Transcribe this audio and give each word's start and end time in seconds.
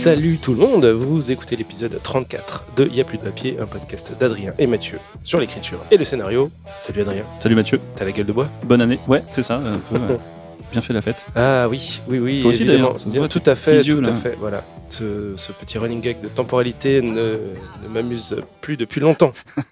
Salut 0.00 0.38
tout 0.38 0.52
le 0.54 0.60
monde, 0.60 0.86
vous 0.86 1.30
écoutez 1.30 1.56
l'épisode 1.56 2.00
34 2.02 2.64
de 2.74 2.86
Y'a 2.88 3.04
plus 3.04 3.18
de 3.18 3.22
papier, 3.22 3.58
un 3.60 3.66
podcast 3.66 4.14
d'Adrien 4.18 4.54
et 4.58 4.66
Mathieu 4.66 4.98
sur 5.24 5.38
l'écriture 5.38 5.78
et 5.90 5.98
le 5.98 6.04
scénario. 6.04 6.50
Salut 6.78 7.02
Adrien, 7.02 7.22
Salut 7.38 7.54
Mathieu, 7.54 7.78
t'as 7.96 8.06
la 8.06 8.12
gueule 8.12 8.24
de 8.24 8.32
bois? 8.32 8.48
Bonne 8.64 8.80
année. 8.80 8.98
Ouais, 9.08 9.22
c'est 9.30 9.42
ça. 9.42 9.56
un 9.58 9.78
peu, 9.90 9.96
ouais. 9.98 10.18
Bien 10.72 10.80
fait 10.80 10.94
la 10.94 11.02
fête. 11.02 11.26
Ah 11.36 11.68
oui, 11.68 12.00
oui, 12.08 12.18
oui. 12.18 12.40
Toi 12.40 12.50
aussi, 12.50 12.62
évidemment. 12.62 12.78
d'ailleurs, 12.84 12.98
ça 13.00 13.10
se 13.10 13.16
voit, 13.18 13.28
tout 13.28 13.40
tes 13.40 13.50
à 13.50 13.56
fait, 13.56 13.78
petits 13.80 13.88
yeux, 13.88 14.00
tout 14.00 14.08
à 14.08 14.12
là. 14.12 14.16
fait. 14.16 14.36
Voilà, 14.40 14.64
ce, 14.88 15.34
ce 15.36 15.52
petit 15.52 15.76
running 15.76 16.00
gag 16.00 16.20
de 16.22 16.28
temporalité 16.28 17.02
ne, 17.02 17.36
ne 17.82 17.88
m'amuse 17.92 18.36
plus 18.62 18.76
depuis 18.78 19.00
longtemps. 19.00 19.32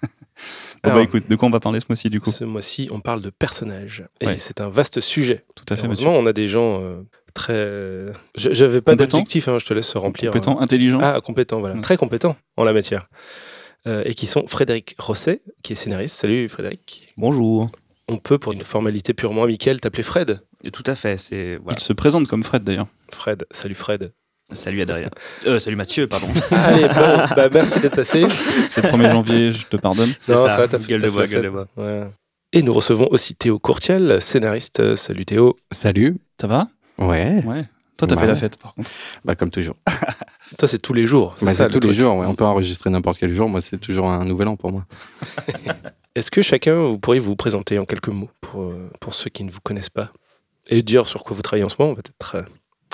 Bon, 0.81 0.91
Alors, 0.91 0.99
bah 0.99 1.03
écoute, 1.03 1.29
de 1.29 1.35
quoi 1.35 1.49
on 1.49 1.51
va 1.51 1.59
parler 1.59 1.81
ce 1.81 1.87
mois-ci 1.89 2.09
du 2.09 2.21
coup? 2.21 2.31
Ce 2.31 2.45
mois-ci, 2.45 2.87
on 2.93 3.01
parle 3.01 3.21
de 3.21 3.29
personnages. 3.29 4.05
Et 4.21 4.27
Ouais. 4.27 4.35
c'est 4.39 4.61
un 4.61 4.69
vaste 4.69 5.01
sujet. 5.01 5.43
Tout 5.53 5.65
à 5.67 5.75
fait, 5.75 5.85
Mathieu. 5.89 6.05
Heureusement, 6.05 6.23
on 6.23 6.25
a 6.25 6.31
des 6.31 6.47
gens 6.47 6.79
euh, 6.81 7.01
très. 7.33 7.53
Je 8.35 8.49
J'avais 8.51 8.81
pas 8.81 8.95
d'adjectif, 8.95 9.47
hein, 9.47 9.57
je 9.59 9.65
te 9.65 9.73
laisse 9.73 9.95
remplir. 9.95 10.31
Compétent, 10.31 10.59
intelligent. 10.59 10.99
Ah, 11.01 11.19
compétent, 11.23 11.59
voilà. 11.59 11.79
Très 11.81 11.97
compétent 11.97 12.35
en 12.57 12.63
la 12.63 12.73
matière. 12.73 13.07
Euh, 13.87 14.03
et 14.05 14.13
qui 14.13 14.27
sont 14.27 14.45
Frédéric 14.47 14.95
Rosset, 14.99 15.41
qui 15.63 15.73
est 15.73 15.75
scénariste. 15.75 16.19
Salut 16.19 16.49
Frédéric. 16.49 17.13
Bonjour. 17.17 17.69
On 18.09 18.17
peut, 18.17 18.37
pour 18.37 18.53
une 18.53 18.61
formalité 18.61 19.13
purement 19.13 19.43
amicale, 19.43 19.79
t'appeler 19.79 20.03
Fred. 20.03 20.41
Et 20.63 20.71
tout 20.71 20.83
à 20.85 20.95
fait, 20.95 21.17
c'est 21.17 21.57
voilà. 21.63 21.77
Il 21.79 21.83
se 21.83 21.93
présente 21.93 22.27
comme 22.27 22.43
Fred 22.43 22.63
d'ailleurs. 22.63 22.87
Fred, 23.11 23.45
salut 23.51 23.75
Fred. 23.75 24.11
Salut 24.51 24.81
Adrien. 24.81 25.09
Euh, 25.45 25.59
salut 25.59 25.75
Mathieu, 25.75 26.07
pardon. 26.07 26.27
Allez, 26.51 26.87
bon, 26.87 27.35
bah, 27.35 27.49
merci 27.53 27.79
d'être 27.79 27.95
passé. 27.95 28.25
C'est 28.67 28.81
le 28.83 28.89
1er 28.89 29.11
janvier, 29.11 29.53
je 29.53 29.65
te 29.67 29.77
pardonne. 29.77 30.11
C'est 30.19 30.33
Non, 30.33 30.47
ça, 30.47 30.57
va, 30.57 30.67
t'as 30.67 30.79
fait- 30.79 30.87
gueule 30.87 31.03
de 31.03 31.09
bois, 31.09 31.27
gueule 31.27 31.43
de 31.43 31.49
bois. 31.49 31.67
Ouais. 31.77 32.07
Et 32.51 32.63
nous 32.63 32.73
recevons 32.73 33.07
aussi 33.11 33.35
Théo 33.35 33.59
Courtiel, 33.59 34.19
scénariste. 34.21 34.79
Euh, 34.79 34.95
Salut 34.95 35.23
Théo. 35.25 35.55
Salut. 35.71 36.17
Ça 36.41 36.47
va? 36.47 36.67
Ouais. 36.99 37.43
Ouais. 37.45 37.65
Toi, 37.97 38.07
t'as 38.07 38.15
Ouais. 38.15 38.21
fait 38.21 38.27
la 38.27 38.35
fête 38.35 38.57
par 38.57 38.73
contre. 38.75 38.89
Bah 39.25 39.35
comme 39.35 39.49
toujours. 39.51 39.75
Toi, 40.57 40.67
c'est 40.67 40.79
tous 40.79 40.93
les 40.93 41.05
jours. 41.05 41.35
Bah, 41.41 41.51
ça, 41.51 41.55
c'est 41.57 41.63
le 41.65 41.69
tous 41.71 41.79
les 41.79 41.87
truc. 41.93 41.97
jours. 41.99 42.15
Ouais. 42.17 42.25
On 42.25 42.33
peut 42.35 42.43
enregistrer 42.45 42.89
n'importe 42.89 43.19
quel 43.19 43.33
jour. 43.33 43.47
Moi, 43.49 43.61
c'est 43.61 43.77
toujours 43.77 44.09
un 44.09 44.25
nouvel 44.25 44.47
an 44.47 44.55
pour 44.55 44.71
moi. 44.71 44.85
Est-ce 46.15 46.31
que 46.31 46.41
chacun, 46.41 46.75
vous 46.81 46.97
pourriez 46.97 47.19
vous 47.19 47.35
présenter 47.35 47.77
en 47.77 47.85
quelques 47.85 48.07
mots 48.09 48.29
pour, 48.41 48.63
euh, 48.63 48.89
pour 48.99 49.13
ceux 49.13 49.29
qui 49.29 49.43
ne 49.43 49.51
vous 49.51 49.59
connaissent 49.61 49.89
pas? 49.91 50.11
Et 50.69 50.81
dire 50.81 51.07
sur 51.07 51.23
quoi 51.23 51.35
vous 51.35 51.41
travaillez 51.41 51.63
en 51.63 51.69
ce 51.69 51.75
moment, 51.79 51.93
peut-être 51.95 52.35
euh, 52.35 52.43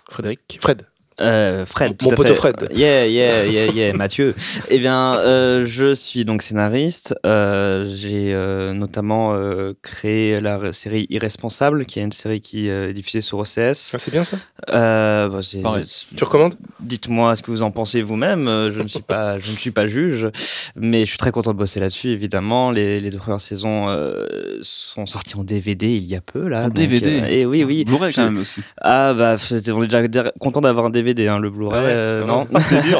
Frédéric 0.09 0.57
Fred. 0.61 0.87
Euh, 1.21 1.65
Fred, 1.65 1.95
Mon 2.01 2.09
fait. 2.09 2.33
Fred. 2.33 2.67
Yeah, 2.73 3.05
yeah, 3.07 3.45
yeah, 3.45 3.71
yeah, 3.71 3.93
Mathieu. 3.97 4.35
Eh 4.69 4.77
bien, 4.79 5.15
euh, 5.19 5.65
je 5.65 5.93
suis 5.95 6.25
donc 6.25 6.41
scénariste. 6.41 7.15
Euh, 7.25 7.85
J'ai 7.87 8.33
euh, 8.33 8.73
notamment 8.73 9.33
euh, 9.33 9.73
créé 9.81 10.41
la 10.41 10.73
série 10.73 11.07
Irresponsable, 11.09 11.85
qui 11.85 11.99
est 11.99 12.03
une 12.03 12.11
série 12.11 12.41
qui 12.41 12.69
euh, 12.69 12.89
est 12.89 12.93
diffusée 12.93 13.21
sur 13.21 13.37
OCS. 13.39 13.93
Ah, 13.93 13.97
c'est 13.99 14.11
bien 14.11 14.23
ça? 14.25 14.37
Euh, 14.71 15.29
bah. 15.29 15.39
Tu 16.17 16.23
recommandes? 16.23 16.55
Dites-moi 16.81 17.35
ce 17.35 17.41
que 17.43 17.51
vous 17.51 17.63
en 17.63 17.71
pensez 17.71 18.01
vous-même. 18.01 18.45
Je 18.45 18.81
ne 18.81 18.87
suis 18.87 19.01
pas, 19.01 19.39
je 19.39 19.51
ne 19.51 19.55
suis 19.55 19.71
pas 19.71 19.87
juge, 19.87 20.27
mais 20.75 21.01
je 21.05 21.09
suis 21.09 21.17
très 21.17 21.31
content 21.31 21.53
de 21.53 21.57
bosser 21.57 21.79
là-dessus. 21.79 22.09
Évidemment, 22.09 22.71
les, 22.71 22.99
les 22.99 23.09
deux 23.09 23.19
premières 23.19 23.39
saisons 23.41 23.87
euh, 23.87 24.27
sont 24.63 25.05
sorties 25.05 25.37
en 25.37 25.43
DVD 25.45 25.87
il 25.95 26.03
y 26.03 26.15
a 26.15 26.21
peu 26.21 26.47
là. 26.49 26.61
En 26.61 26.63
donc, 26.65 26.73
DVD? 26.73 27.21
euh, 27.21 27.27
et 27.27 27.45
oui, 27.45 27.63
oui. 27.63 27.85
Blu-ray 27.85 28.13
quand 28.13 28.23
Je- 28.23 28.27
même 28.27 28.37
aussi. 28.39 28.61
Ah 28.81 29.13
bah, 29.13 29.35
on 29.71 29.83
est 29.83 29.87
déjà 29.87 30.31
content 30.39 30.59
d'avoir 30.61 30.87
un 30.87 30.89
DVD, 30.89 31.04
DVD, 31.05 31.27
hein, 31.27 31.39
le 31.39 31.49
Blu-ray. 31.49 31.79
Ah 31.79 31.87
euh, 31.87 32.25
non, 32.25 32.47
c'est 32.59 32.81
dur. 32.81 32.99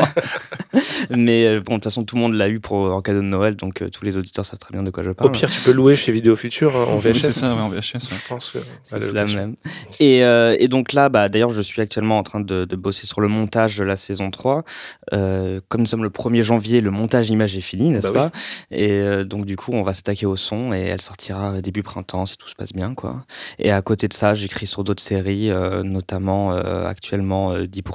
mais 1.10 1.46
euh, 1.46 1.62
bon, 1.62 1.74
de 1.74 1.76
toute 1.78 1.86
façon, 1.86 2.04
tout 2.04 2.16
le 2.16 2.22
monde 2.22 2.34
l'a 2.36 2.48
eu 2.48 2.60
pour, 2.60 2.94
en 2.94 3.02
cadeau 3.02 3.20
de 3.20 3.26
Noël, 3.26 3.56
donc 3.56 3.82
euh, 3.82 3.90
tous 3.90 4.06
les 4.06 4.18
auditeurs 4.18 4.46
savent 4.46 4.60
très 4.60 4.74
bien 4.74 4.84
de 4.84 4.92
quoi 4.92 5.04
je 5.04 5.12
parle. 5.12 5.30
Au 5.30 5.32
pire, 5.32 5.50
tu 5.50 5.60
peux 5.62 5.72
louer 5.72 5.96
chez 5.96 6.12
Vidéo 6.12 6.36
Future 6.36 6.76
hein, 6.76 6.86
en 6.90 6.98
VHS. 7.00 7.32
Ça, 7.32 7.56
Je 7.92 8.28
pense 8.28 8.52
que 8.52 8.60
c'est 8.84 9.12
la 9.12 9.26
même. 9.26 9.56
Et, 10.00 10.20
et, 10.20 10.68
donc 10.68 10.94
là, 10.94 11.10
bah, 11.10 11.30
d'ailleurs, 11.30 11.50
je 11.50 11.62
suis 11.62 11.82
actuellement 11.82 12.18
en 12.18 12.24
train 12.24 12.40
de, 12.40 12.66
bosser 12.76 13.08
sur 13.08 13.22
le 13.22 13.28
montage 13.28 13.78
de 13.78 13.84
la 13.84 13.96
saison 13.96 14.30
3. 14.30 14.64
comme 15.12 15.82
nous 15.82 15.86
sommes 15.88 16.04
le 16.04 16.10
1er 16.10 16.44
janvier, 16.44 16.82
le 16.82 16.92
montage 16.92 17.30
image 17.30 17.58
est 17.58 17.62
fini, 17.62 17.90
n'est-ce 17.90 18.12
bah 18.12 18.30
pas? 18.32 18.40
Et 18.72 19.24
donc, 19.26 19.46
du 19.46 19.56
coup, 19.56 19.72
on 19.74 19.84
va 19.84 19.94
s'attaquer 19.94 20.26
au 20.26 20.36
son 20.36 20.74
et 20.74 20.82
elle 20.82 21.02
sortira 21.02 21.62
début 21.62 21.84
printemps 21.84 22.26
si 22.26 22.38
tout 22.38 22.48
se 22.48 22.56
passe 22.56 22.74
bien, 22.74 22.94
quoi. 22.94 23.26
Et 23.60 23.72
à 23.72 23.82
côté 23.82 24.08
de 24.08 24.14
ça, 24.14 24.34
j'écris 24.34 24.68
sur 24.68 24.84
d'autres 24.84 25.04
séries, 25.04 25.50
notamment 25.84 26.52
actuellement 26.52 27.56
10% 27.58 27.95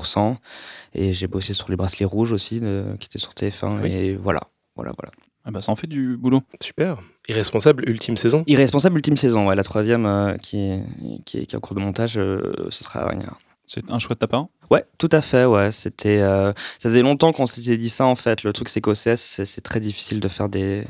et 0.94 1.12
j'ai 1.12 1.26
bossé 1.26 1.52
sur 1.52 1.70
les 1.70 1.76
bracelets 1.76 2.06
rouges 2.06 2.32
aussi, 2.32 2.60
qui 2.98 3.06
étaient 3.06 3.18
sur 3.18 3.32
TF1. 3.32 3.80
Ah 3.82 3.86
et 3.86 4.16
voilà, 4.16 4.42
voilà, 4.74 4.92
voilà. 4.98 5.12
Ah 5.44 5.50
bah, 5.50 5.62
ça 5.62 5.72
en 5.72 5.76
fait 5.76 5.86
du 5.86 6.16
boulot. 6.16 6.42
Super. 6.62 6.98
Irresponsable, 7.28 7.88
ultime 7.88 8.16
saison 8.16 8.44
Irresponsable, 8.46 8.96
ultime 8.96 9.16
saison, 9.16 9.48
ouais, 9.48 9.56
la 9.56 9.62
troisième 9.62 10.04
euh, 10.04 10.36
qui, 10.36 10.58
est, 10.58 10.84
qui, 11.24 11.38
est, 11.38 11.46
qui, 11.46 11.54
est, 11.54 11.56
en 11.56 11.60
cours 11.60 11.74
de 11.74 11.80
montage, 11.80 12.18
euh, 12.18 12.66
ce 12.68 12.84
sera 12.84 13.00
la 13.00 13.08
dernière. 13.10 13.34
C'est 13.66 13.88
un 13.90 13.98
choix 13.98 14.14
de 14.14 14.18
ta 14.18 14.26
part? 14.26 14.46
Ouais, 14.70 14.84
tout 14.98 15.08
à 15.12 15.20
fait, 15.20 15.44
ouais. 15.44 15.70
C'était, 15.70 16.18
euh, 16.18 16.52
ça 16.78 16.88
faisait 16.88 17.02
longtemps 17.02 17.32
qu'on 17.32 17.46
s'était 17.46 17.76
dit 17.76 17.88
ça 17.88 18.04
en 18.04 18.16
fait. 18.16 18.42
Le 18.42 18.52
truc 18.52 18.68
c'est 18.68 18.80
qu'au 18.80 18.92
CS, 18.92 19.44
c'est 19.44 19.60
très 19.60 19.80
difficile 19.80 20.20
de 20.20 20.28
faire 20.28 20.48
des, 20.48 20.84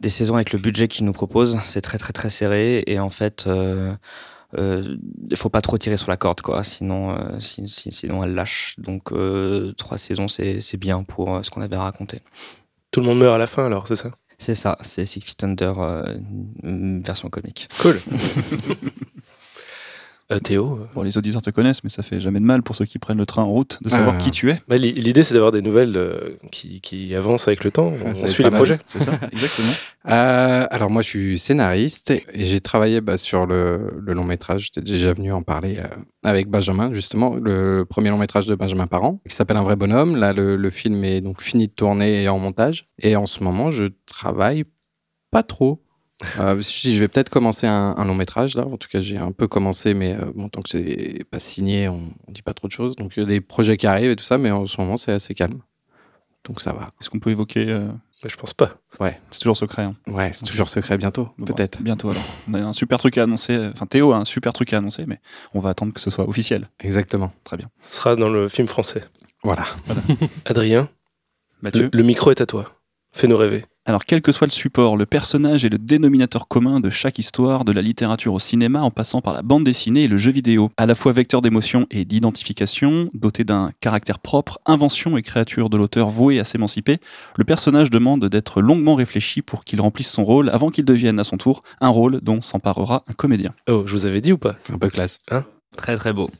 des 0.00 0.08
saisons 0.08 0.34
avec 0.34 0.52
le 0.52 0.58
budget 0.58 0.88
qu'ils 0.88 1.06
nous 1.06 1.12
proposent. 1.12 1.58
C'est 1.64 1.80
très 1.80 1.98
très 1.98 2.12
très 2.12 2.28
serré 2.28 2.82
et 2.86 2.98
en 2.98 3.10
fait, 3.10 3.48
il 4.56 5.36
faut 5.36 5.48
pas 5.48 5.60
trop 5.60 5.78
tirer 5.78 5.96
sur 5.96 6.10
la 6.10 6.16
corde 6.16 6.40
quoi. 6.40 6.62
Sinon 6.64 7.16
euh, 7.16 7.38
si- 7.40 7.68
si- 7.68 7.92
sinon 7.92 8.24
elle 8.24 8.34
lâche. 8.34 8.74
Donc 8.78 9.12
euh, 9.12 9.72
trois 9.76 9.98
saisons 9.98 10.28
c'est 10.28 10.76
bien 10.76 11.02
pour 11.02 11.36
euh, 11.36 11.42
ce 11.42 11.50
qu'on 11.50 11.60
avait 11.62 11.76
raconté. 11.76 12.20
Tout 12.90 13.00
le 13.00 13.06
monde 13.06 13.18
meurt 13.20 13.34
à 13.34 13.38
la 13.38 13.46
fin 13.46 13.64
alors, 13.66 13.86
c'est 13.86 13.96
ça? 13.96 14.10
C'est 14.38 14.54
ça. 14.54 14.78
C'est 14.80 15.04
Six 15.04 15.20
Feet 15.20 15.44
Under 15.44 15.78
euh, 15.78 16.16
version 16.62 17.28
comique. 17.28 17.68
Cool. 17.82 17.98
Euh, 20.32 20.38
Théo 20.38 20.78
euh, 20.80 20.86
Bon, 20.94 21.02
les 21.02 21.18
auditeurs 21.18 21.42
te 21.42 21.50
connaissent, 21.50 21.82
mais 21.82 21.90
ça 21.90 22.02
fait 22.04 22.20
jamais 22.20 22.38
de 22.38 22.44
mal 22.44 22.62
pour 22.62 22.76
ceux 22.76 22.84
qui 22.84 22.98
prennent 22.98 23.18
le 23.18 23.26
train 23.26 23.42
en 23.42 23.50
route 23.50 23.78
de 23.82 23.88
savoir 23.88 24.14
Ah. 24.16 24.22
qui 24.22 24.30
tu 24.30 24.50
es. 24.50 24.56
bah, 24.68 24.76
l'i- 24.76 24.92
L'idée, 24.92 25.22
c'est 25.24 25.34
d'avoir 25.34 25.50
des 25.50 25.60
nouvelles 25.62 25.96
euh, 25.96 26.36
qui, 26.52 26.80
qui 26.80 27.14
avancent 27.16 27.48
avec 27.48 27.64
le 27.64 27.70
temps. 27.72 27.92
On 28.04 28.14
Ça 28.14 28.26
suit 28.28 28.44
les 28.44 28.50
mal. 28.50 28.58
projets. 28.58 28.78
C'est 28.84 29.02
ça, 29.02 29.12
exactement. 29.32 29.72
Euh, 30.08 30.66
alors 30.70 30.88
moi, 30.90 31.02
je 31.02 31.08
suis 31.08 31.38
scénariste 31.38 32.10
et 32.10 32.44
j'ai 32.44 32.60
travaillé 32.60 33.00
bah, 33.00 33.18
sur 33.18 33.44
le, 33.46 33.90
le 33.98 34.12
long 34.12 34.24
métrage. 34.24 34.66
J'étais 34.66 34.82
déjà 34.82 35.12
venu 35.12 35.32
en 35.32 35.42
parler 35.42 35.78
euh, 35.78 35.88
avec 36.22 36.48
Benjamin, 36.48 36.92
justement, 36.94 37.34
le 37.34 37.84
premier 37.88 38.10
long 38.10 38.18
métrage 38.18 38.46
de 38.46 38.54
Benjamin 38.54 38.86
Parent, 38.86 39.20
qui 39.28 39.34
s'appelle 39.34 39.56
Un 39.56 39.64
vrai 39.64 39.76
bonhomme. 39.76 40.14
Là, 40.16 40.32
le, 40.32 40.56
le 40.56 40.70
film 40.70 41.02
est 41.04 41.20
donc 41.20 41.42
fini 41.42 41.66
de 41.66 41.72
tourner 41.72 42.22
et 42.22 42.28
en 42.28 42.38
montage. 42.38 42.88
Et 43.02 43.16
en 43.16 43.26
ce 43.26 43.42
moment, 43.42 43.70
je 43.72 43.86
travaille 44.06 44.64
pas 45.32 45.42
trop. 45.42 45.82
Euh, 46.38 46.60
je 46.60 46.98
vais 46.98 47.08
peut-être 47.08 47.30
commencer 47.30 47.66
un, 47.66 47.94
un 47.96 48.04
long 48.04 48.14
métrage 48.14 48.54
là. 48.54 48.66
En 48.66 48.76
tout 48.76 48.88
cas, 48.88 49.00
j'ai 49.00 49.16
un 49.16 49.32
peu 49.32 49.48
commencé, 49.48 49.94
mais 49.94 50.12
euh, 50.14 50.30
bon, 50.34 50.48
tant 50.48 50.60
que 50.62 50.68
c'est 50.68 51.24
pas 51.30 51.38
signé, 51.38 51.88
on, 51.88 52.12
on 52.28 52.32
dit 52.32 52.42
pas 52.42 52.52
trop 52.54 52.68
de 52.68 52.72
choses. 52.72 52.94
Donc 52.96 53.12
il 53.16 53.20
y 53.20 53.22
a 53.22 53.26
des 53.26 53.40
projets 53.40 53.76
qui 53.76 53.86
arrivent 53.86 54.10
et 54.10 54.16
tout 54.16 54.24
ça, 54.24 54.36
mais 54.38 54.50
en 54.50 54.66
ce 54.66 54.80
moment, 54.80 54.96
c'est 54.98 55.12
assez 55.12 55.34
calme. 55.34 55.60
Donc 56.44 56.60
ça 56.60 56.72
va. 56.72 56.90
Est-ce 57.00 57.10
qu'on 57.10 57.18
peut 57.20 57.30
évoquer 57.30 57.66
euh, 57.68 57.88
Mais 58.24 58.30
Je 58.30 58.36
pense 58.36 58.54
pas. 58.54 58.76
C'est 59.30 59.38
toujours 59.40 59.56
secret. 59.56 59.82
hein. 59.82 59.94
Ouais, 60.06 60.30
c'est 60.34 60.44
toujours 60.44 60.68
secret 60.68 60.98
bientôt, 60.98 61.28
Bon, 61.38 61.46
peut-être. 61.46 61.80
Bientôt 61.82 62.10
alors. 62.10 62.22
On 62.50 62.54
a 62.54 62.60
un 62.60 62.72
super 62.74 62.98
truc 62.98 63.16
à 63.18 63.22
annoncer. 63.22 63.70
Enfin, 63.72 63.86
Théo 63.86 64.12
a 64.12 64.16
un 64.16 64.24
super 64.26 64.52
truc 64.52 64.72
à 64.74 64.78
annoncer, 64.78 65.04
mais 65.06 65.20
on 65.54 65.60
va 65.60 65.70
attendre 65.70 65.92
que 65.94 66.00
ce 66.00 66.10
soit 66.10 66.28
officiel. 66.28 66.68
Exactement. 66.80 67.32
Très 67.44 67.56
bien. 67.56 67.70
Ce 67.90 67.96
sera 67.98 68.16
dans 68.16 68.28
le 68.30 68.48
film 68.48 68.68
français. 68.68 69.04
Voilà. 69.42 69.64
Adrien, 70.44 70.88
Mathieu 71.62 71.84
le, 71.84 71.90
le 71.98 72.02
micro 72.02 72.30
est 72.30 72.40
à 72.42 72.46
toi. 72.46 72.64
Fais-nous 73.12 73.36
rêver. 73.36 73.64
Alors, 73.86 74.04
quel 74.04 74.20
que 74.20 74.30
soit 74.30 74.46
le 74.46 74.52
support, 74.52 74.96
le 74.96 75.06
personnage 75.06 75.64
est 75.64 75.70
le 75.70 75.78
dénominateur 75.78 76.48
commun 76.48 76.80
de 76.80 76.90
chaque 76.90 77.18
histoire, 77.18 77.64
de 77.64 77.72
la 77.72 77.80
littérature 77.80 78.34
au 78.34 78.38
cinéma, 78.38 78.82
en 78.82 78.90
passant 78.90 79.22
par 79.22 79.32
la 79.32 79.42
bande 79.42 79.64
dessinée 79.64 80.04
et 80.04 80.08
le 80.08 80.18
jeu 80.18 80.30
vidéo. 80.30 80.70
À 80.76 80.84
la 80.84 80.94
fois 80.94 81.12
vecteur 81.12 81.40
d'émotion 81.40 81.86
et 81.90 82.04
d'identification, 82.04 83.10
doté 83.14 83.42
d'un 83.42 83.72
caractère 83.80 84.18
propre, 84.18 84.60
invention 84.66 85.16
et 85.16 85.22
créature 85.22 85.70
de 85.70 85.78
l'auteur 85.78 86.10
voué 86.10 86.38
à 86.38 86.44
s'émanciper, 86.44 86.98
le 87.36 87.44
personnage 87.44 87.90
demande 87.90 88.26
d'être 88.26 88.60
longuement 88.60 88.94
réfléchi 88.94 89.40
pour 89.40 89.64
qu'il 89.64 89.80
remplisse 89.80 90.10
son 90.10 90.24
rôle 90.24 90.50
avant 90.50 90.68
qu'il 90.68 90.84
devienne 90.84 91.18
à 91.18 91.24
son 91.24 91.38
tour 91.38 91.62
un 91.80 91.88
rôle 91.88 92.20
dont 92.20 92.42
s'emparera 92.42 93.02
un 93.08 93.14
comédien. 93.14 93.54
Oh, 93.66 93.84
je 93.86 93.92
vous 93.92 94.04
avais 94.04 94.20
dit 94.20 94.32
ou 94.32 94.38
pas? 94.38 94.56
C'est 94.62 94.74
un 94.74 94.78
peu 94.78 94.90
classe. 94.90 95.20
Très 95.76 95.96
très 95.96 96.12
beau 96.12 96.30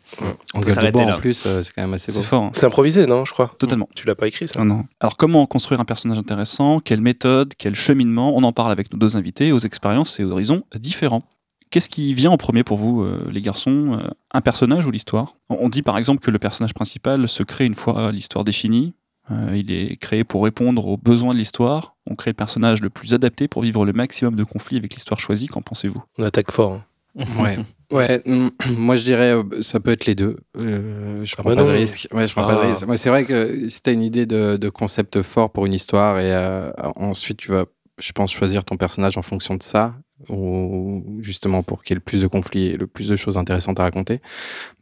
En 0.55 0.61
peut 0.61 0.71
s'arrêter 0.71 1.05
là. 1.05 1.17
en 1.17 1.19
plus, 1.21 1.45
euh, 1.47 1.63
c'est 1.63 1.73
quand 1.73 1.83
même 1.83 1.95
assez 1.95 2.13
beau. 2.13 2.19
C'est 2.21 2.27
fort. 2.27 2.43
hein. 2.45 2.51
C'est 2.53 2.67
improvisé, 2.67 3.07
non, 3.07 3.25
je 3.25 3.33
crois 3.33 3.55
Totalement. 3.59 3.89
Tu 3.95 4.07
l'as 4.07 4.15
pas 4.15 4.27
écrit, 4.29 4.49
ça 4.49 4.59
Non, 4.59 4.65
non. 4.65 4.85
Alors 5.01 5.17
comment 5.17 5.47
construire 5.47 5.81
un 5.81 5.85
personnage 5.85 6.19
intéressant? 6.19 6.81
Quelle 6.81 7.01
méthode? 7.01 7.55
Quel 7.59 7.75
cheminement? 7.75 8.37
On 8.37 8.43
en 8.43 8.53
parle 8.53 8.73
avec 8.73 8.93
nos 8.93 8.99
deux 8.99 9.17
invités 9.17 9.53
aux 9.53 9.59
expériences 9.59 10.19
et 10.21 10.25
aux 10.25 10.31
horizons 10.33 10.63
différents. 10.77 11.23
Qu'est-ce 11.71 11.89
qui 11.89 12.15
vient 12.15 12.33
en 12.33 12.37
premier 12.37 12.65
pour 12.65 12.77
vous, 12.79 13.03
euh, 13.03 13.29
les 13.33 13.41
garçons? 13.43 13.99
Euh, 14.01 14.09
Un 14.35 14.41
personnage 14.41 14.87
ou 14.87 14.91
l'histoire? 14.91 15.37
On 15.49 15.59
on 15.61 15.69
dit 15.69 15.83
par 15.83 15.97
exemple 15.99 16.21
que 16.21 16.31
le 16.33 16.39
personnage 16.41 16.75
principal 16.75 17.29
se 17.29 17.43
crée 17.45 17.67
une 17.67 17.77
fois 17.77 18.11
l'histoire 18.13 18.45
définie. 18.45 18.95
Euh, 19.31 19.57
il 19.57 19.71
est 19.71 19.97
créé 19.97 20.25
pour 20.25 20.43
répondre 20.43 20.85
aux 20.89 20.97
besoins 20.97 21.33
de 21.33 21.39
l'histoire. 21.39 21.95
On 22.11 22.17
crée 22.17 22.31
le 22.31 22.35
personnage 22.35 22.81
le 22.81 22.91
plus 22.91 23.15
adapté 23.15 23.47
pour 23.47 23.63
vivre 23.63 23.85
le 23.87 23.93
maximum 23.93 24.35
de 24.35 24.43
conflits 24.43 24.77
avec 24.79 24.93
l'histoire 24.95 25.21
choisie. 25.21 25.47
Qu'en 25.47 25.63
pensez-vous? 25.63 26.03
On 26.19 26.25
attaque 26.25 26.51
fort. 26.51 26.73
hein. 26.73 26.85
Ouais. 27.17 27.59
Ouais, 27.93 28.23
mm, 28.25 28.51
moi 28.79 28.95
je 28.95 29.03
dirais 29.03 29.33
euh, 29.35 29.63
ça 29.63 29.81
peut 29.81 29.91
être 29.91 30.07
les 30.07 30.15
deux. 30.15 30.37
Euh, 30.57 31.25
je 31.25 31.35
Ah 31.37 31.43
prends 31.43 31.51
bah 31.51 31.57
pas 31.57 31.65
de 31.65 31.69
risque. 31.77 32.07
Ouais, 32.13 32.25
je 32.25 32.33
prends 32.33 32.47
pas 32.47 32.55
de 32.55 32.61
Ah. 32.61 32.71
risque. 32.71 32.87
Moi, 32.87 32.97
c'est 32.97 33.09
vrai 33.09 33.25
que 33.25 33.69
si 33.69 33.83
t'as 33.83 33.93
une 33.93 34.05
idée 34.05 34.27
de, 34.27 34.57
de 34.57 34.69
concept 34.69 35.21
fort 35.23 35.51
pour 35.51 35.67
une 35.67 35.75
histoire 35.75 36.21
et 36.21 36.33
euh, 36.33 36.71
ensuite 36.95 37.39
tu 37.39 37.51
vas, 37.51 37.65
je 37.99 38.13
pense, 38.13 38.31
choisir 38.33 38.63
ton 38.65 38.77
personnage 38.77 39.19
en 39.19 39.23
fonction 39.23 39.57
de 39.57 39.63
ça, 39.65 39.97
ou 40.29 41.05
justement 41.21 41.65
pour 41.65 41.83
qu'il 41.83 41.95
y 41.95 41.95
ait 41.95 41.97
le 41.97 42.01
plus 42.01 42.23
de 42.23 42.29
conflits 42.29 42.67
et 42.67 42.77
le 42.77 42.87
plus 42.87 43.09
de 43.09 43.17
choses 43.17 43.37
intéressantes 43.39 43.81
à 43.81 43.83
raconter. 43.83 44.21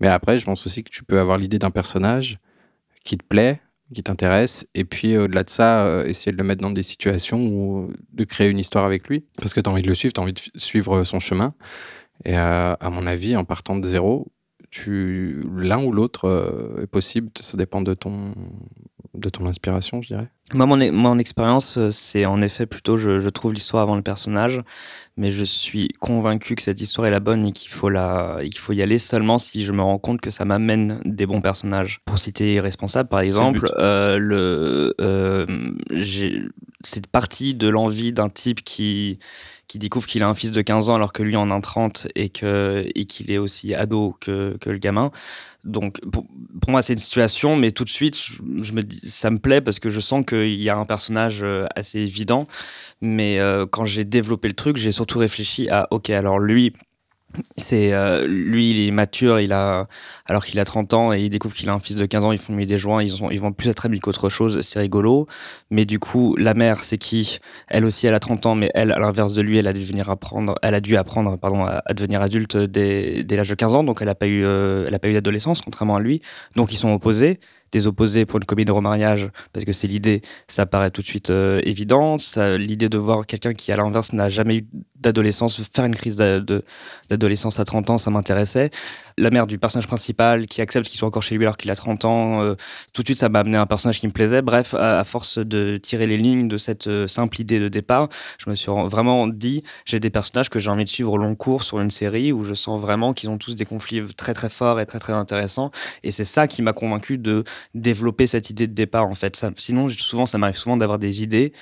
Mais 0.01 0.09
après, 0.09 0.37
je 0.39 0.45
pense 0.45 0.67
aussi 0.67 0.85
que 0.85 0.91
tu 0.91 1.03
peux 1.03 1.19
avoir 1.19 1.39
l'idée 1.39 1.59
d'un 1.59 1.71
personnage 1.71 2.39
qui 3.05 3.17
te 3.17 3.25
plaît, 3.25 3.61
qui 3.95 4.03
t'intéresse, 4.03 4.67
et 4.75 4.85
puis 4.85 5.17
au-delà 5.17 5.45
de 5.45 5.51
ça, 5.51 5.87
euh, 5.87 6.05
essayer 6.05 6.31
de 6.33 6.37
le 6.37 6.45
mettre 6.45 6.61
dans 6.61 6.71
des 6.73 6.83
situations 6.83 7.39
où 7.41 7.91
de 8.13 8.25
créer 8.25 8.49
une 8.51 8.59
histoire 8.59 8.85
avec 8.85 9.09
lui, 9.09 9.25
parce 9.39 9.55
que 9.55 9.61
tu 9.61 9.71
as 9.71 9.73
envie 9.73 9.81
de 9.81 9.89
le 9.89 9.95
suivre, 9.95 10.13
tu 10.13 10.21
as 10.21 10.23
envie 10.23 10.35
de 10.35 10.41
suivre 10.57 11.05
son 11.05 11.21
chemin. 11.21 11.55
Et 12.25 12.37
euh, 12.37 12.75
à 12.79 12.91
mon 12.91 13.07
avis, 13.07 13.37
en 13.37 13.45
partant 13.45 13.77
de 13.77 13.85
zéro, 13.85 14.29
tu 14.71 15.43
l'un 15.57 15.83
ou 15.83 15.93
l'autre 15.93 16.27
euh, 16.27 16.83
est 16.83 16.87
possible, 16.87 17.31
ça 17.41 17.57
dépend 17.57 17.81
de 17.81 17.95
ton 17.95 18.35
de 19.15 19.29
ton 19.29 19.47
inspiration, 19.47 20.01
je 20.01 20.09
dirais. 20.09 20.29
Moi, 20.55 20.65
mon, 20.67 20.93
mon 20.93 21.19
expérience, 21.19 21.77
euh, 21.77 21.91
c'est 21.91 22.25
en 22.25 22.41
effet 22.41 22.67
plutôt, 22.67 22.97
je, 22.97 23.21
je 23.21 23.29
trouve 23.29 23.53
l'histoire 23.53 23.83
avant 23.83 23.97
le 23.97 24.03
personnage, 24.03 24.63
mais 25.17 25.31
je 25.31 25.45
suis 25.45 25.89
convaincu 26.01 26.55
que 26.55 26.63
cette 26.63 26.81
histoire 26.81 27.07
est 27.07 27.11
la 27.11 27.21
bonne 27.21 27.47
et 27.47 27.53
qu'il 27.53 27.71
faut, 27.71 27.91
la, 27.91 28.39
et 28.41 28.49
qu'il 28.49 28.61
faut 28.61 28.73
y 28.73 28.81
aller 28.81 28.99
seulement 28.99 29.39
si 29.39 29.63
je 29.63 29.73
me 29.73 29.83
rends 29.83 29.99
compte 29.99 30.21
que 30.21 30.31
ça 30.31 30.45
m'amène 30.45 31.01
des 31.05 31.27
bons 31.27 31.41
personnages. 31.41 32.01
Pour 32.07 32.19
citer 32.19 32.55
Irresponsable, 32.55 33.09
par 33.09 33.21
exemple, 33.21 33.71
euh, 33.79 34.19
le, 34.19 34.95
euh, 35.01 35.47
cette 36.83 37.09
partie 37.09 37.55
de 37.55 37.69
l'envie 37.69 38.13
d'un 38.13 38.31
type 38.31 38.63
qui, 38.63 39.19
qui 39.69 39.79
découvre 39.79 40.07
qu'il 40.07 40.23
a 40.23 40.29
un 40.29 40.35
fils 40.35 40.51
de 40.51 40.63
15 40.63 40.89
ans 40.89 40.95
alors 40.95 41.13
que 41.13 41.23
lui 41.23 41.37
en 41.37 41.51
a 41.51 41.55
un 41.55 41.61
30 41.61 42.09
et 42.15 42.31
que 42.31 42.87
et 42.95 43.05
qu'il 43.05 43.31
est 43.31 43.39
aussi 43.39 43.75
ado 43.75 44.17
que, 44.21 44.57
que 44.61 44.71
le 44.71 44.79
gamin. 44.79 45.11
Donc 45.65 46.01
pour, 46.11 46.25
moi 46.69 46.81
c'est 46.83 46.95
une 46.95 46.99
situation, 46.99 47.55
mais 47.55 47.71
tout 47.71 47.85
de 47.85 47.91
suite 47.91 48.17
je, 48.17 48.73
me 48.73 48.83
ça 49.05 49.31
me 49.31 49.39
plaît 49.39 49.61
parce 49.61 49.79
que 49.79 49.91
je 49.91 50.01
sens 50.01 50.25
qu'il 50.25 50.61
y 50.61 50.71
a 50.71 50.77
un 50.77 50.87
personnage 50.87 51.43
euh, 51.43 51.67
assez 51.77 52.01
évident. 52.01 52.49
Mais 53.03 53.39
euh, 53.39 53.67
quand 53.67 53.85
j'ai 53.85 54.05
développé 54.05 54.49
le 54.49 54.55
truc, 54.55 54.79
j'ai 54.79 54.93
surtout 54.93 55.19
réfléchi 55.19 55.69
à 55.69 55.87
ok 55.91 56.11
alors 56.11 56.39
lui 56.39 56.73
c'est 57.57 57.93
euh, 57.93 58.27
lui 58.27 58.71
il 58.71 58.89
est 58.89 58.91
mature 58.91 59.39
il 59.39 59.53
a 59.53 59.87
alors 60.27 60.45
qu'il 60.47 60.59
a 60.59 60.65
30 60.65 60.95
ans 60.95 61.13
et 61.13 61.21
il 61.21 61.31
découvre 61.31 61.55
qu'il 61.55 61.69
a 61.69 61.75
un 61.75 61.79
fils 61.79 61.97
de 61.97 62.07
15 62.07 62.25
ans 62.25 62.33
ils 62.33 62.39
font 62.39 62.57
lui 62.57 62.67
des 62.67 62.79
joints 62.79 63.03
ils 63.03 63.23
ont 63.23 63.31
ils 63.31 63.41
vont 63.41 63.53
plus 63.53 63.69
être 63.69 63.85
amis 63.87 64.01
qu'autre 64.01 64.29
chose 64.29 64.61
c'est 64.63 64.79
rigolo. 64.79 65.27
Mais 65.71 65.85
du 65.85 65.99
coup 65.99 66.37
la 66.37 66.55
mère 66.55 66.83
c'est 66.85 66.99
qui? 66.99 67.39
Elle 67.69 67.85
aussi 67.85 68.07
elle 68.07 68.15
a 68.15 68.21
30 68.21 68.47
ans 68.47 68.55
mais 68.55 68.71
elle 68.75 68.93
à 68.93 68.99
l'inverse 68.99 69.35
de 69.35 69.43
lui 69.43 69.59
elle 69.59 69.67
a 69.67 69.73
dû 69.73 69.85
venir 69.85 70.09
apprendre 70.11 70.55
elle 70.63 70.75
a 70.75 70.81
dû 70.81 70.97
apprendre 70.97 71.37
pardon 71.39 71.65
à, 71.65 71.83
devenir 71.95 72.23
adulte 72.23 72.57
dès, 72.57 73.25
l'âge 73.31 73.51
de 73.51 73.55
15 73.55 73.75
ans 73.75 73.85
donc 73.85 73.99
elle 74.01 74.09
a 74.09 74.15
pas 74.15 74.27
eu 74.27 74.45
euh, 74.45 74.87
elle 74.89 74.99
pas 74.99 75.09
eu 75.09 75.13
d'adolescence 75.13 75.61
contrairement 75.61 75.97
à 75.97 76.01
lui. 76.01 76.23
Donc 76.57 76.73
ils 76.73 76.79
sont 76.79 76.93
opposés 76.93 77.41
des 77.73 77.87
opposés 77.87 78.27
pour 78.27 78.39
une 78.39 78.45
comédie 78.45 78.67
de 78.67 78.73
remariage 78.73 79.29
parce 79.53 79.65
que 79.65 79.73
c'est 79.73 79.87
l'idée 79.87 80.23
ça 80.47 80.67
paraît 80.67 80.91
tout 80.91 81.03
de 81.03 81.07
suite 81.07 81.31
euh, 81.31 81.61
évident 81.65 82.17
l'idée 82.37 82.89
de 82.89 82.99
voir 82.99 83.27
quelqu'un 83.27 83.55
qui 83.55 83.73
à 83.73 83.77
l'inverse 83.77 84.13
n'a 84.13 84.29
jamais 84.29 84.59
eu 84.59 84.67
d'adolescence 85.01 85.61
faire 85.73 85.85
une 85.85 85.95
crise 85.95 86.17
d'adolescence 86.17 87.61
à 87.61 87.65
30 87.65 87.91
ans 87.91 87.99
ça 87.99 88.11
m'intéressait. 88.11 88.71
La 89.17 89.31
mère 89.31 89.47
du 89.47 89.59
personnage 89.59 89.87
principal 89.87 90.47
qui 90.47 90.61
accepte 90.61 90.89
qu'il 90.89 90.99
soit 90.99 91.09
encore 91.09 91.23
chez 91.23 91.37
lui 91.37 91.45
alors 91.45 91.57
qu'il 91.57 91.71
a 91.71 91.77
30 91.77 92.05
ans 92.05 92.43
euh, 92.43 92.55
tout 92.93 93.03
de 93.03 93.09
suite 93.09 93.19
ça 93.19 93.29
m'a 93.29 93.41
amené 93.41 93.57
à 93.57 93.63
un 93.63 93.67
personnage 93.67 94.01
qui 94.01 94.07
me 94.07 94.13
plaisait. 94.13 94.43
Bref 94.43 94.75
à, 94.75 95.05
force 95.05 95.39
de 95.39 95.77
tirer 95.77 96.07
les 96.07 96.17
lignes 96.17 96.49
de 96.49 96.57
cette 96.57 96.89
euh, 96.89 97.07
simple 97.07 97.41
idée 97.41 97.61
de 97.61 97.69
départ 97.69 98.09
je 98.39 98.51
me 98.51 98.55
suis 98.55 98.71
vraiment 98.87 99.29
dit 99.29 99.63
j'ai 99.85 100.01
des 100.01 100.11
personnages 100.11 100.51
que 100.51 100.59
j'ai 100.59 100.71
envie 100.71 100.85
de 100.85 100.89
suivre 100.89 101.13
au 101.13 101.19
long 101.19 101.35
cours 101.35 101.63
sur 101.63 101.81
une 101.81 101.91
série 101.91 102.33
où 102.33 102.45
je 102.45 102.55
sens 102.55 102.81
vraiment 102.81 103.15
qu'ils 103.15 103.31
ont 103.31 103.39
tous 103.39 103.55
des 103.55 103.65
conflits 103.65 104.03
très 104.17 104.35
très 104.35 104.49
forts 104.49 104.81
et 104.81 104.87
très 104.87 104.99
très 104.99 105.13
intéressants. 105.13 105.71
Et 106.03 106.11
c'est 106.11 106.25
ça 106.25 106.47
qui 106.47 106.63
m'a 106.63 106.73
convaincu 106.73 107.19
de 107.19 107.45
développer 107.75 108.27
cette 108.27 108.51
idée 108.51 108.67
de 108.67 108.75
départ 108.75 109.07
en 109.07 109.15
fait. 109.15 109.37
Ça, 109.37 109.51
sinon 109.57 109.89
souvent 109.89 110.27
ça 110.27 110.39
m'arrive 110.39 110.57
souvent 110.57 110.77
d'avoir 110.77 110.99
des 110.99 111.23
idées 111.23 111.53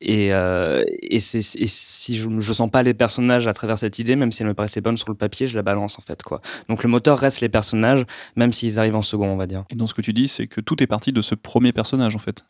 et, 0.00 0.32
euh, 0.32 0.84
et, 1.02 1.16
et 1.16 1.20
si 1.20 2.16
je 2.16 2.28
ne 2.28 2.40
sens 2.40 2.70
pas 2.70 2.82
les 2.82 2.94
personnages 2.94 3.46
à 3.46 3.52
travers 3.52 3.78
cette 3.78 3.98
idée 3.98 4.16
même 4.16 4.32
si 4.32 4.42
elle 4.42 4.48
me 4.48 4.54
paraissait 4.54 4.80
bonne 4.80 4.96
sur 4.96 5.08
le 5.08 5.16
papier 5.16 5.46
je 5.46 5.56
la 5.56 5.62
balance 5.62 5.98
en 5.98 6.02
fait 6.02 6.22
quoi. 6.22 6.40
Donc 6.68 6.82
le 6.82 6.88
moteur 6.88 7.18
reste 7.18 7.40
les 7.40 7.48
personnages 7.48 8.04
même 8.36 8.52
s'ils 8.52 8.78
arrivent 8.78 8.96
en 8.96 9.02
second 9.02 9.28
on 9.28 9.36
va 9.36 9.46
dire. 9.46 9.64
Et 9.70 9.74
dans 9.74 9.86
ce 9.86 9.94
que 9.94 10.02
tu 10.02 10.12
dis, 10.12 10.28
c'est 10.28 10.46
que 10.46 10.60
tout 10.60 10.82
est 10.82 10.86
parti 10.86 11.12
de 11.12 11.22
ce 11.22 11.34
premier 11.34 11.72
personnage, 11.72 12.16
en 12.16 12.18
fait. 12.18 12.44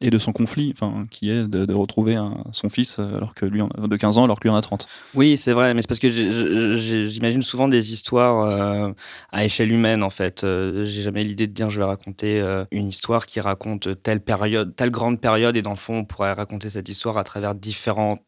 Et 0.00 0.10
de 0.10 0.18
son 0.18 0.32
conflit, 0.32 0.72
enfin, 0.74 1.06
qui 1.10 1.30
est 1.30 1.46
de, 1.46 1.72
retrouver 1.72 2.18
son 2.50 2.68
fils 2.68 2.98
euh, 2.98 3.16
alors 3.16 3.34
que 3.34 3.46
lui 3.46 3.60
en 3.60 3.68
de 3.68 3.96
15 3.96 4.18
ans 4.18 4.24
alors 4.24 4.40
que 4.40 4.48
lui 4.48 4.50
en 4.50 4.56
a 4.56 4.60
30. 4.60 4.88
Oui, 5.14 5.36
c'est 5.36 5.52
vrai, 5.52 5.74
mais 5.74 5.82
c'est 5.82 5.88
parce 5.88 6.00
que 6.00 6.08
j'imagine 6.08 7.42
souvent 7.42 7.68
des 7.68 7.92
histoires 7.92 8.50
euh, 8.50 8.92
à 9.30 9.44
échelle 9.44 9.70
humaine, 9.70 10.02
en 10.02 10.10
fait. 10.10 10.42
Euh, 10.42 10.84
j'ai 10.84 11.02
jamais 11.02 11.22
l'idée 11.22 11.46
de 11.46 11.52
dire 11.52 11.70
je 11.70 11.78
vais 11.78 11.86
raconter 11.86 12.42
une 12.72 12.88
histoire 12.88 13.26
qui 13.26 13.40
raconte 13.40 14.02
telle 14.02 14.20
période, 14.20 14.74
telle 14.74 14.90
grande 14.90 15.20
période, 15.20 15.56
et 15.56 15.62
dans 15.62 15.70
le 15.70 15.76
fond, 15.76 15.98
on 15.98 16.04
pourrait 16.04 16.32
raconter 16.32 16.70
cette 16.70 16.88
histoire 16.88 17.16
à 17.16 17.24
travers 17.24 17.54
différents 17.54 18.18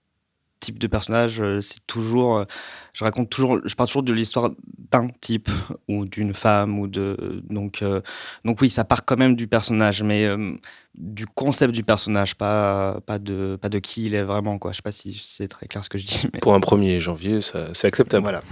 types 0.65 0.79
de 0.79 0.87
personnages. 0.87 1.41
Euh, 1.41 1.61
C'est 1.61 1.87
toujours, 1.87 2.39
euh, 2.39 2.45
je 2.93 3.05
raconte 3.05 3.31
toujours, 3.31 3.59
je 3.65 3.75
parle 3.75 3.89
toujours 3.89 4.03
de 4.03 4.13
l'histoire 4.13 4.51
d'un 4.91 5.09
type 5.21 5.49
ou 5.89 6.05
d'une 6.07 6.33
femme 6.33 6.79
ou 6.79 6.87
de, 6.87 7.43
donc, 7.51 7.83
euh, 7.83 8.01
donc 8.45 8.61
oui, 8.61 8.71
ça 8.71 8.85
part 8.85 9.05
quand 9.05 9.17
même 9.17 9.35
du 9.37 9.47
personnage, 9.47 10.03
mais 10.03 10.25
euh, 10.25 10.55
du 10.95 11.27
concept 11.27 11.73
du 11.75 11.83
personnage, 11.83 12.35
pas, 12.37 13.01
pas 13.07 13.19
de, 13.19 13.57
pas 13.61 13.69
de 13.69 13.79
qui 13.81 14.07
il 14.07 14.15
est 14.15 14.23
vraiment, 14.23 14.59
quoi. 14.59 14.71
Je 14.73 14.77
sais 14.77 14.83
pas 14.83 14.93
si 14.93 15.21
c'est 15.23 15.49
très 15.49 15.67
clair 15.67 15.83
ce 15.85 15.89
que 15.89 15.99
je 15.99 16.07
dis, 16.07 16.27
mais 16.33 16.39
Pour 16.41 16.55
un 16.55 16.61
1er 16.61 17.01
janvier, 17.01 17.41
c'est 17.41 17.87
acceptable. 17.87 18.23
voilà. 18.23 18.43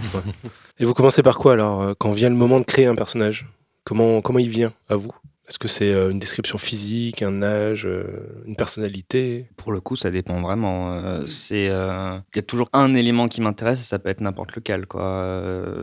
Et 0.79 0.85
vous 0.85 0.93
commencez 0.93 1.23
par 1.23 1.37
quoi 1.39 1.53
alors 1.53 1.93
Quand 1.99 2.11
vient 2.11 2.29
le 2.29 2.35
moment 2.35 2.59
de 2.59 2.65
créer 2.65 2.85
un 2.87 2.95
personnage? 2.95 3.45
Comment, 3.85 4.21
comment 4.21 4.39
il 4.39 4.49
vient 4.49 4.71
à 4.89 4.95
vous? 4.95 5.11
Est-ce 5.53 5.59
que 5.59 5.67
c'est 5.67 5.93
euh, 5.93 6.09
une 6.09 6.17
description 6.17 6.57
physique, 6.57 7.21
un 7.21 7.43
âge, 7.43 7.85
euh, 7.85 8.41
une 8.47 8.55
personnalité? 8.55 9.45
Pour 9.55 9.71
le 9.71 9.81
coup, 9.81 9.95
ça 9.95 10.09
dépend 10.09 10.41
vraiment. 10.41 10.95
Euh, 10.95 11.27
c'est, 11.27 11.69
euh, 11.69 12.17
il 12.33 12.37
y 12.37 12.39
a 12.39 12.41
toujours 12.41 12.69
un 12.73 12.95
élément 12.95 13.27
qui 13.27 13.39
m'intéresse 13.39 13.79
et 13.79 13.83
ça 13.83 13.99
peut 13.99 14.09
être 14.09 14.21
n'importe 14.21 14.55
lequel, 14.55 14.87
quoi. 14.87 15.31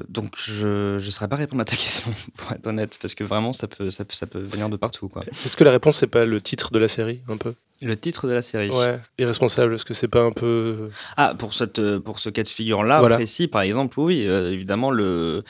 Donc, 0.08 0.32
je 0.36 0.94
ne 0.96 0.98
saurais 0.98 1.28
pas 1.28 1.36
répondre 1.36 1.62
à 1.62 1.64
ta 1.64 1.76
question, 1.76 2.10
pour 2.36 2.50
être 2.50 2.66
honnête, 2.66 2.98
parce 3.00 3.14
que 3.14 3.22
vraiment, 3.22 3.52
ça 3.52 3.68
peut, 3.68 3.90
ça 3.90 4.04
peut, 4.04 4.14
ça 4.14 4.26
peut 4.26 4.40
venir 4.40 4.70
de 4.70 4.76
partout, 4.76 5.08
quoi. 5.08 5.22
Est-ce 5.30 5.56
que 5.56 5.62
la 5.62 5.70
réponse, 5.70 5.98
c'est 5.98 6.08
pas 6.08 6.24
le 6.24 6.40
titre 6.40 6.72
de 6.72 6.80
la 6.80 6.88
série, 6.88 7.20
un 7.28 7.36
peu? 7.36 7.54
Le 7.82 7.96
titre 7.96 8.26
de 8.28 8.32
la 8.32 8.42
série. 8.42 8.68
Ouais, 8.68 8.98
irresponsable. 9.18 9.72
Est-ce 9.74 9.86
que 9.86 9.94
c'est 9.94 10.06
pas 10.08 10.20
un 10.20 10.32
peu. 10.32 10.90
Ah, 11.16 11.34
pour, 11.38 11.54
cette, 11.54 11.80
pour 12.00 12.18
ce 12.18 12.28
cas 12.28 12.42
de 12.42 12.48
figure-là, 12.48 13.00
Voilà. 13.00 13.16
précis, 13.16 13.48
par 13.48 13.62
exemple, 13.62 13.98
oui, 14.00 14.26
euh, 14.26 14.52
évidemment, 14.52 14.90
le, 14.90 15.44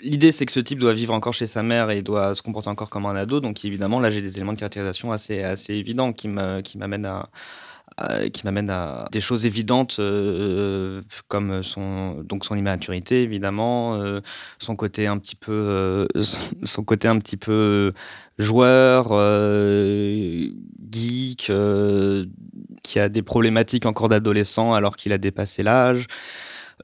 l'idée, 0.00 0.32
c'est 0.32 0.46
que 0.46 0.52
ce 0.52 0.60
type 0.60 0.78
doit 0.78 0.94
vivre 0.94 1.12
encore 1.12 1.34
chez 1.34 1.46
sa 1.46 1.62
mère 1.62 1.90
et 1.90 2.00
doit 2.00 2.32
se 2.32 2.40
comporter 2.40 2.70
encore 2.70 2.88
comme 2.88 3.04
un 3.04 3.14
ado. 3.14 3.40
Donc, 3.40 3.55
évidemment, 3.64 4.00
là, 4.00 4.10
j'ai 4.10 4.22
des 4.22 4.36
éléments 4.36 4.52
de 4.52 4.58
caractérisation 4.58 5.12
assez, 5.12 5.42
assez 5.42 5.74
évidents 5.74 6.12
qui, 6.12 6.28
m'amènent 6.28 7.06
à 7.06 7.28
qui 8.32 8.44
m'amène 8.44 8.68
à 8.68 9.08
des 9.10 9.20
choses 9.20 9.46
évidentes 9.46 9.96
euh, 10.00 11.00
comme 11.28 11.62
son 11.62 12.20
donc 12.22 12.44
son 12.44 12.54
immaturité 12.54 13.22
évidemment 13.22 13.96
euh, 13.96 14.20
son 14.58 14.76
côté 14.76 15.06
un 15.06 15.16
petit 15.18 15.36
peu 15.36 15.52
euh, 15.52 16.06
son, 16.64 16.84
côté 16.84 17.08
un 17.08 17.18
petit 17.18 17.38
peu 17.38 17.94
joueur 18.38 19.08
euh, 19.12 20.50
geek 20.90 21.48
euh, 21.48 22.26
qui 22.82 22.98
a 22.98 23.08
des 23.08 23.22
problématiques 23.22 23.86
encore 23.86 24.10
d'adolescent 24.10 24.74
alors 24.74 24.96
qu'il 24.96 25.14
a 25.14 25.18
dépassé 25.18 25.62
l'âge 25.62 26.06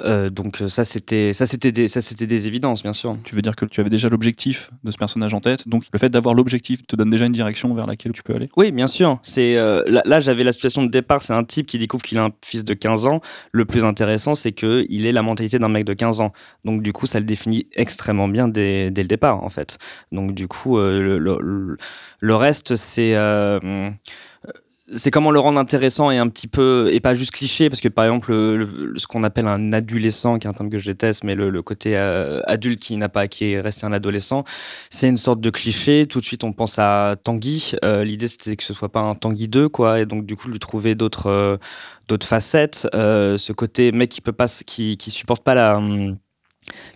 Euh, 0.01 0.31
donc 0.31 0.63
euh, 0.63 0.69
ça 0.69 0.87
c'était 0.87 1.35
ça 1.35 1.47
c'était 1.47 1.71
des 1.71 1.87
ça 1.87 2.01
c'était 2.01 2.27
des 2.27 2.47
évidences 2.47 2.83
bien 2.83 2.95
sûr 2.95 3.15
Tu 3.25 3.35
veux 3.35 3.43
dire 3.43 3.55
que 3.55 3.67
tu 3.67 3.79
avais 3.79 3.91
déjà 3.91 4.09
l'objectif 4.09 4.71
de 4.85 4.91
ce 4.91 4.97
personnage 4.97 5.35
en 5.35 5.41
tête, 5.41 5.69
donc 5.69 5.85
le 5.93 5.99
fait 5.99 6.09
d'avoir 6.09 6.35
l'objectif 6.35 6.87
te 6.87 6.97
donne 6.97 7.11
déjà 7.11 7.27
une 7.27 7.33
direction 7.35 7.75
vers 7.75 7.87
laquelle 7.87 8.13
tu 8.13 8.23
peux 8.23 8.35
aller 8.35 8.49
Oui, 8.57 8.73
bien 8.73 8.87
sûr. 8.87 9.19
C'est 9.23 9.55
euh, 9.57 9.83
là, 9.87 10.01
là, 10.07 10.19
j'avais 10.19 10.45
la 10.45 10.53
situation 10.53 10.83
de 10.83 10.89
départ. 10.91 11.21
C'est 11.21 11.35
un 11.35 11.45
type 11.45 11.67
qui 11.67 11.77
découvre 11.77 12.03
qu'il 12.03 12.17
a 12.17 12.25
un 12.25 12.31
fils 12.43 12.65
de 12.65 12.73
15 12.73 13.07
ans. 13.07 13.21
Le 13.53 13.67
plus 13.67 13.85
intéressant, 13.85 14.35
c'est 14.35 14.53
que 14.53 14.87
il 14.89 15.05
est 15.05 15.13
la 15.13 15.23
mentalité 15.23 15.59
d'un 15.59 15.69
mec 15.69 15.85
de 15.85 15.93
15 15.93 16.21
ans. 16.23 16.33
Donc 16.65 16.83
du 16.83 16.95
coup, 16.95 17.07
ça 17.07 17.19
le 17.21 17.27
définit 17.27 17.67
extrêmement 17.77 18.29
bien 18.29 18.49
dès, 18.49 18.91
dès 18.91 19.03
le 19.03 19.09
départ, 19.09 19.45
en 19.45 19.51
fait. 19.51 19.77
Donc 20.11 20.33
du 20.35 20.49
coup, 20.49 20.79
euh, 20.79 21.19
le, 21.19 21.39
le- 21.39 21.77
le 22.21 22.35
reste, 22.35 22.77
c'est 22.77 23.15
euh, 23.15 23.91
c'est 24.95 25.11
comment 25.11 25.31
le 25.31 25.39
rendre 25.41 25.59
intéressant 25.59 26.11
et 26.11 26.19
un 26.19 26.29
petit 26.29 26.49
peu 26.49 26.91
et 26.93 27.01
pas 27.01 27.15
juste 27.15 27.33
cliché 27.33 27.71
parce 27.71 27.81
que 27.81 27.89
par 27.89 28.05
exemple 28.05 28.31
le- 28.33 28.57
le- 28.57 28.99
ce 28.99 29.07
qu'on 29.07 29.23
appelle 29.25 29.47
un 29.47 29.73
adolescent 29.73 30.39
qui 30.39 30.47
est 30.47 30.51
un 30.51 30.53
terme 30.53 30.71
que 30.71 30.79
je 30.79 30.91
déteste 30.91 31.25
mais 31.25 31.35
le, 31.35 31.51
le 31.51 31.63
côté 31.63 31.97
euh, 31.97 32.41
adulte 32.47 32.81
qui 32.81 32.97
n'a 32.97 33.09
pas 33.09 33.27
qui 33.29 33.53
est 33.53 33.61
resté 33.61 33.87
un 33.87 33.93
adolescent 33.93 34.45
c'est 34.91 35.09
une 35.09 35.17
sorte 35.17 35.41
de 35.41 35.51
cliché. 35.51 36.07
Tout 36.07 36.21
de 36.21 36.25
suite 36.25 36.45
on 36.45 36.53
pense 36.53 36.79
à 36.79 37.17
Tanguy. 37.23 37.73
Euh, 37.85 38.05
l'idée 38.05 38.29
c'était 38.29 38.57
que 38.57 38.65
ce 38.65 38.75
soit 38.75 38.91
pas 38.93 39.01
un 39.01 39.15
Tanguy 39.15 39.49
2 39.49 39.69
quoi 39.69 40.01
et 40.01 40.07
donc 40.07 40.27
du 40.27 40.37
coup 40.37 40.49
lui 40.49 40.59
trouver 40.59 40.95
d'autres 40.95 41.29
euh, 41.29 41.57
d'autres 42.09 42.27
facettes. 42.27 42.89
Euh, 42.95 43.39
ce 43.39 43.53
côté 43.53 43.93
mec 43.93 44.11
qui 44.11 44.21
peut 44.21 44.33
pas 44.33 44.47
qui 44.67 44.97
qui 44.97 45.11
supporte 45.11 45.43
pas 45.45 45.55
la 45.55 45.77
hum, 45.79 46.17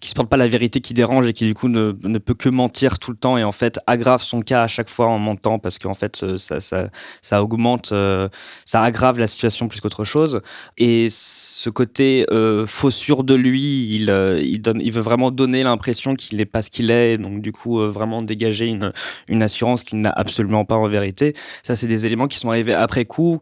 qui 0.01 0.09
supporte 0.09 0.29
pas 0.29 0.37
la 0.37 0.49
vérité 0.49 0.81
qui 0.81 0.95
dérange 0.95 1.27
et 1.27 1.33
qui 1.33 1.45
du 1.45 1.55
coup 1.55 1.69
ne, 1.69 1.93
ne 2.03 2.19
peut 2.19 2.35
que 2.35 2.49
mentir 2.49 2.99
tout 2.99 3.11
le 3.11 3.17
temps 3.17 3.39
et 3.39 3.45
en 3.45 3.53
fait 3.53 3.79
aggrave 3.87 4.23
son 4.23 4.41
cas 4.41 4.63
à 4.63 4.67
chaque 4.67 4.91
fois 4.91 5.07
en 5.07 5.19
mentant 5.19 5.59
parce 5.59 5.79
qu'en 5.79 5.95
fait 5.95 6.23
euh, 6.23 6.39
ça, 6.39 6.61
ça, 6.61 6.91
ça 7.23 7.43
augmente, 7.43 7.93
euh, 7.93 8.29
ça 8.65 8.83
aggrave 8.83 9.19
la 9.19 9.27
situation 9.27 9.69
plus 9.69 9.81
qu'autre 9.81 10.05
chose. 10.05 10.41
Et 10.77 11.09
ce 11.11 11.71
côté 11.71 12.27
euh, 12.31 12.67
faux 12.67 12.91
sûr 12.91 13.25
de 13.25 13.35
lui, 13.35 13.89
il, 13.95 14.11
euh, 14.11 14.41
il, 14.43 14.61
donne, 14.61 14.81
il 14.81 14.93
veut 14.93 15.01
vraiment 15.03 15.31
donner 15.31 15.63
l'impression 15.63 16.15
qu'il 16.15 16.39
n'est 16.39 16.47
pas 16.47 16.63
ce 16.63 16.71
qu'il 16.71 16.91
est, 16.91 17.19
donc 17.19 17.41
du 17.41 17.53
coup 17.53 17.79
vraiment 17.79 18.23
dégager 18.23 18.67
une, 18.67 18.93
une 19.29 19.43
assurance 19.43 19.83
qu'il 19.83 20.01
n'a 20.01 20.11
absolument 20.11 20.65
pas 20.65 20.77
en 20.77 20.89
vérité. 20.89 21.35
Ça, 21.63 21.77
c'est 21.77 21.87
des 21.87 22.07
éléments 22.07 22.29
qui 22.29 22.39
sont 22.39 22.51
arrivés 22.51 22.75
après 22.75 23.05
coup, 23.05 23.39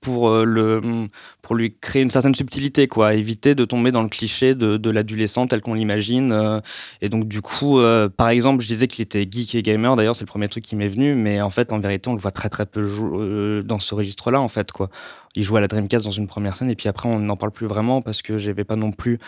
pour, 0.00 0.28
euh, 0.28 0.44
le, 0.44 1.08
pour 1.42 1.56
lui 1.56 1.74
créer 1.80 2.02
une 2.02 2.10
certaine 2.10 2.34
subtilité, 2.34 2.86
quoi, 2.86 3.14
éviter 3.14 3.54
de 3.54 3.64
tomber 3.64 3.90
dans 3.90 4.02
le 4.02 4.08
cliché 4.08 4.54
de, 4.54 4.76
de 4.76 4.90
l'adolescent 4.90 5.46
tel 5.46 5.60
qu'on 5.60 5.74
l'imagine. 5.74 6.32
euh, 6.32 6.60
et 7.00 7.08
donc, 7.08 7.26
du 7.26 7.40
coup, 7.40 7.80
euh, 7.80 8.08
par 8.08 8.28
exemple, 8.28 8.62
je 8.62 8.68
disais 8.68 8.86
qu'il 8.86 9.02
était 9.02 9.26
geek 9.30 9.54
et 9.54 9.62
gamer, 9.62 9.96
d'ailleurs, 9.96 10.16
c'est 10.16 10.24
le 10.24 10.28
premier 10.28 10.48
truc 10.48 10.64
qui 10.64 10.76
m'est 10.76 10.88
venu, 10.88 11.14
mais 11.14 11.40
en 11.40 11.50
fait, 11.50 11.72
en 11.72 11.80
vérité, 11.80 12.08
on 12.10 12.14
le 12.14 12.20
voit 12.20 12.30
très 12.30 12.48
très 12.48 12.66
peu 12.66 13.62
dans 13.64 13.78
ce 13.78 13.94
registre-là, 13.94 14.40
en 14.40 14.48
fait, 14.48 14.72
quoi. 14.72 14.90
Il 15.34 15.42
joue 15.42 15.56
à 15.56 15.60
la 15.60 15.68
Dreamcast 15.68 16.04
dans 16.04 16.10
une 16.10 16.26
première 16.26 16.56
scène, 16.56 16.70
et 16.70 16.74
puis 16.76 16.88
après, 16.88 17.08
on 17.08 17.18
n'en 17.18 17.36
parle 17.36 17.52
plus 17.52 17.66
vraiment 17.66 18.02
parce 18.02 18.22
que 18.22 18.38
j'avais 18.38 18.64
pas 18.64 18.76
non 18.76 18.92
plus 18.92 19.18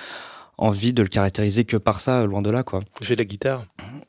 envie 0.59 0.93
de 0.93 1.03
le 1.03 1.09
caractériser 1.09 1.65
que 1.65 1.77
par 1.79 2.00
ça, 2.00 2.25
loin 2.27 2.43
de 2.43 2.50
là, 2.50 2.62
quoi. 2.62 2.81
Il 3.00 3.07
fait 3.07 3.15
de 3.15 3.21
la 3.21 3.25
guitare. 3.25 3.65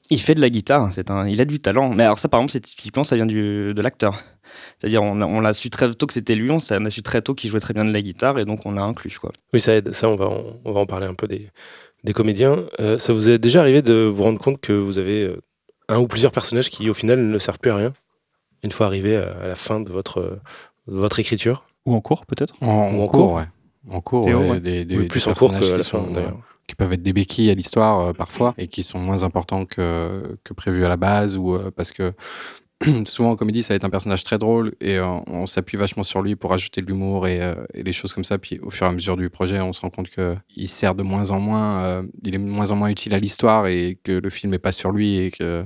Il 0.09 0.19
fait 0.19 0.35
de 0.35 0.41
la 0.41 0.49
guitare, 0.49 0.91
c'est 0.91 1.09
un, 1.09 1.25
il 1.27 1.39
a 1.39 1.45
du 1.45 1.59
talent. 1.59 1.89
Mais 1.89 2.03
alors 2.03 2.19
ça, 2.19 2.27
par 2.27 2.39
exemple, 2.39 2.51
c'est 2.51 2.59
typiquement, 2.59 3.03
ça 3.05 3.15
vient 3.15 3.25
du, 3.25 3.73
de 3.73 3.81
l'acteur. 3.81 4.21
C'est-à-dire, 4.77 5.03
on, 5.03 5.21
a- 5.21 5.25
on 5.25 5.39
l'a 5.39 5.53
su 5.53 5.69
très 5.69 5.91
tôt 5.93 6.07
que 6.07 6.13
c'était 6.13 6.35
lui, 6.35 6.49
on, 6.51 6.57
on 6.71 6.85
a 6.85 6.89
su 6.89 7.01
très 7.01 7.21
tôt 7.21 7.35
qu'il 7.35 7.49
jouait 7.49 7.59
très 7.59 7.73
bien 7.73 7.85
de 7.85 7.91
la 7.91 8.01
guitare, 8.01 8.39
et 8.39 8.45
donc 8.45 8.65
on 8.65 8.71
l'a 8.71 8.83
inclus, 8.83 9.17
quoi. 9.19 9.31
Oui, 9.53 9.59
ça 9.59 9.73
aide. 9.75 9.93
Ça, 9.93 10.07
on 10.09 10.15
va 10.15 10.25
en, 10.25 10.43
on 10.65 10.71
va 10.71 10.79
en 10.81 10.85
parler 10.85 11.07
un 11.07 11.13
peu 11.13 11.27
des, 11.27 11.49
des 12.03 12.13
comédiens. 12.13 12.63
Euh, 12.79 12.97
ça 12.99 13.13
vous 13.13 13.29
est 13.29 13.37
déjà 13.37 13.59
arrivé 13.61 13.81
de 13.81 14.03
vous 14.05 14.23
rendre 14.23 14.39
compte 14.39 14.59
que 14.61 14.73
vous 14.73 14.99
avez 14.99 15.23
euh, 15.23 15.41
un 15.89 15.99
ou 15.99 16.07
plusieurs 16.07 16.31
personnages 16.31 16.69
qui, 16.69 16.89
au 16.89 16.93
final, 16.93 17.19
ne 17.19 17.37
servent 17.37 17.59
plus 17.59 17.71
à 17.71 17.75
rien 17.75 17.93
une 18.63 18.71
fois 18.71 18.85
arrivé 18.85 19.15
à, 19.17 19.31
à 19.41 19.47
la 19.47 19.55
fin 19.55 19.79
de 19.79 19.91
votre, 19.91 20.19
euh, 20.19 20.39
de 20.87 20.95
votre 20.97 21.19
écriture? 21.19 21.65
Ou 21.85 21.95
en 21.95 22.01
cours, 22.01 22.25
peut-être? 22.27 22.53
En, 22.61 22.67
en 22.67 22.95
Ou 22.95 23.01
en 23.01 23.07
cours, 23.07 23.19
cours? 23.27 23.33
ouais. 23.33 23.45
En 23.89 23.99
cours, 24.01 24.25
Théo, 24.25 24.39
ouais, 24.41 24.49
ouais. 24.51 24.59
Des, 24.59 24.85
des- 24.85 24.95
Oui, 24.97 25.01
des 25.03 25.07
Plus 25.07 25.25
en 25.27 25.33
cours 25.33 25.51
personnages 25.51 25.71
qu'à 25.71 25.77
la 25.77 25.83
qui 25.83 25.89
fin, 25.89 26.01
d'ailleurs. 26.13 26.37
qui 26.67 26.75
peuvent 26.75 26.93
être 26.93 27.01
des 27.01 27.13
béquilles 27.13 27.49
à 27.49 27.55
l'histoire 27.55 27.99
euh, 28.09 28.13
parfois 28.13 28.53
et 28.59 28.67
qui 28.67 28.83
sont 28.83 28.99
moins 28.99 29.23
importants 29.23 29.65
que, 29.65 30.37
que 30.43 30.53
prévu 30.53 30.85
à 30.85 30.89
la 30.89 30.97
base 30.97 31.35
ou 31.37 31.55
euh, 31.55 31.71
parce 31.75 31.91
que 31.91 32.13
souvent 33.05 33.31
en 33.31 33.35
comédie 33.35 33.63
ça 33.63 33.73
va 33.73 33.75
être 33.75 33.85
un 33.85 33.89
personnage 33.89 34.23
très 34.23 34.37
drôle 34.37 34.73
et 34.81 34.97
euh, 34.97 35.05
on 35.27 35.45
s'appuie 35.45 35.77
vachement 35.77 36.03
sur 36.03 36.21
lui 36.21 36.35
pour 36.35 36.53
ajouter 36.53 36.81
de 36.81 36.87
l'humour 36.87 37.27
et, 37.27 37.41
euh, 37.41 37.55
et 37.73 37.83
des 37.83 37.93
choses 37.93 38.13
comme 38.13 38.23
ça 38.23 38.37
puis 38.37 38.59
au 38.59 38.69
fur 38.71 38.85
et 38.85 38.89
à 38.89 38.91
mesure 38.91 39.17
du 39.17 39.29
projet 39.29 39.59
on 39.59 39.73
se 39.73 39.81
rend 39.81 39.89
compte 39.89 40.09
que 40.09 40.35
il 40.55 40.67
sert 40.67 40.95
de 40.95 41.03
moins 41.03 41.31
en 41.31 41.39
moins 41.39 41.83
euh, 41.83 42.03
il 42.25 42.33
est 42.33 42.37
de 42.37 42.43
moins 42.43 42.71
en 42.71 42.75
moins 42.75 42.89
utile 42.89 43.13
à 43.13 43.19
l'histoire 43.19 43.67
et 43.67 43.99
que 44.03 44.11
le 44.11 44.29
film 44.29 44.53
est 44.53 44.59
pas 44.59 44.71
sur 44.71 44.91
lui 44.91 45.17
et 45.17 45.31
que 45.31 45.63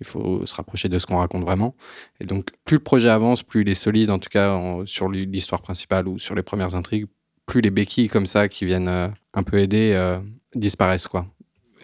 il 0.00 0.06
faut 0.06 0.44
se 0.44 0.54
rapprocher 0.54 0.88
de 0.88 0.98
ce 0.98 1.06
qu'on 1.06 1.18
raconte 1.18 1.44
vraiment 1.44 1.74
et 2.20 2.24
donc 2.24 2.50
plus 2.64 2.76
le 2.76 2.82
projet 2.82 3.08
avance 3.08 3.42
plus 3.42 3.62
il 3.62 3.68
est 3.68 3.74
solide 3.74 4.10
en 4.10 4.18
tout 4.18 4.28
cas 4.28 4.60
sur 4.84 5.08
l'histoire 5.08 5.62
principale 5.62 6.08
ou 6.08 6.18
sur 6.18 6.34
les 6.34 6.42
premières 6.42 6.74
intrigues 6.74 7.06
plus 7.46 7.60
les 7.60 7.70
béquilles 7.70 8.08
comme 8.08 8.26
ça 8.26 8.48
qui 8.48 8.64
viennent 8.64 8.88
un 8.88 9.42
peu 9.42 9.58
aider 9.58 10.18
disparaissent 10.54 11.08
quoi. 11.08 11.26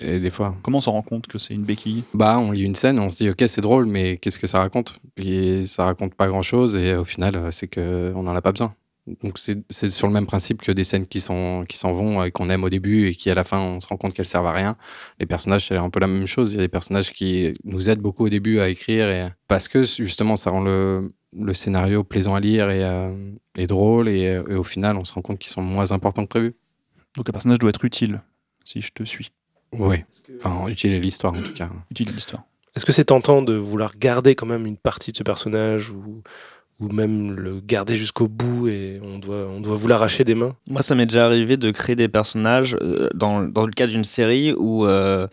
Et 0.01 0.19
des 0.19 0.31
fois, 0.31 0.57
Comment 0.63 0.79
on 0.79 0.81
s'en 0.81 0.93
rend 0.93 1.03
compte 1.03 1.27
que 1.27 1.39
c'est 1.39 1.55
une 1.55 1.65
béquille? 1.65 2.05
Bah 2.15 2.39
on 2.39 2.53
lit 2.53 2.63
une 2.63 2.75
scène, 2.75 2.99
on 2.99 3.11
se 3.11 3.17
dit 3.17 3.29
ok 3.29 3.45
c'est 3.47 3.61
drôle 3.61 3.87
mais 3.87 4.17
qu'est-ce 4.17 4.39
que 4.39 4.47
ça 4.47 4.59
raconte? 4.61 4.99
Puis 5.15 5.67
ça 5.67 5.85
raconte 5.85 6.15
pas 6.15 6.29
grand 6.29 6.43
chose 6.43 6.77
et 6.77 6.95
au 6.97 7.05
final 7.05 7.37
euh, 7.37 7.51
c'est 7.51 7.69
que 7.69 8.13
on 8.17 8.27
en 8.27 8.35
a 8.35 8.41
pas 8.43 8.53
besoin. 8.53 8.75
Donc 9.23 9.39
c'est 9.39 9.91
sur 9.91 10.07
le 10.07 10.13
même 10.13 10.27
principe 10.27 10.63
que 10.63 10.73
des 10.73 10.85
scènes 10.85 11.07
qui 11.07 11.21
sont 11.21 11.65
qui 11.69 11.77
s'en 11.77 11.93
vont 11.93 12.23
et 12.23 12.31
qu'on 12.31 12.49
aime 12.49 12.65
au 12.65 12.69
début 12.69 13.09
et 13.09 13.15
qui 13.15 13.29
à 13.31 13.35
la 13.35 13.45
fin 13.45 13.59
on 13.59 13.81
se 13.81 13.89
rend 13.89 13.97
compte 13.97 14.13
qu'elles 14.15 14.27
servent 14.27 14.47
à 14.47 14.53
rien. 14.53 14.77
Les 15.19 15.27
personnages 15.27 15.67
c'est 15.67 15.77
un 15.77 15.91
peu 15.91 16.01
la 16.01 16.07
même 16.07 16.27
chose. 16.27 16.53
Il 16.53 16.57
y 16.57 16.59
a 16.61 16.63
des 16.63 16.69
personnages 16.69 17.13
qui 17.13 17.55
nous 17.65 17.91
aident 17.91 18.01
beaucoup 18.01 18.27
au 18.27 18.29
début 18.29 18.61
à 18.61 18.69
écrire 18.69 19.09
et 19.11 19.27
parce 19.49 19.69
que 19.69 19.83
justement 19.83 20.37
ça 20.37 20.51
rend 20.51 20.61
le 20.63 21.11
le 21.33 21.55
scénario 21.55 22.05
plaisant 22.05 22.35
à 22.35 22.41
lire 22.41 22.71
et, 22.71 22.83
euh, 22.85 23.13
et 23.57 23.67
drôle 23.67 24.09
et, 24.09 24.23
et 24.49 24.55
au 24.55 24.65
final 24.65 24.97
on 24.97 25.05
se 25.05 25.13
rend 25.15 25.23
compte 25.23 25.39
qu'ils 25.39 25.53
sont 25.53 25.63
moins 25.63 25.93
importants 25.93 26.25
que 26.25 26.29
prévu. 26.29 26.55
Donc 27.17 27.29
un 27.29 27.33
personnage 27.33 27.59
doit 27.59 27.71
être 27.71 27.85
utile, 27.85 28.21
si 28.65 28.81
je 28.81 28.93
te 28.93 29.03
suis. 29.05 29.31
Oui. 29.73 29.97
Enfin 30.43 30.69
utile 30.69 30.93
à 30.95 30.99
l'histoire 30.99 31.35
en 31.35 31.43
tout 31.43 31.53
cas. 31.53 31.71
Utile 31.91 32.13
l'histoire. 32.13 32.43
Est-ce 32.77 32.85
que 32.85 32.93
c'est 32.93 33.05
tentant 33.05 33.43
de 33.43 33.55
vouloir 33.55 33.93
garder 33.99 34.35
quand 34.35 34.47
même 34.47 34.67
une 34.67 34.77
partie 34.77 35.11
de 35.13 35.17
ce 35.17 35.23
personnage 35.23 35.91
ou, 35.91 36.23
ou 36.79 36.89
même 36.89 37.33
le 37.33 37.61
garder 37.61 37.97
jusqu'au 37.97 38.29
bout 38.29 38.69
et 38.69 39.01
on 39.03 39.19
doit, 39.19 39.47
on 39.49 39.61
doit 39.61 39.77
vous 39.77 39.89
l'arracher 39.89 40.23
des 40.25 40.35
mains? 40.37 40.55
Moi, 40.69 40.83
ça 40.83 40.95
m'est 40.95 41.07
déjà 41.07 41.27
arrivé 41.27 41.57
de 41.57 41.71
créer 41.73 41.97
des 41.97 42.09
personnages 42.09 42.77
euh, 42.81 43.09
dans, 43.15 43.43
dans 43.43 43.67
le 43.67 43.73
cas 43.73 43.87
d'une 43.89 44.05
série 44.05 44.53
où, 44.53 44.87
euh, 44.87 45.27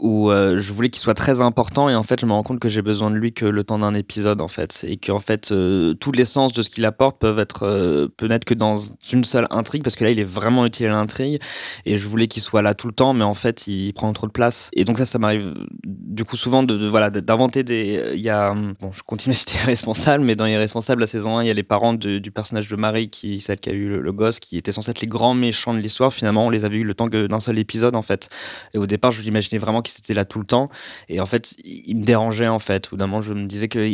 où 0.00 0.30
euh, 0.30 0.58
je 0.58 0.72
voulais 0.72 0.88
qu'il 0.88 1.00
soit 1.00 1.14
très 1.14 1.40
important 1.40 1.88
et 1.88 1.94
en 1.94 2.02
fait, 2.02 2.20
je 2.20 2.26
me 2.26 2.32
rends 2.32 2.42
compte 2.42 2.58
que 2.58 2.68
j'ai 2.68 2.82
besoin 2.82 3.10
de 3.10 3.16
lui 3.16 3.32
que 3.32 3.44
le 3.44 3.64
temps 3.64 3.78
d'un 3.78 3.94
épisode 3.94 4.40
en 4.40 4.48
fait 4.48 4.84
et 4.88 4.96
qu'en 4.96 5.18
fait, 5.18 5.52
euh, 5.52 5.94
tout 5.94 6.12
l'essence 6.12 6.52
de 6.52 6.62
ce 6.62 6.70
qu'il 6.70 6.84
apporte 6.84 7.18
peuvent 7.18 7.38
être 7.38 7.66
euh, 7.66 8.08
peut 8.16 8.26
n'être 8.26 8.44
que 8.44 8.54
dans 8.54 8.78
une 9.12 9.24
seule 9.24 9.46
intrigue 9.50 9.82
parce 9.82 9.96
que 9.96 10.04
là, 10.04 10.10
il 10.10 10.18
est 10.18 10.24
vraiment 10.24 10.64
utile 10.64 10.86
à 10.86 10.90
l'intrigue 10.90 11.40
et 11.84 11.96
je 11.96 12.08
voulais 12.08 12.28
qu'il 12.28 12.42
soit 12.42 12.62
là 12.62 12.74
tout 12.74 12.86
le 12.86 12.94
temps, 12.94 13.12
mais 13.12 13.24
en 13.24 13.34
fait, 13.34 13.66
il 13.66 13.92
prend 13.92 14.12
trop 14.12 14.26
de 14.26 14.32
place 14.32 14.70
et 14.72 14.84
donc 14.84 14.98
ça, 14.98 15.06
ça 15.06 15.18
m'arrive 15.18 15.54
du 15.84 16.24
coup 16.24 16.36
souvent 16.36 16.62
de, 16.62 16.86
voilà 16.86 17.10
d'inventer 17.10 17.62
des. 17.62 18.12
Il 18.14 18.20
y 18.20 18.30
a 18.30 18.54
bon, 18.54 18.92
je 18.92 19.02
continue 19.02 19.34
à 19.34 19.36
citer 19.38 19.58
Irresponsable, 19.62 20.24
mais 20.24 20.36
dans 20.36 20.46
Irresponsable 20.46 21.02
la 21.02 21.06
saison 21.06 21.36
1, 21.38 21.44
il 21.44 21.48
y 21.48 21.50
a 21.50 21.54
les 21.54 21.62
parents 21.62 21.92
du 21.92 22.30
personnage 22.30 22.68
de 22.68 22.76
Marie 22.76 23.10
qui 23.10 23.40
celle 23.40 23.58
qui 23.58 23.68
a 23.68 23.72
eu 23.72 24.00
le, 24.00 24.12
gosse 24.12 24.40
qui 24.40 24.56
était 24.56 24.72
censé 24.72 24.90
être 24.90 25.00
les 25.00 25.06
grands 25.06 25.34
méchants 25.34 25.74
de 25.74 25.78
l'histoire. 25.78 26.12
Finalement, 26.12 26.46
on 26.46 26.50
les 26.50 26.64
avait 26.64 26.78
eu 26.78 26.84
le 26.84 26.94
temps 26.94 27.08
que 27.08 27.26
d'un 27.26 27.40
seul 27.40 27.58
épisode 27.58 27.94
en 27.96 28.02
fait. 28.02 28.28
Et 28.74 28.78
au 28.78 28.86
départ, 28.86 29.10
je 29.10 29.22
l'imaginais 29.22 29.58
vraiment 29.58 29.82
étaient 29.98 30.14
là 30.14 30.24
tout 30.24 30.38
le 30.38 30.46
temps. 30.46 30.70
Et 31.08 31.20
en 31.20 31.26
fait, 31.26 31.54
ils 31.64 31.96
me 31.96 32.04
dérangeaient 32.04 32.48
en 32.48 32.58
fait. 32.58 32.92
Au 32.92 32.96
d'un 32.96 33.06
moment, 33.06 33.22
je 33.22 33.32
me 33.32 33.46
disais 33.46 33.68
que 33.68 33.86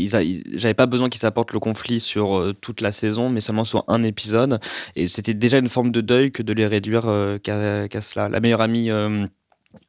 j'avais 0.55 0.75
pas 0.75 0.87
besoin 0.87 1.09
qu'ils 1.09 1.25
apportent 1.27 1.53
le 1.53 1.61
conflit 1.61 2.01
sur 2.01 2.37
euh, 2.37 2.53
toute 2.53 2.81
la 2.81 2.93
saison, 2.93 3.29
mais 3.31 3.41
seulement 3.41 3.65
sur 3.65 3.85
un 3.89 4.03
épisode. 4.03 4.61
Et 4.95 5.09
c'était 5.09 5.35
déjà 5.35 5.59
une 5.59 5.69
forme 5.69 5.91
de 5.91 6.01
deuil 6.01 6.31
que 6.31 6.43
de 6.43 6.53
les 6.53 6.67
réduire 6.67 7.05
euh, 7.07 7.39
qu'à 7.39 8.01
cela. 8.01 8.29
La 8.29 8.41
meilleure 8.41 8.61
amie. 8.61 8.91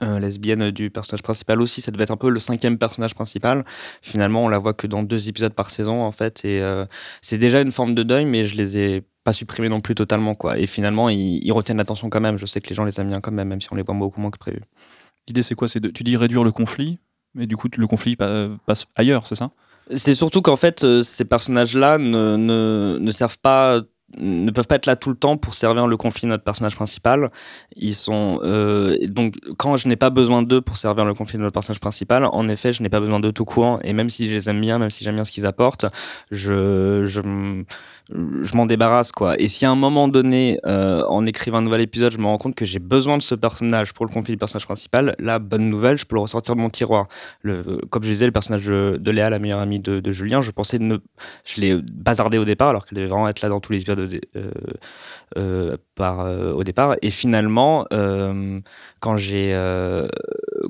euh, 0.01 0.19
lesbienne 0.19 0.69
du 0.71 0.89
personnage 0.89 1.23
principal 1.23 1.61
aussi, 1.61 1.79
ça 1.79 1.91
devait 1.91 2.03
être 2.03 2.11
un 2.11 2.17
peu 2.17 2.29
le 2.29 2.39
cinquième 2.39 2.77
personnage 2.77 3.15
principal. 3.15 3.63
Finalement, 4.01 4.43
on 4.43 4.49
la 4.49 4.57
voit 4.57 4.73
que 4.73 4.85
dans 4.85 5.01
deux 5.01 5.29
épisodes 5.29 5.53
par 5.53 5.69
saison 5.69 6.03
en 6.03 6.11
fait, 6.11 6.43
et 6.43 6.61
c'est 7.21 7.37
déjà 7.37 7.61
une 7.61 7.71
forme 7.71 7.95
de 7.95 8.03
deuil, 8.03 8.25
mais 8.25 8.45
je 8.45 8.57
les 8.57 8.77
ai 8.77 9.03
pas 9.23 9.33
supprimés 9.33 9.69
non 9.69 9.81
plus 9.81 9.95
totalement 9.95 10.35
quoi. 10.35 10.57
Et 10.57 10.67
finalement, 10.67 11.09
ils, 11.09 11.39
ils 11.43 11.51
retiennent 11.51 11.77
l'attention 11.77 12.09
quand 12.09 12.21
même. 12.21 12.37
Je 12.37 12.45
sais 12.45 12.61
que 12.61 12.69
les 12.69 12.75
gens 12.75 12.83
les 12.85 12.99
aiment 12.99 13.09
bien 13.09 13.21
quand 13.21 13.31
même, 13.31 13.47
même 13.47 13.61
si 13.61 13.67
on 13.71 13.75
les 13.75 13.83
voit 13.83 13.95
beaucoup 13.95 14.21
moins 14.21 14.31
que 14.31 14.37
prévu. 14.37 14.61
L'idée, 15.27 15.41
c'est 15.41 15.55
quoi? 15.55 15.67
C'est 15.67 15.91
tu 15.93 16.03
dis 16.03 16.15
réduire 16.17 16.43
le 16.43 16.51
conflit, 16.51 16.99
mais 17.33 17.47
du 17.47 17.57
coup, 17.57 17.67
le 17.75 17.87
conflit 17.87 18.15
pa- 18.15 18.49
passe 18.65 18.85
ailleurs, 18.95 19.27
c'est 19.27 19.35
ça? 19.35 19.51
C'est 19.93 20.13
surtout 20.15 20.41
qu'en 20.41 20.55
fait, 20.57 20.83
euh, 20.83 21.01
ces 21.03 21.25
personnages-là 21.25 21.97
ne, 21.97 22.35
ne, 22.35 22.97
ne 22.99 23.11
servent 23.11 23.39
pas 23.39 23.81
ne 24.19 24.51
peuvent 24.51 24.67
pas 24.67 24.75
être 24.75 24.85
là 24.85 24.95
tout 24.95 25.09
le 25.09 25.15
temps 25.15 25.37
pour 25.37 25.53
servir 25.53 25.87
le 25.87 25.97
conflit 25.97 26.27
de 26.27 26.31
notre 26.31 26.43
personnage 26.43 26.75
principal. 26.75 27.29
Ils 27.75 27.95
sont 27.95 28.39
euh, 28.43 28.95
donc 29.07 29.35
quand 29.57 29.75
je 29.77 29.87
n'ai 29.87 29.97
pas 29.97 30.09
besoin 30.09 30.43
d'eux 30.43 30.61
pour 30.61 30.77
servir 30.77 31.05
le 31.05 31.13
conflit 31.13 31.37
de 31.37 31.43
notre 31.43 31.53
personnage 31.53 31.79
principal, 31.79 32.25
en 32.25 32.47
effet, 32.47 32.71
je 32.73 32.81
n'ai 32.83 32.89
pas 32.89 32.99
besoin 32.99 33.19
d'eux 33.19 33.33
tout 33.33 33.45
court. 33.45 33.79
Et 33.83 33.93
même 33.93 34.09
si 34.09 34.27
je 34.27 34.33
les 34.33 34.49
aime 34.49 34.61
bien, 34.61 34.79
même 34.79 34.91
si 34.91 35.03
j'aime 35.03 35.15
bien 35.15 35.25
ce 35.25 35.31
qu'ils 35.31 35.45
apportent, 35.45 35.85
je 36.31 37.05
je, 37.05 37.21
je 38.09 38.57
m'en 38.57 38.65
débarrasse 38.65 39.11
quoi. 39.11 39.39
Et 39.39 39.47
si 39.49 39.65
à 39.65 39.71
un 39.71 39.75
moment 39.75 40.07
donné, 40.07 40.59
euh, 40.65 41.03
en 41.07 41.25
écrivant 41.25 41.57
un 41.57 41.61
nouvel 41.61 41.81
épisode, 41.81 42.11
je 42.11 42.17
me 42.17 42.25
rends 42.25 42.37
compte 42.37 42.55
que 42.55 42.65
j'ai 42.65 42.79
besoin 42.79 43.17
de 43.17 43.23
ce 43.23 43.35
personnage 43.35 43.93
pour 43.93 44.05
le 44.05 44.11
conflit 44.11 44.33
du 44.33 44.37
personnage 44.37 44.65
principal, 44.65 45.15
là, 45.19 45.39
bonne 45.39 45.69
nouvelle, 45.69 45.97
je 45.97 46.05
peux 46.05 46.15
le 46.15 46.21
ressortir 46.21 46.55
de 46.55 46.61
mon 46.61 46.69
tiroir. 46.69 47.07
Le, 47.41 47.81
comme 47.89 48.03
je 48.03 48.09
disais, 48.09 48.25
le 48.25 48.31
personnage 48.31 48.65
de, 48.65 49.11
Léa, 49.11 49.29
la 49.29 49.39
meilleure 49.39 49.59
amie 49.59 49.79
de, 49.79 49.99
de 49.99 50.11
Julien, 50.11 50.41
je 50.41 50.51
pensais 50.51 50.79
ne, 50.79 50.97
je 51.45 51.61
l'ai 51.61 51.75
bazardé 51.81 52.37
au 52.37 52.45
départ, 52.45 52.69
alors 52.69 52.85
qu'elle 52.85 52.97
devait 52.97 53.07
vraiment 53.07 53.27
être 53.27 53.41
là 53.41 53.49
dans 53.49 53.59
tous 53.59 53.71
les 53.71 53.81
épisodes 53.81 53.96
de- 53.97 54.21
euh, 54.35 54.51
euh, 55.37 55.77
par, 55.95 56.21
euh, 56.21 56.53
au 56.53 56.63
départ. 56.63 56.95
Et 57.01 57.11
finalement, 57.11 57.85
quand 58.99 59.17
j'ai 59.17 59.53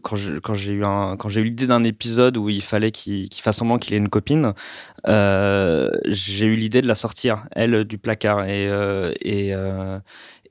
quand 0.02 0.16
j'ai 0.56 0.74
eu 0.74 0.82
quand 0.82 1.30
j'ai 1.30 1.42
eu 1.42 1.46
l'idée 1.46 1.68
d'un 1.68 1.84
épisode 1.84 2.38
où 2.38 2.50
il 2.50 2.62
fallait 2.64 2.92
qu'il 2.92 3.30
qu'il 3.30 3.44
fasse 3.44 3.58
semblant 3.58 3.78
qu'il 3.78 3.94
ait 3.94 3.98
une 3.98 4.10
copine, 4.10 4.54
j'ai 5.08 6.46
eu 6.46 6.56
l'idée 6.56 6.82
de 6.82 6.88
la 6.88 6.96
sortir 6.96 7.46
elle 7.52 7.84
du 7.84 7.98
placard 7.98 8.46
et 8.46 8.66
et 9.22 9.54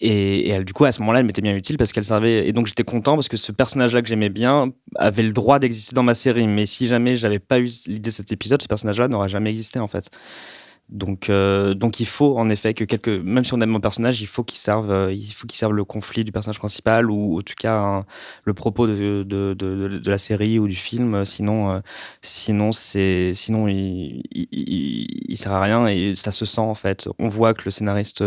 et, 0.01 0.49
et 0.49 0.51
elle, 0.51 0.65
du 0.65 0.73
coup, 0.73 0.85
à 0.85 0.93
ce 0.93 1.01
moment-là, 1.01 1.21
elle 1.21 1.27
m'était 1.27 1.43
bien 1.43 1.55
utile 1.55 1.77
parce 1.79 1.93
qu'elle 1.93 2.05
servait. 2.05 2.47
Et 2.49 2.53
donc, 2.53 2.67
j'étais 2.67 2.85
content 2.85 3.15
parce 3.15 3.29
que 3.29 3.37
ce 3.37 3.53
personnage-là 3.53 4.03
que 4.03 4.09
j'aimais 4.09 4.29
bien 4.29 4.73
avait 4.97 5.23
le 5.23 5.33
droit 5.33 5.59
d'exister 5.59 5.95
dans 5.95 6.03
ma 6.03 6.15
série. 6.15 6.47
Mais 6.47 6.67
si 6.67 6.87
jamais 6.87 7.17
j'avais 7.17 7.39
pas 7.39 7.59
eu 7.59 7.69
l'idée 7.87 8.11
de 8.11 8.15
cet 8.15 8.33
épisode, 8.33 8.61
ce 8.63 8.69
personnage-là 8.69 9.09
n'aurait 9.09 9.29
jamais 9.29 9.51
existé, 9.51 9.79
en 9.79 9.89
fait. 9.89 10.11
Donc, 10.89 11.31
euh, 11.31 11.75
donc, 11.75 11.99
il 11.99 12.07
faut 12.07 12.39
en 12.39 12.49
effet 12.49 12.73
que 12.73 12.85
quelques, 12.85 13.09
même 13.09 13.43
si 13.43 13.53
on 13.55 13.61
aime 13.61 13.71
mon 13.71 13.81
personnage, 13.81 14.21
il 14.21 14.29
faut 14.29 14.45
qu'il 14.45 14.59
serve, 14.59 14.91
euh, 14.91 15.13
il 15.13 15.33
faut 15.33 15.47
qu'il 15.49 15.59
serve 15.59 15.73
le 15.73 15.85
conflit 15.85 16.23
du 16.23 16.31
personnage 16.31 16.61
principal 16.61 17.11
ou 17.11 17.41
en 17.41 17.43
tout 17.43 17.55
cas 17.59 17.77
un- 17.77 18.05
le 18.45 18.55
propos 18.55 18.87
de, 18.87 18.95
de, 19.25 19.55
de, 19.55 19.99
de 19.99 20.11
la 20.11 20.19
série 20.19 20.61
ou 20.61 20.69
du 20.69 20.77
film. 20.77 21.25
Sinon, 21.25 21.71
euh, 21.73 21.81
sinon 22.23 22.71
c'est, 22.71 23.33
sinon 23.35 23.67
il, 23.67 24.23
il, 24.31 24.47
il, 24.53 25.07
il 25.29 25.37
sert 25.37 25.53
à 25.53 25.61
rien 25.61 25.89
et 25.89 26.15
ça 26.15 26.31
se 26.31 26.45
sent 26.45 26.61
en 26.61 26.75
fait. 26.77 27.09
On 27.19 27.29
voit 27.29 27.53
que 27.53 27.63
le 27.65 27.73
scénariste 27.73 28.23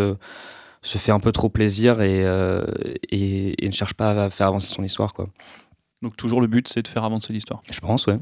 se 0.82 0.98
fait 0.98 1.12
un 1.14 1.20
peu 1.22 1.32
trop 1.32 1.48
plaisir 1.50 2.02
et, 2.02 2.26
et, 3.10 3.66
et 3.66 3.68
ne 3.68 3.74
cherche 3.74 3.94
pas 3.94 4.26
à 4.26 4.30
faire 4.30 4.48
avancer 4.48 4.74
son 4.74 4.84
histoire, 4.84 5.14
quoi. 5.14 5.28
Donc 6.02 6.16
toujours 6.16 6.40
le 6.40 6.48
but, 6.48 6.68
c'est 6.70 6.82
de 6.82 6.88
faire 6.88 7.04
avancer 7.04 7.34
l'histoire. 7.34 7.62
Je 7.70 7.80
pense, 7.82 8.08
ouais. 8.08 8.20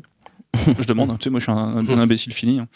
Je 0.55 0.85
demande, 0.85 1.11
hein, 1.11 1.17
tu 1.19 1.25
sais, 1.25 1.29
moi 1.29 1.39
je 1.39 1.43
suis 1.45 1.51
un, 1.51 1.77
un 1.77 1.97
imbécile 1.99 2.33
fini. 2.33 2.59
hein. 2.59 2.67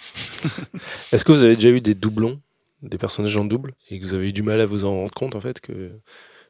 Est-ce 1.11 1.23
que 1.25 1.31
vous 1.31 1.43
avez 1.43 1.55
déjà 1.55 1.69
eu 1.69 1.81
des 1.81 1.93
doublons, 1.95 2.39
des 2.81 2.97
personnages 2.97 3.37
en 3.37 3.45
double, 3.45 3.73
et 3.89 3.99
que 3.99 4.03
vous 4.03 4.13
avez 4.13 4.29
eu 4.29 4.33
du 4.33 4.43
mal 4.43 4.59
à 4.61 4.65
vous 4.65 4.85
en 4.85 4.91
rendre 4.91 5.13
compte, 5.13 5.35
en 5.35 5.41
fait, 5.41 5.59
que 5.59 5.91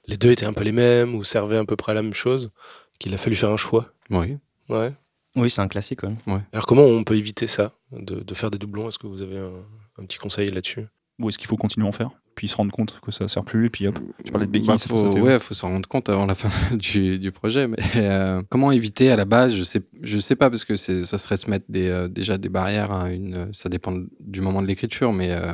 les 0.07 0.17
deux 0.17 0.31
étaient 0.31 0.45
un 0.45 0.53
peu 0.53 0.63
les 0.63 0.71
mêmes 0.71 1.15
ou 1.15 1.23
servaient 1.23 1.57
à 1.57 1.65
peu 1.65 1.75
près 1.75 1.91
à 1.91 1.95
la 1.95 2.01
même 2.01 2.13
chose, 2.13 2.51
qu'il 2.99 3.13
a 3.13 3.17
fallu 3.17 3.35
faire 3.35 3.49
un 3.51 3.57
choix? 3.57 3.93
Oui. 4.09 4.37
Ouais. 4.69 4.91
Oui, 5.35 5.49
c'est 5.49 5.61
un 5.61 5.67
classique, 5.67 6.03
ouais. 6.03 6.41
Alors 6.51 6.65
comment 6.65 6.83
on 6.83 7.03
peut 7.03 7.15
éviter 7.15 7.47
ça, 7.47 7.71
de, 7.91 8.19
de 8.19 8.33
faire 8.33 8.51
des 8.51 8.57
doublons? 8.57 8.89
Est-ce 8.89 8.99
que 8.99 9.07
vous 9.07 9.21
avez 9.21 9.37
un, 9.37 9.63
un 9.97 10.05
petit 10.05 10.17
conseil 10.17 10.51
là-dessus? 10.51 10.85
Ou 11.19 11.29
est-ce 11.29 11.37
qu'il 11.37 11.47
faut 11.47 11.55
continuer 11.57 11.85
à 11.85 11.89
en 11.89 11.93
faire? 11.93 12.09
Puis 12.41 12.47
se 12.47 12.55
rendre 12.55 12.71
compte 12.71 12.99
que 13.05 13.11
ça 13.11 13.27
sert 13.27 13.43
plus, 13.43 13.67
et 13.67 13.69
puis 13.69 13.85
hop, 13.85 13.99
tu 14.25 14.31
parlais 14.31 14.47
de 14.47 14.51
béquilles. 14.51 14.69
Bah, 14.69 14.77
faut, 14.79 14.97
ouais, 15.19 15.37
faut 15.37 15.53
s'en 15.53 15.67
rendre 15.67 15.87
compte 15.87 16.09
avant 16.09 16.25
la 16.25 16.33
fin 16.35 16.75
du, 16.75 17.19
du 17.19 17.31
projet. 17.31 17.67
Mais 17.67 17.77
euh, 17.97 18.41
comment 18.49 18.71
éviter 18.71 19.11
à 19.11 19.15
la 19.15 19.25
base 19.25 19.53
Je 19.53 19.61
sais, 19.61 19.83
je 20.01 20.17
sais 20.17 20.35
pas 20.35 20.49
parce 20.49 20.65
que 20.65 20.75
c'est, 20.75 21.03
ça 21.03 21.19
serait 21.19 21.37
se 21.37 21.47
mettre 21.51 21.65
des, 21.69 21.87
euh, 21.87 22.07
déjà 22.07 22.39
des 22.39 22.49
barrières. 22.49 22.91
à 22.91 23.11
une, 23.11 23.49
ça 23.53 23.69
dépend 23.69 23.93
du 24.21 24.41
moment 24.41 24.63
de 24.63 24.67
l'écriture, 24.67 25.13
mais 25.13 25.29
euh, 25.33 25.53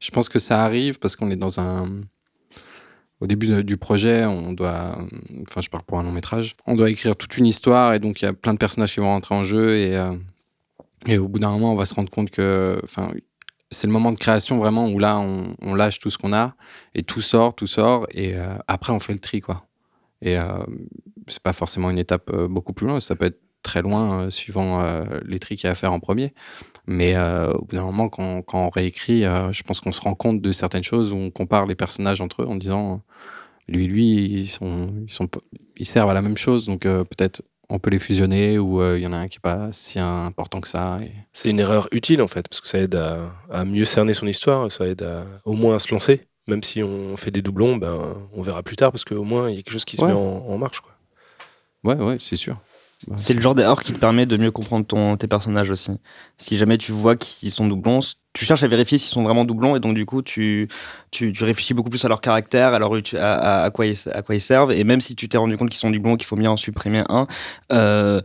je 0.00 0.10
pense 0.10 0.30
que 0.30 0.38
ça 0.38 0.64
arrive 0.64 0.98
parce 0.98 1.16
qu'on 1.16 1.30
est 1.30 1.36
dans 1.36 1.60
un. 1.60 2.00
Au 3.20 3.26
début 3.26 3.48
de- 3.48 3.60
du 3.60 3.76
projet, 3.76 4.24
on 4.24 4.54
doit, 4.54 4.96
enfin, 5.46 5.60
je 5.60 5.68
pars 5.68 5.82
pour 5.84 5.98
un 5.98 6.02
long 6.02 6.12
métrage, 6.12 6.56
on 6.66 6.76
doit 6.76 6.88
écrire 6.88 7.14
toute 7.14 7.36
une 7.36 7.44
histoire 7.46 7.92
et 7.92 7.98
donc 7.98 8.22
il 8.22 8.24
y 8.24 8.28
a 8.28 8.32
plein 8.32 8.54
de 8.54 8.58
personnages 8.58 8.94
qui 8.94 9.00
vont 9.00 9.06
rentrer 9.08 9.34
en 9.34 9.44
jeu 9.44 9.76
et, 9.76 9.94
euh, 9.98 10.12
et 11.04 11.18
au 11.18 11.28
bout 11.28 11.40
d'un 11.40 11.50
moment, 11.50 11.74
on 11.74 11.76
va 11.76 11.84
se 11.84 11.94
rendre 11.94 12.08
compte 12.10 12.30
que, 12.30 12.80
enfin, 12.84 13.12
c'est 13.72 13.86
le 13.86 13.92
moment 13.92 14.12
de 14.12 14.18
création 14.18 14.58
vraiment 14.58 14.88
où 14.88 14.98
là, 14.98 15.18
on, 15.18 15.74
lâche 15.74 15.98
tout 15.98 16.10
ce 16.10 16.18
qu'on 16.18 16.32
a 16.32 16.54
et 16.94 17.02
tout 17.02 17.20
sort, 17.20 17.54
tout 17.54 17.66
sort, 17.66 18.06
et 18.12 18.36
euh, 18.36 18.54
après 18.68 18.92
on 18.92 19.00
fait 19.00 19.12
le 19.12 19.18
tri, 19.18 19.40
quoi. 19.40 19.66
Et 20.22 20.38
euh, 20.38 20.44
c'est 21.26 21.42
pas 21.42 21.52
forcément 21.52 21.90
une 21.90 21.98
étape 21.98 22.30
euh, 22.32 22.48
beaucoup 22.48 22.72
plus 22.72 22.86
loin, 22.86 23.00
ça 23.00 23.16
peut 23.16 23.26
être 23.26 23.40
très 23.62 23.82
loin 23.82 24.22
euh, 24.22 24.30
suivant 24.30 24.82
les 25.24 25.38
tri 25.38 25.56
qu'il 25.56 25.66
y 25.66 25.68
a 25.68 25.72
à 25.72 25.74
faire 25.74 25.92
en 25.92 26.00
premier. 26.00 26.32
Mais 26.86 27.16
au 27.16 27.64
bout 27.64 27.76
d'un 27.76 27.84
moment, 27.84 28.08
quand, 28.08 28.42
quand 28.42 28.66
on 28.66 28.70
réécrit, 28.70 29.20
je 29.22 29.62
pense 29.62 29.80
qu'on 29.80 29.92
se 29.92 30.00
rend 30.00 30.14
compte 30.14 30.40
de 30.40 30.52
certaines 30.52 30.82
choses 30.82 31.12
où 31.12 31.16
on 31.16 31.30
compare 31.30 31.66
les 31.66 31.76
personnages 31.76 32.20
entre 32.20 32.42
eux 32.42 32.46
en 32.46 32.56
disant 32.56 33.02
lui, 33.68 33.86
lui, 33.86 34.24
ils 34.24 34.48
sont, 34.48 34.92
ils 35.06 35.12
sont, 35.12 35.28
ils 35.76 35.86
servent 35.86 36.10
à 36.10 36.14
la 36.14 36.22
même 36.22 36.36
chose, 36.36 36.66
donc 36.66 36.82
peut-être 36.82 37.42
on 37.68 37.78
peut 37.78 37.90
les 37.90 37.98
fusionner 37.98 38.58
ou 38.58 38.80
euh, 38.82 38.98
il 38.98 39.02
y 39.02 39.06
en 39.06 39.12
a 39.12 39.16
un 39.18 39.28
qui 39.28 39.36
est 39.38 39.40
pas 39.40 39.68
si 39.72 39.98
important 39.98 40.60
que 40.60 40.68
ça. 40.68 40.98
Et... 41.02 41.12
C'est 41.32 41.48
une 41.50 41.60
erreur 41.60 41.88
utile 41.92 42.20
en 42.22 42.28
fait, 42.28 42.46
parce 42.48 42.60
que 42.60 42.68
ça 42.68 42.78
aide 42.78 42.94
à, 42.94 43.18
à 43.50 43.64
mieux 43.64 43.84
cerner 43.84 44.14
son 44.14 44.26
histoire, 44.26 44.70
ça 44.70 44.86
aide 44.86 45.02
à, 45.02 45.24
au 45.44 45.52
moins 45.54 45.76
à 45.76 45.78
se 45.78 45.92
lancer. 45.92 46.22
Même 46.48 46.62
si 46.62 46.82
on 46.82 47.16
fait 47.16 47.30
des 47.30 47.40
doublons, 47.40 47.76
ben, 47.76 48.16
on 48.34 48.42
verra 48.42 48.62
plus 48.64 48.74
tard, 48.76 48.90
parce 48.90 49.04
qu'au 49.04 49.22
moins 49.22 49.48
il 49.48 49.54
y 49.56 49.58
a 49.58 49.62
quelque 49.62 49.72
chose 49.72 49.84
qui 49.84 49.96
se 49.96 50.02
Ouais. 50.02 50.08
met 50.08 50.14
en, 50.14 50.44
en 50.48 50.58
marche. 50.58 50.80
Quoi. 50.80 50.92
Ouais, 51.84 51.94
ouais, 52.02 52.16
c'est 52.20 52.36
sûr. 52.36 52.56
Bah, 53.06 53.14
C'est 53.16 53.34
le 53.34 53.40
genre 53.40 53.54
d'erreur 53.54 53.82
qui 53.82 53.92
te 53.92 53.98
permet 53.98 54.26
de 54.26 54.36
mieux 54.36 54.50
comprendre 54.50 54.84
ton, 54.86 55.16
tes 55.16 55.28
personnages 55.28 55.70
aussi. 55.70 55.92
Si 56.38 56.56
jamais 56.56 56.78
tu 56.78 56.92
vois 56.92 57.16
qu'ils 57.16 57.50
sont 57.52 57.66
doublons, 57.66 58.00
tu 58.32 58.44
cherches 58.44 58.62
à 58.62 58.66
vérifier 58.68 58.98
s'ils 58.98 59.12
sont 59.12 59.22
vraiment 59.22 59.44
doublons 59.44 59.76
et 59.76 59.80
donc 59.80 59.94
du 59.94 60.06
coup 60.06 60.22
tu, 60.22 60.68
tu, 61.10 61.32
tu 61.32 61.44
réfléchis 61.44 61.74
beaucoup 61.74 61.90
plus 61.90 62.04
à 62.04 62.08
leur 62.08 62.20
caractère, 62.20 62.72
à, 62.74 62.78
leur, 62.78 62.94
uti- 62.96 63.16
à, 63.18 63.34
à- 63.34 63.64
à 63.64 63.70
quoi 63.70 63.86
ils, 63.86 63.96
à 64.12 64.22
quoi 64.22 64.34
ils 64.34 64.40
servent. 64.40 64.72
Et 64.72 64.84
même 64.84 65.00
si 65.00 65.14
tu 65.14 65.28
t'es 65.28 65.38
rendu 65.38 65.56
compte 65.56 65.68
qu'ils 65.70 65.78
sont 65.80 65.90
doublons, 65.90 66.16
qu'il 66.16 66.26
faut 66.26 66.36
bien 66.36 66.50
en 66.50 66.56
supprimer 66.56 67.02
un, 67.08 67.26
euh, 67.72 68.20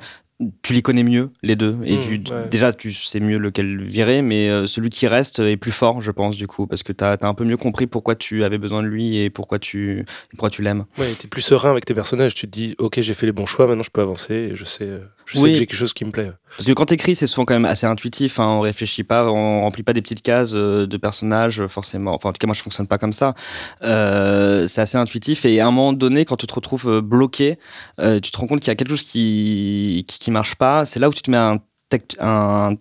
tu 0.61 0.73
les 0.73 0.81
connais 0.83 1.01
mieux 1.03 1.31
les 1.41 1.55
deux. 1.55 1.77
Et 1.83 1.97
Mmh, 1.97 1.99
tu, 2.23 2.31
ouais. 2.31 2.47
déjà 2.49 2.71
tu 2.71 2.93
sais 2.93 3.19
mieux 3.19 3.37
lequel 3.39 3.81
virer, 3.83 4.21
mais 4.21 4.49
euh, 4.49 4.67
celui 4.67 4.89
qui 4.89 5.07
reste 5.07 5.39
est 5.39 5.57
plus 5.57 5.71
fort, 5.71 5.99
je 5.99 6.11
pense, 6.11 6.35
du 6.35 6.45
coup, 6.47 6.67
parce 6.67 6.83
que 6.83 6.93
tu 6.93 7.03
as, 7.03 7.17
un 7.21 7.33
peu 7.33 7.43
mieux 7.43 7.57
compris 7.57 7.87
pourquoi 7.87 8.15
tu 8.15 8.43
avais 8.43 8.59
besoin 8.59 8.83
de 8.83 8.87
lui 8.87 9.17
et 9.17 9.29
pourquoi 9.31 9.57
tu, 9.57 10.05
pourquoi 10.31 10.51
tu 10.51 10.61
l'aimes. 10.61 10.85
Ouais, 10.99 11.07
t'es 11.19 11.27
plus 11.27 11.41
serein 11.41 11.71
avec 11.71 11.85
tes 11.85 11.95
personnages. 11.95 12.35
Tu 12.35 12.45
te 12.45 12.51
dis, 12.51 12.75
ok, 12.77 13.01
j'ai 13.01 13.13
fait 13.15 13.25
les 13.25 13.31
bons 13.31 13.47
choix, 13.47 13.65
maintenant 13.65 13.81
je 13.83 13.89
peux 13.89 14.01
avancer. 14.01 14.35
Et 14.35 14.55
je 14.55 14.63
sais, 14.63 14.85
euh, 14.85 14.99
je 15.27 15.37
sais 15.37 15.43
Oui. 15.43 15.51
que 15.51 15.57
j'ai 15.57 15.65
quelque 15.67 15.77
chose 15.77 15.93
qui 15.93 16.05
me 16.05 16.11
plaît. 16.11 16.31
Parce 16.55 16.65
que 16.67 16.71
quand 16.73 16.85
t'écris, 16.85 17.13
c'est 17.13 17.27
souvent 17.27 17.43
quand 17.45 17.53
même 17.53 17.65
assez 17.65 17.85
intuitif. 17.85 18.39
Hein, 18.39 18.45
on 18.47 18.61
réfléchit 18.61 19.03
pas, 19.03 19.25
on 19.25 19.61
remplit 19.61 19.83
pas 19.83 19.91
des 19.93 20.01
petites 20.01 20.21
cases 20.21 20.53
euh, 20.55 20.87
de 20.87 20.97
personnages 20.97 21.59
euh, 21.61 21.67
forcément. 21.67 22.13
Enfin, 22.15 22.29
en 22.29 22.33
tout 22.33 22.39
cas, 22.39 22.47
moi, 22.47 22.55
je 22.55 22.61
fonctionne 22.63 22.87
pas 22.87 22.97
comme 22.97 23.11
ça. 23.13 23.35
Euh, 23.83 24.67
c'est 24.67 24.81
assez 24.81 24.97
intuitif. 24.97 25.45
Et 25.45 25.59
à 25.59 25.67
un 25.67 25.71
moment 25.71 25.93
donné, 25.93 26.25
quand 26.25 26.37
tu 26.37 26.47
te 26.47 26.53
retrouves 26.53 26.87
euh, 26.89 27.01
bloqué, 27.01 27.59
euh, 27.99 28.19
tu 28.19 28.31
te 28.31 28.37
rends 28.37 28.47
compte 28.47 28.61
qu'il 28.61 28.69
y 28.69 28.71
a 28.71 28.75
quelque 28.75 28.89
chose 28.89 29.03
qui, 29.03 30.05
qui 30.07 30.17
qui 30.19 30.31
marche 30.31 30.55
pas. 30.55 30.85
C'est 30.85 30.99
là 30.99 31.09
où 31.09 31.13
tu 31.13 31.21
te 31.21 31.29
mets 31.29 31.37
à 31.37 31.57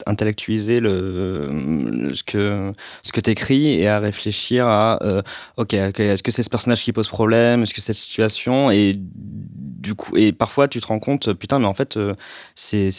intellectualiser 0.07 0.81
le, 0.81 2.11
ce 2.15 2.23
que 2.23 2.73
ce 3.03 3.13
que 3.13 3.21
t'écris 3.21 3.81
et 3.81 3.89
à 3.89 3.99
réfléchir 4.01 4.67
à 4.69 4.99
euh, 5.03 5.23
ok, 5.57 5.75
est-ce 5.75 6.23
que 6.23 6.31
c'est 6.33 6.43
ce 6.43 6.51
personnage 6.51 6.83
qui 6.83 6.93
pose 6.93 7.09
problème, 7.09 7.63
est-ce 7.63 7.75
que 7.75 7.81
c'est 7.81 7.93
cette 7.93 8.03
situation? 8.03 8.71
Et 8.71 8.99
du 8.99 9.95
coup 9.95 10.17
et 10.17 10.33
parfois 10.33 10.67
tu 10.67 10.81
te 10.81 10.87
rends 10.89 10.99
compte 10.99 11.33
putain 11.35 11.61
mais 11.61 11.67
en 11.67 11.75
fait 11.75 11.97
euh, 11.97 12.15
c'est 12.57 12.91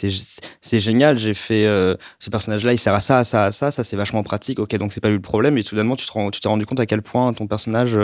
génial 0.80 1.18
j'ai 1.18 1.34
fait 1.34 1.66
euh, 1.66 1.94
ce 2.18 2.30
personnage 2.30 2.64
là 2.64 2.72
il 2.72 2.78
sert 2.78 2.94
à 2.94 3.00
ça 3.00 3.18
à 3.18 3.24
ça 3.24 3.44
à 3.44 3.52
ça 3.52 3.70
ça 3.70 3.84
c'est 3.84 3.96
vachement 3.96 4.22
pratique 4.22 4.58
ok 4.58 4.74
donc 4.76 4.92
c'est 4.92 5.00
pas 5.00 5.08
lui 5.08 5.16
le 5.16 5.20
problème 5.20 5.58
et 5.58 5.62
soudainement 5.62 5.96
tu 5.96 6.06
tu 6.06 6.40
t'es 6.40 6.48
rendu 6.48 6.64
compte 6.64 6.80
à 6.80 6.86
quel 6.86 7.02
point 7.02 7.32
ton 7.34 7.46
personnage 7.46 7.98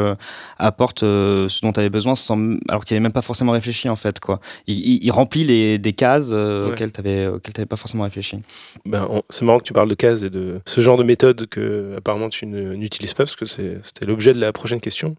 apporte 0.58 1.00
ce 1.00 1.60
dont 1.62 1.72
tu 1.72 1.80
avais 1.80 1.88
besoin 1.88 2.14
sans 2.14 2.38
alors 2.68 2.84
qu'il 2.84 2.94
avait 2.96 3.02
même 3.02 3.12
pas 3.12 3.22
forcément 3.22 3.52
réfléchi 3.52 3.88
en 3.88 3.96
fait 3.96 4.20
quoi. 4.20 4.40
Il, 4.66 4.78
il- 4.78 5.04
il 5.04 5.10
remplit 5.10 5.44
les 5.44 5.78
des 5.78 5.92
cases 5.94 6.28
Ouais. 6.30 6.66
auxquelles 6.72 6.90
auxquelles 7.34 7.52
t'avais 7.54 7.66
pas 7.66 7.76
forcément 7.76 7.93
réfléchi 8.02 8.38
Ben, 8.84 9.06
on- 9.08 9.22
c'est 9.30 9.44
marrant 9.44 9.58
que 9.58 9.64
tu 9.64 9.72
parles 9.72 9.88
de 9.88 9.94
cases 9.94 10.22
et 10.22 10.30
de 10.30 10.60
ce 10.66 10.80
genre 10.80 10.96
de 10.96 11.04
méthode 11.04 11.46
que 11.46 11.94
apparemment 11.96 12.28
tu 12.28 12.46
n'utilises 12.46 13.14
pas, 13.14 13.24
parce 13.24 13.36
que 13.36 13.46
c'est- 13.46 13.78
c'était 13.82 14.04
l'objet 14.06 14.34
de 14.34 14.40
la 14.40 14.52
prochaine 14.52 14.80
question. 14.80 15.14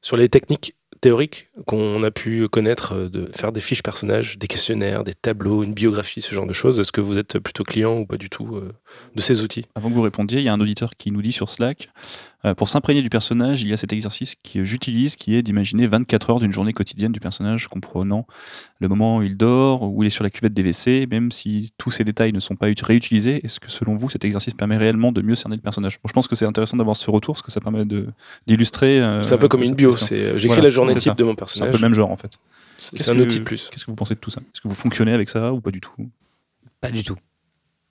Sur 0.00 0.16
les 0.16 0.28
techniques 0.28 0.74
théoriques 1.00 1.48
qu'on 1.66 2.02
a 2.02 2.10
pu 2.10 2.48
connaître 2.48 2.94
euh, 2.94 3.08
de 3.10 3.28
faire 3.36 3.52
des 3.52 3.60
fiches 3.60 3.82
personnages, 3.82 4.38
des 4.38 4.46
questionnaires, 4.46 5.04
des 5.04 5.12
tableaux, 5.12 5.62
une 5.62 5.74
biographie, 5.74 6.22
ce 6.22 6.34
genre 6.34 6.46
de 6.46 6.52
choses, 6.54 6.80
est-ce 6.80 6.92
que 6.92 7.00
vous 7.02 7.18
êtes 7.18 7.38
plutôt 7.38 7.62
client 7.64 7.98
ou 7.98 8.06
pas 8.06 8.16
du 8.16 8.30
tout 8.30 8.56
euh, 8.56 8.72
de 9.14 9.20
ces 9.20 9.42
outils? 9.42 9.66
Avant 9.74 9.90
que 9.90 9.94
vous 9.94 10.02
répondiez, 10.02 10.38
il 10.38 10.44
y 10.44 10.48
a 10.48 10.52
un 10.54 10.60
auditeur 10.60 10.92
qui 10.96 11.10
nous 11.10 11.20
dit 11.20 11.32
sur 11.32 11.50
Slack 11.50 11.88
euh, 12.44 12.54
Pour 12.54 12.68
s'imprégner 12.68 13.02
du 13.02 13.08
personnage, 13.10 13.62
il 13.62 13.68
y 13.68 13.72
a 13.72 13.76
cet 13.76 13.92
exercice 13.92 14.34
que 14.34 14.64
j'utilise 14.64 15.16
qui 15.16 15.34
est 15.34 15.42
d'imaginer 15.42 15.86
24 15.86 16.30
heures 16.30 16.40
d'une 16.40 16.52
journée 16.52 16.72
quotidienne 16.72 17.12
du 17.12 17.20
personnage, 17.20 17.68
comprenant 17.68 18.26
le 18.80 18.88
moment 18.88 19.18
où 19.18 19.22
il 19.22 19.36
dort, 19.36 19.82
où 19.82 20.02
il 20.02 20.06
est 20.06 20.10
sur 20.10 20.24
la 20.24 20.30
cuvette 20.30 20.52
des 20.54 20.62
WC, 20.62 21.06
même 21.10 21.32
si 21.32 21.72
tous 21.78 21.90
ces 21.90 22.04
détails 22.04 22.32
ne 22.32 22.40
sont 22.40 22.56
pas 22.56 22.68
ut- 22.70 22.74
réutilisés. 22.82 23.40
Est-ce 23.44 23.60
que 23.60 23.70
selon 23.70 23.96
vous, 23.96 24.10
cet 24.10 24.24
exercice 24.24 24.54
permet 24.54 24.76
réellement 24.76 25.12
de 25.12 25.22
mieux 25.22 25.34
cerner 25.34 25.56
le 25.56 25.62
personnage? 25.62 25.98
Bon, 26.02 26.08
Je 26.08 26.12
pense 26.12 26.28
que 26.28 26.36
c'est 26.36 26.44
intéressant 26.46 26.76
d'avoir 26.76 26.96
ce 26.96 27.10
retour 27.10 27.34
parce 27.34 27.42
que 27.42 27.50
ça 27.50 27.60
permet 27.60 27.84
d'illustrer. 28.46 29.00
euh, 29.00 29.22
C'est 29.22 29.34
un 29.34 29.38
peu 29.38 29.48
comme 29.48 29.62
une 29.62 29.74
bio, 29.74 29.96
c'est 29.96 30.14
euh, 30.14 30.32
j'écris 30.38 30.48
Voilà, 30.48 30.62
la 30.64 30.68
journée 30.68 30.92
type 30.94 31.02
ça. 31.02 31.14
de 31.14 31.24
mon 31.24 31.30
C'est 31.30 31.32
un 31.32 31.34
peu 31.34 31.38
personnage. 31.38 31.72
le 31.74 31.78
même 31.80 31.94
genre 31.94 32.10
en 32.10 32.16
fait. 32.16 32.38
C'est 32.76 32.98
c'est 33.00 33.10
un 33.10 33.14
que- 33.14 33.20
outil 33.22 33.40
plus. 33.40 33.68
Qu'est-ce 33.70 33.84
que 33.84 33.90
vous 33.90 33.96
pensez 33.96 34.14
de 34.14 34.20
tout 34.20 34.30
ça? 34.30 34.40
Est-ce 34.52 34.60
que 34.60 34.68
vous 34.68 34.74
fonctionnez 34.74 35.12
avec 35.12 35.28
ça 35.28 35.52
ou 35.52 35.60
pas 35.60 35.70
du 35.70 35.80
tout? 35.80 35.92
Pas 36.80 36.90
du 36.90 37.02
tout 37.04 37.16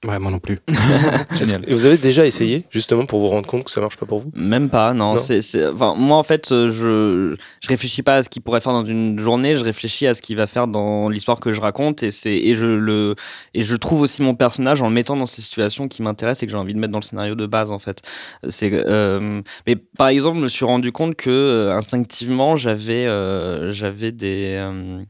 Ouais, 0.06 0.20
moi 0.20 0.32
non 0.32 0.40
plus. 0.40 0.60
Génial. 1.34 1.64
Et 1.66 1.74
vous 1.74 1.86
avez 1.86 1.98
déjà 1.98 2.26
essayé, 2.26 2.66
justement, 2.70 3.06
pour 3.06 3.22
vous 3.22 3.28
rendre 3.28 3.48
compte 3.48 3.64
que 3.64 3.72
ça 3.72 3.80
marche 3.80 3.96
pas 3.96 4.06
pour 4.06 4.20
vous? 4.20 4.32
Même 4.36 4.70
pas, 4.70 4.94
non. 4.94 5.16
Enfin, 5.16 5.94
moi, 5.98 6.18
en 6.18 6.24
fait, 6.24 6.50
je, 6.50 7.36
je 7.62 7.68
réfléchis 7.70 8.04
pas 8.04 8.16
à 8.16 8.24
ce 8.24 8.28
qu'il 8.30 8.42
pourrait 8.42 8.60
faire 8.60 8.74
dans 8.74 8.86
une 8.86 9.18
journée, 9.18 9.56
je 9.56 9.64
réfléchis 9.64 10.06
à 10.06 10.14
ce 10.14 10.22
qu'il 10.22 10.36
va 10.36 10.46
faire 10.46 10.68
dans 10.68 11.08
l'histoire 11.08 11.40
que 11.40 11.54
je 11.54 11.62
raconte 11.62 12.04
et, 12.04 12.12
c'est 12.12 12.36
et, 12.36 12.54
je 12.54 12.66
le, 12.66 13.16
et 13.54 13.62
je 13.62 13.76
trouve 13.78 14.02
aussi 14.02 14.22
mon 14.22 14.36
personnage 14.36 14.82
en 14.82 14.88
le 14.90 14.94
mettant 14.94 15.16
dans 15.16 15.26
ces 15.26 15.42
situations 15.42 15.88
qui 15.88 16.02
m'intéressent 16.02 16.44
et 16.44 16.48
que 16.48 16.52
j'ai 16.52 16.58
envie 16.58 16.74
de 16.74 16.80
mettre 16.80 16.92
dans 16.92 17.00
le 17.00 17.04
scénario 17.06 17.36
de 17.36 17.46
base, 17.46 17.72
en 17.72 17.80
fait. 17.80 18.02
C'est, 18.50 18.72
euh, 18.74 19.42
mais 19.66 19.78
par 19.78 20.10
exemple, 20.10 20.38
je 20.40 20.44
me 20.44 20.50
suis 20.50 20.66
rendu 20.66 20.92
compte 20.92 21.16
que 21.16 21.30
euh, 21.30 21.76
instinctivement, 21.78 22.58
j'avais 22.58 23.06
euh, 23.06 23.72
j'avais 23.72 24.12
des. 24.12 24.56
euh, 24.58 25.02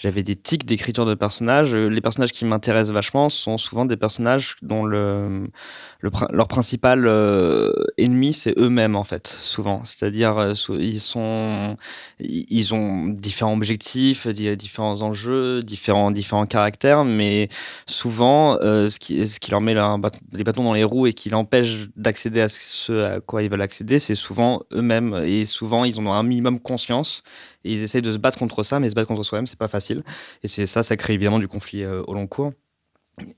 j'avais 0.00 0.22
des 0.22 0.34
tics 0.34 0.64
d'écriture 0.64 1.04
de 1.04 1.14
personnages. 1.14 1.74
Euh, 1.74 1.88
Les 1.88 2.00
personnages 2.00 2.32
qui 2.32 2.46
m'intéressent 2.46 2.94
vachement 2.94 3.28
sont 3.28 3.58
souvent 3.58 3.84
des 3.84 3.98
personnages 3.98 4.56
dont 4.62 4.86
leur 4.86 6.48
principal 6.48 7.06
euh, 7.06 7.70
ennemi, 7.98 8.32
c'est 8.32 8.54
eux-mêmes, 8.58 8.96
en 8.96 9.04
fait, 9.04 9.26
souvent. 9.26 9.84
C'est-à-dire, 9.84 10.38
euh, 10.38 10.54
ils 10.78 11.00
sont, 11.00 11.76
ils 12.18 12.72
ont 12.72 13.08
différents 13.08 13.52
objectifs, 13.54 14.26
di- 14.26 14.56
différents 14.56 15.02
enjeux, 15.02 15.62
différents, 15.62 16.10
différents 16.10 16.46
caractères, 16.46 17.04
mais 17.04 17.50
souvent, 17.86 18.56
ce, 18.60 18.98
qui, 18.98 19.26
ce 19.26 19.38
qui 19.38 19.50
leur 19.50 19.60
met 19.60 19.74
les 19.74 20.44
bâtons 20.44 20.64
dans 20.64 20.74
les 20.74 20.84
roues 20.84 21.08
et 21.08 21.12
qui 21.12 21.28
l'empêche 21.28 21.88
d'accéder 21.96 22.40
à 22.40 22.48
ce 22.48 23.16
à 23.16 23.20
quoi 23.20 23.42
ils 23.42 23.50
veulent 23.50 23.60
accéder, 23.60 23.98
c'est 23.98 24.14
souvent 24.14 24.62
eux-mêmes. 24.72 25.22
Et 25.26 25.44
souvent, 25.44 25.84
ils 25.84 25.98
en 26.00 26.06
ont 26.06 26.12
un 26.14 26.22
minimum 26.22 26.58
conscience 26.58 27.22
ils 27.64 27.82
essayent 27.82 28.02
de 28.02 28.10
se 28.10 28.18
battre 28.18 28.38
contre 28.38 28.62
ça, 28.62 28.80
mais 28.80 28.90
se 28.90 28.94
battre 28.94 29.08
contre 29.08 29.22
soi-même, 29.22 29.46
c'est 29.46 29.58
pas 29.58 29.68
facile. 29.68 30.02
Et 30.42 30.48
c'est 30.48 30.66
ça, 30.66 30.82
ça 30.82 30.96
crée 30.96 31.14
évidemment 31.14 31.38
du 31.38 31.48
conflit 31.48 31.82
euh, 31.82 32.02
au 32.06 32.14
long 32.14 32.26
cours. 32.26 32.52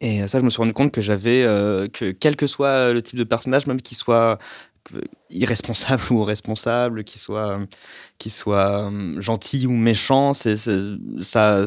Et 0.01 0.27
ça, 0.29 0.39
je 0.39 0.45
me 0.45 0.51
suis 0.51 0.59
rendu 0.59 0.73
compte 0.73 0.93
que 0.93 1.01
j'avais, 1.01 1.43
euh, 1.43 1.89
que 1.89 2.13
quel 2.13 2.37
que 2.37 2.47
soit 2.47 2.93
le 2.93 3.03
type 3.03 3.19
de 3.19 3.25
personnage, 3.25 3.67
même 3.67 3.83
qu'il 3.83 3.97
soit 3.97 4.39
irresponsable 5.31 6.03
ou 6.11 6.25
responsable, 6.25 7.05
qu'il 7.05 7.21
soit, 7.21 7.59
qu'il 8.18 8.33
soit 8.33 8.90
euh, 8.90 9.21
gentil 9.21 9.66
ou 9.66 9.73
méchant, 9.73 10.35
ça, 10.35 10.57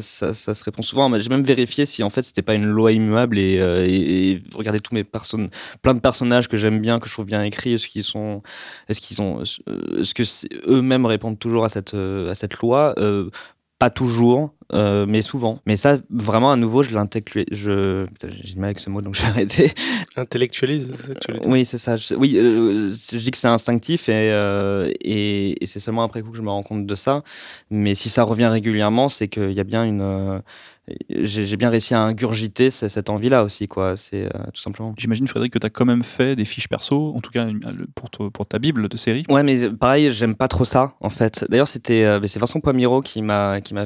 se 0.00 0.64
répond 0.64 0.82
souvent. 0.82 1.18
J'ai 1.18 1.28
même 1.28 1.44
vérifié 1.44 1.86
si 1.86 2.02
en 2.02 2.10
fait 2.10 2.22
c'était 2.22 2.42
pas 2.42 2.54
une 2.54 2.66
loi 2.66 2.92
immuable 2.92 3.38
et, 3.38 3.58
euh, 3.58 4.38
regardez 4.54 4.80
tous 4.80 4.94
mes 4.94 5.04
personnes, 5.04 5.50
plein 5.82 5.94
de 5.94 6.00
personnages 6.00 6.48
que 6.48 6.56
j'aime 6.56 6.80
bien, 6.80 7.00
que 7.00 7.08
je 7.08 7.12
trouve 7.12 7.26
bien 7.26 7.42
écrits, 7.42 7.74
est-ce 7.74 7.88
qu'ils 7.88 8.04
sont, 8.04 8.42
est-ce 8.88 9.00
qu'ils 9.00 9.20
ont, 9.20 9.42
euh, 9.68 10.00
est-ce 10.00 10.14
que 10.14 10.22
eux-mêmes 10.70 11.06
répondent 11.06 11.38
toujours 11.38 11.64
à 11.64 11.68
cette, 11.68 11.94
à 11.94 12.34
cette 12.34 12.54
loi 12.58 12.94
pas 13.78 13.90
toujours. 13.90 14.52
euh, 14.72 15.06
mais 15.06 15.22
souvent. 15.22 15.60
Mais 15.66 15.76
ça, 15.76 15.98
vraiment, 16.10 16.50
à 16.50 16.56
nouveau, 16.56 16.82
je 16.82 16.92
l'intellectualise. 16.94 17.46
Je... 17.52 18.06
J'ai 18.42 18.54
du 18.54 18.56
mal 18.58 18.70
avec 18.70 18.80
ce 18.80 18.90
mot, 18.90 19.00
donc 19.00 19.14
je 19.14 19.22
vais 19.22 19.28
arrêter. 19.28 19.70
Intellectualise, 20.16 20.88
dire 20.88 21.40
Oui, 21.46 21.64
c'est 21.64 21.78
ça. 21.78 21.96
Je- 21.96 22.14
oui, 22.14 22.36
euh, 22.36 22.90
je 22.90 23.16
dis 23.18 23.30
que 23.30 23.36
c'est 23.38 23.46
instinctif 23.48 24.08
et, 24.08 24.12
euh, 24.32 24.90
et, 25.00 25.62
et 25.62 25.66
c'est 25.66 25.78
seulement 25.80 26.02
après 26.02 26.22
coup 26.22 26.30
que 26.30 26.36
je 26.36 26.42
me 26.42 26.50
rends 26.50 26.62
compte 26.64 26.84
de 26.86 26.94
ça. 26.94 27.22
Mais 27.70 27.94
si 27.94 28.08
ça 28.08 28.24
revient 28.24 28.46
régulièrement, 28.46 29.08
c'est 29.08 29.28
qu'il 29.28 29.52
y 29.52 29.60
a 29.60 29.64
bien 29.64 29.84
une. 29.84 30.42
Euh, 30.88 30.94
j'ai 31.24 31.56
bien 31.56 31.68
réussi 31.70 31.94
à 31.94 32.00
ingurgiter 32.00 32.70
ce- 32.70 32.88
cette 32.88 33.10
envie-là 33.10 33.42
aussi, 33.42 33.68
quoi. 33.68 33.96
C'est 33.96 34.24
euh, 34.24 34.38
tout 34.54 34.60
simplement. 34.60 34.94
J'imagine, 34.96 35.26
Frédéric, 35.26 35.52
que 35.52 35.58
tu 35.58 35.66
as 35.66 35.70
quand 35.70 35.84
même 35.84 36.02
fait 36.02 36.36
des 36.36 36.44
fiches 36.44 36.68
perso, 36.68 37.12
en 37.16 37.20
tout 37.20 37.30
cas 37.30 37.46
pour, 37.94 38.10
to- 38.10 38.30
pour 38.30 38.46
ta 38.46 38.58
Bible 38.58 38.88
de 38.88 38.96
série. 38.96 39.24
Ouais, 39.28 39.42
mais 39.42 39.70
pareil, 39.70 40.12
j'aime 40.12 40.34
pas 40.36 40.48
trop 40.48 40.64
ça, 40.64 40.94
en 41.00 41.10
fait. 41.10 41.44
D'ailleurs, 41.48 41.68
c'était 41.68 42.04
euh, 42.04 42.20
c'est 42.26 42.38
Vincent 42.38 42.60
Poimiro 42.60 43.00
qui 43.00 43.22
m'a 43.22 43.60
qui 43.60 43.74
m'a 43.74 43.84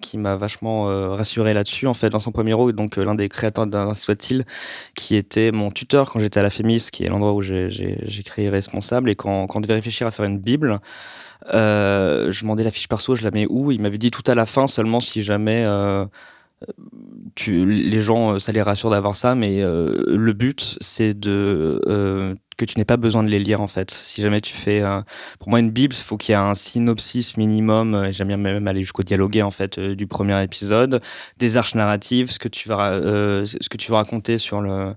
qui 0.00 0.18
m'a 0.18 0.36
vachement 0.36 0.88
euh, 0.90 1.10
rassuré 1.10 1.54
là-dessus. 1.54 1.86
En 1.86 1.94
fait, 1.94 2.08
Vincent 2.10 2.32
Poimiro, 2.32 2.72
donc 2.72 2.98
euh, 2.98 3.04
l'un 3.04 3.14
des 3.14 3.28
créateurs 3.28 3.66
d'un 3.66 3.94
soit-il, 3.94 4.44
qui 4.94 5.16
était 5.16 5.52
mon 5.52 5.70
tuteur 5.70 6.10
quand 6.10 6.20
j'étais 6.20 6.40
à 6.40 6.42
la 6.42 6.50
Fémis, 6.50 6.88
qui 6.92 7.04
est 7.04 7.08
l'endroit 7.08 7.32
où 7.34 7.42
j'ai 7.42 7.68
créé 8.24 8.48
Responsable, 8.48 9.10
et 9.10 9.14
quand 9.16 9.46
quand 9.46 9.58
on 9.58 9.60
devait 9.62 9.74
réfléchir 9.74 10.06
à 10.06 10.10
faire 10.10 10.24
une 10.24 10.38
bible. 10.38 10.80
Euh, 11.52 12.30
je 12.30 12.42
demandais 12.42 12.62
la 12.62 12.70
fiche 12.70 12.86
perso, 12.88 13.16
je 13.16 13.24
la 13.24 13.32
mets 13.32 13.46
où? 13.48 13.72
Il 13.72 13.80
m'avait 13.82 13.98
dit 13.98 14.12
tout 14.12 14.22
à 14.28 14.34
la 14.36 14.46
fin 14.46 14.68
seulement 14.68 15.00
si 15.00 15.22
jamais 15.24 15.64
euh, 15.66 16.04
les 17.46 18.02
gens, 18.02 18.34
euh, 18.34 18.38
ça 18.38 18.52
les 18.52 18.62
rassure 18.62 18.90
d'avoir 18.90 19.16
ça, 19.16 19.34
mais 19.34 19.62
euh, 19.62 20.04
le 20.06 20.32
but, 20.32 20.76
c'est 20.80 21.14
de 21.14 21.80
euh, 21.86 22.34
que 22.56 22.64
tu 22.64 22.78
n'aies 22.78 22.84
pas 22.84 22.96
besoin 22.96 23.22
de 23.22 23.28
les 23.28 23.38
lire 23.38 23.60
en 23.60 23.66
fait. 23.66 23.90
Si 23.90 24.22
jamais 24.22 24.40
tu 24.40 24.54
fais, 24.54 24.82
pour 25.40 25.48
moi, 25.48 25.58
une 25.58 25.70
bible, 25.70 25.94
il 25.94 26.02
faut 26.02 26.16
qu'il 26.16 26.32
y 26.32 26.34
ait 26.34 26.40
un 26.40 26.54
synopsis 26.54 27.36
minimum. 27.36 28.08
J'aime 28.10 28.28
bien 28.28 28.36
même 28.36 28.68
aller 28.68 28.82
jusqu'au 28.82 29.02
dialoguer 29.02 29.42
en 29.42 29.50
fait 29.50 29.80
du 29.80 30.06
premier 30.06 30.40
épisode, 30.42 31.00
des 31.38 31.56
arches 31.56 31.74
narratives, 31.74 32.30
ce 32.30 32.38
que 32.38 32.48
tu 32.48 32.68
vas, 32.68 33.00
ce 33.44 33.68
que 33.68 33.78
tu 33.78 33.90
vas 33.90 33.98
raconter 33.98 34.36
sur 34.36 34.60
le 34.60 34.94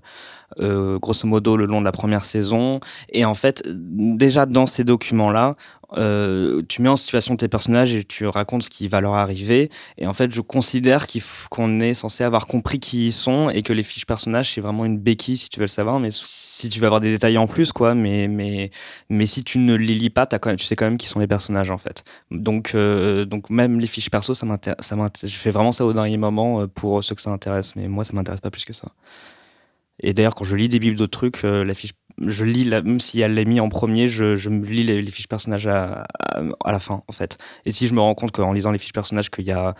grosso 0.98 1.26
modo 1.26 1.56
le 1.56 1.64
long 1.64 1.80
de 1.80 1.86
la 1.86 1.92
première 1.92 2.26
saison. 2.26 2.80
Et 3.08 3.24
en 3.24 3.34
fait, 3.34 3.62
déjà 3.66 4.44
dans 4.44 4.66
ces 4.66 4.84
documents-là, 4.84 5.56
euh, 5.92 6.62
tu 6.68 6.82
mets 6.82 6.88
en 6.88 6.96
situation 6.96 7.36
tes 7.36 7.48
personnages 7.48 7.94
et 7.94 8.04
tu 8.04 8.26
racontes 8.26 8.64
ce 8.64 8.70
qui 8.70 8.88
va 8.88 9.00
leur 9.00 9.14
arriver. 9.14 9.70
Et 9.98 10.06
en 10.06 10.14
fait, 10.14 10.32
je 10.32 10.40
considère 10.40 11.06
qu'on 11.50 11.80
est 11.80 11.94
censé 11.94 12.24
avoir 12.24 12.46
compris 12.46 12.80
qui 12.80 13.06
ils 13.06 13.12
sont 13.12 13.50
et 13.50 13.62
que 13.62 13.72
les 13.72 13.82
fiches 13.82 14.06
personnages, 14.06 14.52
c'est 14.54 14.60
vraiment 14.60 14.84
une 14.84 14.98
béquille 14.98 15.36
si 15.36 15.48
tu 15.48 15.60
veux 15.60 15.64
le 15.64 15.68
savoir. 15.68 16.00
Mais 16.00 16.10
si 16.12 16.68
tu 16.68 16.80
veux 16.80 16.86
avoir 16.86 17.00
des 17.00 17.12
détails 17.12 17.38
en 17.38 17.46
plus, 17.46 17.72
quoi. 17.72 17.94
Mais, 17.94 18.28
mais, 18.28 18.70
mais 19.08 19.26
si 19.26 19.44
tu 19.44 19.58
ne 19.58 19.74
les 19.74 19.94
lis 19.94 20.10
pas, 20.10 20.26
tu 20.26 20.58
sais 20.58 20.76
quand 20.76 20.86
même 20.86 20.98
qui 20.98 21.06
sont 21.06 21.20
les 21.20 21.26
personnages, 21.28 21.70
en 21.70 21.78
fait. 21.78 22.04
Donc, 22.30 22.72
euh, 22.74 23.24
donc 23.24 23.50
même 23.50 23.78
les 23.80 23.86
fiches 23.86 24.10
perso, 24.10 24.34
ça 24.34 24.46
m'intéresse. 24.46 24.92
Je 25.22 25.36
fais 25.36 25.50
vraiment 25.50 25.72
ça 25.72 25.84
au 25.84 25.92
dernier 25.92 26.16
moment 26.16 26.62
euh, 26.62 26.66
pour 26.66 27.02
ceux 27.04 27.14
que 27.14 27.20
ça 27.20 27.30
intéresse. 27.30 27.76
Mais 27.76 27.88
moi, 27.88 28.04
ça 28.04 28.12
m'intéresse 28.12 28.40
pas 28.40 28.50
plus 28.50 28.64
que 28.64 28.72
ça. 28.72 28.88
Et 30.00 30.12
d'ailleurs, 30.12 30.34
quand 30.34 30.44
je 30.44 30.56
lis 30.56 30.68
des 30.68 30.78
bibles 30.78 30.96
d'autres 30.96 31.18
trucs, 31.18 31.42
la 31.42 31.72
fiche, 31.72 31.92
je 32.18 32.44
lis, 32.44 32.64
la, 32.64 32.82
même 32.82 33.00
si 33.00 33.20
elle 33.20 33.34
l'est 33.34 33.44
mis 33.44 33.60
en 33.60 33.68
premier, 33.68 34.08
je, 34.08 34.36
je 34.36 34.50
lis 34.50 34.84
les, 34.84 35.04
fiches 35.10 35.28
personnages 35.28 35.66
à, 35.66 36.06
à, 36.64 36.72
la 36.72 36.80
fin, 36.80 37.02
en 37.06 37.12
fait. 37.12 37.38
Et 37.64 37.70
si 37.70 37.86
je 37.86 37.94
me 37.94 38.00
rends 38.00 38.14
compte 38.14 38.32
qu'en 38.32 38.52
lisant 38.52 38.70
les 38.70 38.78
fiches 38.78 38.92
personnages, 38.92 39.30
qu'il 39.30 39.44
y 39.44 39.52
a 39.52 39.74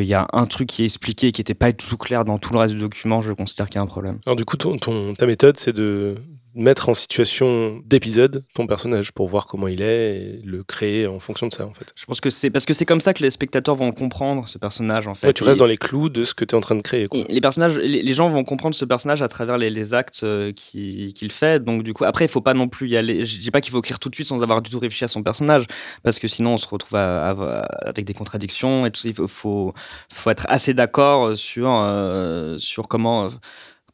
y 0.00 0.14
a 0.14 0.26
un 0.32 0.46
truc 0.46 0.68
qui 0.68 0.82
est 0.82 0.86
expliqué 0.86 1.28
et 1.28 1.32
qui 1.32 1.40
n'était 1.40 1.54
pas 1.54 1.70
du 1.70 1.84
tout 1.84 1.96
clair 1.98 2.24
dans 2.24 2.38
tout 2.38 2.52
le 2.52 2.58
reste 2.58 2.74
du 2.74 2.80
document, 2.80 3.20
je 3.20 3.32
considère 3.32 3.66
qu'il 3.66 3.76
y 3.76 3.78
a 3.78 3.82
un 3.82 3.86
problème. 3.86 4.20
Alors 4.24 4.36
du 4.36 4.44
coup, 4.44 4.56
ta 4.56 5.26
méthode, 5.26 5.58
c'est 5.58 5.74
de 5.74 6.14
mettre 6.54 6.88
en 6.88 6.94
situation 6.94 7.80
d'épisode 7.86 8.44
ton 8.54 8.66
personnage 8.66 9.12
pour 9.12 9.28
voir 9.28 9.46
comment 9.46 9.68
il 9.68 9.80
est 9.82 10.16
et 10.16 10.42
le 10.44 10.62
créer 10.64 11.06
en 11.06 11.18
fonction 11.20 11.46
de 11.46 11.52
ça, 11.52 11.66
en 11.66 11.72
fait. 11.72 11.92
Je 11.96 12.04
pense 12.04 12.20
que 12.20 12.30
c'est 12.30 12.50
parce 12.50 12.64
que 12.66 12.74
c'est 12.74 12.84
comme 12.84 13.00
ça 13.00 13.14
que 13.14 13.22
les 13.22 13.30
spectateurs 13.30 13.74
vont 13.74 13.92
comprendre 13.92 14.46
ce 14.48 14.58
personnage, 14.58 15.06
en 15.06 15.14
fait. 15.14 15.28
Ouais, 15.28 15.32
tu 15.32 15.44
restes 15.44 15.58
dans 15.58 15.66
les 15.66 15.78
clous 15.78 16.08
de 16.08 16.24
ce 16.24 16.34
que 16.34 16.44
tu 16.44 16.54
es 16.54 16.58
en 16.58 16.60
train 16.60 16.74
de 16.74 16.82
créer. 16.82 17.08
Quoi. 17.08 17.20
Les 17.28 17.40
personnages, 17.40 17.78
les, 17.78 18.12
gens 18.12 18.28
vont 18.30 18.44
comprendre 18.44 18.74
ce 18.74 18.84
personnage 18.84 19.22
à 19.22 19.28
travers 19.28 19.56
les, 19.58 19.70
les 19.70 19.94
actes 19.94 20.20
euh, 20.24 20.52
qui- 20.52 21.12
qu'il 21.14 21.32
fait. 21.32 21.62
Donc 21.62 21.82
du 21.82 21.94
coup, 21.94 22.04
après, 22.04 22.26
il 22.26 22.28
faut 22.28 22.40
pas 22.40 22.54
non 22.54 22.68
plus 22.68 22.88
y 22.88 22.96
aller. 22.96 23.24
Je 23.24 23.38
dis 23.38 23.50
pas 23.50 23.60
qu'il 23.60 23.70
faut 23.70 23.78
écrire 23.80 23.98
tout 23.98 24.08
de 24.10 24.14
suite 24.14 24.26
sans 24.28 24.42
avoir 24.42 24.60
du 24.62 24.70
tout 24.70 24.78
réfléchi 24.78 25.04
à 25.04 25.08
son 25.08 25.22
personnage, 25.22 25.64
parce 26.02 26.18
que 26.18 26.28
sinon 26.28 26.54
on 26.54 26.58
se 26.58 26.66
retrouve 26.68 26.96
à- 26.96 27.30
à- 27.30 27.62
avec 27.88 28.04
des 28.04 28.14
contradictions 28.14 28.84
et 28.86 28.90
tout. 28.90 29.00
Il 29.06 29.14
faut, 29.14 29.26
faut, 29.26 29.74
faut 30.12 30.30
être 30.30 30.46
assez 30.48 30.74
d'accord 30.74 31.36
sur 31.36 31.68
euh, 31.70 32.58
sur 32.58 32.88
comment. 32.88 33.28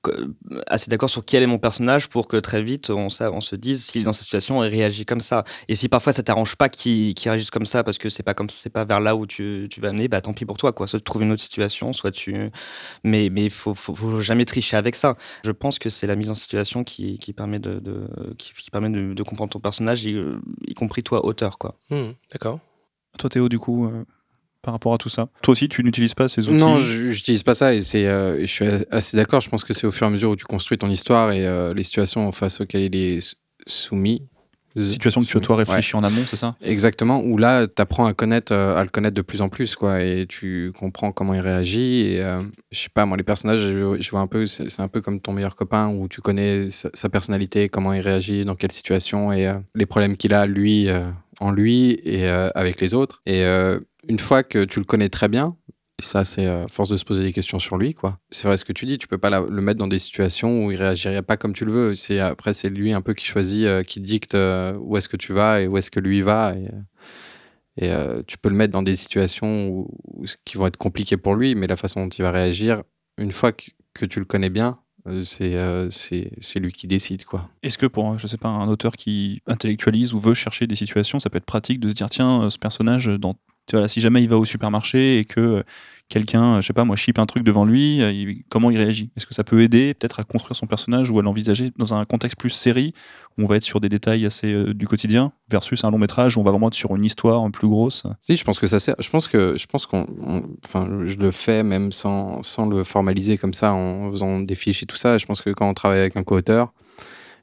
Euh, 0.06 0.28
que- 0.50 0.62
assez 0.68 0.88
d'accord 0.90 1.10
sur 1.10 1.24
quel 1.24 1.42
est 1.42 1.46
mon 1.46 1.58
personnage 1.58 2.08
pour 2.08 2.28
que 2.28 2.36
très 2.36 2.62
vite 2.62 2.90
on, 2.90 3.08
on 3.20 3.40
se 3.40 3.56
dise 3.56 3.84
s'il 3.84 4.02
est 4.02 4.04
dans 4.04 4.12
cette 4.12 4.24
situation 4.24 4.62
il 4.64 4.68
réagit 4.68 5.04
comme 5.04 5.20
ça 5.20 5.44
et 5.68 5.74
si 5.74 5.88
parfois 5.88 6.12
ça 6.12 6.22
t'arrange 6.22 6.56
pas 6.56 6.68
qu'il 6.68 7.14
réagisse 7.22 7.50
comme 7.50 7.66
ça 7.66 7.82
parce 7.84 7.98
que 7.98 8.08
c'est 8.08 8.22
pas 8.22 8.34
comme 8.34 8.50
c'est 8.50 8.70
pas 8.70 8.84
vers 8.84 9.00
là 9.00 9.16
où 9.16 9.26
tu, 9.26 9.66
tu 9.70 9.80
vas 9.80 9.88
amener 9.88 10.08
bah 10.08 10.20
tant 10.20 10.32
pis 10.32 10.44
pour 10.44 10.56
toi 10.56 10.72
quoi 10.72 10.86
soit 10.86 10.98
tu 11.00 11.04
trouves 11.04 11.22
une 11.22 11.32
autre 11.32 11.42
situation 11.42 11.92
soit 11.92 12.10
tu 12.12 12.50
mais 13.04 13.28
mais 13.30 13.44
il 13.44 13.50
faut, 13.50 13.74
faut, 13.74 13.94
faut 13.94 14.20
jamais 14.20 14.44
tricher 14.44 14.76
avec 14.76 14.94
ça. 14.94 15.16
Je 15.44 15.50
pense 15.50 15.78
que 15.78 15.88
c'est 15.90 16.06
la 16.06 16.16
mise 16.16 16.30
en 16.30 16.34
situation 16.34 16.84
qui, 16.84 17.18
qui 17.18 17.32
permet 17.32 17.58
de, 17.58 17.78
de- 17.80 18.08
qui, 18.38 18.52
qui 18.54 18.70
permet 18.70 18.90
de, 18.90 19.14
de 19.14 19.22
comprendre 19.22 19.50
ton 19.52 19.60
personnage, 19.60 20.04
y, 20.04 20.16
y 20.66 20.74
compris 20.74 21.02
toi 21.02 21.24
auteur 21.24 21.58
quoi. 21.58 21.76
Hmm, 21.90 22.10
D'accord. 22.32 22.60
Toi, 23.18 23.30
Théo, 23.30 23.48
du 23.48 23.58
coup, 23.58 23.86
euh, 23.86 24.04
par 24.62 24.74
rapport 24.74 24.92
à 24.94 24.98
tout 24.98 25.08
ça, 25.08 25.28
toi 25.42 25.52
aussi, 25.52 25.68
tu 25.68 25.82
n'utilises 25.84 26.14
pas 26.14 26.28
ces 26.28 26.48
outils 26.48 26.58
Non, 26.58 26.78
je 26.78 27.06
n'utilise 27.08 27.42
pas 27.42 27.54
ça 27.54 27.74
et 27.74 27.82
c'est, 27.82 28.06
euh, 28.06 28.40
je 28.40 28.46
suis 28.46 28.64
assez 28.90 29.16
d'accord. 29.16 29.40
Je 29.40 29.48
pense 29.48 29.64
que 29.64 29.72
c'est 29.72 29.86
au 29.86 29.90
fur 29.92 30.06
et 30.06 30.08
à 30.08 30.10
mesure 30.12 30.30
où 30.30 30.36
tu 30.36 30.44
construis 30.44 30.78
ton 30.78 30.90
histoire 30.90 31.30
et 31.32 31.46
euh, 31.46 31.72
les 31.74 31.82
situations 31.84 32.30
face 32.32 32.60
auxquelles 32.60 32.82
il 32.82 32.96
est 32.96 33.36
soumis. 33.66 34.22
Situation 34.76 35.22
que 35.22 35.26
tu 35.26 35.36
as 35.36 35.40
toi 35.40 35.56
Ouais. 35.56 35.64
réfléchi 35.64 35.96
en 35.96 36.04
amont, 36.04 36.24
c'est 36.28 36.36
ça? 36.36 36.54
Exactement, 36.60 37.20
où 37.20 37.36
là, 37.38 37.66
tu 37.66 37.80
apprends 37.82 38.06
à, 38.06 38.12
connaître, 38.14 38.52
euh, 38.52 38.76
à 38.76 38.82
le 38.84 38.88
connaître 38.90 39.14
de 39.16 39.22
plus 39.22 39.40
en 39.42 39.48
plus, 39.48 39.74
quoi, 39.74 40.02
et 40.02 40.26
tu 40.28 40.72
comprends 40.78 41.10
comment 41.10 41.34
il 41.34 41.40
réagit. 41.40 42.02
Et 42.02 42.22
je 42.70 42.78
sais 42.78 42.90
pas, 42.92 43.04
moi, 43.06 43.16
les 43.16 43.24
personnages, 43.24 43.60
je, 43.60 43.96
je 44.00 44.10
vois 44.10 44.20
un 44.20 44.26
peu, 44.28 44.44
c'est 44.46 44.80
un 44.80 44.86
peu 44.88 45.00
comme 45.00 45.20
ton 45.20 45.32
meilleur 45.32 45.56
copain, 45.56 45.88
où 45.88 46.06
tu 46.06 46.20
connais 46.20 46.70
sa, 46.70 46.90
sa 46.94 47.08
personnalité, 47.08 47.68
comment 47.68 47.92
il 47.92 48.00
réagit, 48.00 48.44
dans 48.44 48.54
quelle 48.54 48.70
situation, 48.70 49.32
et 49.32 49.52
les 49.74 49.86
problèmes 49.86 50.16
qu'il 50.16 50.32
a, 50.34 50.46
lui, 50.46 50.88
en 51.40 51.50
lui, 51.50 51.98
et 52.04 52.28
avec 52.28 52.80
les 52.80 52.94
autres. 52.94 53.20
Et 53.26 53.42
une 54.08 54.18
fois 54.18 54.42
que 54.42 54.64
tu 54.64 54.78
le 54.78 54.84
connais 54.84 55.08
très 55.08 55.28
bien, 55.28 55.56
ça, 56.00 56.24
c'est 56.24 56.46
euh, 56.46 56.68
force 56.68 56.90
de 56.90 56.96
se 56.96 57.04
poser 57.04 57.22
des 57.22 57.32
questions 57.32 57.58
sur 57.58 57.76
lui, 57.76 57.92
quoi. 57.92 58.20
C'est 58.30 58.46
vrai 58.46 58.56
ce 58.56 58.64
que 58.64 58.72
tu 58.72 58.86
dis, 58.86 58.98
tu 58.98 59.08
peux 59.08 59.18
pas 59.18 59.30
le 59.30 59.60
mettre 59.60 59.78
dans 59.78 59.88
des 59.88 59.98
situations 59.98 60.64
où 60.64 60.70
il 60.70 60.76
réagirait 60.76 61.22
pas 61.22 61.36
comme 61.36 61.52
tu 61.52 61.64
le 61.64 61.72
veux. 61.72 61.94
C'est 61.96 62.20
après, 62.20 62.52
c'est 62.52 62.70
lui 62.70 62.92
un 62.92 63.00
peu 63.00 63.14
qui 63.14 63.24
choisit, 63.24 63.64
euh, 63.64 63.82
qui 63.82 64.00
dicte 64.00 64.34
euh, 64.34 64.76
où 64.80 64.96
est-ce 64.96 65.08
que 65.08 65.16
tu 65.16 65.32
vas 65.32 65.60
et 65.60 65.66
où 65.66 65.76
est-ce 65.76 65.90
que 65.90 65.98
lui 65.98 66.22
va. 66.22 66.54
Et, 66.56 67.90
euh, 67.90 68.22
tu 68.26 68.38
peux 68.38 68.48
le 68.48 68.54
mettre 68.54 68.72
dans 68.72 68.82
des 68.82 68.96
situations 68.96 69.88
qui 70.44 70.56
vont 70.56 70.66
être 70.66 70.76
compliquées 70.76 71.16
pour 71.16 71.34
lui, 71.34 71.54
mais 71.54 71.66
la 71.66 71.76
façon 71.76 72.04
dont 72.04 72.08
il 72.08 72.22
va 72.22 72.30
réagir, 72.30 72.82
une 73.18 73.32
fois 73.32 73.52
que, 73.52 74.06
tu 74.06 74.20
le 74.20 74.24
connais 74.24 74.50
bien, 74.50 74.78
c'est 75.24 75.54
euh, 75.54 75.88
lui 76.56 76.72
qui 76.72 76.86
décide, 76.86 77.24
quoi. 77.24 77.48
Est-ce 77.64 77.78
que 77.78 77.86
pour, 77.86 78.18
je 78.18 78.26
sais 78.28 78.36
pas, 78.36 78.48
un 78.48 78.68
auteur 78.68 78.96
qui 78.96 79.42
intellectualise 79.46 80.12
ou 80.12 80.20
veut 80.20 80.34
chercher 80.34 80.68
des 80.68 80.76
situations, 80.76 81.18
ça 81.18 81.30
peut 81.30 81.38
être 81.38 81.44
pratique 81.44 81.80
de 81.80 81.88
se 81.88 81.94
dire, 81.94 82.10
tiens, 82.10 82.50
ce 82.50 82.58
personnage, 82.58 83.06
dans, 83.06 83.34
tu 83.68 83.76
vois, 83.76 83.82
là, 83.82 83.88
si 83.88 84.00
jamais 84.00 84.22
il 84.22 84.28
va 84.28 84.38
au 84.38 84.46
supermarché 84.46 85.18
et 85.18 85.24
que 85.26 85.40
euh, 85.40 85.62
quelqu'un, 86.08 86.54
euh, 86.54 86.60
je 86.62 86.66
sais 86.66 86.72
pas, 86.72 86.84
moi, 86.84 86.96
chip 86.96 87.18
un 87.18 87.26
truc 87.26 87.44
devant 87.44 87.66
lui, 87.66 88.00
euh, 88.00 88.32
comment 88.48 88.70
il 88.70 88.78
réagit? 88.78 89.10
Est-ce 89.14 89.26
que 89.26 89.34
ça 89.34 89.44
peut 89.44 89.60
aider 89.60 89.92
peut-être 89.92 90.20
à 90.20 90.24
construire 90.24 90.56
son 90.56 90.66
personnage 90.66 91.10
ou 91.10 91.18
à 91.18 91.22
l'envisager 91.22 91.70
dans 91.76 91.92
un 91.92 92.06
contexte 92.06 92.38
plus 92.38 92.48
série, 92.48 92.94
où 93.36 93.42
on 93.42 93.44
va 93.44 93.56
être 93.56 93.62
sur 93.62 93.80
des 93.80 93.90
détails 93.90 94.24
assez 94.24 94.72
du 94.72 94.86
quotidien, 94.86 95.32
versus 95.50 95.84
un 95.84 95.90
long 95.90 95.98
métrage 95.98 96.38
où 96.38 96.40
on 96.40 96.44
va 96.44 96.50
vraiment 96.50 96.68
être 96.68 96.74
sur 96.74 96.96
une 96.96 97.04
histoire 97.04 97.48
plus 97.50 97.68
grosse? 97.68 98.04
Si, 98.20 98.36
je 98.36 98.44
pense 98.44 98.58
que 98.58 98.66
ça 98.66 98.80
sert. 98.80 98.96
Je 98.98 99.10
pense 99.10 99.28
que 99.28 99.56
je 99.58 99.66
pense 99.66 99.84
qu'on, 99.84 100.06
je 101.06 101.16
le 101.18 101.30
fais 101.30 101.62
même 101.62 101.92
sans, 101.92 102.42
sans 102.42 102.66
le 102.66 102.84
formaliser 102.84 103.36
comme 103.36 103.52
ça, 103.52 103.74
en 103.74 104.10
faisant 104.10 104.40
des 104.40 104.54
fiches 104.54 104.82
et 104.82 104.86
tout 104.86 104.96
ça. 104.96 105.18
Je 105.18 105.26
pense 105.26 105.42
que 105.42 105.50
quand 105.50 105.68
on 105.68 105.74
travaille 105.74 106.00
avec 106.00 106.16
un 106.16 106.24
co-auteur 106.24 106.72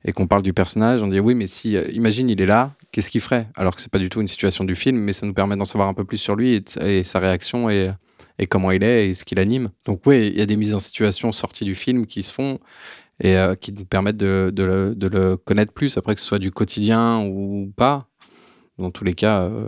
et 0.04 0.12
qu'on 0.12 0.26
parle 0.26 0.44
du 0.44 0.54
personnage, 0.54 1.04
on 1.04 1.08
dit 1.08 1.20
oui, 1.20 1.36
mais 1.36 1.46
si, 1.46 1.76
imagine, 1.94 2.32
il 2.32 2.42
est 2.42 2.48
là, 2.48 2.72
qu'est-ce 2.95 3.12
qu'il 3.12 3.19
ferait 3.19 3.49
Alors 3.55 3.75
que 3.75 3.81
c'est 3.81 3.91
pas 3.91 3.99
du 3.99 4.08
tout 4.08 4.21
une 4.21 4.29
situation 4.29 4.63
du 4.63 4.73
film, 4.73 4.97
mais 4.97 5.12
ça 5.12 5.25
nous 5.25 5.34
permet 5.34 5.58
d'en 5.58 5.65
savoir 5.65 5.89
un 5.89 5.93
peu 5.93 6.05
plus 6.05 6.17
sur 6.17 6.38
lui 6.38 6.63
et, 6.79 7.03
sa 7.03 7.19
réaction 7.19 7.69
et, 7.69 7.91
comment 8.49 8.71
il 8.71 8.84
est 8.84 9.10
et 9.10 9.13
ce 9.13 9.25
qu'il 9.25 9.38
anime. 9.38 9.69
Donc 9.84 10.03
oui, 10.05 10.29
il 10.31 10.39
y 10.39 10.41
a 10.41 10.45
des 10.45 10.55
mises 10.55 10.73
en 10.73 10.79
situation 10.79 11.34
sorties 11.34 11.65
du 11.65 11.75
film 11.75 12.08
qui 12.08 12.23
se 12.23 12.31
font 12.31 12.58
et 13.19 13.36
euh, 13.36 13.55
qui 13.55 13.73
nous 13.73 13.84
permettent 13.84 14.15
de, 14.15 14.49
le, 14.55 15.36
connaître 15.36 15.73
plus. 15.73 15.97
Après 15.97 16.15
que 16.15 16.21
ce 16.21 16.27
soit 16.27 16.39
du 16.39 16.51
quotidien 16.51 17.19
ou 17.19 17.69
pas, 17.75 18.08
dans 18.77 18.91
tous 18.91 19.03
les 19.03 19.13
cas. 19.13 19.41
euh, 19.41 19.67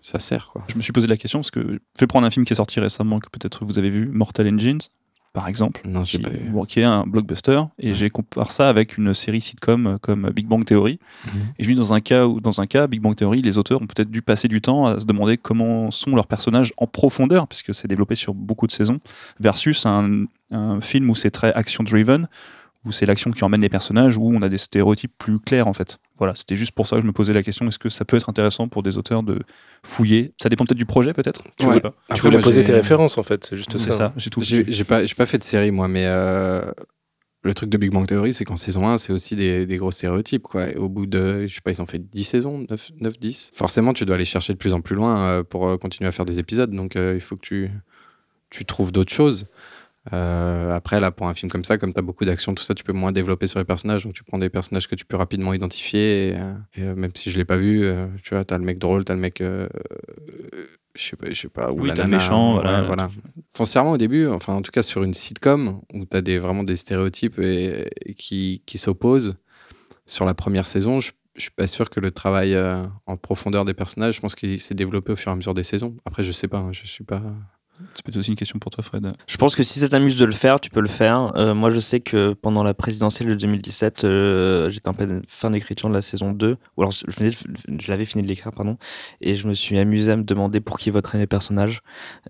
ça 0.00 0.20
sert. 0.20 0.52
Je 0.68 0.76
me 0.76 0.82
suis 0.82 0.92
posé 0.92 1.08
la 1.08 1.16
question 1.16 1.40
parce 1.40 1.50
que 1.50 1.60
je 1.60 2.00
vais 2.00 2.06
prendre 2.06 2.26
un 2.26 2.30
film 2.30 2.44
qui 2.44 2.52
est 2.52 2.56
sorti 2.56 2.78
récemment 2.78 3.18
que 3.18 3.30
peut-être 3.30 3.64
vous 3.64 3.78
avez 3.78 3.90
vu, 3.90 4.06
Mortal 4.06 4.46
Engines, 4.48 4.80
par 5.32 5.48
exemple. 5.48 5.80
Non, 5.86 6.04
j'ai 6.04 6.18
qui, 6.18 6.24
pas 6.24 6.30
vu. 6.30 6.48
bon, 6.50 6.64
qui 6.64 6.80
est 6.80 6.84
un 6.84 7.04
blockbuster 7.06 7.60
et 7.78 7.94
j'ai 7.94 8.10
comparé 8.10 8.50
ça 8.50 8.68
avec 8.68 8.98
une 8.98 9.14
série 9.14 9.40
sitcom 9.40 9.86
euh, 9.86 9.98
comme 9.98 10.30
Big 10.30 10.46
Bang 10.46 10.64
Theory 10.64 10.98
Mhm. 11.26 11.32
et 11.58 11.64
je 11.64 11.68
me 11.70 11.74
dis 11.74 11.80
dans 11.80 11.94
un 11.94 12.00
cas 12.00 12.26
où 12.26 12.40
dans 12.40 12.60
un 12.60 12.66
cas 12.66 12.86
Big 12.86 13.00
Bang 13.00 13.14
Theory 13.16 13.40
les 13.42 13.56
auteurs 13.58 13.80
ont 13.80 13.86
peut-être 13.86 14.10
dû 14.10 14.20
passer 14.22 14.48
du 14.48 14.60
temps 14.60 14.86
à 14.86 15.00
se 15.00 15.06
demander 15.06 15.38
comment 15.38 15.90
sont 15.90 16.14
leurs 16.14 16.26
personnages 16.26 16.72
en 16.76 16.86
profondeur 16.86 17.48
puisque 17.48 17.74
c'est 17.74 17.88
développé 17.88 18.14
sur 18.14 18.34
beaucoup 18.34 18.66
de 18.66 18.72
saisons 18.72 19.00
versus 19.40 19.86
un, 19.86 20.24
un 20.50 20.80
film 20.80 21.08
où 21.10 21.14
c'est 21.14 21.30
très 21.30 21.52
action 21.54 21.82
driven 21.84 22.28
où 22.84 22.92
c'est 22.92 23.06
l'action 23.06 23.30
qui 23.30 23.44
emmène 23.44 23.60
les 23.60 23.68
personnages, 23.68 24.16
où 24.16 24.30
on 24.34 24.42
a 24.42 24.48
des 24.48 24.58
stéréotypes 24.58 25.12
plus 25.16 25.38
clairs 25.38 25.68
en 25.68 25.72
fait. 25.72 25.98
Voilà, 26.18 26.34
c'était 26.34 26.56
juste 26.56 26.72
pour 26.72 26.86
ça 26.86 26.96
que 26.96 27.02
je 27.02 27.06
me 27.06 27.12
posais 27.12 27.32
la 27.32 27.42
question 27.42 27.66
est-ce 27.68 27.78
que 27.78 27.88
ça 27.88 28.04
peut 28.04 28.16
être 28.16 28.28
intéressant 28.28 28.68
pour 28.68 28.82
des 28.82 28.98
auteurs 28.98 29.22
de 29.22 29.40
fouiller? 29.84 30.34
Ça 30.40 30.48
dépend 30.48 30.64
peut-être 30.64 30.78
du 30.78 30.86
projet, 30.86 31.12
peut-être? 31.12 31.44
Je 31.60 31.66
Ouais. 31.66 31.80
pas. 31.80 31.90
Tu 31.90 31.96
Après, 32.08 32.20
voulais 32.22 32.36
moi, 32.38 32.42
poser 32.44 32.64
tes 32.64 32.72
références 32.72 33.18
en 33.18 33.22
fait, 33.22 33.44
c'est 33.44 33.56
juste 33.56 33.72
C'est 33.72 33.90
ça. 33.90 33.92
ça, 33.92 34.12
j'ai 34.16 34.30
tout. 34.30 34.42
J'ai 34.42 34.64
j'ai 34.70 34.84
pas, 34.84 35.02
pas 35.16 35.26
fait 35.26 35.38
de 35.38 35.44
série, 35.44 35.70
moi, 35.70 35.86
mais 35.88 36.06
euh, 36.06 36.62
le 37.44 37.54
truc 37.54 37.70
de 37.70 37.76
Big 37.76 37.92
Bang 37.92 38.06
Theory, 38.06 38.32
c'est 38.32 38.44
qu'en 38.44 38.56
saison 38.56 38.86
1, 38.88 38.98
c'est 38.98 39.12
aussi 39.12 39.34
des, 39.36 39.66
des 39.66 39.76
gros 39.76 39.90
stéréotypes. 39.90 40.42
Quoi. 40.44 40.70
Et 40.70 40.76
au 40.76 40.88
bout 40.88 41.06
de, 41.06 41.46
je 41.46 41.54
sais 41.54 41.60
pas, 41.60 41.72
ils 41.72 41.82
ont 41.82 41.86
fait 41.86 41.98
10 41.98 42.24
saisons, 42.24 42.64
9, 42.70 42.90
9 43.00 43.18
10. 43.18 43.50
Forcément, 43.54 43.92
tu 43.94 44.04
dois 44.04 44.14
aller 44.14 44.24
chercher 44.24 44.52
de 44.52 44.58
plus 44.58 44.72
en 44.72 44.80
plus 44.80 44.94
loin 44.94 45.18
euh, 45.18 45.42
pour 45.42 45.66
euh, 45.68 45.76
continuer 45.76 46.08
à 46.08 46.12
faire 46.12 46.24
des 46.24 46.38
épisodes. 46.38 46.70
Donc, 46.70 46.94
euh, 46.96 47.14
il 47.14 47.20
faut 47.20 47.34
que 47.36 47.42
tu, 47.42 47.70
tu 48.50 48.64
trouves 48.64 48.92
d'autres 48.92 49.12
choses. 49.12 49.46
Euh, 50.12 50.74
après, 50.74 50.98
là, 51.00 51.10
pour 51.12 51.28
un 51.28 51.34
film 51.34 51.50
comme 51.50 51.64
ça, 51.64 51.78
comme 51.78 51.92
tu 51.92 51.98
as 51.98 52.02
beaucoup 52.02 52.24
d'action, 52.24 52.54
tout 52.54 52.62
ça, 52.62 52.74
tu 52.74 52.82
peux 52.82 52.92
moins 52.92 53.12
développer 53.12 53.46
sur 53.46 53.58
les 53.58 53.64
personnages. 53.64 54.04
Donc, 54.04 54.14
tu 54.14 54.24
prends 54.24 54.38
des 54.38 54.50
personnages 54.50 54.88
que 54.88 54.94
tu 54.96 55.04
peux 55.04 55.16
rapidement 55.16 55.54
identifier. 55.54 56.28
Et, 56.30 56.36
euh, 56.36 56.54
et, 56.74 56.82
euh, 56.82 56.94
même 56.94 57.12
si 57.14 57.30
je 57.30 57.38
l'ai 57.38 57.44
pas 57.44 57.56
vu, 57.56 57.88
tu 58.24 58.34
vois, 58.34 58.44
tu 58.44 58.52
as 58.54 58.58
le 58.58 58.64
mec 58.64 58.78
drôle, 58.78 59.04
tu 59.04 59.12
as 59.12 59.14
le 59.14 59.20
mec. 59.20 59.40
euh, 59.40 59.68
je 60.94 61.02
sais 61.02 61.16
pas, 61.16 61.26
je 61.30 61.40
sais 61.40 61.48
pas. 61.48 61.72
ou 61.72 61.80
Oui, 61.82 61.88
la 61.88 61.94
nana, 61.94 62.16
méchant, 62.16 62.56
ouais, 62.56 62.62
voilà. 62.62 62.82
voilà. 62.82 63.10
Foncièrement, 63.50 63.92
au 63.92 63.96
début, 63.98 64.26
enfin, 64.26 64.54
en 64.54 64.62
tout 64.62 64.72
cas, 64.72 64.82
sur 64.82 65.02
une 65.04 65.14
sitcom 65.14 65.80
où 65.94 66.04
tu 66.04 66.16
as 66.16 66.20
des, 66.20 66.38
vraiment 66.38 66.64
des 66.64 66.76
stéréotypes 66.76 67.38
et, 67.38 67.88
et 68.04 68.14
qui, 68.14 68.62
qui 68.66 68.78
s'opposent, 68.78 69.36
sur 70.04 70.26
la 70.26 70.34
première 70.34 70.66
saison, 70.66 71.00
je, 71.00 71.12
je 71.36 71.42
suis 71.42 71.50
pas 71.50 71.66
sûr 71.66 71.88
que 71.88 72.00
le 72.00 72.10
travail 72.10 72.54
euh, 72.54 72.84
en 73.06 73.16
profondeur 73.16 73.64
des 73.64 73.72
personnages, 73.72 74.16
je 74.16 74.20
pense 74.20 74.34
qu'il 74.34 74.60
s'est 74.60 74.74
développé 74.74 75.12
au 75.12 75.16
fur 75.16 75.30
et 75.30 75.32
à 75.32 75.36
mesure 75.36 75.54
des 75.54 75.62
saisons. 75.62 75.96
Après, 76.04 76.22
je 76.22 76.32
sais 76.32 76.48
pas, 76.48 76.58
hein, 76.58 76.72
je 76.72 76.86
suis 76.86 77.04
pas. 77.04 77.22
C'est 77.94 78.04
peut-être 78.04 78.18
aussi 78.18 78.30
une 78.30 78.36
question 78.36 78.58
pour 78.58 78.70
toi, 78.70 78.82
Fred. 78.82 79.12
Je 79.26 79.36
pense 79.36 79.54
que 79.54 79.62
si 79.62 79.80
ça 79.80 79.88
t'amuse 79.88 80.16
de 80.16 80.24
le 80.24 80.32
faire, 80.32 80.60
tu 80.60 80.70
peux 80.70 80.80
le 80.80 80.88
faire. 80.88 81.32
Euh, 81.36 81.54
moi, 81.54 81.70
je 81.70 81.80
sais 81.80 82.00
que 82.00 82.32
pendant 82.32 82.62
la 82.62 82.74
présidentielle 82.74 83.28
de 83.28 83.34
2017, 83.34 84.04
euh, 84.04 84.70
j'étais 84.70 84.88
en 84.88 84.94
pleine 84.94 85.22
fin 85.28 85.50
d'écriture 85.50 85.88
de 85.88 85.94
la 85.94 86.02
saison 86.02 86.32
2, 86.32 86.56
ou 86.76 86.82
alors 86.82 86.92
je, 86.92 87.88
l'avais 87.88 88.04
fini 88.04 88.22
de 88.22 88.28
l'écrire, 88.28 88.52
pardon, 88.52 88.76
et 89.20 89.34
je 89.34 89.46
me 89.46 89.54
suis 89.54 89.78
amusé 89.78 90.12
à 90.12 90.16
me 90.16 90.22
demander 90.22 90.60
pour 90.60 90.78
qui 90.78 90.90
voteraient 90.90 91.18
mes 91.18 91.26
personnages. 91.26 91.82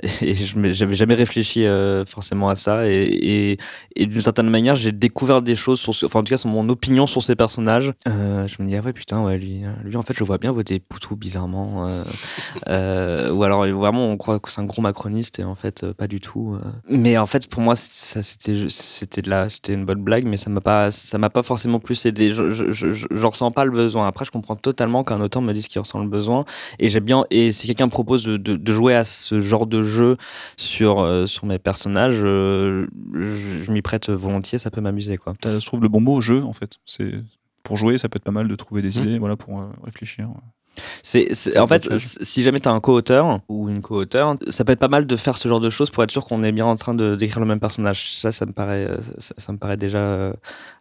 Et 0.23 0.35
je 0.35 0.73
j'avais 0.73 0.95
jamais 0.95 1.15
réfléchi 1.15 1.67
euh, 1.67 2.05
forcément 2.05 2.49
à 2.49 2.57
ça. 2.57 2.88
Et, 2.88 3.59
d'une 3.97 4.21
certaine 4.21 4.49
manière, 4.49 4.77
j'ai 4.77 4.93
découvert 4.93 5.43
des 5.43 5.57
choses, 5.57 5.81
sur 5.81 5.93
enfin 6.05 6.21
en 6.21 6.25
tout 6.25 6.31
cas 6.31 6.37
sur 6.37 6.49
mon 6.49 6.69
opinion 6.69 7.07
sur 7.07 7.23
ces 7.23 7.37
personnages. 7.37 7.93
Euh, 8.09 8.47
je 8.47 8.62
me 8.62 8.69
dis, 8.69 8.77
ah 8.77 8.81
ouais, 8.81 8.93
putain, 8.93 9.29
lui, 9.37 9.62
lui 9.85 9.97
en 9.97 10.03
fait, 10.03 10.15
je 10.17 10.25
vois 10.25 10.38
bien 10.38 10.53
voter 10.53 10.81
Poutou 10.81 11.17
bizarrement. 11.17 11.87
ou 12.67 13.45
alors 13.45 13.67
vraiment, 13.67 14.09
on 14.09 14.17
croit 14.17 14.38
que 14.41 14.51
c'est 14.51 14.61
un 14.61 14.65
gros 14.65 14.83
macroniste 14.83 15.41
en 15.44 15.55
fait, 15.55 15.85
euh, 15.85 15.92
pas 15.94 16.07
du 16.09 16.20
tout. 16.20 16.55
euh. 16.55 16.68
Mais 16.88 17.16
en 17.18 17.26
fait, 17.26 17.48
pour 17.48 17.62
moi, 17.62 17.76
ça 17.76 18.22
c'était 18.22 18.68
c'était 18.68 19.22
de 19.22 19.31
la, 19.31 19.48
c'était 19.48 19.74
une 19.74 19.85
bonne 19.85 20.02
blague, 20.02 20.24
mais 20.26 20.37
ça 20.37 20.50
m'a 20.50 20.61
pas, 20.61 20.90
ça 20.90 21.18
m'a 21.18 21.31
pas 21.31 21.42
forcément 21.42 21.81
plus 21.81 22.05
aidé. 22.07 22.31
Je, 22.33 22.50
je, 22.50 22.70
je, 22.72 22.92
je- 22.92 23.07
j'en 23.11 23.31
ressens 23.31 23.50
pas 23.50 23.64
le 23.64 23.70
besoin. 23.70 24.07
Après, 24.07 24.24
je 24.24 24.31
comprends 24.31 24.57
totalement 24.57 25.05
qu'un 25.05 25.20
auteur 25.20 25.42
me 25.42 25.52
dise 25.52 25.68
qu'il 25.68 25.81
ressent 25.81 26.00
le 26.02 26.09
besoin. 26.09 26.44
Et 26.78 26.88
j'aime 26.88 27.05
bien. 27.05 27.24
Et 27.31 27.52
si 27.52 27.66
quelqu'un 27.66 27.87
me 27.87 27.90
propose 27.90 28.24
de, 28.24 28.37
de, 28.37 28.57
de 28.57 28.72
jouer 28.72 28.94
à 28.94 29.05
ce 29.05 29.40
genre 29.40 29.66
de 29.66 29.83
jeu 29.83 30.16
sur 30.57 31.00
euh, 31.00 31.26
sur 31.26 31.46
mes 31.46 31.59
personnages, 31.59 32.20
euh, 32.22 32.87
je, 33.14 33.62
je 33.62 33.72
m'y 33.72 33.83
prête 33.83 34.11
volontiers. 34.11 34.59
Ça 34.59 34.70
peut 34.70 34.81
m'amuser, 34.81 35.16
quoi. 35.18 35.35
Je 35.44 35.64
trouve 35.66 35.81
le 35.83 35.88
bon 35.88 36.00
mot, 36.00 36.20
jeu, 36.20 36.42
en 36.42 36.52
fait. 36.52 36.78
C'est 36.87 37.12
pour 37.62 37.76
jouer, 37.76 37.96
ça 37.98 38.09
peut 38.09 38.16
être 38.16 38.24
pas 38.24 38.33
mal 38.33 38.48
de 38.48 38.57
trouver 38.57 38.83
des 38.83 38.98
Mhm. 38.98 39.05
idées, 39.07 39.18
voilà, 39.18 39.37
pour 39.37 39.61
euh, 39.61 39.66
réfléchir. 39.85 40.28
C'est- 41.03 41.59
en 41.59 41.67
fait, 41.67 41.89
si 41.99 42.43
jamais 42.43 42.61
tu 42.61 42.69
as 42.69 42.73
un 42.73 42.81
co-auteur 42.81 43.41
ou 43.49 43.69
une 43.69 43.83
co-auteur, 43.83 44.37
ça 44.49 44.65
peut 44.65 44.73
être 44.73 44.79
pas 44.81 44.89
mal 44.89 45.07
de 45.07 45.17
faire 45.17 45.37
ce 45.37 45.49
genre 45.49 45.61
de 45.61 45.71
choses 45.71 45.91
pour 45.91 46.03
être 46.03 46.11
sûr 46.11 46.25
qu'on 46.25 46.43
est 46.45 46.53
bien 46.53 46.67
en 46.67 46.77
train 46.77 46.95
de 46.95 47.15
d'écrire 47.15 47.41
le 47.41 47.47
même 47.47 47.61
personnage. 47.61 48.15
Ça, 48.19 48.33
ça 48.33 48.47
me 48.47 48.53
paraît, 48.53 48.87
euh, 48.89 48.99
ça, 49.19 49.35
ça 49.39 49.53
me 49.53 49.59
paraît 49.59 49.77
déjà 49.77 49.99
euh, 49.99 50.33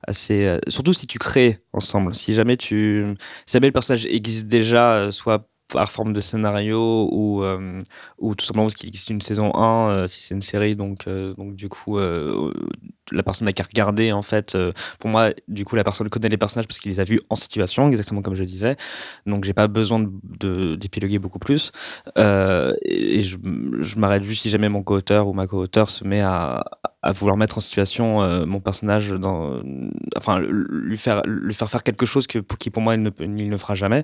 assez. 0.08 0.46
euh, 0.46 0.60
surtout 0.68 0.94
si 0.94 1.08
tu 1.08 1.20
crées 1.20 1.60
ensemble. 1.74 2.16
Si 2.16 2.34
jamais 2.34 2.58
tu, 2.58 3.06
si 3.46 3.54
jamais 3.54 3.68
le 3.68 3.74
personnage 3.74 4.06
existe 4.06 4.48
déjà, 4.48 5.12
soit 5.12 5.48
par 5.72 5.90
forme 5.92 6.14
de 6.14 6.22
scénario 6.22 7.10
ou 7.12 7.44
euh, 7.44 7.82
ou 8.20 8.36
tout 8.36 8.46
simplement 8.46 8.66
parce 8.66 8.76
qu'il 8.76 8.90
existe 8.90 9.10
une 9.10 9.22
saison 9.22 9.54
1 9.56 9.90
euh, 9.90 10.08
si 10.08 10.22
c'est 10.22 10.34
une 10.36 10.42
série 10.42 10.76
donc 10.76 11.08
euh, 11.08 11.34
donc 11.36 11.56
du 11.56 11.70
coup 11.70 11.98
la 12.00 13.24
personne 13.24 13.46
n'a 13.46 13.54
qu'à 13.54 13.64
regarder 13.64 14.12
en 14.12 14.22
fait 14.22 14.58
pour 15.00 15.10
moi 15.10 15.32
du 15.48 15.66
coup 15.66 15.76
la 15.76 15.84
personne 15.84 16.10
connaît 16.10 16.30
les 16.30 16.38
personnages 16.38 16.68
parce 16.68 16.80
qu'il 16.80 16.92
les 16.92 17.00
a 17.00 17.04
vus 17.04 17.20
en 17.30 17.36
situation 17.36 17.90
exactement 17.90 18.22
comme 18.22 18.36
je 18.36 18.44
disais. 18.44 18.76
Donc 19.26 19.44
j'ai 19.44 19.54
pas 19.54 19.68
besoin 19.68 20.00
de- 20.00 20.12
de 20.40 20.76
d'épiloguer 20.76 21.20
beaucoup 21.20 21.40
plus. 21.40 21.72
Et 22.18 23.22
je, 23.22 23.38
m'arrête 24.00 24.24
juste 24.24 24.44
si 24.44 24.50
jamais 24.50 24.70
mon 24.70 24.84
co-auteur 24.84 25.28
ou 25.28 25.34
ma 25.34 25.48
co-auteur 25.48 25.90
se 25.90 26.04
met 26.06 26.22
à, 26.22 26.64
à 27.02 27.12
vouloir 27.12 27.38
mettre 27.38 27.58
en 27.58 27.62
situation 27.62 28.46
mon 28.46 28.60
personnage 28.62 29.10
dans 29.12 29.62
enfin 30.16 30.40
lui 30.40 30.98
faire 30.98 31.22
lui 31.26 31.54
faire 31.54 31.70
faire 31.70 31.84
quelque 31.84 32.06
chose 32.06 32.28
que 32.28 32.40
pour- 32.40 32.58
qui 32.58 32.70
pour 32.70 32.82
moi 32.82 32.96
il 32.96 33.02
ne, 33.04 33.10
il 33.20 33.50
ne 33.50 33.58
fera 33.58 33.76
jamais 33.76 34.04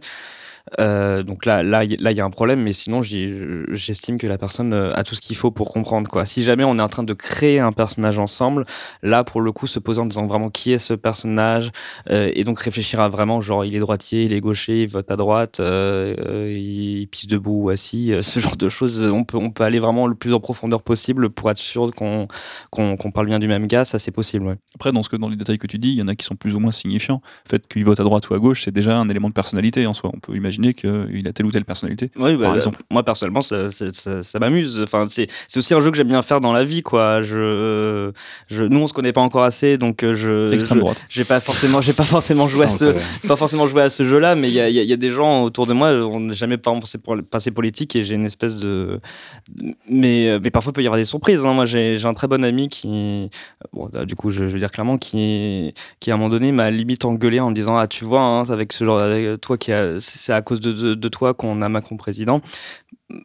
euh, 0.80 1.24
donc 1.24 1.46
là, 1.46 1.84
il 1.84 2.18
y 2.18 2.22
a 2.22 2.26
un 2.26 2.30
problème, 2.30 2.62
mais 2.62 2.74
sinon, 2.74 3.02
j'estime 3.02 4.20
que 4.20 4.28
la 4.28 4.38
personne 4.38 4.74
euh, 4.74 4.94
a 4.96 5.04
tout 5.04 5.16
ce 5.16 5.22
qu'il 5.22 5.36
faut 5.36 5.52
pour 5.52 5.72
comprendre. 5.72 6.10
Quoi. 6.10 6.26
Si 6.26 6.44
jamais 6.44 6.64
on 6.64 6.78
est 6.78 6.82
en 6.82 6.90
train 6.90 7.04
de 7.04 7.14
créer 7.14 7.60
un 7.60 7.72
personnage 7.72 8.20
ensemble, 8.20 8.66
là, 9.04 9.24
pour 9.24 9.42
le 9.42 9.52
coup, 9.52 9.68
se 9.68 9.80
poser 9.80 10.02
en 10.02 10.06
disant 10.06 10.28
vraiment 10.28 10.50
qui 10.50 10.72
est 10.72 10.78
ce 10.78 10.94
personnage, 10.94 11.72
euh, 12.10 12.32
et 12.34 12.44
donc 12.44 12.60
réfléchir 12.60 13.00
à 13.00 13.10
vraiment, 13.10 13.42
genre, 13.42 13.66
il 13.66 13.76
est 13.76 13.80
droitier, 13.80 14.24
il 14.24 14.34
est 14.34 14.42
gaucher, 14.42 14.84
il 14.84 14.90
vote 14.90 15.10
à 15.12 15.16
droite, 15.16 15.60
il, 15.60 17.08
pisse 17.10 17.28
debout 17.28 17.64
ou 17.64 17.70
assis, 17.70 18.14
ce 18.22 18.40
genre 18.42 18.58
de 18.58 18.70
choses, 18.70 19.02
on 19.02 19.24
peut, 19.24 19.38
on 19.38 19.50
peut 19.50 19.64
aller 19.64 19.80
vraiment 19.80 20.08
le 20.08 20.16
plus 20.16 20.34
en 20.34 20.40
profondeur 20.40 20.82
possible 20.82 21.30
pour 21.30 21.50
être 21.52 21.58
sûr 21.58 21.92
qu'on 21.92 22.28
qu'on 22.70 22.98
qu'on 22.98 23.12
parle 23.12 23.28
bien 23.28 23.40
du 23.40 23.48
même 23.48 23.68
gars, 23.68 23.86
ça 23.86 24.00
c'est 24.00 24.12
possible. 24.12 24.58
Après, 24.76 24.92
dans, 24.92 25.04
ce 25.04 25.10
que, 25.10 25.16
dans 25.16 25.30
les 25.30 25.36
détails 25.36 25.58
que 25.58 25.68
tu 25.68 25.78
dis, 25.78 25.90
il 25.90 25.98
y 25.98 26.02
en 26.02 26.08
a 26.08 26.16
qui 26.16 26.26
sont 26.26 26.36
plus 26.36 26.56
ou 26.56 26.60
moins 26.60 26.72
signifiants. 26.72 27.22
Le 27.46 27.50
fait 27.50 27.68
qu'il 27.68 27.86
vote 27.86 28.00
à 28.00 28.04
droite 28.04 28.30
ou 28.30 28.34
à 28.34 28.40
gauche, 28.40 28.64
c'est 28.66 28.72
déjà 28.72 28.98
un 28.98 29.10
élément 29.10 29.30
de 29.30 29.34
personnalité 29.34 29.86
en 29.88 29.94
soi. 29.94 30.12
On 30.14 30.20
peut 30.20 30.36
imaginer 30.36 30.57
qu'il 30.74 31.28
a 31.28 31.34
telle 31.34 31.46
ou 31.46 31.52
telle 31.52 31.66
personnalité. 31.66 32.12
Oui, 32.18 32.36
bah, 32.36 32.46
Par 32.46 32.56
exemple. 32.56 32.82
moi 32.92 33.04
personnellement, 33.04 33.42
ça, 33.42 33.72
ça, 33.72 33.86
ça- 33.94 34.24
ça 34.24 34.40
m'amuse. 34.40 34.82
Enfin, 34.84 35.06
c'est 35.10 35.28
c'est 35.48 35.60
aussi 35.60 35.74
un 35.74 35.82
jeu 35.82 35.92
que 35.92 35.98
j'aime 35.98 36.08
bien 36.08 36.22
faire 36.22 36.42
dans 36.42 36.54
la 36.54 36.64
vie, 36.64 36.82
quoi. 36.82 37.22
Je, 37.22 38.12
je, 38.50 38.64
nous, 38.64 38.80
on 38.80 38.88
se 38.88 38.94
connaît 38.94 39.14
pas 39.14 39.22
encore 39.22 39.44
assez, 39.44 39.78
donc 39.78 40.04
euh, 40.04 40.14
je, 40.16 40.50
droite. 40.80 41.04
j'ai 41.10 41.24
pas 41.24 41.40
forcément, 41.40 41.82
j'ai 41.82 41.94
pas 41.94 42.04
forcément 42.04 42.48
joué 42.48 42.66
à 42.66 42.70
ce, 42.70 43.28
pas 43.28 43.36
forcément 43.36 43.68
joué 43.68 43.82
à 43.84 43.90
ce 43.90 44.06
jeu-là, 44.06 44.36
mais 44.36 44.48
il 44.50 44.54
y 44.54 44.60
a, 44.62 44.70
y 44.70 44.80
a- 44.80 44.84
y 44.84 44.94
a 44.94 44.98
des 44.98 45.12
gens 45.12 45.44
autour 45.44 45.66
de 45.68 45.74
moi, 45.74 45.90
on 45.92 46.20
n'a 46.20 46.34
jamais 46.34 46.58
passé 46.58 47.52
politique 47.52 47.96
et 47.96 48.04
j'ai 48.04 48.16
une 48.16 48.26
espèce 48.26 48.56
de, 48.56 49.00
mais 49.90 50.40
mais 50.42 50.52
parfois 50.52 50.72
il 50.72 50.74
peut 50.74 50.84
y 50.84 50.88
avoir 50.88 50.98
des 51.00 51.06
surprises. 51.06 51.46
hein. 51.46 51.54
Moi, 51.54 51.66
j'ai 51.66 51.98
j'ai 51.98 52.08
un 52.08 52.14
très 52.14 52.28
bon 52.28 52.44
ami 52.44 52.70
qui, 52.70 53.30
bon, 53.74 53.90
là, 53.94 54.06
du 54.06 54.16
coup, 54.16 54.30
je, 54.32 54.48
je 54.48 54.54
veux 54.54 54.60
dire 54.60 54.72
clairement, 54.72 54.98
qui, 54.98 55.74
qui 56.00 56.12
à 56.12 56.16
un 56.16 56.18
moment 56.18 56.30
donné 56.30 56.52
m'a 56.52 56.70
limite 56.72 57.06
engueulé 57.06 57.40
en 57.40 57.50
me 57.50 57.56
disant 57.56 57.78
ah 57.78 57.88
tu 57.88 58.06
vois, 58.06 58.22
hein, 58.22 58.44
avec 58.50 58.74
ce 58.74 58.84
genre, 58.84 59.00
avec 59.00 59.40
toi 59.42 59.58
qui 59.58 59.72
a, 59.72 60.00
c'est 60.00 60.34
à 60.34 60.42
cause 60.48 60.60
de, 60.60 60.72
de, 60.72 60.94
de 60.96 61.08
toi 61.10 61.34
qu'on 61.34 61.62
a 61.62 61.70
Macron 61.70 61.98
président. 61.98 62.42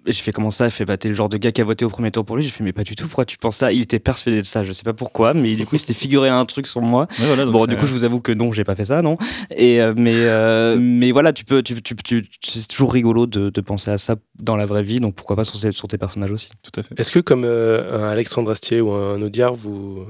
Et 0.07 0.13
j'ai 0.13 0.23
fait 0.23 0.31
comment 0.33 0.51
ça? 0.53 0.67
Il 0.67 0.71
fait 0.71 0.85
bah 0.85 0.97
t'es 0.97 1.09
le 1.09 1.15
genre 1.15 1.29
de 1.29 1.37
gars 1.37 1.51
qui 1.51 1.61
a 1.61 1.65
voté 1.65 1.85
au 1.85 1.89
premier 1.89 2.11
tour 2.13 2.25
pour 2.25 2.37
lui. 2.37 2.45
J'ai 2.45 2.51
fait 2.51 2.63
mais 2.63 2.73
pas 2.73 2.85
du 2.85 2.95
tout. 2.95 3.07
Pourquoi 3.07 3.25
tu 3.25 3.37
penses 3.37 3.57
ça? 3.57 3.73
Il 3.73 3.83
était 3.83 3.99
persuadé 3.99 4.39
de 4.41 4.47
ça. 4.47 4.63
Je 4.63 4.73
sais 4.73 4.85
pas 4.85 4.93
pourquoi, 4.93 5.35
mais 5.35 5.57
du 5.57 5.67
coup 5.67 5.75
il 5.75 5.79
s'était 5.81 5.95
figuré 5.95 6.29
un 6.29 6.45
truc 6.45 6.67
sur 6.69 6.81
moi. 6.83 7.09
Ouais, 7.19 7.27
voilà, 7.27 7.45
donc 7.45 7.53
Bon, 7.55 7.67
du 7.67 7.77
coup, 7.77 7.87
je 7.87 7.93
vous 7.93 8.05
avoue 8.05 8.21
que 8.21 8.31
non, 8.33 8.53
j'ai 8.53 8.63
pas 8.65 8.77
fait 8.77 8.85
ça, 8.85 9.03
non. 9.03 9.17
Et 9.57 9.81
euh, 9.83 9.93
mais 9.97 10.15
euh, 10.15 10.77
mais 10.79 11.11
voilà, 11.11 11.33
tu 11.33 11.45
peux, 11.45 11.63
tu, 11.65 11.75
tu, 11.83 11.97
tu- 11.97 12.27
c'est 12.43 12.69
toujours 12.69 12.93
rigolo 12.93 13.27
de, 13.27 13.51
de 13.51 13.61
penser 13.61 13.91
à 13.91 13.99
ça 13.99 14.15
dans 14.39 14.57
la 14.57 14.67
vraie 14.67 14.85
vie, 14.85 15.01
donc 15.01 15.15
pourquoi 15.17 15.35
pas 15.37 15.45
sur, 15.45 15.57
ces- 15.57 15.73
sur 15.73 15.89
tes 15.89 15.99
personnages 15.99 16.31
aussi. 16.31 16.51
Tout 16.63 16.79
à 16.79 16.83
fait. 16.85 16.99
Est-ce 16.99 17.11
que 17.11 17.19
comme 17.21 17.43
euh, 17.45 18.05
un 18.05 18.09
Alexandre 18.09 18.51
Astier 18.53 18.81
ou 18.81 18.93
un 18.93 19.21
Audiard, 19.21 19.55
vous... 19.55 20.05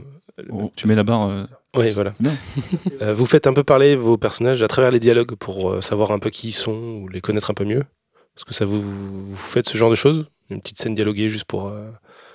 Oh, 0.50 0.70
tu 0.76 0.86
mets 0.86 0.94
la 0.94 1.02
barre. 1.04 1.46
Oui, 1.76 1.90
voilà. 1.90 2.12
Euh, 3.00 3.14
vous 3.14 3.26
faites 3.26 3.46
un 3.48 3.52
peu 3.52 3.64
parler 3.64 3.96
vos 3.96 4.16
personnages 4.16 4.62
à 4.62 4.68
travers 4.68 4.90
les 4.92 5.00
dialogues 5.00 5.34
pour 5.34 5.70
euh, 5.72 5.80
savoir 5.80 6.12
un 6.12 6.18
peu 6.20 6.30
qui 6.30 6.48
ils 6.48 6.52
sont 6.52 7.00
ou 7.02 7.08
les 7.08 7.20
connaître 7.20 7.50
un 7.50 7.54
peu 7.54 7.64
mieux. 7.64 7.84
Est-ce 8.36 8.44
que 8.44 8.54
ça 8.54 8.64
vous, 8.64 8.80
vous 8.82 9.36
faites 9.36 9.68
ce 9.68 9.76
genre 9.76 9.90
de 9.90 9.96
choses? 9.96 10.26
Une 10.50 10.60
petite 10.60 10.78
scène 10.78 10.94
dialoguée 10.94 11.28
juste 11.28 11.44
pour... 11.46 11.66
euh, 11.68 11.90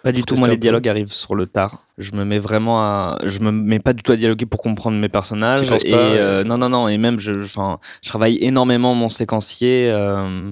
Pas 0.08 0.14
du 0.14 0.24
tout. 0.24 0.36
Moi, 0.36 0.48
les 0.48 0.58
dialogues 0.58 0.88
arrivent 0.88 1.12
sur 1.12 1.36
le 1.36 1.48
tard. 1.48 1.84
Je 1.98 2.12
me 2.14 2.24
mets 2.24 2.40
vraiment 2.40 2.82
à, 2.82 3.18
je 3.26 3.40
me 3.40 3.52
mets 3.52 3.80
pas 3.80 3.92
du 3.92 4.04
tout 4.04 4.12
à 4.12 4.16
dialoguer 4.16 4.46
pour 4.46 4.62
comprendre 4.62 4.96
mes 4.98 5.10
personnages. 5.10 5.64
Et 5.86 5.94
euh, 5.94 6.42
euh, 6.42 6.44
non, 6.46 6.58
non, 6.58 6.70
non. 6.70 6.88
Et 6.88 6.98
même, 6.98 7.20
je, 7.20 7.44
enfin, 7.44 7.80
je 8.04 8.08
travaille 8.10 8.38
énormément 8.42 8.94
mon 8.94 9.10
séquencier 9.10 9.90
euh, 9.92 10.52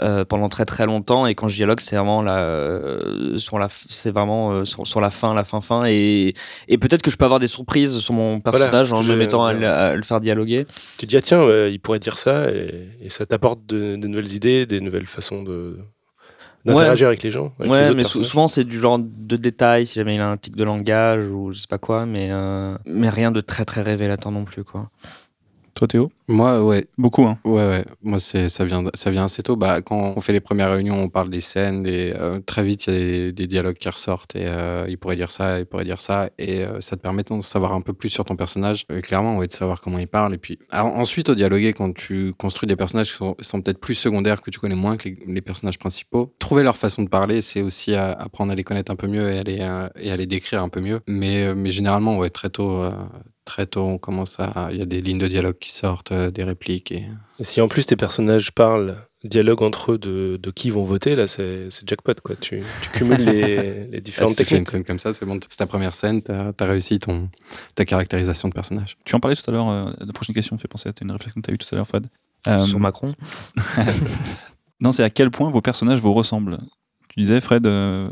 euh, 0.00 0.24
pendant 0.24 0.48
très 0.48 0.64
très 0.64 0.86
longtemps. 0.86 1.26
Et 1.26 1.34
quand 1.36 1.48
je 1.48 1.54
dialogue, 1.54 1.80
c'est 1.80 1.94
vraiment 1.96 2.20
la, 2.22 2.98
sur 3.36 3.58
la, 3.58 3.68
c'est 3.70 4.10
vraiment 4.10 4.64
sur, 4.64 4.86
sur 4.86 5.00
la 5.00 5.10
fin, 5.10 5.34
la 5.34 5.44
fin, 5.44 5.60
fin. 5.60 5.84
Et, 5.86 6.34
et 6.66 6.78
peut-être 6.78 7.02
que 7.02 7.10
je 7.12 7.16
peux 7.16 7.26
avoir 7.26 7.40
des 7.40 7.46
surprises 7.46 7.98
sur 7.98 8.14
mon 8.14 8.40
personnage 8.40 8.92
en 8.92 9.02
me 9.02 9.14
mettant 9.16 9.44
à, 9.44 9.52
le- 9.52 9.68
à 9.68 9.94
le 9.94 10.02
faire 10.02 10.20
dialoguer. 10.20 10.66
Tu 10.98 11.06
te 11.06 11.10
dis, 11.10 11.16
ah 11.16 11.20
tiens, 11.22 11.46
il 11.68 11.78
pourrait 11.78 11.98
dire 12.00 12.18
ça, 12.18 12.50
et, 12.50 12.88
et 13.02 13.10
ça 13.10 13.24
t'apporte 13.26 13.60
de, 13.66 13.94
de 13.96 14.06
nouvelles 14.08 14.32
idées, 14.34 14.66
des 14.66 14.80
nouvelles 14.80 15.06
façons 15.06 15.42
de 15.44 15.76
d'interagir 16.66 17.08
avec 17.08 17.22
les 17.22 17.30
gens, 17.30 17.52
avec 17.58 17.70
ouais, 17.70 17.94
mais 17.94 18.04
souvent 18.04 18.48
c'est 18.48 18.64
du 18.64 18.78
genre 18.78 18.98
de 18.98 19.36
détails, 19.36 19.86
si 19.86 19.94
jamais 19.94 20.16
il 20.16 20.20
a 20.20 20.28
un 20.28 20.36
tic 20.36 20.54
de 20.56 20.64
langage 20.64 21.26
ou 21.30 21.52
je 21.52 21.60
sais 21.60 21.66
pas 21.68 21.78
quoi, 21.78 22.06
mais, 22.06 22.28
euh, 22.30 22.76
mais 22.86 23.08
rien 23.08 23.30
de 23.30 23.40
très 23.40 23.64
très 23.64 23.82
révélateur 23.82 24.32
non 24.32 24.44
plus, 24.44 24.64
quoi. 24.64 24.90
Toi, 25.76 25.88
Théo 25.88 26.10
Moi, 26.26 26.64
ouais. 26.64 26.86
Beaucoup, 26.96 27.24
hein. 27.24 27.38
Ouais, 27.44 27.52
ouais. 27.68 27.84
Moi, 28.00 28.18
ça, 28.18 28.64
vient, 28.64 28.84
ça 28.94 29.10
vient 29.10 29.26
assez 29.26 29.42
tôt. 29.42 29.56
Bah, 29.56 29.82
quand 29.82 30.14
on 30.16 30.20
fait 30.22 30.32
les 30.32 30.40
premières 30.40 30.70
réunions, 30.72 30.98
on 31.02 31.10
parle 31.10 31.28
des 31.28 31.42
scènes 31.42 31.86
et 31.86 32.14
euh, 32.18 32.40
très 32.40 32.64
vite, 32.64 32.86
il 32.86 32.94
y 32.94 32.96
a 32.96 32.98
des, 32.98 33.32
des 33.32 33.46
dialogues 33.46 33.76
qui 33.76 33.90
ressortent 33.90 34.34
et 34.36 34.46
euh, 34.46 34.86
il 34.88 34.96
pourrait 34.96 35.16
dire 35.16 35.30
ça, 35.30 35.58
il 35.58 35.66
pourrait 35.66 35.84
dire 35.84 36.00
ça. 36.00 36.30
Et 36.38 36.64
euh, 36.64 36.80
ça 36.80 36.96
te 36.96 37.02
permet 37.02 37.24
de 37.24 37.42
savoir 37.42 37.74
un 37.74 37.82
peu 37.82 37.92
plus 37.92 38.08
sur 38.08 38.24
ton 38.24 38.36
personnage, 38.36 38.86
euh, 38.90 39.02
clairement, 39.02 39.36
ouais, 39.36 39.48
de 39.48 39.52
savoir 39.52 39.82
comment 39.82 39.98
il 39.98 40.08
parle. 40.08 40.32
Et 40.32 40.38
puis, 40.38 40.58
alors, 40.70 40.96
ensuite, 40.96 41.28
au 41.28 41.34
dialoguer, 41.34 41.74
quand 41.74 41.94
tu 41.94 42.32
construis 42.38 42.66
des 42.66 42.76
personnages 42.76 43.10
qui 43.10 43.16
sont, 43.18 43.36
sont 43.40 43.60
peut-être 43.60 43.78
plus 43.78 43.94
secondaires, 43.94 44.40
que 44.40 44.50
tu 44.50 44.58
connais 44.58 44.76
moins 44.76 44.96
que 44.96 45.10
les, 45.10 45.18
les 45.26 45.42
personnages 45.42 45.78
principaux, 45.78 46.34
trouver 46.38 46.62
leur 46.62 46.78
façon 46.78 47.02
de 47.02 47.10
parler, 47.10 47.42
c'est 47.42 47.60
aussi 47.60 47.94
à- 47.94 48.12
apprendre 48.12 48.50
à 48.50 48.54
les 48.54 48.64
connaître 48.64 48.90
un 48.90 48.96
peu 48.96 49.08
mieux 49.08 49.30
et 49.30 49.38
à 49.40 49.42
les, 49.42 49.90
et 49.96 50.10
à 50.10 50.16
les 50.16 50.26
décrire 50.26 50.62
un 50.62 50.70
peu 50.70 50.80
mieux. 50.80 51.00
Mais, 51.06 51.54
mais 51.54 51.70
généralement, 51.70 52.16
ouais, 52.16 52.30
très 52.30 52.48
tôt. 52.48 52.82
Euh, 53.46 53.50
Très 53.50 53.66
tôt, 53.66 53.84
on 53.84 53.98
commence 53.98 54.38
à. 54.40 54.68
Il 54.72 54.78
y 54.78 54.82
a 54.82 54.86
des 54.86 55.00
lignes 55.00 55.18
de 55.18 55.28
dialogue 55.28 55.58
qui 55.58 55.72
sortent, 55.72 56.12
euh, 56.12 56.30
des 56.30 56.44
répliques. 56.44 56.92
Et... 56.92 57.04
Et 57.38 57.44
si 57.44 57.60
en 57.60 57.68
plus 57.68 57.86
tes 57.86 57.96
personnages 57.96 58.50
parlent, 58.52 58.96
dialoguent 59.24 59.62
entre 59.62 59.92
eux 59.92 59.98
de, 59.98 60.38
de 60.42 60.50
qui 60.50 60.70
vont 60.70 60.82
voter, 60.82 61.14
là, 61.16 61.26
c'est 61.26 61.68
c'est 61.70 61.88
jackpot, 61.88 62.14
quoi. 62.22 62.34
Tu, 62.36 62.62
tu 62.82 62.88
cumules 62.90 63.24
les, 63.24 63.86
les 63.90 63.98
Ah, 63.98 64.00
différentes 64.00 64.30
si 64.32 64.36
tu 64.38 64.44
fais 64.44 64.56
une 64.56 64.64
techniques. 64.64 64.70
scène 64.70 64.84
comme 64.84 64.98
ça, 64.98 65.12
c'est 65.12 65.26
bon. 65.26 65.38
C'est 65.48 65.56
ta 65.58 65.66
première 65.66 65.94
scène, 65.94 66.22
t'as 66.22 66.52
as 66.58 66.64
réussi 66.64 66.98
ton, 66.98 67.28
ta 67.74 67.84
caractérisation 67.84 68.48
de 68.48 68.54
personnage. 68.54 68.96
Tu 69.04 69.14
en 69.14 69.20
parlais 69.20 69.36
tout 69.36 69.48
à 69.48 69.52
l'heure, 69.52 69.68
euh, 69.70 69.92
la 70.00 70.12
prochaine 70.12 70.34
question 70.34 70.56
me 70.56 70.60
fait 70.60 70.68
penser 70.68 70.88
à 70.88 70.92
une 71.02 71.12
réflexion 71.12 71.40
que 71.40 71.46
tu 71.46 71.50
as 71.52 71.54
eue 71.54 71.58
tout 71.58 71.68
à 71.72 71.76
l'heure, 71.76 71.86
Fred. 71.88 72.06
Euh, 72.48 72.64
Sur 72.64 72.78
Macron 72.80 73.14
Non, 74.80 74.92
c'est 74.92 75.02
à 75.02 75.10
quel 75.10 75.30
point 75.30 75.50
vos 75.50 75.62
personnages 75.62 76.00
vous 76.00 76.12
ressemblent. 76.12 76.58
Tu 77.08 77.20
disais, 77.20 77.40
Fred, 77.40 77.66
euh, 77.66 78.08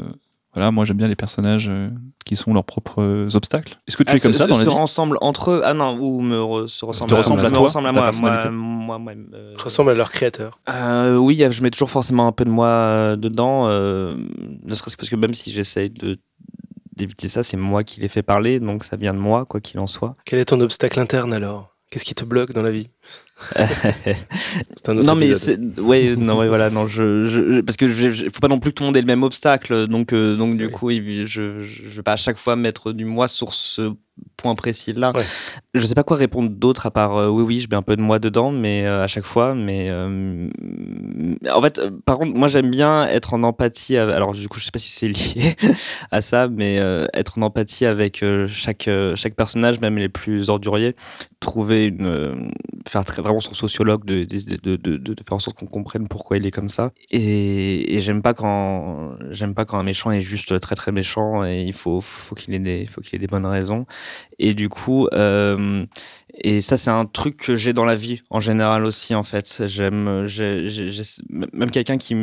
voilà, 0.54 0.70
moi 0.70 0.84
j'aime 0.84 0.96
bien 0.96 1.08
les 1.08 1.16
personnages 1.16 1.68
euh, 1.68 1.90
qui 2.24 2.36
sont 2.36 2.54
leurs 2.54 2.64
propres 2.64 3.02
euh, 3.02 3.28
obstacles. 3.34 3.78
Est-ce 3.86 3.96
que 3.96 4.02
tu 4.04 4.10
Ah, 4.12 4.16
es 4.16 4.20
comme 4.20 4.32
se, 4.32 4.38
ça 4.38 4.46
dans 4.46 4.54
se 4.54 4.64
la 4.64 4.70
vie 4.70 4.80
ressemble 4.80 5.18
entre 5.20 5.50
eux? 5.50 5.62
Ah 5.64 5.74
non, 5.74 5.98
ou 5.98 6.20
me 6.20 6.36
re- 6.38 6.66
se 6.68 6.84
ressemble, 6.84 7.10
Te 7.10 7.14
ressemble 7.16 7.40
à 7.40 7.50
me 7.50 7.54
toi, 7.54 7.64
ressemble 7.64 7.88
à 7.88 7.92
moi, 7.92 8.10
moi, 8.12 8.50
moi, 8.50 8.98
moi, 8.98 9.12
euh, 9.34 9.54
Ressemble 9.58 9.90
à 9.90 9.94
leur 9.94 10.10
créateur. 10.10 10.60
Euh, 10.68 11.16
oui, 11.16 11.44
je 11.50 11.62
mets 11.62 11.70
toujours 11.70 11.90
forcément 11.90 12.26
un 12.26 12.32
peu 12.32 12.44
de 12.44 12.50
moi 12.50 12.66
euh, 12.68 13.16
dedans, 13.16 13.66
euh, 13.68 14.16
ne 14.62 14.74
serait-ce 14.74 14.96
que 14.96 15.00
parce 15.00 15.10
que 15.10 15.16
même 15.16 15.34
si 15.34 15.50
j'essaye 15.50 15.90
de 15.90 16.18
d'éviter 16.96 17.28
ça, 17.28 17.42
c'est 17.42 17.56
moi 17.56 17.82
qui 17.82 18.00
les 18.00 18.06
fais 18.08 18.22
parler, 18.22 18.60
donc 18.60 18.84
ça 18.84 18.94
vient 18.94 19.12
de 19.12 19.18
moi, 19.18 19.44
quoi 19.46 19.60
qu'il 19.60 19.80
en 19.80 19.88
soit. 19.88 20.14
Quel 20.24 20.38
est 20.38 20.44
ton 20.44 20.60
obstacle 20.60 21.00
interne 21.00 21.32
alors? 21.34 21.74
Qu'est-ce 21.90 22.04
qui 22.04 22.14
te 22.14 22.24
bloque 22.24 22.52
dans 22.52 22.62
la 22.62 22.70
vie? 22.70 22.88
un 24.88 24.96
autre 24.96 25.02
non 25.06 25.14
mais 25.16 25.34
c'est 25.34 25.58
ouais 25.80 26.14
non 26.16 26.38
ouais 26.38 26.48
voilà 26.48 26.70
non 26.70 26.86
je, 26.86 27.24
je 27.24 27.60
parce 27.62 27.76
que 27.76 27.88
je, 27.88 28.10
je- 28.10 28.24
faut 28.26 28.40
pas 28.40 28.48
non 28.48 28.60
plus 28.60 28.70
que 28.70 28.76
tout 28.76 28.82
le 28.84 28.88
monde 28.88 28.96
ait 28.96 29.00
le 29.00 29.06
même 29.06 29.22
obstacle 29.24 29.86
donc 29.88 30.12
euh, 30.12 30.36
donc 30.36 30.56
du 30.56 30.66
Oui. 30.66 30.70
coup 30.72 30.90
il- 30.90 31.26
je, 31.26 31.60
je 31.60 31.82
vais 31.96 32.02
pas 32.02 32.12
à 32.12 32.16
chaque 32.16 32.38
fois 32.38 32.54
mettre 32.56 32.92
du 32.92 33.04
moi 33.04 33.26
sur 33.28 33.52
ce 33.54 33.92
point 34.36 34.54
précis 34.54 34.92
là 34.92 35.10
Ouais. 35.14 35.24
je 35.74 35.84
sais 35.84 35.94
pas 35.96 36.04
quoi 36.04 36.16
répondre 36.16 36.48
d'autre 36.48 36.86
à 36.86 36.92
part 36.92 37.16
euh, 37.16 37.28
oui 37.28 37.42
oui 37.42 37.60
je 37.60 37.68
mets 37.68 37.74
un 37.76 37.82
peu 37.82 37.96
de 37.96 38.02
moi 38.02 38.20
dedans 38.20 38.52
mais 38.52 38.86
euh, 38.86 39.02
à 39.02 39.06
chaque 39.08 39.24
fois 39.24 39.54
mais 39.56 39.90
en 41.50 41.60
fait 41.62 41.80
par 42.06 42.18
contre 42.18 42.34
moi 42.36 42.46
j'aime 42.48 42.70
bien 42.70 43.06
être 43.08 43.34
en 43.34 43.42
empathie 43.42 43.96
avec- 43.96 44.14
alors 44.14 44.32
du 44.32 44.48
coup 44.48 44.60
je 44.60 44.64
sais 44.66 44.70
pas 44.70 44.78
si 44.78 44.90
c'est 44.90 45.08
lié 45.36 45.56
à 46.12 46.20
ça 46.20 46.46
mais 46.48 46.76
être 47.14 47.38
en 47.38 47.42
empathie 47.42 47.86
avec 47.86 48.24
chaque 48.46 48.88
chaque 49.16 49.34
personnage 49.34 49.80
même 49.80 49.98
les 49.98 50.08
plus 50.08 50.50
orduriers 50.50 50.94
trouver 51.44 51.86
une 51.86 52.06
euh, 52.06 52.34
faire 52.88 53.04
très 53.04 53.22
vraiment 53.22 53.40
son 53.40 53.54
sociologue 53.54 54.04
de, 54.04 54.24
de, 54.24 54.76
de, 54.76 55.14
faire 55.22 55.34
en 55.34 55.38
sorte 55.38 55.58
qu'on 55.58 55.66
comprenne 55.66 56.08
pourquoi 56.08 56.36
il 56.38 56.46
est 56.46 56.50
comme 56.50 56.68
ça. 56.68 56.90
Et, 57.10 58.00
j'aime 58.00 58.22
pas 58.22 58.34
quand 58.34 59.12
j'aime 59.30 59.54
pas 59.54 59.64
quand 59.64 59.78
un 59.78 59.82
méchant 59.82 60.10
est 60.10 60.20
juste 60.20 60.58
très 60.60 60.74
très 60.74 60.92
méchant 60.92 61.44
et 61.44 61.62
il 61.62 61.72
faut 61.72 62.00
faut 62.00 62.34
qu'il 62.34 62.52
ait 62.54 62.58
des 62.58 62.86
faut 62.86 63.00
qu'il 63.00 63.16
ait 63.16 63.18
des 63.18 63.26
bonnes 63.26 63.46
raisons. 63.46 63.86
Et 64.38 64.54
du 64.54 64.68
coup 64.68 65.06
euh, 65.12 65.84
et 66.34 66.60
ça 66.60 66.76
c'est 66.76 66.90
un 66.90 67.04
truc 67.06 67.36
que 67.36 67.56
j'ai 67.56 67.72
dans 67.72 67.84
la 67.84 67.94
vie 67.94 68.22
en 68.30 68.40
général 68.40 68.84
aussi 68.84 69.14
en 69.14 69.22
fait. 69.22 69.64
J'aime 69.66 70.26
j'ai- 70.26 70.68
j'ai- 70.68 70.90
j'ai- 70.90 71.22
même 71.30 71.70
quelqu'un 71.70 71.98
qui 71.98 72.14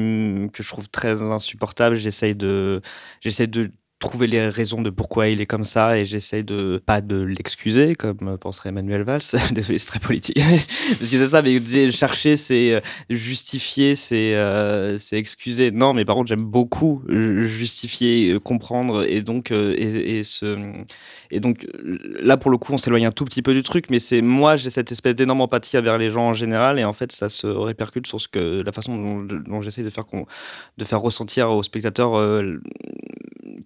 que 0.53 0.63
je 0.63 0.67
trouve 0.69 0.89
très 0.89 1.21
insupportable 1.21 1.95
j'essaye 1.95 2.35
de 2.35 2.81
j'essaie 3.21 3.47
de 3.47 3.71
trouver 4.01 4.27
les 4.27 4.49
raisons 4.49 4.81
de 4.81 4.89
pourquoi 4.89 5.27
il 5.27 5.39
est 5.39 5.45
comme 5.45 5.63
ça 5.63 5.97
et 5.97 6.05
j'essaye 6.05 6.43
de 6.43 6.81
pas 6.85 7.01
de 7.01 7.21
l'excuser 7.21 7.95
comme 7.95 8.37
penserait 8.37 8.69
Emmanuel 8.69 9.03
Valls. 9.03 9.21
Désolé 9.51 9.79
c'est 9.79 9.85
très 9.85 9.99
politique. 9.99 10.37
Parce 10.99 11.09
que 11.09 11.17
c'est 11.17 11.27
ça 11.27 11.41
mais 11.41 11.57
disait, 11.59 11.91
chercher 11.91 12.35
c'est 12.35 12.73
euh, 12.73 12.81
justifier 13.09 13.95
c'est 13.95 14.35
euh, 14.35 14.97
c'est 14.97 15.17
excuser. 15.17 15.71
Non 15.71 15.93
mais 15.93 16.03
par 16.03 16.15
contre 16.15 16.27
j'aime 16.27 16.45
beaucoup 16.45 17.03
justifier 17.07 18.33
euh, 18.33 18.39
comprendre 18.39 19.05
et 19.07 19.21
donc 19.21 19.51
euh, 19.51 19.73
et, 19.77 20.19
et 20.19 20.23
ce 20.23 20.57
et 21.29 21.39
donc 21.39 21.65
euh, 21.65 21.97
là 22.21 22.37
pour 22.37 22.51
le 22.51 22.57
coup 22.57 22.73
on 22.73 22.77
s'éloigne 22.77 23.05
un 23.05 23.11
tout 23.11 23.25
petit 23.25 23.41
peu 23.41 23.53
du 23.53 23.63
truc 23.63 23.85
mais 23.89 23.99
c'est 23.99 24.21
moi 24.21 24.55
j'ai 24.55 24.69
cette 24.69 24.91
espèce 24.91 25.15
d'énorme 25.15 25.41
empathie 25.41 25.77
envers 25.77 25.97
les 25.97 26.09
gens 26.09 26.29
en 26.29 26.33
général 26.33 26.79
et 26.79 26.83
en 26.83 26.93
fait 26.93 27.11
ça 27.11 27.29
se 27.29 27.47
répercute 27.47 28.07
sur 28.07 28.19
ce 28.19 28.27
que 28.27 28.61
la 28.61 28.71
façon 28.71 29.25
dont, 29.25 29.61
j'essaie 29.61 29.83
de 29.83 29.89
faire 29.89 30.05
de 30.77 30.85
faire 30.85 31.01
ressentir 31.01 31.49
aux 31.51 31.63
spectateurs 31.63 32.17
euh, 32.17 32.61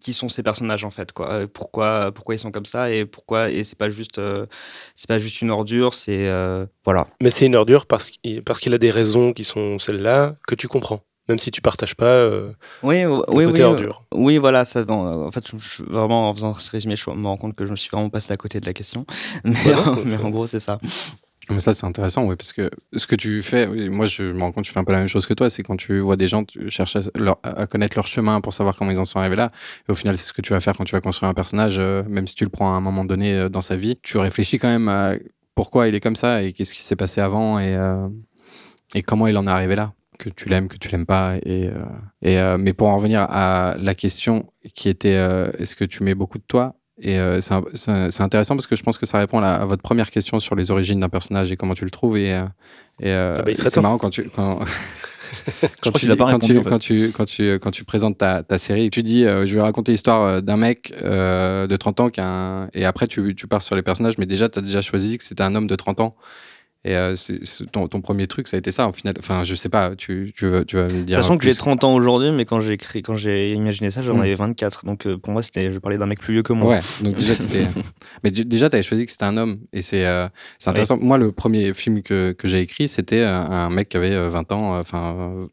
qui 0.02 0.14
sont 0.14 0.30
ces 0.30 0.44
personnages 0.44 0.84
en 0.86 0.90
fait 0.92 1.12
quoi 1.12 1.32
Euh, 1.32 1.48
pourquoi 1.48 2.12
pourquoi 2.12 2.36
ils 2.36 2.40
sont 2.40 2.52
comme 2.52 2.66
ça 2.66 2.92
et 2.92 3.06
pourquoi 3.06 3.50
et 3.50 3.64
c'est 3.64 3.78
pas 3.78 3.90
juste 3.90 4.20
euh, 4.20 4.46
c'est 4.96 5.08
pas 5.08 5.18
juste 5.20 5.42
une 5.42 5.52
ordure 5.52 5.94
c'est 5.94 6.28
euh, 6.28 6.66
voilà 6.84 7.08
Mais 7.22 7.30
c'est 7.30 7.46
une 7.46 7.56
ordure 7.56 7.86
parce 7.86 8.10
qu'il 8.10 8.44
parce 8.44 8.60
qu'il 8.60 8.74
a 8.74 8.78
des 8.78 8.92
raisons 8.92 9.34
qui 9.34 9.44
sont 9.44 9.80
celles-là 9.80 10.36
que 10.48 10.56
tu 10.56 10.68
comprends. 10.68 11.02
Même 11.28 11.40
si 11.40 11.50
tu 11.50 11.60
partages 11.60 11.96
pas 11.96 12.06
euh, 12.06 12.52
oui 12.84 13.02
le 13.02 13.16
oui 13.30 13.46
côté 13.46 13.64
oui, 13.64 13.70
ordure. 13.70 14.04
Oui, 14.14 14.38
voilà, 14.38 14.64
ça, 14.64 14.84
bon, 14.84 15.26
en 15.26 15.32
fait, 15.32 15.44
je- 15.50 15.58
je- 15.58 15.82
vraiment, 15.84 16.30
en 16.30 16.34
faisant 16.36 16.54
ce 16.60 16.70
résumé, 16.70 16.96
je 16.96 17.10
me 17.10 17.26
rends 17.28 17.36
compte 17.38 17.56
que 17.56 17.66
je 17.66 17.72
me 17.72 17.76
suis 17.76 17.90
vraiment 17.90 18.12
passé 18.12 18.32
à 18.32 18.38
côté 18.38 18.60
de 18.60 18.66
la 18.68 18.74
question. 18.74 19.08
Mais, 19.44 19.56
mais 20.06 20.16
en 20.18 20.30
gros, 20.30 20.46
c'est 20.46 20.60
ça. 20.60 20.80
Mais 21.50 21.60
ça, 21.60 21.74
c'est 21.74 21.86
intéressant, 21.86 22.26
oui, 22.26 22.36
parce 22.36 22.54
que 22.54 22.72
ce 22.96 23.06
que 23.06 23.16
tu 23.16 23.44
fais, 23.44 23.68
moi, 23.90 24.08
je 24.08 24.24
me 24.24 24.42
rends 24.42 24.52
compte, 24.52 24.66
je 24.66 24.72
fais 24.72 24.80
un 24.80 24.84
peu 24.84 24.94
la 24.94 25.00
même 25.00 25.08
chose 25.08 25.28
que 25.28 25.34
toi, 25.34 25.50
c'est 25.50 25.62
quand 25.62 25.78
tu 25.78 26.00
vois 26.00 26.16
des 26.16 26.28
gens, 26.28 26.44
tu 26.44 26.70
cherches 26.70 26.98
à, 27.44 27.68
connaître 27.68 27.96
leur 27.96 28.08
chemin 28.08 28.42
pour 28.42 28.54
savoir 28.54 28.76
comment 28.76 28.92
ils 28.92 29.00
en 29.00 29.06
sont 29.06 29.20
arrivés 29.20 29.36
là. 29.36 29.52
Et 29.88 29.92
au 29.92 29.96
final, 29.96 30.18
c'est 30.18 30.26
ce 30.26 30.34
que 30.34 30.42
tu 30.42 30.54
vas 30.54 30.60
faire 30.60 30.76
quand 30.76 30.86
tu 30.86 30.94
vas 30.94 31.02
construire 31.02 31.30
un 31.30 31.34
personnage, 31.34 31.76
euh, 31.78 32.04
même 32.08 32.28
si 32.28 32.36
tu 32.36 32.46
le 32.46 32.50
prends 32.50 32.74
à 32.74 32.78
un 32.78 32.82
moment 32.82 33.06
donné 33.06 33.34
euh, 33.34 33.50
dans 33.50 33.62
sa 33.62 33.76
vie. 33.76 33.98
Tu 34.02 34.18
réfléchis 34.18 34.58
quand 34.58 34.70
même 34.70 34.88
à 34.88 35.14
pourquoi 35.54 35.88
il 35.88 35.96
est 35.96 36.00
comme 36.00 36.16
ça 36.16 36.42
et 36.42 36.52
qu'est-ce 36.52 36.74
qui 36.74 36.82
s'est 36.82 36.96
passé 36.96 37.22
avant 37.22 37.60
et, 37.60 37.76
euh, 37.76 38.10
et 38.96 39.04
comment 39.04 39.28
il 39.28 39.38
en 39.38 39.48
est 39.48 39.52
arrivé 39.52 39.76
là. 39.76 39.94
Que 40.18 40.30
tu 40.30 40.50
l'aimes, 40.50 40.68
que 40.68 40.78
tu 40.78 40.90
l'aimes 40.90 41.06
pas. 41.06 41.36
Et, 41.46 41.70
et, 42.22 42.56
mais 42.58 42.72
pour 42.72 42.88
en 42.88 42.96
revenir 42.96 43.28
à 43.30 43.76
la 43.78 43.94
question 43.96 44.50
qui 44.74 44.88
était 44.88 45.16
est-ce 45.60 45.76
que 45.76 45.84
tu 45.84 46.04
mets 46.04 46.16
beaucoup 46.16 46.38
de 46.38 46.44
toi 46.48 46.78
et 47.02 47.20
euh, 47.20 47.40
c'est 47.42 48.22
intéressant 48.22 48.56
parce 48.56 48.68
que 48.68 48.76
je 48.76 48.84
pense 48.84 48.98
que 48.98 49.06
ça 49.06 49.20
répond 49.20 49.40
à, 49.40 49.42
la- 49.42 49.56
à 49.56 49.66
votre 49.66 49.82
première 49.82 50.10
question 50.12 50.40
sur 50.40 50.56
les 50.56 50.72
origines 50.72 51.00
d'un 51.00 51.10
personnage 51.10 51.52
et 51.52 51.58
comment 51.58 51.74
tu 51.74 51.84
le 51.86 51.92
trouves. 51.92 52.18
Et, 52.18 52.34
euh, 52.34 52.44
et, 53.02 53.10
euh, 53.12 53.38
Ah 53.40 53.42
bah, 53.44 53.52
c'est 53.70 53.82
marrant 53.82 53.98
quand 53.98 54.10
tu, 54.10 54.30
quand, 54.34 54.60
tu, 56.80 57.12
quand, 57.12 57.26
tu, 57.26 57.60
quand 57.60 57.72
tu 57.72 57.84
présentes 57.84 58.18
ta, 58.18 58.44
ta 58.44 58.58
série, 58.58 58.90
tu 58.90 59.04
dis 59.04 59.26
euh, 59.26 59.46
je 59.46 59.56
vais 59.56 59.62
raconter 59.62 59.92
l'histoire 59.92 60.22
euh, 60.22 60.42
d'un 60.42 60.58
mec 60.58 60.94
euh, 61.04 61.68
de 61.68 61.76
30 61.76 62.00
ans 62.00 62.10
qui 62.10 62.22
a 62.22 62.28
un- 62.30 62.70
et 62.74 62.86
après 62.86 63.08
tu, 63.08 63.36
tu 63.36 63.48
pars 63.48 63.62
sur 63.62 63.76
les 63.76 63.82
personnages, 63.84 64.18
mais 64.18 64.26
déjà 64.26 64.50
tu 64.50 64.60
as 64.60 64.62
déjà 64.62 64.82
choisi 64.82 65.18
que 65.18 65.24
c'était 65.24 65.44
un 65.44 65.54
homme 65.56 65.68
de 65.68 65.76
30 65.76 66.00
ans. 66.00 66.16
Et 66.88 66.96
euh, 66.96 67.16
ton, 67.72 67.88
ton 67.88 68.00
premier 68.00 68.28
truc, 68.28 68.48
ça 68.48 68.58
a 68.58 68.60
été 68.60 68.72
ça, 68.72 68.88
en 68.88 68.94
final. 68.94 69.16
Enfin, 69.18 69.44
je 69.44 69.56
sais 69.56 69.70
pas, 69.70 69.96
tu, 69.96 70.32
tu, 70.36 70.48
vas- 70.48 70.64
tu 70.64 70.76
vas 70.76 70.84
me 70.88 71.02
dire. 71.04 71.16
Sachant 71.22 71.36
que 71.40 71.44
j'ai 71.44 71.50
plus. 71.52 71.58
30 71.58 71.84
ans 71.84 71.96
aujourd'hui, 71.96 72.30
mais 72.32 72.46
quand 72.46 72.60
j'ai 72.60 72.74
écrit, 72.74 73.02
quand 73.02 73.16
j'ai 73.16 73.54
imaginé 73.54 73.90
ça, 73.90 74.04
j'en 74.04 74.18
Mm. 74.18 74.22
avais 74.22 74.36
24. 74.36 74.86
Donc 74.86 75.08
euh, 75.08 75.18
pour 75.18 75.34
moi, 75.34 75.42
c'était, 75.42 75.74
je 75.74 75.80
parlais 75.80 75.98
d'un 75.98 76.06
mec 76.06 76.20
plus 76.20 76.34
vieux 76.36 76.44
que 76.44 76.54
moi. 76.54 76.70
Ouais, 76.76 76.80
donc 77.02 77.16
déjà, 77.16 77.34
mais 78.24 78.30
déjà, 78.30 78.70
tu 78.70 78.76
avais 78.76 78.84
choisi 78.84 79.06
que 79.06 79.12
c'était 79.12 79.26
un 79.26 79.36
homme. 79.38 79.62
Et 79.74 79.82
c'est 79.82 80.06
euh, 80.06 80.28
c'est 80.60 80.70
intéressant. 80.70 80.98
Moi, 81.02 81.18
le 81.18 81.32
premier 81.32 81.74
film 81.74 82.04
que, 82.04 82.34
que 82.34 82.48
j'ai 82.48 82.60
écrit, 82.62 82.88
c'était 82.88 83.24
un 83.24 83.70
mec 83.72 83.90
qui 83.90 83.98
avait 83.98 84.14
euh, 84.14 84.30
20 84.30 84.52
ans, 84.52 84.80
enfin, 84.80 85.48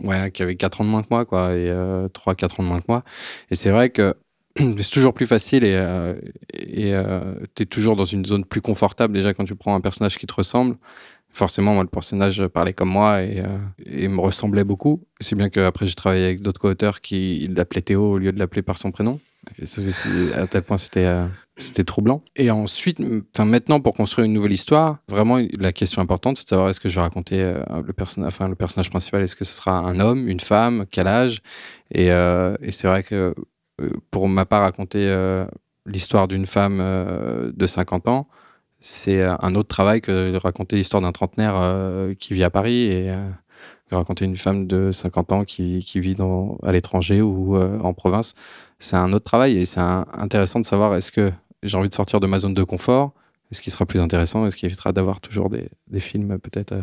ouais, 0.00 0.30
qui 0.30 0.44
avait 0.44 0.54
4 0.54 0.80
ans 0.80 0.84
de 0.84 0.90
moins 0.90 1.02
que 1.02 1.08
moi, 1.10 1.24
quoi, 1.24 1.54
et 1.54 1.66
3-4 2.14 2.60
ans 2.60 2.62
de 2.62 2.68
moins 2.68 2.78
que 2.80 2.86
moi. 2.88 3.02
Et 3.50 3.56
c'est 3.56 3.70
vrai 3.70 3.90
que 3.90 4.14
c'est 4.58 4.90
toujours 4.90 5.14
plus 5.14 5.26
facile 5.26 5.64
et 5.64 5.74
euh, 5.74 6.14
et 6.54 6.92
tu 7.54 7.62
es 7.62 7.66
toujours 7.66 7.96
dans 7.96 8.04
une 8.04 8.24
zone 8.24 8.44
plus 8.44 8.60
confortable 8.60 9.14
déjà 9.14 9.34
quand 9.34 9.44
tu 9.44 9.54
prends 9.54 9.74
un 9.74 9.80
personnage 9.80 10.18
qui 10.18 10.26
te 10.26 10.34
ressemble. 10.34 10.76
Forcément, 11.30 11.74
moi, 11.74 11.82
le 11.82 11.88
personnage 11.88 12.44
parlait 12.48 12.72
comme 12.72 12.88
moi 12.88 13.22
et, 13.22 13.40
euh, 13.40 13.58
et 13.86 14.08
me 14.08 14.18
ressemblait 14.18 14.64
beaucoup. 14.64 15.04
C'est 15.20 15.36
bien 15.36 15.50
qu'après, 15.50 15.86
j'ai 15.86 15.94
travaillé 15.94 16.24
avec 16.24 16.40
d'autres 16.40 16.58
co-auteurs 16.58 17.00
qui 17.00 17.48
l'appelaient 17.54 17.82
Théo 17.82 18.12
au 18.12 18.18
lieu 18.18 18.32
de 18.32 18.38
l'appeler 18.38 18.62
par 18.62 18.78
son 18.78 18.90
prénom. 18.90 19.20
Et 19.58 19.66
ça, 19.66 19.82
à 20.36 20.46
tel 20.46 20.62
point, 20.62 20.78
c'était 20.78 21.04
euh, 21.04 21.26
c'était 21.56 21.84
troublant. 21.84 22.22
Et 22.36 22.50
ensuite, 22.50 23.00
enfin 23.34 23.44
maintenant, 23.44 23.80
pour 23.80 23.94
construire 23.94 24.26
une 24.26 24.32
nouvelle 24.32 24.52
histoire, 24.52 24.98
vraiment, 25.08 25.38
la 25.58 25.72
question 25.72 26.00
importante, 26.00 26.38
c'est 26.38 26.44
de 26.44 26.48
savoir 26.48 26.68
est-ce 26.68 26.80
que 26.80 26.88
je 26.88 26.94
vais 26.94 27.00
raconter 27.00 27.40
euh, 27.40 27.62
le, 27.84 27.92
personnage, 27.92 28.38
le 28.40 28.54
personnage 28.54 28.90
principal, 28.90 29.22
est-ce 29.22 29.36
que 29.36 29.44
ce 29.44 29.52
sera 29.52 29.78
un 29.78 30.00
homme, 30.00 30.28
une 30.28 30.40
femme, 30.40 30.86
quel 30.90 31.06
âge? 31.06 31.40
Et, 31.92 32.10
euh, 32.10 32.56
et 32.62 32.70
c'est 32.70 32.88
vrai 32.88 33.02
que 33.02 33.14
euh, 33.14 33.34
pour 34.10 34.28
ma 34.28 34.46
part, 34.46 34.62
raconter 34.62 35.06
euh, 35.08 35.46
l'histoire 35.86 36.28
d'une 36.28 36.46
femme 36.46 36.78
euh, 36.80 37.52
de 37.54 37.66
50 37.66 38.08
ans, 38.08 38.28
c'est 38.80 39.22
euh, 39.22 39.34
un 39.40 39.54
autre 39.54 39.68
travail 39.68 40.00
que 40.00 40.30
de 40.30 40.36
raconter 40.36 40.76
l'histoire 40.76 41.02
d'un 41.02 41.12
trentenaire 41.12 41.54
euh, 41.56 42.14
qui 42.14 42.34
vit 42.34 42.44
à 42.44 42.50
Paris 42.50 42.84
et 42.84 43.10
euh, 43.10 43.28
de 43.90 43.96
raconter 43.96 44.24
une 44.24 44.36
femme 44.36 44.66
de 44.66 44.92
50 44.92 45.32
ans 45.32 45.44
qui, 45.44 45.84
qui 45.84 46.00
vit 46.00 46.16
à 46.62 46.72
l'étranger 46.72 47.22
ou 47.22 47.56
euh, 47.56 47.78
en 47.80 47.94
province. 47.94 48.34
C'est 48.78 48.96
un 48.96 49.12
autre 49.12 49.24
travail 49.24 49.56
et 49.56 49.66
c'est 49.66 49.80
intéressant 49.80 50.60
de 50.60 50.66
savoir 50.66 50.94
est-ce 50.94 51.10
que 51.10 51.32
j'ai 51.62 51.76
envie 51.76 51.88
de 51.88 51.94
sortir 51.94 52.20
de 52.20 52.26
ma 52.26 52.38
zone 52.38 52.54
de 52.54 52.62
confort? 52.62 53.12
Est-ce 53.50 53.62
qu'il 53.62 53.72
sera 53.72 53.86
plus 53.86 54.00
intéressant? 54.00 54.46
Est-ce 54.46 54.56
qu'il 54.56 54.66
évitera 54.66 54.92
d'avoir 54.92 55.20
toujours 55.20 55.50
des, 55.50 55.68
films 56.00 56.38
peut-être 56.38 56.72
euh, 56.72 56.82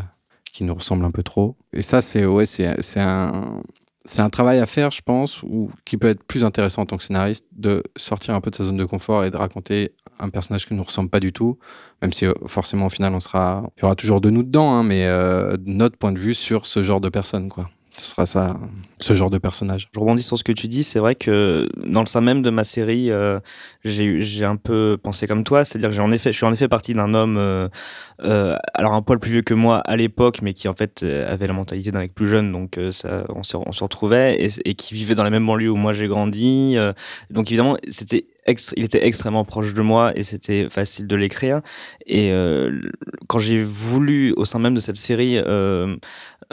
qui 0.51 0.63
nous 0.63 0.73
ressemblent 0.73 1.05
un 1.05 1.11
peu 1.11 1.23
trop? 1.23 1.55
Et 1.73 1.83
ça, 1.83 2.01
c'est 2.01 2.25
ouais, 2.25 2.45
c'est 2.45 2.99
un 2.99 3.61
c'est 4.05 4.21
un 4.21 4.29
travail 4.29 4.59
à 4.59 4.65
faire, 4.65 4.91
je 4.91 5.01
pense, 5.01 5.41
ou 5.43 5.71
qui 5.83 5.97
peut 5.97 6.07
être 6.07 6.23
plus 6.23 6.43
intéressant 6.43 6.83
en 6.83 6.85
tant 6.85 6.97
que 6.97 7.03
scénariste, 7.03 7.45
de 7.53 7.83
sortir 7.95 8.35
un 8.35 8.41
peu 8.41 8.51
de 8.51 8.55
sa 8.55 8.63
zone 8.63 8.77
de 8.77 8.85
confort 8.85 9.25
et 9.25 9.31
de 9.31 9.37
raconter 9.37 9.93
un 10.19 10.29
personnage 10.29 10.65
qui 10.65 10.73
ne 10.73 10.79
nous 10.79 10.85
ressemble 10.85 11.09
pas 11.09 11.19
du 11.19 11.33
tout, 11.33 11.57
même 12.01 12.13
si 12.13 12.25
euh, 12.25 12.33
forcément 12.45 12.85
au 12.85 12.89
final 12.89 13.13
on 13.13 13.19
sera, 13.19 13.69
il 13.77 13.81
y 13.81 13.85
aura 13.85 13.95
toujours 13.95 14.21
de 14.21 14.29
nous 14.29 14.43
dedans, 14.43 14.71
hein, 14.73 14.83
mais 14.83 15.05
euh, 15.07 15.57
notre 15.65 15.97
point 15.97 16.11
de 16.11 16.19
vue 16.19 16.35
sur 16.35 16.65
ce 16.67 16.83
genre 16.83 17.01
de 17.01 17.09
personne, 17.09 17.49
quoi. 17.49 17.69
Ce 17.97 18.09
sera 18.09 18.25
ça, 18.25 18.59
ce 18.99 19.13
genre 19.13 19.29
de 19.29 19.37
personnage. 19.37 19.87
Je 19.93 19.99
rebondis 19.99 20.23
sur 20.23 20.37
ce 20.37 20.43
que 20.43 20.51
tu 20.51 20.67
dis. 20.67 20.83
C'est 20.83 20.99
vrai 20.99 21.15
que 21.15 21.69
dans 21.85 22.01
le 22.01 22.05
sein 22.05 22.19
même 22.19 22.41
de 22.41 22.49
ma 22.49 22.65
série, 22.65 23.09
euh, 23.09 23.39
j'ai 23.85 24.43
un 24.43 24.57
peu 24.57 24.97
pensé 25.01 25.27
comme 25.27 25.43
toi. 25.43 25.63
C'est-à-dire 25.63 25.89
que 25.89 25.95
j'ai 25.95 26.01
en 26.01 26.11
effet, 26.11 26.31
je 26.31 26.37
suis 26.37 26.45
en 26.45 26.51
effet 26.51 26.67
parti 26.67 26.93
d'un 26.93 27.13
homme, 27.13 27.37
euh, 27.37 27.69
euh, 28.23 28.57
alors 28.73 28.93
un 28.93 29.01
poil 29.01 29.19
plus 29.19 29.31
vieux 29.31 29.41
que 29.43 29.53
moi 29.53 29.77
à 29.85 29.95
l'époque, 29.95 30.41
mais 30.41 30.53
qui 30.53 30.67
en 30.67 30.73
fait 30.73 31.03
avait 31.03 31.47
la 31.47 31.53
mentalité 31.53 31.91
d'un 31.91 31.99
mec 31.99 32.13
plus 32.13 32.27
jeune. 32.27 32.51
Donc 32.51 32.77
ça, 32.91 33.25
on 33.29 33.43
se, 33.43 33.83
retrouvait 33.83 34.43
et, 34.43 34.49
et 34.65 34.75
qui 34.75 34.93
vivait 34.93 35.15
dans 35.15 35.23
la 35.23 35.29
même 35.29 35.45
banlieue 35.45 35.69
où 35.69 35.77
moi 35.77 35.93
j'ai 35.93 36.07
grandi. 36.07 36.75
donc 37.29 37.47
évidemment, 37.47 37.77
c'était 37.87 38.25
il 38.47 38.83
était 38.83 39.05
extrêmement 39.05 39.43
proche 39.43 39.73
de 39.73 39.81
moi 39.81 40.15
et 40.15 40.23
c'était 40.23 40.67
facile 40.69 41.07
de 41.07 41.15
l'écrire. 41.15 41.61
Et 42.05 42.31
euh, 42.31 42.79
quand 43.27 43.39
j'ai 43.39 43.63
voulu, 43.63 44.33
au 44.37 44.45
sein 44.45 44.59
même 44.59 44.75
de 44.75 44.79
cette 44.79 44.97
série, 44.97 45.37
euh, 45.37 45.95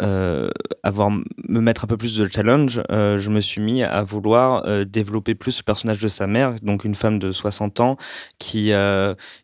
euh, 0.00 0.50
avoir 0.82 1.10
me 1.10 1.60
mettre 1.60 1.84
un 1.84 1.86
peu 1.86 1.98
plus 1.98 2.16
de 2.16 2.26
challenge, 2.26 2.82
je 2.88 3.28
me 3.28 3.40
suis 3.40 3.60
mis 3.60 3.82
à 3.82 4.02
vouloir 4.02 4.64
développer 4.86 5.34
plus 5.34 5.58
le 5.58 5.64
personnage 5.64 5.98
de 5.98 6.08
sa 6.08 6.26
mère, 6.26 6.54
donc 6.62 6.84
une 6.84 6.94
femme 6.94 7.18
de 7.18 7.30
60 7.30 7.80
ans 7.80 7.96
qui 8.38 8.72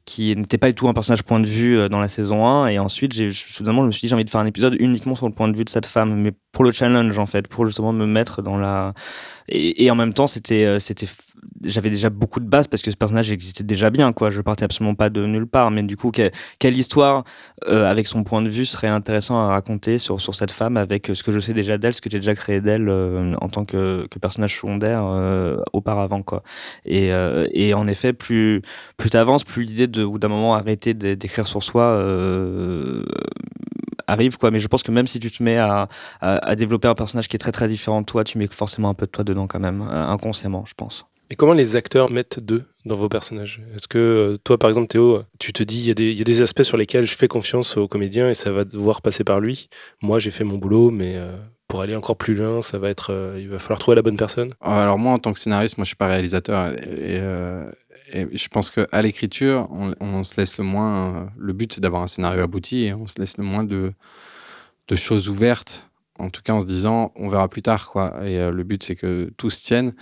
qui 0.06 0.36
n'était 0.36 0.56
pas 0.56 0.68
du 0.68 0.74
tout 0.74 0.88
un 0.88 0.94
personnage 0.94 1.22
point 1.22 1.40
de 1.40 1.46
vue 1.46 1.88
dans 1.90 2.00
la 2.00 2.08
saison 2.08 2.46
1 2.46 2.68
et 2.68 2.78
ensuite 2.78 3.12
j'ai 3.12 3.30
je 3.30 3.62
me 3.62 3.90
suis 3.92 4.00
dit 4.00 4.08
j'ai 4.08 4.14
envie 4.14 4.24
de 4.24 4.30
faire 4.30 4.40
un 4.40 4.46
épisode 4.46 4.74
uniquement 4.78 5.14
sur 5.14 5.26
le 5.26 5.34
point 5.34 5.48
de 5.48 5.56
vue 5.56 5.64
de 5.64 5.70
cette 5.70 5.86
femme 5.86 6.14
mais 6.16 6.32
pour 6.52 6.64
le 6.64 6.72
challenge 6.72 7.18
en 7.18 7.26
fait 7.26 7.46
pour 7.46 7.66
justement 7.66 7.92
me 7.92 8.06
mettre 8.06 8.40
dans 8.40 8.56
la 8.56 8.94
et, 9.48 9.84
et 9.84 9.90
en 9.90 9.94
même 9.94 10.14
temps 10.14 10.26
c'était 10.26 10.80
c'était 10.80 11.06
j'avais 11.64 11.90
déjà 11.90 12.10
beaucoup 12.10 12.40
de 12.40 12.46
bases 12.46 12.68
parce 12.68 12.82
que 12.82 12.90
ce 12.90 12.96
personnage 12.96 13.32
existait 13.32 13.64
déjà 13.64 13.90
bien 13.90 14.12
quoi. 14.12 14.30
Je 14.30 14.40
partais 14.40 14.64
absolument 14.64 14.94
pas 14.94 15.10
de 15.10 15.24
nulle 15.26 15.46
part. 15.46 15.70
Mais 15.70 15.82
du 15.82 15.96
coup 15.96 16.10
que- 16.10 16.30
quelle 16.58 16.78
histoire 16.78 17.24
euh, 17.68 17.84
avec 17.90 18.06
son 18.06 18.24
point 18.24 18.42
de 18.42 18.48
vue 18.48 18.64
serait 18.66 18.88
intéressant 18.88 19.38
à 19.38 19.48
raconter 19.48 19.98
sur 19.98 20.20
sur 20.20 20.34
cette 20.34 20.50
femme 20.52 20.76
avec 20.76 21.10
euh, 21.10 21.14
ce 21.14 21.22
que 21.22 21.32
je 21.32 21.40
sais 21.40 21.54
déjà 21.54 21.78
d'elle 21.78 21.94
ce 21.94 22.00
que 22.00 22.10
j'ai 22.10 22.18
déjà 22.20 22.34
créé 22.34 22.60
d'elle 22.60 22.88
euh, 22.88 23.34
en 23.40 23.48
tant 23.48 23.64
que, 23.64 24.06
personnage 24.20 24.56
secondaire 24.56 25.02
auparavant 25.72 26.22
quoi. 26.22 26.42
Et, 26.84 27.10
et 27.52 27.74
en 27.74 27.86
effet 27.86 28.12
plus 28.12 28.62
plus 28.96 29.10
t'avances 29.10 29.44
plus 29.44 29.64
l'idée 29.64 29.86
de 29.86 30.06
d'un 30.18 30.28
moment 30.28 30.54
arrêter 30.54 30.94
d'é- 30.94 31.16
d'écrire 31.16 31.46
sur 31.46 31.62
soi 31.62 31.96
arrive 34.06 34.38
quoi. 34.38 34.50
Mais 34.50 34.58
je 34.58 34.68
pense 34.68 34.82
que 34.82 34.90
même 34.90 35.06
si 35.06 35.20
tu 35.20 35.30
te 35.30 35.42
mets 35.42 35.58
à, 35.58 35.88
à, 36.20 36.36
à 36.48 36.54
développer 36.56 36.88
un 36.88 36.94
personnage 36.94 37.28
qui 37.28 37.36
est 37.36 37.38
très 37.38 37.52
très 37.52 37.68
différent 37.68 38.00
de 38.00 38.06
toi 38.06 38.24
tu 38.24 38.38
mets 38.38 38.46
forcément 38.48 38.88
un 38.88 38.94
peu 38.94 39.06
de 39.06 39.10
toi 39.10 39.24
dedans 39.24 39.46
quand 39.46 39.60
même 39.60 39.82
inconsciemment 39.82 40.64
je 40.66 40.74
pense 40.74 41.06
Et 41.30 41.36
comment 41.36 41.52
les 41.52 41.76
acteurs 41.76 42.10
mettent 42.10 42.40
d'eux 42.40 42.64
dans 42.86 42.96
vos 42.96 43.08
personnages? 43.08 43.60
Est-ce 43.74 43.86
que 43.86 43.98
euh, 43.98 44.36
toi, 44.38 44.56
par 44.58 44.70
exemple, 44.70 44.88
Théo, 44.88 45.22
tu 45.38 45.52
te 45.52 45.62
dis 45.62 45.80
il 45.80 45.86
y, 45.86 46.20
a 46.20 46.24
des- 46.24 46.42
aspects 46.42 46.62
sur 46.62 46.76
lesquels 46.76 47.06
je 47.06 47.16
fais 47.16 47.28
confiance 47.28 47.76
au 47.76 47.86
comédien 47.86 48.30
et 48.30 48.34
ça 48.34 48.50
va 48.50 48.64
devoir 48.64 49.02
passer 49.02 49.24
par 49.24 49.40
lui? 49.40 49.68
Moi, 50.02 50.20
j'ai 50.20 50.30
fait 50.30 50.44
mon 50.44 50.56
boulot, 50.56 50.90
mais 50.90 51.16
euh, 51.16 51.36
pour 51.66 51.82
aller 51.82 51.94
encore 51.94 52.16
plus 52.16 52.34
loin, 52.34 52.62
ça 52.62 52.78
va 52.78 52.88
être, 52.88 53.12
euh, 53.12 53.36
il 53.38 53.48
va 53.48 53.58
falloir 53.58 53.78
trouver 53.78 53.96
la 53.96 54.02
bonne 54.02 54.16
personne. 54.16 54.54
Alors 54.62 54.98
moi, 54.98 55.12
en 55.12 55.18
tant 55.18 55.34
que 55.34 55.38
scénariste, 55.38 55.76
moi 55.76 55.84
je 55.84 55.88
suis 55.88 55.96
pas 55.96 56.06
réalisateur 56.06 56.72
et, 56.72 57.20
je 58.14 58.48
pense 58.48 58.70
que 58.70 58.86
à 58.90 59.02
l'écriture, 59.02 59.68
on, 59.70 60.24
se 60.24 60.40
laisse 60.40 60.56
le 60.56 60.64
moins. 60.64 61.30
Le 61.36 61.52
but 61.52 61.74
c'est 61.74 61.82
d'avoir 61.82 62.00
un 62.00 62.08
scénario 62.08 62.42
abouti 62.42 62.84
et 62.84 62.94
on 62.94 63.06
se 63.06 63.18
laisse 63.18 63.36
le 63.36 63.44
moins 63.44 63.64
de 63.64 63.92
de 64.88 64.96
choses 64.96 65.28
ouvertes. 65.28 65.90
En 66.18 66.30
tout 66.30 66.40
cas, 66.40 66.54
en 66.54 66.60
se 66.60 66.64
disant, 66.64 67.12
on 67.16 67.28
verra 67.28 67.48
plus 67.48 67.60
tard, 67.60 67.90
quoi. 67.90 68.14
Et 68.24 68.50
le 68.50 68.62
but 68.64 68.82
c'est 68.82 68.96
que 68.96 69.30
tout 69.36 69.50
se 69.50 69.62
tienne. 69.62 69.92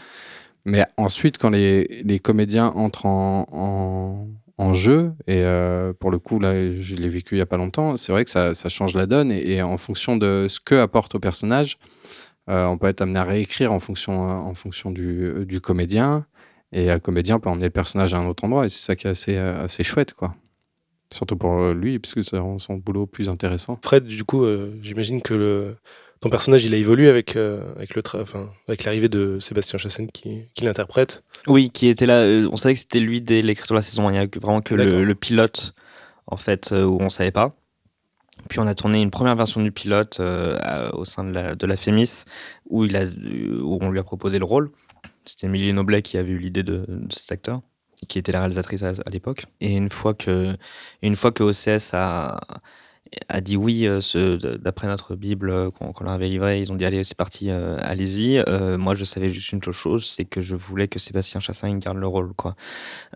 Mais 0.67 0.85
ensuite, 0.97 1.39
quand 1.39 1.51
les, 1.51 2.03
les 2.03 2.19
comédiens 2.19 2.67
entrent 2.75 3.07
en, 3.07 4.27
en, 4.59 4.73
jeu, 4.75 5.13
et 5.29 5.45
euh, 5.45 5.93
pour 5.93 6.11
le 6.11 6.19
coup, 6.19 6.41
là, 6.41 6.55
je 6.75 6.97
l'ai 6.97 7.09
vécu 7.09 7.37
il 7.37 7.39
y 7.39 7.41
a 7.41 7.47
pas 7.47 7.57
longtemps, 7.57 7.97
c'est 7.97 8.11
vrai 8.11 8.25
que 8.25 8.31
ça, 8.31 8.53
ça 8.53 8.69
change 8.69 8.95
la 8.95 9.07
donne. 9.07 9.31
Et, 9.31 9.63
en 9.63 9.79
fonction 9.79 10.17
de 10.17 10.49
ce 10.51 10.59
que 10.59 10.75
apporte 10.75 11.15
au 11.15 11.21
personnage, 11.21 11.79
euh, 12.51 12.67
on 12.67 12.79
peut 12.79 12.89
être 12.89 13.01
amené 13.01 13.21
à 13.21 13.25
réécrire 13.25 13.73
en 13.73 13.79
fonction, 13.79 14.21
en 14.21 14.55
fonction 14.55 14.91
du, 14.91 15.47
du 15.47 15.61
comédien. 15.61 16.27
Et 16.73 16.91
un 16.91 16.99
comédien 16.99 17.39
peut 17.39 17.49
emmener 17.49 17.67
le 17.67 17.71
personnage 17.71 18.13
à 18.13 18.19
un 18.19 18.27
autre 18.27 18.43
endroit. 18.43 18.67
Et 18.67 18.69
c'est 18.69 18.85
ça 18.85 18.97
qui 18.97 19.07
est 19.07 19.11
assez, 19.11 19.37
assez 19.37 19.85
chouette, 19.85 20.15
quoi. 20.15 20.35
Surtout 21.15 21.37
pour 21.37 21.71
lui, 21.71 22.01
parce 22.01 22.15
que 22.15 22.25
ça 22.25 22.41
rend 22.41 22.59
son 22.59 22.75
boulot 22.75 23.07
plus 23.07 23.29
intéressant. 23.29 23.79
Fred, 23.85 24.05
du 24.05 24.25
coup, 24.25 24.43
euh, 24.43 24.77
j'imagine 24.83 25.23
que 25.23 25.35
le, 25.35 25.77
ton 26.21 26.29
personnage, 26.31 26.65
il 26.65 26.75
a 26.75 26.77
évolué 26.79 27.09
avec, 27.09 27.37
euh, 27.37 27.63
avec, 27.77 27.95
le 27.95 28.03
enfin, 28.15 28.49
avec 28.69 28.85
l'arrivée 28.85 29.09
de 29.09 29.39
Sébastien 29.39 29.79
Chassagne 29.79 30.09
qui, 30.09 30.51
qui 30.55 30.65
l'interprète. 30.65 31.23
Oui, 31.47 31.71
qui 31.71 31.89
était 31.89 32.07
là. 32.07 32.21
euh, 32.21 32.49
on 32.51 32.57
savait 32.57 32.75
que 32.75 32.81
c'était 32.81 33.01
lui 33.01 33.21
dès 33.21 33.43
l'écriture 33.43 33.75
de 33.75 33.79
la 33.79 33.83
saison. 33.83 34.09
Il 34.11 34.17
y 34.17 34.19
a 34.19 34.27
vraiment 34.41 34.61
que 34.63 34.75
le, 34.75 35.05
le 35.05 35.15
pilote, 35.15 35.75
en 36.27 36.37
fait, 36.37 36.73
euh, 36.73 36.85
où 36.85 36.99
on 37.01 37.11
savait 37.11 37.31
pas. 37.31 37.55
Puis 38.49 38.61
on 38.61 38.67
a 38.67 38.75
tourné 38.75 39.03
une 39.03 39.11
première 39.11 39.35
version 39.37 39.63
du 39.63 39.73
pilote 39.73 40.21
à- 40.21 40.95
au 40.95 41.05
sein 41.05 41.25
de 41.25 41.33
la, 41.33 41.55
de 41.55 41.67
la 41.67 41.77
Fémis, 41.77 42.25
où, 42.69 42.85
il 42.85 42.97
a, 42.97 43.05
où 43.05 43.79
on 43.81 43.91
lui 43.91 43.99
a 43.99 44.05
proposé 44.05 44.39
le 44.39 44.45
rôle. 44.45 44.71
C'était 45.25 45.47
Émilie 45.49 45.73
Noblet 45.73 46.03
qui 46.03 46.17
avait 46.19 46.31
eu 46.31 46.39
l'idée 46.39 46.63
de, 46.63 46.85
de 46.89 47.13
cet 47.13 47.33
acteur, 47.33 47.63
qui 48.09 48.19
était 48.19 48.31
la 48.33 48.41
réalisatrice 48.41 48.83
à, 48.85 48.91
à 49.05 49.11
l'époque. 49.11 49.47
Et 49.61 49.73
une 49.75 49.91
fois 49.91 50.15
que, 50.15 50.57
une 51.03 51.17
fois 51.17 51.33
que 51.33 51.43
OCS 51.43 51.95
a, 51.95 52.41
a 53.29 53.41
dit 53.41 53.57
oui, 53.57 53.87
euh, 53.87 54.59
d'après 54.59 54.87
notre 54.87 55.15
Bible 55.17 55.51
euh, 55.51 55.71
qu'on 55.71 56.05
leur 56.05 56.13
avait 56.13 56.29
livré, 56.29 56.61
ils 56.61 56.71
ont 56.73 56.75
dit 56.75 56.85
allez, 56.85 57.05
c'est 57.05 57.17
parti, 57.17 57.51
euh, 57.51 57.77
allez-y. 57.81 58.43
Moi, 58.79 58.95
je 58.95 59.05
savais 59.05 59.29
juste 59.29 59.53
une 59.53 59.63
chose, 59.73 60.07
c'est 60.07 60.25
que 60.25 60.41
je 60.41 60.55
voulais 60.55 60.89
que 60.89 60.99
Sébastien 60.99 61.41
Chassagne 61.41 61.79
garde 61.79 61.99
le 61.99 62.07
rôle. 62.07 62.33
Quoi. 62.35 62.55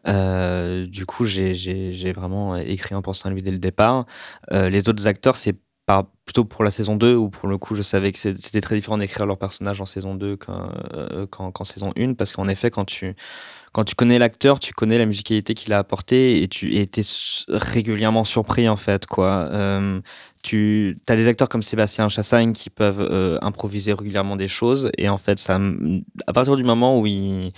Du 0.06 1.06
coup, 1.06 1.24
j'ai- 1.24 2.12
vraiment 2.12 2.56
écrit 2.56 2.94
en 2.94 3.02
pensant 3.02 3.28
à 3.28 3.32
lui 3.32 3.42
dès 3.42 3.52
le 3.52 3.58
départ. 3.58 4.06
Les 4.50 4.88
autres 4.88 5.06
acteurs, 5.06 5.36
c'est 5.36 5.56
plutôt 6.24 6.44
pour 6.44 6.62
la 6.64 6.70
saison 6.70 6.96
2, 6.96 7.16
où 7.16 7.30
pour 7.30 7.48
le 7.48 7.58
coup, 7.58 7.74
je 7.74 7.82
savais 7.82 8.12
que 8.12 8.18
c'était 8.18 8.60
très 8.60 8.76
différent 8.76 8.98
d'écrire 8.98 9.26
leur 9.26 9.38
personnage 9.38 9.80
en 9.80 9.86
saison 9.86 10.14
2 10.14 10.36
qu'en 10.36 10.70
qu'en 11.52 11.64
saison 11.64 11.92
1, 11.96 12.14
parce 12.14 12.32
qu'en 12.32 12.48
effet, 12.48 12.70
quand 12.70 12.84
tu, 12.84 13.14
quand 13.72 13.84
tu 13.84 13.94
connais 13.94 14.18
l'acteur, 14.18 14.58
tu 14.58 14.72
connais 14.72 14.98
la 14.98 15.06
musicalité 15.06 15.54
qu'il 15.54 15.72
a 15.72 15.78
apportée 15.78 16.42
et 16.42 16.48
tu 16.48 16.76
es 16.76 16.88
régulièrement 17.48 18.24
surpris 18.24 18.68
en 18.68 18.76
fait 18.76 19.06
quoi. 19.06 19.48
Euh, 19.52 20.00
tu 20.42 20.98
as 21.06 21.16
des 21.16 21.28
acteurs 21.28 21.48
comme 21.48 21.62
Sébastien 21.62 22.08
Chassagne 22.08 22.52
qui 22.52 22.70
peuvent 22.70 23.00
euh, 23.00 23.38
improviser 23.42 23.92
régulièrement 23.92 24.36
des 24.36 24.48
choses 24.48 24.90
et 24.96 25.08
en 25.08 25.18
fait 25.18 25.38
ça 25.38 25.60
à 26.26 26.32
partir 26.32 26.56
du 26.56 26.64
moment 26.64 26.98
où 26.98 27.06
il 27.06 27.52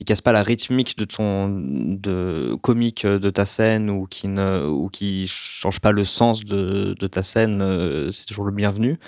il 0.00 0.04
casse 0.04 0.20
pas 0.20 0.32
la 0.32 0.42
rythmique 0.42 0.98
de 0.98 1.04
ton 1.04 1.48
de 1.48 2.56
comique 2.60 3.06
de 3.06 3.30
ta 3.30 3.46
scène 3.46 3.88
ou 3.88 4.06
qui 4.06 4.28
ne 4.28 4.66
ou 4.66 4.88
qui 4.88 5.26
change 5.28 5.80
pas 5.80 5.92
le 5.92 6.04
sens 6.04 6.44
de, 6.44 6.94
de 6.98 7.06
ta 7.06 7.22
scène 7.22 7.62
euh, 7.62 8.10
c'est 8.10 8.26
toujours 8.26 8.44
le 8.44 8.52
bienvenu 8.52 8.98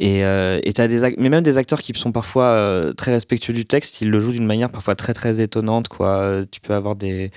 et 0.00 0.24
euh, 0.24 0.60
et 0.62 0.72
t'as 0.72 0.86
des 0.88 1.00
mais 1.18 1.28
même 1.28 1.42
des 1.42 1.58
acteurs 1.58 1.80
qui 1.80 1.92
sont 1.94 2.12
parfois 2.12 2.44
euh, 2.44 2.92
très 2.92 3.10
respectueux 3.12 3.52
du 3.52 3.64
texte 3.66 4.00
ils 4.00 4.10
le 4.10 4.20
jouent 4.20 4.32
d'une 4.32 4.46
manière 4.46 4.70
parfois 4.70 4.94
très 4.94 5.12
très 5.14 5.40
étonnante 5.40 5.88
quoi. 5.88 6.18
Euh, 6.20 6.44
tu 6.50 6.60
peux 6.60 6.74
avoir 6.74 6.94
des, 6.96 7.30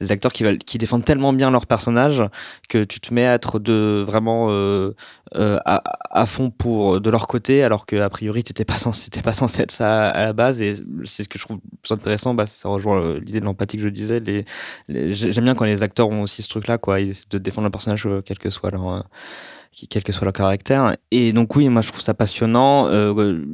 des 0.00 0.12
acteurs 0.12 0.32
qui 0.32 0.42
veulent 0.44 0.58
qui 0.58 0.78
défendent 0.78 1.04
tellement 1.04 1.32
bien 1.34 1.50
leur 1.50 1.66
personnage 1.66 2.22
que 2.68 2.84
tu 2.84 3.00
te 3.00 3.12
mets 3.12 3.26
à 3.26 3.34
être 3.34 3.58
de 3.58 4.02
vraiment 4.06 4.48
euh, 4.50 4.94
euh, 5.34 5.58
à, 5.66 5.82
à 6.10 6.24
fond 6.26 6.50
pour 6.50 7.00
de 7.00 7.10
leur 7.10 7.26
côté 7.26 7.62
alors 7.62 7.84
que 7.86 7.96
a 7.96 8.08
priori 8.08 8.42
t'étais 8.44 8.64
pas 8.64 8.78
censé 8.78 9.10
pas 9.22 9.32
censé 9.34 9.62
être 9.62 9.72
ça 9.72 10.08
à 10.08 10.22
la 10.24 10.32
base. 10.32 10.62
Et 10.62 10.74
c'est 11.04 11.22
ce 11.24 11.28
que 11.28 11.38
je 11.38 11.44
trouve 11.44 11.58
intéressant 11.90 12.32
bah 12.34 12.46
ça 12.46 12.68
rejoint 12.68 13.00
euh, 13.00 13.20
l'idée 13.20 13.40
de 13.40 13.44
l'empathie 13.44 13.76
que 13.76 13.82
je 13.82 13.88
disais 13.88 14.20
les, 14.20 14.44
les- 14.88 15.12
j'ai- 15.12 15.32
j'aime 15.32 15.44
bien 15.44 15.54
quand 15.54 15.64
les 15.66 15.82
acteurs 15.82 16.08
ont 16.08 16.22
aussi 16.22 16.42
ce 16.42 16.48
truc 16.48 16.66
là 16.66 16.78
quoi. 16.78 17.00
Ils 17.00 17.10
essaient 17.10 17.26
de 17.30 17.38
défendre 17.38 17.64
leur 17.66 17.72
personnage 17.72 18.06
euh, 18.06 18.22
quel 18.24 18.38
que 18.38 18.48
soit 18.50 18.70
leur 18.70 18.88
euh, 18.88 19.00
quel 19.90 20.02
que 20.02 20.12
soit 20.12 20.24
leur 20.24 20.32
caractère. 20.32 20.96
Et 21.10 21.32
donc 21.32 21.54
oui 21.56 21.68
moi 21.68 21.82
je 21.82 21.88
trouve 21.88 22.00
ça 22.00 22.14
passionnant 22.14 22.88
euh, 22.88 23.44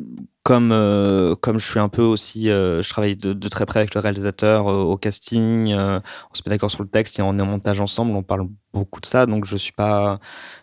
comme 0.43 0.73
euh, 0.73 1.37
comme 1.37 1.59
je 1.61 1.67
suis 1.67 1.79
un 1.79 1.89
peu 1.89 2.03
aussi 2.03 2.51
euh, 2.51 2.83
je 2.83 2.91
travaille 2.91 3.17
de, 3.17 3.49
très 3.49 3.65
près 3.65 3.81
avec 3.81 3.95
le 3.95 4.01
réalisateur 4.01 4.69
euh, 4.69 4.83
au 4.83 4.97
casting 4.97 5.73
on 5.73 6.35
se 6.35 6.43
met 6.45 6.51
d'accord 6.51 6.71
sur 6.71 6.83
le 6.83 6.89
texte 6.89 7.19
et 7.19 7.23
on 7.23 7.39
est 7.39 7.43
en 7.43 7.47
montage 7.47 7.81
ensemble 7.81 8.13
on 8.17 8.23
parle 8.23 8.49
beaucoup 8.73 9.01
de 9.01 9.07
ça 9.07 9.27
donc 9.27 9.45
je 9.45 9.57
suis 9.57 9.73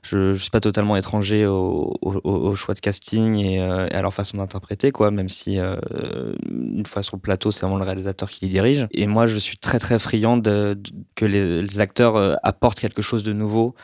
je, 0.01 0.33
suis 0.33 0.49
pas 0.49 0.59
totalement 0.59 0.97
étranger 0.97 1.45
au, 1.45 2.55
choix 2.55 2.73
de 2.73 2.79
casting 2.79 3.37
et, 3.37 3.61
à 3.61 4.01
leur 4.01 4.13
façon 4.13 4.37
d'interpréter 4.37 4.91
quoi 4.91 5.11
même 5.11 5.29
si 5.29 5.57
une 5.57 6.85
fois 6.85 7.03
sur 7.03 7.17
le 7.17 7.21
plateau 7.21 7.51
c'est 7.51 7.61
vraiment 7.61 7.77
le 7.77 7.83
réalisateur 7.83 8.29
qui 8.29 8.45
les 8.45 8.51
dirige. 8.51 8.87
Et 8.91 9.05
moi 9.05 9.27
je 9.27 9.37
suis 9.37 9.57
très 9.57 9.77
très 9.77 9.99
friand 9.99 10.41
que 10.41 11.25
les, 11.25 11.61
les 11.61 11.79
acteurs 11.79 12.39
apportent 12.43 12.79
quelque 12.79 13.03
chose 13.03 13.21
de 13.21 13.31
nouveau. 13.33 13.75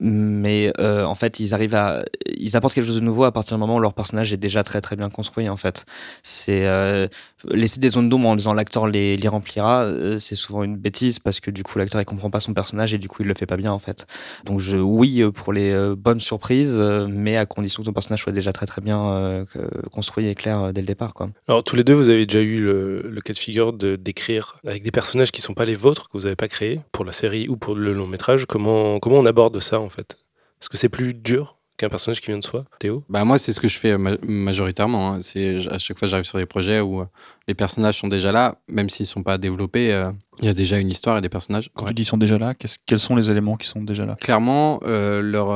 Mais 0.00 0.72
en 0.80 1.14
fait 1.14 1.38
ils 1.38 1.52
arrivent 1.52 1.74
à 1.74 2.04
ils 2.26 2.56
apportent 2.56 2.74
quelque 2.74 2.86
chose 2.86 2.96
de 2.96 3.00
nouveau 3.00 3.24
à 3.24 3.32
partir 3.32 3.56
du 3.56 3.60
moment 3.60 3.76
où 3.76 3.80
leur 3.80 3.92
personnage 3.92 4.32
est 4.32 4.38
déjà 4.38 4.62
très 4.62 4.80
très 4.80 4.96
bien 4.96 5.10
construit 5.10 5.43
en 5.48 5.56
fait 5.56 5.84
c'est 6.22 6.66
euh, 6.66 7.08
laisser 7.50 7.80
des 7.80 7.90
zones 7.90 8.08
d'ombre 8.08 8.28
en 8.28 8.36
disant 8.36 8.54
l'acteur 8.54 8.86
les, 8.86 9.16
les 9.16 9.28
remplira, 9.28 9.82
euh, 9.84 10.18
c'est 10.18 10.34
souvent 10.34 10.62
une 10.62 10.76
bêtise 10.76 11.18
parce 11.18 11.40
que 11.40 11.50
du 11.50 11.62
coup 11.62 11.78
l'acteur 11.78 12.00
il 12.00 12.04
comprend 12.04 12.30
pas 12.30 12.40
son 12.40 12.54
personnage 12.54 12.94
et 12.94 12.98
du 12.98 13.08
coup 13.08 13.22
il 13.22 13.28
le 13.28 13.34
fait 13.34 13.46
pas 13.46 13.56
bien 13.56 13.72
en 13.72 13.78
fait. 13.78 14.06
Donc 14.44 14.60
je, 14.60 14.76
oui 14.76 15.22
euh, 15.22 15.30
pour 15.30 15.52
les 15.52 15.74
bonnes 15.96 16.20
surprises, 16.20 16.80
mais 17.08 17.36
à 17.36 17.46
condition 17.46 17.82
que 17.82 17.86
ton 17.86 17.92
personnage 17.92 18.22
soit 18.22 18.32
déjà 18.32 18.52
très 18.52 18.66
très 18.66 18.80
bien 18.80 19.44
construit 19.92 20.26
et 20.26 20.34
clair 20.34 20.72
dès 20.72 20.80
le 20.80 20.86
départ 20.86 21.14
quoi. 21.14 21.28
Alors 21.48 21.64
tous 21.64 21.76
les 21.76 21.84
deux 21.84 21.94
vous 21.94 22.08
avez 22.08 22.26
déjà 22.26 22.40
eu 22.40 22.60
le, 22.60 23.02
le 23.02 23.20
cas 23.20 23.32
de 23.32 23.38
figure 23.38 23.72
de 23.72 23.96
d'écrire 23.96 24.60
avec 24.66 24.82
des 24.82 24.90
personnages 24.90 25.32
qui 25.32 25.40
sont 25.40 25.54
pas 25.54 25.64
les 25.64 25.74
vôtres 25.74 26.08
que 26.08 26.16
vous 26.16 26.26
avez 26.26 26.36
pas 26.36 26.48
créés 26.48 26.80
pour 26.92 27.04
la 27.04 27.12
série 27.12 27.48
ou 27.48 27.56
pour 27.56 27.74
le 27.74 27.92
long 27.92 28.06
métrage. 28.06 28.46
Comment 28.46 28.98
comment 29.00 29.16
on 29.16 29.26
aborde 29.26 29.60
ça 29.60 29.80
en 29.80 29.88
fait? 29.90 30.16
Est-ce 30.60 30.68
que 30.68 30.76
c'est 30.76 30.88
plus 30.88 31.14
dur? 31.14 31.56
Qu'un 31.76 31.88
personnage 31.88 32.20
qui 32.20 32.28
vient 32.28 32.38
de 32.38 32.44
soi, 32.44 32.64
Théo? 32.78 33.04
Bah 33.08 33.24
moi 33.24 33.38
c'est 33.38 33.52
ce 33.52 33.60
que 33.60 33.68
je 33.68 33.78
fais 33.78 33.96
majoritairement. 33.98 35.12
Hein. 35.12 35.18
C'est 35.20 35.56
à 35.68 35.78
chaque 35.78 35.98
fois 35.98 36.06
j'arrive 36.08 36.24
sur 36.24 36.38
des 36.38 36.46
projets 36.46 36.80
où 36.80 37.00
euh, 37.00 37.06
les 37.48 37.54
personnages 37.54 37.98
sont 37.98 38.08
déjà 38.08 38.32
là, 38.32 38.56
même 38.68 38.88
s'ils 38.88 39.06
sont 39.06 39.22
pas 39.22 39.38
développés. 39.38 39.92
Euh, 39.92 40.12
il 40.40 40.46
y 40.46 40.48
a 40.48 40.54
déjà 40.54 40.78
une 40.78 40.90
histoire 40.90 41.18
et 41.18 41.20
des 41.20 41.28
personnages. 41.28 41.70
Quand 41.74 41.86
tu 41.86 41.94
dis 41.94 42.04
sont 42.04 42.18
déjà 42.18 42.38
là, 42.38 42.54
quels 42.86 42.98
sont 42.98 43.16
les 43.16 43.30
éléments 43.30 43.56
qui 43.56 43.66
sont 43.66 43.82
déjà 43.82 44.04
là? 44.04 44.16
Clairement, 44.20 44.80
euh, 44.84 45.20
leur 45.22 45.50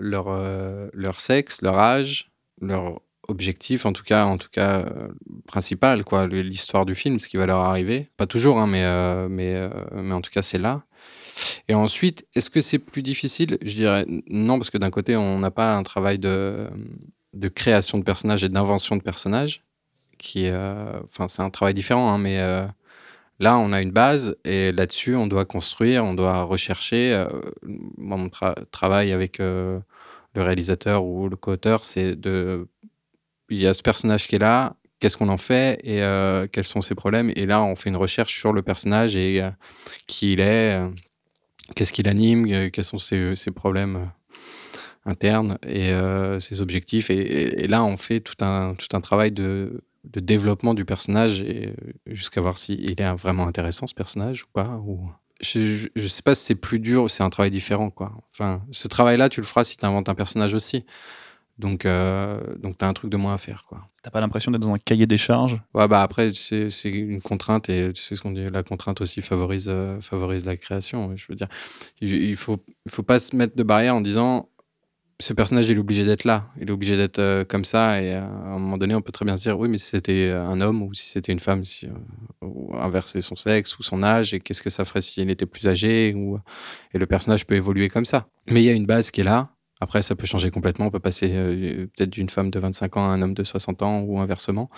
leur 0.00 0.90
leur 0.92 1.20
sexe, 1.20 1.62
leur 1.62 1.78
âge, 1.78 2.30
leur 2.60 3.00
objectif, 3.28 3.84
en 3.86 3.92
tout 3.92 4.04
cas, 4.04 4.24
en 4.24 4.38
tout 4.38 4.48
cas 4.50 4.86
principal, 5.46 6.04
quoi, 6.04 6.26
l'histoire 6.26 6.86
du 6.86 6.94
film, 6.94 7.18
ce 7.18 7.28
qui 7.28 7.36
va 7.36 7.46
leur 7.46 7.58
arriver. 7.58 8.08
Pas 8.16 8.26
toujours, 8.26 8.58
hein, 8.58 8.66
mais 8.66 9.28
mais 9.28 9.68
mais 9.92 10.14
en 10.14 10.20
tout 10.20 10.30
cas 10.30 10.42
c'est 10.42 10.58
là. 10.58 10.82
Et 11.68 11.74
ensuite, 11.74 12.26
est-ce 12.34 12.50
que 12.50 12.60
c'est 12.60 12.78
plus 12.78 13.02
difficile 13.02 13.58
Je 13.62 13.74
dirais? 13.74 14.04
Non, 14.28 14.58
parce 14.58 14.70
que 14.70 14.78
d'un 14.78 14.90
côté, 14.90 15.16
on 15.16 15.38
n'a 15.38 15.50
pas 15.50 15.76
un 15.76 15.82
travail 15.82 16.18
de, 16.18 16.68
création 17.54 17.98
de 17.98 18.04
personnages 18.04 18.44
et 18.44 18.48
d'invention 18.48 18.96
de 18.96 19.02
personnages, 19.02 19.64
qui, 20.18 20.48
euh, 20.48 20.98
enfin, 21.04 21.28
c'est 21.28 21.42
un 21.42 21.50
travail 21.50 21.74
différent, 21.74 22.12
hein, 22.12 22.18
mais 22.18 22.40
euh, 22.40 22.66
là, 23.38 23.58
on 23.58 23.72
a 23.72 23.80
une 23.82 23.92
base 23.92 24.36
et 24.44 24.72
là-dessus, 24.72 25.14
on 25.14 25.26
doit 25.26 25.44
construire, 25.44 26.04
on 26.04 26.14
doit 26.14 26.42
rechercher. 26.42 27.12
Euh, 27.12 27.28
mon 27.96 28.30
travail 28.70 29.12
avec 29.12 29.38
le 29.38 29.82
réalisateur 30.34 31.04
ou 31.04 31.28
le 31.28 31.36
co-auteur, 31.36 31.84
c'est 31.84 32.16
de, 32.16 32.68
il 33.50 33.58
y 33.58 33.66
a 33.66 33.74
ce 33.74 33.82
personnage 33.82 34.26
qui 34.26 34.36
est 34.36 34.40
là, 34.40 34.76
qu'est-ce 35.00 35.16
qu'on 35.16 35.28
en 35.28 35.38
fait 35.38 35.80
et 35.84 36.00
quels 36.50 36.64
sont 36.64 36.80
ses 36.80 36.94
problèmes? 36.94 37.32
Et 37.36 37.46
là, 37.46 37.62
on 37.62 37.76
fait 37.76 37.88
une 37.90 37.96
recherche 37.96 38.38
sur 38.38 38.52
le 38.52 38.62
personnage 38.62 39.16
et 39.16 39.42
qui 40.06 40.32
il 40.32 40.40
est, 40.40 40.80
qu'est-ce 41.74 41.92
qui 41.92 42.02
l'anime, 42.02 42.46
euh, 42.50 42.70
quels 42.70 42.84
sont 42.84 42.98
ses, 42.98 43.34
problèmes 43.54 43.96
euh, 43.96 45.10
internes 45.10 45.58
et 45.66 45.92
euh, 45.92 46.40
ses 46.40 46.60
objectifs. 46.60 47.10
Et, 47.10 47.66
là, 47.66 47.84
on 47.84 47.96
fait 47.96 48.20
tout 48.20 48.42
un, 48.44 48.74
tout 48.74 48.96
un 48.96 49.00
travail 49.00 49.32
de, 49.32 49.82
de 50.04 50.20
développement 50.20 50.74
du 50.74 50.84
personnage 50.84 51.44
jusqu'à 52.06 52.40
voir 52.40 52.58
s'il 52.58 52.90
est 52.90 53.14
vraiment 53.14 53.46
intéressant, 53.46 53.86
ce 53.86 53.94
personnage, 53.94 54.44
ou 54.44 54.48
pas. 54.52 54.80
Ou... 54.86 55.10
Je 55.40 55.88
ne 55.94 56.08
sais 56.08 56.22
pas 56.22 56.34
si 56.34 56.44
c'est 56.44 56.54
plus 56.54 56.80
dur 56.80 57.04
ou 57.04 57.08
c'est 57.08 57.22
un 57.22 57.30
travail 57.30 57.50
différent. 57.50 57.90
Quoi. 57.90 58.12
Enfin, 58.32 58.62
ce 58.72 58.88
travail-là, 58.88 59.28
tu 59.28 59.40
le 59.40 59.46
feras 59.46 59.64
si 59.64 59.76
tu 59.76 59.84
inventes 59.86 60.08
un 60.08 60.14
personnage 60.14 60.54
aussi. 60.54 60.84
Donc, 61.58 61.84
donc 61.84 62.78
tu 62.78 62.84
as 62.84 62.88
un 62.88 62.92
truc 62.92 63.10
de 63.10 63.16
moins 63.16 63.34
à 63.34 63.38
faire. 63.38 63.64
quoi. 63.68 63.88
T'as 64.08 64.12
pas 64.12 64.20
l'impression 64.20 64.50
d'être 64.50 64.62
dans 64.62 64.72
un 64.72 64.78
cahier 64.78 65.06
des 65.06 65.18
charges? 65.18 65.60
Ouais, 65.74 65.86
bah 65.86 66.00
après, 66.00 66.32
c'est 66.32 66.88
une 66.88 67.20
contrainte 67.20 67.68
et 67.68 67.92
tu 67.92 68.02
sais 68.02 68.16
ce 68.16 68.22
qu'on 68.22 68.32
dit, 68.32 68.48
la 68.50 68.62
contrainte 68.62 69.02
aussi 69.02 69.20
favorise, 69.20 69.68
euh, 69.68 70.00
favorise 70.00 70.46
la 70.46 70.56
création. 70.56 71.14
Je 71.14 71.26
veux 71.28 71.34
dire, 71.34 71.48
il, 72.00 72.34
faut, 72.34 72.56
il 72.86 72.90
faut 72.90 73.02
pas 73.02 73.18
se 73.18 73.36
mettre 73.36 73.54
de 73.54 73.62
barrière 73.62 73.94
en 73.94 74.00
disant 74.00 74.48
ce 75.20 75.34
personnage, 75.34 75.68
il 75.68 75.76
est 75.76 75.80
obligé 75.80 76.06
d'être 76.06 76.24
là, 76.24 76.48
il 76.58 76.70
est 76.70 76.72
obligé 76.72 76.96
d'être 76.96 77.18
euh, 77.18 77.44
comme 77.44 77.66
ça. 77.66 78.00
Et 78.00 78.14
à 78.14 78.24
un 78.24 78.58
moment 78.58 78.78
donné, 78.78 78.94
on 78.94 79.02
peut 79.02 79.12
très 79.12 79.26
bien 79.26 79.36
se 79.36 79.42
dire 79.42 79.58
oui, 79.58 79.68
mais 79.68 79.76
si 79.76 79.90
c'était 79.90 80.30
un 80.30 80.62
homme 80.62 80.80
ou 80.80 80.94
si 80.94 81.04
c'était 81.04 81.32
une 81.32 81.40
femme, 81.40 81.66
si, 81.66 81.86
inverser 82.72 83.20
son 83.20 83.36
sexe 83.36 83.78
ou 83.78 83.82
son 83.82 84.02
âge, 84.02 84.32
et 84.32 84.40
qu'est-ce 84.40 84.62
que 84.62 84.70
ça 84.70 84.86
ferait 84.86 85.02
s'il 85.02 85.28
était 85.28 85.44
plus 85.44 85.68
âgé 85.68 86.14
ou, 86.16 86.38
Et 86.94 86.98
le 86.98 87.04
personnage 87.04 87.46
peut 87.46 87.56
évoluer 87.56 87.88
comme 87.88 88.06
ça. 88.06 88.26
Mais 88.50 88.62
il 88.62 88.64
y 88.64 88.70
a 88.70 88.74
une 88.74 88.86
base 88.86 89.10
qui 89.10 89.20
est 89.20 89.24
là 89.24 89.50
après, 89.80 90.02
ça 90.02 90.14
peut 90.16 90.26
changer 90.26 90.50
complètement. 90.50 90.86
On 90.86 90.90
peut 90.90 90.98
passer 90.98 91.30
euh, 91.32 91.86
peut-être 91.96 92.10
d'une 92.10 92.30
femme 92.30 92.50
de 92.50 92.58
25 92.58 92.96
ans 92.96 93.10
à 93.10 93.12
un 93.12 93.22
homme 93.22 93.34
de 93.34 93.44
60 93.44 93.82
ans 93.82 94.00
ou 94.00 94.18
inversement. 94.18 94.70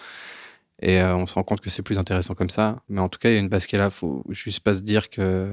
Et 0.82 1.01
euh, 1.01 1.14
on 1.14 1.26
se 1.26 1.34
rend 1.34 1.42
compte 1.42 1.61
que 1.61 1.70
c'est 1.70 1.82
plus 1.82 1.98
intéressant 1.98 2.34
comme 2.34 2.51
ça. 2.51 2.82
Mais 2.88 3.01
en 3.01 3.09
tout 3.09 3.18
cas, 3.18 3.30
il 3.30 3.34
y 3.34 3.36
a 3.36 3.40
une 3.40 3.48
base 3.48 3.66
qui 3.66 3.76
est 3.76 3.78
là. 3.78 3.86
Il 3.86 3.90
faut 3.90 4.24
juste 4.30 4.61
pas 4.61 4.74
se 4.74 4.80
dire 4.80 5.11
que 5.11 5.53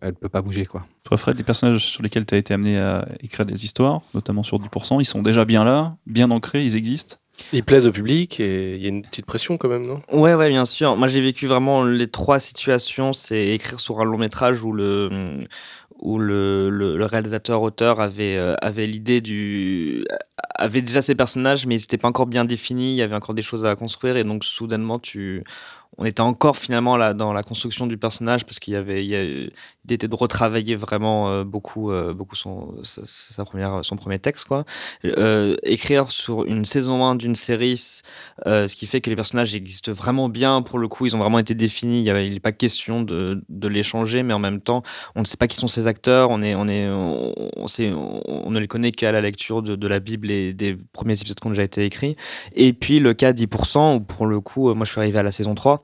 elle 0.00 0.14
peut 0.14 0.28
pas 0.28 0.40
bouger. 0.40 0.64
quoi. 0.64 0.86
Toi, 1.04 1.18
Fred, 1.18 1.36
les 1.36 1.42
personnages 1.42 1.84
sur 1.84 2.02
lesquels 2.02 2.24
tu 2.24 2.34
as 2.34 2.38
été 2.38 2.54
amené 2.54 2.78
à 2.78 3.06
écrire 3.20 3.44
des 3.44 3.64
histoires, 3.64 4.00
notamment 4.14 4.42
sur 4.42 4.58
10%, 4.58 5.00
ils 5.00 5.04
sont 5.04 5.20
déjà 5.20 5.44
bien 5.44 5.64
là, 5.64 5.96
bien 6.06 6.30
ancrés, 6.30 6.64
ils 6.64 6.76
existent 6.76 7.18
ils 7.52 7.64
plaisent 7.64 7.86
au 7.86 7.92
public 7.92 8.40
et 8.40 8.76
il 8.76 8.82
y 8.82 8.86
a 8.86 8.88
une 8.88 9.02
petite 9.02 9.26
pression 9.26 9.56
quand 9.56 9.68
même, 9.68 9.86
non? 9.86 10.02
Ouais, 10.12 10.34
ouais, 10.34 10.48
bien 10.48 10.64
sûr. 10.64 10.96
Moi, 10.96 11.08
j'ai 11.08 11.20
vécu 11.20 11.46
vraiment 11.46 11.84
les 11.84 12.06
trois 12.06 12.38
situations. 12.38 13.12
C'est 13.12 13.48
écrire 13.48 13.80
sur 13.80 14.00
un 14.00 14.04
long 14.04 14.18
métrage 14.18 14.62
où 14.62 14.72
le, 14.72 15.46
où 16.02 16.18
le, 16.18 16.68
le, 16.68 17.04
réalisateur-auteur 17.06 18.00
avait, 18.00 18.36
euh, 18.36 18.54
avait 18.60 18.86
l'idée 18.86 19.20
du. 19.20 20.04
avait 20.56 20.82
déjà 20.82 21.00
ses 21.00 21.14
personnages, 21.14 21.64
mais 21.64 21.76
ils 21.76 21.80
n'étaient 21.80 21.96
pas 21.96 22.08
encore 22.08 22.26
bien 22.26 22.44
définis, 22.44 22.94
il 22.94 22.96
y 22.96 23.02
avait 23.02 23.14
encore 23.14 23.36
des 23.36 23.42
choses 23.42 23.64
à 23.64 23.76
construire, 23.76 24.16
et 24.16 24.24
donc 24.24 24.44
soudainement, 24.44 24.98
tu 24.98 25.44
on 25.98 26.04
était 26.04 26.20
encore 26.20 26.56
finalement 26.56 26.96
là 26.96 27.12
dans 27.12 27.32
la 27.32 27.42
construction 27.42 27.86
du 27.86 27.98
personnage 27.98 28.46
parce 28.46 28.58
qu'il 28.58 28.72
y 28.72 28.76
avait, 28.76 29.04
il 29.04 29.50
était 29.90 30.08
de 30.08 30.14
retravailler 30.14 30.74
vraiment 30.74 31.28
euh, 31.28 31.44
beaucoup, 31.44 31.90
euh, 31.90 32.14
beaucoup 32.14 32.34
son, 32.34 32.74
sa, 32.82 33.44
première, 33.44 33.84
son 33.84 33.96
premier 33.96 34.18
texte 34.18 34.46
quoi. 34.46 34.64
Euh, 35.04 35.56
écrire 35.64 36.10
sur 36.10 36.44
une 36.46 36.64
saison 36.64 37.04
1 37.04 37.16
d'une 37.16 37.34
série, 37.34 37.76
ce 37.76 38.74
qui 38.74 38.86
fait 38.86 39.00
que 39.00 39.10
les 39.10 39.16
personnages 39.16 39.54
existent 39.54 39.92
vraiment 39.92 40.28
bien 40.28 40.62
pour 40.62 40.78
le 40.78 40.88
coup, 40.88 41.04
ils 41.04 41.14
ont 41.14 41.18
vraiment 41.18 41.38
été 41.38 41.54
définis. 41.54 42.04
Il 42.04 42.32
n'est 42.32 42.40
pas 42.40 42.52
question 42.52 43.02
de, 43.02 43.42
de 43.48 43.68
les 43.68 43.82
changer, 43.82 44.22
mais 44.22 44.32
en 44.32 44.38
même 44.38 44.60
temps, 44.60 44.82
on 45.14 45.20
ne 45.20 45.26
sait 45.26 45.36
pas 45.36 45.46
qui 45.46 45.56
sont 45.56 45.68
ces 45.68 45.86
acteurs. 45.86 46.30
On 46.30 46.42
est, 46.42 46.54
on 46.54 46.68
est, 46.68 46.88
on, 46.88 47.66
sait, 47.66 47.92
on, 47.92 48.50
ne 48.50 48.58
les 48.58 48.68
connaît 48.68 48.92
qu'à 48.92 49.12
la 49.12 49.20
lecture 49.20 49.62
de, 49.62 49.76
de, 49.76 49.88
la 49.88 50.00
Bible 50.00 50.30
et 50.30 50.52
des 50.54 50.76
premiers 50.92 51.14
épisodes 51.14 51.38
qui 51.38 51.46
ont 51.46 51.50
déjà 51.50 51.64
été 51.64 51.84
écrits. 51.84 52.16
Et 52.54 52.72
puis 52.72 52.98
le 52.98 53.14
cas 53.14 53.32
10% 53.32 53.96
où 53.96 54.00
pour 54.00 54.26
le 54.26 54.40
coup, 54.40 54.72
moi 54.74 54.86
je 54.86 54.90
suis 54.90 55.00
arrivé 55.00 55.18
à 55.18 55.22
la 55.22 55.32
saison 55.32 55.54
3 55.54 55.81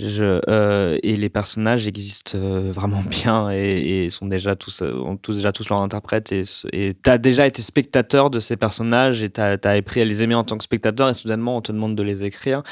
euh, 0.00 0.98
et 1.02 1.16
les 1.16 1.28
personnages 1.28 1.86
existent 1.86 2.38
euh, 2.38 2.72
vraiment 2.72 3.02
bien 3.10 3.50
et, 3.50 4.08
sont 4.08 4.26
déjà 4.26 4.56
tous, 4.56 4.82
euh, 4.82 4.92
ont 4.94 5.16
tous 5.16 5.36
déjà 5.36 5.52
tous 5.52 5.68
leur 5.68 5.80
interprète 5.80 6.32
et 6.32 6.44
tu 6.94 7.10
as 7.10 7.18
déjà 7.18 7.46
été 7.46 7.60
spectateur 7.62 8.30
de 8.30 8.40
ces 8.40 8.56
personnages 8.56 9.22
et 9.22 9.30
tu 9.30 9.40
as, 9.40 9.58
appris 9.62 10.00
à 10.00 10.04
les 10.04 10.22
aimer 10.22 10.34
en 10.34 10.44
tant 10.44 10.56
que 10.56 10.64
spectateur 10.64 11.08
et 11.08 11.14
soudainement 11.14 11.58
on 11.58 11.60
te 11.60 11.72
demande 11.72 11.94
de 11.94 12.02
les 12.02 12.24
écrire. 12.24 12.62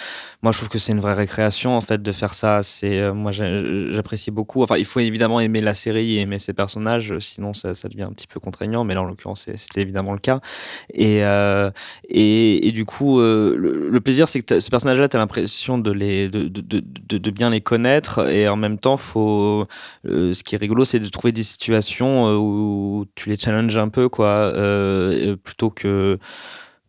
Moi 0.43 0.53
je 0.53 0.59
trouve 0.59 0.71
que 0.71 0.79
c'est 0.79 0.93
une 0.93 1.01
vraie 1.01 1.15
récréation 1.15 1.77
en 1.77 1.81
fait 1.81 2.03
de 2.03 2.13
faire 2.13 2.33
ça. 2.33 2.63
C'est 2.63 3.13
moi 3.13 3.33
j'apprécie 3.33 4.31
beaucoup. 4.31 4.63
Enfin 4.63 4.77
il 4.79 4.87
faut 4.87 5.01
évidemment 5.01 5.41
aimer 5.41 5.61
la 5.61 5.75
série 5.75 6.17
et 6.17 6.21
aimer 6.21 6.39
ses 6.39 6.55
personnages, 6.55 7.19
sinon 7.19 7.53
ça, 7.53 7.73
devient 7.89 8.03
un 8.05 8.13
petit 8.13 8.27
peu 8.27 8.41
contraignant. 8.41 8.85
Mais 8.85 8.95
là 8.95 9.03
en 9.03 9.05
l'occurrence 9.05 9.47
c'était 9.57 9.83
évidemment 9.83 10.13
le 10.13 10.19
cas. 10.19 10.41
Et 10.95 11.21
et, 12.09 12.73
du 12.73 12.85
coup 12.85 13.21
le, 13.21 13.99
plaisir 14.01 14.29
c'est 14.29 14.41
que 14.41 14.61
ce 14.61 14.71
personnage-là 14.71 15.09
tu 15.09 15.17
as 15.17 15.21
l'impression 15.21 15.77
de 15.77 15.91
les 15.91 16.29
de, 16.29 16.60
de, 16.61 17.31
bien 17.31 17.51
les 17.51 17.61
connaître 17.61 18.29
et 18.29 18.49
en 18.49 18.57
même 18.57 18.79
temps 18.79 18.97
faut 18.97 19.67
euh, 20.07 20.33
ce 20.33 20.43
qui 20.43 20.55
est 20.55 20.59
rigolo 20.59 20.85
c'est 20.85 20.99
de 20.99 21.09
trouver 21.09 21.33
des 21.33 21.43
situations 21.43 22.27
euh, 22.27 22.37
où 22.37 23.07
tu 23.15 23.29
les 23.29 23.37
challenges 23.37 23.77
un 23.77 23.89
peu 23.89 24.09
quoi 24.09 24.29
euh, 24.29 25.37
plutôt 25.37 25.71
que 25.71 26.19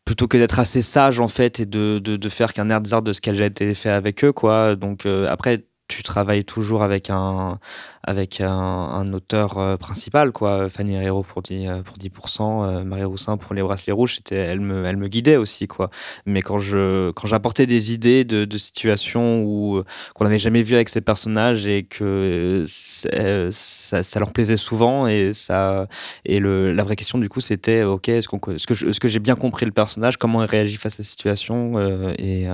plutôt 0.06 0.28
que 0.28 0.38
d'être 0.38 0.60
assez 0.60 0.82
sage 0.82 1.20
en 1.20 1.28
fait 1.28 1.60
et 1.60 1.66
de, 1.66 2.00
de, 2.00 2.30
faire 2.30 2.54
qu'un 2.54 2.70
air 2.70 2.82
de 2.82 3.14
ce 3.14 3.22
qui 3.22 3.30
a 3.30 3.46
été 3.46 3.74
fait 3.76 3.90
avec 3.90 4.24
eux 4.24 4.32
quoi. 4.32 4.76
Donc 4.76 5.06
après 5.06 5.66
tu 5.92 6.04
travailles 6.04 6.46
toujours 6.46 6.84
avec 6.84 7.10
un 7.10 7.60
avec 8.04 8.42
un, 8.42 9.14
auteur 9.14 9.58
euh, 9.58 9.78
principal, 9.78 10.32
quoi. 10.32 10.70
Fanny 10.70 10.96
Herrero 10.96 11.24
pour 11.24 11.42
10%, 11.42 11.68
euh, 11.68 11.82
pour 11.84 11.98
10% 11.98 12.64
euh, 12.64 12.84
Marie 12.84 13.04
Roussin 13.04 13.38
pour 13.38 13.54
Les 13.54 13.62
Bracelets 13.62 13.92
Rouges, 13.94 14.20
elle 14.32 14.60
me, 14.60 14.86
elle 14.86 14.98
me 14.98 15.08
guidait 15.08 15.36
aussi, 15.36 15.68
quoi. 15.68 15.92
Mais 16.26 16.42
quand 16.42 16.58
je 16.58 17.12
quand 17.12 17.28
j'apportais 17.28 17.68
des 17.68 17.94
idées 17.94 18.24
de, 18.24 18.58
situations 18.58 19.44
où, 19.44 19.82
qu'on 20.14 20.24
n'avait 20.24 20.40
jamais 20.40 20.62
vu 20.62 20.76
avec 20.76 20.90
ces 20.90 21.02
personnages 21.02 21.68
et 21.68 21.84
que 21.84 22.64
ça, 22.68 24.20
leur 24.20 24.32
plaisait 24.32 24.58
souvent, 24.58 25.08
et, 25.08 25.34
ça, 25.34 25.88
et 26.26 26.40
le, 26.40 26.74
la 26.74 26.84
vraie 26.84 26.96
question, 26.96 27.18
du 27.18 27.30
coup, 27.30 27.42
c'était 27.42 27.84
ok, 27.84 28.10
est-ce, 28.10 28.28
que, 28.28 29.00
que 29.00 29.08
j'ai 29.08 29.20
bien 29.20 29.36
compris 29.36 29.66
le 29.66 29.72
personnage, 29.72 30.18
comment 30.18 30.44
il 30.44 30.50
réagit 30.50 30.78
face 30.78 30.94
à 30.94 30.98
cette 30.98 31.06
situation 31.06 31.80
et, 32.18 32.48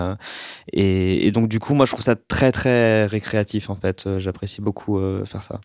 et, 0.73 1.27
et, 1.27 1.31
donc, 1.31 1.47
du 1.47 1.59
coup, 1.59 1.73
moi, 1.73 1.85
je 1.85 1.91
trouve 1.91 2.03
ça 2.03 2.15
très, 2.15 2.51
très 2.51 3.05
récréatif, 3.05 3.26
en 3.69 3.75
fait. 3.75 4.07
J'apprécie 4.17 4.61
beaucoup 4.61 4.99
faire 5.25 5.43
ça. 5.43 5.61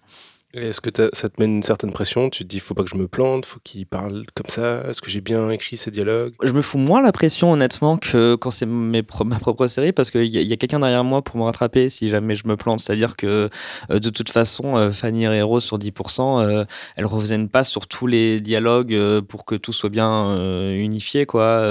Est-ce 0.54 0.82
que 0.82 0.90
ça 1.14 1.30
te 1.30 1.40
met 1.40 1.46
une 1.46 1.62
certaine 1.62 1.92
pression? 1.92 2.28
Tu 2.28 2.44
te 2.44 2.48
dis, 2.48 2.58
faut 2.58 2.74
pas 2.74 2.82
que 2.82 2.90
je 2.90 2.96
me 2.96 3.08
plante, 3.08 3.46
faut 3.46 3.60
qu'il 3.64 3.86
parle 3.86 4.24
comme 4.34 4.48
ça? 4.48 4.82
Est-ce 4.86 5.00
que 5.00 5.10
j'ai 5.10 5.22
bien 5.22 5.48
écrit 5.50 5.78
ces 5.78 5.90
dialogues? 5.90 6.34
Je 6.42 6.52
me 6.52 6.60
fous 6.60 6.76
moins 6.76 7.00
la 7.00 7.10
pression, 7.10 7.52
honnêtement, 7.52 7.96
que 7.96 8.34
quand 8.34 8.50
c'est 8.50 8.66
ma 8.66 9.02
propre 9.02 9.66
série, 9.66 9.92
parce 9.92 10.10
qu'il 10.10 10.26
y 10.26 10.38
a, 10.38 10.52
a 10.52 10.56
quelqu'un 10.58 10.80
derrière 10.80 11.04
moi 11.04 11.22
pour 11.22 11.38
me 11.38 11.44
rattraper 11.44 11.88
si 11.88 12.10
jamais 12.10 12.34
je 12.34 12.46
me 12.46 12.58
plante. 12.58 12.80
C'est-à-dire 12.80 13.16
que, 13.16 13.48
euh, 13.90 13.98
de 13.98 14.10
toute 14.10 14.28
façon, 14.28 14.76
euh, 14.76 14.90
Fanny 14.90 15.24
Herrero 15.24 15.58
sur 15.58 15.78
10%, 15.78 16.42
euh, 16.42 16.64
elle 16.96 17.06
revienne 17.06 17.48
pas 17.48 17.64
sur 17.64 17.86
tous 17.86 18.06
les 18.06 18.42
dialogues 18.42 18.92
euh, 18.92 19.22
pour 19.22 19.46
que 19.46 19.54
tout 19.54 19.72
soit 19.72 19.88
bien 19.88 20.26
euh, 20.36 20.74
unifié, 20.74 21.24
quoi, 21.24 21.62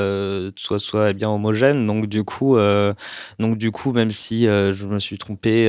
soit, 0.56 0.80
soit 0.80 1.14
bien 1.14 1.30
homogène. 1.30 1.86
Donc, 1.86 2.08
du 2.08 2.24
coup, 2.24 2.58
donc, 3.38 3.58
du 3.60 3.70
coup 3.70 3.92
même 3.92 4.10
si 4.10 4.46
je 4.46 4.86
me 4.88 4.98
suis 5.00 5.20
trompé, 5.20 5.68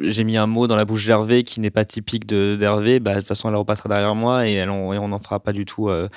j'ai 0.00 0.22
mis 0.24 0.36
un 0.36 0.46
mot 0.46 0.68
dans 0.68 0.76
la 0.76 0.84
bouche 0.84 1.06
d'Hervé 1.06 1.42
qui 1.42 1.58
n'est 1.60 1.70
pas 1.70 1.84
typique 1.84 2.19
de- 2.26 2.56
d'Hervé, 2.58 3.00
bah, 3.00 3.14
de 3.14 3.18
toute 3.20 3.28
façon, 3.28 3.48
elle 3.48 3.56
repassera 3.56 3.88
derrière 3.88 4.14
moi 4.14 4.46
et, 4.48 4.54
elle, 4.54 4.70
on 4.70 5.08
n'en 5.08 5.18
fera 5.18 5.40
pas 5.40 5.52
du 5.52 5.64
tout. 5.64 5.88
euh, 5.88 6.08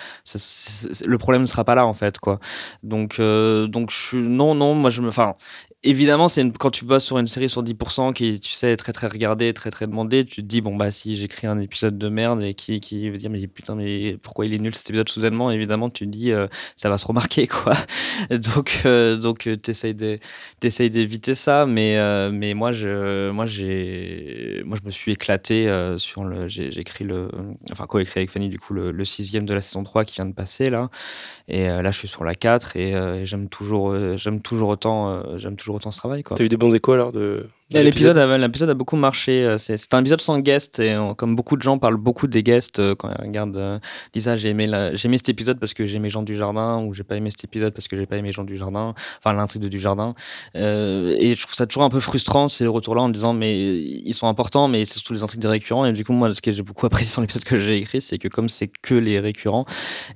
le 1.06 1.18
problème 1.18 1.42
ne 1.44 1.48
sera 1.48 1.64
pas 1.64 1.76
là 1.76 1.86
en 1.86 1.94
fait 1.94 2.18
quoi 2.20 2.40
donc 2.84 3.20
euh, 3.20 3.68
donc 3.68 3.92
je 3.92 4.18
non 4.18 4.56
non 4.56 4.74
moi 4.76 4.90
je 4.90 5.02
me 5.02 5.10
enfin 5.10 5.36
évidemment 5.84 6.28
c'est 6.28 6.50
quand 6.58 6.72
tu 6.72 6.86
bosses 6.86 7.06
sur 7.06 7.18
une 7.18 7.28
série 7.28 7.50
sur 7.50 7.64
10% 7.64 8.14
qui 8.14 8.40
tu 8.40 8.52
sais 8.52 8.72
est 8.72 8.78
très 8.78 8.94
très 8.94 9.08
regardée 9.08 9.54
très 9.54 9.72
très 9.72 9.88
demandée 9.88 10.26
tu 10.26 10.38
te 10.38 10.48
dis 10.48 10.62
bon 10.62 10.76
bah 10.76 10.92
si 10.92 11.16
j'écris 11.16 11.48
un 11.48 11.60
épisode 11.60 11.98
de 11.98 12.10
merde 12.10 12.42
et 12.44 12.54
qui 12.54 13.10
veut 13.10 13.18
dire 13.18 13.30
mais 13.30 13.46
putain 13.48 13.76
mais 13.76 14.18
pourquoi 14.22 14.46
il 14.46 14.54
est 14.54 14.60
nul 14.60 14.74
cet 14.76 14.90
épisode 14.90 15.10
soudainement 15.10 15.52
évidemment 15.52 15.90
tu 15.90 16.06
te 16.06 16.10
dis 16.10 16.32
euh, 16.32 16.48
ça 16.76 16.90
va 16.90 16.98
se 16.98 17.06
remarquer 17.08 17.48
quoi. 17.48 17.74
Donc 18.32 18.82
euh, 18.86 19.18
donc 19.18 19.48
euh, 19.48 19.56
t'essayes 19.56 20.90
d'éviter 20.90 21.36
ça 21.36 21.66
mais 21.66 21.98
euh, 21.98 22.32
mais 22.32 22.54
moi 22.54 22.72
je 22.72 23.32
moi 23.32 23.46
j'ai 23.46 24.62
moi 24.66 24.78
je 24.80 24.86
me 24.86 24.92
suis 24.92 25.12
éclaté 25.12 25.68
sur 25.98 26.24
le 26.24 26.48
j'ai 26.48 26.80
écrit 26.80 27.04
le 27.04 27.30
enfin 27.72 27.86
co-écrit 27.86 28.22
avec 28.22 28.32
Fanny 28.32 28.50
du 28.50 28.60
coup 28.60 28.74
le, 28.74 29.04
sixième 29.06 29.46
de 29.46 29.54
la 29.54 29.62
saison 29.62 29.84
3 29.84 30.06
qui 30.06 30.16
vient 30.16 30.26
de 30.26 30.34
passer 30.34 30.70
là. 30.70 30.90
Et 31.48 31.68
là 31.68 31.92
je 31.92 31.98
suis 31.98 32.08
sur 32.08 32.24
la 32.24 32.36
4 32.36 32.78
et, 32.78 32.92
et 32.92 33.26
j'aime 33.26 33.50
toujours 33.50 34.18
j'aime 34.18 34.42
toujours 34.42 34.70
autant 34.70 35.38
j'aime 35.38 35.56
toujours 35.56 35.73
autant 35.76 35.92
ce 35.92 35.98
travail 35.98 36.24
quoi. 36.24 36.38
T'as 36.38 36.44
eu 36.44 36.50
des 36.50 36.58
bons 36.58 36.74
échos 36.74 36.94
alors 36.94 37.12
de, 37.12 37.48
L'épisode 37.72 38.18
a, 38.18 38.38
l'épisode 38.38 38.70
a 38.70 38.74
beaucoup 38.76 38.96
marché. 38.98 39.44
euh, 39.46 39.58
C'est 39.58 39.94
un 39.94 40.00
épisode 40.02 40.22
sans 40.22 40.38
guest 40.40 40.80
et 40.80 40.96
comme 41.18 41.36
beaucoup 41.36 41.58
de 41.58 41.62
gens 41.64 41.78
parlent 41.80 41.98
beaucoup 41.98 42.28
des 42.28 42.44
guests 42.44 42.80
euh, 42.80 42.94
quand 42.94 43.10
ils 43.18 43.26
regardent, 43.26 43.58
euh, 43.58 43.80
disent 44.14 44.28
ah 44.28 44.36
j'ai 44.36 44.50
aimé 44.50 44.68
la- 44.68 44.92
aimé 44.94 45.18
cet 45.18 45.30
épisode 45.30 45.60
parce 45.60 45.74
que 45.74 45.86
j'ai 45.88 45.96
aimé 45.98 46.10
Jean 46.10 46.22
du 46.22 46.36
Jardin 46.36 46.84
ou 46.84 46.94
j'ai 46.94 47.04
pas 47.04 47.16
aimé 47.16 47.32
cet 47.32 47.44
épisode 47.46 47.74
parce 47.74 47.88
que 47.88 47.98
j'ai 47.98 48.06
pas 48.06 48.18
aimé 48.18 48.32
Jean 48.32 48.44
du 48.44 48.58
Jardin. 48.58 48.94
Enfin 49.18 49.34
l'intrigue 49.34 49.62
de 49.64 49.70
du 49.70 49.80
Jardin. 49.80 50.14
Euh, 50.56 51.16
et 51.20 51.34
je 51.34 51.42
trouve 51.42 51.56
ça 51.56 51.66
toujours 51.66 51.84
un 51.84 51.90
peu 51.90 52.00
frustrant 52.00 52.48
ces 52.48 52.68
retours-là 52.68 53.02
en 53.02 53.10
disant 53.10 53.34
mais 53.34 53.58
ils 53.74 54.14
sont 54.14 54.28
importants 54.28 54.68
mais 54.68 54.86
c'est 54.86 54.96
surtout 54.96 55.14
les 55.14 55.24
intrigues 55.24 55.42
des 55.42 55.48
récurrents. 55.48 55.86
Et 55.86 55.94
du 55.94 56.04
coup 56.06 56.14
moi 56.14 56.32
ce 56.34 56.42
que 56.42 56.52
j'ai 56.52 56.62
beaucoup 56.64 56.86
apprécié 56.86 57.16
dans 57.16 57.22
l'épisode 57.22 57.44
que 57.46 57.60
j'ai 57.60 57.78
écrit 57.78 58.02
c'est 58.02 58.20
que 58.20 58.28
comme 58.28 58.50
c'est 58.50 58.68
que 58.68 58.94
les 58.96 59.20
récurrents 59.20 59.66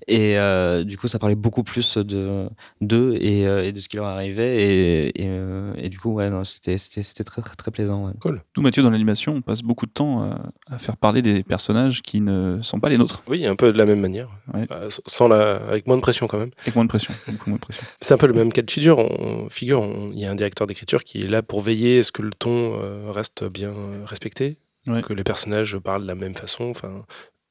et 0.07 0.37
euh, 0.37 0.83
du 0.83 0.97
coup 0.97 1.07
ça 1.07 1.17
parlait 1.17 1.35
beaucoup 1.35 1.63
plus 1.63 1.97
de 1.97 2.47
d'eux 2.81 3.15
et, 3.19 3.41
et 3.41 3.71
de 3.71 3.79
ce 3.79 3.87
qui 3.89 3.95
leur 3.97 4.05
arrivait 4.05 4.57
et, 4.63 5.23
et, 5.23 5.29
et 5.77 5.89
du 5.89 5.97
coup 5.97 6.11
ouais 6.13 6.29
c'était 6.43 6.77
c'était 6.77 7.03
c'était 7.03 7.23
très 7.41 7.49
très 7.49 7.55
très 7.55 7.71
plaisant. 7.71 8.07
ouais. 8.07 8.31
Nous, 8.55 8.63
Mathieu, 8.63 8.83
dans 8.83 8.89
l'animation, 8.89 9.35
on 9.35 9.41
passe 9.41 9.61
beaucoup 9.61 9.85
de 9.85 9.91
temps 9.91 10.23
à, 10.23 10.39
à 10.71 10.77
faire 10.79 10.97
parler 10.97 11.21
des 11.21 11.43
personnages 11.43 12.01
qui 12.01 12.21
ne 12.21 12.59
sont 12.61 12.79
pas 12.79 12.89
les 12.89 12.97
nôtres, 12.97 13.23
Oui, 13.27 13.45
un 13.45 13.55
peu 13.55 13.71
de 13.73 13.77
la 13.77 13.85
même 13.85 13.99
manière. 13.99 14.29
Ouais. 14.53 14.65
Euh, 14.71 14.89
sans 15.05 15.27
la... 15.27 15.55
Avec 15.67 15.87
moins 15.87 15.95
de 15.97 16.01
pression 16.01 16.27
quand 16.27 16.37
même. 16.39 16.51
avec 16.61 16.75
moins 16.75 16.83
de 16.85 16.89
pression. 16.89 17.13
Beaucoup 17.27 17.49
moins 17.49 17.57
de 17.57 17.61
pression. 17.61 17.85
C'est 18.01 18.13
un 18.13 18.17
peu 18.17 18.27
le 18.27 18.33
même 18.33 18.51
cas 18.51 18.61
de 18.61 18.71
figure. 18.71 18.99
On, 18.99 19.49
figure, 19.49 19.81
on- 19.81 20.11
il 20.11 20.19
y 20.19 20.25
a 20.25 20.31
un 20.31 20.35
directeur 20.35 20.67
d'écriture 20.67 21.03
qui 21.03 21.21
est 21.21 21.27
là 21.27 21.41
pour 21.43 21.61
veiller 21.61 21.99
à 21.99 22.03
ce 22.03 22.11
que 22.11 22.21
le 22.21 22.31
ton 22.31 22.79
euh, 22.81 23.11
reste 23.11 23.43
bien 23.45 23.69
euh, 23.69 24.03
respecté, 24.05 24.57
Ouais. 24.87 25.01
que 25.01 25.13
les 25.13 25.23
personnages 25.23 25.77
parlent 25.77 26.03
de 26.03 26.07
la 26.07 26.15
même 26.15 26.33
façon. 26.35 26.65
Enfin, 26.69 27.03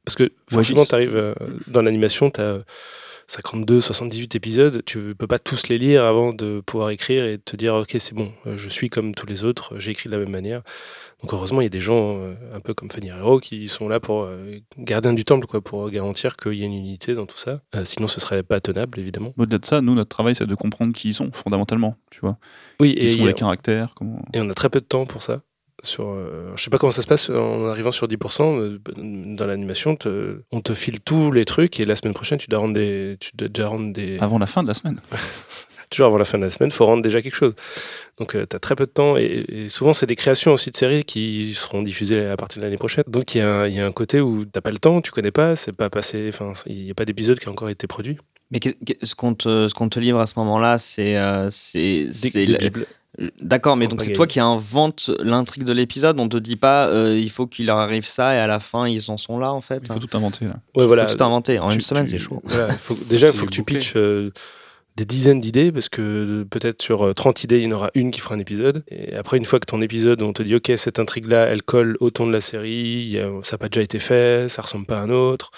parce 0.05 0.14
que 0.16 0.32
forcément, 0.51 0.84
tu 0.87 0.95
arrives 0.95 1.34
dans 1.66 1.82
l'animation, 1.82 2.30
tu 2.30 2.41
as 2.41 2.61
52, 3.29 3.81
78 3.81 4.35
épisodes, 4.37 4.83
tu 4.85 5.14
peux 5.16 5.27
pas 5.27 5.39
tous 5.41 5.68
les 5.68 5.79
lire 5.79 6.05
avant 6.05 6.33
de 6.33 6.61
pouvoir 6.64 6.91
écrire 6.91 7.24
et 7.27 7.39
te 7.39 7.57
dire 7.57 7.74
ok 7.74 7.97
c'est 7.99 8.14
bon, 8.14 8.31
euh, 8.47 8.57
je 8.57 8.68
suis 8.68 8.89
comme 8.89 9.14
tous 9.14 9.27
les 9.27 9.43
autres, 9.43 9.79
j'ai 9.81 9.91
écrit 9.91 10.09
de 10.09 10.14
la 10.14 10.20
même 10.20 10.31
manière. 10.31 10.62
Donc 11.22 11.33
heureusement 11.33 11.61
il 11.61 11.64
y 11.64 11.66
a 11.66 11.70
des 11.70 11.81
gens 11.81 12.18
euh, 12.20 12.35
un 12.55 12.61
peu 12.61 12.72
comme 12.72 12.91
Fanny 12.91 13.09
Herrero 13.09 13.41
qui 13.41 13.66
sont 13.68 13.89
là 13.89 13.99
pour 13.99 14.22
euh, 14.24 14.59
gardiens 14.79 15.12
du 15.12 15.24
temple 15.24 15.47
quoi, 15.47 15.61
pour 15.61 15.91
garantir 15.91 16.37
qu'il 16.37 16.55
y 16.55 16.62
a 16.62 16.66
une 16.66 16.74
unité 16.74 17.14
dans 17.14 17.27
tout 17.27 17.39
ça. 17.39 17.62
Euh, 17.74 17.85
sinon 17.85 18.07
ce 18.07 18.20
serait 18.20 18.43
pas 18.45 18.61
tenable 18.61 19.01
évidemment. 19.01 19.33
Au-delà 19.37 19.59
de 19.59 19.64
ça, 19.64 19.81
nous, 19.81 19.95
notre 19.95 20.11
travail, 20.11 20.37
c'est 20.37 20.47
de 20.47 20.55
comprendre 20.55 20.95
qui 20.95 21.09
ils 21.09 21.14
sont, 21.14 21.31
fondamentalement. 21.33 21.97
Tu 22.11 22.20
vois, 22.20 22.39
Oui 22.81 22.95
qui 22.95 23.05
et, 23.07 23.09
sont 23.09 23.18
y 23.18 23.22
a- 23.24 23.27
les 23.29 23.35
caractères, 23.35 23.95
comment. 23.97 24.24
et 24.35 24.41
on 24.41 24.49
a 24.51 24.55
très 24.55 24.70
peu 24.70 24.81
de 24.81 24.87
temps 24.87 25.05
pour 25.05 25.22
ça. 25.22 25.43
Sur, 25.87 26.09
euh, 26.11 26.53
je 26.57 26.62
sais 26.62 26.68
pas 26.70 26.78
comment 26.78 26.91
ça 26.91 27.01
se 27.03 27.07
passe 27.07 27.30
en 27.30 27.66
arrivant 27.68 27.93
sur 27.93 28.07
10%. 28.09 28.59
euh, 28.61 28.78
dans 28.97 29.47
l'animation, 29.47 29.97
te- 29.97 30.43
on 30.53 30.61
te 30.61 30.74
file 30.74 31.01
tous 31.01 31.32
les 31.32 31.45
trucs 31.45 31.80
et 31.80 31.84
la 31.87 31.97
semaine 31.97 32.12
prochaine, 32.14 32.39
tu 32.39 32.49
dois 32.49 32.59
rendre 32.59 32.74
des, 32.74 33.16
tu 33.20 33.30
dois 33.34 33.49
déjà 33.49 33.68
rendre 33.68 33.93
des, 33.93 34.18
Avant 34.18 34.39
la 34.39 34.47
fin 34.47 34.62
de 34.62 34.68
la 34.68 34.74
semaine. 34.74 35.01
toujours 35.91 36.07
avant 36.09 36.18
la 36.18 36.24
fin 36.24 36.37
de 36.39 36.45
la 36.45 36.51
semaine, 36.51 36.70
faut 36.72 36.84
rendre 36.84 37.03
déjà 37.03 37.22
quelque 37.22 37.37
chose. 37.37 37.55
Donc 38.18 38.32
tu 38.32 38.39
as 38.39 38.59
très 38.59 38.74
peu 38.74 38.87
de 38.87 38.91
temps 38.91 39.16
et, 39.16 39.45
et 39.49 39.68
souvent 39.68 39.93
c'est 39.93 40.07
des 40.07 40.16
créations 40.16 40.53
aussi 40.53 40.70
de 40.72 40.76
séries 40.76 41.05
qui 41.05 41.55
seront 41.55 41.82
diffusées 41.82 42.26
à 42.26 42.37
partir 42.37 42.61
de 42.61 42.64
l'année 42.66 42.76
prochaine. 42.78 43.05
Donc 43.07 43.34
il 43.34 43.39
y, 43.39 43.41
a 43.41 43.49
un- 43.49 43.66
il 43.68 43.74
y 43.74 43.80
a 43.80 43.87
un 43.87 43.93
côté 43.93 44.20
où 44.20 44.45
t'as 44.45 44.61
pas 44.61 44.72
le 44.72 44.78
temps, 44.78 45.01
tu 45.01 45.12
connais 45.12 45.30
pas, 45.30 45.55
c'est 45.55 45.72
pas 45.72 45.89
passé, 45.89 46.26
enfin 46.28 46.53
il 46.66 46.84
n'y 46.84 46.91
a 46.91 46.95
pas 46.95 47.05
d'épisode 47.05 47.39
qui 47.39 47.47
a 47.49 47.53
encore 47.53 47.68
été 47.68 47.87
produit. 47.87 48.18
Mais 48.51 48.59
qu'est- 48.61 48.76
qu'est- 48.84 49.05
ce 49.05 49.14
qu'on 49.14 49.34
te, 49.34 49.68
ce 49.68 49.74
qu'on 49.74 49.89
te 49.89 49.99
livre 50.01 50.18
à 50.20 50.26
ce 50.26 50.34
moment-là, 50.39 50.78
c'est. 50.78 51.16
euh, 51.16 51.49
c'est 51.51 52.05
Des, 52.07 52.12
c'est 52.12 52.47
des 52.47 52.57
bibles. 52.59 52.87
D'accord, 53.40 53.76
mais 53.76 53.86
donc 53.86 54.02
c'est 54.02 54.12
toi 54.12 54.26
qui 54.26 54.40
invente 54.40 55.10
l'intrigue 55.20 55.64
de 55.64 55.72
l'épisode. 55.72 56.20
On 56.20 56.28
te 56.28 56.36
dit 56.36 56.56
pas, 56.56 56.88
euh, 56.88 57.16
il 57.18 57.30
faut 57.30 57.46
qu'il 57.46 57.66
leur 57.66 57.78
arrive 57.78 58.06
ça 58.06 58.34
et 58.34 58.38
à 58.38 58.46
la 58.46 58.60
fin 58.60 58.86
ils 58.86 59.10
en 59.10 59.16
sont 59.16 59.38
là 59.38 59.52
en 59.52 59.60
fait. 59.62 59.82
Il 59.88 59.92
faut 59.92 59.98
tout 59.98 60.16
inventer, 60.16 60.44
là. 60.44 60.56
Ouais, 60.76 60.86
voilà. 60.86 61.08
Faut 61.08 61.14
tout 61.16 61.24
inventer. 61.24 61.58
En 61.58 61.68
Tu- 61.70 61.76
une 61.76 61.80
semaine, 61.80 62.06
c'est 62.08 62.18
chaud. 62.18 62.42
voilà, 62.44 62.68
il 62.72 62.78
faut, 62.78 62.94
déjà, 63.08 63.28
il 63.28 63.32
faut 63.32 63.46
que 63.46 63.50
tu 63.52 63.62
pitches 63.64 63.94
euh, 63.96 64.32
des 64.96 65.04
dizaines 65.06 65.40
d'idées 65.40 65.72
parce 65.72 65.88
que 65.88 66.02
euh, 66.02 66.44
peut-être 66.44 66.82
sur 66.82 67.06
euh, 67.06 67.14
30 67.14 67.44
idées, 67.44 67.58
il 67.58 67.64
y 67.64 67.66
en 67.68 67.72
aura 67.72 67.90
une 67.94 68.10
qui 68.10 68.20
fera 68.20 68.34
un 68.34 68.38
épisode. 68.38 68.84
Et 68.88 69.14
après, 69.14 69.38
une 69.38 69.44
fois 69.46 69.60
que 69.60 69.66
ton 69.66 69.80
épisode, 69.80 70.20
on 70.20 70.32
te 70.34 70.42
dit, 70.42 70.54
OK, 70.54 70.70
cette 70.76 70.98
intrigue-là, 70.98 71.46
elle 71.46 71.62
colle 71.62 71.96
au 72.00 72.10
ton 72.10 72.26
de 72.26 72.32
la 72.32 72.40
série, 72.42 73.12
il 73.12 73.30
ça 73.42 73.54
n'a 73.54 73.58
pas 73.58 73.68
déjà 73.70 73.82
été 73.82 73.98
fait, 73.98 74.50
ça 74.50 74.60
ressemble 74.62 74.84
pas 74.86 74.98
à 74.98 75.00
un 75.00 75.10
autre. 75.10 75.50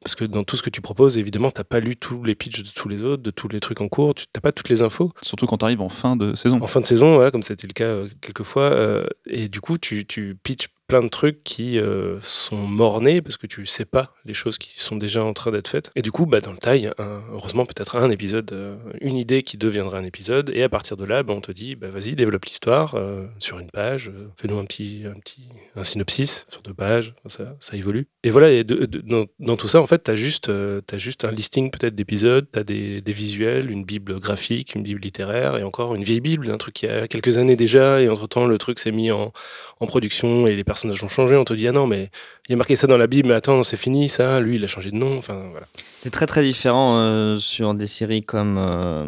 Parce 0.00 0.14
que 0.14 0.24
dans 0.24 0.44
tout 0.44 0.56
ce 0.56 0.62
que 0.62 0.70
tu 0.70 0.80
proposes, 0.80 1.18
évidemment, 1.18 1.50
tu 1.50 1.60
n'as 1.60 1.64
pas 1.64 1.80
lu 1.80 1.96
tous 1.96 2.22
les 2.24 2.34
pitchs 2.34 2.62
de 2.62 2.68
tous 2.74 2.88
les 2.88 3.02
autres, 3.02 3.22
de 3.22 3.30
tous 3.30 3.48
les 3.48 3.60
trucs 3.60 3.80
en 3.80 3.88
cours, 3.88 4.14
tu 4.14 4.24
n'as 4.34 4.40
pas 4.40 4.52
toutes 4.52 4.68
les 4.68 4.82
infos. 4.82 5.12
Surtout 5.22 5.46
quand 5.46 5.58
tu 5.58 5.64
arrives 5.64 5.82
en 5.82 5.88
fin 5.88 6.16
de 6.16 6.34
saison. 6.34 6.60
En 6.62 6.66
fin 6.66 6.80
de 6.80 6.86
saison, 6.86 7.14
voilà, 7.14 7.30
comme 7.30 7.42
c'était 7.42 7.66
le 7.66 7.72
cas 7.74 7.84
euh, 7.84 8.08
quelques 8.20 8.44
fois. 8.44 8.72
euh, 8.72 9.06
et 9.26 9.48
du 9.48 9.60
coup, 9.60 9.76
tu, 9.76 10.06
tu 10.06 10.36
pitches 10.42 10.68
plein 10.86 11.02
de 11.02 11.08
trucs 11.08 11.42
qui 11.44 11.78
euh, 11.78 12.18
sont 12.20 12.56
mornés 12.56 13.22
parce 13.22 13.36
que 13.36 13.46
tu 13.46 13.64
sais 13.66 13.84
pas 13.84 14.14
les 14.24 14.34
choses 14.34 14.58
qui 14.58 14.78
sont 14.80 14.96
déjà 14.96 15.24
en 15.24 15.32
train 15.32 15.50
d'être 15.50 15.68
faites. 15.68 15.90
Et 15.96 16.02
du 16.02 16.12
coup, 16.12 16.26
bah, 16.26 16.40
dans 16.40 16.52
le 16.52 16.58
un- 16.98 17.22
heureusement 17.32 17.66
peut-être 17.66 17.96
un 17.96 18.10
épisode, 18.10 18.52
euh, 18.52 18.76
une 19.00 19.16
idée 19.16 19.42
qui 19.42 19.56
deviendra 19.56 19.98
un 19.98 20.04
épisode. 20.04 20.50
Et 20.54 20.62
à 20.62 20.68
partir 20.68 20.96
de 20.96 21.04
là, 21.04 21.22
bah, 21.22 21.34
on 21.34 21.40
te 21.40 21.52
dit, 21.52 21.76
bah, 21.76 21.90
vas-y, 21.90 22.14
développe 22.14 22.44
l'histoire 22.44 22.94
euh, 22.94 23.26
sur 23.38 23.58
une 23.58 23.70
page, 23.70 24.08
euh, 24.08 24.28
fais-nous 24.36 24.58
un 24.58 24.64
petit, 24.64 25.02
un 25.06 25.18
petit 25.18 25.48
un 25.76 25.84
synopsis 25.84 26.46
sur 26.48 26.62
deux 26.62 26.74
pages, 26.74 27.14
ça, 27.26 27.56
ça 27.60 27.76
évolue. 27.76 28.06
Et 28.22 28.30
voilà, 28.30 28.62
dans, 28.64 29.56
tout 29.56 29.68
ça, 29.68 29.80
en 29.80 29.86
fait, 29.86 30.04
tu 30.04 30.10
as, 30.10 30.14
juste 30.14 30.48
un 30.48 31.30
listing 31.30 31.70
peut-être 31.70 31.94
d'épisodes, 31.94 32.46
tu 32.52 32.58
as 32.58 32.64
des, 32.64 33.00
des 33.00 33.12
visuels, 33.12 33.70
une 33.70 33.84
bible 33.84 34.20
graphique, 34.20 34.74
une 34.74 34.82
bible 34.82 35.00
littéraire, 35.00 35.56
et 35.56 35.62
encore 35.62 35.94
une 35.94 36.04
vieille 36.04 36.20
bible, 36.20 36.50
un 36.50 36.58
truc 36.58 36.74
qui 36.74 36.86
a 36.86 37.08
quelques 37.08 37.38
années 37.38 37.56
déjà, 37.56 38.00
et 38.00 38.08
entre-temps, 38.08 38.46
le 38.46 38.58
truc 38.58 38.78
s'est 38.78 38.92
mis 38.92 39.10
en, 39.10 39.32
en 39.80 39.86
production 39.86 40.46
et 40.46 40.54
les 40.54 40.64
personnages 40.74 41.02
ont 41.04 41.08
changé. 41.08 41.36
On 41.36 41.44
te 41.44 41.54
dit, 41.54 41.68
ah 41.68 41.72
non, 41.72 41.86
mais 41.86 42.10
il 42.48 42.52
y 42.52 42.54
a 42.54 42.56
marqué 42.56 42.76
ça 42.76 42.86
dans 42.86 42.98
la 42.98 43.06
Bible, 43.06 43.28
mais 43.28 43.34
attends, 43.34 43.62
c'est 43.62 43.76
fini 43.76 44.08
ça, 44.08 44.40
lui, 44.40 44.56
il 44.56 44.64
a 44.64 44.66
changé 44.66 44.90
de 44.90 44.96
nom. 44.96 45.16
Enfin, 45.16 45.40
voilà. 45.50 45.66
C'est 46.04 46.10
très 46.10 46.26
très 46.26 46.42
différent 46.42 46.98
euh, 46.98 47.38
sur 47.38 47.72
des 47.72 47.86
séries 47.86 48.22
comme, 48.22 48.58
euh, 48.58 49.06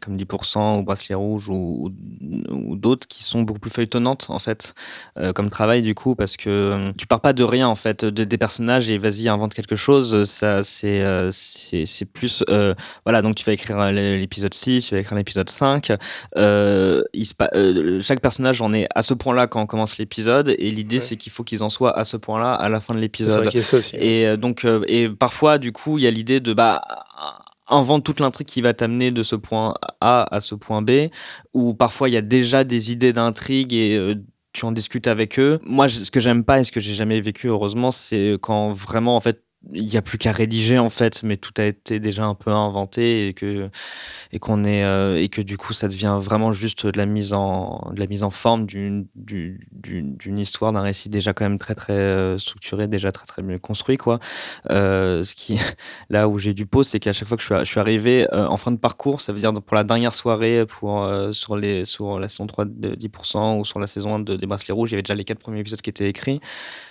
comme 0.00 0.16
10% 0.16 0.78
ou 0.78 0.82
Bracelet 0.84 1.16
Rouge 1.16 1.48
ou, 1.48 1.90
ou, 2.22 2.52
ou 2.52 2.76
d'autres 2.76 3.08
qui 3.08 3.24
sont 3.24 3.42
beaucoup 3.42 3.58
plus 3.58 3.72
feuilletonnantes 3.72 4.26
en 4.28 4.38
fait, 4.38 4.72
euh, 5.18 5.32
comme 5.32 5.50
travail 5.50 5.82
du 5.82 5.96
coup, 5.96 6.14
parce 6.14 6.36
que 6.36 6.48
euh, 6.48 6.92
tu 6.96 7.08
pars 7.08 7.20
pas 7.20 7.32
de 7.32 7.42
rien 7.42 7.66
en 7.66 7.74
fait, 7.74 8.04
de, 8.04 8.22
des 8.22 8.38
personnages 8.38 8.88
et 8.88 8.98
vas-y 8.98 9.28
invente 9.28 9.52
quelque 9.52 9.74
chose. 9.74 10.26
Ça, 10.30 10.62
c'est 10.62 11.02
c'est 11.32 12.04
plus. 12.04 12.44
voilà, 13.04 13.20
donc 13.20 13.34
tu 13.34 13.44
vas 13.44 13.52
écrire 13.52 13.90
l'épisode 13.90 14.54
6, 14.54 14.86
tu 14.86 14.94
vas 14.94 15.00
écrire 15.00 15.18
l'épisode 15.18 15.50
5. 15.50 15.90
Euh, 16.36 17.02
il 17.14 17.26
se 17.26 17.34
pa- 17.34 17.50
euh, 17.56 18.00
chaque 18.00 18.20
personnage 18.20 18.62
en 18.62 18.72
est 18.72 18.86
à 18.94 19.02
ce 19.02 19.12
point-là 19.12 19.48
quand 19.48 19.60
on 19.60 19.66
commence 19.66 19.98
l'épisode, 19.98 20.54
et 20.56 20.70
l'idée 20.70 20.98
Ouais. 20.98 21.00
c'est 21.00 21.16
qu'il 21.16 21.32
faut 21.32 21.42
qu'ils 21.42 21.64
en 21.64 21.68
soient 21.68 21.98
à 21.98 22.04
ce 22.04 22.16
point-là 22.16 22.54
à 22.54 22.68
la 22.68 22.78
fin 22.78 22.94
de 22.94 23.00
l'épisode. 23.00 23.42
Et 24.00 24.36
donc, 24.36 24.64
et 24.86 25.08
parfois, 25.08 25.58
du 25.58 25.72
coup, 25.72 25.98
il 25.98 26.04
y 26.04 26.06
a 26.06 26.12
l'idée 26.12 26.27
de 26.28 26.52
bah 26.52 26.82
invente 27.68 28.04
toute 28.04 28.20
l'intrigue 28.20 28.46
qui 28.46 28.62
va 28.62 28.74
t'amener 28.74 29.10
de 29.10 29.22
ce 29.22 29.36
point 29.36 29.74
A 30.00 30.26
à 30.34 30.40
ce 30.40 30.54
point 30.54 30.82
B, 30.82 31.08
ou 31.54 31.74
parfois 31.74 32.08
il 32.08 32.12
y 32.12 32.16
a 32.16 32.22
déjà 32.22 32.64
des 32.64 32.92
idées 32.92 33.12
d'intrigue 33.12 33.72
et 33.74 33.96
euh, 33.96 34.14
tu 34.52 34.64
en 34.64 34.72
discutes 34.72 35.06
avec 35.06 35.38
eux. 35.38 35.60
Moi, 35.64 35.88
ce 35.88 36.10
que 36.10 36.20
j'aime 36.20 36.44
pas 36.44 36.60
et 36.60 36.64
ce 36.64 36.72
que 36.72 36.80
j'ai 36.80 36.94
jamais 36.94 37.20
vécu, 37.20 37.48
heureusement, 37.48 37.90
c'est 37.90 38.36
quand 38.40 38.72
vraiment, 38.72 39.16
en 39.16 39.20
fait, 39.20 39.44
il 39.72 39.84
n'y 39.86 39.96
a 39.96 40.02
plus 40.02 40.18
qu'à 40.18 40.32
rédiger 40.32 40.78
en 40.78 40.88
fait, 40.88 41.22
mais 41.24 41.36
tout 41.36 41.52
a 41.58 41.64
été 41.64 41.98
déjà 42.00 42.24
un 42.24 42.34
peu 42.34 42.50
inventé 42.50 43.28
et 43.28 43.34
que 43.34 43.68
et 44.32 44.38
qu'on 44.38 44.64
est 44.64 44.84
euh, 44.84 45.20
et 45.20 45.28
que 45.28 45.42
du 45.42 45.58
coup 45.58 45.72
ça 45.72 45.88
devient 45.88 46.16
vraiment 46.20 46.52
juste 46.52 46.86
de 46.86 46.96
la 46.96 47.06
mise 47.06 47.32
en 47.32 47.90
de 47.92 47.98
la 47.98 48.06
mise 48.06 48.22
en 48.22 48.30
forme 48.30 48.66
d'une 48.66 49.08
histoire 50.38 50.72
d'un 50.72 50.80
récit 50.80 51.08
déjà 51.08 51.32
quand 51.32 51.44
même 51.44 51.58
très 51.58 51.74
très 51.74 51.92
euh, 51.92 52.38
structuré, 52.38 52.86
déjà 52.88 53.10
très 53.12 53.26
très 53.26 53.42
bien 53.42 53.58
construit 53.58 53.96
quoi. 53.96 54.20
Euh, 54.70 55.24
ce 55.24 55.34
qui 55.34 55.58
là 56.08 56.28
où 56.28 56.38
j'ai 56.38 56.54
du 56.54 56.66
pause, 56.66 56.88
c'est 56.88 57.00
qu'à 57.00 57.12
chaque 57.12 57.28
fois 57.28 57.36
que 57.36 57.42
je 57.42 57.46
suis, 57.54 57.58
je 57.58 57.70
suis 57.70 57.80
arrivé 57.80 58.26
en 58.32 58.56
fin 58.56 58.70
de 58.70 58.78
parcours, 58.78 59.20
ça 59.20 59.32
veut 59.32 59.40
dire 59.40 59.52
pour 59.52 59.74
la 59.76 59.84
dernière 59.84 60.14
soirée 60.14 60.64
pour 60.66 61.06
sur 61.32 61.56
les 61.56 61.84
sur 61.84 62.20
la 62.20 62.28
saison 62.28 62.46
3 62.46 62.64
de 62.66 62.94
10% 62.94 63.58
ou 63.58 63.64
sur 63.64 63.80
la 63.80 63.86
saison 63.86 64.14
1 64.14 64.20
de, 64.20 64.36
des 64.36 64.46
bracelets 64.46 64.72
rouges, 64.72 64.90
il 64.90 64.92
y 64.92 64.96
avait 64.96 65.02
déjà 65.02 65.14
les 65.14 65.24
quatre 65.24 65.40
premiers 65.40 65.60
épisodes 65.60 65.80
qui 65.80 65.90
étaient 65.90 66.08
écrits. 66.08 66.40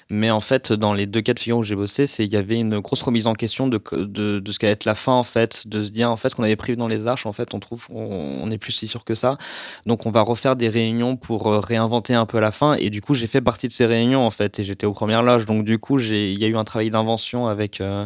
Mais 0.09 0.31
en 0.31 0.39
fait, 0.39 0.71
dans 0.71 0.93
les 0.93 1.05
deux 1.05 1.21
cas 1.21 1.33
de 1.33 1.39
figure 1.39 1.57
où 1.57 1.63
j'ai 1.63 1.75
bossé, 1.75 2.07
c'est 2.07 2.23
il 2.25 2.31
y 2.31 2.37
avait 2.37 2.59
une 2.59 2.79
grosse 2.79 3.01
remise 3.01 3.27
en 3.27 3.33
question 3.33 3.67
de, 3.67 3.81
de, 3.91 4.39
de 4.39 4.51
ce 4.51 4.59
qu'allait 4.59 4.73
être 4.73 4.85
la 4.85 4.95
fin, 4.95 5.11
en 5.11 5.23
fait, 5.23 5.67
de 5.67 5.83
se 5.83 5.89
dire, 5.89 6.09
en 6.09 6.17
fait, 6.17 6.29
ce 6.29 6.35
qu'on 6.35 6.43
avait 6.43 6.55
prévu 6.55 6.77
dans 6.77 6.87
les 6.87 7.07
arches, 7.07 7.25
en 7.25 7.33
fait, 7.33 7.53
on 7.53 7.59
trouve, 7.59 7.87
on 7.89 8.47
n'est 8.47 8.57
plus 8.57 8.71
si 8.71 8.87
sûr 8.87 9.03
que 9.03 9.15
ça. 9.15 9.37
Donc, 9.85 10.05
on 10.05 10.11
va 10.11 10.21
refaire 10.21 10.55
des 10.55 10.69
réunions 10.69 11.17
pour 11.17 11.47
euh, 11.47 11.59
réinventer 11.59 12.13
un 12.13 12.25
peu 12.25 12.39
la 12.39 12.51
fin. 12.51 12.75
Et 12.75 12.89
du 12.89 13.01
coup, 13.01 13.15
j'ai 13.15 13.27
fait 13.27 13.41
partie 13.41 13.67
de 13.67 13.73
ces 13.73 13.85
réunions, 13.85 14.25
en 14.25 14.31
fait, 14.31 14.59
et 14.59 14.63
j'étais 14.63 14.85
aux 14.85 14.93
premières 14.93 15.23
loges. 15.23 15.45
Donc, 15.45 15.65
du 15.65 15.77
coup, 15.77 15.99
il 15.99 16.39
y 16.39 16.45
a 16.45 16.47
eu 16.47 16.55
un 16.57 16.63
travail 16.63 16.89
d'invention 16.89 17.47
avec, 17.47 17.81
euh, 17.81 18.05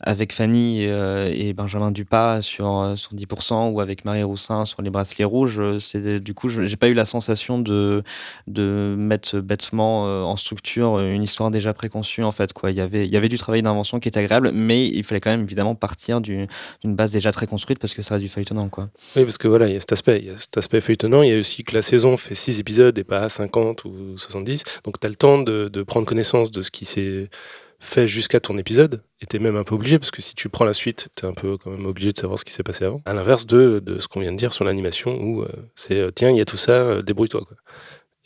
avec 0.00 0.32
Fanny 0.32 0.86
euh, 0.86 1.30
et 1.32 1.52
Benjamin 1.52 1.90
Dupas 1.90 2.42
sur, 2.42 2.92
sur 2.96 3.14
10% 3.14 3.70
ou 3.70 3.80
avec 3.80 4.04
Marie 4.04 4.22
Roussin 4.22 4.64
sur 4.64 4.82
les 4.82 4.90
bracelets 4.90 5.24
rouges. 5.24 5.60
C'est, 5.78 6.20
du 6.20 6.34
coup, 6.34 6.48
j'ai 6.48 6.76
pas 6.76 6.88
eu 6.88 6.94
la 6.94 7.04
sensation 7.04 7.58
de, 7.58 8.02
de 8.46 8.94
mettre 8.96 9.40
bêtement 9.40 10.04
en 10.28 10.36
structure 10.36 10.98
une 10.98 11.22
histoire 11.22 11.50
déjà 11.50 11.72
préconçue 11.74 12.22
en 12.22 12.32
fait 12.32 12.52
quoi. 12.52 12.70
Il 12.70 12.76
y 12.76 12.80
avait 12.80 13.06
il 13.06 13.12
y 13.12 13.16
avait 13.16 13.28
du 13.28 13.38
travail 13.38 13.62
d'invention 13.62 14.00
qui 14.00 14.08
était 14.08 14.20
agréable, 14.20 14.52
mais 14.52 14.86
il 14.86 15.04
fallait 15.04 15.20
quand 15.20 15.30
même 15.30 15.42
évidemment 15.42 15.74
partir 15.74 16.20
d'une 16.20 16.48
base 16.84 17.10
déjà 17.12 17.32
très 17.32 17.46
construite 17.46 17.78
parce 17.78 17.94
que 17.94 18.02
ça 18.02 18.14
reste 18.14 18.24
du 18.24 18.28
feuilletonnant 18.28 18.68
quoi. 18.68 18.88
Oui 19.16 19.24
parce 19.24 19.38
que 19.38 19.48
voilà 19.48 19.68
il 19.68 19.74
y 19.74 19.76
a 19.76 19.80
cet 19.80 19.92
aspect, 19.92 20.20
il 20.20 20.26
y 20.26 20.30
a 20.30 20.36
cet 20.36 20.56
aspect 20.56 20.80
feuilletonnant. 20.80 21.22
Il 21.22 21.30
y 21.30 21.34
a 21.34 21.38
aussi 21.38 21.64
que 21.64 21.74
la 21.74 21.82
saison 21.82 22.16
fait 22.16 22.34
6 22.34 22.60
épisodes 22.60 22.96
et 22.98 23.04
pas 23.04 23.28
50 23.28 23.84
ou 23.84 24.16
70, 24.16 24.64
donc 24.84 25.00
tu 25.00 25.06
as 25.06 25.10
le 25.10 25.16
temps 25.16 25.38
de, 25.38 25.68
de 25.68 25.82
prendre 25.82 26.06
connaissance 26.06 26.50
de 26.50 26.62
ce 26.62 26.70
qui 26.70 26.84
s'est 26.84 27.28
fait 27.80 28.06
jusqu'à 28.06 28.40
ton 28.40 28.58
épisode, 28.58 29.02
et 29.20 29.26
t'es 29.26 29.38
même 29.38 29.56
un 29.56 29.64
peu 29.64 29.74
obligé, 29.74 29.98
parce 29.98 30.10
que 30.10 30.20
si 30.22 30.34
tu 30.34 30.48
prends 30.48 30.64
la 30.64 30.74
suite, 30.74 31.08
t'es 31.14 31.26
un 31.26 31.32
peu 31.32 31.56
quand 31.56 31.70
même 31.70 31.86
obligé 31.86 32.12
de 32.12 32.18
savoir 32.18 32.38
ce 32.38 32.44
qui 32.44 32.52
s'est 32.52 32.62
passé 32.62 32.84
avant. 32.84 33.02
À 33.06 33.14
l'inverse 33.14 33.46
de, 33.46 33.80
de 33.80 33.98
ce 33.98 34.06
qu'on 34.06 34.20
vient 34.20 34.32
de 34.32 34.36
dire 34.36 34.52
sur 34.52 34.64
l'animation, 34.64 35.18
où 35.20 35.42
euh, 35.42 35.48
c'est 35.74 35.98
euh, 35.98 36.10
tiens, 36.10 36.30
il 36.30 36.36
y 36.36 36.40
a 36.40 36.44
tout 36.44 36.58
ça, 36.58 36.72
euh, 36.72 37.02
débrouille-toi. 37.02 37.42
Quoi. 37.46 37.56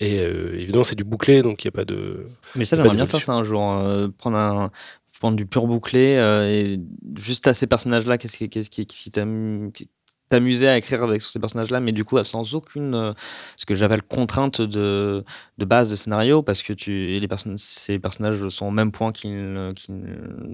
Et 0.01 0.19
euh, 0.21 0.59
évidemment, 0.59 0.85
c'est 0.85 0.97
du 0.97 1.05
bouclé, 1.05 1.43
donc 1.43 1.65
il 1.65 1.69
n'y 1.69 1.71
a 1.71 1.73
pas 1.73 1.85
de. 1.85 2.27
Mais 2.57 2.65
ça, 2.65 2.77
j'aimerais 2.77 2.97
bien 2.97 3.07
faire 3.07 3.23
ça 3.23 3.33
un 3.33 3.45
jour. 3.45 3.63
Hein. 3.63 4.13
prendre, 4.19 4.37
un, 4.37 4.73
prendre 5.21 5.37
du 5.37 5.47
pur 5.47 5.69
bouclé 5.69 6.17
et 6.51 6.81
juste 7.17 7.47
à 7.47 7.55
ces 7.55 7.69
personnages-là, 7.69 8.19
qu'est-ce 8.19 8.37
qui, 8.37 8.51
qu'est-ce 8.51 8.71
qui, 8.71 8.87
qui 8.87 9.11
t'amuser 10.35 10.69
à 10.69 10.77
écrire 10.77 11.05
avec 11.05 11.23
ces 11.23 11.39
personnages-là, 11.39 11.79
mais 11.79 11.93
du 11.93 12.05
coup 12.05 12.23
sans 12.25 12.55
aucune 12.55 12.95
euh, 12.95 13.13
ce 13.57 13.67
que 13.67 13.77
j'appelle 13.77 14.03
contrainte 14.03 14.61
de, 14.61 15.25
de, 15.59 15.65
base 15.65 15.89
de 15.89 15.95
scénario, 15.95 16.43
parce 16.43 16.63
que 16.63 16.73
tu, 16.73 17.07
les 17.07 17.29
personnes, 17.29 17.57
ces 17.57 18.01
personnages 18.01 18.49
sont 18.49 18.67
au 18.67 18.71
même 18.73 18.91
point, 18.91 19.13
qu'ils 19.13 19.73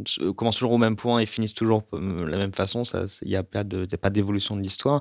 qu 0.05 0.33
commencent 0.35 0.57
toujours 0.57 0.73
au 0.73 0.79
même 0.79 0.97
point 0.97 1.21
et 1.21 1.27
finissent 1.27 1.55
toujours 1.55 1.85
de 1.93 2.25
la 2.25 2.37
même 2.37 2.53
façon. 2.53 2.83
Il 3.23 3.29
n'y 3.29 3.37
a 3.37 3.43
pas 3.43 3.65
de, 3.65 3.87
pas 3.97 4.11
d'évolution 4.11 4.55
de 4.55 4.61
l'histoire. 4.61 5.01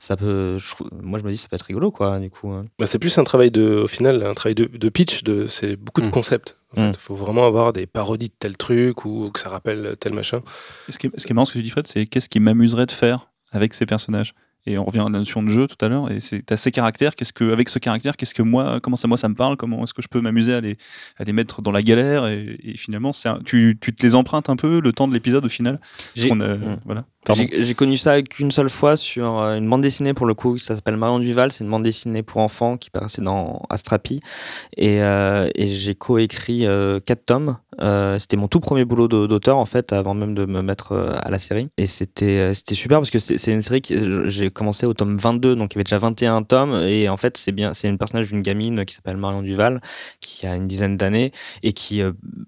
Ça 0.00 0.16
peut, 0.16 0.58
moi 1.02 1.20
je 1.20 1.24
me 1.24 1.30
dis 1.30 1.36
ça 1.36 1.46
peut 1.48 1.56
être 1.56 1.62
rigolo 1.62 1.92
quoi. 1.92 2.18
Du 2.18 2.30
coup. 2.30 2.50
Hein. 2.50 2.66
Bah, 2.78 2.86
c'est 2.86 2.98
plus 2.98 3.16
un 3.18 3.24
travail 3.24 3.50
de, 3.52 3.76
au 3.84 3.88
final, 3.88 4.24
un 4.24 4.34
travail 4.34 4.56
de, 4.56 4.64
de 4.64 4.88
pitch. 4.88 5.22
De, 5.22 5.46
c'est 5.46 5.76
beaucoup 5.76 6.00
de 6.00 6.08
mmh. 6.08 6.10
concepts. 6.10 6.58
Il 6.76 6.82
mmh. 6.82 6.94
faut 6.98 7.14
vraiment 7.14 7.46
avoir 7.46 7.72
des 7.72 7.86
parodies 7.86 8.28
de 8.28 8.34
tel 8.38 8.56
truc 8.56 9.04
ou 9.04 9.30
que 9.30 9.38
ça 9.38 9.48
rappelle 9.48 9.96
tel 10.00 10.12
machin. 10.12 10.42
Ce 10.88 10.98
qui 10.98 11.06
est, 11.06 11.10
ce 11.16 11.26
qui 11.26 11.32
est 11.32 11.34
marrant, 11.34 11.44
ce 11.44 11.52
que 11.52 11.58
tu 11.58 11.62
dis, 11.62 11.70
Fred, 11.70 11.86
c'est 11.86 12.06
qu'est-ce 12.06 12.28
qui 12.28 12.40
m'amuserait 12.40 12.86
de 12.86 12.92
faire 12.92 13.28
avec 13.52 13.74
ces 13.74 13.86
personnages. 13.86 14.34
Et 14.68 14.78
on 14.78 14.84
revient 14.84 14.98
à 14.98 15.04
la 15.04 15.10
notion 15.10 15.44
de 15.44 15.48
jeu 15.48 15.68
tout 15.68 15.82
à 15.84 15.88
l'heure. 15.88 16.10
Et 16.10 16.18
c'est 16.18 16.50
à 16.50 16.56
ces 16.56 16.72
caractères. 16.72 17.14
Qu'est-ce 17.14 17.32
que, 17.32 17.52
avec 17.52 17.68
ce 17.68 17.78
caractère, 17.78 18.16
qu'est-ce 18.16 18.34
que 18.34 18.42
moi, 18.42 18.80
comment 18.80 18.96
ça 18.96 19.06
moi 19.06 19.16
ça 19.16 19.28
me 19.28 19.36
parle 19.36 19.56
Comment 19.56 19.84
est-ce 19.84 19.94
que 19.94 20.02
je 20.02 20.08
peux 20.08 20.20
m'amuser 20.20 20.54
à 20.54 20.60
les, 20.60 20.76
à 21.18 21.24
les 21.24 21.32
mettre 21.32 21.62
dans 21.62 21.70
la 21.70 21.82
galère 21.82 22.26
et, 22.26 22.58
et 22.64 22.76
finalement, 22.76 23.12
un, 23.26 23.38
tu, 23.44 23.78
tu 23.80 23.94
te 23.94 24.04
les 24.04 24.16
empruntes 24.16 24.50
un 24.50 24.56
peu 24.56 24.80
le 24.80 24.92
temps 24.92 25.06
de 25.06 25.14
l'épisode 25.14 25.46
au 25.46 25.48
final? 25.48 25.80
J'ai, 26.16 26.32
mmh. 26.32 26.80
voilà. 26.84 27.04
J'ai 27.34 27.74
connu 27.74 27.96
ça 27.96 28.22
qu'une 28.22 28.50
seule 28.50 28.70
fois 28.70 28.96
sur 28.96 29.40
euh, 29.40 29.56
une 29.56 29.68
bande 29.68 29.82
dessinée 29.82 30.14
pour 30.14 30.26
le 30.26 30.34
coup, 30.34 30.58
ça 30.58 30.74
s'appelle 30.74 30.96
Marion 30.96 31.18
Duval, 31.18 31.50
c'est 31.52 31.64
une 31.64 31.70
bande 31.70 31.82
dessinée 31.82 32.22
pour 32.22 32.40
enfants 32.40 32.76
qui 32.76 32.90
paraissait 32.90 33.22
dans 33.22 33.62
Astrapi 33.70 34.20
et, 34.76 35.00
euh, 35.00 35.48
et 35.54 35.66
j'ai 35.68 35.94
coécrit 35.94 36.66
euh, 36.66 37.00
quatre 37.00 37.26
tomes. 37.26 37.56
Euh, 37.80 38.18
c'était 38.18 38.36
mon 38.36 38.48
tout 38.48 38.60
premier 38.60 38.84
boulot 38.84 39.06
d'auteur 39.08 39.58
en 39.58 39.66
fait 39.66 39.92
avant 39.92 40.14
même 40.14 40.34
de 40.34 40.46
me 40.46 40.62
mettre 40.62 40.94
à 40.94 41.30
la 41.30 41.38
série. 41.38 41.68
Et 41.76 41.86
c'était 41.86 42.52
super 42.54 42.98
parce 42.98 43.10
que 43.10 43.18
c'est 43.18 43.52
une 43.52 43.62
série 43.62 43.80
qui 43.80 43.96
j'ai 44.26 44.50
commencé 44.50 44.86
au 44.86 44.94
tome 44.94 45.16
22 45.16 45.56
donc 45.56 45.74
il 45.74 45.76
y 45.76 45.78
avait 45.78 45.84
déjà 45.84 45.98
21 45.98 46.42
tomes. 46.42 46.74
Et 46.86 47.08
en 47.08 47.16
fait 47.16 47.36
c'est 47.36 47.52
bien 47.52 47.74
c'est 47.74 47.88
une 47.88 47.98
personnage 47.98 48.30
d'une 48.30 48.42
gamine 48.42 48.84
qui 48.84 48.94
s'appelle 48.94 49.16
Marion 49.16 49.42
Duval 49.42 49.80
qui 50.20 50.46
a 50.46 50.54
une 50.54 50.66
dizaine 50.66 50.96
d'années 50.96 51.32
et 51.62 51.72
qui 51.72 52.02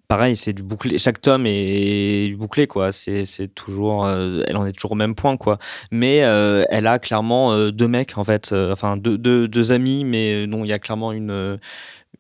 pareil 0.09 0.37
c'est 0.37 0.53
du 0.53 0.63
bouclé. 0.63 0.99
Chaque 0.99 1.21
tome 1.21 1.45
est, 1.47 2.35
bouclé 2.37 2.67
quoi. 2.67 2.93
C'est 2.93 3.55
toujours 3.55 4.09
elle 4.09 4.57
en 4.57 4.65
est 4.69 4.73
toujours 4.73 4.93
au 4.93 4.97
même 4.97 5.15
point, 5.15 5.37
quoi. 5.37 5.59
Mais 5.91 6.23
euh, 6.25 6.65
elle 6.71 6.87
a 6.87 6.99
clairement 6.99 7.53
euh, 7.53 7.71
deux 7.71 7.89
mecs, 7.89 8.17
en 8.19 8.25
fait, 8.25 8.53
euh, 8.53 8.73
enfin 8.73 8.97
deux, 8.97 9.19
deux, 9.19 9.49
deux, 9.49 9.73
amis, 9.73 10.05
mais 10.05 10.47
dont 10.47 10.65
il 10.65 10.69
y 10.69 10.73
a 10.73 10.79
clairement 10.79 11.13
une 11.13 11.59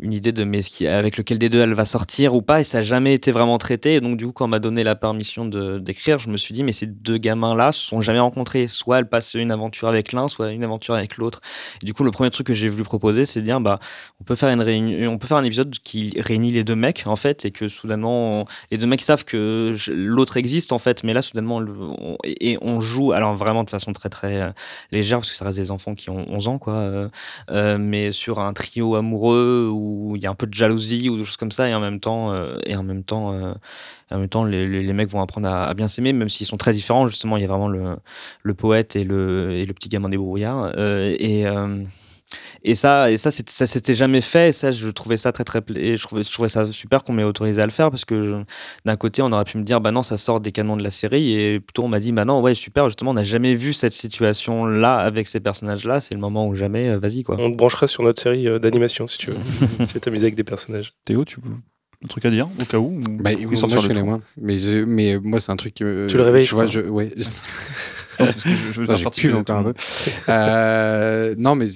une 0.00 0.12
idée 0.12 0.32
de 0.32 0.44
mais 0.44 0.60
avec 0.86 1.16
lequel 1.16 1.38
des 1.38 1.48
deux 1.48 1.60
elle 1.60 1.74
va 1.74 1.84
sortir 1.84 2.34
ou 2.34 2.42
pas 2.42 2.60
et 2.60 2.64
ça 2.64 2.78
n'a 2.78 2.82
jamais 2.82 3.14
été 3.14 3.32
vraiment 3.32 3.58
traité. 3.58 3.96
Et 3.96 4.00
donc 4.00 4.16
du 4.16 4.26
coup 4.26 4.32
quand 4.32 4.44
on 4.44 4.48
m'a 4.48 4.60
donné 4.60 4.84
la 4.84 4.94
permission 4.94 5.44
d'écrire 5.44 6.18
je 6.18 6.28
me 6.28 6.36
suis 6.36 6.54
dit 6.54 6.62
mais 6.62 6.72
ces 6.72 6.86
deux 6.86 7.18
gamins 7.18 7.56
là 7.56 7.72
se 7.72 7.80
sont 7.80 8.00
jamais 8.00 8.20
rencontrés. 8.20 8.68
Soit 8.68 8.98
elles 8.98 9.08
passent 9.08 9.34
une 9.34 9.50
aventure 9.50 9.88
avec 9.88 10.12
l'un 10.12 10.28
soit 10.28 10.52
une 10.52 10.62
aventure 10.62 10.94
avec 10.94 11.16
l'autre. 11.16 11.40
Du 11.82 11.94
coup 11.94 12.04
le 12.04 12.10
premier 12.12 12.30
truc 12.30 12.46
que 12.46 12.54
j'ai 12.54 12.68
voulu 12.68 12.84
proposer 12.84 13.26
c'est 13.26 13.40
de 13.40 13.44
dire 13.44 13.60
bah 13.60 13.80
on 14.20 14.24
peut 14.24 14.36
faire 14.36 14.50
une 14.50 14.60
réunion 14.60 15.12
on 15.12 15.18
peut 15.18 15.26
faire 15.26 15.38
un 15.38 15.44
épisode 15.44 15.74
qui 15.82 16.14
réunit 16.20 16.52
les 16.52 16.62
deux 16.62 16.76
mecs 16.76 17.04
en 17.06 17.16
fait 17.16 17.44
et 17.44 17.50
que 17.50 17.68
soudainement 17.68 18.46
les 18.70 18.78
deux 18.78 18.86
mecs 18.86 19.02
savent 19.02 19.24
que 19.24 19.74
l'autre 19.88 20.36
existe 20.36 20.70
en 20.72 20.78
fait. 20.78 21.02
Mais 21.02 21.12
là 21.12 21.22
soudainement 21.22 21.56
on, 21.58 22.16
et, 22.24 22.56
on 22.62 22.80
joue 22.80 23.12
alors 23.12 23.34
vraiment 23.34 23.64
de 23.64 23.70
façon 23.70 23.92
très 23.92 24.08
très 24.08 24.40
euh, 24.42 24.50
légère 24.92 25.18
parce 25.18 25.30
que 25.30 25.36
ça 25.36 25.44
reste 25.44 25.58
des 25.58 25.70
enfants 25.72 25.94
qui 25.94 26.10
ont 26.10 26.24
11 26.28 26.48
ans 26.48 26.58
quoi 26.58 26.74
euh, 26.74 27.08
euh, 27.50 27.78
mais 27.78 28.12
sur 28.12 28.38
un 28.38 28.52
trio 28.52 28.94
amoureux 28.94 29.68
ou 29.72 29.87
il 30.16 30.22
y 30.22 30.26
a 30.26 30.30
un 30.30 30.34
peu 30.34 30.46
de 30.46 30.54
jalousie 30.54 31.08
ou 31.08 31.16
des 31.16 31.24
choses 31.24 31.36
comme 31.36 31.50
ça 31.50 31.68
et 31.68 31.74
en 31.74 31.80
même 31.80 32.00
temps 32.00 32.32
euh, 32.32 32.58
et 32.66 32.76
en 32.76 32.82
même 32.82 33.04
temps 33.04 33.32
euh, 33.32 33.52
en 34.10 34.18
même 34.18 34.28
temps 34.28 34.44
les, 34.44 34.92
mecs 34.92 35.08
vont 35.08 35.20
apprendre 35.20 35.48
à, 35.48 35.72
bien 35.74 35.88
s'aimer 35.88 36.12
même 36.12 36.28
s'ils 36.28 36.46
sont 36.46 36.56
très 36.56 36.72
différents 36.72 37.06
justement. 37.08 37.36
Il 37.36 37.42
y 37.42 37.44
a 37.44 37.48
vraiment 37.48 37.68
le, 37.68 38.54
poète 38.54 38.96
et 38.96 39.04
le, 39.04 39.52
et 39.52 39.66
le 39.66 39.74
petit 39.74 39.88
gamin 39.88 40.08
des 40.08 40.16
brouillards 40.16 40.72
euh, 40.76 41.14
et 41.18 41.44
et 42.62 42.74
ça, 42.74 43.10
et 43.10 43.16
ça, 43.16 43.30
ça 43.30 43.66
s'était 43.66 43.94
jamais 43.94 44.20
fait. 44.20 44.50
Et 44.50 44.52
ça, 44.52 44.70
je 44.70 44.88
trouvais 44.88 45.16
ça 45.16 45.32
très, 45.32 45.44
très, 45.44 45.60
et 45.76 45.96
je 45.96 46.02
trouvais, 46.02 46.22
je 46.22 46.30
trouvais 46.30 46.48
ça 46.48 46.66
super 46.70 47.02
qu'on 47.02 47.12
m'ait 47.12 47.24
autorisé 47.24 47.62
à 47.62 47.66
le 47.66 47.72
faire 47.72 47.90
parce 47.90 48.04
que 48.04 48.42
d'un 48.84 48.96
côté, 48.96 49.22
on 49.22 49.32
aurait 49.32 49.44
pu 49.44 49.58
me 49.58 49.62
dire, 49.62 49.80
bah 49.80 49.90
non, 49.90 50.02
ça 50.02 50.16
sort 50.16 50.40
des 50.40 50.52
canons 50.52 50.76
de 50.76 50.82
la 50.82 50.90
série, 50.90 51.34
et 51.34 51.60
plutôt 51.60 51.84
on 51.84 51.88
m'a 51.88 52.00
dit, 52.00 52.12
bah 52.12 52.24
non, 52.24 52.40
ouais, 52.40 52.54
super, 52.54 52.86
justement, 52.86 53.12
on 53.12 53.14
n'a 53.14 53.24
jamais 53.24 53.54
vu 53.54 53.72
cette 53.72 53.94
situation-là 53.94 54.98
avec 54.98 55.26
ces 55.26 55.40
personnages-là. 55.40 56.00
C'est 56.00 56.14
le 56.14 56.20
moment 56.20 56.46
où 56.46 56.54
jamais, 56.54 56.88
euh, 56.88 56.98
vas-y 56.98 57.22
quoi. 57.22 57.36
On 57.38 57.50
te 57.50 57.56
branchera 57.56 57.86
sur 57.86 58.02
notre 58.02 58.20
série 58.20 58.46
euh, 58.46 58.58
d'animation 58.58 59.06
si 59.06 59.18
tu 59.18 59.30
veux, 59.30 59.38
si 59.84 59.86
tu 59.86 59.94
veux 59.94 60.00
t'amuser 60.00 60.26
avec 60.26 60.34
des 60.34 60.44
personnages. 60.44 60.94
Théo, 61.04 61.24
tu 61.24 61.40
veux 61.40 61.54
un 62.04 62.06
truc 62.06 62.24
à 62.26 62.30
dire 62.30 62.48
au 62.60 62.64
cas 62.64 62.78
où 62.78 63.00
bah, 63.20 63.32
moi, 63.32 63.40
je 63.42 63.88
connais 63.88 64.04
moins 64.04 64.20
mais 64.40 64.56
mais 64.86 65.18
moi 65.18 65.40
c'est 65.40 65.50
un 65.50 65.56
truc 65.56 65.74
qui 65.74 65.82
me 65.82 66.06
tu 66.06 66.16
le 66.16 66.22
réveilles 66.22 66.44
je 66.44 66.54
vois 66.54 66.64
je 66.64 66.78
ouais 66.78 67.12
non, 68.18 68.26
parce 68.26 68.34
que 68.44 68.48
je, 68.50 68.72
je 68.72 68.80
veux 68.80 68.86
faire 68.86 69.02
partie 69.02 69.26
un 69.28 69.42
peu. 69.62 69.74
euh, 70.28 71.34
non, 71.38 71.54
mais 71.54 71.66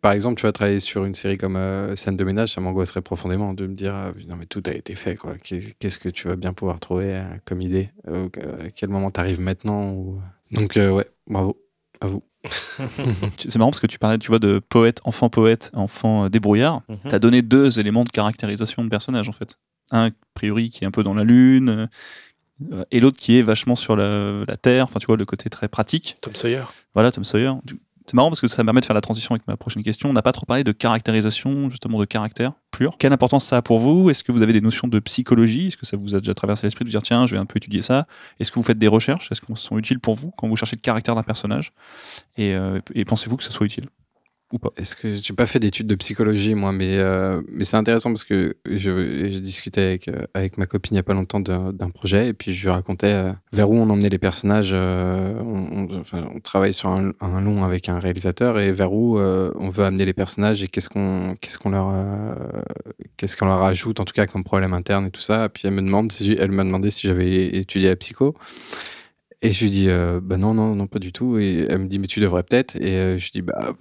par 0.00 0.12
exemple, 0.12 0.40
tu 0.40 0.46
vas 0.46 0.52
travailler 0.52 0.80
sur 0.80 1.04
une 1.04 1.14
série 1.14 1.36
comme 1.38 1.56
euh, 1.56 1.96
Scène 1.96 2.16
de 2.16 2.24
ménage, 2.24 2.52
ça 2.52 2.60
m'angoisserait 2.60 3.02
profondément 3.02 3.54
de 3.54 3.66
me 3.66 3.74
dire 3.74 3.94
euh, 3.94 4.12
non, 4.28 4.36
mais 4.36 4.46
tout 4.46 4.62
a 4.66 4.72
été 4.72 4.94
fait, 4.94 5.16
quoi. 5.16 5.34
Qu'est-ce 5.42 5.98
que 5.98 6.08
tu 6.08 6.28
vas 6.28 6.36
bien 6.36 6.52
pouvoir 6.52 6.80
trouver 6.80 7.14
euh, 7.14 7.22
comme 7.44 7.60
idée? 7.60 7.90
Euh, 8.08 8.28
À 8.66 8.70
quel 8.70 8.88
moment 8.88 9.10
t'arrives 9.10 9.40
maintenant 9.40 9.92
ou... 9.92 10.20
Donc, 10.52 10.72
ouais, 10.76 11.06
bravo, 11.28 11.56
à 12.00 12.06
vous. 12.06 12.22
c'est 13.38 13.56
marrant 13.56 13.70
parce 13.70 13.80
que 13.80 13.86
tu 13.86 13.98
parlais, 13.98 14.18
tu 14.18 14.28
vois, 14.28 14.38
de 14.38 14.60
poète, 14.68 15.00
enfant 15.04 15.28
poète, 15.28 15.70
enfant 15.74 16.28
débrouillard. 16.28 16.80
Mm 16.88 16.94
-hmm. 16.94 17.08
Tu 17.10 17.14
as 17.14 17.18
donné 17.18 17.42
deux 17.42 17.78
éléments 17.78 18.04
de 18.04 18.10
caractérisation 18.10 18.82
de 18.84 18.88
personnage, 18.88 19.28
en 19.28 19.32
fait. 19.32 19.56
Un, 19.92 20.06
a 20.06 20.10
priori, 20.34 20.70
qui 20.70 20.84
est 20.84 20.86
un 20.86 20.90
peu 20.90 21.02
dans 21.02 21.14
la 21.14 21.24
lune, 21.24 21.68
euh, 21.68 21.86
et 22.90 23.00
l'autre 23.00 23.18
qui 23.18 23.38
est 23.38 23.42
vachement 23.42 23.76
sur 23.76 23.96
la, 23.96 24.44
la, 24.46 24.56
terre, 24.56 24.84
enfin 24.84 24.98
tu 24.98 25.06
vois 25.06 25.16
le 25.16 25.24
côté 25.24 25.50
très 25.50 25.68
pratique. 25.68 26.16
Tom 26.20 26.34
Sawyer. 26.34 26.64
Voilà, 26.94 27.12
Tom 27.12 27.24
Sawyer. 27.24 27.52
C'est 28.10 28.14
marrant 28.14 28.30
parce 28.30 28.40
que 28.40 28.48
ça 28.48 28.64
me 28.64 28.66
permet 28.66 28.80
de 28.80 28.86
faire 28.86 28.94
la 28.94 29.00
transition 29.00 29.36
avec 29.36 29.46
ma 29.46 29.56
prochaine 29.56 29.84
question. 29.84 30.10
On 30.10 30.12
n'a 30.12 30.22
pas 30.22 30.32
trop 30.32 30.44
parlé 30.44 30.64
de 30.64 30.72
caractérisation, 30.72 31.70
justement 31.70 32.00
de 32.00 32.04
caractère 32.04 32.54
pur. 32.72 32.96
Quelle 32.98 33.12
importance 33.12 33.44
ça 33.44 33.58
a 33.58 33.62
pour 33.62 33.78
vous? 33.78 34.10
Est-ce 34.10 34.24
que 34.24 34.32
vous 34.32 34.42
avez 34.42 34.52
des 34.52 34.60
notions 34.60 34.88
de 34.88 34.98
psychologie? 34.98 35.68
Est-ce 35.68 35.76
que 35.76 35.86
ça 35.86 35.96
vous 35.96 36.16
a 36.16 36.18
déjà 36.18 36.34
traversé 36.34 36.66
l'esprit 36.66 36.84
de 36.84 36.90
dire 36.90 37.02
tiens, 37.02 37.26
je 37.26 37.36
vais 37.36 37.40
un 37.40 37.46
peu 37.46 37.58
étudier 37.58 37.82
ça? 37.82 38.08
Est-ce 38.40 38.50
que 38.50 38.56
vous 38.56 38.64
faites 38.64 38.78
des 38.78 38.88
recherches? 38.88 39.30
Est-ce 39.30 39.40
qu'elles 39.40 39.56
sont 39.56 39.78
utiles 39.78 40.00
pour 40.00 40.16
vous 40.16 40.32
quand 40.36 40.48
vous 40.48 40.56
cherchez 40.56 40.74
le 40.74 40.80
caractère 40.80 41.14
d'un 41.14 41.22
personnage? 41.22 41.72
Et, 42.36 42.54
euh, 42.54 42.80
et 42.96 43.04
pensez-vous 43.04 43.36
que 43.36 43.44
ce 43.44 43.52
soit 43.52 43.66
utile? 43.66 43.86
Ou 44.52 44.58
pas 44.58 44.70
Est-ce 44.76 44.96
que 44.96 45.16
j'ai 45.16 45.34
pas 45.34 45.46
fait 45.46 45.58
d'études 45.58 45.86
de 45.86 45.94
psychologie 45.94 46.54
moi, 46.54 46.72
mais 46.72 46.98
euh, 46.98 47.40
mais 47.48 47.64
c'est 47.64 47.76
intéressant 47.76 48.10
parce 48.10 48.24
que 48.24 48.56
je, 48.66 49.30
je 49.30 49.38
discutais 49.38 49.82
avec 49.82 50.08
euh, 50.08 50.26
avec 50.34 50.58
ma 50.58 50.66
copine 50.66 50.94
il 50.94 50.96
y 50.96 51.00
a 51.00 51.04
pas 51.04 51.14
longtemps 51.14 51.40
d'un 51.40 51.90
projet 51.90 52.28
et 52.28 52.32
puis 52.32 52.54
je 52.54 52.64
lui 52.64 52.70
racontais 52.70 53.12
euh, 53.12 53.32
vers 53.52 53.70
où 53.70 53.76
on 53.76 53.88
emmenait 53.88 54.08
les 54.08 54.18
personnages. 54.18 54.74
on, 54.74 55.88
travaille 56.42 56.74
sur 56.74 56.90
un, 56.90 57.12
long 57.40 57.64
avec 57.64 57.88
un 57.88 57.98
réalisateur 57.98 58.58
et 58.58 58.72
vers 58.72 58.92
où 58.92 59.18
on 59.18 59.70
veut 59.70 59.84
amener 59.84 60.04
les 60.04 60.12
personnages 60.12 60.62
et 60.62 60.68
qu'est-ce 60.68 60.88
qu'on 60.88 61.36
qu'est-ce 61.40 61.58
qu'on 61.58 61.70
leur 61.70 61.92
qu'est-ce 63.16 63.36
qu'on 63.36 63.46
leur 63.46 63.62
ajoute 63.62 64.00
en 64.00 64.04
tout 64.04 64.14
cas 64.14 64.26
comme 64.26 64.44
problème 64.44 64.72
interne 64.72 65.06
et 65.06 65.10
tout 65.10 65.20
ça. 65.20 65.48
Puis 65.48 65.62
elle 65.66 65.74
me 65.74 65.82
demande 65.82 66.12
elle 66.38 66.50
m'a 66.50 66.64
demandé 66.64 66.90
si 66.90 67.06
j'avais 67.06 67.56
étudié 67.56 67.88
la 67.88 67.96
psycho. 67.96 68.34
Et 69.42 69.52
je 69.52 69.64
lui 69.64 69.70
dis, 69.70 69.88
euh, 69.88 70.20
bah 70.22 70.36
non, 70.36 70.52
non, 70.52 70.74
non, 70.74 70.86
pas 70.86 70.98
du 70.98 71.12
tout. 71.12 71.38
Et 71.38 71.66
elle 71.68 71.78
me 71.78 71.86
dit, 71.86 71.98
mais 71.98 72.06
tu 72.06 72.20
devrais 72.20 72.42
peut-être. 72.42 72.76
Et 72.76 72.96
euh, 72.98 73.18
je 73.18 73.30
dis, 73.30 73.40
bah, 73.40 73.72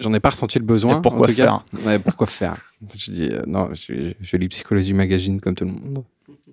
j'en 0.00 0.12
ai 0.14 0.20
pas 0.20 0.30
ressenti 0.30 0.58
le 0.58 0.64
besoin. 0.64 0.98
Et 0.98 1.02
pourquoi 1.02 1.26
en 1.26 1.30
tout 1.30 1.36
cas. 1.36 1.44
faire? 1.44 1.64
Ouais, 1.86 1.98
pourquoi 1.98 2.26
faire? 2.26 2.56
Je 2.96 3.10
dis, 3.10 3.28
euh, 3.30 3.42
non, 3.46 3.68
je, 3.74 4.12
je 4.20 4.36
lis 4.36 4.48
Psychologie 4.48 4.92
Magazine 4.92 5.40
comme 5.40 5.54
tout 5.54 5.64
le 5.64 5.70
monde. 5.72 6.04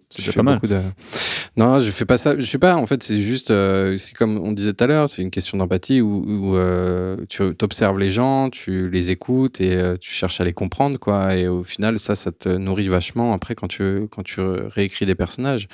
C'est 0.09 0.33
pas 0.35 0.43
mal. 0.43 0.59
de- 0.61 0.81
Non, 1.57 1.79
je 1.79 1.89
fais 1.89 2.05
pas 2.05 2.17
ça. 2.17 2.37
Je 2.37 2.45
sais 2.45 2.57
pas. 2.59 2.75
En 2.75 2.85
fait, 2.85 3.01
c'est 3.01 3.19
juste, 3.21 3.49
euh, 3.49 3.97
c'est 3.97 4.13
comme 4.13 4.37
on 4.37 4.51
disait 4.51 4.73
tout 4.73 4.83
à 4.83 4.87
l'heure, 4.87 5.09
c'est 5.09 5.21
une 5.21 5.31
question 5.31 5.57
d'empathie 5.57 5.99
où, 6.01 6.23
où, 6.27 6.55
euh, 6.57 7.17
tu 7.27 7.41
observes 7.61 7.97
les 7.97 8.11
gens, 8.11 8.49
tu 8.49 8.89
les 8.89 9.09
écoutes 9.11 9.61
et 9.61 9.73
euh, 9.75 9.97
tu 9.97 10.11
cherches 10.11 10.39
à 10.39 10.43
les 10.43 10.53
comprendre, 10.53 10.99
quoi. 10.99 11.35
Et 11.35 11.47
au 11.47 11.63
final, 11.63 11.97
ça, 11.99 12.15
ça 12.15 12.31
te 12.31 12.49
nourrit 12.49 12.87
vachement 12.87 13.33
après 13.33 13.55
quand 13.55 13.67
tu 13.67 14.07
quand 14.11 14.23
tu 14.23 14.41
réécris 14.41 15.05
des 15.05 15.15
personnages. 15.15 15.67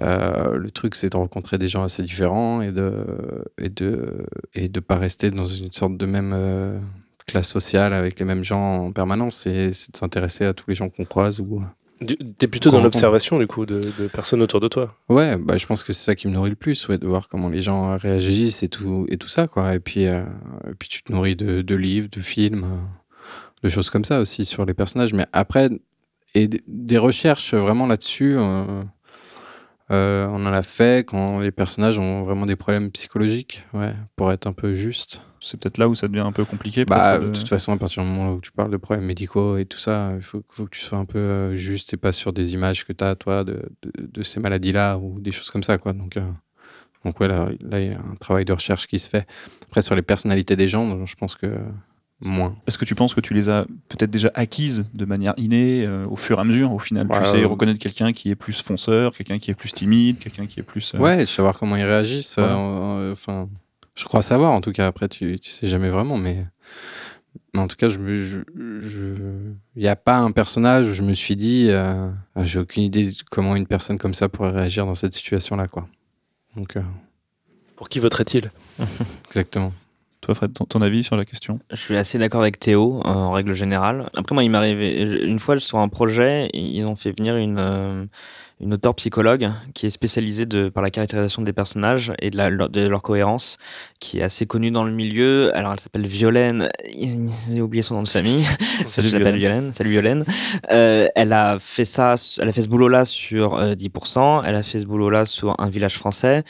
Euh, 0.00 0.56
le 0.56 0.70
truc, 0.70 0.94
c'est 0.94 1.10
de 1.10 1.16
rencontrer 1.16 1.58
des 1.58 1.68
gens 1.68 1.82
assez 1.82 2.02
différents 2.02 2.60
et 2.60 2.72
de 2.72 3.06
et 3.58 3.68
de 3.68 4.26
et 4.54 4.68
de 4.68 4.80
pas 4.80 4.96
rester 4.96 5.30
dans 5.30 5.46
une 5.46 5.72
sorte 5.72 5.96
de 5.96 6.06
même 6.06 6.32
euh, 6.34 6.78
classe 7.26 7.48
sociale 7.48 7.92
avec 7.94 8.18
les 8.18 8.26
mêmes 8.26 8.44
gens 8.44 8.86
en 8.86 8.92
permanence. 8.92 9.36
C'est 9.36 9.72
c'est 9.72 9.92
de 9.92 9.96
s'intéresser 9.96 10.44
à 10.44 10.52
tous 10.52 10.68
les 10.68 10.74
gens 10.74 10.88
qu'on 10.88 11.04
croise 11.04 11.40
ou 11.40 11.62
T'es 12.36 12.46
plutôt 12.46 12.70
dans 12.70 12.82
l'observation, 12.82 13.38
du 13.38 13.46
coup, 13.46 13.64
de, 13.64 13.80
de 13.98 14.06
personnes 14.08 14.42
autour 14.42 14.60
de 14.60 14.68
toi. 14.68 14.94
Ouais, 15.08 15.38
bah, 15.38 15.56
je 15.56 15.64
pense 15.64 15.82
que 15.82 15.94
c'est 15.94 16.04
ça 16.04 16.14
qui 16.14 16.28
me 16.28 16.32
nourrit 16.34 16.50
le 16.50 16.56
plus, 16.56 16.86
ouais, 16.88 16.98
de 16.98 17.06
voir 17.06 17.30
comment 17.30 17.48
les 17.48 17.62
gens 17.62 17.96
réagissent 17.96 18.62
et 18.62 18.68
tout, 18.68 19.06
et 19.08 19.16
tout 19.16 19.28
ça, 19.28 19.46
quoi. 19.46 19.74
Et 19.74 19.80
puis, 19.80 20.04
euh, 20.04 20.22
et 20.70 20.74
puis 20.78 20.90
tu 20.90 21.02
te 21.02 21.10
nourris 21.10 21.36
de, 21.36 21.62
de 21.62 21.74
livres, 21.74 22.08
de 22.12 22.20
films, 22.20 22.66
de 23.62 23.68
choses 23.70 23.88
comme 23.88 24.04
ça 24.04 24.20
aussi 24.20 24.44
sur 24.44 24.66
les 24.66 24.74
personnages. 24.74 25.14
Mais 25.14 25.26
après, 25.32 25.70
et 26.34 26.48
des 26.48 26.98
recherches 26.98 27.54
vraiment 27.54 27.86
là-dessus, 27.86 28.36
euh, 28.36 28.82
euh, 29.90 30.26
on 30.30 30.44
en 30.46 30.52
a 30.52 30.62
fait 30.62 31.06
quand 31.06 31.40
les 31.40 31.52
personnages 31.52 31.98
ont 31.98 32.24
vraiment 32.24 32.44
des 32.46 32.56
problèmes 32.56 32.90
psychologiques, 32.90 33.64
ouais, 33.72 33.94
pour 34.16 34.32
être 34.32 34.46
un 34.46 34.52
peu 34.52 34.74
juste. 34.74 35.22
C'est 35.40 35.60
peut-être 35.60 35.78
là 35.78 35.88
où 35.88 35.94
ça 35.94 36.08
devient 36.08 36.20
un 36.26 36.32
peu 36.32 36.44
compliqué. 36.44 36.84
Bah, 36.84 37.00
peut-être, 37.00 37.22
de 37.22 37.28
de- 37.28 37.32
toute 37.38 37.48
façon, 37.48 37.72
à 37.72 37.76
partir 37.76 38.02
du 38.02 38.08
moment 38.08 38.32
où 38.32 38.40
tu 38.40 38.50
parles 38.50 38.70
de 38.70 38.76
problèmes 38.76 39.06
médicaux 39.06 39.58
et 39.58 39.64
tout 39.64 39.78
ça, 39.78 40.12
il 40.16 40.22
faut, 40.22 40.42
faut 40.48 40.64
que 40.64 40.70
tu 40.70 40.80
sois 40.80 40.98
un 40.98 41.04
peu 41.04 41.18
euh, 41.18 41.56
juste 41.56 41.94
et 41.94 41.96
pas 41.96 42.10
sur 42.12 42.32
des 42.32 42.54
images 42.54 42.84
que 42.84 42.92
tu 42.92 43.04
as, 43.04 43.14
toi, 43.14 43.44
de, 43.44 43.62
de, 43.82 43.92
de 44.12 44.22
ces 44.24 44.40
maladies-là 44.40 44.98
ou 44.98 45.20
des 45.20 45.30
choses 45.30 45.50
comme 45.50 45.62
ça, 45.62 45.78
quoi. 45.78 45.92
Donc, 45.92 46.16
euh, 46.16 46.22
donc 47.04 47.20
ouais, 47.20 47.28
là, 47.28 47.48
là, 47.60 47.80
il 47.80 47.90
y 47.90 47.94
a 47.94 47.98
un 48.00 48.16
travail 48.16 48.44
de 48.44 48.52
recherche 48.52 48.88
qui 48.88 48.98
se 48.98 49.08
fait. 49.08 49.26
Après, 49.66 49.82
sur 49.82 49.94
les 49.94 50.02
personnalités 50.02 50.56
des 50.56 50.66
gens, 50.66 51.06
je 51.06 51.14
pense 51.14 51.36
que 51.36 51.46
moins. 52.20 52.56
Est-ce 52.66 52.78
que 52.78 52.84
tu 52.84 52.94
penses 52.94 53.14
que 53.14 53.20
tu 53.20 53.34
les 53.34 53.48
as 53.48 53.66
peut-être 53.88 54.10
déjà 54.10 54.30
acquises 54.34 54.86
de 54.94 55.04
manière 55.04 55.34
innée 55.36 55.84
euh, 55.86 56.06
au 56.08 56.16
fur 56.16 56.38
et 56.38 56.40
à 56.40 56.44
mesure 56.44 56.72
Au 56.72 56.78
final, 56.78 57.06
Ouais, 57.08 57.18
tu 57.20 57.24
sais 57.26 57.42
euh, 57.42 57.46
reconnaître 57.46 57.78
quelqu'un 57.78 58.12
qui 58.12 58.30
est 58.30 58.34
plus 58.36 58.60
fonceur, 58.62 59.12
quelqu'un 59.14 59.38
qui 59.38 59.50
est 59.50 59.54
plus 59.54 59.72
timide, 59.72 60.18
quelqu'un 60.18 60.46
qui 60.46 60.60
est 60.60 60.62
plus. 60.62 60.94
euh, 60.94 60.98
Ouais, 60.98 61.26
savoir 61.26 61.58
comment 61.58 61.76
ils 61.76 61.84
réagissent. 61.84 62.38
Enfin, 62.38 63.48
je 63.94 64.04
crois 64.04 64.22
savoir, 64.22 64.52
en 64.52 64.60
tout 64.60 64.72
cas. 64.72 64.86
Après, 64.86 65.08
tu, 65.08 65.38
tu 65.40 65.50
sais 65.50 65.66
jamais 65.68 65.88
vraiment, 65.90 66.16
mais. 66.18 66.46
Mais 67.54 67.60
en 67.60 67.68
tout 67.68 67.76
cas, 67.76 67.88
je 67.88 67.98
me, 67.98 68.14
je, 68.22 68.38
je- 68.80 69.52
il 69.76 69.82
n'y 69.82 69.88
a 69.88 69.96
pas 69.96 70.18
un 70.18 70.30
personnage 70.32 70.88
où 70.88 70.92
je 70.92 71.02
me 71.02 71.12
suis 71.14 71.36
dit, 71.36 71.66
euh, 71.70 72.10
ah, 72.34 72.44
j'ai 72.44 72.58
aucune 72.58 72.82
idée 72.82 73.04
de 73.06 73.14
comment 73.30 73.56
une 73.56 73.66
personne 73.66 73.98
comme 73.98 74.14
ça 74.14 74.28
pourrait 74.28 74.50
réagir 74.52 74.84
dans 74.86 74.94
cette 74.94 75.12
situation-là, 75.14 75.66
quoi. 75.68 75.86
Donc, 76.56 76.76
euh, 76.76 76.82
Pour 77.76 77.88
qui 77.90 77.98
voterait-il? 77.98 78.50
Exactement. 79.26 79.72
Toi, 80.26 80.34
Fred, 80.34 80.52
ton, 80.52 80.64
ton 80.64 80.82
avis 80.82 81.04
sur 81.04 81.16
la 81.16 81.24
question? 81.24 81.60
Je 81.70 81.76
suis 81.76 81.96
assez 81.96 82.18
d'accord 82.18 82.40
avec 82.40 82.58
Théo 82.58 82.98
euh, 82.98 83.08
en 83.08 83.30
règle 83.30 83.52
générale. 83.54 84.10
Après, 84.16 84.34
moi, 84.34 84.42
il 84.42 84.50
m'est 84.50 84.58
arrivé 84.58 85.22
une 85.22 85.38
fois 85.38 85.56
sur 85.60 85.78
un 85.78 85.88
projet, 85.88 86.50
ils 86.52 86.84
ont 86.84 86.96
fait 86.96 87.16
venir 87.16 87.36
une, 87.36 87.58
euh, 87.60 88.04
une 88.60 88.72
auteure 88.72 88.94
psychologue 88.94 89.50
qui 89.74 89.86
est 89.86 89.90
spécialisée 89.90 90.46
de, 90.46 90.70
par 90.70 90.82
la 90.82 90.90
caractérisation 90.90 91.42
des 91.42 91.52
personnages 91.52 92.12
et 92.20 92.30
de, 92.30 92.38
la, 92.38 92.50
de 92.50 92.88
leur 92.88 93.02
cohérence, 93.02 93.58
qui 94.00 94.18
est 94.18 94.22
assez 94.22 94.46
connue 94.46 94.70
dans 94.70 94.84
le 94.84 94.92
milieu. 94.92 95.54
Alors, 95.54 95.72
elle 95.74 95.80
s'appelle 95.80 96.06
Violaine. 96.06 96.68
J'ai 97.48 97.60
oublié 97.60 97.82
son 97.82 97.96
nom 97.96 98.02
de 98.02 98.08
famille. 98.08 98.44
Salut, 98.86 99.08
je 99.08 99.16
l'appelle 99.16 99.36
Violaine. 99.36 99.72
Salut 99.72 99.90
Violaine. 99.90 100.24
Euh, 100.72 101.06
elle 101.14 101.34
a 101.34 101.58
fait 101.60 101.84
ça, 101.84 102.14
elle 102.40 102.48
a 102.48 102.52
fait 102.52 102.62
ce 102.62 102.68
boulot-là 102.68 103.04
sur 103.04 103.54
euh, 103.54 103.74
10%. 103.74 104.42
Elle 104.46 104.54
a 104.54 104.62
fait 104.62 104.80
ce 104.80 104.86
boulot-là 104.86 105.26
sur 105.26 105.54
un 105.60 105.68
village 105.68 105.96
français. 105.96 106.42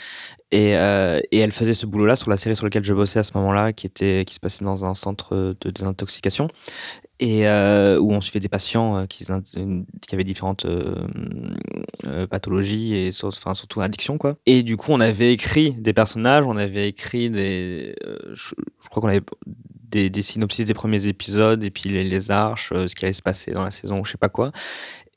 Et, 0.53 0.76
euh, 0.76 1.20
et 1.32 1.38
elle 1.40 1.53
faisait 1.53 1.74
ce 1.74 1.86
boulot-là 1.86 2.14
sur 2.14 2.30
la 2.30 2.36
série 2.36 2.55
sur 2.55 2.66
laquelle 2.66 2.84
je 2.84 2.94
bossais 2.94 3.18
à 3.18 3.24
ce 3.24 3.32
moment-là, 3.34 3.72
qui 3.72 3.90
qui 3.90 4.34
se 4.34 4.40
passait 4.40 4.64
dans 4.64 4.84
un 4.84 4.94
centre 4.94 5.57
de 5.61 5.70
désintoxication 5.70 6.49
et 7.18 7.49
euh, 7.49 7.99
où 7.99 8.12
on 8.12 8.20
suivait 8.20 8.40
des 8.40 8.49
patients 8.49 8.99
euh, 8.99 9.07
qui, 9.07 9.24
avaient 10.12 10.24
différentes 10.24 10.66
pathologies 12.30 12.94
et 12.94 13.11
enfin, 13.24 13.55
surtout 13.55 13.80
addictions 13.80 14.18
quoi. 14.18 14.36
Et 14.47 14.62
du 14.62 14.76
coup, 14.76 14.92
on 14.92 15.01
avait 15.01 15.32
écrit 15.32 15.72
des 15.72 15.92
personnages, 15.92 16.44
on 16.47 16.57
avait 16.57 16.88
écrit 16.88 17.30
des, 17.30 17.97
je, 18.32 18.55
crois 18.88 19.01
qu'on 19.01 19.09
avait 19.09 19.22
des, 19.88 20.11
des 20.11 20.22
synopsis 20.22 20.66
des 20.66 20.74
premiers 20.74 21.07
épisodes 21.07 21.64
et 21.64 21.70
puis 21.70 21.88
les, 21.88 22.05
les 22.05 22.30
arches, 22.30 22.68
ce 22.70 22.94
qui 22.94 23.05
allait 23.05 23.12
se 23.12 23.22
passer 23.22 23.51
dans 23.51 23.64
la 23.64 23.70
saison, 23.72 24.05
je 24.05 24.12
sais 24.12 24.18
pas 24.18 24.28
quoi. 24.28 24.53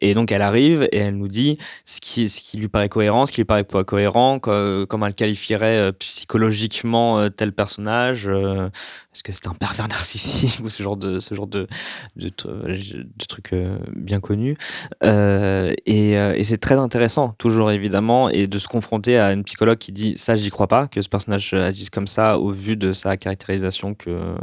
Et 0.02 0.14
donc 0.14 0.32
elle 0.32 0.42
arrive 0.42 0.84
et 0.92 0.98
elle 0.98 1.16
nous 1.18 1.28
dit 1.28 1.58
ce 1.86 2.00
qui, 2.02 2.30
ce 2.30 2.42
qui 2.42 2.58
lui 2.58 2.68
paraît 2.70 2.90
cohérent, 2.90 3.26
ce 3.26 3.32
qui 3.32 3.42
lui 3.42 3.46
paraît 3.46 3.64
pas 3.64 3.84
cohérent, 3.84 4.40
co- 4.40 4.86
comment 4.88 5.08
elle 5.08 5.14
qualifierait 5.16 5.78
euh, 5.78 5.92
psychologiquement 5.92 7.20
euh, 7.20 7.30
tel 7.30 7.52
personnage, 7.54 8.28
euh, 8.30 8.68
est-ce 9.14 9.24
que 9.24 9.32
c'est 9.32 9.48
un 9.48 9.54
pervers 9.54 9.88
narcissique 9.90 10.64
ou 10.64 10.70
ce 10.70 10.82
genre 10.84 10.98
de 10.98 11.20
ce 11.20 11.36
genre 11.36 11.48
de 11.48 11.68
de, 12.16 12.30
tr- 12.30 12.64
de 12.66 13.26
trucs 13.28 13.54
bien 13.96 14.20
connus. 14.20 14.58
Et 15.04 16.12
et 16.14 16.44
c'est 16.44 16.58
très 16.58 16.76
intéressant, 16.76 17.30
toujours 17.38 17.72
évidemment, 17.72 18.30
et 18.30 18.48
de 18.48 18.60
se 18.60 18.68
confronter 18.68 19.18
à 19.20 19.32
une 19.34 19.44
psychologue 19.44 19.78
qui 19.78 19.92
dit 19.92 20.18
ça 20.18 20.36
j'y 20.36 20.50
crois 20.50 20.68
pas 20.68 20.88
que 20.88 21.02
ce 21.02 21.10
personnage 21.10 21.54
agisse 21.54 21.90
comme 21.90 22.08
ça 22.08 22.38
au 22.40 22.52
vu 22.52 22.76
de 22.78 22.94
sa 22.94 23.18
caractérisation 23.18 23.94
que 23.96 24.36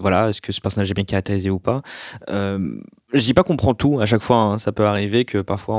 voilà 0.00 0.28
est-ce 0.28 0.40
que 0.40 0.52
ce 0.52 0.60
personnage 0.60 0.90
est 0.90 0.94
bien 0.94 1.04
caractérisé 1.04 1.50
ou 1.50 1.58
pas. 1.58 1.82
Je 3.14 3.22
dis 3.24 3.32
pas 3.32 3.42
qu'on 3.42 3.56
prend 3.56 3.72
tout 3.72 4.00
à 4.00 4.06
chaque 4.06 4.20
fois. 4.22 4.36
hein. 4.36 4.58
Ça 4.58 4.70
peut 4.70 4.84
arriver 4.86 5.24
que 5.24 5.38
parfois 5.40 5.78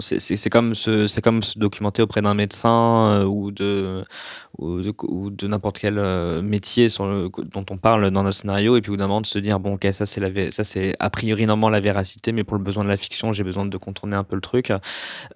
c'est- 0.00 0.50
comme 0.50 0.74
se 0.74 1.58
documenter 1.58 2.02
auprès 2.02 2.20
d'un 2.20 2.34
médecin 2.34 3.22
euh, 3.22 3.24
ou 3.24 3.50
de 3.50 5.46
n'importe 5.46 5.78
quel 5.78 5.98
euh, 5.98 6.42
métier 6.42 6.88
dont 6.98 7.64
on 7.70 7.78
parle 7.78 8.10
dans 8.10 8.22
notre 8.24 8.36
scénario 8.38 8.76
et 8.76 8.82
puis 8.82 8.90
au 8.90 8.92
bout 8.92 8.96
d'un 8.98 9.06
moment 9.06 9.22
de 9.22 9.26
se 9.26 9.38
dire 9.38 9.58
bon 9.58 9.74
ok 9.74 9.88
ça 9.92 10.04
c'est 10.06 10.96
a 11.00 11.10
priori 11.10 11.46
normalement 11.46 11.70
la 11.70 11.80
véracité 11.80 12.32
mais 12.32 12.44
pour 12.44 12.56
le 12.58 12.62
besoin 12.62 12.84
de 12.84 12.88
la 12.90 12.96
fiction 12.98 13.32
j'ai 13.32 13.44
besoin 13.44 13.64
de 13.64 13.76
contourner 13.78 14.16
un 14.16 14.24
peu 14.24 14.34
le 14.36 14.42
truc 14.42 14.72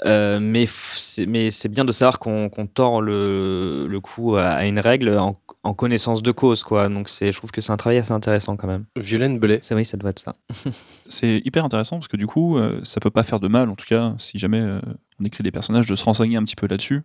Euh, 0.07 0.39
mais 0.41 0.67
c'est 0.67 1.69
bien 1.69 1.85
de 1.85 1.93
savoir 1.93 2.19
qu'on 2.19 2.49
tord 2.73 3.01
le, 3.03 3.99
coup 4.03 4.37
à, 4.37 4.65
une 4.67 4.79
règle 4.81 5.19
en 5.65 5.75
connaissance 5.75 6.23
de 6.23 6.31
cause 6.31 6.63
quoi 6.63 6.89
donc 6.89 7.09
c'est 7.09 7.33
je 7.33 7.39
trouve 7.39 7.51
que 7.51 7.61
c'est 7.61 7.73
un 7.73 7.77
travail 7.77 7.99
assez 7.99 8.13
intéressant 8.13 8.57
quand 8.57 8.67
même 8.69 8.85
Violaine 8.97 9.39
Belay. 9.39 9.59
c'est 9.63 9.75
oui 9.75 9.85
ça 9.85 9.97
doit 9.97 10.11
être 10.11 10.21
ça 10.21 10.37
C'est 11.09 11.43
hyper 11.45 11.65
intéressant 11.65 11.97
parce 11.97 12.09
que 12.09 12.17
du 12.17 12.27
coup, 12.27 12.59
euh, 12.59 12.81
ça 12.83 13.01
peut 13.01 13.11
pas 13.11 13.23
faire 13.23 13.41
de 13.41 13.49
mal, 13.49 13.69
en 13.69 13.75
tout 13.77 13.87
cas, 13.87 14.15
si 14.19 14.39
jamais 14.39 14.61
euh, 14.61 14.81
on 15.21 15.25
écrit 15.25 15.43
des 15.43 15.51
personnages, 15.51 15.87
de 15.87 15.95
se 15.95 16.05
renseigner 16.05 16.37
un 16.37 16.45
petit 16.45 16.57
peu 16.57 16.67
là-dessus. 16.67 17.03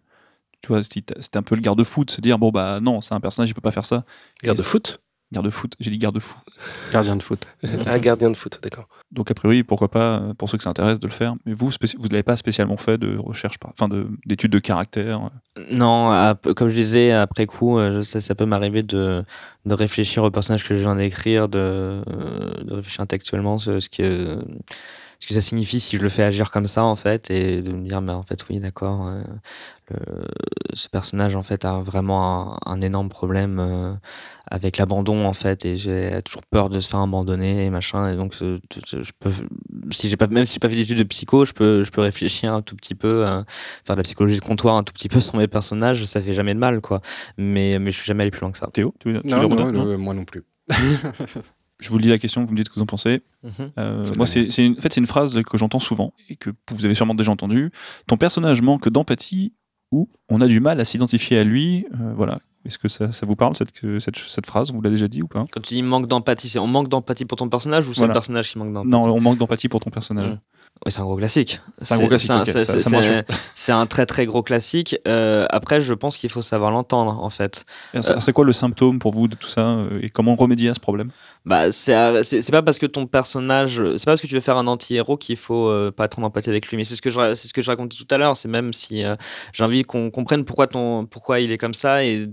Tu 0.62 0.68
vois, 0.68 0.84
c'était 0.84 1.38
un 1.38 1.44
peu 1.44 1.56
le 1.56 1.62
garde-fou 1.62 2.04
de 2.06 2.12
se 2.12 2.20
dire 2.22 2.38
bon 2.38 2.50
bah 2.50 2.80
non, 2.82 3.02
c'est 3.02 3.14
un 3.14 3.20
personnage, 3.20 3.50
il 3.50 3.54
peut 3.54 3.62
pas 3.62 3.72
faire 3.72 3.86
ça. 3.86 4.04
Garde 4.44 4.58
de 4.58 4.64
foot 4.64 5.02
Garde-foot, 5.32 5.76
j'ai 5.80 5.92
dit 5.92 6.00
garde-fou. 6.00 6.38
Gardien 6.92 7.16
de 7.16 7.24
foot. 7.24 7.46
Ah, 7.86 8.00
gardien 8.00 8.32
de 8.32 8.36
foot, 8.36 8.60
d'accord. 8.64 8.88
Donc 9.12 9.32
a 9.32 9.34
priori, 9.34 9.64
pourquoi 9.64 9.90
pas, 9.90 10.20
euh, 10.20 10.34
pour 10.36 10.50
ceux 10.50 10.58
que 10.58 10.64
ça 10.64 10.70
intéresse, 10.70 11.00
de 11.00 11.08
le 11.08 11.14
faire. 11.14 11.36
Mais 11.46 11.54
vous, 11.54 11.70
vous 11.70 12.08
ne 12.08 12.12
l'avez 12.12 12.24
pas 12.24 12.36
spécialement 12.38 12.78
fait 12.78 12.98
de 12.98 13.18
recherche, 13.18 13.56
enfin 13.64 13.88
de- 13.88 14.08
d'études 14.26 14.52
de 14.52 14.60
caractère. 14.60 15.30
euh? 15.58 15.64
Non, 15.72 16.36
comme 16.56 16.70
je 16.70 16.76
disais, 16.76 17.12
après 17.12 17.46
coup, 17.48 17.80
euh, 17.80 18.04
ça 18.04 18.36
peut 18.36 18.46
m'arriver 18.46 18.84
de, 18.84 19.24
de 19.66 19.74
réfléchir 19.74 20.24
au 20.24 20.32
personnage 20.32 20.64
que 20.64 20.76
je 20.76 20.82
viens 20.82 20.96
d'écrire, 20.96 21.50
de, 21.50 22.02
réfléchir 22.68 23.02
intellectuellement 23.02 23.58
ce, 23.58 23.80
ce 23.80 23.90
qui, 23.90 24.04
euh, 24.04 24.42
ce 25.20 25.28
que 25.28 25.34
ça 25.34 25.42
signifie 25.42 25.80
si 25.80 25.98
je 25.98 26.02
le 26.02 26.10
fais 26.10 26.24
agir 26.24 26.50
comme 26.50 26.68
ça 26.68 26.84
en 26.84 26.96
fait 26.96 27.30
et 27.30 27.62
de 27.62 27.72
me 27.72 27.84
dire 27.84 28.02
mais 28.02 28.14
en 28.14 28.24
fait 28.24 28.46
oui 28.50 28.60
d'accord 28.60 29.08
euh, 29.08 29.24
ce 30.74 30.88
personnage 30.88 31.36
en 31.36 31.44
fait 31.44 31.66
a 31.66 31.80
vraiment 31.80 32.58
un, 32.66 32.80
énorme 32.82 33.10
problème 33.10 33.60
euh, 33.60 33.94
avec 34.50 34.78
l'abandon 34.78 35.26
en 35.26 35.34
fait 35.34 35.66
et 35.66 35.76
j'ai 35.76 36.22
toujours 36.24 36.46
peur 36.46 36.70
de 36.70 36.80
se 36.80 36.88
faire 36.88 37.00
abandonner 37.00 37.66
et 37.66 37.70
machin 37.70 38.12
et 38.12 38.16
donc 38.16 38.34
je, 38.34 38.60
peux 39.20 39.32
si 39.92 40.10
j'ai 40.10 40.16
pas 40.16 40.28
même 40.28 40.46
si 40.46 40.54
j'ai 40.54 40.60
pas 40.60 40.70
fait 40.70 40.76
d'études 40.76 41.00
de 41.00 41.04
psycho 41.04 41.44
je 41.44 41.54
peux 41.54 41.84
je 41.84 41.92
peux 41.92 42.02
réfléchir 42.02 42.54
un 42.54 42.62
tout 42.62 42.76
petit 42.76 42.96
peu 42.96 43.26
faire 43.84 43.96
de 43.96 44.00
la 44.00 44.04
psychologie 44.04 44.40
de 44.40 44.46
comptoir 44.46 44.76
un 44.76 44.84
tout 44.84 44.94
petit 44.94 45.10
peu 45.10 45.20
sur 45.20 45.36
mes 45.36 45.48
personnages 45.48 46.06
ça 46.06 46.22
fait 46.22 46.34
jamais 46.34 46.54
de 46.54 46.60
mal 46.60 46.82
quoi. 46.82 47.02
Mais 47.38 47.80
mais 47.80 47.92
je 47.92 47.98
suis 47.98 48.06
jamais 48.06 48.24
allé 48.24 48.32
plus 48.32 48.42
loin 48.42 48.52
que 48.52 48.58
ça. 48.58 48.70
Théo 48.72 48.94
tu, 49.00 49.14
non, 49.24 49.50
non, 49.50 49.98
moi 49.98 50.14
non 50.14 50.26
plus 50.26 50.44
je 51.80 51.90
vous 51.90 51.98
lis 51.98 52.10
la 52.10 52.18
question, 52.18 52.44
vous 52.44 52.52
me 52.52 52.58
dites 52.58 52.68
ce 52.68 52.70
que 52.70 52.76
vous 52.76 52.82
en 52.82 52.88
pensez. 52.88 53.22
Mhm. 53.44 53.72
Euh, 53.78 54.06
moi, 54.18 54.28
c'est 54.28 54.46
une, 54.58 54.74
en 54.78 54.82
fait, 54.82 54.94
c'est 54.94 55.00
une 55.00 55.08
phrase 55.08 55.42
que 55.44 55.58
j'entends 55.58 55.80
souvent 55.80 56.14
et 56.30 56.36
que 56.36 56.50
vous 56.72 56.86
avez 56.86 56.94
sûrement 56.94 57.16
déjà 57.16 57.32
entendue. 57.32 57.72
Ton 58.08 58.18
personnage 58.18 58.62
manque 58.62 58.90
d'empathie 58.90 59.54
ou 59.92 60.10
on 60.30 60.42
a 60.42 60.48
du 60.48 60.60
mal 60.60 60.80
à 60.80 60.86
s'identifier 60.86 61.40
à 61.40 61.44
lui. 61.44 61.86
Euh, 61.94 62.14
voilà. 62.16 62.40
Est-ce 62.66 62.78
que 62.78 62.90
ça, 62.90 63.14
ça, 63.14 63.26
vous 63.26 63.38
parle, 63.38 63.56
cette, 63.56 63.72
cette, 64.00 64.18
cette 64.18 64.46
phrase? 64.46 64.72
Vous 64.72 64.82
l'avez 64.82 64.96
déjà 64.96 65.08
dit 65.08 65.22
ou 65.22 65.28
pas? 65.28 65.46
Quand 65.52 65.62
tu 65.62 65.76
dis 65.76 65.82
manque 65.82 66.08
d'empathie, 66.08 66.50
c'est 66.50 66.60
on 66.60 66.68
manque 66.68 66.90
d'empathie 66.90 67.24
pour 67.24 67.38
ton 67.38 67.48
personnage 67.48 67.88
ou 67.88 67.94
c'est 67.94 68.06
le 68.06 68.12
personnage 68.12 68.52
qui 68.52 68.58
manque 68.58 68.74
d'empathie? 68.74 68.90
Non, 68.90 69.16
on 69.16 69.22
manque 69.22 69.38
d'empathie 69.38 69.70
pour 69.70 69.80
ton 69.80 69.90
personnage. 69.90 70.30
Mhm. 70.30 70.40
Oui, 70.86 70.94
c'est 70.94 71.02
un 71.02 71.04
gros 71.04 71.18
classique. 71.18 71.60
C'est 71.82 71.94
un 71.94 71.98
gros 71.98 72.08
classique. 72.08 72.32
C'est 73.56 73.74
un, 73.74 73.86
très 73.86 74.06
très 74.06 74.26
gros 74.26 74.44
classique. 74.44 74.98
Euh, 75.08 75.46
après, 75.50 75.82
je 75.82 75.94
pense 75.94 76.16
qu'il 76.16 76.30
faut 76.30 76.42
savoir 76.42 76.72
l'entendre 76.72 77.22
en 77.22 77.30
fait. 77.30 77.66
C'est 78.02 78.32
quoi 78.32 78.46
le 78.46 78.54
symptôme 78.54 78.98
pour 78.98 79.12
vous 79.12 79.28
de 79.28 79.36
tout 79.36 79.50
ça 79.50 79.68
euh, 79.68 80.00
et 80.02 80.10
comment 80.10 80.36
remédier 80.36 80.70
à 80.70 80.74
ce 80.74 80.80
problème? 80.80 81.12
Bah, 81.46 81.74
c'est 81.74 81.94
pas 82.52 82.62
parce 82.62 82.80
que 82.80 82.86
ton 82.86 83.08
personnage, 83.08 83.82
c'est 83.98 84.06
pas 84.06 84.12
parce 84.12 84.22
que 84.22 84.28
tu 84.28 84.36
veux 84.36 84.42
faire 84.42 84.56
un 84.56 84.68
anti-héros 84.68 85.18
qu'il 85.18 85.36
faut 85.36 85.68
euh, 85.68 85.92
pas 85.92 86.06
être 86.06 86.18
en 86.18 86.24
empathie 86.24 86.50
avec 86.50 86.70
lui. 86.70 86.78
Mais 86.78 86.86
c'est 86.86 86.96
ce 86.96 87.02
que 87.02 87.10
je, 87.10 87.34
c'est 87.34 87.50
ce 87.50 87.54
que 87.54 87.62
je 87.62 87.70
racontais 87.70 87.98
tout 87.98 88.08
à 88.10 88.18
l'heure. 88.18 88.38
C'est 88.38 88.48
même 88.48 88.72
si 88.72 89.04
j'ai 89.52 89.64
envie 89.66 89.84
qu'on 89.84 90.10
comprenne 90.12 90.46
pourquoi 90.46 90.68
ton, 90.68 91.06
pourquoi 91.06 91.42
il 91.42 91.52
est 91.52 91.58
comme 91.58 91.74
ça 91.74 92.06
et, 92.06 92.30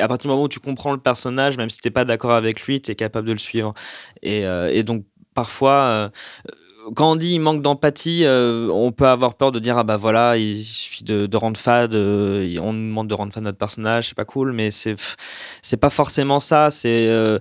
à 0.00 0.08
partir 0.08 0.28
du 0.28 0.28
moment 0.28 0.44
où 0.44 0.48
tu 0.48 0.60
comprends 0.60 0.92
le 0.92 0.98
personnage, 0.98 1.58
même 1.58 1.68
si 1.68 1.78
t'es 1.78 1.90
pas 1.90 2.06
d'accord 2.06 2.32
avec 2.32 2.62
lui, 2.62 2.80
tu 2.80 2.90
es 2.90 2.94
capable 2.94 3.28
de 3.28 3.32
le 3.32 3.38
suivre. 3.38 3.74
Et, 4.22 4.44
et 4.70 4.82
donc 4.82 5.04
parfois 5.34 6.10
quand 6.94 7.12
on 7.12 7.16
dit 7.16 7.34
il 7.34 7.40
manque 7.40 7.62
d'empathie, 7.62 8.24
euh, 8.24 8.68
on 8.72 8.92
peut 8.92 9.06
avoir 9.06 9.34
peur 9.34 9.52
de 9.52 9.58
dire 9.58 9.78
ah 9.78 9.84
bah 9.84 9.96
voilà, 9.96 10.36
il 10.36 10.62
suffit 10.62 11.04
de, 11.04 11.36
rendre 11.36 11.58
fade, 11.58 11.94
euh, 11.94 12.56
on 12.60 12.72
nous 12.72 12.88
demande 12.88 13.08
de 13.08 13.14
rendre 13.14 13.32
fade 13.32 13.44
notre 13.44 13.58
personnage, 13.58 14.08
c'est 14.08 14.16
pas 14.16 14.24
cool, 14.24 14.52
mais 14.52 14.70
c'est 14.70 14.94
c'est 15.62 15.76
pas 15.76 15.90
forcément 15.90 16.40
ça. 16.40 16.70
C'est 16.70 17.06
euh, 17.08 17.38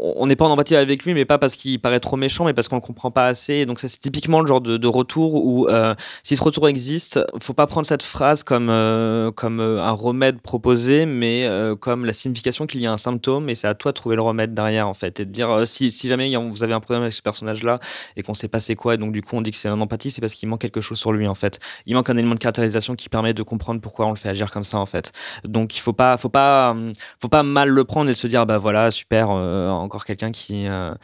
on 0.00 0.26
n'est 0.26 0.36
pas 0.36 0.44
en 0.44 0.50
empathie 0.50 0.76
avec 0.76 1.04
lui, 1.04 1.14
mais 1.14 1.24
pas 1.24 1.38
parce 1.38 1.56
qu'il 1.56 1.80
paraît 1.80 2.00
trop 2.00 2.16
méchant, 2.16 2.44
mais 2.44 2.54
parce 2.54 2.68
qu'on 2.68 2.76
le 2.76 2.82
comprend 2.82 3.10
pas 3.10 3.26
assez. 3.26 3.66
donc 3.66 3.80
ça, 3.80 3.88
c'est 3.88 3.98
typiquement 3.98 4.40
le 4.40 4.46
genre 4.46 4.60
de, 4.60 4.86
retour 4.86 5.34
où, 5.34 5.66
euh, 5.68 5.94
si 6.22 6.36
ce 6.36 6.42
retour 6.42 6.68
existe, 6.68 7.20
faut 7.40 7.52
pas 7.52 7.66
prendre 7.66 7.86
cette 7.86 8.02
phrase 8.02 8.42
comme 8.42 8.70
euh, 8.70 9.30
comme 9.32 9.60
euh, 9.60 9.82
un 9.82 9.92
remède 9.92 10.40
proposé, 10.40 11.06
mais 11.06 11.48
comme 11.80 12.04
la 12.04 12.12
signification 12.12 12.66
qu'il 12.66 12.80
y 12.80 12.86
a 12.86 12.92
un 12.92 12.98
symptôme, 12.98 13.48
et 13.48 13.54
c'est 13.54 13.66
à 13.66 13.74
toi 13.74 13.92
de 13.92 13.96
trouver 13.96 14.16
le 14.16 14.22
remède 14.22 14.54
derrière, 14.54 14.88
en 14.88 14.94
fait, 14.94 15.20
et 15.20 15.24
de 15.24 15.30
dire 15.30 15.66
si, 15.66 15.90
jamais 15.90 16.34
vous 16.36 16.62
avez 16.62 16.74
un 16.74 16.80
problème 16.80 17.02
avec 17.02 17.12
ce 17.12 17.22
personnage-là 17.22 17.80
et 18.16 18.22
qu'on 18.22 18.34
sait 18.34 18.48
pas 18.48 18.60
c'est 18.60 18.74
quoi, 18.74 18.94
et 18.94 18.98
donc 18.98 19.12
du 19.12 19.22
coup 19.22 19.36
on 19.36 19.40
dit 19.40 19.50
que 19.50 19.56
c'est 19.56 19.68
un 19.68 19.80
empathie, 19.80 20.10
c'est 20.10 20.20
parce 20.20 20.34
qu'il 20.34 20.48
manque 20.48 20.60
quelque 20.60 20.80
chose 20.80 20.98
sur 20.98 21.12
lui, 21.12 21.26
en 21.26 21.34
fait. 21.34 21.58
Il 21.86 21.94
manque 21.94 22.10
un 22.10 22.16
élément 22.16 22.34
de 22.34 22.40
caractérisation 22.40 22.94
qui 22.94 23.08
permet 23.08 23.34
de 23.34 23.42
comprendre 23.42 23.80
pourquoi 23.80 24.06
on 24.06 24.10
le 24.10 24.16
fait 24.16 24.28
agir 24.28 24.50
comme 24.50 24.64
ça, 24.64 24.78
en 24.78 24.86
fait. 24.86 25.12
Donc 25.44 25.76
il 25.76 25.80
faut 25.80 25.92
pas, 25.92 26.16
faut 26.16 26.28
pas, 26.28 26.76
faut 27.20 27.28
pas 27.28 27.42
mal 27.42 27.68
le 27.68 27.84
prendre 27.84 28.10
et 28.10 28.14
se 28.14 28.26
dire 28.26 28.46
bah 28.46 28.58
voilà 28.58 28.90
super 28.90 29.30
encore 29.78 30.04
quelqu'un 30.04 30.32
qui 30.32 30.66
euh, 30.66 30.94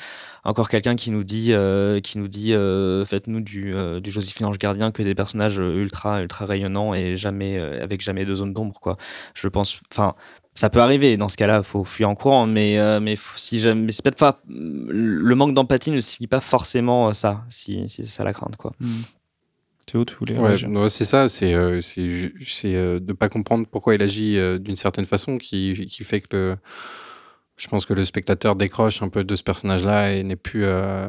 encore 0.45 0.69
quelqu'un 0.69 0.97
qui 0.97 1.11
nous 1.11 1.25
dit 1.25 1.53
euh, 1.53 2.01
qui 2.01 2.19
nous 2.19 2.29
dit 2.29 2.55
euh, 2.55 3.05
faites-nous 3.05 3.41
du, 3.41 3.75
du 4.01 4.11
Joséphine 4.11 4.47
Ange 4.47 4.59
Gardien 4.59 4.91
que 4.91 5.03
des 5.03 5.15
personnages 5.15 5.57
ultra 5.57 6.23
ultra 6.23 6.47
rayonnants 6.47 6.95
et 6.95 7.17
jamais 7.17 7.59
avec 7.59 8.01
jamais 8.01 8.25
de 8.25 8.35
zone 8.35 8.53
d'ombre 8.53 8.79
quoi. 8.81 8.97
Je 9.35 9.49
pense 9.49 9.81
enfin 9.91 10.15
ça 10.55 10.71
peut 10.71 10.81
arriver 10.81 11.17
dans 11.17 11.29
ce 11.29 11.37
cas-là 11.37 11.63
faut 11.63 11.85
fuir 11.85 12.09
en 12.09 12.15
courant 12.15 12.47
mais 12.47 12.79
mais 13.01 13.17
si 13.37 13.61
jamais 13.61 13.93
c'est 13.93 14.03
peut-être 14.03 14.19
pas 14.19 14.41
le 14.49 15.35
manque 15.35 15.55
d'empathie 15.55 15.91
ne 15.91 16.01
signifie 16.01 16.27
pas 16.27 16.41
forcément 16.41 17.13
ça 17.13 17.45
si, 17.49 17.85
c'est 17.89 18.07
ça 18.07 18.25
la 18.25 18.33
crainte 18.33 18.57
quoi. 18.57 18.73
Mmh. 18.81 18.89
Théo, 19.87 20.05
tu 20.05 20.15
voulais 20.15 20.39
ouais, 20.39 20.89
c'est 20.89 21.05
ça, 21.05 21.29
c'est 21.29 21.55
euh, 21.55 21.81
c'est 21.81 22.75
euh, 22.75 23.01
de 23.01 23.13
pas 23.13 23.29
comprendre 23.29 23.67
pourquoi 23.71 23.95
il 23.95 24.03
agit 24.03 24.39
d'une 24.61 24.77
certaine 24.77 25.05
façon 25.05 25.39
qui, 25.39 25.87
qui 25.91 26.05
fait 26.05 26.21
que 26.21 26.27
le, 26.37 26.57
je 27.57 27.69
pense 27.69 27.87
que 27.87 27.95
le 27.95 28.05
spectateur 28.05 28.57
décroche 28.57 29.03
un 29.03 29.09
peu 29.09 29.23
de 29.23 29.37
ce 29.37 29.43
personnage-là 29.43 30.13
et 30.13 30.23
n'est 30.23 30.37
plus, 30.37 30.65
euh, 30.65 31.07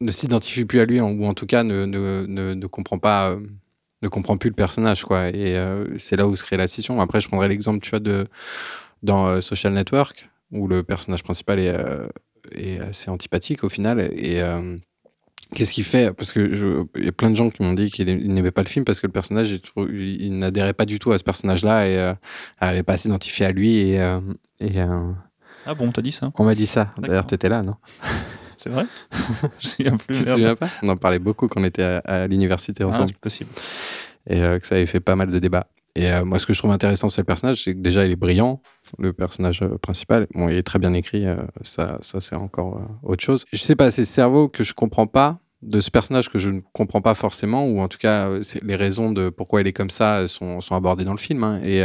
ne 0.00 0.10
s'identifie 0.10 0.64
plus 0.64 0.80
à 0.80 0.84
lui, 0.84 1.00
ou 1.00 1.24
en 1.24 1.34
tout 1.34 1.46
cas 1.46 1.62
ne, 1.62 1.86
ne, 1.86 2.26
ne, 2.26 2.66
comprend 2.66 2.98
pas, 2.98 3.30
euh, 3.30 3.40
ne 4.02 4.08
comprend 4.08 4.36
plus 4.36 4.50
le 4.50 4.54
personnage, 4.54 5.04
quoi. 5.04 5.30
Et 5.30 5.56
euh, 5.56 5.86
c'est 5.98 6.16
là 6.16 6.26
où 6.28 6.36
se 6.36 6.44
crée 6.44 6.58
la 6.58 6.68
scission. 6.68 7.00
Après, 7.00 7.20
je 7.20 7.28
prendrais 7.28 7.48
l'exemple, 7.48 7.80
tu 7.80 7.90
vois, 7.90 8.00
de 8.00 8.26
dans 9.02 9.40
Social 9.40 9.72
Network, 9.72 10.28
où 10.52 10.68
le 10.68 10.84
personnage 10.84 11.24
principal 11.24 11.58
est, 11.58 11.74
est 12.52 12.78
assez 12.78 13.10
antipathique 13.10 13.64
au 13.64 13.68
final. 13.68 13.98
Et 13.98 14.40
qu'est-ce 15.52 15.72
qu'il 15.72 15.82
fait? 15.82 16.12
Parce 16.12 16.30
que 16.30 16.86
il 16.96 17.04
y 17.04 17.08
a 17.08 17.12
plein 17.12 17.30
de 17.30 17.34
gens 17.34 17.50
qui 17.50 17.64
m'ont 17.64 17.72
dit 17.72 17.90
qu'ils 17.90 18.32
n'aimaient 18.32 18.52
pas 18.52 18.62
le 18.62 18.68
film 18.68 18.84
parce 18.84 19.00
que 19.00 19.08
le 19.08 19.12
personnage, 19.12 19.58
il, 19.76 20.38
n'adhérait 20.38 20.72
pas 20.72 20.84
du 20.84 21.00
tout 21.00 21.10
à 21.10 21.18
ce 21.18 21.24
personnage-là 21.24 21.88
et 21.88 22.14
n'arrivait 22.60 22.84
pas 22.84 22.92
à 22.92 22.96
s'identifier 22.96 23.46
à 23.46 23.50
lui 23.50 23.76
et 23.80 23.98
ah 25.66 25.74
bon, 25.74 25.90
t'as 25.92 26.02
dit 26.02 26.12
ça 26.12 26.32
On 26.38 26.44
m'a 26.44 26.54
dit 26.54 26.66
ça. 26.66 26.92
D'ailleurs, 26.98 27.26
t'étais 27.26 27.48
là, 27.48 27.62
non 27.62 27.74
C'est 28.56 28.70
vrai 28.70 28.86
Je 29.58 29.68
souviens 29.68 29.96
plus. 29.96 30.18
Tu 30.18 30.24
te 30.24 30.30
souviens 30.30 30.54
pas 30.54 30.68
On 30.82 30.88
en 30.88 30.96
parlait 30.96 31.18
beaucoup 31.18 31.48
quand 31.48 31.60
on 31.60 31.64
était 31.64 32.00
à, 32.04 32.26
l'université 32.26 32.84
ah, 32.84 32.88
ensemble. 32.88 33.12
Ah, 33.14 33.18
possible. 33.20 33.50
Et 34.28 34.40
euh, 34.40 34.58
que 34.58 34.66
ça 34.66 34.76
avait 34.76 34.86
fait 34.86 35.00
pas 35.00 35.16
mal 35.16 35.30
de 35.30 35.38
débats. 35.38 35.66
Et 35.94 36.10
euh, 36.10 36.24
moi, 36.24 36.38
ce 36.38 36.46
que 36.46 36.52
je 36.52 36.58
trouve 36.58 36.70
intéressant 36.70 37.08
sur 37.08 37.20
le 37.20 37.26
personnage, 37.26 37.64
c'est 37.64 37.74
que 37.74 37.80
déjà, 37.80 38.04
il 38.06 38.12
est 38.12 38.16
brillant, 38.16 38.62
le 38.98 39.12
personnage 39.12 39.62
euh, 39.62 39.78
principal. 39.78 40.26
Bon, 40.34 40.48
il 40.48 40.56
est 40.56 40.62
très 40.62 40.78
bien 40.78 40.94
écrit, 40.94 41.26
ça, 41.62 41.98
ça 42.00 42.20
c'est 42.20 42.36
encore 42.36 42.80
autre 43.02 43.22
chose. 43.22 43.44
Je 43.52 43.58
sais 43.58 43.76
pas, 43.76 43.90
c'est 43.90 44.02
le 44.02 44.06
cerveau 44.06 44.48
que 44.48 44.64
je 44.64 44.74
comprends 44.74 45.06
pas 45.06 45.38
de 45.60 45.80
ce 45.80 45.90
personnage 45.90 46.28
que 46.28 46.38
je 46.38 46.50
ne 46.50 46.60
comprends 46.72 47.00
pas 47.00 47.14
forcément, 47.14 47.66
ou 47.66 47.80
en 47.80 47.88
tout 47.88 47.98
cas, 47.98 48.28
les 48.62 48.74
raisons 48.74 49.12
de 49.12 49.28
pourquoi 49.28 49.60
il 49.60 49.66
est 49.66 49.72
comme 49.72 49.90
ça 49.90 50.26
sont, 50.28 50.60
sont 50.60 50.74
abordées 50.74 51.04
dans 51.04 51.12
le 51.12 51.18
film. 51.18 51.44
Hein. 51.44 51.60
Et 51.62 51.82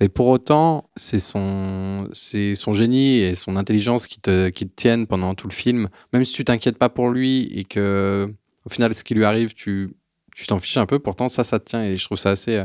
mais 0.00 0.08
pour 0.08 0.28
autant, 0.28 0.88
c'est 0.94 1.18
son, 1.18 2.08
c'est 2.12 2.54
son 2.54 2.72
génie 2.72 3.18
et 3.18 3.34
son 3.34 3.56
intelligence 3.56 4.06
qui 4.06 4.20
te, 4.20 4.48
qui 4.50 4.68
te 4.68 4.74
tiennent 4.74 5.06
pendant 5.06 5.34
tout 5.34 5.48
le 5.48 5.52
film. 5.52 5.88
Même 6.12 6.24
si 6.24 6.32
tu 6.32 6.44
t'inquiètes 6.44 6.78
pas 6.78 6.88
pour 6.88 7.10
lui 7.10 7.48
et 7.52 7.64
que, 7.64 8.32
au 8.64 8.70
final, 8.70 8.94
ce 8.94 9.02
qui 9.02 9.14
lui 9.14 9.24
arrive, 9.24 9.54
tu, 9.54 9.90
tu 10.36 10.46
t'en 10.46 10.60
fiches 10.60 10.76
un 10.76 10.86
peu. 10.86 11.00
Pourtant, 11.00 11.28
ça, 11.28 11.42
ça 11.42 11.58
te 11.58 11.64
tient 11.64 11.82
et 11.82 11.96
je 11.96 12.04
trouve 12.04 12.18
ça 12.18 12.30
assez. 12.30 12.56
Euh, 12.56 12.64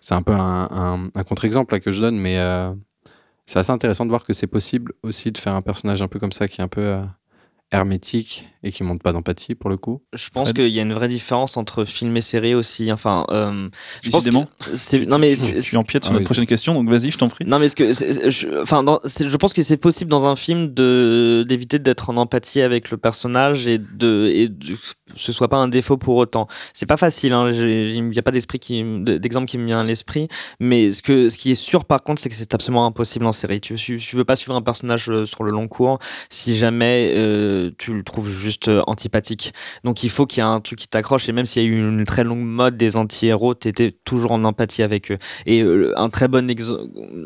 c'est 0.00 0.14
un 0.14 0.22
peu 0.22 0.32
un, 0.32 1.10
un, 1.14 1.24
contre-exemple 1.24 1.78
que 1.80 1.92
je 1.92 2.00
donne, 2.00 2.18
mais 2.18 2.38
euh, 2.38 2.72
c'est 3.44 3.58
assez 3.58 3.72
intéressant 3.72 4.06
de 4.06 4.10
voir 4.10 4.24
que 4.24 4.32
c'est 4.32 4.46
possible 4.46 4.92
aussi 5.02 5.32
de 5.32 5.38
faire 5.38 5.54
un 5.54 5.62
personnage 5.62 6.00
un 6.00 6.08
peu 6.08 6.18
comme 6.18 6.32
ça 6.32 6.48
qui 6.48 6.60
est 6.60 6.64
un 6.64 6.68
peu. 6.68 6.80
Euh, 6.80 7.04
hermétique 7.72 8.46
et 8.62 8.72
qui 8.72 8.82
montre 8.82 9.02
pas 9.02 9.12
d'empathie 9.12 9.54
pour 9.54 9.70
le 9.70 9.76
coup. 9.76 10.02
Je 10.12 10.28
pense 10.28 10.52
qu'il 10.52 10.68
y 10.68 10.78
a 10.78 10.82
une 10.82 10.92
vraie 10.92 11.08
différence 11.08 11.56
entre 11.56 11.84
film 11.84 12.16
et 12.16 12.20
série 12.20 12.54
aussi. 12.54 12.92
Enfin, 12.92 13.24
euh, 13.30 13.68
je 14.02 14.10
pense 14.10 14.28
c'est 14.74 15.06
non 15.06 15.18
mais 15.18 15.34
je 15.34 15.60
suis 15.60 15.76
empiète 15.76 16.04
sur 16.04 16.14
ah, 16.14 16.20
prochaine 16.20 16.46
question, 16.46 16.74
donc 16.74 16.88
vas-y, 16.88 17.10
je 17.10 17.18
t'en 17.18 17.28
prie. 17.28 17.44
Non 17.46 17.58
mais 17.58 17.68
ce 17.68 17.76
que, 17.76 17.92
je, 17.92 18.62
enfin, 18.62 18.84
je 19.04 19.36
pense 19.36 19.52
que 19.52 19.62
c'est 19.62 19.76
possible 19.76 20.10
dans 20.10 20.26
un 20.26 20.36
film 20.36 20.72
de 20.72 21.44
d'éviter 21.48 21.78
d'être 21.78 22.10
en 22.10 22.16
empathie 22.16 22.60
avec 22.60 22.90
le 22.90 22.96
personnage 22.96 23.66
et 23.66 23.78
de 23.78 24.30
et 24.32 24.48
de, 24.48 24.76
ce 25.16 25.32
soit 25.32 25.48
pas 25.48 25.58
un 25.58 25.68
défaut 25.68 25.96
pour 25.96 26.16
autant. 26.16 26.46
C'est 26.74 26.86
pas 26.86 26.96
facile. 26.96 27.32
Hein, 27.32 27.50
il 27.50 28.08
n'y 28.08 28.18
a 28.18 28.22
pas 28.22 28.30
d'esprit 28.30 28.58
qui 28.58 28.84
d'exemple 29.04 29.46
qui 29.46 29.58
me 29.58 29.66
vient 29.66 29.80
à 29.80 29.84
l'esprit. 29.84 30.28
Mais 30.60 30.90
ce 30.90 31.02
que 31.02 31.28
ce 31.28 31.36
qui 31.36 31.50
est 31.52 31.54
sûr 31.54 31.84
par 31.84 32.02
contre, 32.02 32.20
c'est 32.20 32.28
que 32.28 32.34
c'est 32.34 32.54
absolument 32.54 32.86
impossible 32.86 33.26
en 33.26 33.32
série. 33.32 33.60
Tu, 33.60 33.76
tu 33.76 34.16
veux 34.16 34.24
pas 34.24 34.36
suivre 34.36 34.54
un 34.54 34.62
personnage 34.62 35.08
euh, 35.10 35.24
sur 35.24 35.44
le 35.44 35.50
long 35.50 35.68
cours 35.68 35.98
si 36.28 36.56
jamais 36.56 37.12
euh, 37.16 37.70
tu 37.78 37.92
le 37.94 38.02
trouves 38.02 38.30
juste 38.30 38.49
euh, 38.68 38.82
antipathique. 38.86 39.52
Donc 39.84 40.02
il 40.02 40.10
faut 40.10 40.26
qu'il 40.26 40.42
y 40.42 40.46
ait 40.46 40.48
un 40.48 40.60
truc 40.60 40.78
qui 40.78 40.88
t'accroche 40.88 41.28
et 41.28 41.32
même 41.32 41.46
s'il 41.46 41.62
y 41.62 41.66
a 41.66 41.68
eu 41.68 41.78
une 41.78 42.04
très 42.04 42.24
longue 42.24 42.44
mode 42.44 42.76
des 42.76 42.96
anti-héros, 42.96 43.54
t'étais 43.54 43.92
toujours 44.04 44.32
en 44.32 44.44
empathie 44.44 44.82
avec 44.82 45.10
eux. 45.10 45.18
Et 45.46 45.62
euh, 45.62 45.92
un 45.98 46.08
très 46.08 46.28
bon 46.28 46.50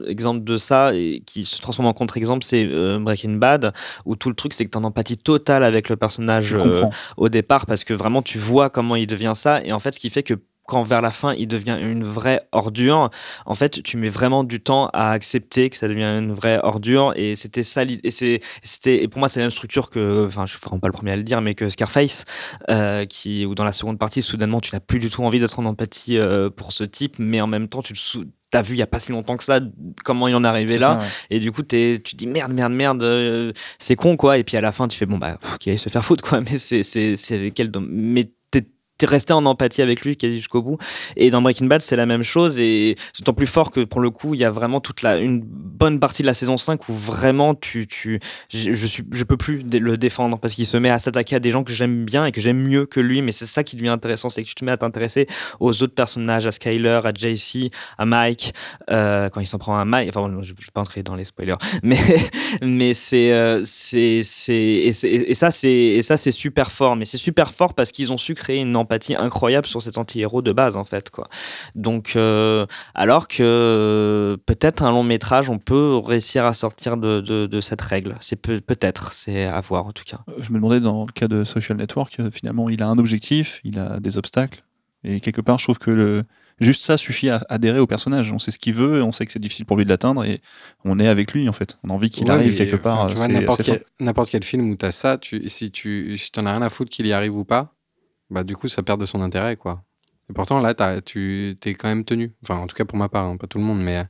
exemple 0.06 0.44
de 0.44 0.56
ça 0.58 0.94
et 0.94 1.22
qui 1.26 1.44
se 1.44 1.60
transforme 1.60 1.88
en 1.88 1.92
contre-exemple, 1.92 2.44
c'est 2.44 2.66
euh, 2.66 2.98
Breaking 2.98 3.34
Bad 3.34 3.72
où 4.04 4.16
tout 4.16 4.28
le 4.28 4.34
truc 4.34 4.52
c'est 4.52 4.64
que 4.64 4.70
t'es 4.70 4.76
en 4.76 4.84
empathie 4.84 5.16
totale 5.16 5.64
avec 5.64 5.88
le 5.88 5.96
personnage 5.96 6.56
au 7.16 7.28
départ 7.28 7.66
parce 7.66 7.84
que 7.84 7.94
vraiment 7.94 8.22
tu 8.22 8.38
vois 8.38 8.70
comment 8.70 8.96
il 8.96 9.06
devient 9.06 9.32
ça 9.34 9.62
et 9.64 9.72
en 9.72 9.78
fait 9.78 9.92
ce 9.92 10.00
qui 10.00 10.10
fait 10.10 10.22
que 10.22 10.34
quand 10.66 10.82
vers 10.82 11.00
la 11.00 11.10
fin 11.10 11.34
il 11.34 11.46
devient 11.46 11.78
une 11.80 12.04
vraie 12.04 12.42
ordure, 12.52 13.10
en 13.46 13.54
fait, 13.54 13.82
tu 13.82 13.96
mets 13.96 14.08
vraiment 14.08 14.44
du 14.44 14.60
temps 14.60 14.88
à 14.92 15.10
accepter 15.10 15.70
que 15.70 15.76
ça 15.76 15.88
devient 15.88 16.04
une 16.04 16.32
vraie 16.32 16.58
ordure. 16.62 17.12
Et 17.16 17.36
c'était 17.36 17.62
ça, 17.62 17.82
et 17.84 18.10
c'était, 18.10 19.02
et 19.02 19.08
pour 19.08 19.18
moi, 19.18 19.28
c'est 19.28 19.40
la 19.40 19.44
même 19.44 19.50
structure 19.50 19.90
que, 19.90 20.26
enfin, 20.26 20.46
je 20.46 20.52
suis 20.52 20.60
vraiment 20.60 20.80
pas 20.80 20.88
le 20.88 20.92
premier 20.92 21.12
à 21.12 21.16
le 21.16 21.22
dire, 21.22 21.40
mais 21.40 21.54
que 21.54 21.68
Scarface, 21.68 22.24
euh, 22.70 23.04
qui, 23.04 23.46
ou 23.46 23.54
dans 23.54 23.64
la 23.64 23.72
seconde 23.72 23.98
partie, 23.98 24.22
soudainement, 24.22 24.60
tu 24.60 24.74
n'as 24.74 24.80
plus 24.80 24.98
du 24.98 25.10
tout 25.10 25.22
envie 25.24 25.40
d'être 25.40 25.58
en 25.58 25.64
empathie 25.64 26.18
euh, 26.18 26.50
pour 26.50 26.72
ce 26.72 26.84
type, 26.84 27.16
mais 27.18 27.40
en 27.40 27.46
même 27.46 27.68
temps, 27.68 27.82
tu 27.82 27.92
le 27.92 28.24
t'as 28.54 28.62
vu 28.62 28.74
il 28.74 28.78
y 28.78 28.82
a 28.82 28.86
pas 28.86 29.00
si 29.00 29.10
longtemps 29.10 29.36
que 29.36 29.42
ça 29.42 29.58
comment 30.04 30.28
il 30.28 30.34
en 30.36 30.44
est 30.44 30.46
arrivé 30.46 30.78
là. 30.78 31.00
et 31.28 31.40
du 31.40 31.50
coup 31.50 31.62
es, 31.72 31.98
tu 31.98 32.14
dis 32.14 32.28
merde 32.28 32.52
merde 32.52 32.72
merde 32.72 33.02
euh, 33.02 33.52
c'est 33.80 33.96
con 33.96 34.16
quoi. 34.16 34.38
Et 34.38 34.44
puis 34.44 34.56
à 34.56 34.60
la 34.60 34.70
fin 34.70 34.86
tu 34.86 34.96
fais 34.96 35.06
bon 35.06 35.18
bah 35.18 35.38
qu'il 35.58 35.72
aille 35.72 35.78
se 35.78 35.88
faire 35.88 36.04
foutre 36.04 36.22
quoi. 36.22 36.40
Mais 36.52 36.58
c'est 36.58 36.84
c'est 36.84 37.16
c'est 37.16 37.50
quel 37.50 37.72
mais 37.80 38.30
resté 39.04 39.32
en 39.32 39.44
empathie 39.46 39.82
avec 39.82 40.04
lui 40.04 40.16
quasi 40.16 40.36
jusqu'au 40.36 40.62
bout. 40.62 40.78
Et 41.16 41.30
dans 41.30 41.42
Breaking 41.42 41.66
Bad, 41.66 41.80
c'est 41.82 41.96
la 41.96 42.06
même 42.06 42.22
chose 42.22 42.58
et 42.58 42.96
c'est 43.12 43.20
d'autant 43.22 43.34
plus 43.34 43.46
fort 43.46 43.70
que 43.70 43.80
pour 43.84 44.00
le 44.00 44.10
coup, 44.10 44.34
il 44.34 44.40
y 44.40 44.44
a 44.44 44.50
vraiment 44.50 44.80
toute 44.80 45.02
la, 45.02 45.16
une 45.18 45.40
bonne 45.44 46.00
partie 46.00 46.22
de 46.22 46.26
la 46.26 46.34
saison 46.34 46.56
5 46.56 46.88
où 46.88 46.92
vraiment 46.92 47.54
tu, 47.54 47.86
tu, 47.86 48.20
je, 48.52 48.72
je 48.72 48.86
suis, 48.86 49.04
je 49.12 49.24
peux 49.24 49.36
plus 49.36 49.62
le 49.62 49.96
défendre 49.96 50.38
parce 50.38 50.54
qu'il 50.54 50.66
se 50.66 50.76
met 50.76 50.90
à 50.90 50.98
s'attaquer 50.98 51.36
à 51.36 51.40
des 51.40 51.50
gens 51.50 51.64
que 51.64 51.72
j'aime 51.72 52.04
bien 52.04 52.26
et 52.26 52.32
que 52.32 52.40
j'aime 52.40 52.58
mieux 52.62 52.86
que 52.86 53.00
lui. 53.00 53.22
Mais 53.22 53.32
c'est 53.32 53.46
ça 53.46 53.64
qui 53.64 53.76
devient 53.76 53.88
intéressant, 53.88 54.28
c'est 54.28 54.42
que 54.42 54.48
tu 54.48 54.54
te 54.54 54.64
mets 54.64 54.72
à 54.72 54.76
t'intéresser 54.76 55.26
aux 55.60 55.82
autres 55.82 55.94
personnages, 55.94 56.46
à 56.46 56.52
Skyler, 56.52 57.00
à 57.04 57.12
JC, 57.14 57.70
à 57.98 58.04
Mike, 58.06 58.52
euh, 58.90 59.28
quand 59.28 59.40
il 59.40 59.46
s'en 59.46 59.58
prend 59.58 59.78
à 59.78 59.84
Mike. 59.84 60.10
Enfin, 60.14 60.28
je 60.42 60.52
ne 60.52 60.56
vais 60.56 60.64
pas 60.72 60.80
entrer 60.80 61.02
dans 61.02 61.14
les 61.14 61.24
spoilers, 61.24 61.56
mais, 61.82 61.98
mais 62.62 62.94
c'est, 62.94 63.32
euh, 63.32 63.62
c'est, 63.64 64.22
c'est- 64.24 64.54
et 64.64 65.34
ça, 65.34 65.50
c'est, 65.50 65.70
et 65.72 66.02
ça, 66.02 66.16
c'est 66.16 66.30
super 66.32 66.70
fort. 66.72 66.96
Mais 66.96 67.04
c'est 67.04 67.16
super 67.18 67.52
fort 67.52 67.74
parce 67.74 67.90
qu'ils 67.92 68.12
ont 68.12 68.16
su 68.18 68.34
créer 68.34 68.60
une 68.60 68.76
empathie 68.76 68.93
incroyable 69.18 69.66
sur 69.66 69.82
cet 69.82 69.98
anti-héros 69.98 70.42
de 70.42 70.52
base, 70.52 70.76
en 70.76 70.84
fait, 70.84 71.10
quoi. 71.10 71.28
Donc, 71.74 72.12
euh, 72.16 72.66
alors 72.94 73.28
que 73.28 73.42
euh, 73.42 74.36
peut-être 74.46 74.82
un 74.82 74.90
long 74.90 75.02
métrage, 75.04 75.50
on 75.50 75.58
peut 75.58 75.96
réussir 75.96 76.44
à 76.44 76.54
sortir 76.54 76.96
de, 76.96 77.20
de, 77.20 77.46
de 77.46 77.60
cette 77.60 77.82
règle. 77.82 78.16
C'est 78.20 78.36
peut, 78.36 78.60
peut-être, 78.60 79.12
c'est 79.12 79.44
à 79.44 79.60
voir 79.60 79.86
en 79.86 79.92
tout 79.92 80.04
cas. 80.04 80.20
Je 80.38 80.50
me 80.50 80.56
demandais 80.56 80.80
dans 80.80 81.06
le 81.06 81.12
cas 81.12 81.28
de 81.28 81.44
Social 81.44 81.78
Network, 81.78 82.16
euh, 82.20 82.30
finalement, 82.30 82.68
il 82.68 82.82
a 82.82 82.86
un 82.86 82.98
objectif, 82.98 83.60
il 83.64 83.78
a 83.78 84.00
des 84.00 84.16
obstacles. 84.16 84.64
Et 85.04 85.20
quelque 85.20 85.42
part, 85.42 85.58
je 85.58 85.64
trouve 85.64 85.78
que 85.78 85.90
le... 85.90 86.22
juste 86.60 86.80
ça 86.80 86.96
suffit 86.96 87.28
à 87.28 87.44
adhérer 87.50 87.78
au 87.78 87.86
personnage. 87.86 88.32
On 88.32 88.38
sait 88.38 88.50
ce 88.50 88.58
qu'il 88.58 88.72
veut, 88.72 89.02
on 89.02 89.12
sait 89.12 89.26
que 89.26 89.32
c'est 89.32 89.38
difficile 89.38 89.66
pour 89.66 89.76
lui 89.76 89.84
de 89.84 89.90
l'atteindre 89.90 90.24
et 90.24 90.40
on 90.84 90.98
est 90.98 91.08
avec 91.08 91.32
lui 91.32 91.46
en 91.46 91.52
fait. 91.52 91.78
On 91.84 91.90
a 91.90 91.92
envie 91.92 92.08
qu'il 92.08 92.24
Ouais, 92.24 92.30
arrive 92.30 92.56
quelque 92.56 92.76
part. 92.76 93.10
n'importe 94.00 94.30
quel, 94.30 94.44
film 94.44 94.70
où 94.70 94.76
tu 94.76 94.86
as 94.86 94.92
ça, 94.92 95.18
tu, 95.18 95.46
si 95.50 95.70
tu 95.70 96.16
si 96.16 96.32
t'en 96.32 96.46
as 96.46 96.52
rien 96.52 96.62
à 96.62 96.70
foutre 96.70 96.90
qu'il 96.90 97.06
y 97.06 97.12
arrive 97.12 97.36
ou 97.36 97.44
pas, 97.44 97.73
bah 98.34 98.44
du 98.44 98.56
coup, 98.56 98.68
ça 98.68 98.82
perd 98.84 99.00
de 99.00 99.06
son 99.06 99.22
intérêt, 99.22 99.56
quoi. 99.56 99.84
Et 100.30 100.34
pourtant, 100.34 100.60
là, 100.60 100.74
t'as- 100.74 101.00
tu 101.02 101.56
t'es 101.60 101.74
quand 101.74 101.88
même 101.88 102.04
tenu. 102.04 102.32
Enfin, 102.44 102.56
en 102.58 102.66
tout 102.66 102.76
cas 102.76 102.84
pour 102.86 102.98
ma 102.98 103.08
part, 103.10 103.26
hein, 103.26 103.36
pas 103.38 103.46
tout 103.48 103.58
le 103.58 103.64
monde, 103.64 103.82
mais, 103.82 104.04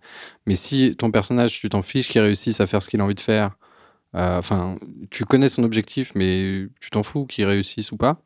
mais 0.47 0.57
si 0.57 0.97
ton 0.97 1.11
personnage, 1.13 1.61
tu 1.61 1.69
t'en 1.71 1.83
fiches 1.83 2.09
qu'il 2.09 2.21
réussisse 2.23 2.61
à 2.61 2.67
faire 2.69 2.83
ce 2.83 2.89
qu'il 2.89 3.01
a 3.01 3.05
envie 3.05 3.15
de 3.17 3.21
faire, 3.21 3.57
euh, 4.17 4.39
enfin, 4.39 4.77
tu 5.11 5.25
connais 5.27 5.49
son 5.51 5.65
objectif, 5.65 6.13
mais 6.17 6.67
tu 6.81 6.91
t'en 6.91 7.03
fous 7.05 7.27
qu'il 7.27 7.47
réussisse 7.47 7.93
ou 7.93 7.99
pas. 7.99 8.23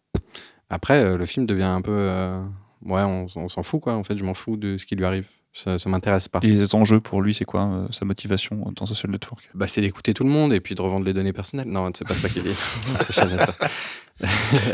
Après, 0.70 1.03
euh, 1.05 1.18
le 1.18 1.26
film 1.26 1.46
devient 1.46 1.64
un 1.64 1.82
peu. 1.82 1.92
euh, 1.92 2.42
ouais, 2.84 3.03
on, 3.03 3.26
on 3.36 3.49
s'en 3.51 3.62
fout, 3.64 3.80
quoi. 3.82 3.94
En 3.96 4.05
fait, 4.05 4.18
je 4.18 4.24
m'en 4.24 4.34
fous 4.34 4.57
de 4.59 4.78
ce 4.78 4.86
qui 4.86 4.96
lui 4.96 5.05
arrive. 5.07 5.28
Ça, 5.61 5.76
ça 5.76 5.88
m'intéresse 5.90 6.28
pas. 6.28 6.38
Et 6.44 6.46
les 6.48 6.74
enjeux 6.76 7.00
pour 7.00 7.20
lui, 7.20 7.34
c'est 7.34 7.44
quoi 7.44 7.62
euh, 7.64 7.86
sa 7.90 8.04
motivation 8.04 8.72
dans 8.76 8.86
Social 8.86 9.11
Network? 9.11 9.50
Bah, 9.54 9.66
c'est 9.66 9.80
d'écouter 9.80 10.14
tout 10.14 10.22
le 10.22 10.30
monde 10.30 10.52
et 10.52 10.61
puis 10.61 10.76
de 10.76 10.80
revendre 10.82 11.04
les 11.04 11.12
données 11.12 11.32
personnelles. 11.32 11.66
Non, 11.66 11.90
c'est 11.94 12.06
pas 12.06 12.14
ça 12.14 12.28
qu'il 12.28 12.44
dit. 12.44 12.54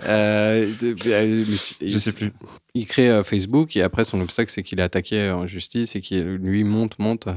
Euh, 0.06 0.66
de- 0.80 0.94
euh, 1.06 1.44
mais 1.48 1.56
tu- 1.56 1.74
Je 1.80 1.86
il- 1.86 2.00
sais 2.00 2.12
plus. 2.12 2.32
Il 2.74 2.86
crée 2.86 3.10
euh, 3.10 3.22
Facebook 3.22 3.76
et 3.76 3.82
après 3.82 4.04
son 4.04 4.20
obstacle 4.20 4.50
c'est 4.50 4.62
qu'il 4.62 4.80
est 4.80 4.82
attaqué 4.82 5.30
en 5.30 5.46
justice 5.46 5.96
et 5.96 6.00
qu'il 6.00 6.22
lui 6.36 6.64
monte, 6.64 6.98
monte. 6.98 7.26
euh, 7.26 7.32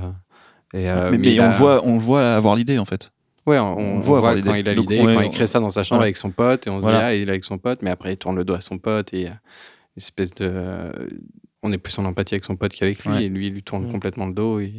et, 0.74 0.90
euh, 0.90 1.16
mais 1.18 1.38
on, 1.40 1.44
a- 1.44 1.50
voit, 1.50 1.86
on 1.86 1.94
le 1.94 2.00
voit 2.00 2.34
avoir 2.36 2.56
l'idée 2.56 2.80
en 2.80 2.86
fait. 2.86 3.12
Ouais, 3.46 3.60
on, 3.60 3.78
on 3.78 3.80
on 3.98 4.00
voit 4.00 4.20
voit, 4.22 4.30
avoir 4.32 4.44
quand 4.44 4.54
l'idée. 4.54 4.60
il 4.60 4.70
a 4.70 4.74
l'idée, 4.74 5.02
ouais, 5.02 5.16
quand 5.16 5.22
il 5.22 5.32
crée 5.32 5.48
ça 5.48 5.60
dans 5.60 5.70
sa 5.70 5.84
chambre 5.84 6.00
voilà. 6.00 6.06
avec 6.08 6.18
son 6.18 6.32
pote 6.32 6.68
et 6.68 6.70
on 6.70 6.78
se 6.78 6.82
Voilà. 6.84 7.00
dit 7.00 7.04
ah 7.06 7.16
il 7.16 7.28
est 7.28 7.32
avec 7.32 7.44
son 7.46 7.58
pote, 7.58 7.80
mais 7.82 7.90
après 7.92 8.14
il 8.14 8.18
tourne 8.18 8.36
le 8.38 8.46
dos 8.46 8.54
à 8.54 8.62
son 8.62 8.78
pote 8.78 9.14
et 9.14 9.24
une 9.28 9.34
espèce 9.98 10.34
de, 10.36 10.92
on 11.68 11.72
est 11.72 11.78
plus 11.78 11.98
en 12.00 12.06
empathie 12.06 12.34
avec 12.36 12.46
son 12.46 12.56
pote 12.56 12.74
qu'avec 12.74 13.04
lui 13.06 13.12
Ouais. 13.12 13.24
et 13.26 13.30
lui 13.30 13.48
il 13.48 13.54
lui 13.54 13.64
tourne 13.64 13.86
Mm. 13.88 13.92
complètement 13.92 14.26
le 14.28 14.34
dos. 14.34 14.60
Et... 14.60 14.74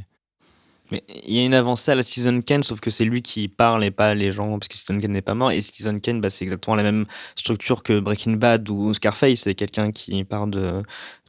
Mais 0.90 1.04
il 1.26 1.34
y 1.34 1.38
a 1.40 1.44
une 1.44 1.52
avancée 1.52 1.90
à 1.90 1.94
la 1.94 2.02
Citizen 2.02 2.42
Kane, 2.42 2.62
sauf 2.62 2.80
que 2.80 2.88
c'est 2.88 3.04
lui 3.04 3.20
qui 3.20 3.46
parle 3.48 3.84
et 3.84 3.90
pas 3.90 4.14
les 4.14 4.32
gens, 4.32 4.58
parce 4.58 4.68
que 4.68 4.74
Citizen 4.74 5.00
Kane 5.02 5.12
n'est 5.12 5.20
pas 5.20 5.34
mort. 5.34 5.50
Et 5.52 5.60
Citizen 5.60 6.00
Kane, 6.00 6.20
bah, 6.22 6.30
c'est 6.30 6.44
exactement 6.44 6.76
la 6.76 6.82
même 6.82 7.04
structure 7.36 7.82
que 7.82 8.00
Breaking 8.00 8.32
Bad 8.36 8.68
ou 8.70 8.94
Scarface. 8.94 9.40
C'est 9.40 9.54
quelqu'un 9.54 9.92
qui 9.92 10.24
parle 10.24 10.50
de. 10.50 10.82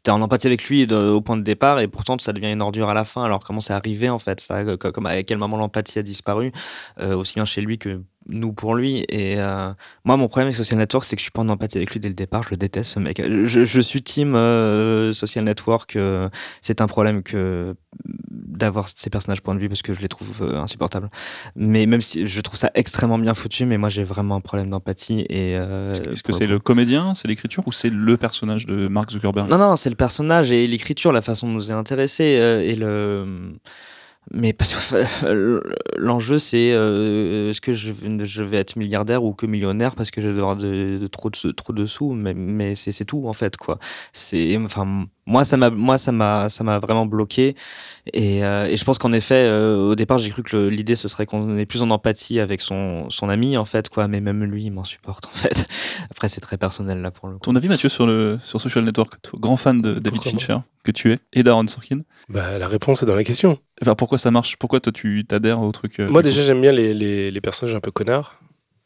T'es 0.03 0.11
en 0.11 0.21
empathie 0.21 0.47
avec 0.47 0.63
lui 0.69 0.87
de- 0.87 0.95
au 0.95 1.19
point 1.19 1.35
de 1.35 1.41
départ, 1.43 1.81
et 1.81 1.89
pourtant 1.89 2.17
ça 2.19 2.31
devient 2.31 2.53
une 2.53 2.61
ordure 2.61 2.87
à 2.87 2.93
la 2.93 3.03
fin. 3.03 3.21
Alors 3.25 3.43
comment 3.43 3.59
c'est 3.59 3.73
arrivé 3.73 4.07
en 4.07 4.17
fait 4.17 4.39
ça, 4.39 4.63
co- 4.77 4.91
Comme 4.93 5.05
à 5.07 5.21
quel 5.23 5.37
moment 5.37 5.57
l'empathie 5.57 5.99
a 5.99 6.03
disparu, 6.03 6.53
euh, 7.01 7.17
aussi 7.17 7.33
bien 7.33 7.43
chez 7.43 7.59
lui 7.59 7.77
que 7.77 8.01
nous 8.31 8.53
pour 8.53 8.75
lui. 8.75 9.05
Et 9.09 9.35
euh, 9.39 9.71
moi, 10.05 10.15
mon 10.17 10.27
problème 10.27 10.47
avec 10.47 10.55
Social 10.55 10.79
Network, 10.79 11.03
c'est 11.05 11.15
que 11.15 11.19
je 11.19 11.23
suis 11.23 11.31
pas 11.31 11.41
en 11.41 11.49
empathie 11.49 11.77
avec 11.77 11.91
lui 11.91 11.99
dès 11.99 12.07
le 12.09 12.13
départ. 12.13 12.43
Je 12.43 12.51
le 12.51 12.57
déteste 12.57 12.93
ce 12.93 12.99
mec. 12.99 13.21
Je, 13.43 13.65
je 13.65 13.81
suis 13.81 14.01
team 14.01 14.35
euh, 14.35 15.11
Social 15.13 15.43
Network. 15.45 15.95
euh, 15.95 16.29
c'est 16.61 16.81
un 16.81 16.87
problème 16.87 17.23
que 17.23 17.75
d'avoir 18.05 18.87
ces 18.87 19.09
personnages 19.09 19.41
point 19.41 19.55
de 19.55 19.59
vue 19.59 19.69
parce 19.69 19.81
que 19.81 19.93
je 19.93 20.01
les 20.01 20.07
trouve 20.07 20.41
euh, 20.41 20.57
insupportables. 20.59 21.09
Mais 21.55 21.85
même 21.85 22.01
si 22.01 22.27
je 22.27 22.41
trouve 22.41 22.57
ça 22.57 22.69
extrêmement 22.75 23.17
bien 23.17 23.33
foutu, 23.33 23.65
mais 23.65 23.77
moi 23.77 23.89
j'ai 23.89 24.03
vraiment 24.03 24.35
un 24.35 24.41
problème 24.41 24.69
d'empathie. 24.69 25.21
Et 25.29 25.55
euh, 25.57 25.93
Est-ce 25.93 26.23
que- 26.23 26.31
c'est 26.33 26.47
le 26.47 26.59
comédien, 26.59 27.13
c'est 27.15 27.27
l'écriture 27.27 27.63
ou 27.67 27.71
c'est 27.71 27.89
le 27.89 28.17
personnage 28.17 28.65
de 28.65 28.87
Mark 28.87 29.09
Zuckerberg? 29.11 29.49
Non, 29.49 29.57
non, 29.57 29.75
c'est 29.75 29.89
le 29.89 29.95
personnage 29.95 30.51
et 30.51 30.67
l'écriture, 30.67 31.11
la 31.11 31.21
façon 31.21 31.47
de 31.47 31.53
nous 31.53 31.71
est 31.71 31.73
intéressé 31.73 32.37
euh, 32.39 32.61
et 32.61 32.75
le. 32.75 33.53
Mais 34.31 34.53
parce 34.53 34.91
que 34.91 35.63
l'enjeu, 35.97 36.39
c'est 36.39 36.71
euh, 36.71 37.49
est-ce 37.49 37.61
que 37.61 37.73
je, 37.73 38.43
vais 38.43 38.57
être 38.57 38.75
milliardaire 38.75 39.23
ou 39.23 39.33
que 39.33 39.45
millionnaire 39.45 39.95
parce 39.95 40.11
que 40.11 40.21
je 40.21 40.27
vais 40.27 40.39
avoir 40.39 40.55
de, 40.55 41.07
trop, 41.07 41.29
de, 41.29 41.51
trop 41.51 41.73
de 41.73 41.85
sous, 41.85 42.13
mais, 42.13 42.33
mais 42.33 42.75
c'est 42.75 43.05
tout 43.05 43.27
en 43.27 43.33
fait 43.33 43.57
quoi. 43.57 43.79
C'est 44.13 44.55
enfin 44.57 45.07
moi 45.29 45.45
ça 45.45 45.55
m'a 45.55 45.69
moi 45.69 45.97
ça 45.97 46.11
m'a 46.11 46.49
ça 46.49 46.63
m'a 46.63 46.79
vraiment 46.79 47.05
bloqué 47.05 47.55
et, 48.13 48.43
euh, 48.43 48.65
et 48.65 48.75
je 48.75 48.83
pense 48.83 48.97
qu'en 48.97 49.13
effet 49.13 49.45
euh, 49.47 49.91
au 49.91 49.95
départ 49.95 50.17
j'ai 50.17 50.29
cru 50.31 50.43
que 50.43 50.57
l'idée 50.67 50.95
ce 50.95 51.07
serait 51.07 51.25
qu'on 51.25 51.57
est 51.57 51.65
plus 51.65 51.83
en 51.83 51.89
empathie 51.91 52.39
avec 52.39 52.59
son 52.59 53.09
son 53.09 53.29
ami 53.29 53.55
en 53.55 53.65
fait 53.65 53.89
quoi, 53.89 54.07
mais 54.07 54.19
même 54.19 54.43
lui 54.43 54.65
il 54.65 54.71
m'en 54.71 54.83
supporte 54.83 55.27
en 55.27 55.29
fait. 55.37 55.67
Après 56.11 56.27
c'est 56.27 56.41
très 56.41 56.57
personnel 56.57 57.01
là 57.01 57.11
pour 57.11 57.27
le 57.27 57.35
coup. 57.35 57.41
Ton 57.41 57.55
avis, 57.55 57.67
Mathieu, 57.67 57.89
sur, 57.89 58.07
le, 58.07 58.39
sur 58.43 58.59
Social 58.59 58.83
Network? 58.83 59.21
Toi, 59.21 59.39
Grand 59.39 59.57
fan 59.57 59.81
de 59.81 59.93
David 59.93 60.21
Pourquoi 60.21 60.31
Fincher, 60.31 60.57
que 60.83 60.91
tu 60.91 61.11
es, 61.11 61.19
et 61.33 61.43
d'Aaron 61.43 61.67
Sorkin? 61.67 62.01
Bah, 62.29 62.57
la 62.57 62.67
réponse 62.67 63.03
est 63.03 63.05
dans 63.05 63.15
la 63.15 63.23
question. 63.23 63.59
Enfin, 63.81 63.95
pourquoi 63.95 64.17
ça 64.17 64.31
marche? 64.31 64.57
Pourquoi 64.57 64.79
toi, 64.79 64.91
tu 64.91 65.25
t'adhères 65.27 65.61
au 65.61 65.71
truc 65.71 65.99
euh, 65.99 66.09
Moi, 66.09 66.21
déjà, 66.21 66.41
j'aime 66.43 66.61
bien 66.61 66.71
les, 66.71 66.93
les, 66.93 67.31
les 67.31 67.41
personnages 67.41 67.75
un 67.75 67.79
peu 67.79 67.91
connards. 67.91 68.39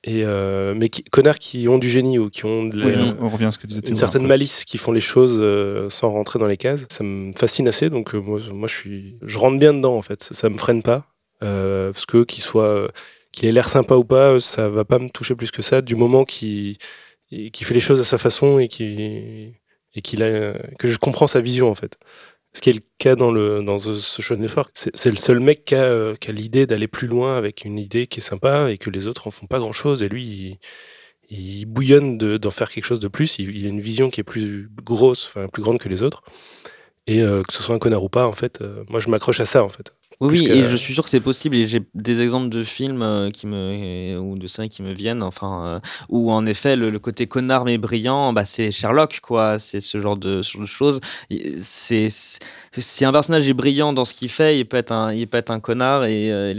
Et, 0.06 0.24
euh, 0.26 0.74
mais 0.76 0.90
qui, 0.90 1.04
connards 1.06 1.40
qui 1.40 1.68
ont 1.70 1.78
du 1.78 1.90
génie 1.90 2.20
ou 2.20 2.30
qui 2.30 2.44
ont 2.46 2.66
de 2.66 2.78
la- 2.78 2.86
Oui, 2.88 3.16
on, 3.22 3.26
on 3.26 3.30
revient 3.30 3.46
à 3.46 3.52
ce 3.52 3.58
que 3.58 3.68
disait 3.68 3.80
une 3.88 3.96
certaine 3.96 4.28
malice, 4.28 4.66
qui 4.66 4.78
font 4.78 4.92
les 4.92 5.00
choses 5.00 5.40
euh, 5.42 5.88
sans 5.88 6.12
rentrer 6.12 6.40
dans 6.40 6.48
les 6.48 6.58
cases. 6.58 6.86
Ça 6.90 7.04
me 7.06 7.32
fascine 7.38 7.68
assez. 7.70 7.90
Donc, 7.90 8.14
euh, 8.14 8.20
moi, 8.20 8.40
moi 8.52 8.68
je, 8.68 8.76
suis, 8.76 9.18
je 9.22 9.38
rentre 9.38 9.58
bien 9.58 9.74
dedans, 9.74 9.96
en 9.96 10.02
fait. 10.02 10.22
Ça, 10.22 10.34
ça 10.34 10.50
me 10.50 10.58
freine 10.58 10.84
pas. 10.84 11.08
Euh, 11.42 11.92
parce 11.94 12.06
que 12.06 12.24
qu'il 12.24 12.44
soit. 12.44 12.66
euh, 12.66 12.88
qu'il 13.32 13.50
ait 13.50 13.52
l'air 13.52 13.68
sympa 13.68 13.96
ou 13.96 14.04
pas, 14.04 14.40
ça 14.40 14.70
va 14.70 14.86
pas 14.86 15.00
me 15.00 15.10
toucher 15.10 15.34
plus 15.36 15.50
que 15.50 15.62
ça. 15.64 15.82
Du 15.82 15.96
moment 15.96 16.24
qu'il 16.24 16.78
fait 17.32 17.74
les 17.74 17.80
choses 17.80 18.00
à 18.00 18.04
sa 18.04 18.18
façon 18.20 18.60
et 18.60 18.68
qu'il 18.68 19.00
et 19.96 20.02
qu'il 20.04 20.22
a 20.22 20.54
que 20.80 20.88
je 20.88 20.98
comprends 21.00 21.26
sa 21.28 21.42
vision 21.42 21.70
en 21.72 21.76
fait. 21.76 21.98
Ce 22.56 22.62
qui 22.62 22.70
est 22.70 22.74
le 22.74 22.82
cas 23.00 23.16
dans 23.16 23.32
le 23.32 23.64
dans 23.64 23.78
The 23.78 23.94
Social 23.96 24.38
Network, 24.40 24.72
c'est 24.76 25.10
le 25.10 25.18
seul 25.18 25.40
mec 25.40 25.66
qui 25.66 25.74
a, 25.76 25.84
euh, 25.84 26.16
qui 26.16 26.30
a 26.30 26.34
l'idée 26.34 26.68
d'aller 26.68 26.88
plus 26.88 27.08
loin 27.08 27.36
avec 27.38 27.66
une 27.66 27.80
idée 27.80 28.06
qui 28.08 28.20
est 28.20 28.24
sympa 28.24 28.70
et 28.72 28.78
que 28.78 28.92
les 28.92 29.08
autres 29.08 29.28
en 29.28 29.32
font 29.32 29.48
pas 29.48 29.58
grand 29.60 29.74
chose 29.74 30.04
et 30.04 30.10
lui 30.10 30.60
il, 31.30 31.38
il 31.62 31.66
bouillonne 31.66 32.18
de- 32.18 32.38
d'en 32.38 32.52
faire 32.52 32.70
quelque 32.70 32.86
chose 32.86 33.00
de 33.00 33.08
plus. 33.08 33.40
Il, 33.40 33.56
il 33.58 33.66
a 33.66 33.70
une 33.70 33.82
vision 33.82 34.10
qui 34.12 34.22
est 34.22 34.24
plus 34.24 34.70
grosse, 34.84 35.26
enfin 35.28 35.48
plus 35.48 35.64
grande 35.64 35.80
que 35.80 35.90
les 35.90 36.04
autres. 36.04 36.24
Et 37.08 37.22
euh, 37.24 37.44
que 37.44 37.54
ce 37.54 37.64
soit 37.64 37.76
un 37.76 37.80
connard 37.80 38.04
ou 38.04 38.10
pas, 38.10 38.28
en 38.28 38.34
fait, 38.34 38.62
euh, 38.62 38.84
moi 38.90 39.00
je 39.02 39.10
m'accroche 39.10 39.40
à 39.42 39.46
ça 39.46 39.64
en 39.64 39.70
fait. 39.70 39.94
Oui, 40.20 40.46
et 40.60 40.64
je 40.64 40.76
suis 40.76 40.94
sûr 40.94 41.04
que 41.04 41.10
c'est 41.10 41.20
possible. 41.20 41.56
Et 41.56 41.68
j'ai 41.68 41.82
des 41.94 42.22
exemples 42.22 42.50
de 42.50 42.64
films 42.64 43.02
euh, 43.02 43.32
qui 43.32 43.48
me 43.48 44.18
ou 44.20 44.38
de 44.38 44.48
séries 44.48 44.70
qui 44.70 44.82
me 44.84 44.94
viennent, 44.94 45.24
enfin, 45.24 45.66
euh, 45.66 45.80
où 46.10 46.32
en 46.32 46.46
effet 46.46 46.76
le, 46.76 46.90
le 46.90 47.00
côté 47.00 47.28
connard 47.28 47.66
mais 47.66 47.78
brillant, 47.78 48.34
bah, 48.34 48.46
c'est 48.46 48.72
Sherlock, 48.72 49.20
quoi. 49.22 49.60
C'est 49.60 49.82
ce 49.82 50.00
genre 50.00 50.18
de, 50.18 50.42
ce 50.42 50.54
genre 50.54 50.62
de 50.62 50.68
choses. 50.68 51.00
Et 51.30 51.56
C'est 51.62 52.10
c'est- 52.10 52.40
si 52.78 53.06
un 53.06 53.12
personnage 53.12 53.48
est 53.48 53.54
brillant 53.54 53.94
dans 53.94 54.06
ce 54.06 54.14
qu'il 54.14 54.30
fait, 54.30 54.58
il 54.58 54.66
peut 54.66 54.78
être 54.78 54.92
un, 54.92 55.14
il 55.14 55.28
peut 55.28 55.38
être 55.38 55.52
un 55.52 55.60
connard 55.60 56.06
et 56.06 56.32
euh, 56.32 56.54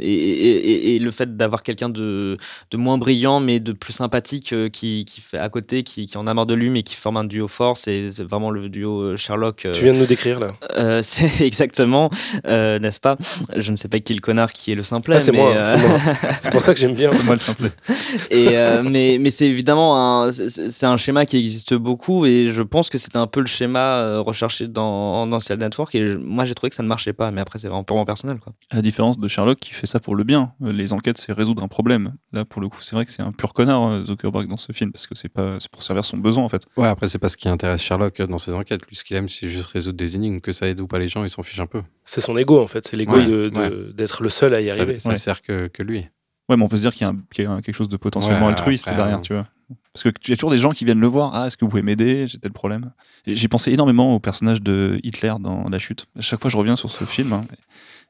et, 0.00 0.04
et, 0.06 0.56
et- 0.56 0.96
et 0.96 0.98
le 0.98 1.10
fait 1.10 1.36
d'avoir 1.36 1.62
quelqu'un 1.62 1.88
de, 1.88 2.36
de 2.70 2.76
moins 2.76 2.98
brillant 2.98 3.40
mais 3.40 3.60
de 3.60 3.72
plus 3.72 3.92
sympathique 3.92 4.52
euh, 4.52 4.68
qui, 4.68 5.04
qui 5.04 5.20
fait 5.20 5.38
à 5.38 5.48
côté, 5.48 5.82
qui, 5.82 6.06
qui 6.06 6.18
en 6.18 6.26
a 6.26 6.34
marre 6.34 6.46
de 6.46 6.54
lui 6.54 6.70
mais 6.70 6.82
qui 6.82 6.94
forme 6.94 7.16
un 7.16 7.24
duo 7.24 7.48
fort, 7.48 7.76
c'est 7.76 8.10
c'est 8.12 8.22
vraiment 8.24 8.50
le 8.50 8.68
duo 8.68 9.00
euh, 9.02 9.16
Sherlock. 9.16 9.64
euh, 9.66 9.72
Tu 9.72 9.84
viens 9.84 9.94
de 9.94 9.98
nous 9.98 10.06
décrire 10.06 10.40
là. 10.40 10.54
euh, 10.76 11.00
c'est 11.04 11.44
exactement, 11.44 12.10
euh, 12.46 12.75
n'est-ce 12.78 13.00
pas? 13.00 13.16
Je 13.56 13.70
ne 13.72 13.76
sais 13.76 13.88
pas 13.88 13.98
qui 14.00 14.12
est 14.12 14.16
le 14.16 14.20
connard, 14.20 14.52
qui 14.52 14.72
est 14.72 14.74
le 14.74 14.82
simplet. 14.82 15.16
Ah, 15.16 15.20
c'est 15.20 15.32
mais, 15.32 15.38
moi, 15.38 15.50
euh, 15.50 15.64
c'est 15.64 15.88
moi. 15.88 16.34
C'est 16.38 16.50
pour 16.50 16.62
ça 16.62 16.74
que 16.74 16.80
j'aime 16.80 16.94
bien. 16.94 17.10
C'est 17.12 17.22
moi 17.24 17.34
le 17.34 17.40
simplet. 17.40 17.70
et 18.30 18.48
euh, 18.56 18.82
mais 18.84 19.18
mais 19.20 19.30
c'est 19.30 19.46
évidemment 19.46 20.22
un, 20.24 20.32
c'est 20.32 20.86
un 20.86 20.96
schéma 20.96 21.26
qui 21.26 21.36
existe 21.38 21.74
beaucoup 21.74 22.26
et 22.26 22.48
je 22.52 22.62
pense 22.62 22.88
que 22.90 22.98
c'était 22.98 23.16
un 23.18 23.26
peu 23.26 23.40
le 23.40 23.46
schéma 23.46 23.78
euh, 23.98 24.20
recherché 24.20 24.68
dans 24.68 25.26
dans 25.26 25.40
Social 25.40 25.58
Network 25.58 25.94
et 25.94 26.06
je- 26.06 26.18
moi 26.18 26.44
j'ai 26.44 26.54
trouvé 26.54 26.70
que 26.70 26.76
ça 26.76 26.82
ne 26.82 26.88
marchait 26.88 27.12
pas. 27.12 27.30
Mais 27.30 27.40
après 27.40 27.58
c'est 27.58 27.68
vraiment 27.68 27.84
purement 27.84 28.04
personnel 28.04 28.38
quoi. 28.38 28.52
À 28.70 28.76
la 28.76 28.82
différence 28.82 29.18
de 29.18 29.28
Sherlock 29.28 29.58
qui 29.58 29.72
fait 29.72 29.86
ça 29.86 30.00
pour 30.00 30.14
le 30.14 30.24
bien. 30.24 30.52
Euh, 30.62 30.72
Les 30.72 30.92
enquêtes, 30.92 31.18
c'est 31.18 31.32
résoudre 31.32 31.62
un 31.62 31.68
problème. 31.68 32.14
Là, 32.32 32.44
pour 32.44 32.60
le 32.60 32.68
coup, 32.68 32.78
c'est 32.80 32.94
vrai 32.94 33.04
que 33.04 33.10
c'est 33.12 33.22
un 33.22 33.32
pur 33.32 33.54
connard, 33.54 33.88
euh, 33.88 34.04
Zuckerberg, 34.04 34.48
dans 34.48 34.56
ce 34.56 34.72
film, 34.72 34.92
parce 34.92 35.06
que 35.06 35.14
c'est 35.14 35.28
pas, 35.28 35.56
c'est 35.58 35.70
pour 35.70 35.82
servir 35.82 36.04
son 36.04 36.16
besoin, 36.18 36.44
en 36.44 36.48
fait. 36.48 36.62
Ouais, 36.76 36.88
après, 36.88 37.08
c'est 37.08 37.18
pas 37.18 37.28
ce 37.28 37.36
qui 37.36 37.48
intéresse 37.48 37.80
Sherlock 37.82 38.20
euh, 38.20 38.26
dans 38.26 38.38
ses 38.38 38.52
enquêtes. 38.52 38.82
Lui, 38.88 38.96
ce 38.96 39.04
qu'il 39.04 39.16
aime, 39.16 39.28
c'est 39.28 39.48
juste 39.48 39.68
résoudre 39.68 39.96
des 39.96 40.16
énigmes. 40.16 40.40
Que 40.40 40.52
ça 40.52 40.66
aide 40.68 40.80
ou 40.80 40.86
pas 40.86 40.98
les 40.98 41.08
gens, 41.08 41.24
il 41.24 41.30
s'en 41.30 41.42
fiche 41.42 41.60
un 41.60 41.66
peu. 41.66 41.82
C'est 42.04 42.20
son 42.20 42.36
ego 42.36 42.58
en 42.66 42.68
fait. 42.68 42.86
C'est 42.86 42.96
l'ego 42.96 43.16
Ouais, 43.16 43.26
de- 43.26 43.48
de- 43.48 43.92
d'être 43.96 44.22
le 44.22 44.28
seul 44.28 44.52
à 44.54 44.60
y 44.60 44.68
arriver. 44.70 44.98
ça 44.98 45.10
Ouais. 45.10 45.18
sert 45.18 45.40
que, 45.42 45.68
que 45.68 45.82
lui. 45.82 46.06
Ouais, 46.48 46.56
mais 46.56 46.62
on 46.62 46.68
peut 46.68 46.76
se 46.76 46.82
dire 46.82 46.94
qu'il 46.94 47.06
y 47.06 47.10
a, 47.10 47.12
y 47.58 47.62
quelque 47.62 47.74
chose 47.74 47.88
de 47.88 47.96
potentiellement 47.96 48.46
Ouais, 48.46 48.52
altruiste 48.52 48.86
après, 48.88 48.96
derrière, 49.00 49.20
tu 49.20 49.32
vois. 49.32 49.46
Parce 49.92 50.04
que 50.04 50.10
tu 50.10 50.32
as 50.32 50.36
toujours 50.36 50.50
des 50.50 50.58
gens 50.58 50.70
qui 50.70 50.84
viennent 50.84 51.00
le 51.00 51.06
voir. 51.08 51.32
Ah, 51.34 51.46
est-ce 51.48 51.56
que 51.56 51.64
vous 51.64 51.70
pouvez 51.70 51.82
m'aider? 51.82 52.28
J'ai 52.28 52.38
tel 52.38 52.52
problème. 52.52 52.92
J'ai 53.26 53.48
pensé 53.48 53.72
énormément 53.72 54.14
au 54.14 54.20
personnage 54.20 54.60
de 54.62 55.00
Hitler 55.02 55.34
dans 55.40 55.68
La 55.68 55.78
Chute. 55.80 56.06
À 56.16 56.20
chaque 56.20 56.40
fois, 56.40 56.50
je 56.50 56.56
reviens 56.56 56.76
sur 56.76 56.90
ce 56.90 57.02
film. 57.04 57.32
hein. 57.32 57.44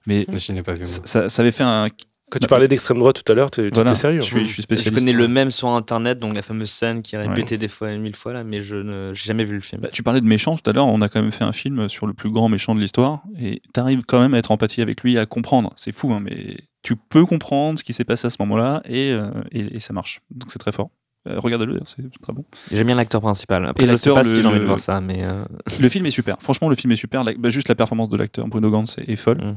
Mais 0.07 0.26
Je 0.30 0.52
n'ai 0.52 0.62
pas 0.62 0.74
vu. 0.74 0.82
ça- 0.84 1.28
ça 1.30 1.42
avait 1.42 1.52
fait 1.52 1.62
un. 1.62 1.86
Quand 2.31 2.41
tu 2.41 2.49
parlais 2.49 2.66
d'extrême 2.66 2.99
droite 2.99 3.22
tout 3.24 3.31
à 3.31 3.35
l'heure, 3.37 3.51
t'es- 3.53 3.70
tu 3.70 3.74
Voilà, 3.74 3.93
étais 3.93 4.01
sérieux. 4.01 4.20
je 4.20 4.24
suis, 4.27 4.39
je 4.41 4.45
suis 4.49 4.57
Je 4.57 4.62
spécialiste. 4.62 4.99
connais 4.99 5.12
le 5.16 5.29
même 5.29 5.53
sur 5.53 5.68
internet, 5.68 6.18
donc 6.18 6.35
la 6.35 6.43
fameuse 6.43 6.70
scène 6.70 7.03
qui 7.03 7.14
est 7.14 7.18
répétée 7.18 7.57
des 7.57 7.68
fois 7.68 7.93
et 7.93 7.99
mille 7.99 8.16
fois 8.16 8.33
là, 8.33 8.43
mais 8.43 8.62
je 8.62 8.77
n'ai 8.77 9.14
jamais 9.14 9.45
vu 9.45 9.55
le 9.55 9.61
film. 9.61 9.81
Bah, 9.83 9.89
tu 9.93 10.03
parlais 10.03 10.20
de 10.20 10.27
méchant 10.27 10.57
tout 10.57 10.68
à 10.68 10.72
l'heure, 10.72 10.87
on 10.87 11.01
a 11.03 11.09
quand 11.09 11.22
même 11.22 11.31
fait 11.31 11.45
un 11.45 11.53
film 11.53 11.89
sur 11.89 12.07
le 12.09 12.14
plus 12.14 12.31
grand 12.31 12.49
méchant 12.49 12.74
de 12.74 12.81
l'histoire, 12.81 13.22
et 13.39 13.62
t'arrives 13.72 14.03
quand 14.05 14.20
même 14.20 14.35
à 14.35 14.39
être 14.39 14.51
empathie 14.51 14.83
avec 14.83 15.03
lui, 15.03 15.18
à 15.18 15.27
comprendre. 15.27 15.72
C'est 15.77 15.93
fou, 15.93 16.12
hein, 16.12 16.20
mais 16.20 16.57
tu 16.83 16.97
peux 16.97 17.24
comprendre 17.27 17.79
ce 17.79 17.85
qui 17.85 17.93
s'est 17.93 18.05
passé 18.05 18.27
à 18.27 18.31
ce 18.31 18.37
moment-là, 18.41 18.83
et, 18.89 19.12
euh, 19.12 19.29
et, 19.53 19.77
et 19.77 19.81
ça 19.81 19.93
marche. 19.93 20.20
Donc 20.32 20.51
c'est 20.51 20.59
très 20.59 20.73
fort. 20.73 20.90
Euh, 21.28 21.39
Regardez-le, 21.39 21.73
d'ailleurs, 21.74 21.89
c'est 21.89 22.03
très 22.23 22.32
bon. 22.32 22.44
J'aime 22.73 22.86
bien 22.86 22.94
l'acteur 22.97 23.20
principal. 23.20 23.66
Après, 23.66 23.85
Et 23.85 23.89
je 23.89 23.97
sais 23.97 24.11
l'acteur, 24.11 24.15
pas 24.16 24.23
le- 24.28 24.35
si 24.36 24.43
j'ai 24.43 24.48
envie 24.48 24.61
de 24.61 24.65
voir 24.65 24.78
ça, 24.81 25.01
mais 25.01 25.23
euh, 25.23 25.44
Le 25.81 25.89
film 25.89 26.07
est 26.07 26.11
super. 26.12 26.36
Franchement, 26.40 26.69
le 26.69 26.74
film 26.77 26.93
est 26.93 26.97
super. 26.97 27.23
La- 27.24 27.35
bah, 27.35 27.51
juste 27.51 27.69
la 27.69 27.74
performance 27.77 28.09
de 28.09 28.16
l'acteur 28.16 28.47
Bruno 28.48 28.70
Gantz 28.70 28.97
est, 28.98 29.09
est 29.11 29.16
folle. 29.16 29.39
Mm. 29.39 29.57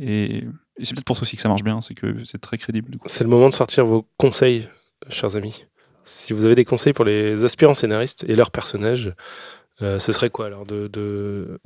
Et, 0.00 0.44
et 0.78 0.84
c'est 0.84 0.94
peut-être 0.94 1.04
pour 1.04 1.16
ça 1.16 1.22
aussi 1.22 1.36
que 1.36 1.42
ça 1.42 1.48
marche 1.48 1.62
bien, 1.64 1.80
c'est 1.80 1.94
que 1.94 2.24
c'est 2.24 2.40
très 2.40 2.58
crédible. 2.58 2.90
Du 2.90 2.98
coup. 2.98 3.08
C'est 3.08 3.24
le 3.24 3.30
moment 3.30 3.48
de 3.48 3.54
sortir 3.54 3.86
vos 3.86 4.06
conseils, 4.16 4.68
chers 5.10 5.36
amis. 5.36 5.66
Si 6.02 6.32
vous 6.32 6.44
avez 6.44 6.54
des 6.54 6.64
conseils 6.64 6.92
pour 6.92 7.04
les 7.04 7.44
aspirants 7.44 7.74
scénaristes 7.74 8.24
et 8.28 8.36
leurs 8.36 8.50
personnages, 8.50 9.14
euh, 9.82 9.98
ce 9.98 10.12
serait 10.12 10.30
quoi 10.30 10.46
alors 10.46 10.66
De 10.66 10.88
de 10.88 11.60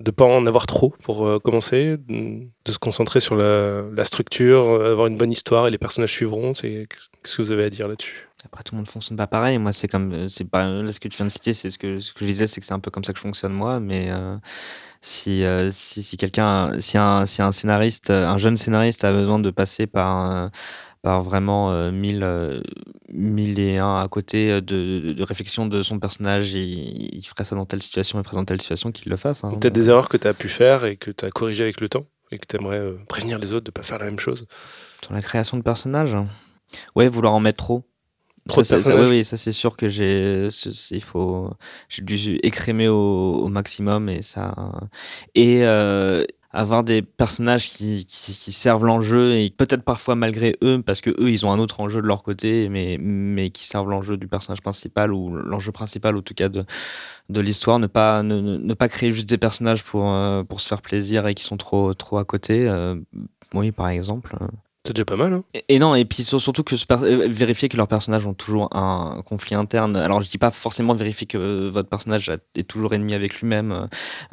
de 0.00 0.10
pas 0.10 0.24
en 0.24 0.46
avoir 0.46 0.66
trop 0.66 0.92
pour 1.04 1.26
euh, 1.26 1.38
commencer, 1.38 1.96
de 1.96 2.40
de 2.64 2.72
se 2.72 2.78
concentrer 2.78 3.20
sur 3.20 3.36
la, 3.36 3.82
la 3.82 4.04
structure, 4.04 4.84
avoir 4.84 5.06
une 5.06 5.16
bonne 5.16 5.30
histoire 5.30 5.66
et 5.66 5.70
les 5.70 5.78
personnages 5.78 6.12
suivront. 6.12 6.54
C'est 6.54 6.86
qu'est-ce 7.22 7.36
que 7.36 7.42
vous 7.42 7.52
avez 7.52 7.64
à 7.64 7.70
dire 7.70 7.88
là-dessus? 7.88 8.28
Après 8.44 8.64
tout 8.64 8.74
le 8.74 8.78
monde 8.78 8.88
fonctionne 8.88 9.16
pas 9.16 9.26
pareil. 9.28 9.58
Moi, 9.58 9.72
c'est 9.72 9.88
comme, 9.88 10.12
euh, 10.12 10.28
c'est 10.28 10.44
pas 10.44 10.64
là 10.66 10.92
ce 10.92 10.98
que 11.00 11.08
tu 11.08 11.16
viens 11.16 11.26
de 11.26 11.30
citer, 11.30 11.52
c'est 11.52 11.70
ce 11.70 11.78
que 11.78 12.00
ce 12.00 12.12
que 12.12 12.20
je 12.20 12.26
disais, 12.26 12.46
c'est 12.46 12.60
que 12.60 12.66
c'est 12.66 12.72
un 12.72 12.80
peu 12.80 12.90
comme 12.90 13.04
ça 13.04 13.12
que 13.12 13.18
je 13.18 13.22
fonctionne 13.22 13.52
moi. 13.52 13.78
Mais 13.80 14.10
euh, 14.10 14.36
si 15.02 15.44
euh, 15.44 15.70
si, 15.70 16.02
si 16.02 16.16
quelqu'un, 16.16 16.80
si 16.80 16.96
un 16.96 17.26
si 17.26 17.42
un 17.42 17.52
scénariste, 17.52 18.10
un 18.10 18.38
jeune 18.38 18.56
scénariste 18.56 19.04
a 19.04 19.12
besoin 19.12 19.38
de 19.38 19.50
passer 19.50 19.86
par 19.86 20.50
par 21.02 21.20
vraiment 21.22 21.72
euh, 21.72 21.90
mille, 21.90 22.22
euh, 22.22 22.60
mille 23.12 23.58
et 23.58 23.78
un 23.78 23.98
à 23.98 24.06
côté 24.08 24.60
de, 24.60 25.00
de, 25.00 25.12
de 25.12 25.22
réflexion 25.24 25.66
de 25.66 25.82
son 25.82 25.98
personnage, 25.98 26.54
il, 26.54 27.12
il 27.16 27.22
ferait 27.26 27.42
ça 27.42 27.56
dans 27.56 27.66
telle 27.66 27.82
situation, 27.82 28.20
il 28.20 28.22
ferait 28.22 28.34
ça 28.36 28.40
dans 28.40 28.44
telle 28.44 28.60
situation, 28.60 28.92
qu'il 28.92 29.10
le 29.10 29.16
fasse. 29.16 29.42
hein. 29.42 29.50
Peut-être 29.50 29.72
des 29.74 29.88
erreurs 29.88 30.08
que 30.08 30.16
tu 30.16 30.28
as 30.28 30.34
pu 30.34 30.48
faire 30.48 30.84
et 30.84 30.96
que 30.96 31.10
tu 31.10 31.24
as 31.24 31.32
corrigées 31.32 31.64
avec 31.64 31.80
le 31.80 31.88
temps 31.88 32.04
et 32.30 32.38
que 32.38 32.46
tu 32.46 32.56
aimerais 32.56 32.80
prévenir 33.08 33.40
les 33.40 33.52
autres 33.52 33.66
de 33.66 33.72
pas 33.72 33.82
faire 33.82 33.98
la 33.98 34.04
même 34.04 34.20
chose? 34.20 34.46
Sur 35.02 35.12
la 35.12 35.22
création 35.22 35.56
de 35.56 35.62
personnages? 35.64 36.16
Ouais, 36.94 37.08
vouloir 37.08 37.34
en 37.34 37.40
mettre 37.40 37.58
trop. 37.64 37.84
Trop 38.48 38.62
ça, 38.62 38.64
de 38.64 38.68
ça- 38.68 38.80
ça- 38.82 38.94
personnages. 38.94 39.08
oui, 39.08 39.18
oui, 39.18 39.24
ça 39.24 39.36
c'est 39.36 39.52
sûr 39.52 39.76
que 39.76 39.88
j'ai, 39.88 40.48
il 40.90 41.02
faut, 41.02 41.50
j'ai 41.88 42.02
dû 42.02 42.38
écrémer 42.42 42.88
au, 42.88 42.96
au 43.44 43.48
maximum 43.48 44.08
et 44.08 44.22
ça, 44.22 44.54
et 45.34 45.64
euh, 45.64 46.24
avoir 46.52 46.84
des 46.84 47.02
personnages 47.02 47.68
qui, 47.70 48.04
qui, 48.06 48.32
qui 48.34 48.52
servent 48.52 48.84
l'enjeu 48.84 49.34
et 49.36 49.50
peut-être 49.50 49.84
parfois 49.84 50.16
malgré 50.16 50.56
eux, 50.62 50.82
parce 50.82 51.00
que 51.00 51.10
eux 51.10 51.30
ils 51.30 51.46
ont 51.46 51.52
un 51.52 51.58
autre 51.60 51.80
enjeu 51.80 52.02
de 52.02 52.06
leur 52.06 52.22
côté, 52.24 52.68
mais, 52.68 52.98
mais 53.00 53.50
qui 53.50 53.64
servent 53.66 53.88
l'enjeu 53.90 54.16
du 54.16 54.26
personnage 54.28 54.60
principal 54.60 55.12
ou 55.12 55.36
l'enjeu 55.36 55.72
principal 55.72 56.16
en 56.16 56.22
tout 56.22 56.34
cas 56.34 56.48
de, 56.48 56.64
de 57.30 57.40
l'histoire, 57.40 57.78
ne 57.78 57.86
pas, 57.88 58.22
ne, 58.22 58.40
ne- 58.40 58.58
ne 58.58 58.74
pas 58.74 58.88
créer 58.88 59.12
juste 59.12 59.28
des 59.28 59.38
personnages 59.38 59.84
pour, 59.84 60.10
euh, 60.12 60.44
pour 60.44 60.60
se 60.60 60.68
faire 60.68 60.82
plaisir 60.82 61.26
et 61.28 61.34
qui 61.34 61.44
sont 61.44 61.56
trop, 61.58 61.94
trop 61.94 62.18
à 62.18 62.24
côté. 62.24 62.68
euh, 62.68 62.96
oui, 63.54 63.72
par 63.72 63.88
exemple. 63.88 64.36
C'est 64.84 64.94
déjà 64.94 65.04
pas 65.04 65.14
mal. 65.14 65.32
Hein 65.32 65.44
Et, 65.54 65.64
et 65.68 65.78
non, 65.78 65.94
et 65.94 66.04
puis 66.04 66.24
sur- 66.24 66.40
surtout 66.40 66.64
que 66.64 66.74
euh, 66.74 67.28
vérifier 67.30 67.68
que 67.68 67.76
leurs 67.76 67.86
personnages 67.86 68.26
ont 68.26 68.34
toujours 68.34 68.68
un 68.76 69.22
conflit 69.24 69.54
interne. 69.54 69.96
Alors 69.96 70.22
je 70.22 70.28
dis 70.28 70.38
pas 70.38 70.50
forcément 70.50 70.92
vérifier 70.94 71.24
que 71.28 71.68
votre 71.68 71.88
personnage 71.88 72.28
a- 72.30 72.38
est 72.56 72.66
toujours 72.66 72.92
ennemi 72.92 73.14
avec 73.14 73.40
lui-même, 73.40 73.70
euh, 73.70 73.86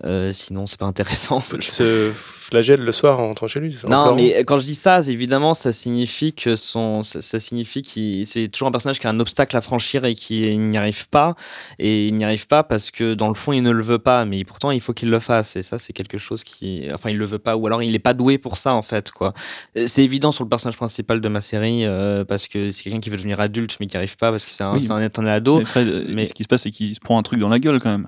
euh, 0.06 0.32
sinon 0.32 0.66
c'est 0.66 0.80
pas 0.80 0.88
intéressant. 0.88 1.40
Faut 1.40 1.58
qu'il 1.58 1.70
se 1.72 2.10
flagelle 2.12 2.82
le 2.82 2.92
soir 2.92 3.20
en 3.20 3.28
rentrant 3.28 3.46
chez 3.48 3.60
lui. 3.60 3.76
Non, 3.88 4.16
mais 4.16 4.44
quand 4.44 4.58
je 4.58 4.66
dis 4.66 4.74
ça, 4.74 5.02
évidemment, 5.08 5.54
ça 5.54 5.72
signifie 5.72 6.34
que 6.34 6.56
son, 6.56 7.04
ça, 7.04 7.22
ça 7.22 7.40
signifie 7.40 7.84
qu'il, 7.84 8.26
c'est 8.26 8.48
toujours 8.48 8.70
un 8.70 8.72
personnage 8.72 9.00
qui 9.00 9.06
a 9.06 9.12
un 9.12 9.20
obstacle 9.20 9.56
à 9.56 9.62
franchir 9.62 10.04
et 10.06 10.16
qui 10.16 10.58
n'y 10.58 10.78
arrive 10.80 11.08
pas. 11.10 11.36
Et 11.78 12.08
il 12.08 12.16
n'y 12.16 12.24
arrive 12.26 12.48
pas 12.48 12.64
parce 12.64 12.90
que 12.90 13.14
dans 13.14 13.28
le 13.28 13.36
fond, 13.36 13.54
il 13.54 13.62
ne 13.62 13.70
le 13.70 13.84
veut 13.84 14.00
pas, 14.00 14.26
mais 14.26 14.44
pourtant, 14.46 14.72
il 14.72 14.82
faut 14.82 14.94
qu'il 14.94 15.12
le 15.12 15.20
fasse. 15.20 15.56
Et 15.58 15.62
ça, 15.62 15.78
c'est 15.78 15.94
quelque 15.94 16.18
chose 16.18 16.44
qui, 16.44 16.88
enfin, 16.92 17.12
il 17.12 17.18
le 17.20 17.26
veut 17.26 17.38
pas, 17.38 17.56
ou 17.56 17.68
alors 17.68 17.84
il 17.84 17.92
n'est 17.92 18.00
pas 18.00 18.16
doué 18.16 18.40
pour 18.40 18.58
ça, 18.58 18.74
en 18.74 18.82
fait, 18.82 19.12
quoi. 19.12 19.36
Euh, 19.78 19.86
C'est 19.88 20.04
évident 20.04 20.32
sur 20.40 20.46
le 20.46 20.50
personnage 20.50 20.78
principal 20.78 21.20
de 21.20 21.28
ma 21.28 21.42
série 21.42 21.86
euh, 21.86 22.24
parce 22.24 22.48
que 22.48 22.72
c'est 22.72 22.84
quelqu'un 22.84 23.02
qui 23.02 23.10
veut 23.10 23.18
devenir 23.18 23.40
adulte, 23.42 23.76
mais 23.82 23.88
qui 23.88 23.98
arrive 23.98 24.16
pas 24.16 24.32
parce 24.32 24.46
que 24.46 24.52
c'est 24.52 24.64
un, 24.64 24.74
Oui. 24.74 24.88
un 24.90 25.02
éternel 25.02 25.34
ado. 25.34 25.60
Mais 25.60 25.66
Fred, 25.66 25.88
euh, 25.88 26.06
mais- 26.14 26.24
ce 26.24 26.34
qui 26.34 26.44
se 26.44 26.48
passe, 26.48 26.62
c'est 26.62 26.72
qu'il 26.72 26.94
se 26.96 27.02
prend 27.02 27.18
un 27.20 27.24
truc 27.24 27.40
dans 27.42 27.50
la 27.50 27.60
gueule 27.60 27.82
quand 27.82 27.90
même. 27.92 28.08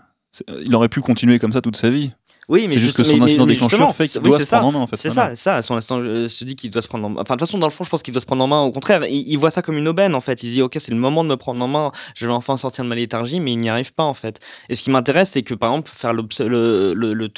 Euh, 0.49 0.61
Il 0.65 0.73
aurait 0.75 0.87
pu 0.87 1.01
continuer 1.01 1.39
comme 1.39 1.51
ça 1.51 1.59
toute 1.59 1.75
sa 1.75 1.89
vie. 1.89 2.13
Oui, 2.49 2.63
mais 2.67 2.73
C'est 2.73 2.79
juste 2.79 2.97
que 2.97 3.03
son 3.03 3.17
mais- 3.17 3.23
incident 3.25 3.45
déclencheur 3.45 3.95
fait 3.95 4.07
qu'il 4.07 4.21
oui, 4.21 4.29
doit 4.29 4.39
se 4.39 4.45
ça. 4.45 4.57
prendre 4.59 4.75
en 4.75 4.79
main. 4.79 4.83
En 4.83 4.87
fait, 4.87 4.97
C'est 4.97 5.09
ça, 5.11 5.31
ça. 5.35 5.61
Son 5.61 5.75
instant, 5.75 5.99
euh, 5.99 6.27
se 6.27 6.43
dit 6.43 6.55
qu'il 6.55 6.69
doit 6.71 6.81
se 6.81 6.87
prendre 6.87 7.05
en 7.05 7.09
main. 7.09 7.21
Enfin, 7.21 7.35
de 7.35 7.39
toute 7.39 7.47
façon, 7.47 7.57
dans 7.59 7.67
le 7.67 7.71
fond, 7.71 7.83
je 7.83 7.89
pense 7.89 8.01
qu'il 8.01 8.13
doit 8.13 8.19
se 8.19 8.25
prendre 8.25 8.43
en 8.43 8.47
main. 8.47 8.61
Au 8.61 8.71
contraire, 8.71 9.05
il, 9.05 9.23
il 9.27 9.37
voit 9.37 9.51
ça 9.51 9.61
comme 9.61 9.77
une 9.77 9.87
aubaine, 9.87 10.15
en 10.15 10.19
fait. 10.19 10.41
Il 10.43 10.51
dit, 10.51 10.61
OK, 10.61 10.75
c'est 10.79 10.91
le 10.91 10.97
moment 10.97 11.23
de 11.23 11.29
me 11.29 11.37
prendre 11.37 11.63
en 11.63 11.67
main. 11.67 11.91
Je 12.15 12.25
vais 12.27 12.33
enfin 12.33 12.57
sortir 12.57 12.83
de 12.83 12.89
ma 12.89 12.95
léthargie, 12.95 13.39
mais 13.39 13.51
il 13.51 13.57
n'y 13.57 13.69
arrive 13.69 13.93
pas, 13.93 14.03
en 14.03 14.13
fait. 14.15 14.39
Et 14.69 14.75
ce 14.75 14.81
qui 14.81 14.89
m'intéresse, 14.89 15.29
c'est 15.29 15.43
que, 15.43 15.53
par 15.53 15.69
exemple, 15.71 15.91
faire 15.93 16.13
le, 16.13 16.23
le, 16.39 17.13
le, 17.13 17.29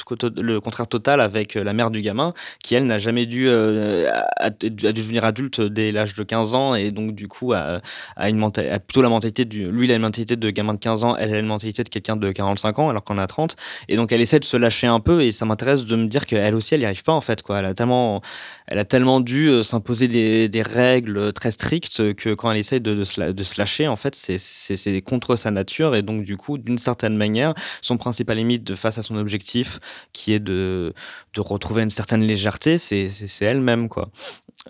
le 0.42 0.60
contraire 0.60 0.86
total 0.88 1.20
avec 1.20 1.56
euh, 1.56 1.62
la 1.64 1.72
mère 1.74 1.90
du 1.90 2.00
gamin, 2.02 2.32
qui, 2.62 2.74
elle, 2.74 2.84
n'a 2.86 2.98
jamais 2.98 3.26
dû, 3.26 3.46
euh, 3.48 4.10
a, 4.10 4.46
a 4.46 4.50
dû 4.50 4.70
devenir 4.92 5.24
adulte 5.24 5.60
dès 5.60 5.92
l'âge 5.92 6.14
de 6.14 6.22
15 6.22 6.54
ans, 6.54 6.74
et 6.74 6.90
donc, 6.90 7.14
du 7.14 7.28
coup, 7.28 7.52
a, 7.52 7.80
a 8.16 8.28
une 8.30 8.38
mentalité, 8.38 8.72
a 8.74 8.78
plutôt 8.80 9.02
la 9.02 9.10
mentalité 9.10 9.44
du. 9.44 9.70
Lui, 9.70 9.86
il 9.86 9.92
a 9.92 9.96
une 9.96 10.02
mentalité 10.02 10.36
de 10.36 10.50
gamin 10.50 10.74
de 10.74 10.78
15 10.80 11.04
ans, 11.04 11.14
elle 11.16 11.34
a 11.34 11.38
une 11.38 11.46
mentalité 11.46 11.84
de 11.84 11.88
quelqu'un 11.88 12.16
de 12.16 12.32
45 12.32 12.78
ans, 12.78 12.88
alors 12.88 13.04
qu'on 13.04 13.18
a 13.18 13.26
30. 13.26 13.54
Et 13.88 13.96
donc, 13.96 14.10
elle 14.12 14.20
essaie 14.20 14.40
de 14.40 14.44
se 14.44 14.56
lâcher 14.56 14.86
un 14.86 14.93
peu, 15.00 15.22
et 15.22 15.32
ça 15.32 15.44
m'intéresse 15.44 15.84
de 15.84 15.96
me 15.96 16.06
dire 16.06 16.26
qu'elle 16.26 16.54
aussi, 16.54 16.74
elle 16.74 16.80
n'y 16.80 16.86
arrive 16.86 17.02
pas, 17.02 17.12
en 17.12 17.20
fait, 17.20 17.42
quoi. 17.42 17.58
Elle 17.60 17.64
a 17.66 17.74
tellement, 17.74 18.20
elle 18.66 18.78
a 18.78 18.84
tellement 18.84 19.20
dû 19.20 19.48
euh, 19.48 19.62
s'imposer 19.62 20.08
des, 20.08 20.48
des 20.48 20.62
règles 20.62 21.32
très 21.32 21.50
strictes 21.50 22.14
que 22.14 22.34
quand 22.34 22.50
elle 22.50 22.58
essaie 22.58 22.80
de, 22.80 22.94
de, 22.94 23.04
se, 23.04 23.58
lâcher, 23.58 23.88
en 23.88 23.96
fait, 23.96 24.14
c'est- 24.14 25.00
contre 25.02 25.36
sa 25.36 25.50
nature. 25.50 25.94
Et 25.94 26.02
donc, 26.02 26.24
du 26.24 26.36
coup, 26.36 26.58
d'une 26.58 26.78
certaine 26.78 27.16
manière, 27.16 27.54
son 27.80 27.96
principal 27.96 28.36
limite 28.36 28.64
de 28.64 28.74
face 28.74 28.98
à 28.98 29.02
son 29.02 29.16
objectif, 29.16 29.78
qui 30.12 30.32
est 30.32 30.40
de, 30.40 30.92
de 31.34 31.40
retrouver 31.40 31.82
une 31.82 31.90
certaine 31.90 32.22
légèreté, 32.22 32.78
c'est 32.78 33.10
elle-même, 33.40 33.88
quoi. 33.88 34.10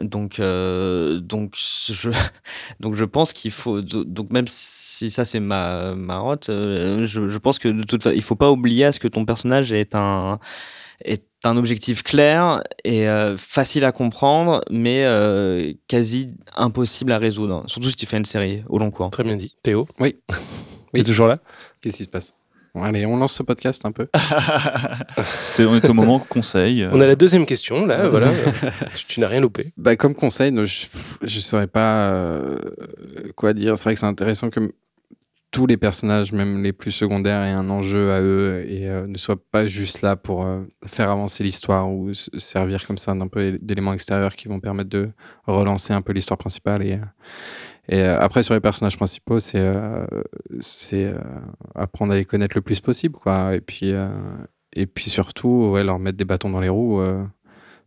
Donc, 0.01 0.41
euh, 0.41 1.21
donc, 1.21 1.55
je, 1.57 2.11
donc, 2.81 2.95
je 2.97 3.05
pense 3.05 3.33
qu'il 3.33 3.51
faut. 3.53 3.81
Donc, 3.81 4.31
même 4.33 4.47
si 4.49 5.11
ça, 5.11 5.25
c'est 5.25 5.41
ma 5.41 5.95
marotte, 5.95 6.49
euh, 6.49 7.07
je, 7.07 7.29
je 7.29 7.39
pense 7.39 7.59
que 7.59 7.69
de 7.69 7.83
toute 7.85 8.03
façon, 8.03 8.17
il 8.17 8.23
faut 8.23 8.35
pas 8.35 8.51
oublier 8.51 8.87
à 8.87 8.93
ce 8.93 8.99
que 9.01 9.09
ton 9.09 9.25
personnage 9.25 9.73
est 9.73 9.95
un 9.95 10.39
est 11.05 11.25
un 11.43 11.57
objectif 11.57 12.03
clair 12.03 12.63
et 12.85 13.09
euh, 13.09 13.37
facile 13.37 13.85
à 13.85 13.93
comprendre, 13.93 14.63
mais 14.71 15.05
euh, 15.05 15.73
quasi 15.89 16.35
impossible 16.57 17.13
à 17.13 17.19
résoudre. 17.19 17.65
Surtout 17.67 17.89
si 17.91 17.97
tu 17.97 18.07
fais 18.07 18.17
une 18.17 18.25
série 18.25 18.63
au 18.69 18.79
long 18.79 18.91
cours. 18.91 19.11
Très 19.11 19.25
bien 19.25 19.37
dit. 19.37 19.55
Théo? 19.63 19.87
Oui. 20.01 20.17
T'es 20.29 21.01
Oui. 21.01 21.05
toujours 21.05 21.27
là? 21.27 21.41
Qu'est-ce 21.81 21.99
qui 21.99 22.05
se 22.05 22.09
passe? 22.09 22.33
Bon, 22.75 22.83
allez, 22.83 23.07
on 23.07 23.17
lance 23.17 23.35
ce 23.35 23.43
podcast 23.45 23.87
un 23.87 23.93
peu. 23.93 24.09
On 25.61 25.77
est 25.77 25.89
au 25.89 25.95
moment 25.95 26.19
conseil. 26.19 26.83
euh, 26.83 26.91
On 26.93 27.01
a 27.01 27.07
la 27.07 27.15
deuxième 27.15 27.47
question, 27.47 27.87
là, 27.87 28.09
voilà. 28.09 28.29
tu 28.95 29.07
tu 29.07 29.21
n'as 29.21 29.29
rien 29.29 29.41
loupé. 29.41 29.73
Bah, 29.77 29.95
comme 29.95 30.15
conseil, 30.17 30.53
je 30.53 30.87
ne 31.23 31.29
saurais 31.29 31.69
pas 31.69 32.09
euh, 32.11 32.59
quoi 33.37 33.53
dire. 33.53 33.79
C'est 33.79 33.85
vrai 33.85 33.95
que 33.95 34.01
c'est 34.01 34.07
intéressant 34.07 34.51
que 34.51 34.73
tous 35.53 35.69
les 35.69 35.77
personnages, 35.77 36.33
même 36.33 36.65
les 36.65 36.73
plus 36.73 36.91
secondaires, 36.91 37.43
aient 37.45 37.53
un 37.53 37.71
enjeu 37.71 38.11
à 38.11 38.21
eux 38.21 38.65
et 38.69 38.89
euh, 38.89 39.07
ne 39.07 39.17
soient 39.17 39.41
pas 39.53 39.69
juste 39.69 40.03
là 40.03 40.17
pour 40.17 40.45
euh, 40.45 40.63
faire 40.85 41.11
avancer 41.11 41.45
l'histoire 41.45 41.89
ou 41.89 42.13
se 42.13 42.29
servir 42.41 42.85
comme 42.85 42.99
ça 42.99 43.15
d'un 43.15 43.29
peu 43.29 43.57
d'éléments 43.63 43.93
extérieurs 43.93 44.35
qui 44.35 44.49
vont 44.49 44.59
permettre 44.59 44.91
de 44.91 45.11
relancer 45.47 45.93
un 45.93 46.03
peu 46.03 46.13
l'histoire 46.13 46.39
principale. 46.39 46.85
Et, 46.85 46.95
euh, 46.95 46.99
et 47.89 48.01
euh, 48.01 48.19
après, 48.19 48.43
sur 48.43 48.55
les 48.55 48.61
personnages 48.61 48.97
principaux, 48.97 49.41
c'est 49.41 49.59
euh, 49.59 50.07
euh, 50.93 51.19
apprendre 51.75 52.13
à 52.13 52.17
les 52.17 52.25
connaître 52.25 52.57
le 52.57 52.63
plus 52.63 52.81
possible. 52.81 53.17
Quoi. 53.19 53.55
Et, 53.55 53.61
puis, 53.61 53.93
et 54.75 54.87
puis 54.87 55.11
surtout, 55.11 55.71
ouais, 55.73 55.85
leur 55.85 55.99
mettre 55.99 56.17
des 56.17 56.25
bâtons 56.25 56.51
dans 56.51 56.61
les 56.61 56.69
roues. 56.69 57.03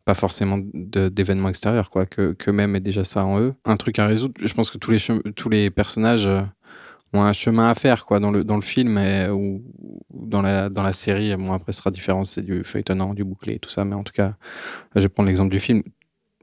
pas 0.05 0.13
forcément 0.13 0.59
d'événements 0.73 1.49
extérieurs, 1.49 1.89
quoi, 1.89 2.05
que, 2.05 2.33
que 2.33 2.51
même 2.51 2.75
est 2.75 2.81
déjà 2.81 3.03
ça 3.03 3.25
en 3.25 3.39
eux. 3.39 3.53
Un 3.65 3.77
truc 3.77 3.99
à 3.99 4.05
résoudre, 4.05 4.35
je 4.41 4.53
pense 4.53 4.69
que 4.69 4.77
tous 4.77 4.91
les, 4.91 4.99
tous 5.35 5.49
les 5.49 5.69
personnages 5.69 6.29
ont 7.13 7.21
un 7.21 7.33
chemin 7.33 7.69
à 7.69 7.73
faire, 7.73 8.05
quoi, 8.05 8.19
dans 8.19 8.31
le, 8.31 8.43
dans 8.43 8.55
le 8.55 8.61
film 8.61 8.99
ou, 9.31 9.63
dans, 10.13 10.41
la, 10.41 10.69
dans 10.69 10.83
la 10.83 10.93
série. 10.93 11.35
Bon, 11.35 11.53
après, 11.53 11.71
ce 11.71 11.79
sera 11.79 11.89
différent, 11.91 12.23
c'est 12.23 12.43
du 12.43 12.63
feuilletonnant, 12.63 13.13
du 13.13 13.23
bouclé 13.23 13.57
tout 13.59 13.69
ça, 13.69 13.83
mais 13.83 13.95
en 13.95 14.03
tout 14.03 14.13
cas, 14.13 14.35
je 14.95 15.01
vais 15.01 15.09
prendre 15.09 15.27
l'exemple 15.27 15.51
du 15.51 15.59
film. 15.59 15.81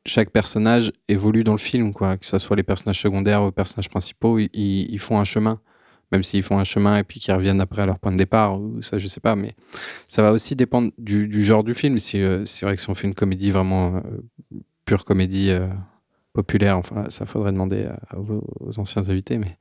Chaque 0.06 0.30
personnage 0.30 0.92
évolue 1.08 1.44
dans 1.44 1.52
le 1.52 1.58
film, 1.58 1.92
quoi, 1.92 2.16
que 2.16 2.26
ce 2.26 2.38
soit 2.38 2.56
les 2.56 2.62
personnages 2.62 3.00
secondaires 3.00 3.42
ou 3.42 3.46
les 3.46 3.52
personnages 3.52 3.88
principaux, 3.88 4.38
ils, 4.38 4.98
font 4.98 5.18
un 5.18 5.24
chemin. 5.24 5.60
Même 6.12 6.22
s'ils 6.22 6.42
font 6.42 6.58
un 6.58 6.64
chemin 6.64 6.98
et 6.98 7.04
puis 7.04 7.20
qu'ils 7.20 7.34
reviennent 7.34 7.60
après 7.60 7.82
à 7.82 7.86
leur 7.86 7.98
point 7.98 8.12
de 8.12 8.18
départ, 8.18 8.60
ou 8.60 8.82
ça, 8.82 8.98
je 8.98 9.08
sais 9.08 9.20
pas, 9.20 9.34
mais 9.34 9.54
ça 10.06 10.22
va 10.22 10.32
aussi 10.32 10.54
dépendre 10.54 10.92
du, 10.98 11.42
genre 11.42 11.64
du 11.64 11.74
film. 11.74 11.98
Si, 11.98 12.20
euh, 12.20 12.44
c'est 12.44 12.66
vrai 12.66 12.76
que 12.76 12.82
si 12.82 12.90
on 12.90 12.94
fait 12.94 13.08
une 13.08 13.14
comédie 13.14 13.50
vraiment 13.50 13.96
euh, 13.96 14.00
pure 14.84 15.04
comédie, 15.04 15.50
euh, 15.50 15.66
populaire. 16.34 16.76
Enfin, 16.76 17.06
ça 17.08 17.24
faudrait 17.24 17.52
demander 17.52 17.86
à, 18.10 18.16
vos, 18.16 18.44
aux 18.60 18.78
anciens 18.78 19.08
invités, 19.08 19.38
mais 19.38 19.56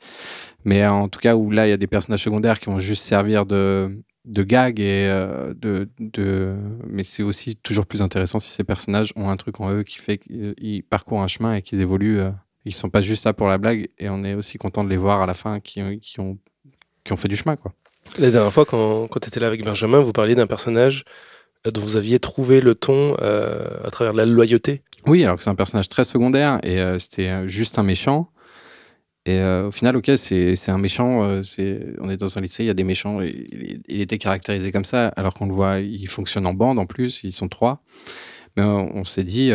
mais 0.65 0.85
en 0.85 1.07
tout 1.07 1.19
cas 1.19 1.35
où 1.35 1.51
là 1.51 1.67
il 1.67 1.69
y 1.69 1.73
a 1.73 1.77
des 1.77 1.87
personnages 1.87 2.23
secondaires 2.23 2.59
qui 2.59 2.65
vont 2.65 2.79
juste 2.79 3.03
servir 3.03 3.45
de 3.45 4.03
de 4.25 4.43
gag 4.43 4.79
et 4.79 5.07
de, 5.55 5.89
de 5.99 6.55
mais 6.87 7.03
c'est 7.03 7.23
aussi 7.23 7.57
toujours 7.57 7.85
plus 7.85 8.01
intéressant 8.01 8.39
si 8.39 8.49
ces 8.49 8.63
personnages 8.63 9.11
ont 9.17 9.29
un 9.29 9.35
truc 9.35 9.59
en 9.59 9.71
eux 9.71 9.83
qui 9.83 9.99
fait 9.99 10.17
qu'ils 10.17 10.83
parcourent 10.83 11.21
un 11.21 11.27
chemin 11.27 11.55
et 11.55 11.61
qu'ils 11.61 11.81
évoluent 11.81 12.21
ils 12.63 12.73
sont 12.73 12.89
pas 12.89 13.01
juste 13.01 13.25
là 13.25 13.33
pour 13.33 13.47
la 13.47 13.57
blague 13.57 13.89
et 13.99 14.09
on 14.09 14.23
est 14.23 14.33
aussi 14.33 14.57
content 14.57 14.85
de 14.85 14.89
les 14.89 14.97
voir 14.97 15.21
à 15.21 15.25
la 15.25 15.33
fin 15.33 15.59
qui, 15.59 15.81
qui 15.99 16.21
ont 16.21 16.37
qui 17.03 17.11
ont 17.11 17.17
fait 17.17 17.27
du 17.27 17.35
chemin 17.35 17.57
quoi 17.57 17.73
la 18.19 18.29
dernière 18.29 18.53
fois, 18.53 18.65
quand, 18.65 19.07
quand 19.07 19.19
tu 19.19 19.27
étais 19.27 19.39
là 19.39 19.47
avec 19.47 19.63
Benjamin, 19.63 19.99
vous 19.99 20.11
parliez 20.11 20.35
d'un 20.35 20.47
personnage 20.47 21.03
euh, 21.65 21.71
dont 21.71 21.81
vous 21.81 21.95
aviez 21.95 22.19
trouvé 22.19 22.61
le 22.61 22.75
ton 22.75 23.15
euh, 23.21 23.65
à 23.83 23.89
travers 23.89 24.13
la 24.13 24.25
loyauté. 24.25 24.83
Oui, 25.07 25.23
alors 25.23 25.37
que 25.37 25.43
c'est 25.43 25.49
un 25.49 25.55
personnage 25.55 25.89
très 25.89 26.03
secondaire 26.03 26.59
et 26.63 26.79
euh, 26.79 26.99
c'était 26.99 27.47
juste 27.47 27.79
un 27.79 27.83
méchant. 27.83 28.29
Et 29.25 29.41
au 29.41 29.71
final, 29.71 29.95
ok, 29.95 30.11
c'est 30.17 30.69
un 30.69 30.77
méchant. 30.77 31.43
c'est 31.43 31.93
on 31.99 32.09
est 32.09 32.17
dans 32.17 32.37
un 32.37 32.41
lycée, 32.41 32.63
il 32.63 32.67
y 32.67 32.69
a 32.69 32.73
des 32.73 32.83
méchants. 32.83 33.21
Il, 33.21 34.01
était 34.01 34.17
caractérisé 34.17 34.71
comme 34.71 34.83
ça, 34.83 35.07
alors 35.15 35.33
qu'on 35.33 35.47
le 35.47 35.53
voit, 35.53 35.79
il 35.79 36.07
fonctionne 36.07 36.45
en 36.45 36.53
bande 36.53 36.77
en 36.77 36.85
plus, 36.85 37.23
ils 37.23 37.31
sont 37.31 37.47
trois. 37.47 37.81
Mais 38.57 38.63
on, 38.63 39.05
s'est 39.05 39.23
dit, 39.23 39.51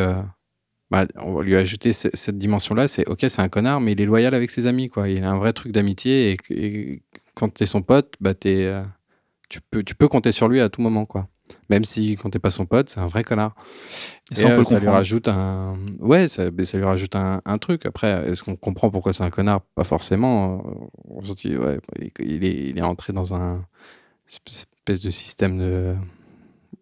bah, 0.91 1.07
on 1.17 1.35
va 1.35 1.43
lui 1.43 1.55
ajouter 1.55 1.93
cette 1.93 2.39
dimension-là. 2.39 2.89
C'est 2.89 3.07
ok, 3.09 3.27
c'est 3.29 3.43
un 3.43 3.51
connard, 3.51 3.81
mais 3.81 3.93
il 3.93 4.01
est 4.01 4.07
loyal 4.07 4.35
avec 4.35 4.51
ses 4.51 4.67
amis. 4.67 4.91
Il 5.07 5.23
a 5.25 5.31
un 5.31 5.39
vrai 5.39 5.53
truc 5.53 5.73
d'amitié 5.73 6.33
et, 6.33 6.37
et, 6.51 7.03
quand 7.35 7.55
tu 7.55 7.63
es 7.63 7.67
son 7.67 7.83
pote, 7.83 8.15
bah, 8.21 8.35
tu, 8.35 9.61
peux, 9.71 9.83
tu 9.83 9.95
peux 9.95 10.09
compter 10.09 10.33
sur 10.33 10.49
lui 10.49 10.61
à 10.61 10.69
tout 10.69 10.81
moment. 10.81 11.07
Même 11.71 11.85
si 11.85 12.17
quand 12.17 12.31
t'es 12.31 12.39
pas 12.39 12.51
son 12.51 12.65
pote, 12.65 12.89
c'est 12.89 13.01
un 13.01 13.07
vrai 13.07 13.25
connard. 13.25 13.55
Et, 14.31 14.37
ça, 14.37 14.49
euh, 14.51 14.65
ça 14.65 14.79
lui 14.79 14.89
rajoute 14.89 15.29
un, 15.29 15.77
ouais, 16.01 16.27
ça, 16.27 16.45
ça 16.65 16.79
lui 16.79 16.85
rajoute 16.85 17.15
un, 17.15 17.43
un 17.45 17.59
truc. 17.59 17.85
Après, 17.85 18.29
est-ce 18.29 18.43
qu'on 18.43 18.57
comprend 18.57 18.91
pourquoi 18.91 19.13
c'est 19.13 19.25
un 19.25 19.31
connard? 19.31 19.61
Pas 19.75 19.85
forcément. 19.85 20.65
On 21.09 21.23
se 21.23 21.35
dit, 21.35 21.57
ouais, 21.57 21.79
il 22.21 22.45
est, 22.45 22.71
il 22.71 22.79
est 22.79 22.83
entré 22.83 23.13
dans 23.13 23.35
un 23.35 23.65
espèce 24.27 25.03
de 25.03 25.11
système 25.11 25.59
de, 25.59 25.95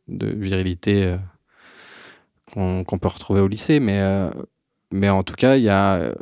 de 0.08 0.28
virilité 0.28 1.16
euh, 2.54 2.84
qu'on 2.84 2.98
peut 2.98 3.08
retrouver 3.08 3.40
au 3.40 3.48
lycée, 3.48 3.80
mais 3.80 4.00
euh, 4.00 4.30
mais 4.92 5.08
en 5.08 5.24
tout 5.24 5.34
cas, 5.34 5.56
il 5.56 5.64
y 5.64 5.68
a 5.68 6.14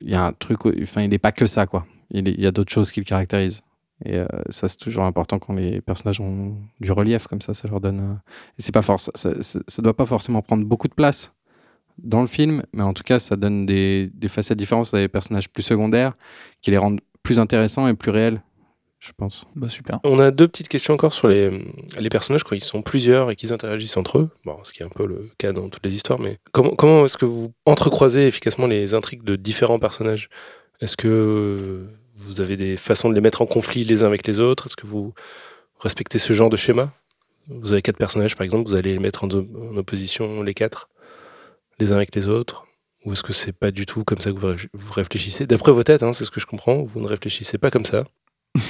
il 0.00 0.10
y 0.10 0.14
a 0.14 0.24
un 0.24 0.32
truc. 0.32 0.64
Enfin, 0.82 1.02
il 1.02 1.10
n'est 1.10 1.18
pas 1.18 1.32
que 1.32 1.46
ça, 1.46 1.66
quoi. 1.66 1.86
Il 2.10 2.40
y 2.40 2.46
a 2.46 2.50
d'autres 2.52 2.72
choses 2.72 2.90
qui 2.90 3.00
le 3.00 3.04
caractérisent. 3.04 3.60
Et 4.04 4.16
euh, 4.16 4.26
ça, 4.50 4.68
c'est 4.68 4.78
toujours 4.78 5.04
important 5.04 5.38
quand 5.38 5.54
les 5.54 5.80
personnages 5.80 6.20
ont 6.20 6.56
du 6.80 6.92
relief 6.92 7.26
comme 7.26 7.40
ça. 7.40 7.54
Ça 7.54 7.68
leur 7.68 7.80
donne. 7.80 8.00
Euh, 8.00 8.32
et 8.58 8.62
c'est 8.62 8.72
pas 8.72 8.82
force. 8.82 9.10
Ça, 9.14 9.30
ça, 9.40 9.82
doit 9.82 9.96
pas 9.96 10.06
forcément 10.06 10.42
prendre 10.42 10.64
beaucoup 10.64 10.88
de 10.88 10.94
place 10.94 11.32
dans 11.98 12.20
le 12.20 12.28
film, 12.28 12.62
mais 12.72 12.82
en 12.82 12.94
tout 12.94 13.02
cas, 13.02 13.18
ça 13.18 13.34
donne 13.36 13.66
des, 13.66 14.08
des 14.14 14.28
facettes 14.28 14.58
différentes 14.58 14.94
à 14.94 14.98
des 14.98 15.08
personnages 15.08 15.48
plus 15.48 15.64
secondaires 15.64 16.12
qui 16.60 16.70
les 16.70 16.78
rendent 16.78 17.00
plus 17.24 17.40
intéressants 17.40 17.88
et 17.88 17.94
plus 17.94 18.10
réels. 18.10 18.40
Je 19.00 19.12
pense. 19.16 19.44
Bah 19.54 19.68
super. 19.68 20.00
On 20.02 20.18
a 20.18 20.32
deux 20.32 20.48
petites 20.48 20.66
questions 20.66 20.94
encore 20.94 21.12
sur 21.12 21.28
les, 21.28 21.64
les 21.98 22.08
personnages 22.08 22.42
quand 22.42 22.56
ils 22.56 22.64
sont 22.64 22.82
plusieurs 22.82 23.30
et 23.30 23.36
qu'ils 23.36 23.52
interagissent 23.52 23.96
entre 23.96 24.18
eux. 24.18 24.30
Bon, 24.44 24.58
ce 24.64 24.72
qui 24.72 24.82
est 24.82 24.86
un 24.86 24.90
peu 24.90 25.06
le 25.06 25.30
cas 25.38 25.52
dans 25.52 25.68
toutes 25.68 25.84
les 25.86 25.94
histoires, 25.94 26.18
mais 26.18 26.38
comment, 26.50 26.70
comment 26.70 27.04
est-ce 27.04 27.16
que 27.16 27.24
vous 27.24 27.52
entrecroisez 27.64 28.26
efficacement 28.26 28.66
les 28.66 28.94
intrigues 28.94 29.22
de 29.22 29.36
différents 29.36 29.78
personnages? 29.78 30.28
Est-ce 30.80 30.96
que 30.96 31.86
vous 32.18 32.40
avez 32.40 32.56
des 32.56 32.76
façons 32.76 33.08
de 33.08 33.14
les 33.14 33.20
mettre 33.20 33.42
en 33.42 33.46
conflit 33.46 33.84
les 33.84 34.02
uns 34.02 34.06
avec 34.06 34.26
les 34.26 34.40
autres? 34.40 34.66
Est-ce 34.66 34.76
que 34.76 34.86
vous 34.86 35.14
respectez 35.78 36.18
ce 36.18 36.32
genre 36.32 36.50
de 36.50 36.56
schéma? 36.56 36.92
Vous 37.46 37.72
avez 37.72 37.80
quatre 37.80 37.96
personnages, 37.96 38.36
par 38.36 38.44
exemple, 38.44 38.68
vous 38.68 38.74
allez 38.74 38.92
les 38.92 38.98
mettre 38.98 39.24
en, 39.24 39.30
opposition 39.30 40.42
les 40.42 40.52
quatre, 40.52 40.88
les 41.78 41.92
uns 41.92 41.96
avec 41.96 42.14
les 42.14 42.28
autres? 42.28 42.66
Ou 43.04 43.12
est-ce 43.12 43.22
que 43.22 43.32
c'est 43.32 43.52
pas 43.52 43.70
du 43.70 43.86
tout 43.86 44.04
comme 44.04 44.18
ça 44.18 44.32
que 44.32 44.36
vous, 44.36 44.92
réfléchissez? 44.92 45.46
D'après 45.46 45.72
vos 45.72 45.84
têtes, 45.84 46.02
hein, 46.02 46.12
c'est 46.12 46.24
ce 46.24 46.30
que 46.30 46.40
je 46.40 46.46
comprends, 46.46 46.82
vous 46.82 47.00
ne 47.00 47.06
réfléchissez 47.06 47.56
pas 47.58 47.70
comme 47.70 47.86
ça. 47.86 48.04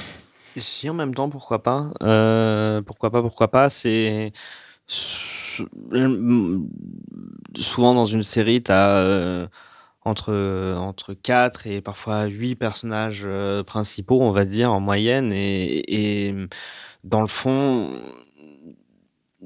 Si, 0.57 0.89
en 0.89 0.95
même 0.95 1.13
temps, 1.13 1.29
pourquoi 1.29 1.61
pas. 1.61 1.91
Euh, 2.01 2.81
Pourquoi 2.81 3.11
pas, 3.11 3.21
pourquoi 3.21 3.49
pas 3.49 3.69
C'est 3.69 4.33
souvent 7.55 7.93
dans 7.93 8.05
une 8.05 8.23
série, 8.23 8.61
tu 8.61 8.71
as 8.71 8.97
euh, 8.97 9.47
entre, 10.03 10.75
entre 10.77 11.13
4 11.13 11.67
et 11.67 11.81
parfois 11.81 12.25
8 12.25 12.55
personnages 12.55 13.23
euh, 13.25 13.63
principaux, 13.63 14.21
on 14.21 14.31
va 14.31 14.45
dire, 14.45 14.71
en 14.71 14.79
moyenne. 14.79 15.31
Et, 15.33 16.27
et, 16.27 16.35
dans 17.03 17.21
le 17.21 17.27
fond, 17.27 17.91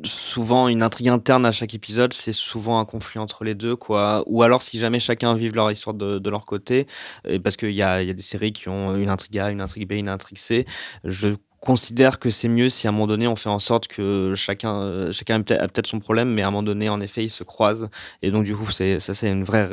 souvent 0.04 0.68
une 0.68 0.82
intrigue 0.84 1.10
interne 1.10 1.46
à 1.46 1.52
chaque 1.52 1.74
épisode, 1.74 2.14
c'est 2.14 2.34
souvent 2.34 2.80
un 2.80 2.86
conflit 2.86 3.20
entre 3.20 3.44
les 3.44 3.56
deux, 3.56 3.76
quoi. 3.76 4.24
Ou 4.28 4.44
alors 4.44 4.62
si 4.62 4.80
jamais 4.80 5.00
chacun 5.00 5.36
vive 5.36 5.56
leur 5.56 5.72
histoire 5.72 5.94
de, 5.94 6.20
de 6.20 6.30
leur 6.30 6.46
côté, 6.46 6.88
parce 7.44 7.58
qu'il 7.58 7.72
y 7.72 7.84
a, 7.84 8.02
y 8.02 8.10
a 8.10 8.14
des 8.14 8.22
séries 8.22 8.54
qui 8.54 8.70
ont 8.70 8.96
une 8.96 9.10
intrigue 9.10 9.38
A, 9.40 9.52
une 9.52 9.62
intrigue 9.62 9.88
B, 9.88 9.94
une 9.94 10.10
intrigue 10.10 10.38
C, 10.38 10.66
je 11.04 11.36
considère 11.64 12.20
que 12.20 12.30
c'est 12.30 12.50
mieux 12.50 12.68
si 12.70 12.88
à 12.88 12.90
un 12.90 12.94
moment 12.94 13.08
donné 13.08 13.26
on 13.28 13.38
fait 13.38 13.50
en 13.50 13.60
sorte 13.60 13.88
que 13.88 14.34
chacun, 14.36 15.12
chacun 15.12 15.40
a 15.42 15.44
peut-être 15.44 15.88
son 15.88 16.00
problème, 16.00 16.30
mais 16.34 16.42
à 16.42 16.48
un 16.48 16.52
moment 16.52 16.64
donné, 16.64 16.90
en 16.90 17.00
effet, 17.00 17.24
ils 17.24 17.30
se 17.30 17.44
croisent. 17.44 17.90
Et 18.22 18.32
donc, 18.32 18.44
du 18.44 18.56
coup, 18.56 18.70
c'est, 18.72 19.00
ça, 19.00 19.14
c'est 19.14 19.30
une 19.30 19.44
vraie 19.46 19.70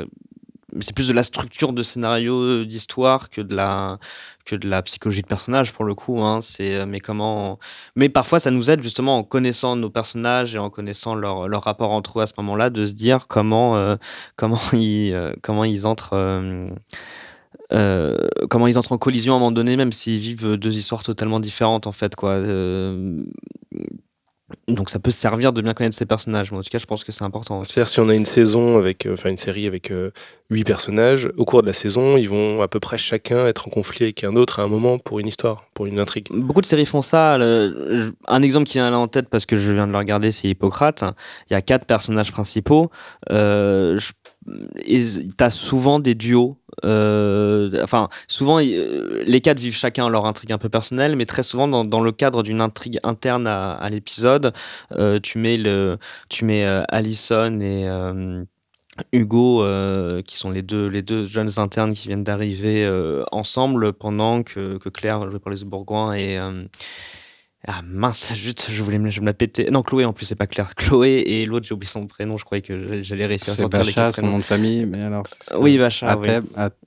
c'est 0.79 0.95
plus 0.95 1.07
de 1.07 1.13
la 1.13 1.23
structure 1.23 1.73
de 1.73 1.83
scénario 1.83 2.35
euh, 2.41 2.65
d'histoire 2.65 3.29
que 3.29 3.41
de 3.41 3.55
la 3.55 3.99
que 4.45 4.55
de 4.55 4.67
la 4.69 4.81
psychologie 4.81 5.21
de 5.21 5.27
personnage 5.27 5.73
pour 5.73 5.85
le 5.85 5.95
coup 5.95 6.21
hein. 6.21 6.41
c'est 6.41 6.75
euh, 6.75 6.85
mais 6.85 6.99
comment 6.99 7.59
mais 7.95 8.09
parfois 8.09 8.39
ça 8.39 8.51
nous 8.51 8.69
aide 8.69 8.81
justement 8.81 9.17
en 9.17 9.23
connaissant 9.23 9.75
nos 9.75 9.89
personnages 9.89 10.55
et 10.55 10.57
en 10.57 10.69
connaissant 10.69 11.15
leur, 11.15 11.47
leur 11.47 11.63
rapport 11.63 11.91
entre 11.91 12.19
eux 12.19 12.23
à 12.23 12.27
ce 12.27 12.33
moment-là 12.37 12.69
de 12.69 12.85
se 12.85 12.93
dire 12.93 13.27
comment 13.27 13.75
euh, 13.75 13.95
comment 14.35 14.59
ils 14.73 15.15
comment 15.41 15.63
ils 15.63 15.85
entrent 15.87 16.15
comment 18.49 18.67
ils 18.67 18.77
entrent 18.77 18.91
en 18.91 18.97
collision 18.97 19.33
à 19.33 19.35
un 19.37 19.39
moment 19.39 19.51
donné, 19.51 19.77
même 19.77 19.91
s'ils 19.91 20.19
vivent 20.19 20.55
deux 20.57 20.77
histoires 20.77 21.03
totalement 21.03 21.39
différentes 21.39 21.87
en 21.87 21.91
fait 21.91 22.15
quoi. 22.15 22.37
Donc 24.75 24.89
ça 24.89 24.99
peut 24.99 25.11
servir 25.11 25.53
de 25.53 25.61
bien 25.61 25.73
connaître 25.73 25.95
ces 25.95 26.05
personnages, 26.05 26.51
mais 26.51 26.57
en 26.57 26.63
tout 26.63 26.69
cas 26.69 26.77
je 26.77 26.85
pense 26.85 27.03
que 27.03 27.11
c'est 27.11 27.23
important. 27.23 27.63
C'est-à-dire 27.63 27.89
si 27.89 27.99
on 27.99 28.09
a 28.09 28.15
une 28.15 28.25
saison 28.25 28.77
avec, 28.77 29.05
euh, 29.05 29.13
enfin 29.13 29.29
une 29.29 29.37
série 29.37 29.67
avec 29.67 29.91
euh, 29.91 30.11
huit 30.49 30.63
personnages, 30.63 31.29
au 31.37 31.45
cours 31.45 31.61
de 31.61 31.67
la 31.67 31.73
saison, 31.73 32.17
ils 32.17 32.29
vont 32.29 32.61
à 32.61 32.67
peu 32.67 32.79
près 32.79 32.97
chacun 32.97 33.47
être 33.47 33.67
en 33.67 33.71
conflit 33.71 34.05
avec 34.05 34.23
un 34.23 34.35
autre 34.35 34.59
à 34.59 34.63
un 34.63 34.67
moment 34.67 34.99
pour 34.99 35.19
une 35.19 35.27
histoire, 35.27 35.65
pour 35.73 35.85
une 35.85 35.99
intrigue. 35.99 36.27
Beaucoup 36.31 36.61
de 36.61 36.65
séries 36.65 36.85
font 36.85 37.01
ça. 37.01 37.35
un 37.35 38.41
exemple 38.41 38.67
qui 38.67 38.73
vient 38.73 38.89
là 38.89 38.97
en 38.97 39.07
tête 39.07 39.29
parce 39.29 39.45
que 39.45 39.55
je 39.55 39.71
viens 39.71 39.87
de 39.87 39.91
le 39.91 39.97
regarder, 39.97 40.31
c'est 40.31 40.47
Hippocrate. 40.47 41.03
Il 41.49 41.53
y 41.53 41.55
a 41.55 41.61
quatre 41.61 41.85
personnages 41.85 42.31
principaux. 42.31 42.91
Euh, 43.31 43.97
t'as 45.37 45.49
souvent 45.49 45.99
des 45.99 46.15
duos. 46.15 46.57
Euh, 46.85 47.83
enfin, 47.83 48.09
souvent, 48.27 48.59
euh, 48.59 49.23
les 49.25 49.41
quatre 49.41 49.59
vivent 49.59 49.75
chacun 49.75 50.09
leur 50.09 50.25
intrigue 50.25 50.51
un 50.51 50.57
peu 50.57 50.69
personnelle, 50.69 51.15
mais 51.15 51.25
très 51.25 51.43
souvent, 51.43 51.67
dans, 51.67 52.01
le 52.01 52.11
cadre 52.11 52.43
d'une 52.43 52.61
intrigue 52.61 52.99
interne 53.03 53.47
à, 53.47 53.87
l'épisode, 53.89 54.53
euh, 54.93 55.19
tu 55.19 55.37
mets, 55.37 55.57
le, 55.57 55.97
tu 56.29 56.45
mets 56.45 56.65
Allison 56.89 57.59
et. 57.59 57.87
Hugo, 59.13 59.65
qui 60.27 60.37
sont 60.37 60.51
les 60.51 60.61
deux, 60.61 60.87
les 60.87 61.01
deux 61.01 61.25
jeunes 61.25 61.49
internes 61.57 61.93
qui 61.93 62.09
viennent 62.09 62.25
d'arriver 62.25 62.87
ensemble 63.31 63.93
pendant 63.93 64.43
que, 64.43 64.77
que 64.77 64.89
Claire, 64.89 65.27
jouée 65.29 65.39
par 65.39 65.51
les 65.51 65.63
Bourgoins, 65.63 66.13
et, 66.13 66.37
ah 67.67 67.81
mince, 67.85 68.33
je 68.33 68.83
voulais 68.83 68.97
me, 68.97 69.11
je 69.11 69.21
me 69.21 69.27
la 69.27 69.35
péter. 69.35 69.69
Non, 69.69 69.83
Chloé 69.83 70.03
en 70.05 70.13
plus, 70.13 70.25
c'est 70.25 70.35
pas 70.35 70.47
clair. 70.47 70.73
Chloé 70.75 71.23
et 71.27 71.45
l'autre, 71.45 71.67
j'ai 71.67 71.75
oublié 71.75 71.91
son 71.91 72.07
prénom, 72.07 72.37
je 72.37 72.43
croyais 72.43 72.63
que 72.63 73.03
j'allais 73.03 73.27
réussir 73.27 73.53
à 73.53 73.55
sortir 73.55 73.79
Bacha, 73.81 74.07
les 74.07 74.13
son 74.13 74.25
nom 74.25 74.39
de 74.39 74.43
famille, 74.43 74.85
mais 74.85 75.03
alors. 75.03 75.25
Oui, 75.55 75.77
Bacha. 75.77 76.17
Oui. 76.17 76.29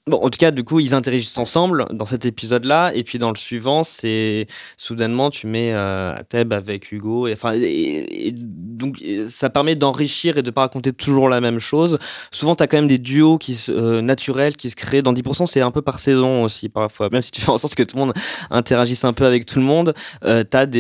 Bon, 0.07 0.19
en 0.19 0.29
tout 0.29 0.39
cas, 0.39 0.51
du 0.51 0.65
coup, 0.65 0.81
ils 0.81 0.93
interagissent 0.93 1.39
ensemble 1.39 1.87
dans 1.93 2.05
cet 2.05 2.27
épisode-là, 2.27 2.91
et 2.95 3.05
puis 3.05 3.19
dans 3.19 3.31
le 3.31 3.37
suivant, 3.37 3.85
c'est 3.85 4.49
soudainement, 4.77 5.31
tu 5.31 5.47
mets 5.47 5.73
euh, 5.73 6.15
Ateb 6.15 6.53
avec 6.53 6.93
Hugo, 6.93 7.27
et, 7.29 7.33
enfin, 7.33 7.53
et, 7.55 8.35
donc 8.35 9.03
ça 9.29 9.49
permet 9.49 9.77
d'enrichir 9.77 10.37
et 10.37 10.43
de 10.43 10.51
pas 10.51 10.63
raconter 10.63 10.93
toujours 10.93 11.29
la 11.29 11.41
même 11.41 11.61
chose. 11.61 11.99
Souvent, 12.33 12.57
tu 12.57 12.63
as 12.65 12.67
quand 12.67 12.77
même 12.77 12.89
des 12.89 12.99
duos 12.99 13.39
qui, 13.39 13.59
euh, 13.69 14.03
naturels 14.03 14.57
qui 14.57 14.71
se 14.71 14.77
créent. 14.77 15.03
Dans 15.03 15.15
10%, 15.15 15.47
c'est 15.47 15.61
un 15.61 15.71
peu 15.71 15.83
par 15.83 16.01
saison 16.01 16.43
aussi, 16.43 16.69
parfois. 16.69 17.09
Même 17.11 17.23
si 17.23 17.31
tu 17.31 17.41
fais 17.41 17.51
en 17.51 17.59
sorte 17.59 17.77
que 17.77 17.85
tout 17.85 17.97
le 17.97 18.05
monde 18.05 18.15
interagisse 18.51 19.05
un 19.05 19.13
peu 19.13 19.25
avec 19.25 19.47
tout 19.47 19.61
le 19.61 19.65
monde, 19.65 19.95
euh, 20.25 20.45
tu 20.67 20.71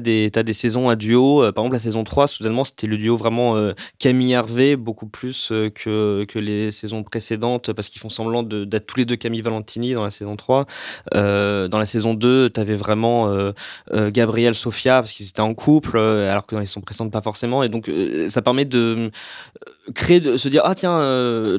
des, 0.00 0.32
as 0.36 0.42
des, 0.42 0.52
saisons 0.52 0.88
à 0.88 0.96
duo. 0.96 1.42
Euh, 1.42 1.52
par 1.52 1.64
exemple, 1.64 1.76
la 1.76 1.80
saison 1.80 2.04
3, 2.04 2.26
soudainement, 2.26 2.64
c'était 2.64 2.86
le 2.86 2.96
duo 2.96 3.16
vraiment 3.16 3.56
euh, 3.56 3.72
Camille 3.98 4.32
Hervé, 4.32 4.76
beaucoup 4.76 5.06
plus 5.06 5.50
euh, 5.50 5.70
que, 5.70 6.24
que 6.24 6.38
les 6.38 6.70
saisons 6.70 7.02
précédentes, 7.02 7.72
parce 7.72 7.88
qu'ils 7.88 8.00
font 8.00 8.08
semblant 8.08 8.42
d'être 8.42 8.86
tous 8.86 8.98
les 8.98 9.04
deux 9.04 9.16
Camille 9.16 9.42
Valentini 9.42 9.94
dans 9.94 10.04
la 10.04 10.10
saison 10.10 10.36
3. 10.36 10.66
Euh, 11.14 11.68
dans 11.68 11.78
la 11.78 11.86
saison 11.86 12.14
2, 12.14 12.50
tu 12.50 12.60
avais 12.60 12.74
vraiment 12.74 13.52
Gabriel, 13.92 14.54
Sofia, 14.54 15.00
parce 15.00 15.12
qu'ils 15.12 15.28
étaient 15.28 15.40
en 15.40 15.54
couple, 15.54 15.98
alors 15.98 16.46
que 16.46 16.54
dans 16.54 16.60
les 16.60 16.66
saisons 16.66 16.80
précédentes, 16.80 17.12
pas 17.12 17.20
forcément. 17.20 17.62
Et 17.62 17.68
donc, 17.68 17.90
ça 18.28 18.42
permet 18.42 18.64
de 18.64 19.10
créer, 19.94 20.20
de 20.20 20.36
se 20.36 20.48
dire, 20.48 20.62
ah 20.64 20.74
tiens, 20.74 20.98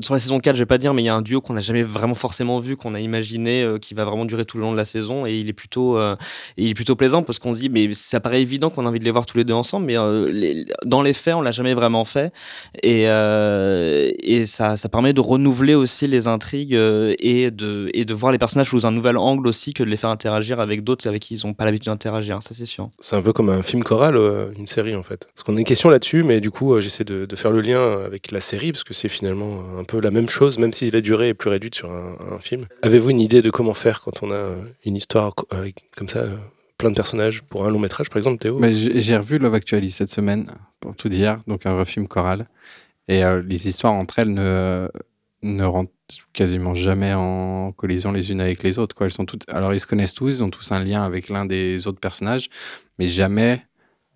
sur 0.02 0.14
la 0.14 0.20
saison 0.20 0.40
4, 0.40 0.56
je 0.56 0.62
vais 0.62 0.66
pas 0.66 0.78
dire, 0.78 0.94
mais 0.94 1.04
il 1.04 1.06
y 1.06 1.10
a 1.10 1.16
un 1.16 1.22
duo 1.22 1.42
qu'on 1.42 1.54
n'a 1.54 1.62
jamais 1.62 1.84
vraiment 1.84 2.16
forcément 2.16 2.60
vu, 2.60 2.76
qu'on 2.76 2.94
a 2.94 3.00
imaginé, 3.00 3.78
qui 3.82 3.94
va 3.94 4.06
vraiment 4.06 4.26
durer 4.26 4.46
tout 4.46 4.58
le 4.58 4.64
long 4.64 4.72
de 4.72 4.78
la 4.78 4.86
saison. 4.86 5.26
Et 5.26 5.36
il 5.36 5.50
est 5.50 5.54
plutôt, 5.54 6.00
et 6.00 6.16
il 6.58 6.70
est 6.70 6.74
plutôt 6.76 6.96
plaisant 6.96 7.24
parce 7.24 7.40
qu'on 7.40 7.54
se 7.54 7.60
dit, 7.60 7.70
mais 7.74 7.94
ça 7.94 8.20
paraît 8.20 8.42
évident 8.42 8.70
qu'on 8.70 8.86
a 8.86 8.90
envie 8.90 9.00
de 9.00 9.04
les 9.04 9.12
voir 9.12 9.26
tous 9.26 9.38
les 9.38 9.44
deux 9.44 9.54
ensemble, 9.54 9.88
mais 9.88 9.98
euh, 9.98 10.64
dans 10.86 11.02
les 11.02 11.14
faits, 11.14 11.34
on 11.34 11.42
l'a 11.42 11.52
jamais 11.52 11.74
vraiment 11.74 12.06
fait. 12.06 12.32
Et, 12.84 13.08
euh, 13.08 14.12
et 14.20 14.46
ça, 14.46 14.78
ça 14.78 14.90
permet 14.90 15.14
de 15.14 15.20
renouveler 15.20 15.74
aussi 15.74 16.06
les 16.08 16.28
intrigues 16.28 16.76
euh, 16.76 17.16
et, 17.18 17.50
de, 17.50 17.90
et 17.94 18.06
de 18.06 18.14
voir 18.14 18.32
les 18.32 18.38
personnages 18.38 18.70
sous 18.70 18.86
un 18.86 18.92
nouvel 18.92 19.18
angle 19.18 19.48
aussi 19.48 19.74
que 19.74 19.84
de 19.84 19.90
les 19.90 19.98
faire 19.98 20.12
interagir 20.12 20.60
avec 20.60 20.84
d'autres 20.84 21.08
avec 21.08 21.24
qui 21.24 21.34
ils 21.34 21.48
n'ont 21.48 21.56
pas 21.56 21.66
l'habitude 21.66 21.92
d'interagir, 21.92 22.42
ça 22.44 22.52
c'est 22.54 22.68
sûr. 22.68 22.90
C'est 23.00 23.16
un 23.16 23.24
peu 23.24 23.34
comme 23.34 23.50
un 23.50 23.64
film 23.64 23.84
choral, 23.84 24.18
une 24.58 24.68
série 24.68 24.96
en 24.96 25.04
fait. 25.04 25.26
Parce 25.34 25.44
qu'on 25.44 25.56
a 25.58 25.60
une 25.60 25.66
question 25.66 25.90
là-dessus, 25.90 26.22
mais 26.22 26.40
du 26.40 26.52
coup, 26.52 26.80
j'essaie 26.80 27.04
de, 27.04 27.28
faire 27.36 27.52
le 27.52 27.62
lien 27.62 27.82
avec 28.06 28.30
la 28.30 28.40
série, 28.40 28.72
parce 28.72 28.84
que 28.84 28.94
c'est 28.94 29.10
finalement 29.10 29.64
un 29.80 29.84
peu 29.84 30.00
la 30.00 30.12
même 30.12 30.30
chose, 30.30 30.60
même 30.60 30.72
si 30.72 30.92
la 30.92 31.02
durée 31.02 31.30
est 31.30 31.34
plus 31.34 31.50
réduite 31.50 31.74
sur 31.74 31.90
un, 31.92 32.14
film. 32.40 32.66
Avez-vous 32.82 33.10
une 33.10 33.22
idée 33.22 33.42
de 33.42 33.50
comment 33.50 33.74
faire 33.74 34.02
quand 34.02 34.22
on 34.22 34.32
a 34.32 34.50
une 34.86 34.96
histoire 34.96 35.34
comme 35.96 36.10
ça, 36.10 36.26
plein 36.78 36.90
de 36.90 36.96
personnages 36.96 37.42
pour 37.44 37.66
un 37.66 37.70
long 37.70 37.80
métrage, 37.80 38.10
par 38.10 38.18
exemple, 38.18 38.40
Théo 38.40 38.60
j'ai 38.72 39.18
revu 39.18 39.38
Love 39.38 39.56
Actually 39.56 39.92
cette 39.92 40.10
semaine, 40.10 40.52
pour 40.80 40.96
tout 40.96 41.10
dire, 41.10 41.42
donc 41.48 41.66
un 41.66 41.74
vrai 41.74 41.86
film 41.86 42.08
choral. 42.08 42.48
Et 43.08 43.24
euh, 43.24 43.42
les 43.42 43.68
histoires 43.68 43.94
entre 43.94 44.20
elles 44.20 44.34
ne, 44.34 44.88
ne 45.42 45.64
rentrent 45.66 45.92
quasiment 46.32 46.74
jamais 46.74 47.14
en 47.14 47.72
collision 47.72 48.12
les 48.12 48.32
unes 48.32 48.42
avec 48.42 48.64
les 48.64 48.80
autres. 48.80 48.96
Quoi. 48.96 49.10
Sont 49.10 49.26
toutes... 49.26 49.44
Alors 49.50 49.74
ils 49.74 49.80
se 49.80 49.88
connaissent 49.88 50.14
tous, 50.14 50.38
ils 50.38 50.44
ont 50.44 50.50
tous 50.50 50.72
un 50.72 50.84
lien 50.84 51.04
avec 51.04 51.30
l'un 51.30 51.46
des 51.46 51.88
autres 51.88 52.00
personnages, 52.00 52.50
mais 53.00 53.08
jamais 53.08 53.62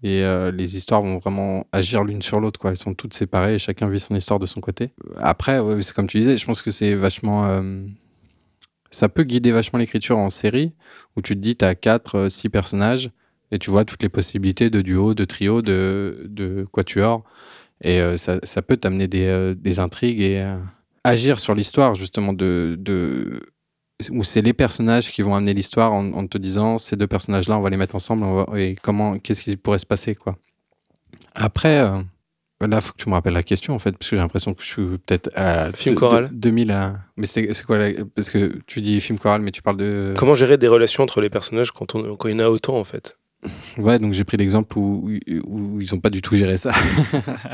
et, 0.04 0.24
euh, 0.24 0.52
les 0.52 0.78
histoires 0.78 1.02
vont 1.02 1.18
vraiment 1.18 1.66
agir 1.72 2.04
l'une 2.04 2.22
sur 2.22 2.40
l'autre. 2.40 2.60
Elles 2.66 2.78
sont 2.78 2.94
toutes 2.94 3.14
séparées 3.14 3.56
et 3.56 3.60
chacun 3.60 3.90
vit 3.90 4.00
son 4.00 4.16
histoire 4.16 4.40
de 4.40 4.46
son 4.46 4.62
côté. 4.62 4.92
Après, 5.18 5.60
c'est 5.82 5.94
comme 5.94 6.08
tu 6.08 6.20
disais, 6.20 6.38
je 6.38 6.46
pense 6.46 6.62
que 6.62 6.72
c'est 6.72 6.94
vachement... 6.94 7.48
euh, 7.48 7.84
Ça 8.92 9.10
peut 9.10 9.24
guider 9.24 9.52
vachement 9.52 9.80
l'écriture 9.80 10.18
en 10.18 10.30
série, 10.30 10.74
où 11.16 11.22
tu 11.22 11.36
te 11.36 11.40
dis, 11.40 11.56
tu 11.56 11.66
as 11.66 11.76
4, 11.76 12.30
6 12.30 12.50
personnages, 12.50 13.12
et 13.52 13.60
tu 13.60 13.70
vois 13.70 13.86
toutes 13.86 14.04
les 14.04 14.10
possibilités 14.10 14.70
de 14.70 14.82
duo, 14.82 15.14
de 15.14 15.26
trio, 15.26 15.62
de, 15.62 16.26
de 16.30 16.66
quatuor. 16.72 17.24
Et 17.82 18.02
euh, 18.02 18.18
ça, 18.18 18.40
ça 18.44 18.62
peut 18.62 18.78
t'amener 18.78 19.08
des, 19.08 19.26
euh, 19.26 19.56
des 19.56 19.80
intrigues 19.80 20.22
et 20.22 20.42
euh, 20.42 20.58
agir 21.04 21.40
sur 21.40 21.54
l'histoire, 21.56 21.96
justement, 21.96 22.34
de, 22.34 22.76
de... 22.80 23.42
où 24.12 24.24
c'est 24.24 24.42
les 24.42 24.54
personnages 24.54 25.12
qui 25.12 25.22
vont 25.22 25.36
amener 25.36 25.54
l'histoire 25.54 25.94
en, 25.94 26.28
te 26.28 26.38
disant 26.38 26.78
ces 26.78 26.96
deux 26.96 27.08
personnages-là, 27.08 27.58
on 27.58 27.62
va 27.62 27.70
les 27.70 27.78
mettre 27.78 27.96
ensemble, 27.96 28.26
et 28.58 28.76
comment, 28.82 29.20
qu'est-ce 29.20 29.44
qui 29.44 29.58
pourrait 29.58 29.80
se 29.80 29.86
passer, 29.86 30.16
quoi. 30.16 30.38
Après, 31.36 31.88
là, 32.62 32.82
faut 32.82 32.94
que 32.94 32.98
tu 33.04 33.08
me 33.10 33.14
rappelles 33.14 33.34
la 33.34 33.44
question, 33.44 33.74
en 33.76 33.80
fait, 33.80 33.92
parce 33.92 34.10
que 34.10 34.16
j'ai 34.16 34.22
l'impression 34.22 34.54
que 34.54 34.62
je 34.64 34.68
suis 34.68 34.86
peut-être 34.98 35.30
à 35.36 35.72
Film 35.74 35.96
choral. 35.96 36.30
de- 36.30 36.34
2000 36.36 36.72
à... 36.72 36.96
Mais 37.18 37.28
c'est 37.28 37.48
quoi, 37.66 37.78
la- 37.78 37.92
parce 38.16 38.30
que 38.32 38.60
tu 38.66 38.82
dis 38.82 39.00
film 39.02 39.20
choral, 39.20 39.42
mais 39.42 39.52
tu 39.52 39.62
parles 39.62 39.78
de... 39.78 40.14
Comment 40.18 40.34
gérer 40.36 40.58
des 40.58 40.68
relations 40.68 41.04
entre 41.04 41.22
les 41.22 41.30
personnages 41.30 41.72
quand, 41.72 41.94
on, 41.96 42.16
quand 42.16 42.28
il 42.30 42.32
y 42.32 42.36
en 42.36 42.40
a 42.40 42.48
autant, 42.50 42.78
en 42.78 42.84
fait? 42.84 43.18
Ouais, 43.78 44.00
donc 44.00 44.14
j'ai 44.14 44.24
pris 44.24 44.36
l'exemple 44.38 44.78
où, 44.80 45.12
où, 45.12 45.44
où 45.46 45.80
ils 45.82 45.94
ont 45.94 46.00
pas 46.00 46.10
du 46.10 46.24
tout 46.24 46.36
géré 46.36 46.58
ça. 46.58 46.72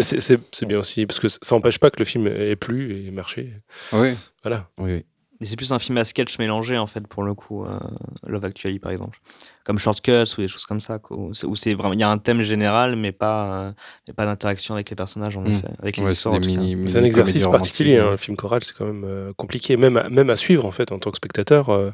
C'est- 0.00 0.64
bien 0.66 0.78
aussi, 0.78 1.06
parce 1.06 1.20
que 1.20 1.28
ça 1.28 1.38
n'empêche 1.52 1.78
pas 1.78 1.90
que 1.90 1.98
le 1.98 2.04
film 2.04 2.26
ait 2.26 2.56
plu 2.56 3.04
et 3.06 3.10
marché. 3.10 3.52
oui. 3.92 4.10
Voilà. 4.42 4.68
Oui, 4.78 4.92
oui. 4.94 5.04
Mais 5.40 5.46
c'est 5.46 5.54
plus 5.56 5.72
un 5.72 5.78
film 5.78 5.96
à 5.98 6.04
sketch 6.04 6.36
mélangé 6.40 6.76
en 6.78 6.88
fait 6.88 7.06
pour 7.06 7.22
le 7.22 7.32
coup, 7.32 7.64
euh, 7.64 7.78
Love 8.26 8.44
Actually 8.44 8.80
par 8.80 8.90
exemple, 8.90 9.20
comme 9.68 9.78
Shortcuts 9.78 10.32
ou 10.38 10.40
des 10.40 10.48
choses 10.48 10.64
comme 10.64 10.80
ça, 10.80 10.98
quoi, 10.98 11.16
où 11.18 11.34
c'est- 11.34 11.74
vraiment 11.74 11.92
il 11.92 12.00
y 12.00 12.02
a 12.02 12.08
un 12.10 12.16
thème 12.16 12.40
général 12.42 12.96
mais 12.96 13.12
pas 13.12 13.38
euh, 13.68 13.72
mais 14.08 14.14
pas 14.14 14.24
d'interaction 14.24 14.72
avec 14.74 14.88
les 14.88 14.96
personnages 14.96 15.36
en 15.36 15.42
Mm. 15.42 15.48
effet, 15.50 15.68
avec 15.82 15.98
les 15.98 16.04
Ouais, 16.04 16.12
histoires. 16.12 16.40
c'est 16.42 16.98
un 16.98 17.04
exercice 17.04 17.46
particulier, 17.46 17.98
hein, 17.98 18.10
le 18.12 18.16
film 18.16 18.34
choral, 18.36 18.64
c'est 18.64 18.74
quand 18.74 18.86
même 18.86 19.04
euh, 19.04 19.32
compliqué, 19.36 19.76
même 19.76 19.98
à, 19.98 20.08
même 20.08 20.30
à 20.30 20.36
suivre 20.36 20.64
en 20.64 20.72
fait 20.72 20.90
en 20.90 20.98
tant 20.98 21.10
que 21.10 21.16
spectateur. 21.18 21.68
euh, 21.68 21.90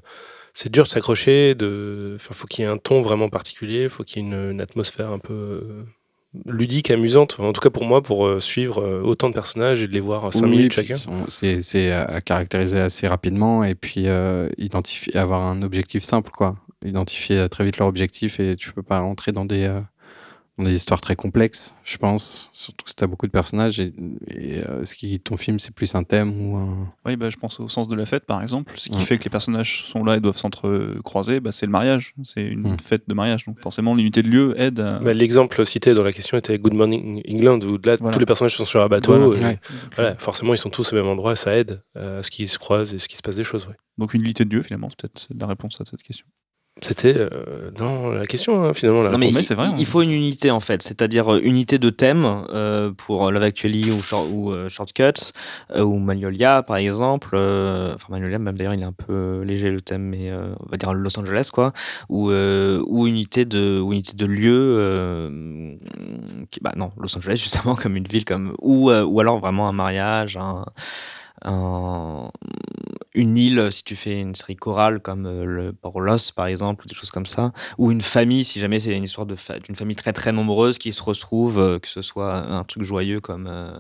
c'est 0.56 0.70
dur 0.70 0.84
de 0.84 0.88
s'accrocher, 0.88 1.56
de, 1.56 2.12
enfin, 2.14 2.32
faut 2.32 2.46
qu'il 2.46 2.64
y 2.64 2.68
ait 2.68 2.70
un 2.70 2.76
ton 2.76 3.01
vraiment 3.01 3.28
particulier, 3.28 3.88
faut 3.88 4.05
qu'il 4.05 4.22
y 4.22 4.24
ait 4.24 4.28
une, 4.28 4.52
une 4.52 4.60
atmosphère 4.60 5.10
un 5.10 5.18
peu 5.18 5.32
euh, 5.34 5.82
ludique, 6.46 6.92
amusante. 6.92 7.40
En 7.40 7.52
tout 7.52 7.60
cas 7.60 7.70
pour 7.70 7.84
moi, 7.84 8.02
pour 8.02 8.40
suivre 8.40 9.01
autant 9.02 9.28
de 9.30 9.34
personnages 9.34 9.82
et 9.82 9.88
de 9.88 9.92
les 9.92 10.01
voir 10.01 10.32
5 10.32 10.46
Oui, 10.46 10.51
minutes 10.51 10.76
puis 10.76 10.86
chacun. 10.86 11.26
C'est 11.28 11.60
c'est 11.60 11.90
à 11.90 12.05
à 12.05 12.20
caractériser 12.20 12.78
assez 12.78 13.09
rapidement 13.09 13.64
et 13.64 13.74
puis 13.74 14.06
euh, 14.06 14.48
identifier, 14.59 15.16
avoir 15.16 15.42
un 15.42 15.60
objectif 15.62 16.05
simple, 16.05 16.30
quoi. 16.30 16.55
Identifier 16.85 17.39
euh, 17.39 17.48
très 17.48 17.65
vite 17.65 17.78
leur 17.78 17.89
objectif 17.89 18.40
et 18.40 18.56
tu 18.56 18.73
peux 18.73 18.82
pas 18.82 19.01
rentrer 19.01 19.32
dans 19.32 19.44
des, 19.44 19.65
euh, 19.65 19.81
dans 20.59 20.65
des 20.65 20.74
histoires 20.77 21.01
très 21.01 21.16
complexes, 21.16 21.74
je 21.82 21.97
pense. 21.97 22.51
Surtout 22.52 22.86
si 22.86 22.94
tu 22.94 23.02
as 23.02 23.06
beaucoup 23.06 23.27
de 23.27 23.32
personnages 23.32 23.81
et, 23.81 23.93
et, 24.28 24.59
euh, 24.59 24.85
ce 24.85 24.94
qui 24.94 25.19
ton 25.19 25.36
film, 25.36 25.59
c'est 25.59 25.73
plus 25.74 25.94
un 25.97 26.05
thème 26.05 26.39
ou 26.40 26.56
un. 26.56 26.93
Oui, 27.06 27.16
bah, 27.16 27.31
je 27.31 27.36
pense 27.36 27.59
au 27.59 27.69
sens 27.69 27.89
de 27.89 27.97
la 27.97 28.05
fête, 28.06 28.24
par 28.27 28.43
exemple. 28.43 28.73
Ce 28.77 28.89
qui 28.90 28.98
Ouais. 28.98 29.02
fait 29.05 29.19
que 29.19 29.24
les 29.24 29.31
personnages 29.31 29.85
sont 29.86 30.05
là 30.05 30.16
et 30.16 30.20
doivent 30.20 30.36
s'entrecroiser, 30.36 31.40
bah, 31.40 31.51
c'est 31.52 31.66
le 31.66 31.73
mariage. 31.73 32.15
C'est 32.23 32.43
une 32.43 32.78
fête 32.78 33.09
de 33.09 33.15
mariage. 33.15 33.47
Donc 33.47 33.61
forcément, 33.61 33.94
l'unité 33.94 34.23
de 34.23 34.28
lieu 34.28 34.55
aide 34.61 34.78
à... 34.78 34.98
Bah, 35.01 35.12
L'exemple 35.15 35.65
cité 35.66 35.94
dans 35.94 36.05
la 36.05 36.12
question 36.12 36.36
était 36.39 36.59
Good 36.59 36.74
Morning 36.74 37.23
England, 37.28 37.61
où 37.62 37.78
là, 37.85 37.97
Voilà. 37.97 38.12
tous 38.12 38.20
les 38.20 38.27
personnages 38.27 38.56
sont 38.56 38.65
sur 38.66 38.81
un 38.82 38.89
bateau. 38.89 39.16
Voilà. 39.31 39.40
et 39.40 39.44
Ouais. 39.55 39.61
voilà, 39.97 40.15
forcément, 40.19 40.55
ils 40.55 40.59
sont 40.59 40.70
tous 40.70 40.93
au 40.93 40.97
même 40.97 41.09
endroit, 41.09 41.35
ça 41.35 41.56
aide 41.56 41.82
à 41.97 42.23
ce 42.23 42.31
qu'ils 42.31 42.48
se 42.48 42.59
croisent 42.59 42.94
et 42.94 42.98
ce 42.98 43.09
qui 43.09 43.16
se 43.16 43.23
passe 43.23 43.36
des 43.36 43.44
choses. 43.44 43.66
ouais. 43.66 43.74
Donc 43.98 44.12
une 44.15 44.23
unité 44.23 44.44
de 44.44 44.55
lieu, 44.55 44.62
finalement, 44.62 44.89
c'est 44.90 45.01
peut-être 45.01 45.28
la 45.39 45.47
réponse 45.47 45.81
à 45.81 45.85
cette 45.85 46.02
question. 46.02 46.27
C'était 46.82 47.14
euh, 47.16 47.70
dans 47.70 48.10
la 48.10 48.26
question, 48.26 48.62
hein, 48.64 48.74
finalement. 48.74 49.02
La 49.02 49.10
Non, 49.12 49.18
mais 49.18 49.26
réponse. 49.26 49.51
mais 49.51 49.64
il, 49.64 49.72
vrai, 49.76 49.84
faut 49.84 50.02
une 50.02 50.10
unité 50.10 50.51
en 50.51 50.59
fait, 50.59 50.82
c'est-à-dire 50.82 51.32
euh, 51.34 51.40
unité 51.42 51.78
de 51.78 51.88
thème 51.88 52.26
euh, 52.52 52.90
pour 52.90 53.30
Love 53.30 53.44
Actually 53.44 53.92
ou, 53.92 54.02
Short- 54.02 54.28
ou 54.30 54.51
euh, 54.51 54.68
Shortcuts 54.68 55.32
euh, 55.70 55.82
ou 55.82 55.98
Magnolia 56.01 56.62
par 56.64 56.76
exemple. 56.76 57.30
euh, 57.34 57.94
Enfin 57.94 58.09
Magnolia 58.10 58.40
même 58.40 58.56
d'ailleurs 58.59 58.74
il 58.74 58.80
est 58.80 58.84
un 58.84 58.92
peu 58.92 59.12
euh, 59.12 59.44
léger 59.44 59.70
le 59.70 59.80
thème, 59.82 60.02
mais 60.02 60.30
euh, 60.30 60.52
on 60.66 60.68
va 60.68 60.76
dire 60.76 60.92
Los 60.92 61.16
Angeles 61.16 61.48
quoi. 61.52 61.72
Ou 62.09 62.30
euh, 62.32 62.82
ou 62.88 63.06
unité 63.06 63.44
de 63.44 63.78
ou 63.80 63.92
unité 63.92 64.14
de 64.14 64.26
lieu. 64.26 64.76
euh, 64.78 65.74
qui- 66.51 66.59
bah 66.60 66.72
non 66.76 66.90
Los 66.98 67.16
Angeles 67.16 67.36
justement 67.42 67.76
comme 67.76 67.96
une 67.96 68.09
ville 68.09 68.24
comme 68.24 68.52
ou 68.60 68.90
euh, 68.90 69.05
ou 69.05 69.20
alors 69.20 69.38
vraiment 69.38 69.68
un 69.68 69.72
mariage. 69.72 70.36
Un, 70.36 70.64
un- 71.45 72.31
une 73.15 73.37
île 73.39 73.71
si 73.71 73.85
tu 73.85 73.97
fais 73.97 74.21
une 74.21 74.35
série 74.35 74.57
chorale 74.57 75.01
comme 75.01 75.27
euh, 75.27 75.45
le 75.45 75.73
Port 75.73 76.01
Los 76.01 76.33
par 76.35 76.47
exemple 76.47 76.85
ou 76.85 76.89
des 76.89 76.95
choses 76.95 77.11
comme 77.11 77.27
ça 77.27 77.53
ou 77.79 77.93
une 77.93 78.01
famille 78.01 78.45
si 78.45 78.59
jamais 78.61 78.81
c'est 78.81 78.97
une 78.97 79.05
histoire 79.05 79.27
d'une 79.27 79.77
famille 79.77 79.97
très 79.97 80.12
très 80.12 80.33
nombreuse 80.33 80.79
qui 80.79 80.93
se 80.93 81.03
retrouve 81.03 81.59
euh, 81.59 81.79
que 81.79 81.89
ce 81.89 82.03
soit 82.03 82.35
un 82.37 82.65
truc 82.65 82.83
joyeux 82.83 83.21
comme 83.21 83.47
euh, 83.47 83.73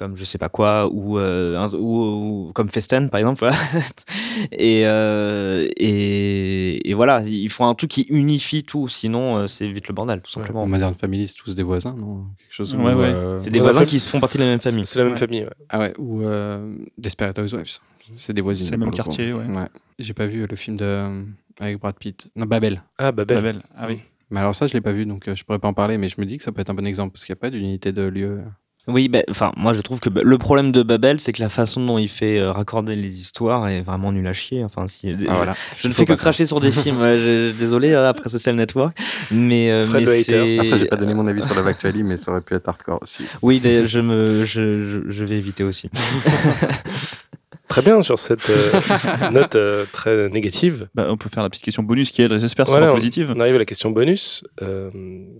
comme 0.00 0.16
je 0.16 0.24
sais 0.24 0.38
pas 0.38 0.48
quoi 0.48 0.88
ou, 0.90 1.18
euh, 1.18 1.58
un- 1.58 1.70
ou, 1.74 2.48
ou 2.48 2.52
comme 2.54 2.70
Festen 2.70 3.10
par 3.10 3.20
exemple 3.20 3.40
voilà. 3.40 3.54
et, 4.52 4.86
euh, 4.86 5.68
et 5.76 6.90
et 6.90 6.94
voilà 6.94 7.20
il 7.26 7.50
faut 7.50 7.64
un 7.64 7.74
truc 7.74 7.90
qui 7.90 8.02
unifie 8.08 8.64
tout 8.64 8.88
sinon 8.88 9.36
euh, 9.36 9.46
c'est 9.46 9.68
vite 9.68 9.88
le 9.88 9.94
bordel 9.94 10.22
tout 10.22 10.30
simplement 10.30 10.62
En 10.62 10.66
Modern 10.66 10.94
Family, 10.94 11.28
c'est 11.28 11.34
tous 11.36 11.54
des 11.54 11.62
voisins, 11.62 11.94
non? 11.96 12.24
Quelque 12.38 12.54
chose 12.54 12.74
Ouais, 12.74 12.94
ouais. 12.94 13.12
euh, 13.14 13.38
c'est 13.38 13.50
des 13.50 13.58
Ouais, 13.60 13.64
voisins 13.70 13.84
qui 13.84 14.00
font 14.00 14.20
partie 14.20 14.38
de 14.38 14.42
la 14.44 14.48
même 14.50 14.60
famille 14.60 14.86
C'est 14.86 14.98
la 14.98 15.04
même 15.04 15.12
Ouais. 15.12 15.18
famille. 15.18 15.42
ouais. 15.42 15.50
Ah 15.68 15.78
ouais, 15.78 15.92
ou 15.98 16.22
euh, 16.22 16.74
Desperate 16.96 17.38
Housewives. 17.38 17.78
C'est 18.16 18.32
des 18.32 18.40
voisines. 18.40 18.64
C'est 18.66 18.72
le 18.72 18.78
même 18.78 18.90
quartier, 18.92 19.32
ouais. 19.32 19.44
J'ai 19.98 20.14
pas 20.14 20.26
vu 20.26 20.46
le 20.46 20.56
film 20.56 20.76
de 20.78 21.24
avec 21.60 21.78
Brad 21.78 21.94
Pitt. 21.96 22.28
Non, 22.36 22.46
Babel. 22.46 22.82
Ah, 22.98 23.12
Babel. 23.12 23.36
Babel. 23.36 23.62
Ah 23.76 23.84
oui. 23.88 24.00
Mais 24.30 24.40
alors 24.40 24.54
ça, 24.54 24.66
je 24.66 24.72
l'ai 24.72 24.80
pas 24.80 24.92
vu, 24.92 25.04
donc 25.06 25.28
euh, 25.28 25.34
je 25.34 25.44
pourrais 25.44 25.58
pas 25.58 25.68
en 25.68 25.74
parler, 25.74 25.98
mais 25.98 26.08
je 26.08 26.18
me 26.20 26.24
dis 26.24 26.38
que 26.38 26.42
ça 26.42 26.52
peut 26.52 26.60
être 26.60 26.70
un 26.70 26.74
bon 26.74 26.86
exemple, 26.86 27.12
parce 27.12 27.24
qu'il 27.26 27.32
n'y 27.34 27.38
a 27.38 27.42
pas 27.42 27.50
d'unité 27.50 27.92
de 27.92 28.02
lieu. 28.02 28.40
Oui, 28.88 29.08
ben, 29.08 29.22
enfin, 29.30 29.52
moi 29.56 29.72
je 29.72 29.82
trouve 29.82 30.00
que 30.00 30.08
bah, 30.08 30.22
le 30.24 30.38
problème 30.38 30.72
de 30.72 30.82
Babel, 30.82 31.20
c'est 31.20 31.32
que 31.32 31.40
la 31.42 31.48
façon 31.50 31.84
dont 31.84 31.98
il 31.98 32.08
fait 32.08 32.38
euh, 32.38 32.50
raccorder 32.50 32.96
les 32.96 33.18
histoires 33.18 33.68
est 33.68 33.82
vraiment 33.82 34.10
nul 34.10 34.26
à 34.26 34.32
chier. 34.32 34.64
Enfin, 34.64 34.88
si, 34.88 35.10
je, 35.10 35.26
Ah, 35.28 35.36
voilà. 35.36 35.54
je 35.78 35.86
ne 35.86 35.92
fais 35.92 36.06
que 36.06 36.14
cracher 36.14 36.46
sur 36.46 36.60
des 36.60 36.72
films. 36.72 36.98
ouais, 37.00 37.16
je- 37.18 37.50
désolé 37.52 37.92
euh, 37.92 38.08
après 38.08 38.28
Social 38.30 38.56
Network, 38.56 38.96
mais, 39.30 39.70
euh, 39.70 39.84
Fred 39.84 40.06
mais 40.08 40.22
c'est- 40.22 40.58
Après, 40.58 40.78
j'ai 40.78 40.86
pas 40.86 40.96
donné 40.96 41.14
mon 41.14 41.26
avis 41.26 41.42
sur 41.42 41.54
Love 41.54 41.68
Actually, 41.68 42.02
mais 42.02 42.16
ça 42.16 42.30
aurait 42.32 42.40
pu 42.40 42.54
être 42.54 42.68
hardcore 42.68 43.00
aussi. 43.02 43.24
Oui, 43.42 43.60
je 43.62 44.00
me, 44.00 44.44
je, 44.44 44.86
je, 44.86 44.98
je 45.10 45.24
vais 45.24 45.36
éviter 45.36 45.62
aussi. 45.62 45.90
Très 47.68 47.82
bien 47.82 48.02
sur 48.02 48.18
cette 48.18 48.50
euh, 48.50 48.72
note 49.30 49.54
euh, 49.54 49.84
très 49.92 50.28
négative. 50.28 50.88
Bah, 50.96 51.06
on 51.08 51.16
peut 51.16 51.28
faire 51.28 51.44
la 51.44 51.48
petite 51.50 51.62
question 51.64 51.84
bonus 51.84 52.10
qui, 52.10 52.20
elle, 52.20 52.36
j'espère, 52.40 52.66
sera 52.66 52.78
Voilà, 52.80 52.92
positive. 52.92 53.32
On 53.36 53.38
arrive 53.38 53.54
à 53.54 53.58
la 53.58 53.64
question 53.64 53.90
bonus. 53.90 54.42
Euh, 54.60 54.90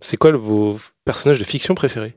c'est 0.01 0.17
quoi 0.17 0.31
le- 0.31 0.39
vos 0.39 0.79
personnages 1.05 1.41
de 1.41 1.45
fiction 1.45 1.75
préférés? 1.75 2.15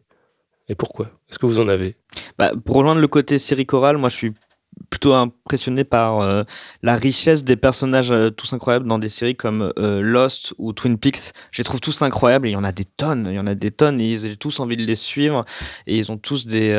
Et 0.69 0.75
pourquoi? 0.75 1.07
Est-ce 1.29 1.39
que 1.39 1.45
vous 1.45 1.59
en 1.59 1.67
avez? 1.67 1.95
Bah, 2.37 2.51
pour 2.65 2.77
rejoindre 2.77 3.01
le 3.01 3.07
côté 3.07 3.39
série 3.39 3.65
chorale, 3.65 3.97
moi 3.97 4.09
je 4.09 4.15
suis 4.15 4.33
plutôt 4.89 5.13
impressionné 5.13 5.83
par 5.83 6.21
euh, 6.21 6.43
la 6.81 6.95
richesse 6.95 7.43
des 7.43 7.55
personnages 7.55 8.11
euh, 8.11 8.29
tous 8.31 8.53
incroyables 8.53 8.87
dans 8.87 8.97
des 8.97 9.09
séries 9.09 9.35
comme 9.35 9.71
euh, 9.77 10.01
Lost 10.01 10.53
ou 10.57 10.73
Twin 10.73 10.97
Peaks. 10.97 11.31
Je 11.51 11.59
les 11.59 11.63
trouve 11.63 11.79
tous 11.79 12.01
incroyables 12.01 12.47
et 12.47 12.51
il 12.51 12.53
y 12.53 12.57
en 12.57 12.63
a 12.63 12.71
des 12.71 12.85
tonnes, 12.85 13.27
il 13.29 13.35
y 13.35 13.39
en 13.39 13.45
a 13.47 13.55
des 13.55 13.71
tonnes 13.71 14.01
et 14.01 14.11
ils- 14.13 14.19
j'ai 14.19 14.35
tous 14.37 14.59
envie 14.59 14.77
de 14.77 14.83
les 14.83 14.95
suivre 14.95 15.45
et 15.85 15.97
ils 15.97 16.11
ont 16.11 16.17
tous 16.17 16.47
des, 16.47 16.73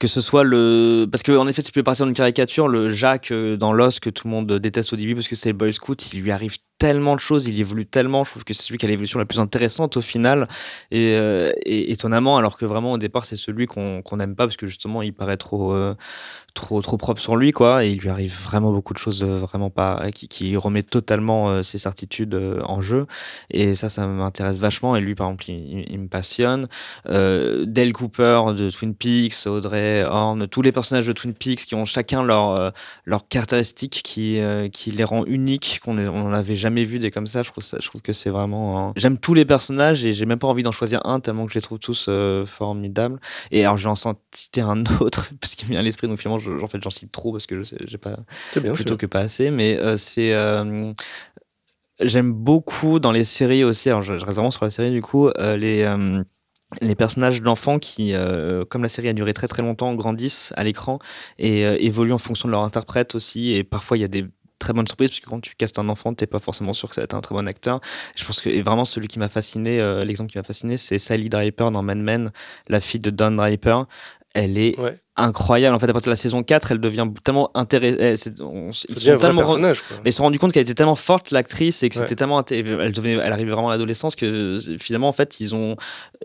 que 0.00 0.06
ce 0.08 0.20
soit 0.20 0.42
le 0.42 1.06
parce 1.10 1.22
que 1.22 1.32
en 1.32 1.46
effet 1.46 1.62
tu 1.62 1.70
peux 1.70 1.84
partir 1.84 2.06
d'une 2.06 2.14
caricature 2.14 2.66
le 2.66 2.90
Jacques 2.90 3.32
dans 3.32 3.72
Lost 3.72 4.00
que 4.00 4.10
tout 4.10 4.26
le 4.26 4.32
monde 4.32 4.52
déteste 4.58 4.92
au 4.92 4.96
début 4.96 5.14
parce 5.14 5.28
que 5.28 5.36
c'est 5.36 5.50
le 5.50 5.56
boy 5.56 5.72
scout 5.72 6.12
il 6.12 6.20
lui 6.22 6.32
arrive 6.32 6.56
tellement 6.78 7.14
de 7.14 7.20
choses 7.20 7.46
il 7.46 7.58
évolue 7.60 7.86
tellement 7.86 8.24
je 8.24 8.30
trouve 8.30 8.44
que 8.44 8.52
c'est 8.52 8.62
celui 8.62 8.78
qui 8.78 8.86
a 8.86 8.88
l'évolution 8.88 9.18
la 9.18 9.24
plus 9.24 9.40
intéressante 9.40 9.96
au 9.96 10.00
final. 10.02 10.46
Et, 10.90 11.14
euh, 11.14 11.52
étonnamment 11.64 12.36
alors 12.36 12.58
que 12.58 12.64
vraiment 12.64 12.92
au 12.92 12.98
départ 12.98 13.24
c'est 13.24 13.36
celui 13.36 13.66
qu'on 13.66 14.02
qu'on 14.02 14.16
n'aime 14.16 14.34
pas 14.34 14.46
parce 14.46 14.56
que 14.56 14.66
justement 14.66 15.02
il 15.02 15.12
paraît 15.14 15.36
trop 15.36 15.72
euh, 15.72 15.94
trop 16.54 16.80
trop 16.82 16.96
propre 16.96 17.20
sur 17.20 17.36
lui 17.36 17.52
quoi. 17.52 17.84
Et 17.84 17.90
il 17.90 17.98
lui 17.98 18.08
arrive 18.10 18.34
vraiment 18.44 18.72
beaucoup 18.72 18.94
de 18.94 18.98
choses 18.98 19.22
euh, 19.24 19.38
vraiment 19.38 19.70
pas 19.70 20.10
qui, 20.14 20.28
qui 20.28 20.56
remet 20.56 20.82
totalement 20.84 21.50
euh, 21.50 21.62
ses 21.62 21.78
certitudes 21.78 22.34
euh, 22.34 22.60
en 22.64 22.80
jeu. 22.80 23.06
Et 23.50 23.74
ça 23.74 23.88
ça 23.88 24.06
m'intéresse 24.06 24.58
vachement. 24.58 24.94
Et 24.96 25.00
lui 25.00 25.14
par 25.14 25.26
exemple 25.28 25.50
il, 25.50 25.86
il- 25.90 25.98
me 25.98 26.08
passionne. 26.08 26.68
Euh, 27.08 27.64
Dale 27.66 27.92
Cooper 27.92 28.42
de 28.56 28.70
Twin 28.70 28.94
Peaks 28.94 29.46
Audrey 29.46 30.04
Horn 30.04 30.46
tous 30.48 30.62
les 30.62 30.72
personnages 30.72 31.06
de 31.06 31.12
Twin 31.12 31.34
Peaks 31.34 31.66
qui 31.66 31.74
ont 31.74 31.84
chacun 31.84 32.22
leur 32.22 32.50
euh, 32.50 32.70
leurs 33.04 33.26
caractéristiques 33.28 34.00
qui 34.04 34.38
euh, 34.40 34.68
qui 34.68 34.90
les 34.92 35.04
rend 35.04 35.24
uniques 35.26 35.80
qu'on 35.84 35.98
on 35.98 36.28
n'avait 36.28 36.56
jamais 36.56 36.84
vu 36.84 36.98
des 36.98 37.10
comme 37.10 37.26
ça. 37.26 37.42
Je 37.42 37.50
trouve 37.50 37.64
ça 37.64 37.78
je 37.80 37.88
trouve 37.88 38.00
que 38.02 38.12
c'est 38.12 38.30
vraiment 38.30 38.88
euh, 38.88 38.92
j'aime 38.96 39.18
tous 39.18 39.34
les 39.34 39.44
personnages 39.44 40.04
et 40.04 40.12
j'ai 40.12 40.24
même 40.26 40.38
pas 40.38 40.46
envie 40.48 40.62
d'en 40.62 40.72
choisir 40.72 41.00
un 41.04 41.18
tellement 41.20 41.46
que 41.46 41.52
je 41.52 41.58
les 41.58 41.62
trouve 41.62 41.78
tous 41.80 42.06
euh, 42.08 42.46
formidables. 42.46 43.18
Et 43.50 43.64
alors 43.64 43.76
je 43.76 43.84
vais 43.84 43.90
en 43.90 44.14
citer 44.34 44.60
un 44.60 44.84
autre 45.00 45.30
parce 45.40 45.54
qu'il 45.56 45.66
me 45.66 45.70
vient 45.72 45.80
à 45.80 45.82
l'esprit. 45.82 46.06
Donc 46.06 46.18
finalement 46.20 46.38
je- 46.44 46.62
en 46.64 46.68
fait 46.68 46.82
j'en 46.82 46.90
cite 46.90 47.10
trop 47.12 47.32
parce 47.32 47.46
que 47.46 47.56
je 47.58 47.62
sais 47.64 47.76
j'ai 47.86 47.98
pas 47.98 48.16
bien. 48.56 48.72
plutôt 48.74 48.96
que 48.96 49.06
pas 49.06 49.20
assez 49.20 49.50
mais 49.50 49.78
euh, 49.78 49.96
c'est 49.96 50.32
euh, 50.34 50.92
j'aime 52.00 52.32
beaucoup 52.32 52.98
dans 52.98 53.12
les 53.12 53.24
séries 53.24 53.64
aussi 53.64 53.88
alors 53.88 54.02
je, 54.02 54.18
je 54.18 54.24
reste 54.24 54.36
vraiment 54.36 54.50
sur 54.50 54.64
la 54.64 54.70
série 54.70 54.90
du 54.90 55.02
coup 55.02 55.28
euh, 55.28 55.56
les 55.56 55.84
les 56.80 56.96
personnages 56.96 57.40
d'enfants 57.40 57.78
qui, 57.78 58.14
euh, 58.14 58.64
comme 58.64 58.82
la 58.82 58.88
série 58.88 59.08
a 59.08 59.12
duré 59.12 59.32
très 59.32 59.46
très 59.46 59.62
longtemps, 59.62 59.94
grandissent 59.94 60.52
à 60.56 60.64
l'écran 60.64 60.98
et 61.38 61.64
euh, 61.64 61.76
évoluent 61.78 62.12
en 62.14 62.18
fonction 62.18 62.48
de 62.48 62.50
leur 62.50 62.62
interprète 62.62 63.14
aussi. 63.14 63.52
Et 63.52 63.62
parfois, 63.62 63.96
il 63.96 64.00
y 64.00 64.04
a 64.04 64.08
des 64.08 64.26
très 64.58 64.72
bonnes 64.72 64.86
surprises 64.88 65.10
parce 65.10 65.20
que 65.20 65.26
quand 65.30 65.40
tu 65.40 65.54
castes 65.54 65.78
un 65.78 65.88
enfant, 65.88 66.14
t'es 66.14 66.26
pas 66.26 66.40
forcément 66.40 66.72
sûr 66.72 66.88
que 66.88 66.96
ça 66.96 67.02
va 67.02 67.04
être 67.04 67.14
un 67.14 67.20
très 67.20 67.34
bon 67.36 67.46
acteur. 67.46 67.80
Je 68.16 68.24
pense 68.24 68.40
que 68.40 68.48
et 68.48 68.60
vraiment 68.62 68.84
celui 68.84 69.06
qui 69.06 69.20
m'a 69.20 69.28
fasciné, 69.28 69.80
euh, 69.80 70.04
l'exemple 70.04 70.32
qui 70.32 70.38
m'a 70.38 70.42
fasciné, 70.42 70.76
c'est 70.76 70.98
Sally 70.98 71.28
Draper 71.28 71.70
dans 71.70 71.82
Mad 71.82 71.98
Men, 71.98 72.32
la 72.68 72.80
fille 72.80 72.98
de 72.98 73.10
Don 73.10 73.30
Draper. 73.32 73.84
Elle 74.34 74.58
est 74.58 74.76
Ouais. 74.80 74.98
Incroyable. 75.16 75.74
En 75.76 75.78
fait, 75.78 75.88
à 75.88 75.92
partir 75.92 76.08
de 76.10 76.12
la 76.12 76.16
saison 76.16 76.42
4, 76.42 76.72
elle 76.72 76.80
devient 76.80 77.06
tellement 77.22 77.50
intéressante. 77.54 78.00
Ils 80.04 80.12
se 80.12 80.16
sont 80.16 80.22
rendus 80.24 80.38
compte 80.38 80.52
qu'elle 80.52 80.62
était 80.62 80.74
tellement 80.74 80.96
forte 80.96 81.30
l'actrice 81.30 81.82
et 81.82 81.88
que 81.88 81.94
Ouais. 81.94 82.00
c'était 82.02 82.16
tellement 82.16 82.42
elle 82.50 82.92
devenait 82.92 83.12
elle 83.22 83.32
arrivait 83.32 83.52
vraiment 83.52 83.68
à 83.68 83.72
l'adolescence 83.72 84.16
que 84.16 84.58
finalement 84.80 85.08
en 85.08 85.12
fait 85.12 85.38
ils 85.40 85.54
ont 85.54 85.76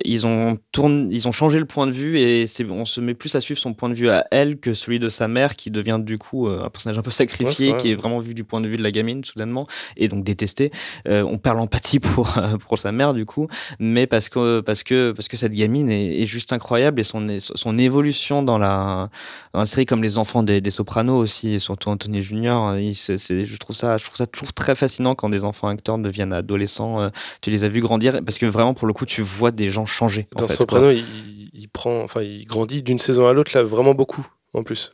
ils 0.06 0.26
ont 0.28 0.58
tourné 0.72 1.08
ils 1.12 1.28
ont 1.28 1.32
changé 1.32 1.60
le 1.60 1.66
point 1.66 1.88
de 1.88 1.92
vue 1.92 2.20
et 2.20 2.46
on 2.70 2.86
se 2.86 3.02
met 3.02 3.14
plus 3.14 3.36
à 3.36 3.42
suivre 3.42 3.60
son 3.60 3.74
point 3.74 3.90
de 3.90 3.94
vue 3.94 4.10
à 4.10 4.26
elle 4.32 4.58
que 4.60 4.74
celui 4.74 5.00
de 5.00 5.10
sa 5.10 5.28
mère 5.28 5.56
qui 5.56 5.72
devient 5.72 6.00
du 6.02 6.18
coup 6.18 6.48
euh, 6.48 6.64
un 6.66 6.70
personnage 6.70 6.98
un 6.98 7.02
peu 7.02 7.12
sacrifié 7.12 7.72
qui 7.78 7.92
est 7.92 7.96
vraiment 7.96 8.20
vu 8.20 8.34
du 8.34 8.44
point 8.44 8.62
de 8.62 8.68
vue 8.68 8.78
de 8.78 8.84
la 8.84 8.92
gamine 8.92 9.24
soudainement 9.24 9.68
et 9.98 10.08
donc 10.08 10.24
détesté. 10.24 10.72
Euh, 11.08 11.24
on 11.24 11.38
perd 11.38 11.58
l'empathie 11.58 12.00
pour 12.00 12.38
euh, 12.38 12.58
pour 12.58 12.78
sa 12.78 12.92
mère 12.92 13.14
du 13.14 13.26
coup 13.26 13.48
mais 13.80 14.08
parce 14.08 14.30
que 14.30 14.62
parce 14.62 14.84
que 14.84 15.12
parce 15.12 15.28
que 15.28 15.38
cette 15.38 15.54
gamine 15.54 15.90
est, 15.90 16.22
est 16.22 16.26
juste 16.26 16.54
incroyable 16.54 17.00
et 17.00 17.04
son 17.04 17.26
son 17.40 17.78
évolution 17.78 18.44
dans 18.44 18.58
la 18.58 19.10
dans 19.54 19.60
la 19.60 19.66
série 19.66 19.86
comme 19.86 20.04
les 20.04 20.18
enfants 20.18 20.44
des, 20.44 20.62
des 20.62 20.72
Sopranos 20.72 21.18
aussi 21.18 21.54
et 21.54 21.60
surtout 21.60 21.90
Anthony 21.90 22.22
Junior 22.22 22.76
c'est- 22.94 23.46
je 23.46 23.58
trouve 23.58 23.76
ça 23.76 23.98
je 23.98 24.06
trouve 24.06 24.16
ça 24.18 24.28
toujours 24.28 24.54
très 24.54 24.76
fascinant 24.76 25.16
quand 25.16 25.30
des 25.30 25.44
enfants 25.44 25.68
acteurs 25.68 25.98
deviennent 25.98 26.34
adolescents 26.34 27.02
euh, 27.02 27.10
tu 27.42 27.50
les 27.52 27.64
as 27.64 27.68
vus 27.70 27.82
grandir 27.82 28.20
parce 28.26 28.38
que 28.38 28.46
vraiment 28.46 28.74
pour 28.74 28.88
le 28.88 28.94
coup 28.94 29.06
tu 29.06 29.22
vois 29.22 29.52
des 29.52 29.70
gens 29.70 29.86
changer 29.90 30.28
en 30.36 30.42
Dans 30.42 30.48
fait, 30.48 30.56
Soprano, 30.56 30.92
il, 30.92 31.50
il 31.54 31.68
prend, 31.70 32.02
enfin, 32.04 32.22
il 32.22 32.46
grandit 32.46 32.82
d'une 32.84 33.00
saison 33.00 33.28
à 33.28 33.34
l'autre 33.34 33.52
là 33.56 33.64
vraiment 33.64 33.94
beaucoup. 33.94 34.26
En 34.56 34.64
plus, 34.64 34.94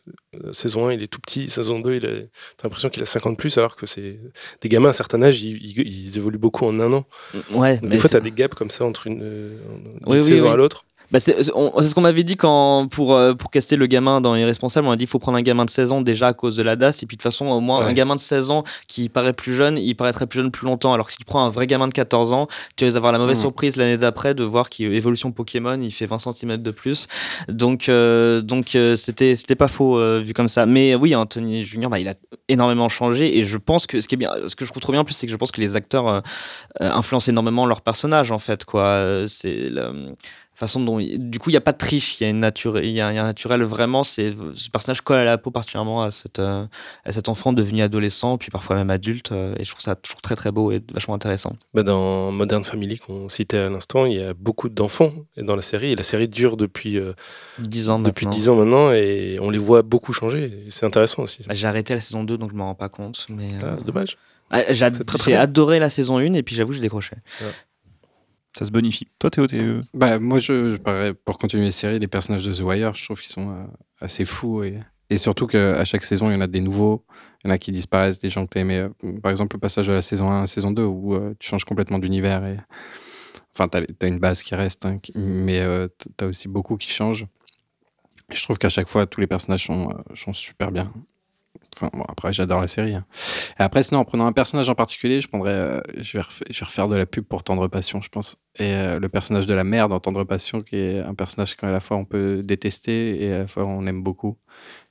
saison 0.52 0.88
1, 0.88 0.94
il 0.94 1.02
est 1.04 1.08
tout 1.08 1.22
petit. 1.22 1.50
Saison 1.50 1.80
2, 1.80 1.96
il 1.96 2.06
a, 2.06 2.10
t'as 2.58 2.64
l'impression 2.66 2.90
qu'il 2.90 3.02
a 3.02 3.06
50 3.06 3.38
plus, 3.38 3.58
alors 3.58 3.78
que 3.78 3.86
c'est 3.86 4.20
des 4.62 4.68
gamins 4.68 4.88
à 4.88 4.90
un 4.90 4.94
certain 4.94 5.22
âge, 5.24 5.42
ils, 5.44 5.56
ils- 5.64 5.88
ils 6.08 6.18
évoluent 6.18 6.38
beaucoup 6.38 6.66
en 6.66 6.78
un 6.82 6.92
an. 6.92 7.06
ouais 7.52 7.78
des 7.78 7.88
mais 7.88 7.98
fois, 7.98 8.10
t'as 8.10 8.20
des 8.20 8.32
gaps 8.34 8.54
comme 8.54 8.70
ça 8.70 8.84
entre 8.84 9.08
une, 9.08 9.22
euh, 9.24 9.58
d'une 9.80 10.00
Oui, 10.08 10.18
oui, 10.18 10.24
saison 10.26 10.48
oui. 10.48 10.52
à 10.52 10.56
l'autre. 10.58 10.84
Bah, 11.12 11.20
c'est 11.20 11.44
ce 11.44 11.94
qu'on 11.94 12.02
m'avait 12.02 12.24
dit 12.24 12.36
quand 12.36 12.88
pour 12.90 13.14
euh, 13.14 13.34
pour 13.36 13.52
caster 13.52 13.76
le 13.76 13.86
gamin 13.86 14.22
dans 14.22 14.36
Irresponsable 14.36 14.88
on 14.88 14.92
a 14.92 14.96
dit 14.96 15.04
il 15.04 15.08
faut 15.08 15.20
prendre 15.20 15.38
un 15.38 15.42
gamin 15.44 15.64
de 15.66 15.70
16 15.70 15.92
ans 15.92 16.02
déjà 16.02 16.28
à 16.30 16.34
cause 16.34 16.56
de 16.56 16.64
la 16.64 16.76
DAS 16.76 17.04
et 17.04 17.06
puis 17.06 17.16
de 17.16 17.22
toute 17.22 17.24
façon 17.24 17.46
au 17.48 17.60
moins 17.60 17.80
Ouais. 17.86 17.92
un 17.92 17.94
gamin 17.94 18.16
de 18.16 18.20
16 18.20 18.50
ans 18.52 18.64
qui 18.88 19.08
paraît 19.10 19.34
plus 19.34 19.54
jeune 19.54 19.78
il 19.78 19.94
paraîtrait 19.96 20.26
plus 20.26 20.40
jeune 20.42 20.52
plus 20.52 20.66
longtemps 20.66 20.94
alors 20.94 21.06
que 21.06 21.12
si 21.12 21.18
tu 21.20 21.26
prends 21.26 21.46
un 21.46 21.50
vrai 21.50 21.68
gamin 21.68 21.88
de 21.88 21.94
14 21.94 22.34
ans 22.34 22.48
tu 22.76 22.88
vas 22.88 22.96
avoir 22.98 23.12
la 23.12 23.20
mauvaise 23.20 23.38
Mhm. 23.38 23.42
surprise 23.44 23.76
l'année 23.76 23.98
d'après 23.98 24.34
de 24.34 24.44
voir 24.44 24.70
qu'évolution 24.70 25.32
Pokémon 25.32 25.80
il 25.80 25.92
fait 25.92 26.06
20 26.08 26.18
cm 26.18 26.58
de 26.58 26.72
plus 26.72 27.08
donc 27.50 27.88
euh, 27.90 28.42
donc 28.42 28.76
euh, 28.76 28.96
c'était 28.96 29.36
c'était 29.36 29.56
pas 29.56 29.68
faux 29.68 29.98
euh, 30.00 30.22
vu 30.26 30.34
comme 30.34 30.48
ça 30.48 30.66
mais 30.66 30.96
oui 30.96 31.14
Anthony 31.16 31.64
Junior 31.64 31.92
bah, 31.92 32.00
il 32.00 32.08
a 32.08 32.16
énormément 32.50 32.90
changé 32.90 33.38
et 33.38 33.46
je 33.46 33.58
pense 33.58 33.86
que 33.86 34.02
ce 34.02 34.08
qui 34.08 34.16
est 34.16 34.18
bien 34.18 34.32
ce 34.48 34.56
que 34.56 34.66
je 34.66 34.72
trouve 34.72 34.82
trop 34.82 34.92
bien 34.92 35.02
en 35.02 35.06
plus 35.06 35.14
c'est 35.14 35.28
que 35.28 35.32
je 35.32 35.38
pense 35.38 35.52
que 35.52 35.62
les 35.62 35.76
acteurs 35.76 36.24
influencent 36.80 37.30
énormément 37.32 37.66
leur 37.66 37.82
personnage 37.82 38.32
en 38.32 38.40
fait 38.40 38.66
quoi 38.66 39.24
c'est 39.28 39.70
le- 39.70 40.16
façon 40.56 40.80
dont 40.80 40.98
du 41.00 41.38
coup 41.40 41.50
il 41.50 41.54
y 41.54 41.58
a 41.58 41.62
pas 41.62 41.72
de 41.74 41.78
triche 41.78 42.20
il 42.20 42.24
y 42.24 42.28
a 42.28 42.30
une 42.30 42.40
nature 42.40 42.80
il 42.80 42.92
y 42.92 43.02
a, 43.02 43.12
il 43.12 43.16
y 43.16 43.18
a 43.20 43.24
un 43.24 43.28
naturel 43.28 43.64
vraiment 43.64 44.04
c'est 44.04 44.34
ce 44.54 44.70
personnage 44.70 45.02
colle 45.02 45.18
à 45.20 45.24
la 45.26 45.38
peau 45.38 45.52
particulièrement 45.52 46.04
à 46.04 46.12
cette 46.12 46.40
euh, 46.40 46.66
à 47.04 47.12
cet 47.12 47.28
enfant 47.30 47.54
devenu 47.54 47.82
adolescent 47.82 48.38
puis 48.38 48.52
parfois 48.52 48.76
même 48.78 48.90
adulte 48.90 49.32
euh, 49.32 49.54
et 49.60 49.64
je 49.64 49.70
trouve 49.70 49.82
ça 49.82 49.96
toujours 49.96 50.22
très 50.22 50.36
très 50.36 50.52
beau 50.52 50.72
et 50.72 50.82
vachement 50.94 51.14
intéressant 51.14 51.56
Bah, 51.74 51.84
dans 51.84 52.32
Modern 52.32 52.64
Family, 52.64 53.00
qu'on 53.00 53.30
citait 53.30 53.58
à 53.58 53.70
l'instant, 53.70 54.06
il 54.06 54.14
y 54.14 54.22
a 54.24 54.34
beaucoup 54.34 54.70
d'enfants 54.70 55.12
dans 55.38 55.56
la 55.56 55.62
série. 55.62 55.92
Et 55.92 55.96
la 55.96 56.04
série 56.04 56.28
dure 56.28 56.58
depuis, 56.58 56.98
euh, 56.98 57.14
10 57.60 57.90
ans 57.90 58.00
depuis 58.00 58.26
maintenant 58.26 58.38
10 58.40 58.50
ans 58.50 58.56
maintenant, 58.56 58.92
et 58.92 59.38
on 59.42 59.50
les 59.50 59.58
voit 59.58 59.82
beaucoup 59.82 60.14
changer. 60.14 60.52
C'est 60.70 60.86
intéressant 60.86 61.24
aussi. 61.24 61.44
Bah, 61.48 61.54
j'ai 61.54 61.68
arrêté 61.68 61.94
la 61.94 62.02
saison 62.02 62.24
2 62.24 62.38
donc 62.38 62.52
je 62.52 62.56
m'en 62.56 62.66
rends 62.66 62.76
pas 62.76 62.90
compte 62.90 63.26
mais 63.30 63.50
euh, 63.64 63.72
Ah, 63.72 63.76
c'est 63.78 63.86
dommage. 63.88 64.18
ah, 64.52 64.62
j'ai 64.72 65.36
adoré 65.36 65.80
la 65.80 65.90
saison 65.90 66.18
1 66.18 66.34
et 66.34 66.44
puis 66.44 66.56
j'avoue 66.56 66.74
j'ai 66.74 66.82
décroché 66.82 67.16
Ça 68.58 68.66
se 68.66 68.72
bonifie. 68.72 69.08
Toi, 69.20 69.30
Théo, 69.30 69.48
t'es. 69.48 69.60
euh, 69.60 69.82
Bah, 69.94 70.18
moi, 70.20 70.40
je, 70.40 70.72
je 70.72 71.12
pour 71.12 71.38
continuer 71.38 71.66
les 71.66 71.72
séries, 71.72 72.00
les 72.00 72.08
personnages 72.08 72.46
de 72.46 72.54
The 72.54 72.62
Wire, 72.62 72.94
je 72.94 73.04
trouve 73.04 73.20
qu'ils 73.22 73.32
sont 73.32 73.50
euh, 73.52 73.66
assez 74.00 74.24
fous. 74.24 74.64
Et, 74.64 74.80
et 75.10 75.18
surtout 75.18 75.46
qu'à 75.46 75.84
chaque 75.84 76.04
saison, 76.06 76.30
il 76.30 76.34
y 76.34 76.38
en 76.38 76.42
a 76.42 76.48
des 76.48 76.62
nouveaux. 76.62 77.06
Il 77.44 77.48
y 77.48 77.52
en 77.52 77.54
a 77.54 77.58
qui 77.58 77.72
disparaissent, 77.72 78.20
des 78.20 78.30
gens 78.30 78.46
que 78.46 78.52
tu 78.54 78.60
aimé. 78.60 78.78
euh, 79.04 79.20
Par 79.22 79.32
exemple, 79.32 79.56
le 79.58 79.60
passage 79.60 79.88
de 79.88 79.94
la 79.94 80.02
saison 80.02 80.32
1 80.32 80.38
à 80.38 80.42
la 80.42 80.48
saison 80.48 80.72
2, 80.72 80.84
où 80.84 81.16
euh, 81.16 81.34
tu 81.40 81.50
changes 81.50 81.66
complètement 81.66 82.00
d'univers. 82.00 82.46
Et... 82.46 82.58
Enfin, 83.54 83.68
tu 83.68 83.78
as, 83.78 84.08
une 84.08 84.20
base 84.20 84.42
qui 84.42 84.56
reste, 84.56 84.86
hein, 84.86 85.00
mais 85.16 85.62
tu 86.18 86.24
as 86.24 86.28
aussi 86.28 86.48
beaucoup 86.48 86.78
qui 86.78 86.90
changent. 86.90 87.26
Je 88.34 88.42
trouve 88.44 88.58
qu'à 88.58 88.70
chaque 88.70 88.88
fois, 88.88 89.06
tous 89.06 89.22
les 89.22 89.28
personnages 89.28 89.66
sont, 89.66 89.90
euh, 89.90 90.16
sont 90.16 90.34
super 90.34 90.72
bien. 90.72 90.92
Enfin, 91.76 91.90
bon, 91.94 92.04
après, 92.08 92.32
j'adore 92.32 92.62
la 92.62 92.68
série. 92.68 92.96
hein. 92.96 93.06
Et 93.60 93.64
après, 93.64 93.84
sinon, 93.84 94.00
en 94.00 94.06
prenant 94.06 94.26
un 94.26 94.32
personnage 94.32 94.70
en 94.70 94.76
particulier, 94.76 95.20
je 95.22 95.28
prendrais. 95.28 95.52
euh, 95.54 95.82
je, 95.98 96.18
vais 96.18 96.24
refa- 96.24 96.44
je 96.50 96.60
vais 96.60 96.66
refaire 96.66 96.88
de 96.88 96.96
la 96.96 97.06
pub 97.06 97.26
pour 97.26 97.44
Tendre 97.44 97.68
Passion, 97.68 98.02
je 98.02 98.10
pense. 98.10 98.38
Et 98.58 98.72
euh, 98.74 99.00
le 99.00 99.10
personnage 99.10 99.46
de 99.46 99.54
la 99.54 99.64
mère 99.64 99.90
dans 99.90 100.00
Tendre 100.00 100.24
Passion, 100.24 100.62
qui 100.62 100.78
est 100.78 101.00
un 101.00 101.14
personnage 101.14 101.56
qu'à 101.56 101.70
la 101.72 101.80
fois 101.82 101.98
on 101.98 102.06
peut 102.06 102.42
détester 102.44 103.24
et 103.24 103.34
à 103.34 103.38
la 103.40 103.48
fois 103.48 103.66
on 103.66 103.86
aime 103.88 104.02
beaucoup. 104.04 104.38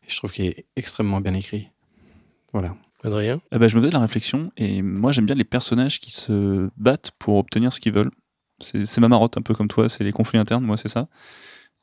Et 0.07 0.11
je 0.11 0.17
trouve 0.17 0.31
qu'il 0.31 0.45
est 0.47 0.67
extrêmement 0.77 1.21
bien 1.23 1.33
écrit. 1.35 1.71
Voilà. 2.53 2.77
Adrien? 3.03 3.41
Ah 3.51 3.59
bah, 3.59 3.69
je 3.69 3.77
me 3.77 3.81
faisais 3.83 3.93
la 3.93 4.01
réflexion 4.01 4.51
et 4.57 4.81
moi 4.83 5.13
j'aime 5.13 5.27
bien 5.27 5.35
les 5.35 5.45
personnages 5.45 6.01
qui 6.01 6.11
se 6.11 6.69
battent 6.77 7.11
pour 7.19 7.37
obtenir 7.37 7.73
ce 7.73 7.81
qu'ils 7.81 7.93
veulent. 7.93 8.11
C'est 8.61 8.87
c'est 8.87 9.01
ma 9.01 9.09
marotte 9.09 9.37
un 9.37 9.43
peu 9.43 9.55
comme 9.55 9.69
toi, 9.69 9.89
c'est 9.89 10.05
les 10.05 10.13
conflits 10.13 10.39
internes, 10.39 10.65
moi 10.65 10.77
c'est 10.77 10.89
ça. 10.89 11.09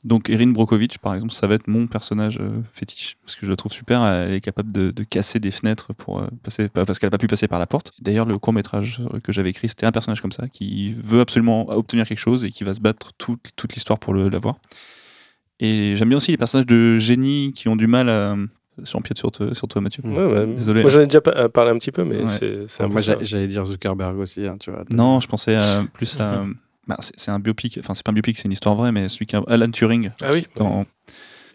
Donc 0.03 0.29
Erin 0.31 0.47
Brokovich 0.47 0.97
par 0.97 1.13
exemple, 1.13 1.31
ça 1.31 1.45
va 1.45 1.53
être 1.55 1.67
mon 1.67 1.85
personnage 1.85 2.39
euh, 2.41 2.61
fétiche 2.71 3.17
parce 3.23 3.35
que 3.35 3.45
je 3.45 3.51
la 3.51 3.55
trouve 3.55 3.71
super, 3.71 4.03
elle 4.03 4.33
est 4.33 4.41
capable 4.41 4.71
de, 4.71 4.89
de 4.89 5.03
casser 5.03 5.39
des 5.39 5.51
fenêtres 5.51 5.93
pour 5.93 6.21
euh, 6.21 6.27
passer 6.41 6.69
pas- 6.69 6.85
parce 6.85 6.97
qu'elle 6.97 7.07
a 7.09 7.11
pas 7.11 7.19
pu 7.19 7.27
passer 7.27 7.47
par 7.47 7.59
la 7.59 7.67
porte. 7.67 7.91
D'ailleurs 8.01 8.25
le 8.25 8.39
court 8.39 8.51
métrage 8.53 8.99
que 9.23 9.31
j'avais 9.31 9.51
écrit 9.51 9.69
c'était 9.69 9.85
un 9.85 9.91
personnage 9.91 10.19
comme 10.21 10.31
ça 10.31 10.47
qui 10.47 10.93
veut 10.93 11.19
absolument 11.19 11.69
obtenir 11.69 12.07
quelque 12.07 12.17
chose 12.17 12.45
et 12.45 12.49
qui 12.51 12.63
va 12.63 12.73
se 12.73 12.79
battre 12.79 13.11
toute, 13.19 13.51
toute 13.55 13.73
l'histoire 13.73 13.99
pour 13.99 14.13
le- 14.15 14.29
l'avoir. 14.29 14.55
Et 15.59 15.95
j'aime 15.95 16.09
bien 16.09 16.17
aussi 16.17 16.31
les 16.31 16.37
personnages 16.37 16.65
de 16.65 16.97
génie 16.97 17.53
qui 17.53 17.67
ont 17.67 17.75
du 17.75 17.85
mal 17.85 18.09
à 18.09 18.35
j'empiète 18.83 19.19
sur, 19.19 19.31
te- 19.31 19.53
sur 19.53 19.67
toi 19.67 19.81
Mathieu. 19.81 20.01
Ouais, 20.03 20.25
ouais. 20.25 20.47
Désolé. 20.47 20.81
Moi, 20.81 20.89
j'en 20.89 21.01
ai 21.01 21.05
déjà 21.05 21.21
pa- 21.21 21.47
parlé 21.49 21.69
un 21.69 21.77
petit 21.77 21.91
peu, 21.91 22.03
mais 22.03 22.23
Ouais. 22.23 22.27
c'est 22.67 22.81
un 22.83 22.87
peu 22.87 22.93
Moi, 22.93 23.01
j'allais 23.21 23.47
dire 23.47 23.65
Zuckerberg 23.65 24.17
aussi, 24.17 24.47
hein, 24.47 24.57
tu 24.59 24.71
vois. 24.71 24.83
Non, 24.89 25.19
je 25.19 25.27
pensais 25.27 25.55
à- 25.55 25.83
plus 25.93 26.19
à. 26.19 26.41
bah, 26.87 26.97
c'est 26.99 27.13
c'est 27.19 27.31
un 27.31 27.39
biopic, 27.39 27.77
enfin, 27.79 27.93
c'est 27.93 28.03
pas 28.05 28.11
un 28.11 28.13
biopic, 28.13 28.37
c'est 28.37 28.45
une 28.45 28.51
histoire 28.51 28.75
vraie, 28.75 28.91
mais 28.91 29.07
celui 29.09 29.25
qui 29.25 29.35
a 29.35 29.41
Alan 29.47 29.69
Turing 29.71 30.11
Ah 30.21 30.31
oui, 30.33 30.47
dans 30.55 30.83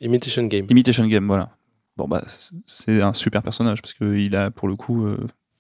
Imitation 0.01 0.45
Game. 0.47 0.67
Imitation 0.71 1.07
Game, 1.07 1.27
voilà. 1.27 1.51
Bon, 1.97 2.07
bah, 2.07 2.23
c'est- 2.27 2.53
c'est 2.67 3.03
un 3.03 3.13
super 3.15 3.43
personnage 3.43 3.81
parce 3.81 3.95
qu'il 3.95 4.37
a, 4.37 4.51
pour 4.51 4.69
le 4.69 4.77
coup, 4.77 5.07
euh, 5.07 5.17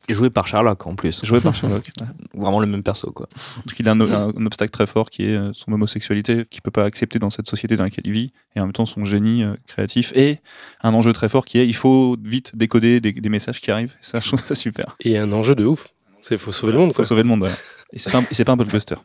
et 0.08 0.14
joué 0.14 0.30
par 0.30 0.46
Sherlock 0.46 0.86
en 0.86 0.94
plus 0.94 1.24
joué 1.24 1.40
par 1.40 1.52
Sherlock. 1.54 1.90
Ouais. 2.00 2.06
vraiment 2.40 2.60
le 2.60 2.66
même 2.68 2.84
perso 2.84 3.10
quoi 3.10 3.26
Donc, 3.66 3.74
il 3.80 3.88
a 3.88 3.92
un, 3.92 4.00
un- 4.02 4.28
un 4.36 4.46
obstacle 4.46 4.70
très 4.70 4.86
fort 4.86 5.10
qui 5.10 5.24
est 5.24 5.34
euh, 5.34 5.50
son 5.52 5.72
homosexualité, 5.72 6.44
qu'il 6.48 6.62
peut 6.62 6.70
pas 6.70 6.84
accepter 6.84 7.18
dans 7.18 7.30
cette 7.30 7.48
société 7.48 7.74
dans 7.74 7.82
laquelle 7.82 8.06
il 8.06 8.12
vit, 8.12 8.32
et 8.54 8.60
en 8.60 8.64
même 8.66 8.72
temps 8.72 8.86
son 8.86 9.02
génie 9.04 9.42
euh, 9.42 9.54
créatif, 9.66 10.12
et 10.14 10.38
un 10.82 10.94
enjeu 10.94 11.12
très 11.12 11.28
fort 11.28 11.44
qui 11.44 11.58
est 11.58 11.66
il 11.66 11.74
faut 11.74 12.16
vite 12.22 12.54
décoder 12.54 13.00
des, 13.00 13.12
des 13.12 13.28
messages 13.28 13.60
qui 13.60 13.70
arrivent. 13.72 13.94
Et 14.00 14.04
ça, 14.04 14.20
je 14.20 14.28
trouve 14.28 14.40
ça 14.40 14.54
super. 14.54 14.94
Et 15.00 15.18
un 15.18 15.32
enjeu 15.32 15.54
de 15.56 15.64
ouf. 15.64 15.88
Il 16.30 16.38
faut 16.38 16.52
sauver 16.52 16.72
le 16.72 16.78
monde, 16.78 16.88
Il 16.88 16.92
faut 16.92 16.96
quoi. 16.96 17.04
sauver 17.04 17.22
le 17.22 17.28
monde, 17.28 17.40
voilà. 17.40 17.54
Et 17.92 17.98
c'est 17.98 18.10
pas, 18.12 18.18
un- 18.18 18.22
et 18.30 18.34
c'est 18.34 18.44
pas 18.44 18.52
un 18.52 18.56
blockbuster. 18.56 18.96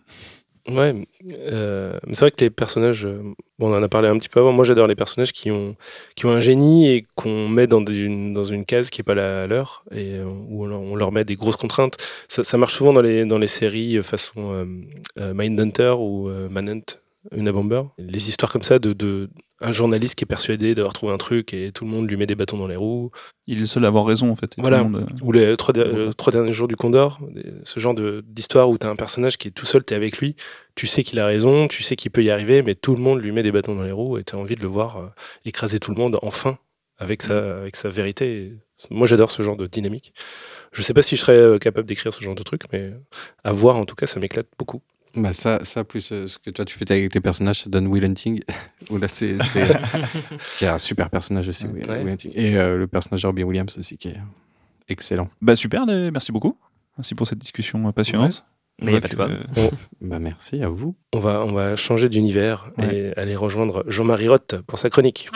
Ouais, 0.67 1.07
euh, 1.33 1.97
mais 2.05 2.13
c'est 2.13 2.21
vrai 2.21 2.31
que 2.31 2.43
les 2.43 2.49
personnages, 2.51 3.05
euh, 3.05 3.21
bon, 3.57 3.71
on 3.71 3.75
en 3.75 3.81
a 3.81 3.89
parlé 3.89 4.07
un 4.09 4.17
petit 4.19 4.29
peu 4.29 4.39
avant. 4.39 4.51
Moi, 4.51 4.63
j'adore 4.63 4.87
les 4.87 4.95
personnages 4.95 5.31
qui 5.31 5.49
ont, 5.49 5.75
qui 6.15 6.25
ont 6.25 6.29
un 6.31 6.41
génie 6.41 6.89
et 6.89 7.05
qu'on 7.15 7.47
met 7.47 7.65
dans, 7.67 7.83
une, 7.83 8.33
dans 8.33 8.45
une 8.45 8.65
case 8.65 8.89
qui 8.89 9.01
est 9.01 9.03
pas 9.03 9.15
la 9.15 9.47
leur 9.47 9.83
et 9.91 10.15
euh, 10.15 10.25
où 10.25 10.65
on 10.65 10.95
leur, 10.95 11.11
met 11.11 11.25
des 11.25 11.35
grosses 11.35 11.57
contraintes. 11.57 11.97
Ça, 12.27 12.57
marche 12.57 12.75
souvent 12.75 12.93
dans 12.93 13.01
les, 13.01 13.25
dans 13.25 13.39
les 13.39 13.47
séries 13.47 14.01
façon 14.03 14.67
Mindhunter 15.17 15.95
ou 15.97 16.29
Manhunt, 16.49 16.83
Una 17.35 17.51
Bomber. 17.51 17.83
Les 17.97 18.29
histoires 18.29 18.51
comme 18.51 18.61
ça 18.61 18.77
de 18.79 19.29
un 19.61 19.71
journaliste 19.71 20.15
qui 20.15 20.23
est 20.23 20.25
persuadé 20.25 20.75
d'avoir 20.75 20.93
trouvé 20.93 21.13
un 21.13 21.17
truc 21.17 21.53
et 21.53 21.71
tout 21.71 21.85
le 21.85 21.91
monde 21.91 22.09
lui 22.09 22.17
met 22.17 22.25
des 22.25 22.35
bâtons 22.35 22.57
dans 22.57 22.67
les 22.67 22.75
roues. 22.75 23.11
Il 23.47 23.57
est 23.57 23.61
le 23.61 23.67
seul 23.67 23.85
à 23.85 23.87
avoir 23.87 24.05
raison 24.05 24.31
en 24.31 24.35
fait. 24.35 24.55
Voilà. 24.57 24.79
le 24.79 24.83
monde, 24.85 25.07
euh, 25.09 25.23
Ou 25.23 25.31
les 25.31 25.55
trois, 25.55 25.77
euh, 25.77 26.11
trois 26.13 26.33
derniers 26.33 26.53
jours 26.53 26.67
du 26.67 26.75
Condor, 26.75 27.19
ce 27.63 27.79
genre 27.79 27.95
d'histoire 28.23 28.69
où 28.69 28.77
tu 28.77 28.87
as 28.87 28.89
un 28.89 28.95
personnage 28.95 29.37
qui 29.37 29.47
est 29.47 29.51
tout 29.51 29.65
seul, 29.65 29.85
tu 29.85 29.93
es 29.93 29.97
avec 29.97 30.17
lui, 30.17 30.35
tu 30.75 30.87
sais 30.87 31.03
qu'il 31.03 31.19
a 31.19 31.25
raison, 31.25 31.67
tu 31.67 31.83
sais 31.83 31.95
qu'il 31.95 32.11
peut 32.11 32.23
y 32.23 32.31
arriver, 32.31 32.63
mais 32.63 32.75
tout 32.75 32.95
le 32.95 33.01
monde 33.01 33.21
lui 33.21 33.31
met 33.31 33.43
des 33.43 33.51
bâtons 33.51 33.75
dans 33.75 33.83
les 33.83 33.91
roues 33.91 34.17
et 34.17 34.23
tu 34.23 34.35
as 34.35 34.39
envie 34.39 34.55
de 34.55 34.61
le 34.61 34.67
voir 34.67 34.97
euh, 34.97 35.07
écraser 35.45 35.79
tout 35.79 35.91
le 35.91 35.97
monde 35.97 36.17
enfin 36.23 36.57
avec 36.97 37.21
sa, 37.21 37.59
avec 37.59 37.75
sa 37.75 37.89
vérité. 37.89 38.53
Moi 38.89 39.05
j'adore 39.05 39.29
ce 39.29 39.43
genre 39.43 39.57
de 39.57 39.67
dynamique. 39.67 40.13
Je 40.71 40.81
sais 40.81 40.93
pas 40.93 41.01
si 41.01 41.15
je 41.15 41.21
serais 41.21 41.59
capable 41.59 41.87
d'écrire 41.87 42.13
ce 42.13 42.23
genre 42.23 42.35
de 42.35 42.43
truc, 42.43 42.63
mais 42.71 42.93
à 43.43 43.51
voir 43.51 43.75
en 43.75 43.85
tout 43.85 43.95
cas, 43.95 44.07
ça 44.07 44.19
m'éclate 44.19 44.47
beaucoup. 44.57 44.81
Bah 45.15 45.33
ça, 45.33 45.63
ça 45.65 45.83
plus 45.83 46.11
euh, 46.11 46.27
ce 46.27 46.37
que 46.37 46.49
toi 46.49 46.63
tu 46.63 46.77
fais 46.77 46.89
avec 46.89 47.11
tes 47.11 47.19
personnages, 47.19 47.63
ça 47.63 47.69
donne 47.69 47.87
Will 47.87 48.05
Hunting. 48.05 48.41
Où 48.89 48.97
là, 48.97 49.07
c'est, 49.09 49.35
c'est- 49.43 49.77
qui 50.57 50.65
est 50.65 50.69
un 50.69 50.77
super 50.79 51.09
personnage 51.09 51.47
aussi, 51.49 51.67
Will, 51.67 51.89
Ouais. 51.89 52.01
Will 52.01 52.13
Hunting. 52.13 52.31
Et 52.35 52.57
euh, 52.57 52.77
le 52.77 52.87
personnage 52.87 53.21
de 53.23 53.27
Robin 53.27 53.43
Williams 53.43 53.77
aussi, 53.77 53.97
qui 53.97 54.07
est 54.09 54.17
excellent. 54.87 55.29
Bah 55.41 55.55
super, 55.55 55.85
merci 55.85 56.31
beaucoup. 56.31 56.57
Merci 56.97 57.15
pour 57.15 57.27
cette 57.27 57.39
discussion 57.39 57.87
euh, 57.87 57.91
passionnante. 57.91 58.45
Mais 58.81 58.87
Je 58.87 58.91
y 58.93 58.95
a 58.95 58.99
vois 58.99 59.01
pas 59.01 59.27
de 59.27 59.37
que, 59.37 59.53
quoi. 59.53 59.63
euh, 59.63 59.69
Bah 60.01 60.17
merci 60.19 60.63
à 60.63 60.69
vous. 60.69 60.95
On 61.13 61.19
va, 61.19 61.41
on 61.45 61.51
va 61.51 61.75
changer 61.75 62.09
d'univers 62.09 62.71
Ouais. 62.79 62.95
et 63.13 63.19
aller 63.19 63.35
rejoindre 63.35 63.83
Jean-Marie 63.87 64.27
Roth 64.29 64.55
pour 64.65 64.79
sa 64.79 64.89
chronique. 64.89 65.29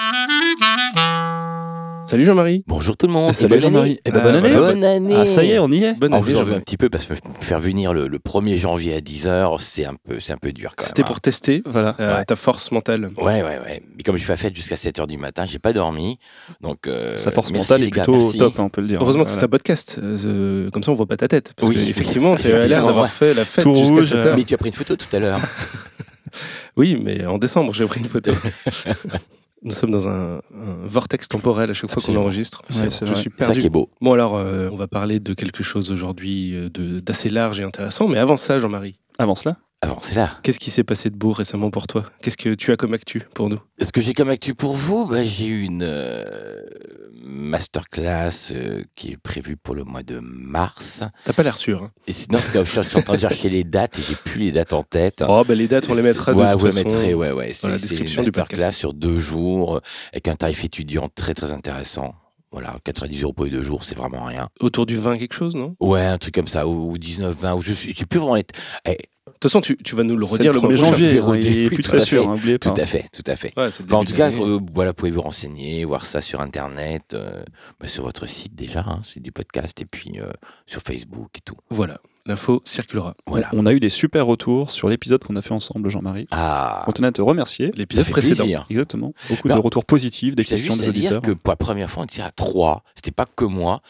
Salut 2.08 2.24
Jean-Marie 2.24 2.64
Bonjour 2.68 2.96
tout 2.96 3.08
le 3.08 3.14
monde. 3.14 3.34
Salut 3.34 3.56
et 3.56 3.60
bonne 3.60 3.62
Jean-Marie. 3.74 3.90
année. 3.92 4.00
Eh 4.06 4.12
ben, 4.12 4.20
Ah, 4.20 4.24
bonne 4.24 4.36
année. 4.36 4.52
voilà. 4.52 4.74
Bonne 4.74 4.84
année. 4.84 5.16
Ah 5.18 5.26
ça 5.26 5.44
y 5.44 5.52
est, 5.52 5.60
on 5.60 5.72
y 5.72 5.84
est. 5.84 5.94
Bonne 5.96 6.14
On 6.14 6.18
année, 6.18 6.24
vous 6.26 6.36
en 6.38 6.40
veut 6.40 6.46
Jean-Marie. 6.46 6.58
un 6.58 6.62
petit 6.62 6.78
peu 6.78 6.90
parce 6.90 7.06
que 7.06 7.14
faire 7.42 7.60
venir 7.60 7.94
le, 7.94 8.08
le 8.08 8.20
1er 8.20 8.58
janvier 8.58 8.94
à 8.96 9.00
10h, 9.00 9.58
c'est 9.60 9.86
un 9.86 9.96
peu, 9.96 10.20
c'est 10.20 10.32
un 10.34 10.38
peu 10.38 10.52
dur 10.52 10.74
quand 10.78 10.86
C'était 10.86 11.04
pour 11.04 11.20
tester 11.20 11.64
Voilà. 11.66 11.96
euh, 12.00 12.18
Ouais. 12.20 12.26
ta 12.26 12.36
force 12.36 12.72
mentale. 12.72 13.06
hein. 13.18 13.22
Ouais, 13.24 13.42
ouais, 13.42 13.58
ouais. 13.66 13.82
Mais 13.98 14.04
comme 14.04 14.18
je 14.18 14.24
fais 14.24 14.34
la 14.34 14.38
fête 14.38 14.56
jusqu'à 14.56 14.76
7h 14.76 15.08
du 15.08 15.18
matin, 15.18 15.46
j'ai 15.48 15.58
pas 15.58 15.74
dormi. 15.74 16.20
Donc, 16.62 16.86
euh, 16.88 17.18
Sa 17.18 17.32
force 17.32 17.52
mentale 17.52 17.84
est 17.84 17.90
plutôt 17.90 18.12
merci. 18.18 18.38
top, 18.38 18.60
hein, 18.60 18.64
on 18.66 18.70
peut 18.70 18.82
le 18.82 18.88
dire. 18.88 19.02
Heureusement 19.02 19.26
que 19.26 19.32
c'est 19.32 19.44
un 19.44 19.48
podcast, 19.48 20.00
euh, 20.02 20.70
comme 20.70 20.84
ça 20.84 20.92
on 20.92 20.96
voit 20.96 21.08
pas 21.08 21.18
ta 21.18 21.28
tête. 21.28 21.54
Parce 21.58 21.70
Oui. 21.70 21.76
que, 21.76 21.90
effectivement, 21.90 22.36
tu 22.36 22.52
as 22.54 22.68
l'air 22.68 22.86
d'avoir 22.86 23.10
fait 23.12 23.34
la 23.34 23.46
fête 23.46 23.66
jusqu'à 23.68 23.90
rouge, 23.90 24.10
7 24.10 24.18
euh, 24.18 24.24
heures. 24.30 24.38
Mais 24.38 24.44
tu 24.44 24.54
as 24.54 24.58
pris 24.58 24.70
une 24.70 24.76
photo 24.76 24.96
tout 24.96 25.14
à 25.16 25.20
l'heure. 25.20 25.40
Oui, 26.78 27.00
mais 27.02 27.26
en 27.26 27.38
décembre, 27.38 27.74
j'ai 27.74 27.86
pris 27.86 28.02
une 28.02 28.10
photo. 28.10 28.32
Nous 29.66 29.72
sommes 29.72 29.92
dans 29.92 30.08
un, 30.08 30.36
un 30.36 30.42
vortex 30.86 31.28
temporel 31.28 31.70
à 31.72 31.74
chaque 31.74 31.92
fois 31.92 32.02
qu'on 32.02 32.16
enregistre. 32.16 32.62
Ouais, 32.70 32.90
c'est 32.92 33.06
ça 33.08 33.14
perdu. 33.36 33.60
qui 33.60 33.66
est 33.66 33.70
beau. 33.70 33.90
Bon 34.00 34.14
alors, 34.14 34.36
euh, 34.38 34.70
on 34.72 34.78
va 34.78 34.88
parler 34.88 35.20
de 35.20 35.34
quelque 35.34 35.64
chose 35.64 35.92
aujourd'hui 35.92 36.54
euh, 36.56 36.70
de- 36.70 37.00
d'assez 37.00 37.30
large 37.30 37.60
et 37.60 37.64
intéressant. 37.64 38.08
Mais 38.08 38.18
avant 38.20 38.38
ça, 38.38 38.60
Jean-Marie, 38.60 39.00
Avant 39.18 39.36
cela, 39.36 39.58
Avant, 39.86 40.00
c'est 40.02 40.16
là. 40.16 40.38
qu'est-ce 40.44 40.60
qui 40.60 40.72
s'est 40.72 40.84
passé 40.84 41.10
de 41.10 41.16
beau 41.16 41.32
récemment 41.32 41.70
pour 41.70 41.88
toi? 41.88 42.06
Qu'est-ce 42.22 42.38
que 42.38 42.54
tu 42.56 42.72
as 42.72 42.76
comme 42.78 42.94
actu 42.94 43.22
pour 43.34 43.50
nous? 43.50 43.60
Ce 43.82 43.92
que 43.92 44.02
j'ai 44.02 44.14
comme 44.14 44.30
actu 44.30 44.56
pour 44.56 44.76
vous, 44.76 45.06
bah, 45.06 45.24
j'ai 45.24 45.46
eu 45.46 45.62
une 45.62 45.84
euh, 45.84 46.60
masterclass 47.24 48.52
euh, 48.52 48.84
qui 48.96 49.12
est 49.12 49.18
prévue 49.18 49.58
pour 49.58 49.76
le 49.76 49.84
mois 49.84 50.04
de 50.04 50.20
mars. 50.22 51.04
T'as 51.24 51.34
pas 51.34 51.44
l'air 51.44 51.58
sûr. 51.58 51.84
hein. 51.84 51.92
Et 52.08 52.14
sinon, 52.14 52.40
que 52.40 52.64
je 52.64 52.82
suis 52.82 52.98
en 52.98 53.02
train 53.02 53.16
de 53.16 53.20
chercher 53.22 53.50
les 53.50 53.64
dates 53.64 54.00
et 54.00 54.02
j'ai 54.02 54.16
plus 54.16 54.40
les 54.40 54.52
dates 54.52 54.74
en 54.74 54.84
tête. 54.84 55.24
Oh, 55.28 55.44
bah 55.48 55.56
les 55.56 55.68
dates, 55.68 55.88
on 55.90 55.94
les 55.96 56.02
mettra 56.02 56.34
de 56.34 56.38
Ouais, 56.40 56.52
toute 56.52 56.60
vous 56.62 56.66
les 56.68 56.72
façon. 56.72 56.88
mettrez, 56.88 57.14
ouais, 57.14 57.32
ouais. 57.32 57.54
C'est 57.54 57.78
c'est 57.78 57.96
une 57.98 58.16
masterclass 58.16 58.72
sur 58.72 58.94
deux 58.94 59.20
jours, 59.20 59.82
avec 60.12 60.28
un 60.28 60.36
tarif 60.36 60.64
étudiant 60.64 61.10
très 61.14 61.34
très 61.34 61.52
intéressant. 61.52 62.14
Voilà, 62.52 62.78
90 62.86 63.22
euros 63.24 63.34
pour 63.34 63.46
les 63.46 63.52
deux 63.52 63.64
jours, 63.64 63.84
c'est 63.84 63.96
vraiment 63.98 64.24
rien. 64.24 64.48
Autour 64.62 64.86
du 64.86 64.96
20 64.98 65.18
quelque 65.18 65.34
chose, 65.34 65.56
non? 65.56 65.76
Ouais, 65.82 66.06
un 66.06 66.18
truc 66.18 66.34
comme 66.36 66.48
ça, 66.48 66.66
ou, 66.68 66.92
ou 66.92 66.98
19, 66.98 67.36
20, 67.38 67.54
ou 67.56 67.62
je 67.62 67.74
j'ai 67.74 68.06
plus 68.06 68.18
vraiment 68.20 68.36
les- 68.36 68.46
Eh, 68.88 68.92
De 68.92 68.98
toute 69.48 69.52
façon, 69.52 69.62
tu, 69.62 69.78
tu 69.78 69.96
vas 69.96 70.04
nous 70.04 70.16
le 70.18 70.26
redire 70.26 70.52
le 70.54 70.60
le 70.60 70.62
mois 70.62 70.72
1er 70.72 70.76
prochain. 70.78 70.92
janvier, 70.92 71.20
hein, 71.20 71.36
il 71.36 71.58
est 71.66 71.70
plus 71.70 71.84
très 71.84 72.02
sûr, 72.02 72.30
hein, 72.30 72.38
pas. 72.38 72.58
tout 72.58 72.82
à 72.82 72.86
fait, 72.86 73.06
tout 73.12 73.24
à 73.26 73.36
fait. 73.36 73.54
Ouais, 73.58 73.70
en 73.92 74.04
tout 74.04 74.14
cas, 74.14 74.30
de 74.32 74.36
euh, 74.36 74.60
voilà, 74.74 74.94
pouvez 74.94 75.12
vous 75.12 75.22
renseigner, 75.22 75.86
voir 75.86 76.06
ça 76.06 76.22
sur 76.22 76.42
Internet, 76.42 77.14
euh, 77.14 77.44
bah, 77.80 77.88
sur 77.88 78.04
votre 78.04 78.26
site 78.28 78.56
déjà, 78.56 78.82
hein, 78.88 79.02
c'est 79.12 79.22
du 79.22 79.32
podcast, 79.32 79.80
et 79.82 79.86
puis 79.86 80.20
euh, 80.20 80.26
sur 80.68 80.82
Facebook 80.82 81.30
et 81.38 81.42
tout. 81.44 81.56
voilà, 81.70 82.00
l'info 82.26 82.62
circulera. 82.66 83.14
Voilà. 83.28 83.50
On 83.54 83.66
a 83.66 83.74
eu 83.74 83.80
des 83.80 83.90
super 83.90 84.26
retours 84.26 84.72
sur 84.72 84.90
l'épisode 84.90 85.24
qu'on 85.24 85.36
a 85.36 85.42
fait 85.42 85.54
ensemble, 85.54 85.90
Jean-Marie. 85.90 86.28
Ah, 86.32 86.84
On 86.88 86.92
tenait 86.92 87.08
à 87.08 87.12
te 87.12 87.22
remercier. 87.22 87.72
L'épisode 87.76 88.06
précédent. 88.10 88.44
plaisir. 88.44 88.66
Exactement. 88.70 89.14
Beaucoup 89.30 89.48
Alors, 89.48 89.60
de 89.60 89.64
retours 89.64 89.86
positifs, 89.86 90.36
des 90.36 90.44
questions 90.46 90.76
des 90.76 90.88
à 90.88 90.92
dire 90.92 91.02
auditeurs. 91.02 91.22
que 91.22 91.32
pour 91.32 91.52
la 91.52 91.58
première 91.58 91.90
fois, 91.90 92.04
on 92.04 92.06
était 92.06 92.22
à 92.22 92.32
trois. 92.32 92.84
C'était 92.96 93.12
pas 93.12 93.26
que 93.26 93.46
moi. 93.46 93.82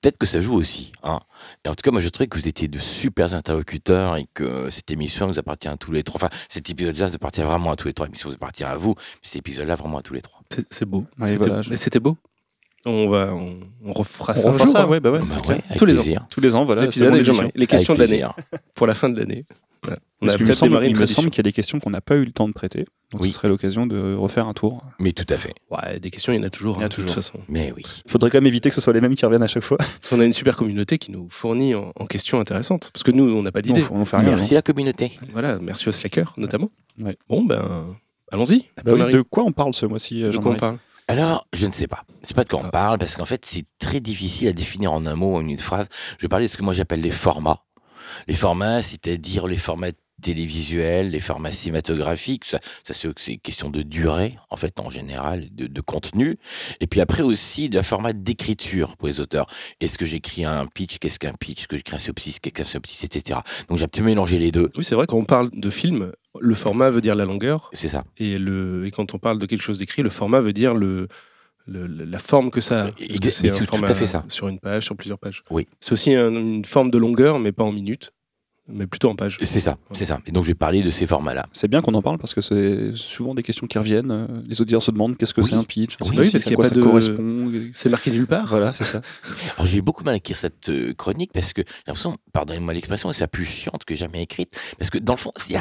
Peut-être 0.00 0.16
que 0.18 0.26
ça 0.26 0.40
joue 0.40 0.54
aussi. 0.54 0.92
Hein. 1.02 1.18
Et 1.64 1.68
en 1.68 1.72
tout 1.74 1.82
cas, 1.82 1.90
moi, 1.90 2.00
je 2.00 2.08
trouvais 2.08 2.26
que 2.28 2.38
vous 2.38 2.46
étiez 2.48 2.68
de 2.68 2.78
super 2.78 3.34
interlocuteurs 3.34 4.16
et 4.16 4.26
que 4.34 4.70
cette 4.70 4.90
émission 4.90 5.26
vous 5.26 5.38
appartient 5.38 5.68
à 5.68 5.76
tous 5.76 5.92
les 5.92 6.02
trois. 6.02 6.20
Enfin, 6.22 6.30
cet 6.48 6.70
épisode-là 6.70 7.06
vous 7.08 7.14
appartient 7.14 7.42
vraiment 7.42 7.70
à 7.72 7.76
tous 7.76 7.88
les 7.88 7.94
trois. 7.94 8.06
L'émission 8.06 8.28
vous 8.28 8.34
appartient 8.36 8.64
à 8.64 8.76
vous. 8.76 8.94
mais 8.96 9.02
Cet 9.22 9.36
épisode-là, 9.36 9.74
vraiment 9.74 9.98
à 9.98 10.02
tous 10.02 10.14
les 10.14 10.20
trois. 10.20 10.40
C'est 10.70 10.84
beau. 10.84 11.04
Ouais, 11.18 11.28
C'était- 11.28 11.38
voilà, 11.46 11.62
je- 11.62 11.70
Mais 11.70 11.76
c'était 11.76 12.00
beau. 12.00 12.16
On 12.84 13.08
va, 13.08 13.34
on, 13.34 13.58
on 13.84 13.92
refera 13.92 14.34
On 14.36 14.40
ça 14.40 14.48
refera 14.50 14.64
jour. 14.64 14.72
ça, 14.72 14.82
hein. 14.84 14.86
ouais, 14.86 15.00
bah 15.00 15.10
ouais, 15.10 15.18
Bah 15.18 15.24
ouais, 15.48 15.60
Tous 15.76 15.84
les 15.84 15.98
ans. 15.98 16.02
Tous 16.30 16.40
les 16.40 16.54
ans, 16.54 16.64
voilà. 16.64 16.86
Bon, 16.86 16.90
Jean-Marie. 17.24 17.50
Les 17.56 17.66
questions 17.66 17.94
de 17.94 17.98
l'année 17.98 18.24
pour 18.74 18.86
la 18.86 18.94
fin 18.94 19.08
de 19.08 19.18
l'année. 19.18 19.44
Voilà. 19.82 19.98
On 20.20 20.26
Parce 20.26 20.34
a 20.34 20.44
peut-être 20.44 20.62
démarré 20.62 20.88
il 20.88 20.96
me 20.98 21.06
semble 21.06 21.30
qu'il 21.30 21.38
y 21.38 21.40
a 21.40 21.44
des 21.44 21.52
questions 21.52 21.78
qu'on 21.78 21.90
n'a 21.90 22.00
pas 22.00 22.16
eu 22.16 22.24
le 22.24 22.32
temps 22.32 22.48
de 22.48 22.52
prêter. 22.52 22.86
Donc 23.12 23.22
Oui. 23.22 23.28
ce 23.28 23.34
serait 23.36 23.48
l'occasion 23.48 23.86
de 23.86 24.14
refaire 24.14 24.48
un 24.48 24.52
tour. 24.52 24.82
Mais 24.98 25.12
tout 25.12 25.24
à 25.32 25.36
fait. 25.36 25.54
Ouais, 25.70 26.00
des 26.00 26.10
questions, 26.10 26.32
il 26.32 26.36
y 26.36 26.38
en 26.40 26.42
a 26.42 26.50
toujours. 26.50 26.76
Il 26.76 26.78
y 26.78 26.80
en 26.80 26.82
a 26.82 26.84
hein, 26.86 26.88
de 26.88 26.94
toute 26.94 27.04
toujours. 27.04 27.14
façon. 27.22 27.38
Mais 27.48 27.72
oui. 27.76 27.84
Il 28.04 28.10
faudrait 28.10 28.28
quand 28.30 28.38
même 28.38 28.46
éviter 28.48 28.68
que 28.68 28.74
ce 28.74 28.80
soit 28.80 28.92
les 28.92 29.00
mêmes 29.00 29.14
qui 29.14 29.24
reviennent 29.24 29.42
à 29.44 29.46
chaque 29.46 29.62
fois. 29.62 29.76
Parce 29.78 30.10
qu'on 30.10 30.20
a 30.20 30.24
une 30.24 30.32
super 30.32 30.56
communauté 30.56 30.98
qui 30.98 31.12
nous 31.12 31.28
fournit 31.30 31.74
en, 31.76 31.92
en 31.94 32.06
questions 32.06 32.40
intéressantes. 32.40 32.90
Parce 32.92 33.04
que 33.04 33.12
nous, 33.12 33.24
on 33.32 33.42
n'a 33.42 33.52
pas 33.52 33.62
d'idée. 33.62 33.84
on, 33.92 34.00
on 34.00 34.04
fait 34.04 34.16
rien. 34.16 34.30
Merci 34.30 34.54
la 34.54 34.62
communauté. 34.62 35.12
Voilà, 35.32 35.58
merci 35.60 35.88
aux 35.88 35.92
slackers 35.92 36.34
notamment. 36.36 36.70
Ouais. 37.00 37.16
Bon, 37.28 37.44
ben, 37.44 37.96
allons-y. 38.32 38.64
Ah 38.76 38.82
bah 38.84 38.92
oui, 38.94 39.12
de 39.12 39.22
quoi 39.22 39.44
on 39.44 39.52
parle 39.52 39.72
ce 39.74 39.86
mois-ci, 39.86 40.24
euh, 40.24 40.30
De 40.30 40.38
quoi 40.38 40.52
on 40.52 40.56
parle? 40.56 40.78
Alors, 41.10 41.46
je 41.54 41.64
ne 41.64 41.70
sais 41.70 41.86
pas. 41.86 42.04
C'est 42.22 42.36
pas 42.36 42.44
de 42.44 42.50
quoi 42.50 42.60
on 42.60 42.66
Ah. 42.66 42.70
parle 42.70 42.98
parce 42.98 43.16
qu'en 43.16 43.24
fait, 43.24 43.46
c'est 43.46 43.64
très 43.78 43.98
difficile 44.00 44.48
à 44.48 44.52
définir 44.52 44.92
en 44.92 45.06
un 45.06 45.14
mot 45.14 45.30
ou 45.32 45.36
en 45.36 45.46
une 45.48 45.56
phrase. 45.56 45.88
Je 46.18 46.22
vais 46.24 46.28
parler 46.28 46.44
de 46.44 46.50
ce 46.50 46.58
que 46.58 46.62
moi 46.62 46.74
j'appelle 46.74 47.00
les 47.00 47.10
formats. 47.12 47.60
Les 48.26 48.34
formats, 48.34 48.82
c'est-à-dire 48.82 49.46
les 49.46 49.56
formats 49.56 49.92
télévisuels, 50.20 51.10
les 51.10 51.20
formats 51.20 51.52
cinématographiques. 51.52 52.44
Ça, 52.44 52.58
ça 52.82 52.94
c'est 53.16 53.36
question 53.36 53.70
de 53.70 53.82
durée, 53.82 54.36
en 54.50 54.56
fait, 54.56 54.80
en 54.80 54.90
général, 54.90 55.48
de, 55.52 55.66
de 55.66 55.80
contenu. 55.80 56.38
Et 56.80 56.86
puis 56.86 57.00
après 57.00 57.22
aussi 57.22 57.68
d'un 57.68 57.82
format 57.82 58.12
d'écriture 58.12 58.96
pour 58.96 59.08
les 59.08 59.20
auteurs. 59.20 59.46
Est-ce 59.80 59.96
que 59.96 60.06
j'écris 60.06 60.44
un 60.44 60.66
pitch? 60.66 60.98
Qu'est-ce 60.98 61.18
qu'un 61.18 61.32
pitch? 61.32 61.60
Est-ce 61.60 61.68
que 61.68 61.76
j'écris 61.76 61.94
un 61.94 61.98
synopsis? 61.98 62.40
Qu'est-ce 62.40 62.54
qu'un 62.54 62.64
synopsis? 62.64 63.04
Etc. 63.04 63.38
Donc 63.68 63.78
j'ai 63.78 63.84
un 63.84 63.88
petit 63.88 64.00
peu 64.00 64.06
mélangé 64.06 64.38
les 64.38 64.50
deux. 64.50 64.70
Oui, 64.76 64.84
c'est 64.84 64.94
vrai, 64.94 65.06
quand 65.06 65.18
on 65.18 65.24
parle 65.24 65.50
de 65.52 65.70
film, 65.70 66.12
le 66.40 66.54
format 66.54 66.90
veut 66.90 67.00
dire 67.00 67.14
la 67.14 67.24
longueur. 67.24 67.70
C'est 67.72 67.88
ça. 67.88 68.04
Et, 68.16 68.38
le, 68.38 68.86
et 68.86 68.90
quand 68.90 69.14
on 69.14 69.18
parle 69.18 69.38
de 69.38 69.46
quelque 69.46 69.62
chose 69.62 69.78
d'écrit, 69.78 70.02
le 70.02 70.10
format 70.10 70.40
veut 70.40 70.52
dire 70.52 70.74
le, 70.74 71.08
le- 71.68 72.04
la 72.04 72.18
forme 72.18 72.50
que 72.50 72.60
ça 72.60 72.84
a. 72.86 72.90
C'est 73.30 73.50
tout 73.50 73.64
format 73.66 73.88
à 73.90 73.94
fait 73.94 74.06
ça. 74.06 74.24
sur 74.28 74.48
une 74.48 74.58
page, 74.58 74.84
sur 74.84 74.96
plusieurs 74.96 75.18
pages 75.18 75.42
Oui. 75.50 75.66
C'est 75.80 75.92
aussi 75.92 76.14
un- 76.14 76.30
une 76.30 76.64
forme 76.64 76.90
de 76.90 76.98
longueur, 76.98 77.38
mais 77.38 77.52
pas 77.52 77.64
en 77.64 77.72
minutes, 77.72 78.10
mais 78.68 78.86
plutôt 78.86 79.08
en 79.10 79.14
pages. 79.14 79.38
C'est 79.42 79.60
ça. 79.60 79.78
C'est 79.92 80.04
ça. 80.04 80.20
Et 80.26 80.32
donc 80.32 80.44
je 80.44 80.48
vais 80.48 80.54
parler 80.54 80.82
de 80.82 80.90
ces 80.90 81.06
formats-là. 81.06 81.46
C'est 81.52 81.68
bien 81.68 81.80
qu'on 81.82 81.94
en 81.94 82.02
parle 82.02 82.18
parce 82.18 82.34
que 82.34 82.40
c'est 82.40 82.92
souvent 82.94 83.34
des 83.34 83.42
questions 83.42 83.66
qui 83.66 83.78
reviennent. 83.78 84.10
euh, 84.10 84.26
Les 84.46 84.60
auditeurs 84.60 84.82
se 84.82 84.90
demandent 84.90 85.16
qu'est-ce 85.16 85.34
que 85.34 85.40
Oui. 85.40 85.48
c'est 85.50 85.56
un 85.56 85.64
pitch, 85.64 85.96
Oui, 86.02 86.08
un 86.26 86.30
parce 86.30 86.44
qu'il 86.44 86.54
quoi 86.56 86.64
pas 86.64 86.68
ça 86.68 86.74
de- 86.74 86.82
correspond. 86.82 87.50
C'est 87.74 87.88
marqué 87.88 88.10
nulle 88.10 88.26
part. 88.26 88.46
Voilà, 88.46 88.72
c'est 88.74 88.84
ça. 88.84 89.00
Alors 89.56 89.66
j'ai 89.66 89.78
eu 89.78 89.82
beaucoup 89.82 90.04
mal 90.04 90.14
à 90.14 90.16
écrire 90.18 90.36
cette 90.36 90.68
euh, 90.68 90.92
chronique 90.94 91.30
parce 91.32 91.52
que 91.52 91.62
j'ai 91.62 91.68
l'impression, 91.86 92.16
pardonnez-moi 92.32 92.72
l'expression, 92.74 93.12
c'est 93.12 93.20
la 93.20 93.28
plus 93.28 93.44
chiante 93.44 93.84
que 93.84 93.94
j'ai 93.94 94.00
jamais 94.00 94.22
écrite. 94.22 94.58
Parce 94.78 94.90
que 94.90 94.98
dans 94.98 95.14
le 95.14 95.18
fond, 95.18 95.32
c'est 95.36 95.54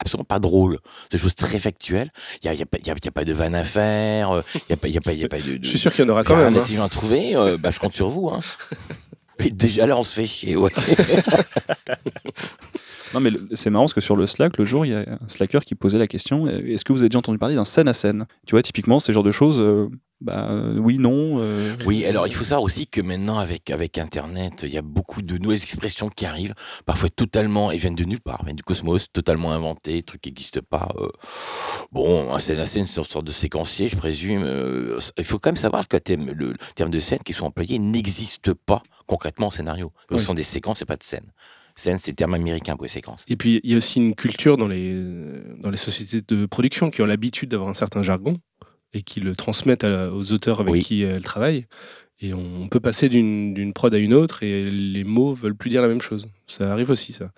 absolument 0.00 0.24
pas 0.24 0.38
drôle. 0.38 0.78
C'est 1.10 1.16
des 1.18 1.22
choses 1.22 1.34
très 1.34 1.58
factuelles. 1.58 2.10
Il 2.42 2.50
n'y 2.50 2.56
a, 2.56 2.58
y 2.58 2.62
a, 2.62 2.66
pas- 2.66 2.78
il 2.80 2.86
y 2.86 2.90
a- 2.90 2.94
il 2.96 3.04
y 3.04 3.08
a 3.08 3.12
pas 3.12 3.24
de 3.24 3.32
vanne 3.32 3.54
à 3.54 3.64
faire. 3.64 4.42
Il 4.54 4.60
n'y 4.70 4.74
a, 4.74 4.76
pas- 4.76 4.88
il 4.88 4.94
y 4.94 4.98
a, 4.98 5.00
pas- 5.00 5.12
il 5.12 5.18
y 5.20 5.24
a 5.24 5.28
pas 5.28 5.38
de... 5.38 5.56
de 5.56 5.58
Je 5.64 5.68
suis 5.68 5.78
sûr 5.78 5.92
qu'il 5.92 6.04
y 6.04 6.08
en 6.08 6.10
aura 6.10 6.22
quand 6.24 6.36
même. 6.36 6.48
hein. 6.48 6.52
d'intelligent 6.52 6.84
à 6.84 6.88
trouver. 6.88 7.34
euh, 7.36 7.56
bah, 7.58 7.70
je 7.70 7.78
compte 7.80 7.94
sur 7.94 8.08
vous. 8.08 8.28
Hein. 8.30 8.40
Et 9.44 9.50
déjà 9.50 9.86
là, 9.86 9.96
on 9.96 10.04
se 10.04 10.20
fait 10.20 10.26
chier. 10.26 10.56
Ouais. 10.56 10.70
Non, 13.14 13.20
mais 13.20 13.30
c'est 13.54 13.70
marrant 13.70 13.84
parce 13.84 13.94
que 13.94 14.00
sur 14.00 14.16
le 14.16 14.26
Slack, 14.26 14.56
le 14.58 14.64
jour, 14.64 14.86
il 14.86 14.92
y 14.92 14.94
a 14.94 15.00
un 15.20 15.28
Slacker 15.28 15.60
qui 15.64 15.74
posait 15.74 15.98
la 15.98 16.06
question 16.06 16.46
euh, 16.46 16.62
est-ce 16.66 16.84
que 16.84 16.92
vous 16.92 17.00
avez 17.00 17.08
déjà 17.08 17.18
entendu 17.18 17.38
parler 17.38 17.54
d'un 17.54 17.64
scène 17.64 17.88
à 17.88 17.94
scène? 17.94 18.26
Tu 18.46 18.52
vois, 18.52 18.62
typiquement, 18.62 18.98
ces 19.00 19.12
genres 19.12 19.22
de 19.22 19.30
choses, 19.32 19.60
euh, 19.60 19.88
bah 20.20 20.48
euh, 20.50 20.78
oui, 20.78 20.98
non. 20.98 21.38
euh, 21.40 21.74
Oui, 21.84 22.04
alors 22.06 22.26
il 22.28 22.34
faut 22.34 22.44
savoir 22.44 22.62
aussi 22.62 22.86
que 22.86 23.00
maintenant, 23.00 23.38
avec, 23.38 23.70
avec 23.70 23.98
Internet, 23.98 24.60
il 24.62 24.72
y 24.72 24.78
a 24.78 24.82
beaucoup 24.82 25.20
de 25.20 25.36
nouvelles 25.36 25.62
expressions 25.62 26.08
qui 26.08 26.24
arrivent, 26.26 26.54
parfois 26.86 27.08
totalement, 27.08 27.70
et 27.72 27.76
viennent 27.78 27.96
de 27.96 28.04
nulle 28.04 28.20
part, 28.20 28.44
viennent 28.44 28.56
du 28.56 28.62
cosmos, 28.62 29.06
totalement 29.12 29.52
inventées, 29.52 30.02
trucs 30.04 30.20
qui 30.20 30.30
n'existent 30.30 30.60
pas. 30.70 30.88
Bon, 31.90 32.32
un 32.32 32.38
scène 32.38 32.60
à 32.60 32.66
scène, 32.66 32.86
c'est 32.86 33.00
une 33.00 33.04
sorte 33.06 33.24
de 33.26 33.32
séquencier, 33.32 33.88
je 33.88 33.96
présume. 33.96 34.42
il 35.18 35.24
faut 35.24 35.38
quand 35.38 35.50
même 35.50 35.56
savoir 35.56 35.88
que 35.88 35.96
le, 35.96 36.00
terme- 36.00 36.30
le- 36.32 36.52
le 36.52 36.56
terme 36.74 36.90
de 36.90 37.00
scène 37.00 37.18
qui 37.24 37.32
sont 37.32 37.46
employés 37.46 37.78
n'existe 37.78 38.54
pas 38.54 38.82
concrètement 39.06 39.48
en 39.48 39.50
scénario. 39.50 39.92
Ce 40.10 40.14
Oui. 40.16 40.20
sont 40.22 40.34
des 40.34 40.42
séquences 40.44 40.80
et 40.82 40.84
pas 40.84 40.96
de 40.96 41.02
scènes. 41.02 41.32
Scène, 41.74 41.98
c'est 41.98 42.12
terme 42.12 42.34
américain 42.34 42.74
pour 42.76 42.84
les 42.84 42.90
séquences. 42.90 43.24
Et 43.28 43.36
puis, 43.36 43.60
il 43.64 43.70
y 43.70 43.74
a 43.74 43.76
aussi 43.78 43.98
une 43.98 44.14
culture 44.14 44.56
dans 44.56 44.68
les, 44.68 44.94
dans 45.58 45.70
les 45.70 45.76
sociétés 45.76 46.20
de 46.26 46.46
production 46.46 46.90
qui 46.90 47.02
ont 47.02 47.06
l'habitude 47.06 47.50
d'avoir 47.50 47.68
un 47.70 47.74
certain 47.74 48.02
jargon 48.02 48.38
et 48.92 49.02
qui 49.02 49.20
le 49.20 49.34
transmettent 49.34 49.84
à- 49.84 50.12
aux 50.12 50.32
auteurs 50.32 50.60
avec 50.60 50.72
Oui. 50.72 50.82
qui 50.82 51.02
elles 51.02 51.24
travaillent. 51.24 51.66
Et 52.20 52.34
on 52.34 52.68
peut 52.68 52.78
passer 52.78 53.08
d'une 53.08 53.72
prod 53.72 53.92
à 53.92 53.98
une 53.98 54.14
autre 54.14 54.42
et 54.42 54.70
les 54.70 55.02
mots 55.04 55.32
veulent 55.34 55.56
plus 55.56 55.70
dire 55.70 55.82
la 55.82 55.88
même 55.88 56.02
chose. 56.02 56.28
Ça 56.46 56.70
arrive 56.72 56.90
aussi, 56.90 57.12
ça. 57.12 57.32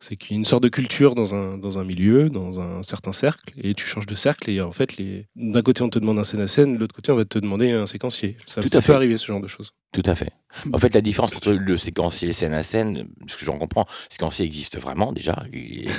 C'est 0.00 0.16
qu'il 0.16 0.32
y 0.32 0.34
a 0.34 0.38
une 0.38 0.44
sorte 0.44 0.62
de 0.64 0.68
culture 0.68 1.14
dans 1.14 1.34
un, 1.36 1.56
dans 1.56 1.78
un 1.78 1.84
milieu, 1.84 2.28
dans 2.28 2.60
un 2.60 2.82
certain 2.82 3.12
cercle, 3.12 3.54
et 3.62 3.74
tu 3.74 3.86
changes 3.86 4.06
de 4.06 4.14
cercle, 4.16 4.50
et 4.50 4.60
en 4.60 4.72
fait, 4.72 4.96
les... 4.96 5.28
d'un 5.36 5.62
côté, 5.62 5.82
on 5.82 5.88
te 5.88 5.98
demande 6.00 6.18
un 6.18 6.24
scène 6.24 6.40
à 6.40 6.48
scène, 6.48 6.74
de 6.74 6.78
l'autre 6.78 6.94
côté, 6.94 7.12
on 7.12 7.16
va 7.16 7.24
te 7.24 7.38
demander 7.38 7.70
un 7.70 7.86
séquencier. 7.86 8.36
Ça, 8.44 8.60
Tout 8.60 8.68
ça 8.68 8.78
à 8.78 8.82
peut 8.82 8.94
arriver, 8.94 9.16
ce 9.16 9.26
genre 9.26 9.40
de 9.40 9.46
choses. 9.46 9.70
Tout 9.94 10.02
à 10.04 10.14
fait. 10.14 10.30
En 10.72 10.78
fait, 10.78 10.92
la 10.94 11.00
différence 11.00 11.34
entre 11.36 11.52
le 11.52 11.76
séquencier 11.76 12.26
et 12.26 12.30
le 12.30 12.32
scène 12.34 12.52
à 12.52 12.62
scène, 12.62 13.08
ce 13.28 13.36
que 13.38 13.44
j'en 13.44 13.58
comprends, 13.58 13.86
le 14.08 14.12
séquencier 14.12 14.44
existe 14.44 14.78
vraiment 14.78 15.12
déjà, 15.12 15.42
il 15.52 15.84
y 15.84 15.88
a 15.88 15.92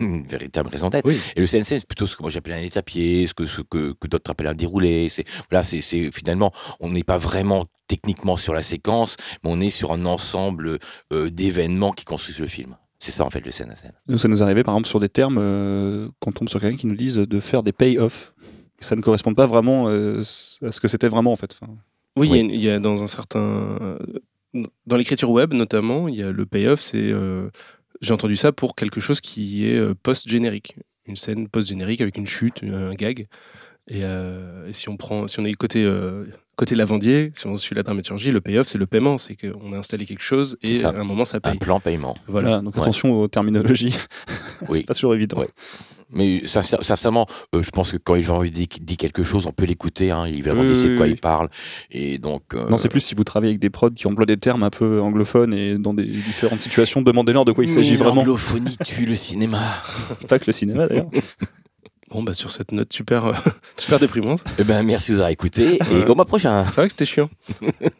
une 0.00 0.26
véritable 0.26 0.68
raison 0.70 0.88
d'être. 0.90 1.06
Oui. 1.06 1.18
Et 1.34 1.40
le 1.40 1.46
CNC, 1.46 1.64
c'est 1.64 1.86
plutôt 1.86 2.06
ce 2.06 2.14
que 2.14 2.22
moi 2.22 2.30
j'appelle 2.30 2.52
un 2.54 2.60
étapier, 2.60 3.26
ce 3.26 3.34
que, 3.34 3.46
ce 3.46 3.62
que, 3.62 3.94
que 3.98 4.06
d'autres 4.06 4.30
appellent 4.30 4.46
un 4.48 4.54
déroulé. 4.54 5.08
C'est 5.08 5.24
voilà, 5.50 5.64
c'est 5.64 5.80
c'est- 5.80 6.10
finalement, 6.14 6.52
on 6.80 6.90
n'est 6.90 7.04
pas 7.04 7.18
vraiment 7.18 7.66
techniquement 7.86 8.36
sur 8.36 8.52
la 8.54 8.62
séquence, 8.62 9.16
mais 9.42 9.50
on 9.50 9.60
est 9.60 9.70
sur 9.70 9.92
un 9.92 10.04
ensemble 10.04 10.78
euh, 11.12 11.30
d'événements 11.30 11.92
qui 11.92 12.04
construisent 12.04 12.38
le 12.38 12.48
film. 12.48 12.76
C'est 12.98 13.12
ça 13.12 13.24
en 13.24 13.30
fait 13.30 13.40
le 13.44 13.50
scène 13.50 13.70
à 13.70 13.76
scène. 13.76 13.92
Nous, 14.08 14.18
ça 14.18 14.28
nous 14.28 14.42
arrivait 14.42 14.62
par 14.64 14.74
exemple 14.74 14.88
sur 14.88 15.00
des 15.00 15.08
termes, 15.08 15.38
euh, 15.40 16.08
quand 16.20 16.30
on 16.30 16.34
tombe 16.40 16.48
sur 16.50 16.60
quelqu'un 16.60 16.76
qui 16.76 16.86
nous 16.86 16.96
dise 16.96 17.16
de 17.16 17.40
faire 17.40 17.62
des 17.62 17.72
pay-off. 17.72 18.34
Ça 18.80 18.94
ne 18.94 19.00
correspond 19.00 19.34
pas 19.34 19.46
vraiment 19.46 19.88
euh, 19.88 20.20
à 20.20 20.70
ce 20.70 20.80
que 20.80 20.86
c'était 20.86 21.08
vraiment 21.08 21.32
en 21.32 21.36
fait. 21.36 21.52
Enfin, 21.60 21.72
Oui, 22.18 22.28
il 22.28 22.30
y 22.30 22.34
a 22.34 22.34
Oui. 22.34 22.40
une- 22.40 22.50
il 22.50 22.60
y, 22.62 22.70
a 22.70 22.78
dans 22.80 23.02
un 23.02 23.06
certain. 23.06 23.98
Dans 24.86 24.96
l'écriture 24.96 25.30
web, 25.30 25.52
notamment, 25.54 26.08
il 26.08 26.16
y 26.16 26.22
a 26.22 26.30
le 26.32 26.46
payoff, 26.46 26.80
c'est. 26.80 26.96
euh, 27.12 27.48
J'ai 28.00 28.12
entendu 28.14 28.36
ça 28.36 28.52
pour 28.52 28.76
quelque 28.76 29.00
chose 29.00 29.20
qui 29.20 29.66
est 29.66 29.76
euh, 29.76 29.94
post-générique. 30.02 30.76
Une 31.06 31.16
scène 31.16 31.48
post-générique 31.48 32.00
avec 32.00 32.16
une 32.16 32.26
chute, 32.28 32.62
un 32.62 32.94
gag. 32.94 33.26
Et, 33.88 34.00
euh, 34.04 34.68
et 34.68 34.72
si 34.72 34.88
on 34.88 34.96
prend, 34.96 35.26
si 35.26 35.40
on 35.40 35.44
est 35.44 35.54
côté, 35.54 35.82
euh, 35.84 36.24
côté 36.58 36.74
lavandier, 36.74 37.30
si 37.34 37.46
on 37.46 37.56
suit 37.56 37.74
la 37.76 37.82
dramaturgie, 37.84 38.30
le 38.32 38.40
payoff, 38.42 38.66
c'est 38.66 38.78
le 38.78 38.86
paiement. 38.86 39.16
C'est 39.16 39.36
qu'on 39.36 39.72
a 39.72 39.78
installé 39.78 40.04
quelque 40.04 40.22
chose 40.24 40.58
et 40.62 40.74
ça. 40.74 40.90
à 40.90 40.98
un 41.00 41.04
moment, 41.04 41.24
ça 41.24 41.38
Un 41.38 41.40
paye. 41.40 41.58
plan 41.58 41.78
paiement. 41.80 42.16
Voilà. 42.26 42.48
voilà, 42.48 42.62
donc 42.62 42.74
Ouais. 42.74 42.80
attention 42.82 43.12
aux 43.12 43.28
terminologies. 43.28 43.94
Oui. 44.68 44.78
c'est 44.78 44.86
pas 44.86 44.94
toujours 44.94 45.14
évident. 45.14 45.38
Ouais. 45.38 45.48
Mais 46.10 46.46
sincère- 46.46 46.82
sincèrement, 46.82 47.26
euh, 47.54 47.62
je 47.62 47.70
pense 47.70 47.92
que 47.92 47.96
quand 47.98 48.16
Yvan 48.16 48.42
dit, 48.44 48.66
dit 48.80 48.96
quelque 48.96 49.22
chose, 49.22 49.46
on 49.46 49.52
peut 49.52 49.66
l'écouter. 49.66 50.10
Hein, 50.10 50.26
il 50.26 50.42
va 50.42 50.52
vraiment 50.54 50.72
oui, 50.72 50.82
de 50.88 50.96
quoi 50.96 51.06
oui. 51.06 51.12
il 51.12 51.20
parle. 51.20 51.48
Et 51.90 52.18
donc. 52.18 52.42
euh, 52.54 52.66
Non, 52.68 52.76
c'est 52.78 52.88
plus 52.88 53.00
si 53.02 53.14
vous 53.14 53.24
travaillez 53.24 53.50
avec 53.52 53.60
des 53.60 53.70
prods 53.70 53.90
qui 53.90 54.06
emploient 54.06 54.26
des 54.26 54.38
termes 54.38 54.62
un 54.64 54.70
peu 54.70 55.00
anglophones 55.00 55.52
et 55.54 55.76
dans 55.78 55.92
des 55.94 56.04
différentes 56.06 56.60
situations, 56.62 57.02
demandez-leur 57.02 57.44
de 57.44 57.52
quoi 57.52 57.62
il 57.62 57.70
s'agit 57.70 57.94
vraiment. 57.96 58.16
L'anglophonie 58.16 58.76
tue 58.84 59.04
le 59.06 59.14
cinéma. 59.14 59.60
Pas 60.28 60.38
que 60.38 60.46
le 60.46 60.52
cinéma 60.52 60.88
d'ailleurs. 60.88 61.10
Bon, 62.10 62.22
bah, 62.22 62.32
sur 62.34 62.50
cette 62.50 62.72
note 62.72 62.92
super, 62.92 63.26
euh, 63.26 63.32
super 63.76 63.98
déprimante, 63.98 64.42
Eh 64.58 64.64
ben, 64.64 64.82
merci 64.82 65.10
de 65.10 65.16
nous 65.16 65.20
avoir 65.20 65.30
écoutés 65.30 65.78
et 65.90 66.04
au 66.06 66.14
mois 66.14 66.24
prochain. 66.24 66.64
c'est 66.66 66.76
vrai 66.76 66.86
que 66.86 66.92
c'était 66.92 67.04
chiant. 67.04 67.28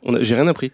On 0.03 0.15
a- 0.15 0.23
J'ai 0.23 0.35
rien 0.35 0.47
appris. 0.49 0.73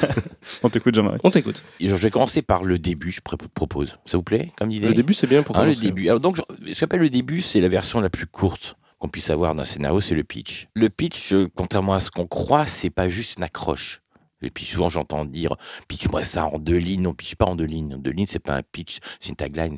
On 0.64 0.68
t'écoute, 0.68 0.94
Jean-Marie. 0.94 1.18
On 1.22 1.30
t'écoute. 1.30 1.62
Je 1.80 1.94
vais 1.94 2.10
commencer 2.10 2.42
par 2.42 2.64
le 2.64 2.78
début, 2.78 3.12
je 3.12 3.20
pr- 3.20 3.36
propose. 3.54 3.96
Ça 4.06 4.16
vous 4.16 4.22
plaît 4.24 4.50
comme 4.58 4.70
idée 4.70 4.88
Le 4.88 4.94
début, 4.94 5.14
c'est 5.14 5.26
bien 5.28 5.42
pour 5.44 5.56
Hein, 5.56 5.60
le 5.60 5.66
commencer. 5.66 5.82
début. 5.86 6.08
Alors, 6.08 6.20
donc, 6.20 6.36
je- 6.36 6.42
ce 6.66 6.70
que 6.72 6.74
j'appelle 6.74 7.00
le 7.00 7.10
début, 7.10 7.40
c'est 7.40 7.60
la 7.60 7.68
version 7.68 8.00
la 8.00 8.10
plus 8.10 8.26
courte 8.26 8.76
qu'on 8.98 9.08
puisse 9.08 9.30
avoir 9.30 9.54
d'un 9.54 9.64
scénario, 9.64 10.00
c'est 10.00 10.14
le 10.14 10.24
pitch. 10.24 10.68
Le 10.74 10.88
pitch, 10.88 11.32
euh, 11.32 11.48
contrairement 11.56 11.94
à 11.94 12.00
ce 12.00 12.10
qu'on 12.10 12.26
croit, 12.26 12.66
c'est 12.66 12.90
pas 12.90 13.08
juste 13.08 13.36
une 13.38 13.44
accroche. 13.44 14.01
Le 14.42 14.50
pitch, 14.50 14.72
souvent 14.72 14.88
j'entends 14.88 15.24
dire 15.24 15.56
pitch-moi 15.88 16.24
ça 16.24 16.46
en 16.46 16.58
deux 16.58 16.76
lignes. 16.76 17.02
Non, 17.02 17.14
pitch 17.14 17.36
pas 17.36 17.46
en 17.46 17.54
deux 17.54 17.64
lignes. 17.64 17.96
Deux 17.98 18.10
lignes, 18.10 18.26
c'est 18.26 18.38
pas 18.38 18.56
un 18.56 18.62
pitch, 18.62 18.98
c'est 19.20 19.30
une 19.30 19.36
tagline. 19.36 19.76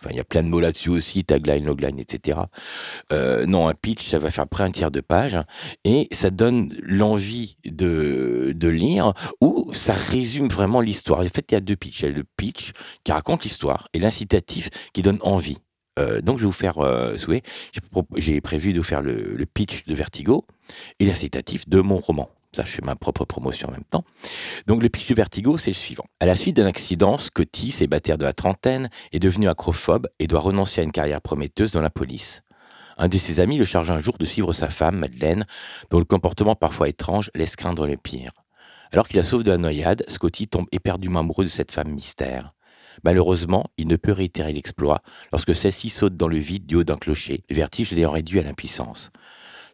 Enfin, 0.00 0.10
il 0.10 0.16
y 0.16 0.20
a 0.20 0.24
plein 0.24 0.42
de 0.42 0.48
mots 0.48 0.60
là-dessus 0.60 0.90
aussi, 0.90 1.24
tagline, 1.24 1.64
logline, 1.64 1.98
etc. 1.98 2.40
Euh, 3.12 3.46
non, 3.46 3.68
un 3.68 3.74
pitch, 3.74 4.06
ça 4.06 4.18
va 4.18 4.30
faire 4.30 4.46
près 4.46 4.64
un 4.64 4.70
tiers 4.70 4.90
de 4.90 5.00
page 5.00 5.36
et 5.84 6.08
ça 6.12 6.30
donne 6.30 6.74
l'envie 6.82 7.58
de, 7.64 8.52
de 8.54 8.68
lire 8.68 9.12
ou 9.40 9.72
ça 9.74 9.94
résume 9.94 10.48
vraiment 10.48 10.80
l'histoire. 10.80 11.20
En 11.20 11.24
fait, 11.24 11.46
il 11.50 11.54
y 11.54 11.56
a 11.56 11.60
deux 11.60 11.76
pitchs. 11.76 12.00
Il 12.00 12.04
y 12.04 12.08
a 12.08 12.12
le 12.12 12.24
pitch 12.36 12.72
qui 13.04 13.12
raconte 13.12 13.44
l'histoire 13.44 13.88
et 13.92 13.98
l'incitatif 13.98 14.70
qui 14.92 15.02
donne 15.02 15.18
envie. 15.22 15.58
Euh, 15.98 16.20
donc, 16.20 16.38
je 16.38 16.42
vais 16.42 16.46
vous 16.46 16.52
faire 16.52 16.78
euh, 16.78 17.16
souhait. 17.16 17.42
J'ai 18.16 18.40
prévu 18.40 18.72
de 18.72 18.78
vous 18.78 18.84
faire 18.84 19.02
le 19.02 19.44
pitch 19.46 19.84
de 19.84 19.94
Vertigo 19.94 20.46
et 21.00 21.06
l'incitatif 21.06 21.68
de 21.68 21.80
mon 21.80 21.96
roman. 21.96 22.30
Ça, 22.58 22.64
je 22.64 22.72
fais 22.72 22.82
ma 22.82 22.96
propre 22.96 23.24
promotion 23.24 23.68
en 23.68 23.70
même 23.70 23.84
temps. 23.84 24.02
Donc, 24.66 24.82
le 24.82 24.88
pitch 24.88 25.06
de 25.06 25.14
Vertigo, 25.14 25.58
c'est 25.58 25.70
le 25.70 25.76
suivant. 25.76 26.06
À 26.18 26.26
la 26.26 26.34
suite 26.34 26.56
d'un 26.56 26.66
accident, 26.66 27.16
Scotty, 27.16 27.70
célibataire 27.70 28.18
de 28.18 28.24
la 28.24 28.32
trentaine, 28.32 28.90
est 29.12 29.20
devenu 29.20 29.48
acrophobe 29.48 30.08
et 30.18 30.26
doit 30.26 30.40
renoncer 30.40 30.80
à 30.80 30.84
une 30.84 30.90
carrière 30.90 31.20
prometteuse 31.20 31.70
dans 31.70 31.80
la 31.80 31.88
police. 31.88 32.42
Un 32.96 33.06
de 33.06 33.16
ses 33.16 33.38
amis 33.38 33.58
le 33.58 33.64
charge 33.64 33.92
un 33.92 34.00
jour 34.00 34.18
de 34.18 34.24
suivre 34.24 34.52
sa 34.52 34.70
femme, 34.70 34.98
Madeleine, 34.98 35.46
dont 35.90 36.00
le 36.00 36.04
comportement 36.04 36.56
parfois 36.56 36.88
étrange 36.88 37.30
laisse 37.36 37.54
craindre 37.54 37.86
le 37.86 37.96
pire. 37.96 38.32
Alors 38.90 39.06
qu'il 39.06 39.18
la 39.18 39.22
sauve 39.22 39.44
de 39.44 39.52
la 39.52 39.58
noyade, 39.58 40.02
Scotty 40.08 40.48
tombe 40.48 40.66
éperdument 40.72 41.20
amoureux 41.20 41.44
de 41.44 41.50
cette 41.50 41.70
femme 41.70 41.92
mystère. 41.92 42.54
Malheureusement, 43.04 43.66
il 43.76 43.86
ne 43.86 43.94
peut 43.94 44.10
réitérer 44.10 44.52
l'exploit 44.52 44.98
lorsque 45.30 45.54
celle-ci 45.54 45.90
saute 45.90 46.16
dans 46.16 46.26
le 46.26 46.38
vide 46.38 46.66
du 46.66 46.74
haut 46.74 46.82
d'un 46.82 46.96
clocher, 46.96 47.44
le 47.48 47.54
vertige 47.54 47.92
l'ayant 47.92 48.10
réduit 48.10 48.40
à 48.40 48.42
l'impuissance. 48.42 49.12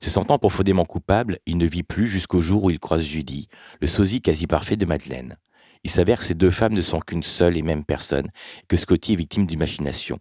Se 0.05 0.11
sentant 0.11 0.37
profondément 0.37 0.85
coupable, 0.85 1.39
il 1.47 1.57
ne 1.57 1.65
vit 1.65 1.83
plus 1.83 2.09
jusqu'au 2.09 2.43
jour 2.43 2.65
où 2.65 2.71
il 2.71 2.79
croise 2.79 3.07
Judy, 3.07 3.49
le 3.81 3.87
sosie 3.87 4.21
quasi 4.21 4.47
parfait 4.47 4.77
de 4.77 4.85
Madeleine. 4.85 5.39
Il 5.83 5.91
s'avère 5.91 6.19
que 6.19 6.27
ces 6.27 6.35
deux 6.35 6.51
femmes 6.51 6.75
ne 6.75 6.83
sont 6.83 7.01
qu'une 7.01 7.23
seule 7.23 7.57
et 7.57 7.63
même 7.63 7.87
personne, 7.87 8.27
et 8.27 8.67
que 8.69 8.77
Scotty 8.77 9.15
est 9.15 9.17
victime 9.17 9.47
d'une 9.47 9.61
machination. 9.61 10.19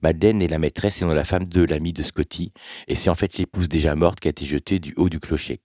Madeleine 0.00 0.40
est 0.40 0.48
la 0.48 0.58
maîtresse 0.58 1.02
et 1.02 1.04
non 1.04 1.12
la 1.12 1.26
femme 1.26 1.44
de 1.44 1.62
l'ami 1.62 1.92
de 1.92 2.02
Scotty, 2.02 2.54
et 2.86 2.94
c'est 2.94 3.10
en 3.10 3.14
fait 3.14 3.36
l'épouse 3.36 3.68
déjà 3.68 3.94
morte 3.94 4.18
qui 4.18 4.28
a 4.28 4.30
été 4.30 4.46
jetée 4.46 4.78
du 4.78 4.94
haut 4.96 5.10
du 5.10 5.20
clocher. 5.20 5.60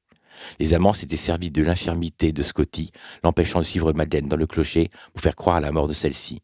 Les 0.59 0.73
amants 0.73 0.91
s'étaient 0.91 1.15
servis 1.15 1.49
de 1.49 1.63
l'infirmité 1.63 2.33
de 2.33 2.43
Scotty, 2.43 2.91
l'empêchant 3.23 3.59
de 3.59 3.65
suivre 3.65 3.93
Madeleine 3.93 4.25
dans 4.25 4.35
le 4.35 4.45
clocher 4.45 4.89
pour 5.13 5.21
faire 5.21 5.37
croire 5.37 5.55
à 5.55 5.61
la 5.61 5.71
mort 5.71 5.87
de 5.87 5.93
celle-ci. 5.93 6.41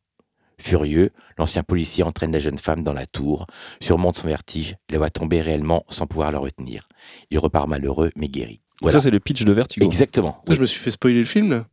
Furieux, 0.60 1.12
l'ancien 1.38 1.64
policier 1.64 2.04
entraîne 2.04 2.32
la 2.32 2.40
jeune 2.40 2.58
femme 2.58 2.84
dans 2.84 2.94
la 2.94 3.06
tour, 3.06 3.48
surmonte 3.82 4.18
son 4.18 4.28
vertige, 4.28 4.76
la 4.92 4.98
voit 4.98 5.10
tomber 5.10 5.42
réellement 5.42 5.86
sans 5.90 6.06
pouvoir 6.06 6.32
la 6.32 6.40
retenir. 6.40 6.88
Il 7.32 7.40
repart 7.40 7.68
malheureux 7.68 8.12
mais 8.16 8.28
guéri. 8.28 8.62
Voilà. 8.82 8.98
Ça, 9.00 9.04
c'est 9.04 9.12
le 9.12 9.20
pitch 9.20 9.44
de 9.44 9.52
Vertigo. 9.52 9.86
Exactement. 9.86 10.42
Ça, 10.48 10.54
je 10.56 10.60
me 10.62 10.66
suis 10.66 10.80
fait 10.80 10.92
spoiler 10.92 11.18
le 11.20 11.24
film. 11.26 11.50
là. 11.52 11.66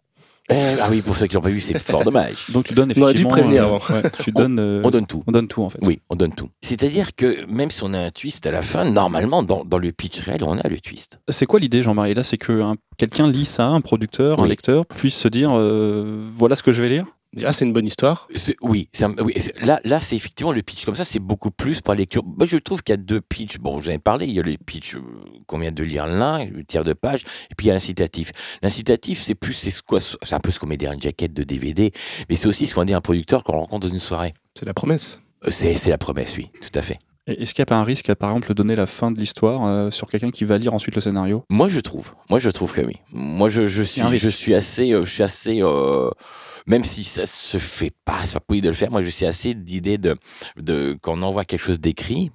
Eh, 0.48 0.54
ah 0.80 0.86
oui, 0.90 1.02
pour 1.02 1.16
ceux 1.16 1.26
qui 1.26 1.34
l'ont 1.34 1.40
pas 1.40 1.48
vu, 1.48 1.58
c'est 1.58 1.76
fort 1.80 2.04
dommage. 2.04 2.46
Donc 2.50 2.66
tu 2.66 2.74
donnes 2.74 2.92
On 2.96 3.02
aurait 3.02 3.14
dû 3.14 3.22
effectivement. 3.22 3.30
prévenir 3.30 3.62
euh, 3.64 3.66
avant. 3.66 3.94
ouais, 3.94 4.10
tu 4.22 4.30
donnes. 4.30 4.58
euh, 4.60 4.80
On 4.84 4.90
donne 4.90 5.06
tout. 5.06 5.24
on 5.26 5.32
donne 5.32 5.48
tout 5.48 5.62
en 5.64 5.70
fait. 5.70 5.80
Oui, 5.84 6.00
on 6.08 6.14
donne 6.14 6.32
tout. 6.32 6.48
C'est-à-dire 6.62 7.16
que 7.16 7.44
même 7.46 7.72
si 7.72 7.82
on 7.82 7.92
a 7.94 7.98
un 7.98 8.10
twist 8.10 8.46
à 8.46 8.52
la 8.52 8.62
fin, 8.62 8.84
normalement, 8.84 9.42
dans, 9.42 9.64
dans 9.64 9.78
le 9.78 9.90
pitch 9.90 10.20
réel, 10.20 10.44
on 10.44 10.56
a 10.56 10.68
le 10.68 10.78
twist. 10.80 11.18
C'est 11.28 11.46
quoi 11.46 11.58
l'idée, 11.58 11.82
Jean-Marie? 11.82 12.14
Là, 12.14 12.22
c'est 12.22 12.38
que 12.38 12.60
un- 12.62 12.76
quelqu'un 12.96 13.28
lit 13.28 13.44
ça, 13.44 13.66
un 13.66 13.80
producteur, 13.80 14.38
un 14.38 14.44
Oui. 14.44 14.48
lecteur, 14.48 14.86
puisse 14.86 15.16
se 15.16 15.26
dire 15.26 15.50
euh, 15.52 16.24
voilà 16.36 16.54
ce 16.54 16.62
que 16.62 16.70
je 16.70 16.80
vais 16.80 16.90
lire? 16.90 17.06
Ah, 17.44 17.52
c'est 17.52 17.64
une 17.64 17.72
bonne 17.72 17.86
histoire. 17.86 18.28
Oui, 18.62 18.88
un- 19.00 19.14
là, 19.64 19.80
là 19.84 20.00
c'est 20.00 20.16
effectivement 20.16 20.52
le 20.52 20.62
pitch. 20.62 20.84
Comme 20.84 20.94
ça, 20.94 21.04
c'est 21.04 21.18
beaucoup 21.18 21.50
plus 21.50 21.80
pour 21.80 21.92
la 21.94 21.98
lecture. 21.98 22.22
Moi, 22.24 22.46
je 22.46 22.56
trouve 22.56 22.82
qu'il 22.82 22.92
y 22.92 22.94
a 22.94 22.96
deux 22.96 23.20
pitchs. 23.20 23.58
Bon, 23.58 23.80
j'en 23.80 23.90
ai 23.92 23.98
parlé. 23.98 24.26
Il 24.26 24.32
y 24.32 24.40
a 24.40 24.42
le 24.42 24.56
pitch 24.56 24.94
euh, 24.96 25.00
qu'on 25.46 25.58
vient 25.58 25.72
de 25.72 25.82
lire 25.82 26.06
l'un, 26.06 26.44
le 26.46 26.64
tiers 26.64 26.84
de 26.84 26.92
page, 26.94 27.22
et 27.50 27.54
puis 27.54 27.66
il 27.66 27.68
y 27.68 27.70
a 27.70 27.74
l'incitatif. 27.74 28.32
L'incitatif, 28.62 29.20
c'est 29.22 29.34
plus, 29.34 29.52
c'est 29.52 29.72
quoi 29.82 30.00
C'est 30.00 30.34
un 30.34 30.40
peu 30.40 30.50
ce 30.50 30.58
qu'on 30.58 30.66
met 30.66 30.76
derrière 30.76 30.94
une 30.94 31.02
jaquette 31.02 31.34
de 31.34 31.42
DVD, 31.42 31.92
mais 32.28 32.36
c'est 32.36 32.46
aussi 32.46 32.66
ce 32.66 32.74
qu'on 32.74 32.84
dit 32.84 32.94
à 32.94 32.96
un 32.96 33.00
producteur 33.02 33.44
qu'on 33.44 33.52
rencontre 33.58 33.86
dans 33.88 33.92
une 33.92 34.00
soirée. 34.00 34.34
C'est 34.54 34.64
la 34.66 34.74
promesse. 34.74 35.20
Euh, 35.44 35.50
C'est 35.50 35.76
c'est 35.76 35.90
la 35.90 35.98
promesse, 35.98 36.36
oui, 36.38 36.50
tout 36.62 36.78
à 36.78 36.82
fait. 36.82 36.98
Est-ce 37.26 37.52
qu'il 37.54 37.60
n'y 37.62 37.64
a 37.64 37.66
pas 37.66 37.76
un 37.76 37.82
risque 37.84 38.08
à, 38.08 38.14
par 38.14 38.30
exemple, 38.30 38.54
donner 38.54 38.76
la 38.76 38.86
fin 38.86 39.10
de 39.10 39.18
l'histoire 39.18 39.66
euh, 39.66 39.90
sur 39.90 40.06
quelqu'un 40.08 40.30
qui 40.30 40.44
va 40.44 40.58
lire 40.58 40.72
ensuite 40.74 40.94
le 40.94 41.00
scénario? 41.00 41.44
Moi, 41.50 41.68
je 41.68 41.80
trouve. 41.80 42.12
Moi, 42.30 42.38
je 42.38 42.48
trouve 42.50 42.72
que 42.72 42.80
oui. 42.80 42.98
Moi, 43.12 43.48
je, 43.48 43.66
je 43.66 43.82
suis, 43.82 44.00
je 44.18 44.28
suis 44.28 44.54
assez, 44.54 44.92
euh, 44.92 45.04
je 45.04 45.10
suis 45.10 45.22
assez, 45.24 45.60
euh, 45.60 46.08
même 46.66 46.84
si 46.84 47.04
ça 47.04 47.26
se 47.26 47.58
fait 47.58 47.92
pas, 48.04 48.24
c'est 48.24 48.34
pas 48.34 48.40
possible 48.40 48.64
de 48.64 48.70
le 48.70 48.74
faire. 48.74 48.90
Moi, 48.90 49.02
je 49.02 49.10
suis 49.10 49.26
assez 49.26 49.54
d'idée 49.54 49.98
de, 49.98 50.16
de 50.56 50.96
quand 51.00 51.18
on 51.18 51.22
envoie 51.22 51.44
quelque 51.44 51.62
chose 51.62 51.80
d'écrit, 51.80 52.30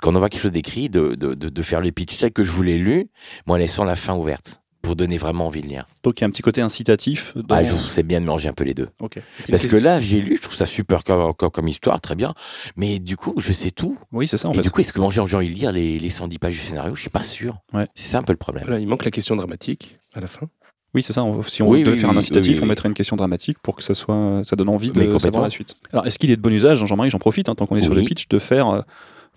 quand 0.00 0.12
on 0.12 0.16
envoie 0.16 0.28
quelque 0.30 0.42
chose 0.42 0.52
d'écrit, 0.52 0.88
de, 0.88 1.14
de, 1.14 1.34
de, 1.34 1.48
de 1.48 1.62
faire 1.62 1.80
le 1.80 1.90
pitch 1.92 2.18
tel 2.18 2.32
que 2.32 2.42
je 2.42 2.50
vous 2.50 2.62
l'ai 2.62 2.78
lu, 2.78 3.08
moi, 3.46 3.56
en 3.56 3.58
laissant 3.58 3.84
la 3.84 3.96
fin 3.96 4.14
ouverte 4.14 4.62
pour 4.82 4.96
donner 4.96 5.18
vraiment 5.18 5.46
envie 5.46 5.60
de 5.60 5.66
lire. 5.66 5.86
Donc 6.02 6.18
il 6.18 6.22
y 6.22 6.24
a 6.24 6.26
un 6.26 6.30
petit 6.30 6.40
côté 6.40 6.62
incitatif. 6.62 7.36
Dans... 7.36 7.54
Ah, 7.56 7.64
je 7.64 7.76
sais 7.76 8.02
bien 8.02 8.18
de 8.18 8.24
mélanger 8.24 8.48
un 8.48 8.54
peu 8.54 8.64
les 8.64 8.72
deux. 8.72 8.88
Ok. 8.98 9.18
Parce 9.50 9.66
que 9.66 9.76
là, 9.76 10.00
j'ai 10.00 10.22
lu, 10.22 10.36
je 10.36 10.40
trouve 10.40 10.56
ça 10.56 10.64
super 10.64 11.04
comme, 11.04 11.34
comme, 11.34 11.50
comme 11.50 11.68
histoire, 11.68 12.00
très 12.00 12.14
bien. 12.14 12.32
Mais 12.76 12.98
du 12.98 13.18
coup, 13.18 13.34
je 13.36 13.52
sais 13.52 13.72
tout. 13.72 13.98
Oui, 14.10 14.26
c'est 14.26 14.38
ça 14.38 14.48
en 14.48 14.52
Et 14.52 14.56
fait. 14.56 14.62
du 14.62 14.70
coup, 14.70 14.80
est-ce 14.80 14.94
que 14.94 15.00
moi, 15.00 15.10
j'ai 15.10 15.20
envie 15.20 15.50
de 15.50 15.54
lire 15.54 15.70
les, 15.70 15.98
les 15.98 16.08
110 16.08 16.38
pages 16.38 16.54
du 16.54 16.60
scénario? 16.60 16.94
Je 16.94 17.02
suis 17.02 17.10
pas 17.10 17.22
sûr. 17.22 17.58
Ouais. 17.74 17.88
C'est 17.94 18.08
ça 18.08 18.18
un 18.18 18.22
peu 18.22 18.32
le 18.32 18.38
problème. 18.38 18.64
Voilà, 18.64 18.80
il 18.80 18.88
manque 18.88 19.04
la 19.04 19.10
question 19.10 19.36
dramatique 19.36 19.98
à 20.14 20.20
la 20.20 20.26
fin. 20.28 20.48
Oui, 20.94 21.02
c'est 21.02 21.12
ça. 21.12 21.22
on- 21.24 21.42
Si 21.42 21.62
on 21.62 21.68
Oui, 21.68 21.80
devait 21.84 21.92
oui, 21.94 22.00
faire 22.00 22.10
un 22.10 22.16
incitatif, 22.16 22.56
oui, 22.58 22.64
on 22.64 22.66
mettrait 22.66 22.88
une 22.88 22.94
question 22.94 23.16
dramatique 23.16 23.58
pour 23.62 23.76
que 23.76 23.82
ça 23.82 23.94
soit, 23.94 24.42
ça 24.44 24.56
donne 24.56 24.68
envie 24.68 24.90
de 24.90 25.18
savoir 25.18 25.42
la 25.44 25.50
suite. 25.50 25.76
Alors, 25.92 26.06
est-ce 26.06 26.18
qu'il 26.18 26.30
est 26.30 26.36
de 26.36 26.42
bon 26.42 26.52
usage, 26.52 26.84
Jean-Marie, 26.84 27.10
j'en 27.10 27.18
profite, 27.18 27.48
hein, 27.48 27.54
tant 27.54 27.66
qu'on 27.66 27.76
est 27.76 27.82
sur 27.82 27.94
le 27.94 28.02
pitch, 28.02 28.26
de 28.28 28.38
faire 28.38 28.68
euh, 28.68 28.80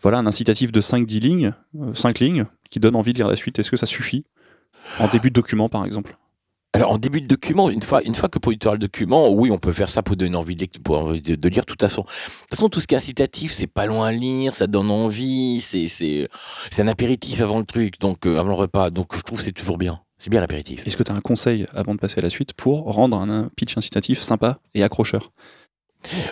voilà, 0.02 0.18
un 0.18 0.26
incitatif 0.26 0.72
de 0.72 0.82
5-10 0.82 1.20
lignes, 1.20 1.54
euh, 1.80 1.94
5 1.94 2.20
lignes, 2.20 2.46
qui 2.70 2.80
donne 2.80 2.96
envie 2.96 3.14
de 3.14 3.18
lire 3.20 3.28
la 3.28 3.36
suite 3.36 3.60
Est-ce 3.60 3.70
que 3.72 3.78
ça 3.78 3.86
suffit? 3.86 4.26
En 5.00 5.08
début 5.08 5.30
de 5.30 5.36
document, 5.36 5.70
par 5.70 5.86
exemple 5.86 6.18
Alors, 6.74 6.92
en 6.92 6.98
début 6.98 7.22
de 7.22 7.28
document, 7.28 7.70
une 7.70 7.84
fois, 7.84 8.02
une 8.04 8.16
fois 8.16 8.28
que 8.30 8.40
producteur 8.40 8.74
le 8.74 8.80
document, 8.80 9.30
oui, 9.30 9.52
on 9.52 9.60
peut 9.60 9.72
faire 9.74 9.90
ça 9.90 10.02
pour 10.02 10.16
donner 10.16 10.36
envie 10.36 10.56
de, 10.56 10.64
lec- 10.66 10.80
pour 10.84 10.98
envie 10.98 11.22
de, 11.22 11.36
de 11.36 11.50
lire. 11.50 11.62
De 11.62 11.68
toute 11.68 11.80
façon, 11.82 12.02
de 12.02 12.08
toute 12.08 12.50
façon, 12.50 12.68
tout 12.68 12.80
ce 12.82 12.88
qui 12.88 12.96
est 12.96 12.98
incitatif, 12.98 13.54
c'est 13.54 13.68
pas 13.68 13.86
loin 13.86 14.08
à 14.08 14.12
lire, 14.12 14.56
ça 14.56 14.66
donne 14.66 14.90
envie, 14.90 15.62
c'est, 15.62 15.88
c'est, 15.88 16.28
un 16.80 16.88
apéritif 16.88 17.40
avant 17.42 17.60
le 17.60 17.64
truc, 17.66 18.00
donc 18.00 18.26
euh, 18.26 18.40
avant 18.40 18.50
le 18.50 18.56
repas. 18.56 18.90
Donc, 18.90 19.16
je 19.16 19.22
trouve 19.22 19.38
que 19.38 19.44
c'est 19.46 19.52
toujours 19.52 19.78
bien. 19.78 20.00
C'est 20.24 20.30
bien 20.30 20.40
l'apéritif. 20.40 20.88
Est-ce 20.88 20.95
que 20.95 21.04
tu 21.04 21.12
as 21.12 21.16
un 21.16 21.20
conseil 21.20 21.68
avant 21.74 21.94
de 21.94 22.00
passer 22.00 22.20
à 22.20 22.22
la 22.22 22.30
suite 22.30 22.54
pour 22.54 22.84
rendre 22.86 23.18
un, 23.18 23.50
pitch 23.58 23.76
incitatif 23.76 24.22
sympa 24.22 24.62
et 24.74 24.82
accrocheur? 24.82 25.34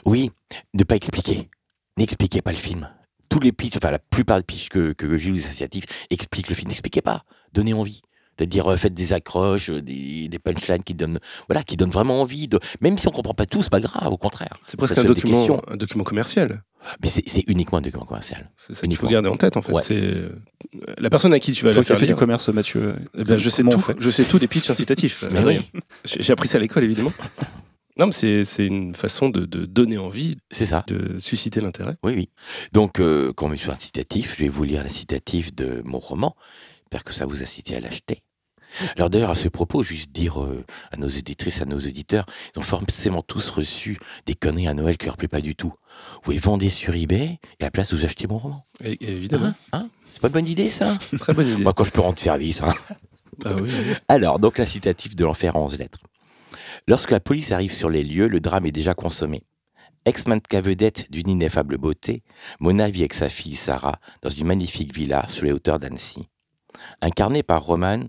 Oui, 0.06 0.32
ne 0.74 0.86
pas 0.86 0.96
expliquer. 0.96 1.50
N'expliquez 1.98 2.42
pas 2.42 2.54
le 2.54 2.58
film. 2.58 2.90
Tous 3.28 3.42
les 3.42 3.52
pitchs, 3.52 3.76
enfin 3.76 3.92
la 3.92 4.00
plupart 4.00 4.38
des 4.38 4.46
pitchs 4.46 4.70
que, 4.70 4.94
que 4.94 5.18
j'ai 5.18 5.32
eu 5.32 5.40
associatifs 5.40 5.84
expliquent 6.10 6.48
le 6.48 6.56
film. 6.56 6.70
N'expliquez 6.70 7.02
pas. 7.02 7.26
Donnez 7.52 7.74
envie. 7.74 8.02
C'est-à-dire 8.42 8.72
euh, 8.72 8.78
faites 8.78 8.96
des 8.96 9.14
accroches, 9.14 9.70
euh, 9.70 9.84
des, 9.84 10.28
des 10.28 10.40
punchlines 10.40 10.82
qui 10.84 10.96
donnent, 10.96 11.20
voilà, 11.48 11.62
qui 11.64 11.78
donnent 11.78 11.92
vraiment 11.92 12.22
envie. 12.22 12.48
De, 12.48 12.60
même 12.82 12.98
si 12.98 13.08
on 13.08 13.12
comprend 13.12 13.36
pas 13.36 13.46
tout, 13.46 13.62
c'est 13.62 13.70
pas 13.70 13.80
grave, 13.80 14.12
au 14.12 14.18
contraire. 14.18 14.58
C'est 14.66 14.78
presque 14.78 14.98
un 14.98 15.04
document, 15.04 15.62
un 15.68 15.78
document 15.78 16.04
commercial. 16.04 16.64
Mais 17.04 17.10
c'est 17.10 17.44
uniquement 17.46 17.78
un 17.78 17.82
document 17.82 18.06
commercial. 18.06 18.50
C'est 18.58 18.74
ça 18.74 18.88
qu'il 18.88 18.96
faut 18.96 19.08
garder 19.08 19.30
en 19.30 19.38
tête, 19.38 19.58
en 19.58 19.62
fait. 19.62 19.72
Ouais. 19.74 19.82
C'est 19.84 20.24
la 20.98 21.12
personne 21.12 21.34
à 21.34 21.40
qui 21.40 21.52
tu 21.52 21.66
vas 21.66 21.72
Toi 21.72 21.82
la 21.82 21.86
qui 21.86 21.92
as 21.92 21.96
faire 21.96 22.00
fait 22.00 22.08
du 22.08 22.16
commerce, 22.16 22.50
Mathieu. 22.50 22.96
Eh 23.16 23.24
ben, 23.24 23.38
je 23.38 23.50
sais 23.50 23.62
tout. 23.62 23.86
Je 24.00 24.10
sais 24.10 24.24
tout 24.24 24.40
des 24.40 24.48
pitchs 24.48 24.70
incitatifs. 24.72 25.24
Mais 25.30 25.44
oui, 25.44 25.60
J'ai 26.04 26.34
appris 26.34 26.48
ça 26.48 26.58
à 26.58 26.62
l'école, 26.62 26.84
évidemment. 26.84 27.12
Non, 27.98 28.08
mais 28.08 28.12
c'est 28.12 28.44
c'est 28.46 28.66
une 28.66 28.96
façon 28.96 29.30
de, 29.30 29.46
de 29.46 29.66
donner 29.66 30.00
envie, 30.00 30.38
c'est 30.50 30.66
ça. 30.66 30.84
de 30.88 31.20
susciter 31.20 31.62
l'intérêt. 31.62 31.98
Oui, 32.04 32.14
oui. 32.16 32.30
Donc, 32.72 33.00
euh, 33.00 33.34
quand 33.36 33.50
on 33.50 33.54
est 33.54 33.58
sur 33.58 33.72
un 33.74 33.78
citatif, 33.78 34.36
je 34.38 34.46
vais 34.46 34.50
vous 34.50 34.64
lire 34.64 34.82
le 34.82 34.90
citatif 34.90 35.54
de 35.54 35.84
mon 35.86 36.00
roman. 36.00 36.36
J'espère 36.92 37.06
que 37.06 37.14
ça 37.14 37.26
vous 37.26 37.42
incite 37.42 37.72
à 37.72 37.80
l'acheter. 37.80 38.24
Alors 38.96 39.10
d'ailleurs, 39.10 39.30
à 39.32 39.36
ce 39.36 39.48
propos, 39.48 39.84
juste 39.84 40.12
dire 40.12 40.42
euh, 40.42 40.64
à 40.92 40.98
nos 40.98 41.10
éditrices, 41.10 41.62
à 41.62 41.66
nos 41.66 41.78
auditeurs, 41.80 42.26
ils 42.56 42.60
ont 42.60 42.64
forcément 42.64 43.22
tous 43.22 43.50
reçu 43.50 44.00
des 44.26 44.34
conneries 44.36 44.68
à 44.68 44.74
Noël 44.74 44.98
qui 44.98 45.06
leur 45.08 45.18
plaît 45.18 45.28
pas 45.28 45.42
du 45.42 45.56
tout. 45.56 45.74
Vous 46.24 46.32
les 46.32 46.40
vendez 46.40 46.70
sur 46.70 46.94
eBay 46.96 47.40
et 47.60 47.64
à 47.64 47.66
la 47.66 47.72
place, 47.72 47.94
vous 47.94 48.06
achetez 48.06 48.28
mon 48.28 48.38
roman. 48.38 48.66
Et- 48.84 48.94
et 49.04 49.12
évidemment, 49.12 49.48
Hein 49.48 49.56
Hein? 49.74 49.90
C'est 50.12 50.22
pas 50.22 50.28
une 50.28 50.34
bonne 50.34 50.48
idée, 50.48 50.70
ça? 50.70 50.98
Très 51.20 51.34
bonne 51.34 51.48
idée. 51.48 51.64
Moi, 51.64 51.74
quand 51.74 51.84
je 51.84 51.92
peux 51.92 52.02
rendre 52.02 52.20
service. 52.20 52.62
hein. 52.64 52.74
Ah 53.46 53.56
oui, 53.56 53.70
oui. 53.72 53.94
Alors, 54.08 54.40
donc 54.40 54.58
l'incitatif 54.58 55.16
de 55.16 55.24
l'enfer 55.24 55.56
en 55.56 55.66
11 55.66 55.78
lettres. 55.78 56.00
Lorsque 56.88 57.12
la 57.12 57.20
police 57.20 57.52
arrive 57.52 57.72
sur 57.72 57.90
les 57.90 58.04
lieux, 58.04 58.28
le 58.28 58.40
drame 58.40 58.66
est 58.66 58.72
déjà 58.72 58.94
consommé. 58.94 59.44
Ex-mannequin 60.06 60.62
vedette 60.62 61.12
d'une 61.12 61.30
ineffable 61.30 61.78
beauté, 61.78 62.24
Mona 62.60 62.90
vit 62.90 63.02
avec 63.02 63.14
sa 63.14 63.30
fille 63.30 63.56
Sarah 63.56 64.00
dans 64.22 64.30
une 64.30 64.48
magnifique 64.48 64.94
villa 64.96 65.26
sur 65.28 65.46
les 65.46 65.52
hauteurs 65.52 65.80
d'Annecy. 65.80 66.28
Incarné 67.02 67.44
par 67.44 67.64
Roman, 67.64 68.06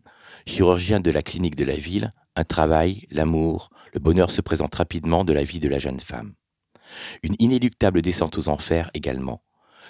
chirurgien 0.47 1.01
de 1.01 1.11
la 1.11 1.23
clinique 1.23 1.57
de 1.57 1.65
la 1.65 1.77
ville, 1.77 2.13
un 2.37 2.45
travail, 2.45 3.07
l'amour, 3.11 3.71
le 3.93 4.01
bonheur 4.01 4.31
se 4.31 4.41
présentent 4.41 4.75
rapidement 4.75 5.25
de 5.25 5.33
la 5.33 5.45
vie 5.45 5.61
de 5.61 5.69
la 5.69 5.79
jeune 5.79 6.01
femme. 6.01 6.35
Une 7.23 7.35
inéluctable 7.39 8.03
descente 8.03 8.39
aux 8.39 8.49
enfers 8.49 8.91
également. 8.95 9.43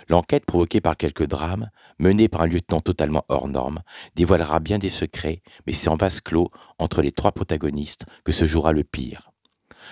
L'enquête 0.08 0.44
provoquée 0.44 0.80
par 0.80 0.96
quelques 0.96 1.26
drames, 1.26 1.70
menée 1.98 2.28
par 2.28 2.42
un 2.42 2.46
lieutenant 2.46 2.80
totalement 2.80 3.24
hors 3.28 3.48
norme, 3.48 3.82
dévoilera 4.16 4.58
bien 4.58 4.78
des 4.78 4.88
secrets, 4.88 5.42
mais 5.66 5.72
c'est 5.72 5.88
en 5.88 5.96
vase 5.96 6.20
clos, 6.20 6.50
entre 6.78 7.02
les 7.02 7.12
trois 7.12 7.32
protagonistes, 7.32 8.04
que 8.24 8.32
se 8.32 8.44
jouera 8.44 8.72
le 8.72 8.82
pire. 8.82 9.30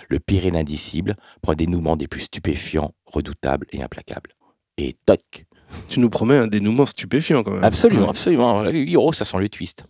Le 0.09 0.19
pire 0.19 0.47
et 0.47 0.51
l'indicible 0.51 1.17
prend 1.43 1.53
des 1.53 1.67
dénouements 1.67 1.97
des 1.97 2.09
plus 2.09 2.23
stupéfiants, 2.23 2.95
redoutables 3.07 3.67
et 3.71 3.83
implacables. 3.83 4.35
Et 4.77 4.97
toc 5.07 5.47
Tu 5.89 6.01
nous 6.01 6.11
promets 6.11 6.37
un 6.37 6.47
dénouement 6.47 6.87
stupéfiant 6.87 7.43
quand 7.45 7.53
même. 7.53 7.65
Absolument, 7.65 8.11
absolument. 8.11 8.65
Oh, 8.97 9.13
ça 9.13 9.25
sent 9.25 9.39
le 9.39 9.49
twist. 9.49 9.85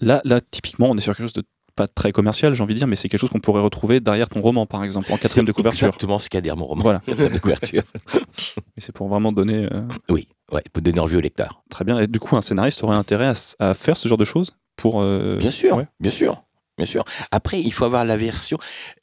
Là, 0.00 0.20
là, 0.24 0.40
typiquement, 0.40 0.90
on 0.90 0.96
est 0.96 1.00
sur 1.00 1.14
quelque 1.14 1.26
chose 1.26 1.32
de 1.34 1.44
pas 1.74 1.88
très 1.88 2.12
commercial, 2.12 2.54
j'ai 2.54 2.62
envie 2.62 2.74
de 2.74 2.78
dire, 2.78 2.86
mais 2.86 2.96
c'est 2.96 3.08
quelque 3.08 3.20
chose 3.20 3.30
qu'on 3.30 3.40
pourrait 3.40 3.62
retrouver 3.62 4.00
derrière 4.00 4.28
ton 4.28 4.40
roman, 4.42 4.66
par 4.66 4.84
exemple, 4.84 5.10
en 5.12 5.16
quatrième 5.16 5.46
de 5.46 5.50
C'est 5.52 5.56
couverture. 5.56 5.86
exactement 5.88 6.18
ce 6.18 6.28
qu'il 6.28 6.36
y 6.36 6.38
a 6.38 6.40
derrière 6.42 6.56
mon 6.58 6.66
roman. 6.66 6.82
Voilà. 6.82 7.00
Quatrième 7.00 7.32
de 7.32 7.38
couverture. 7.38 7.82
Et 8.76 8.80
c'est 8.80 8.92
pour 8.92 9.08
vraiment 9.08 9.32
donner 9.32 9.68
euh, 9.72 9.82
Oui, 10.10 10.28
ouais, 10.50 10.62
pour 10.72 10.82
donner 10.82 10.98
envie 11.00 11.16
au 11.16 11.20
lecteur. 11.20 11.62
très 11.70 11.84
bien. 11.84 11.98
Et 11.98 12.06
du 12.06 12.18
coup, 12.20 12.36
un 12.36 12.42
scénariste 12.42 12.82
aurait 12.84 12.96
intérêt 12.96 13.32
à, 13.58 13.74
faire 13.74 13.96
ce 13.96 14.06
genre 14.08 14.18
de 14.18 14.24
choses 14.26 14.52
pour. 14.76 15.00
euh, 15.02 15.36
Bien 15.38 15.50
sûr, 15.50 15.76
ouais. 15.76 15.86
bien 16.00 16.10
sûr. 16.10 16.42
Bien 16.78 16.86
sûr. 16.86 17.04
Après, 17.30 17.60
il 17.60 17.72
faut 17.72 17.84
avoir 17.84 18.04
la 18.04 18.16
version, 18.16 18.58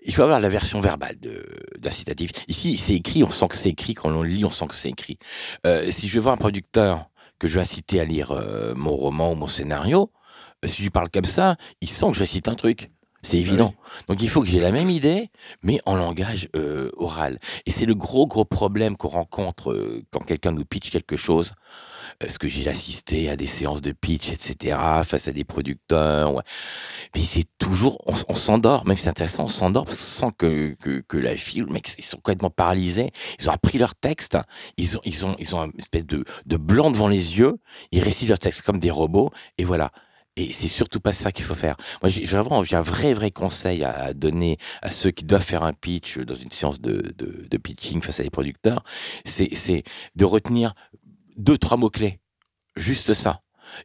il 0.05 0.13
faut 0.13 0.23
avoir 0.23 0.39
la 0.39 0.49
version 0.49 0.81
verbale 0.81 1.19
de 1.19 1.45
d'incitatif. 1.79 2.31
Ici, 2.47 2.77
c'est 2.77 2.95
écrit, 2.95 3.23
on 3.23 3.29
sent 3.29 3.47
que 3.47 3.55
c'est 3.55 3.69
écrit. 3.69 3.93
Quand 3.93 4.09
on 4.09 4.23
le 4.23 4.27
lit, 4.29 4.43
on 4.43 4.49
sent 4.49 4.65
que 4.67 4.75
c'est 4.75 4.89
écrit. 4.89 5.17
Euh, 5.67 5.89
si 5.91 6.07
je 6.07 6.13
vais 6.15 6.19
voir 6.19 6.33
un 6.33 6.37
producteur 6.37 7.09
que 7.39 7.47
je 7.47 7.55
vais 7.55 7.61
inciter 7.61 7.99
à 7.99 8.05
lire 8.05 8.31
euh, 8.31 8.73
mon 8.75 8.95
roman 8.95 9.31
ou 9.31 9.35
mon 9.35 9.47
scénario, 9.47 10.11
euh, 10.63 10.67
si 10.67 10.83
je 10.83 10.89
parle 10.89 11.09
comme 11.09 11.25
ça, 11.25 11.55
il 11.81 11.89
sent 11.89 12.07
que 12.09 12.15
je 12.15 12.19
récite 12.19 12.47
un 12.47 12.55
truc. 12.55 12.91
C'est 13.21 13.37
évident. 13.37 13.73
Donc 14.07 14.21
il 14.21 14.29
faut 14.29 14.41
que 14.41 14.47
j'ai 14.47 14.61
la 14.61 14.71
même 14.71 14.89
idée, 14.89 15.29
mais 15.61 15.81
en 15.85 15.95
langage 15.95 16.47
euh, 16.55 16.89
oral. 16.95 17.39
Et 17.65 17.71
c'est 17.71 17.85
le 17.85 17.95
gros, 17.95 18.27
gros 18.27 18.45
problème 18.45 18.95
qu'on 18.95 19.09
rencontre 19.09 19.71
euh, 19.71 20.03
quand 20.11 20.21
quelqu'un 20.21 20.51
nous 20.51 20.63
pitch 20.63 20.89
quelque 20.89 21.17
chose. 21.17 21.53
Parce 22.19 22.37
que 22.37 22.49
j'ai 22.49 22.67
assisté 22.69 23.29
à 23.29 23.37
des 23.37 23.47
séances 23.47 23.81
de 23.81 23.93
pitch, 23.93 24.31
etc., 24.31 24.77
face 25.05 25.29
à 25.29 25.31
des 25.31 25.45
producteurs. 25.45 26.43
Mais 27.15 27.21
c'est 27.21 27.45
toujours, 27.57 27.97
on, 28.05 28.33
s'endort, 28.33 28.85
même 28.85 28.97
si 28.97 29.03
c'est 29.03 29.09
intéressant, 29.09 29.45
on 29.45 29.47
s'endort 29.47 29.85
parce 29.85 29.97
qu'on 29.97 30.27
sent 30.27 30.33
que, 30.37 31.17
la 31.17 31.37
fille, 31.37 31.61
ou 31.61 31.65
le 31.67 31.73
mec, 31.73 31.93
ils 31.97 32.03
sont 32.03 32.17
complètement 32.17 32.49
paralysés. 32.49 33.11
Ils 33.39 33.49
ont 33.49 33.53
appris 33.53 33.77
leur 33.77 33.95
texte, 33.95 34.37
ils 34.75 34.97
ont, 34.97 35.01
ils 35.05 35.25
ont, 35.25 35.35
ils 35.39 35.55
ont 35.55 35.63
une 35.63 35.79
espèce 35.79 36.05
de, 36.05 36.25
blanc 36.57 36.91
devant 36.91 37.07
les 37.07 37.37
yeux, 37.37 37.55
ils 37.91 38.03
récitent 38.03 38.29
leur 38.29 38.39
texte 38.39 38.63
comme 38.63 38.79
des 38.79 38.91
robots, 38.91 39.31
et 39.57 39.63
voilà. 39.63 39.91
Et 40.39 40.53
c'est 40.53 40.69
surtout 40.69 41.01
pas 41.01 41.11
ça 41.11 41.33
qu'il 41.33 41.43
faut 41.43 41.55
faire. 41.55 41.75
Moi, 42.01 42.09
j'ai 42.09 42.23
vraiment 42.23 42.61
un 42.61 42.81
vrai, 42.81 43.13
vrai 43.13 43.29
conseil 43.29 43.83
à, 43.83 44.13
donner 44.13 44.57
à 44.81 44.89
ceux 44.89 45.11
qui 45.11 45.25
doivent 45.25 45.43
faire 45.43 45.63
un 45.63 45.73
pitch 45.73 46.17
dans 46.17 46.35
une 46.35 46.51
séance 46.51 46.79
de, 46.79 47.13
pitching 47.57 48.01
face 48.01 48.21
à 48.21 48.23
des 48.23 48.29
producteurs. 48.29 48.83
C'est 49.25 49.83
de 50.15 50.25
retenir 50.25 50.75
deux, 51.39 51.57
trois 51.57 51.77
mots-clés. 51.77 52.19
Juste 52.75 53.13
ça. 53.13 53.41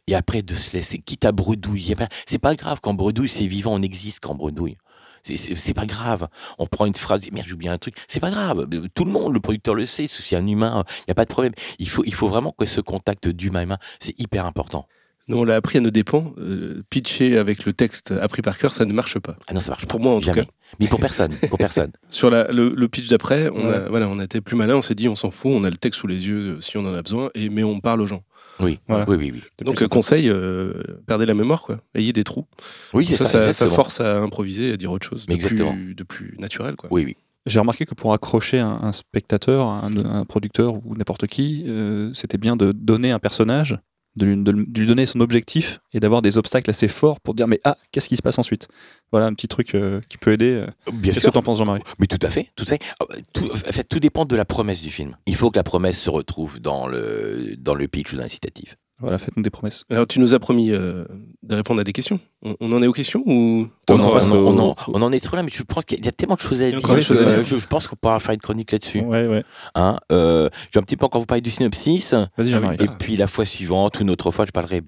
Et 0.07 0.15
après, 0.15 0.41
de 0.41 0.53
se 0.53 0.75
laisser, 0.75 0.99
quitte 0.99 1.25
à 1.25 1.31
bredouille. 1.31 1.93
C'est 2.25 2.39
pas 2.39 2.55
grave 2.55 2.79
quand 2.81 2.93
bredouille, 2.93 3.29
c'est 3.29 3.47
vivant, 3.47 3.73
on 3.73 3.81
existe 3.81 4.19
quand 4.19 4.35
bredouille. 4.35 4.77
C'est- 5.23 5.73
pas 5.73 5.87
grave. 5.87 6.27
On 6.59 6.67
prend 6.67 6.85
une 6.85 6.93
phrase, 6.93 7.21
merde, 7.31 7.47
j'ai 7.47 7.53
oublié 7.55 7.71
un 7.71 7.79
truc. 7.79 7.95
C'est 8.07 8.19
pas 8.19 8.29
grave. 8.29 8.67
Tout 8.93 9.05
le 9.05 9.11
monde, 9.11 9.33
le 9.33 9.39
producteur 9.39 9.73
le 9.73 9.85
sait. 9.87 10.05
C'est 10.05 10.35
un 10.35 10.45
humain, 10.45 10.83
il 10.99 11.03
n'y 11.07 11.11
a 11.11 11.15
pas 11.15 11.25
de 11.25 11.29
problème. 11.29 11.53
Il 11.79 11.89
faut, 11.89 12.03
il 12.05 12.13
faut 12.13 12.27
vraiment 12.27 12.53
que 12.57 12.65
ce 12.65 12.79
contact 12.79 13.27
d'humain 13.27 13.61
à 13.61 13.63
humain, 13.63 13.77
c'est 13.99 14.17
hyper 14.19 14.45
important. 14.45 14.87
Nous, 15.27 15.37
on 15.37 15.43
l'a 15.43 15.55
appris 15.55 15.79
à 15.79 15.81
nos 15.81 15.89
dépens. 15.89 16.33
euh, 16.37 16.83
pitcher 16.89 17.37
avec 17.37 17.65
le 17.65 17.73
texte 17.73 18.11
appris 18.11 18.41
par 18.41 18.57
cœur, 18.59 18.71
ça 18.71 18.85
ne 18.85 18.93
marche 18.93 19.17
pas. 19.19 19.35
Ah 19.47 19.53
non, 19.53 19.59
ça 19.59 19.71
marche 19.71 19.81
pas. 19.85 19.87
Pour 19.87 19.99
moi, 19.99 20.13
en 20.13 20.19
tout 20.19 20.25
Jamais. 20.27 20.43
cas. 20.45 20.51
Mais 20.79 20.87
pour 20.87 20.99
personne. 20.99 21.33
Pour 21.49 21.57
personne. 21.57 21.91
Sur 22.09 22.29
la- 22.29 22.51
le, 22.51 22.69
le 22.75 22.87
pitch 22.87 23.07
d'après, 23.07 23.49
on, 23.49 23.67
a, 23.67 23.71
Ouais. 23.71 23.89
voilà, 23.89 24.07
on 24.07 24.19
a 24.19 24.23
été 24.23 24.41
plus 24.41 24.55
malin, 24.55 24.75
on 24.75 24.81
s'est 24.81 24.93
dit 24.95 25.07
on 25.07 25.15
s'en 25.15 25.31
fout, 25.31 25.51
on 25.53 25.63
a 25.63 25.69
le 25.69 25.77
texte 25.77 26.01
sous 26.01 26.07
les 26.07 26.27
yeux 26.27 26.55
euh, 26.57 26.61
si 26.61 26.77
on 26.77 26.81
en 26.85 26.93
a 26.93 27.01
besoin, 27.01 27.29
et, 27.33 27.49
mais 27.49 27.63
on 27.63 27.79
parle 27.79 28.01
aux 28.01 28.07
gens. 28.07 28.23
Oui. 28.59 28.79
Voilà. 28.87 29.05
Oui, 29.09 29.15
oui, 29.17 29.31
oui. 29.33 29.41
Donc, 29.65 29.81
euh, 29.81 29.87
conseil, 29.87 30.29
euh, 30.29 30.73
perdez 31.07 31.25
la 31.25 31.33
mémoire, 31.33 31.61
quoi. 31.63 31.77
Ayez 31.95 32.13
des 32.13 32.23
trous. 32.23 32.45
Oui, 32.93 33.05
c'est 33.07 33.17
Ça, 33.17 33.51
ça. 33.53 33.67
force 33.67 33.99
à 34.01 34.19
improviser, 34.21 34.71
à 34.73 34.77
dire 34.77 34.91
autre 34.91 35.05
chose 35.07 35.25
de, 35.25 35.33
Exactement. 35.33 35.73
plus, 35.73 35.95
de 35.95 36.03
plus 36.03 36.35
naturel, 36.39 36.75
quoi. 36.75 36.87
Oui, 36.91 37.03
oui. 37.03 37.17
J'ai 37.47 37.59
remarqué 37.59 37.85
que 37.85 37.93
pour 37.93 38.13
accrocher 38.13 38.59
un, 38.59 38.79
un 38.81 38.91
spectateur, 38.93 39.67
un, 39.67 39.95
un 39.97 40.25
producteur 40.25 40.73
ou 40.85 40.95
n'importe 40.95 41.27
qui, 41.27 41.63
euh, 41.67 42.11
c'était 42.13 42.37
bien 42.37 42.55
de 42.55 42.71
donner 42.71 43.11
un 43.11 43.19
personnage, 43.19 43.77
de 44.15 44.25
lui, 44.25 44.35
de 44.37 44.79
lui 44.79 44.87
donner 44.87 45.05
son 45.05 45.19
objectif 45.19 45.79
et 45.93 45.99
d'avoir 45.99 46.21
des 46.21 46.37
obstacles 46.37 46.69
assez 46.69 46.87
forts 46.87 47.19
pour 47.19 47.33
dire 47.33 47.47
mais 47.47 47.59
ah 47.63 47.75
qu'est-ce 47.91 48.07
qui 48.09 48.15
se 48.15 48.21
passe 48.21 48.39
ensuite? 48.39 48.67
Voilà 49.11 49.27
un 49.27 49.33
petit 49.33 49.47
truc 49.47 49.75
euh, 49.75 50.01
qui 50.09 50.17
peut 50.17 50.31
aider. 50.33 50.51
euh. 50.53 50.67
Bien 50.93 51.13
Qu'est-ce 51.13 51.27
que 51.27 51.31
t'en 51.31 51.41
penses 51.41 51.57
Jean-Marie? 51.59 51.81
Mais 51.99 52.07
tout 52.07 52.19
à 52.25 52.29
fait, 52.29 52.51
tout 52.55 52.63
à 52.63 52.67
fait. 52.67 52.79
Ah, 52.99 53.05
bah, 53.09 53.15
Tout, 53.33 53.51
en 53.51 53.55
fait, 53.55 53.83
tout 53.83 53.99
dépend 53.99 54.25
de 54.25 54.35
la 54.35 54.45
promesse 54.45 54.81
du 54.81 54.91
film. 54.91 55.17
Il 55.25 55.35
faut 55.35 55.51
que 55.51 55.57
la 55.59 55.63
promesse 55.63 55.99
se 55.99 56.09
retrouve 56.09 56.59
dans 56.59 56.87
le, 56.87 57.55
dans 57.57 57.75
le 57.75 57.87
pitch 57.87 58.13
ou 58.13 58.17
dans 58.17 58.23
l'incitatif. 58.23 58.77
Voilà 58.99 59.17
faites-nous 59.17 59.43
des 59.43 59.49
promesses. 59.49 59.83
Alors, 59.89 60.07
tu 60.07 60.19
nous 60.19 60.33
as 60.33 60.39
promis 60.39 60.71
euh, 60.71 61.03
de 61.43 61.55
répondre 61.55 61.81
à 61.81 61.83
des 61.83 61.91
questions. 61.91 62.17
On, 62.43 62.55
on 62.61 62.71
en 62.71 62.81
est 62.81 62.87
aux 62.87 62.93
questions 62.93 63.21
ou 63.25 63.67
On, 63.89 63.93
on 63.93 63.99
en- 64.01 64.31
au- 64.31 64.47
on 64.47 64.57
en- 64.59 64.75
on 64.87 65.01
en 65.01 65.11
est 65.11 65.19
trop 65.19 65.35
là, 65.35 65.43
mais 65.43 65.49
je 65.53 65.63
crois 65.63 65.83
qu'il 65.83 66.03
y 66.03 66.07
a 66.07 66.11
tellement 66.13 66.35
de 66.35 66.39
choses 66.39 66.61
à 66.61 66.69
dire. 66.71 66.79
choses 67.01 67.21
à 67.21 67.35
dire. 67.35 67.43
Je, 67.43 67.57
je 67.57 67.67
pense 67.67 67.87
qu'on 67.87 67.97
pourra 67.97 68.19
faire 68.21 68.33
une 68.35 68.39
chronique 68.41 68.71
là-dessus. 68.71 69.01
Ouais 69.01 69.27
ouais. 69.27 69.43
Hein. 69.75 69.97
Euh, 70.13 70.49
je 70.71 70.79
vais 70.79 70.81
un 70.81 70.83
petit 70.83 70.95
peu 70.95 71.05
encore 71.05 71.19
vous 71.19 71.27
parler 71.27 71.41
du 71.41 71.51
synopsis. 71.51 72.13
Vas-y 72.37 72.51
Jean-Marie. 72.51 72.77
Et 72.79 72.87
puis 72.87 73.17
la 73.17 73.27
fois 73.27 73.45
suivante, 73.45 73.99
ou 73.99 74.03
une 74.03 74.09
autre 74.11 74.31
fois, 74.31 74.45
je 74.45 74.51
parlerai 74.51 74.81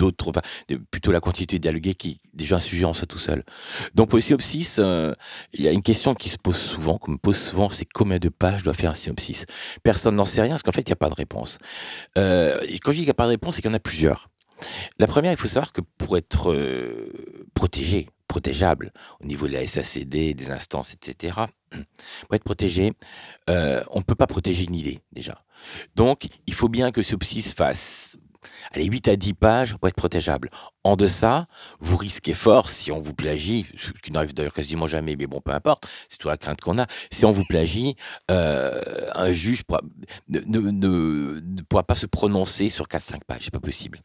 d'autres, 0.00 0.30
enfin, 0.30 0.40
plutôt 0.90 1.12
la 1.12 1.20
quantité 1.20 1.58
dialoguée 1.58 1.94
qui 1.94 2.10
est 2.10 2.16
déjà 2.32 2.56
un 2.56 2.60
sujet 2.60 2.84
en 2.84 2.94
soi 2.94 3.06
tout 3.06 3.18
seul. 3.18 3.44
Donc 3.94 4.08
pour 4.08 4.16
le 4.16 4.22
synopsis, 4.22 4.80
il 5.52 5.62
y 5.62 5.68
a 5.68 5.72
une 5.72 5.82
question 5.82 6.14
qui 6.14 6.28
se 6.28 6.38
pose 6.38 6.56
souvent, 6.56 6.98
qu'on 6.98 7.12
me 7.12 7.18
pose 7.18 7.36
souvent, 7.36 7.70
c'est 7.70 7.84
combien 7.84 8.18
de 8.18 8.28
pages 8.28 8.62
doit 8.62 8.74
faire 8.74 8.90
un 8.90 8.94
synopsis? 8.94 9.44
Personne 9.82 10.16
n'en 10.16 10.24
sait 10.24 10.42
rien, 10.42 10.52
parce 10.52 10.62
qu'en 10.62 10.72
fait, 10.72 10.82
il 10.82 10.90
n'y 10.90 10.94
a 10.94 10.96
pas 10.96 11.10
de 11.10 11.14
réponse. 11.14 11.58
Euh, 12.18 12.58
quand 12.82 12.92
je 12.92 12.96
dis 12.96 13.00
qu'il 13.00 13.04
n'y 13.04 13.10
a 13.10 13.14
pas 13.14 13.26
de 13.26 13.30
réponse, 13.30 13.56
c'est 13.56 13.62
qu'il 13.62 13.70
y 13.70 13.74
en 13.74 13.76
a 13.76 13.80
plusieurs. 13.80 14.28
La 14.98 15.06
première, 15.06 15.32
il 15.32 15.38
faut 15.38 15.48
savoir 15.48 15.72
que 15.72 15.80
pour 15.98 16.16
être 16.16 16.52
euh, 16.52 17.12
protégé, 17.54 18.08
protégeable 18.28 18.92
au 19.20 19.26
niveau 19.26 19.48
de 19.48 19.54
la 19.54 19.66
SACD, 19.66 20.34
des 20.34 20.50
instances, 20.50 20.92
etc., 20.94 21.34
pour 21.70 22.34
être 22.34 22.44
protégé, 22.44 22.92
euh, 23.48 23.82
on 23.90 23.98
ne 23.98 24.04
peut 24.04 24.14
pas 24.14 24.26
protéger 24.26 24.64
une 24.64 24.74
idée 24.74 25.00
déjà. 25.12 25.44
Donc, 25.94 26.28
il 26.46 26.54
faut 26.54 26.68
bien 26.68 26.90
que 26.90 27.02
ce 27.02 27.16
fasse 27.54 28.16
allez, 28.72 28.86
8 28.86 29.08
à 29.08 29.16
10 29.16 29.34
pages 29.34 29.76
pour 29.76 29.88
être 29.88 29.94
protégeable. 29.94 30.50
En 30.84 30.96
deçà, 30.96 31.46
vous 31.80 31.96
risquez 31.96 32.34
fort, 32.34 32.68
si 32.70 32.90
on 32.90 33.00
vous 33.00 33.14
plagie, 33.14 33.66
ce 33.76 33.90
qui 34.02 34.12
n'arrive 34.12 34.34
d'ailleurs 34.34 34.52
quasiment 34.52 34.86
jamais, 34.86 35.16
mais 35.16 35.26
bon, 35.26 35.40
peu 35.40 35.52
importe, 35.52 35.86
c'est 36.08 36.18
toute 36.18 36.30
la 36.30 36.36
crainte 36.36 36.60
qu'on 36.60 36.78
a, 36.78 36.86
si 37.10 37.24
on 37.24 37.32
vous 37.32 37.44
plagie, 37.44 37.96
euh, 38.30 38.80
un 39.14 39.32
juge 39.32 39.62
ne 40.28 41.62
pourra 41.68 41.82
pas 41.82 41.94
se 41.94 42.06
prononcer 42.06 42.70
sur 42.70 42.86
4-5 42.86 43.20
pages, 43.26 43.42
c'est 43.42 43.52
pas 43.52 43.60
possible. 43.60 44.00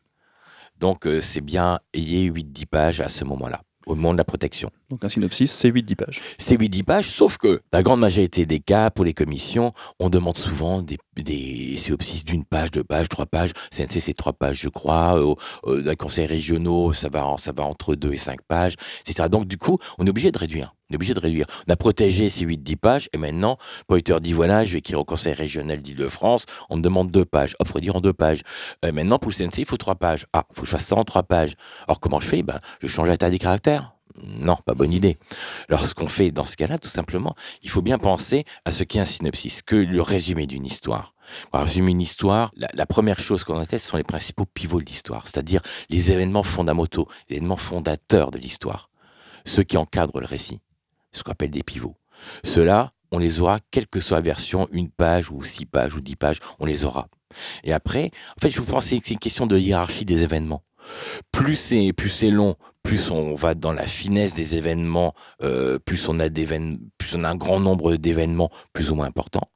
Donc 0.79 1.07
euh, 1.07 1.21
c'est 1.21 1.41
bien, 1.41 1.79
ayez 1.93 2.29
8-10 2.29 2.65
pages 2.65 3.01
à 3.01 3.09
ce 3.09 3.23
moment-là, 3.23 3.61
au 3.85 3.95
moment 3.95 4.13
de 4.13 4.17
la 4.17 4.25
protection. 4.25 4.71
Donc 4.89 5.03
un 5.03 5.09
synopsis, 5.09 5.51
c'est 5.51 5.71
8-10 5.71 5.95
pages. 5.95 6.21
C'est 6.37 6.57
8-10 6.57 6.83
pages, 6.83 7.09
sauf 7.09 7.37
que 7.37 7.61
la 7.73 7.81
grande 7.81 7.99
majorité 7.99 8.45
des 8.45 8.59
cas, 8.59 8.91
pour 8.91 9.03
les 9.03 9.13
commissions, 9.13 9.73
on 9.99 10.09
demande 10.09 10.37
souvent 10.37 10.83
des, 10.83 10.97
synopsis 11.77 12.23
d'une 12.23 12.45
page, 12.45 12.69
deux 12.69 12.83
pages, 12.83 13.09
trois 13.09 13.25
pages. 13.25 13.51
CNC, 13.71 13.99
c'est 13.99 14.13
trois 14.13 14.33
pages, 14.33 14.59
je 14.61 14.69
crois. 14.69 15.19
Dans 15.65 15.81
les 15.89 15.95
conseils 15.95 16.27
régionaux, 16.27 16.93
ça 16.93 17.09
va, 17.09 17.25
entre 17.63 17.95
deux 17.95 18.13
et 18.13 18.17
cinq 18.17 18.41
pages. 18.43 18.75
Donc, 19.31 19.47
du 19.47 19.57
coup, 19.57 19.79
on 19.97 20.05
est 20.05 20.09
obligé 20.09 20.31
de 20.31 20.37
réduire. 20.37 20.75
On 20.89 20.93
est 20.93 20.97
obligé 20.97 21.15
de 21.15 21.19
réduire. 21.19 21.47
On 21.67 21.73
a 21.73 21.75
protégé 21.75 22.29
ces 22.29 22.45
8-10 22.45 22.75
pages, 22.75 23.09
et 23.11 23.17
maintenant, 23.17 23.57
producteur 23.87 24.21
dit 24.21 24.33
voilà, 24.33 24.65
je 24.65 24.73
vais 24.73 24.79
écrire 24.79 24.99
au 24.99 25.05
conseil 25.05 25.33
régional 25.33 25.81
d'Île-de-France, 25.81 26.45
on 26.69 26.77
me 26.77 26.81
demande 26.81 27.09
deux 27.09 27.25
pages. 27.25 27.55
Faut 27.65 27.79
dire 27.79 27.95
en 27.95 28.01
deux 28.01 28.13
pages. 28.13 28.41
Euh, 28.85 28.91
maintenant, 28.91 29.17
pour 29.17 29.31
le 29.31 29.35
CNC, 29.35 29.57
il 29.59 29.65
faut 29.65 29.77
trois 29.77 29.95
pages. 29.95 30.27
Ah, 30.31 30.43
il 30.51 30.55
faut 30.55 30.61
que 30.61 30.67
je 30.67 30.71
fasse 30.71 30.85
ça 30.85 30.95
en 30.95 31.03
trois 31.03 31.23
pages. 31.23 31.55
Alors, 31.87 31.99
comment 31.99 32.19
je 32.19 32.27
fais? 32.27 32.43
Ben, 32.43 32.59
Je 32.79 32.87
change 32.87 33.07
la 33.07 33.17
taille 33.17 33.31
des 33.31 33.39
caractères. 33.39 33.94
Non, 34.23 34.57
pas 34.65 34.73
bonne 34.73 34.93
idée. 34.93 35.17
Alors, 35.69 35.85
ce 35.85 35.93
qu'on 35.93 36.07
fait 36.07 36.31
dans 36.31 36.45
ce 36.45 36.55
cas-là, 36.55 36.77
tout 36.77 36.89
simplement, 36.89 37.35
il 37.63 37.69
faut 37.69 37.81
bien 37.81 37.97
penser 37.97 38.45
à 38.63 38.71
ce 38.71 38.83
qu'est 38.83 38.99
un 38.99 39.05
synopsis, 39.05 39.61
que 39.61 39.75
le 39.75 40.01
résumé 40.01 40.47
d'une 40.47 40.65
histoire. 40.65 41.13
Pour 41.51 41.61
résumer 41.61 41.91
une 41.91 42.01
histoire, 42.01 42.53
la, 42.55 42.85
première 42.85 43.19
chose 43.19 43.43
qu'on 43.43 43.57
a 43.57 43.61
en 43.61 43.65
tête, 43.65 43.81
ce 43.81 43.89
sont 43.89 43.97
les 43.97 44.03
principaux 44.03 44.45
pivots 44.45 44.79
de 44.79 44.85
l'histoire, 44.85 45.27
c'est-à-dire 45.27 45.61
les 45.89 46.11
événements 46.11 46.43
fondamentaux, 46.43 47.07
les 47.29 47.37
événements 47.37 47.57
fondateurs 47.57 48.31
de 48.31 48.37
l'histoire, 48.37 48.89
ceux 49.45 49.63
qui 49.63 49.77
encadrent 49.77 50.19
le 50.19 50.27
récit, 50.27 50.61
ce 51.11 51.23
qu'on 51.23 51.31
appelle 51.31 51.51
des 51.51 51.63
pivots. 51.63 51.97
Ceux-là, 52.43 52.93
on 53.11 53.17
les 53.17 53.39
aura, 53.39 53.59
quelle 53.71 53.87
que 53.87 53.99
soit 53.99 54.17
la 54.17 54.21
version, 54.21 54.67
une 54.71 54.89
page 54.89 55.31
ou 55.31 55.43
six 55.43 55.65
pages 55.65 55.95
ou 55.95 56.01
dix 56.01 56.15
pages, 56.15 56.39
on 56.59 56.65
les 56.65 56.85
aura. 56.85 57.07
Et 57.63 57.73
après, 57.73 58.11
en 58.37 58.41
fait, 58.41 58.51
je 58.51 58.59
vous 58.59 58.65
pense 58.65 58.85
que 58.85 58.89
c'est 58.89 59.09
une 59.09 59.19
question 59.19 59.47
de 59.47 59.57
hiérarchie 59.57 60.05
des 60.05 60.23
événements. 60.23 60.63
Plus 61.31 61.55
c'est 61.55 61.93
plus 61.93 62.09
c'est 62.09 62.29
long, 62.29 62.55
plus 62.85 63.09
on 63.09 63.33
va 63.33 63.55
dans 63.55 63.73
la 63.73 63.87
finesse 63.87 64.35
des 64.35 64.55
événements, 64.55 65.15
euh, 65.41 65.79
plus 65.79 66.07
on 66.07 66.19
a 66.19 66.29
plus 66.29 67.15
on 67.15 67.23
a 67.23 67.29
un 67.29 67.35
grand 67.35 67.59
nombre 67.59 67.95
d'événements 67.95 68.51
plus 68.73 68.91
ou 68.91 68.95
moins 68.95 69.07
importants. 69.07 69.49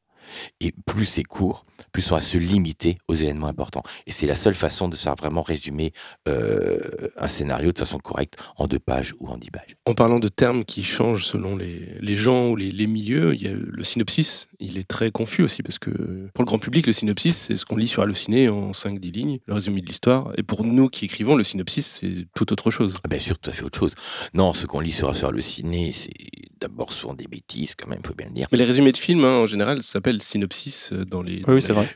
Et 0.60 0.74
plus 0.86 1.06
c'est 1.06 1.24
court, 1.24 1.66
plus 1.92 2.12
on 2.12 2.16
va 2.16 2.22
se 2.22 2.38
limiter 2.38 2.98
aux 3.08 3.16
événements 3.16 3.48
importants. 3.48 3.84
Et 4.08 4.12
c'est 4.12 4.28
la 4.28 4.36
seule 4.36 4.56
façon 4.56 4.88
de 4.88 4.96
faire 4.96 5.16
vraiment 5.16 5.42
résumer 5.42 5.94
euh, 6.28 6.80
un 7.18 7.28
scénario 7.28 7.72
de 7.72 7.80
façon 7.80 7.98
correcte 7.98 8.38
en 8.58 8.68
deux 8.68 8.80
pages 8.80 9.14
ou 9.20 9.28
en 9.28 9.38
dix 9.38 9.52
pages. 9.52 9.76
En 9.86 9.94
parlant 9.94 10.20
de 10.20 10.28
termes 10.28 10.66
qui 10.66 10.84
changent 10.84 11.26
selon 11.26 11.56
les, 11.56 11.98
les 12.00 12.16
gens 12.16 12.50
ou 12.50 12.56
les, 12.56 12.72
les 12.72 12.88
milieux, 12.88 13.34
il 13.34 13.42
y 13.42 13.48
a 13.48 13.54
le 13.54 13.84
synopsis, 13.84 14.48
il 14.60 14.78
est 14.78 14.88
très 14.88 15.12
confus 15.12 15.44
aussi 15.44 15.64
parce 15.64 15.80
que 15.80 15.90
pour 16.34 16.44
le 16.44 16.46
grand 16.46 16.60
public, 16.60 16.88
le 16.88 16.94
synopsis, 16.94 17.38
c'est 17.38 17.58
ce 17.58 17.66
qu'on 17.66 17.78
lit 17.78 17.88
sur 17.88 18.04
Allociné 18.04 18.50
en 18.50 18.72
5-10 18.72 19.12
lignes, 19.12 19.40
le 19.46 19.54
résumé 19.54 19.82
de 19.82 19.88
l'histoire. 19.88 20.32
Et 20.38 20.44
pour 20.44 20.64
nous 20.64 20.90
qui 20.90 21.06
écrivons, 21.06 21.36
le 21.36 21.44
synopsis, 21.44 21.86
c'est 21.86 22.28
tout 22.36 22.52
autre 22.52 22.72
chose. 22.72 22.98
Ah, 23.04 23.08
Bien 23.08 23.20
sûr, 23.20 23.38
tout 23.38 23.50
à 23.50 23.54
fait 23.54 23.64
autre 23.64 23.78
chose. 23.78 23.94
Non, 24.34 24.54
ce 24.54 24.66
qu'on 24.66 24.80
lit 24.80 24.92
sur, 24.92 25.16
sur 25.16 25.32
le 25.32 25.42
ciné, 25.42 25.92
c'est 25.94 26.12
d'abord 26.60 26.92
souvent 26.94 27.14
des 27.14 27.28
bêtises, 27.28 27.76
quand 27.76 27.88
même, 27.88 28.02
faut 28.06 28.14
bien 28.14 28.28
le 28.28 28.34
dire. 28.34 28.48
Mais 28.52 28.58
les 28.58 28.66
résumés 28.66 28.92
de 28.92 28.98
films, 28.98 29.24
hein, 29.24 29.40
en 29.40 29.48
général, 29.48 29.84
s'appellent 29.84 30.22
synopsis 30.22 30.92
euh, 30.92 31.06
dans 31.06 31.22
les. 31.22 31.44
Oui, 31.48 31.62
c'est 31.70 31.74
vrai. 31.74 31.90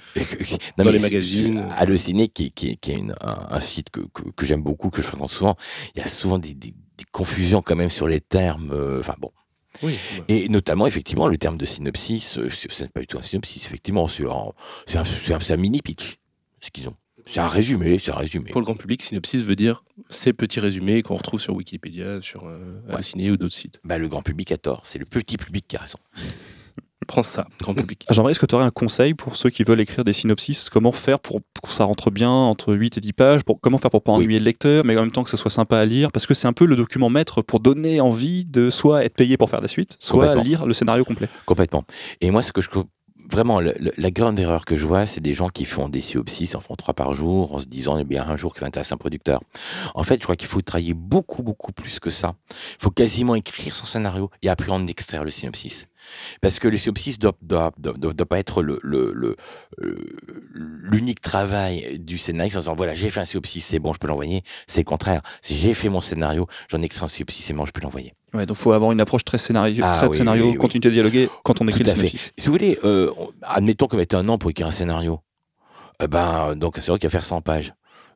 Non, 0.77 0.85
Dans 0.85 0.91
les 0.91 0.99
magazines. 0.99 1.65
c'est- 1.69 1.75
Allociné, 1.81 2.27
qui, 2.27 2.45
est- 2.45 2.49
qui, 2.51 2.69
est- 2.69 2.75
qui 2.75 2.91
est 2.91 2.95
une- 2.97 3.15
un, 3.21 3.47
un 3.49 3.59
site 3.59 3.89
que, 3.89 4.01
que, 4.13 4.23
que 4.35 4.45
j'aime 4.45 4.61
beaucoup, 4.61 4.89
que 4.89 5.01
je 5.01 5.07
fréquente 5.07 5.31
souvent, 5.31 5.55
il 5.95 5.99
y 5.99 6.03
a 6.03 6.07
souvent 6.07 6.37
des, 6.39 6.53
des- 6.53 6.73
des 6.97 7.05
confusions 7.11 7.61
quand 7.61 7.75
même 7.75 7.89
sur 7.89 8.07
les 8.07 8.21
termes. 8.21 8.71
euh, 8.71 8.99
Enfin 8.99 9.15
bon. 9.19 9.31
Oui. 9.81 9.95
Et 10.27 10.49
notamment, 10.49 10.85
effectivement, 10.85 11.27
le 11.27 11.37
terme 11.37 11.57
de 11.57 11.65
synopsis, 11.65 12.37
euh, 12.37 12.47
ce 12.49 12.83
n'est 12.83 12.89
pas 12.89 12.99
du 12.99 13.07
tout 13.07 13.17
un 13.17 13.23
synopsis, 13.23 13.65
effectivement, 13.65 14.07
c'est 14.07 14.23
un, 14.25 14.51
c'est 14.85 14.99
un, 14.99 15.03
c'est 15.05 15.33
un- 15.33 15.39
c'est 15.39 15.53
un 15.53 15.57
mini 15.57 15.81
pitch, 15.81 16.17
ce 16.61 16.69
qu'ils 16.69 16.87
ont. 16.87 16.95
C'est 17.25 17.39
un 17.39 17.47
résumé, 17.47 17.99
c'est 17.99 18.11
un 18.11 18.15
résumé. 18.15 18.51
Pour 18.51 18.59
le 18.59 18.65
grand 18.65 18.75
public, 18.75 19.01
synopsis 19.01 19.43
veut 19.43 19.55
dire 19.55 19.85
ces 20.09 20.33
petits 20.33 20.59
résumés 20.59 21.01
qu'on 21.03 21.15
retrouve 21.15 21.39
sur 21.39 21.55
Wikipédia, 21.55 22.21
sur 22.21 22.45
euh, 22.45 22.81
Ouais. 22.89 23.31
Ou 23.31 23.37
d'autres 23.37 23.55
sites. 23.55 23.79
Bah, 23.85 23.97
le 23.97 24.09
grand 24.09 24.21
public 24.21 24.51
a 24.51 24.57
tort, 24.57 24.83
c'est 24.85 24.99
le 24.99 25.05
petit 25.05 25.37
public 25.37 25.65
qui 25.67 25.77
a 25.77 25.79
raison. 25.79 25.97
Prends 27.07 27.23
ça, 27.23 27.45
grand 27.59 27.73
public. 27.73 28.05
Jean-Marie, 28.11 28.31
est-ce 28.31 28.39
que 28.39 28.45
tu 28.45 28.55
aurais 28.55 28.63
un 28.65 28.69
conseil 28.71 29.13
pour 29.13 29.35
ceux 29.35 29.49
qui 29.49 29.63
veulent 29.63 29.79
écrire 29.81 30.03
des 30.03 30.13
synopsis 30.13 30.69
Comment 30.69 30.91
faire 30.91 31.19
pour, 31.19 31.41
que 31.61 31.71
ça 31.71 31.83
rentre 31.83 32.11
bien 32.11 32.29
entre 32.29 32.73
8 32.73 32.97
et 32.97 33.01
10 33.01 33.13
pages 33.13 33.43
pour, 33.43 33.59
Comment 33.61 33.77
faire 33.77 33.91
pour 33.91 34.01
pas 34.03 34.13
Oui. 34.13 34.23
ennuyer 34.23 34.39
le 34.39 34.45
lecteur, 34.45 34.83
mais 34.85 34.95
en 34.97 35.01
même 35.01 35.11
temps 35.11 35.23
que 35.23 35.29
ça 35.29 35.37
soit 35.37 35.51
sympa 35.51 35.77
à 35.79 35.85
lire 35.85 36.11
Parce 36.11 36.25
que 36.27 36.33
c'est 36.33 36.47
un 36.47 36.53
peu 36.53 36.65
le 36.65 36.75
document 36.75 37.09
maître 37.09 37.41
pour 37.41 37.59
donner 37.59 38.01
envie 38.01 38.45
de 38.45 38.69
soit 38.69 39.03
être 39.05 39.15
payé 39.15 39.37
pour 39.37 39.49
faire 39.49 39.61
la 39.61 39.67
suite, 39.67 39.95
soit 39.99 40.35
lire 40.43 40.65
le 40.65 40.73
scénario 40.73 41.03
complet. 41.05 41.29
Complètement. 41.45 41.83
Et 42.21 42.31
moi, 42.31 42.41
ce 42.41 42.51
que 42.51 42.61
je 42.61 42.69
vraiment 43.31 43.61
le- 43.61 43.73
le- 43.79 43.93
la 43.97 44.11
grande 44.11 44.37
erreur 44.37 44.65
que 44.65 44.75
je 44.75 44.85
vois, 44.85 45.05
c'est 45.05 45.21
des 45.21 45.33
gens 45.33 45.47
qui 45.47 45.63
font 45.63 45.87
des 45.87 46.01
synopsis, 46.01 46.55
en 46.55 46.59
font 46.59 46.75
trois 46.75 46.93
par 46.93 47.13
jour, 47.13 47.53
en 47.55 47.59
se 47.59 47.65
disant 47.67 47.97
eh 47.97 48.03
bien 48.03 48.25
un 48.27 48.35
jour 48.35 48.53
qui 48.53 48.59
va 48.59 48.67
intéresser 48.67 48.93
un 48.93 48.97
producteur. 48.97 49.39
En 49.95 50.03
fait, 50.03 50.15
je 50.15 50.23
crois 50.23 50.35
qu'il 50.35 50.49
faut 50.49 50.61
travailler 50.61 50.93
beaucoup 50.93 51.41
beaucoup 51.41 51.71
plus 51.71 51.99
que 52.01 52.09
ça. 52.09 52.35
Il 52.49 52.83
faut 52.83 52.91
quasiment 52.91 53.35
écrire 53.35 53.73
son 53.75 53.85
scénario 53.85 54.29
et 54.41 54.49
après 54.49 54.71
en 54.71 54.85
extraire 54.87 55.23
le 55.23 55.31
synopsis. 55.31 55.87
Parce 56.41 56.59
que 56.59 56.67
le 56.67 56.77
synopsis 56.77 57.19
doit, 57.19 57.33
doit, 57.41 57.71
doit, 57.77 57.93
doit- 57.93 58.13
doit 58.13 58.25
pas 58.25 58.39
être 58.39 58.61
le, 58.61 58.79
le, 58.83 59.11
le, 59.13 59.35
euh, 59.81 59.95
l'unique 60.53 61.21
travail 61.21 61.99
du 61.99 62.17
scénariste 62.17 62.57
en 62.57 62.59
disant 62.59 62.75
voilà 62.75 62.95
j'ai 62.95 63.09
fait 63.09 63.19
un 63.19 63.25
synopsis 63.25 63.65
c'est 63.65 63.79
bon 63.79 63.93
je 63.93 63.99
peux 63.99 64.07
l'envoyer 64.07 64.41
c'est 64.67 64.81
le 64.81 64.85
contraire 64.85 65.21
si 65.41 65.55
j'ai 65.55 65.73
fait 65.73 65.89
mon 65.89 66.01
scénario 66.01 66.47
j'en 66.69 66.81
extrais 66.81 67.05
un 67.05 67.09
synopsis 67.09 67.45
c'est 67.45 67.53
bon 67.53 67.65
je 67.65 67.71
peux 67.71 67.81
l'envoyer 67.81 68.13
Ouais, 68.33 68.45
donc 68.47 68.57
faut 68.57 68.71
avoir 68.73 68.91
une 68.91 68.99
approche 68.99 69.23
très 69.23 69.37
scénario, 69.37 69.83
Ah 69.87 69.91
très 69.95 70.07
oui, 70.07 70.17
scénario, 70.17 70.45
oui, 70.45 70.51
oui. 70.53 70.57
continuité 70.57 70.89
dialoguée 70.89 71.29
quand 71.43 71.61
on 71.61 71.67
écrit 71.67 71.83
Tout 71.83 71.89
le 71.89 71.95
fait. 71.95 72.07
synopsis. 72.07 72.31
Si 72.35 72.47
vous 72.47 72.51
voulez, 72.53 72.79
euh, 72.83 73.11
on- 73.19 73.29
admettons 73.43 73.85
qu'on 73.85 73.97
mette 73.97 74.15
un 74.15 74.27
an 74.27 74.39
pour 74.39 74.49
écrire 74.49 74.65
un 74.65 74.71
scénario. 74.71 75.19
Eh 76.01 76.07
ben, 76.07 76.55
donc 76.55 76.77
c'est 76.77 76.87
vrai 76.89 76.97
qu'il 76.97 77.07
va 77.07 77.11
faire 77.11 77.23
100 77.23 77.41
pages. 77.41 77.75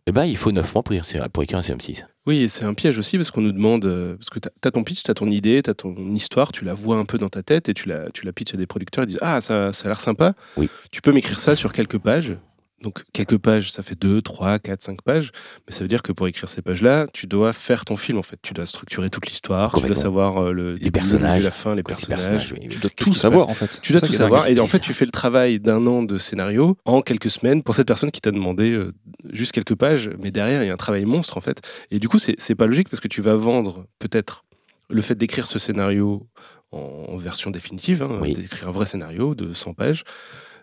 Eh 0.10 0.14
ben, 0.14 0.24
il 0.24 0.38
faut 0.38 0.54
9 0.54 0.74
mois 0.74 0.84
pour 0.84 0.96
écrire, 0.96 1.30
pour 1.30 1.44
écrire 1.44 1.60
un 1.60 1.62
CM6. 1.62 2.06
Oui, 2.26 2.38
et 2.40 2.48
c'est 2.48 2.64
un 2.64 2.74
piège 2.74 2.98
aussi 2.98 3.18
parce 3.18 3.30
qu'on 3.30 3.42
nous 3.42 3.52
demande, 3.52 3.84
euh, 3.86 4.16
parce 4.16 4.30
que 4.30 4.40
tu 4.40 4.48
as 4.66 4.72
ton 4.72 4.84
pitch, 4.86 5.04
tu 5.04 5.12
as 5.12 5.14
ton 5.14 5.28
idée, 5.30 5.62
tu 5.62 5.70
as 5.70 5.74
ton 5.74 5.94
histoire, 6.16 6.54
tu 6.54 6.64
la 6.64 6.74
vois 6.74 6.96
un 6.98 7.04
peu 7.04 7.18
dans 7.18 7.28
ta 7.28 7.44
tête 7.44 7.68
et 7.68 7.74
tu 7.74 7.90
la, 7.90 8.10
tu 8.12 8.26
la 8.26 8.32
pitches 8.32 8.54
à 8.54 8.58
des 8.58 8.68
producteurs, 8.68 9.04
ils 9.04 9.08
disent 9.08 9.20
Ah, 9.22 9.42
ça, 9.42 9.74
ça 9.74 9.86
a 9.86 9.88
l'air 9.90 10.00
sympa, 10.00 10.34
Oui. 10.56 10.70
tu 10.92 11.02
peux 11.02 11.12
m'écrire 11.12 11.40
ça 11.42 11.56
sur 11.56 11.74
quelques 11.74 11.98
pages. 11.98 12.38
Donc, 12.84 13.04
quelques 13.12 13.38
pages, 13.40 13.72
ça 13.72 13.82
fait 13.82 14.00
2, 14.00 14.22
3, 14.22 14.60
4, 14.60 14.84
5 14.84 15.02
pages. 15.02 15.32
Mais 15.68 15.74
ça 15.74 15.84
veut 15.84 15.88
dire 15.88 16.04
que 16.04 16.12
pour 16.12 16.28
écrire 16.28 16.48
ces 16.48 16.62
pages-là, 16.62 17.08
tu 17.12 17.26
dois 17.26 17.52
faire 17.52 17.86
ton 17.86 17.98
film 17.98 18.20
en 18.20 18.24
fait. 18.24 18.38
Tu 18.44 18.54
dois 18.54 18.68
structurer 18.68 19.10
toute 19.10 19.26
l'histoire, 19.28 19.74
tu 19.74 19.82
dois 19.86 19.96
savoir 19.96 20.38
euh, 20.44 20.52
le 20.52 20.78
début, 20.78 20.92
personnages, 20.92 21.44
la 21.44 21.50
fin, 21.52 21.72
les 21.72 21.78
les 21.78 21.84
personnages. 21.84 22.54
oui. 22.54 22.68
Tu 22.70 22.78
dois 22.78 22.92
tout 22.96 23.14
savoir 23.14 23.50
en 23.50 23.54
fait? 23.56 23.80
Tu 23.82 23.94
dois 23.94 24.02
tout 24.02 24.14
savoir. 24.14 24.48
Et 24.48 24.60
en 24.60 24.68
fait, 24.68 24.80
tu 24.80 24.94
fais 24.94 25.06
le 25.06 25.12
travail 25.12 25.60
d'un 25.60 25.88
an 25.88 26.04
de 26.04 26.18
scénario 26.20 26.78
en 26.86 27.02
quelques 27.02 27.32
semaines 27.32 27.64
pour 27.64 27.74
cette 27.74 27.88
personne 27.88 28.12
qui 28.12 28.22
t'a 28.22 28.32
demandé 28.32 28.72
euh, 28.72 28.94
juste 29.32 29.54
quelques 29.54 29.76
pages. 29.76 30.12
Mais 30.20 30.30
derrière, 30.30 30.62
il 30.64 30.68
y 30.68 30.70
a 30.70 30.74
un 30.74 30.78
travail 30.78 31.06
monstre, 31.06 31.38
en 31.38 31.42
fait. 31.42 31.62
Et 31.90 31.98
du 32.00 32.08
coup, 32.08 32.20
c'est 32.20 32.56
pas 32.56 32.68
logique 32.68 32.90
parce 32.90 33.02
que 33.02 33.08
tu 33.08 33.22
vas 33.22 33.36
vendre 33.36 33.86
peut-être 33.98 34.46
le 34.90 35.02
fait 35.02 35.16
d'écrire 35.16 35.48
ce 35.48 35.58
scénario 35.58 36.28
en, 36.72 36.78
en 37.10 37.18
version 37.18 37.50
définitive, 37.50 38.04
hein, 38.04 38.20
Oui. 38.22 38.34
d'écrire 38.34 38.68
un 38.68 38.72
vrai 38.72 38.86
scénario 38.86 39.34
de 39.36 39.54
100 39.54 39.74
pages, 39.74 40.04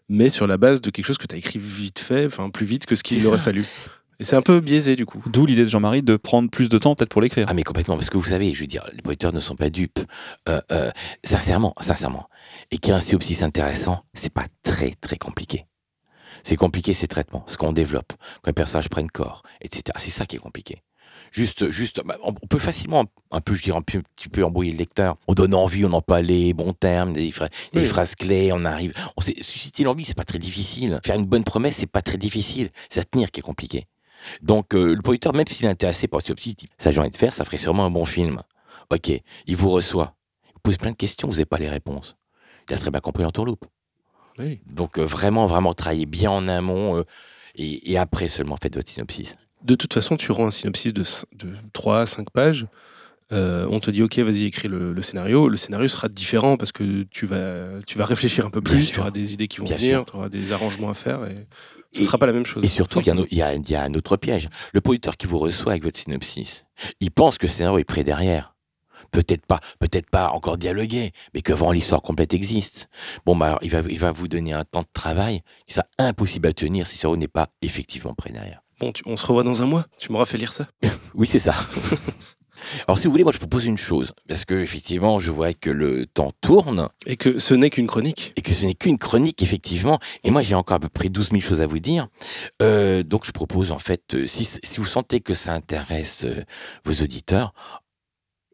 mais 0.09 0.31
sur 0.31 0.47
la 0.47 0.57
base 0.57 0.81
de 0.81 0.91
quelque 0.91 1.07
chose 1.07 1.19
que 1.19 1.27
tu 1.27 1.35
as 1.35 1.39
écrit 1.39 1.59
vite 1.59 1.99
fait, 1.99 2.27
enfin 2.27 2.51
plus 2.51 2.67
vite 2.67 2.87
que 2.87 2.95
ce 2.95 3.03
qu'il 3.03 3.27
aurait 3.27 3.39
ça. 3.39 3.45
fallu. 3.45 3.65
Et 4.21 4.25
c'est 4.25 4.37
un 4.37 4.43
peu 4.43 4.61
biaisé 4.61 4.97
du 4.97 5.07
coup. 5.07 5.23
D'où 5.27 5.45
l'idée 5.45 5.65
de 5.65 5.69
Jean-Marie 5.69 6.03
de 6.03 6.17
prendre 6.17 6.49
plus 6.49 6.69
de 6.69 6.79
temps 6.79 6.95
peut-être 6.95 7.11
pour 7.11 7.21
l'écrire. 7.21 7.47
Ah 7.49 7.55
mais 7.55 7.65
complètement, 7.65 7.97
parce 7.97 8.11
que 8.11 8.17
vous 8.17 8.25
savez, 8.25 8.55
je 8.55 8.61
veux 8.61 8.67
dire, 8.67 8.85
les 8.93 9.03
producteurs 9.03 9.33
ne 9.33 9.41
sont 9.41 9.57
pas 9.57 9.71
dupes. 9.71 9.99
Euh, 10.49 10.61
euh, 10.71 10.91
sincèrement, 11.25 11.75
sincèrement, 11.81 12.29
écrire 12.71 12.95
un 12.95 13.01
synopsis 13.01 13.43
intéressant, 13.43 14.05
c'est 14.15 14.33
pas 14.33 14.47
très 14.63 14.93
très 15.01 15.17
compliqué. 15.17 15.67
C'est 16.45 16.57
compliqué 16.57 16.95
ces 16.95 17.09
traitements, 17.09 17.45
ce 17.47 17.57
qu'on 17.57 17.73
développe, 17.73 18.13
quand 18.43 18.49
les 18.49 18.53
personnages 18.53 18.89
prennent 18.89 19.11
corps, 19.11 19.43
etc. 19.63 19.83
C'est 19.97 20.11
ça 20.11 20.27
qui 20.27 20.37
est 20.37 20.41
compliqué. 20.41 20.83
Juste, 21.35 21.69
juste, 21.73 22.01
bah, 22.05 22.17
on 22.23 22.33
peut 22.33 22.61
facilement, 22.61 23.07
un 23.33 23.41
peu, 23.41 23.55
je 23.55 23.63
dirais, 23.63 23.77
un 23.77 23.83
petit 23.83 24.29
peu 24.29 24.45
embrouiller 24.45 24.71
le 24.71 24.79
lecteur. 24.79 25.17
On 25.27 25.35
donne 25.35 25.53
envie, 25.53 25.85
on 25.85 25.93
emploie 25.93 26.23
les 26.23 26.55
bons 26.55 26.73
termes, 26.73 27.13
des, 27.13 27.33
Oui. 27.75 27.87
phrases 27.87 28.15
clés, 28.15 28.53
on 28.53 28.65
arrive. 28.65 28.95
On 29.17 29.21
sait, 29.21 29.35
susciter 29.43 29.83
l'envie, 29.83 30.05
c'est 30.05 30.17
pas 30.17 30.23
très 30.23 30.39
difficile. 30.39 31.01
Faire 31.05 31.17
une 31.17 31.25
bonne 31.27 31.43
promesse, 31.43 31.75
c'est 31.79 31.91
pas 31.91 32.03
très 32.03 32.19
difficile. 32.19 32.71
C'est 32.89 33.01
à 33.01 33.05
tenir 33.05 33.33
qui 33.33 33.41
est 33.41 33.43
compliqué. 33.43 33.89
Donc, 34.43 34.77
euh, 34.77 34.95
le 34.95 35.03
producteur, 35.03 35.35
même 35.35 35.49
s'il 35.49 35.67
est 35.67 35.69
intéressé 35.69 36.07
par 36.07 36.23
synopsis, 36.23 36.53
il 36.53 36.55
dit, 36.55 36.69
ça 36.79 36.93
j'ai 36.93 37.01
envie 37.01 37.11
de 37.11 37.17
faire, 37.17 37.33
ça 37.35 37.45
ferait 37.45 37.59
sûrement 37.59 37.85
un 37.85 37.91
bon 37.91 38.05
film. 38.05 38.41
Ok, 38.93 39.11
il 39.47 39.57
vous 39.57 39.71
reçoit. 39.71 40.15
Il 40.55 40.61
pose 40.63 40.77
plein 40.77 40.93
de 40.93 40.97
questions, 40.97 41.27
vous 41.27 41.35
n'avez 41.35 41.47
pas 41.47 41.59
les 41.59 41.69
réponses. 41.69 42.15
Il 42.69 42.75
a 42.75 42.79
très 42.79 42.93
bien 42.93 43.01
compris 43.01 43.25
l'entourloupe. 43.25 43.65
Oui. 44.39 44.61
Donc, 44.67 45.01
euh, 45.01 45.05
vraiment, 45.05 45.47
vraiment 45.47 45.75
travailler 45.75 46.07
bien 46.07 46.31
en 46.31 46.47
amont 46.47 46.97
euh, 46.99 47.03
et, 47.57 47.91
et 47.93 47.99
après 47.99 48.29
seulement 48.29 48.57
faites 48.57 48.77
votre 48.77 48.89
synopsis. 48.89 49.37
De 49.65 49.75
toute 49.75 49.93
façon, 49.95 50.17
tu 50.17 50.31
rends 50.31 50.47
un 50.47 50.51
synopsis 50.51 50.93
de, 50.93 51.03
de 51.35 51.49
3 51.73 52.01
à 52.01 52.07
5 52.07 52.31
pages. 52.31 52.67
Euh, 53.33 53.67
on 53.71 53.81
te 53.81 53.91
dit 53.91 54.03
ok 54.03 54.19
vas-y 54.19 54.45
écris 54.45 54.69
le, 54.69 54.93
le 54.93 55.03
scénario 55.03 55.49
le 55.49 55.57
scénario 55.57 55.89
sera 55.89 56.11
différent 56.11 56.59
parce 56.59 56.73
que 56.73 57.05
tu 57.05 57.25
vas 57.25 57.81
tu 57.87 57.97
vas 57.97 58.05
réfléchir 58.05 58.45
un 58.45 58.51
peu 58.51 58.61
plus 58.61 58.93
tu 58.93 59.01
auras 59.01 59.11
des 59.11 59.33
idées 59.33 59.49
qui 59.49 59.61
vont 59.61 59.65
Bien 59.65 59.79
venir 59.79 60.05
tu 60.05 60.15
auras 60.15 60.29
des 60.29 60.53
arrangements 60.53 60.91
à 60.91 60.95
faire 60.95 61.25
et 61.25 61.47
ce 61.91 62.03
Et- 62.03 62.05
sera 62.05 62.19
pas 62.19 62.27
la 62.27 62.35
même 62.35 62.45
chose 62.45 62.63
Et 62.63 62.69
surtout, 62.69 63.01
il 63.01 63.07
y, 63.07 63.11
a 63.41 63.47
un 63.49 63.55
y 63.63 63.71
y 63.71 63.75
a 63.77 63.89
autre 63.97 64.19
piège. 64.19 64.51
Le 64.75 64.83
producteur 64.83 65.17
qui 65.17 65.27
vous 65.27 65.39
reçoit 65.39 65.73
avec 65.73 65.85
votre 65.85 65.97
synopsis, 65.99 66.67
il 67.01 67.11
pense 67.11 67.39
que 67.39 67.47
le 67.47 67.51
scénario 67.51 67.79
est 67.79 67.85
prêt 67.85 68.05
derrière. 68.05 68.55
Peut-être 69.11 69.47
pas, 69.47 69.61
peut-être 69.79 70.11
pas 70.11 70.29
encore 70.31 70.59
dialogué, 70.59 71.13
mais 71.33 71.41
que 71.41 71.53
vraiment 71.53 71.71
l'histoire 71.73 72.03
complète 72.03 72.35
existe. 72.35 72.89
Bon, 73.25 73.37
bah, 73.37 73.47
alors, 73.47 73.59
il 73.63 73.71
va, 73.71 73.81
il 73.89 73.99
va 73.99 74.11
vous 74.11 74.27
donner 74.29 74.53
un 74.53 74.65
temps 74.65 74.83
de 74.83 74.89
travail 74.93 75.43
qui 75.67 75.75
sera 75.75 75.87
impossible 75.99 76.49
à 76.49 76.53
tenir 76.53 76.87
si 76.87 76.97
le 76.97 77.01
scénario 77.01 77.17
n'est 77.17 77.29
pas 77.29 77.49
effectivement 77.63 78.13
prêt 78.13 78.31
derrière. 78.33 78.61
Bon 78.85 78.93
tu- 78.93 79.03
on 79.07 79.17
se 79.17 79.27
revoit 79.27 79.43
dans 79.43 79.63
un 79.63 79.67
mois 79.67 79.87
tu 79.99 80.13
m'auras 80.13 80.27
fait 80.27 80.39
lire 80.39 80.53
ça 80.53 80.69
Oui, 81.15 81.27
c'est 81.27 81.39
ça. 81.39 81.55
Alors, 82.89 82.99
si 82.99 83.07
vous 83.07 83.11
voulez, 83.11 83.25
moi, 83.25 83.33
je 83.33 83.39
propose 83.39 83.67
une 83.67 83.77
chose, 83.77 84.13
parce 84.27 84.45
que 84.47 84.55
effectivement, 84.55 85.21
je 85.21 85.31
vois 85.31 85.53
que 85.53 85.69
le 85.71 86.07
temps 86.07 86.33
tourne 86.41 86.89
et 87.05 87.17
que 87.17 87.39
ce 87.39 87.53
n'est 87.53 87.69
qu'une 87.69 87.87
chronique 87.87 88.33
et 88.37 88.41
que 88.43 88.53
ce 88.53 88.65
n'est 88.65 88.75
qu'une 88.75 88.97
chronique, 88.97 89.43
effectivement. 89.43 89.99
Et 90.23 90.31
moi, 90.31 90.41
j'ai 90.41 90.55
encore 90.55 90.77
à 90.77 90.81
peu 90.81 90.89
près 90.89 91.09
12 91.11 91.31
000 91.31 91.43
choses 91.43 91.61
à 91.61 91.67
vous 91.67 91.79
dire. 91.81 92.09
Euh, 92.63 93.03
donc, 93.03 93.27
je 93.27 93.33
propose, 93.33 93.71
en 93.71 93.79
fait, 93.79 94.15
euh, 94.15 94.27
si, 94.27 94.45
si 94.47 94.79
vous 94.79 94.87
sentez 94.87 95.21
que 95.21 95.35
ça 95.35 95.53
intéresse 95.53 96.25
euh, 96.25 96.43
vos 96.87 96.95
auditeurs 97.03 97.53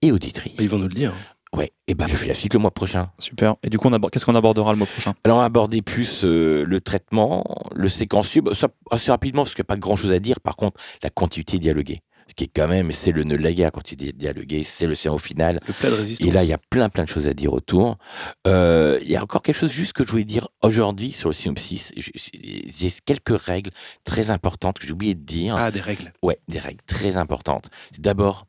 et 0.03 0.11
auditrices, 0.11 0.55
ils 0.59 0.69
vont 0.69 0.79
nous 0.79 0.89
le 0.89 0.95
dire 0.95 1.15
ouais, 1.57 1.73
et 1.87 1.95
ben, 1.95 2.07
je 2.09 2.17
fais 2.17 2.27
la 2.27 2.35
suite 2.35 2.55
le 2.55 2.61
mois 2.61 2.71
prochain. 2.71 3.11
Super. 3.19 3.57
Et 3.63 3.71
du 3.71 3.79
coup, 3.79 3.91
qu'est-ce 4.11 4.25
qu'on 4.27 4.35
abordera 4.35 4.73
le 4.73 4.79
mois 4.79 4.87
prochain? 4.87 5.15
Alors, 5.25 5.39
on 5.39 5.41
va 5.41 5.47
aborder 5.47 5.83
plus 5.83 6.25
euh, 6.25 6.65
le 6.65 6.81
traitement, 6.81 7.45
le 7.75 7.89
séquencieux, 7.89 8.43
bah, 8.43 8.55
ça, 8.55 8.69
assez 8.91 9.11
rapidement, 9.11 9.43
parce 9.43 9.55
qu'il 9.55 9.63
n'y 9.63 9.67
a 9.67 9.73
pas 9.75 9.77
grand-chose 9.77 10.13
à 10.13 10.19
dire. 10.19 10.41
Par 10.41 10.57
contre, 10.57 10.81
la 11.03 11.11
continuité 11.11 11.59
dialoguée. 11.59 12.01
Ce 12.29 12.35
qui 12.35 12.45
est 12.45 12.51
quand 12.55 12.69
même, 12.69 12.93
c'est 12.93 13.11
le 13.11 13.25
nœud 13.25 13.37
de 13.37 13.43
la 13.43 13.53
guerre, 13.53 13.73
quand 13.73 13.83
tu 13.83 13.97
dis 13.97 14.13
dialoguer, 14.13 14.63
c'est 14.63 14.87
le 14.87 14.95
scénario 14.95 15.19
final. 15.19 15.59
le 15.67 15.73
plat 15.73 15.91
de 15.91 15.97
résistance 15.97 16.29
Et 16.29 16.31
là, 16.31 16.45
il 16.45 16.49
y 16.49 16.53
a 16.53 16.59
plein, 16.71 16.89
plein 16.89 17.03
de 17.03 17.09
choses 17.09 17.27
à 17.27 17.35
dire 17.35 17.53
autour. 17.53 17.99
Euh, 18.47 19.01
Il 19.03 19.11
y 19.11 19.17
a 19.17 19.23
encore 19.25 19.43
quelque 19.43 19.57
chose 19.57 19.73
juste 19.73 19.95
que 19.95 20.05
je 20.05 20.11
voulais 20.13 20.23
dire 20.23 20.47
aujourd'hui 20.63 21.11
sur 21.11 21.29
le 21.29 21.33
synopsis. 21.33 21.93
J'ai 21.97 22.93
quelques 23.05 23.37
règles 23.37 23.71
très 24.05 24.31
importantes 24.31 24.79
que 24.79 24.87
j'ai 24.87 24.93
oublié 24.93 25.17
de 25.17 25.25
dire. 25.25 25.57
ah 25.57 25.73
des 25.73 25.81
règles 25.81 26.13
Ouais, 26.23 26.39
des 26.47 26.61
règles 26.61 26.83
très 26.87 27.17
importantes. 27.17 27.69
D'abord, 27.99 28.47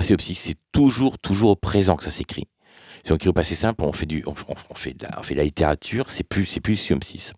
un 0.00 0.02
synopsis, 0.02 0.38
c'est 0.38 0.56
toujours, 0.72 1.18
toujours 1.18 1.50
au 1.50 1.56
présent 1.56 1.96
que 1.96 2.04
ça 2.04 2.10
s'écrit. 2.10 2.48
Si 3.04 3.12
on 3.12 3.16
écrit 3.16 3.28
au 3.30 3.32
passé 3.32 3.54
simple, 3.54 3.82
on 3.84 3.92
fait, 3.92 4.06
du, 4.06 4.22
on, 4.26 4.32
on- 4.32 4.54
on 4.70 4.74
fait, 4.74 4.92
de, 4.94 5.04
la, 5.04 5.18
on 5.18 5.22
fait 5.22 5.34
de 5.34 5.38
la 5.38 5.44
littérature, 5.44 6.10
c'est 6.10 6.24
plus, 6.24 6.44
c'est 6.46 6.60
plus 6.60 6.76
synopsis. 6.76 7.32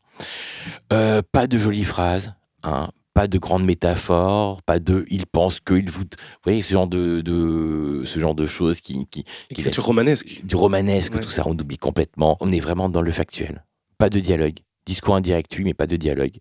Euh, 0.93 1.23
pas 1.33 1.47
de 1.47 1.59
jolies 1.59 1.85
phrases, 1.85 2.35
hein, 2.65 2.89
pas 3.15 3.27
de 3.29 3.39
grandes 3.39 3.65
métaphores, 3.65 4.63
pas 4.63 4.79
de 4.79 5.05
il 5.09 5.27
pense 5.27 5.61
que, 5.61 5.75
il 5.75 5.91
vous. 5.91 6.01
Vous 6.03 6.17
voyez, 6.45 6.63
ce 6.63 6.73
genre 6.73 6.89
de, 6.89 7.21
de, 7.21 8.03
ce 8.05 8.19
genre 8.19 8.35
de 8.35 8.47
choses 8.47 8.81
qui, 8.81 9.07
qui, 9.07 9.25
qui 9.55 9.63
laisse- 9.63 9.79
romanesque 9.79 10.41
du 10.45 10.57
romanesque, 10.57 11.15
Ouais. 11.15 11.21
tout 11.21 11.29
ça, 11.31 11.43
on 11.47 11.53
oublie 11.53 11.79
complètement. 11.79 12.37
On 12.41 12.51
est 12.51 12.61
vraiment 12.61 12.89
dans 12.89 13.03
le 13.03 13.13
factuel. 13.13 13.65
Pas 13.99 14.09
de 14.11 14.19
dialogue. 14.19 14.59
Discours 14.87 15.15
indirect, 15.15 15.55
oui, 15.59 15.65
mais 15.65 15.75
pas 15.75 15.87
de 15.87 15.97
dialogue. 15.97 16.39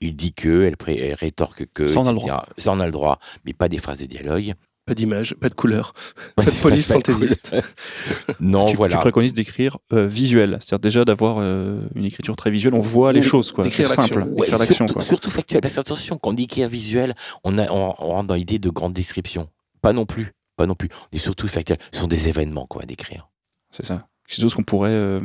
Il 0.00 0.16
dit 0.16 0.32
que, 0.32 0.64
elle, 0.64 0.76
pré- 0.76 0.96
elle 0.98 1.14
rétorque 1.14 1.66
que. 1.72 1.86
Ça, 1.86 2.00
on 2.00 2.06
a 2.06 2.12
le 2.12 2.18
etc. 2.18 2.36
Ça, 2.58 2.72
on 2.72 2.80
a 2.80 2.86
le 2.86 2.92
droit, 2.92 3.18
mais 3.44 3.52
pas 3.52 3.68
des 3.68 3.78
phrases 3.78 3.98
de 3.98 4.06
dialogue. 4.06 4.54
Pas 4.86 4.94
d'image 4.94 5.34
pas 5.34 5.48
de 5.48 5.54
couleur 5.54 5.92
pas 6.36 6.44
de 6.44 6.50
police 6.62 6.86
fantaisiste 6.86 7.54
Non, 8.40 8.66
tu, 8.66 8.76
voilà. 8.76 8.94
tu 8.94 9.00
préconises 9.00 9.34
d'écrire 9.34 9.78
euh, 9.92 10.06
visuel, 10.06 10.56
c'est-à-dire 10.60 10.78
déjà 10.80 11.04
d'avoir 11.04 11.38
euh, 11.40 11.80
une 11.94 12.04
écriture 12.04 12.36
très 12.36 12.50
visuelle. 12.50 12.74
On 12.74 12.80
voit 12.80 13.12
les 13.12 13.20
Ou 13.20 13.22
choses, 13.24 13.52
quoi. 13.52 13.68
C'est 13.68 13.86
simple. 13.86 14.24
Ouais, 14.30 14.46
surtout, 14.66 14.94
quoi. 14.94 15.02
surtout 15.02 15.30
factuel. 15.30 15.60
Parce 15.60 15.74
que 15.74 15.80
attention, 15.80 16.16
quand 16.18 16.30
on 16.30 16.32
dit 16.34 16.44
écrire 16.44 16.68
visuel, 16.68 17.14
on, 17.44 17.58
a, 17.58 17.70
on, 17.70 17.94
on 17.98 18.08
rentre 18.10 18.28
dans 18.28 18.34
l'idée 18.34 18.58
de 18.58 18.70
grande 18.70 18.92
description. 18.92 19.48
Pas 19.82 19.92
non 19.92 20.06
plus. 20.06 20.32
Pas 20.56 20.66
non 20.66 20.74
plus. 20.74 20.88
On 21.12 21.16
est 21.16 21.20
surtout 21.20 21.48
factuel. 21.48 21.78
Ce 21.92 22.00
sont 22.00 22.06
des 22.06 22.28
événements 22.28 22.66
qu'on 22.66 22.78
va 22.78 22.86
décrire. 22.86 23.28
C'est 23.70 23.84
ça. 23.84 24.06
C'est 24.28 24.40
chose 24.42 24.54
qu'on 24.54 24.62
pourrait 24.64 24.90
euh, 24.90 25.20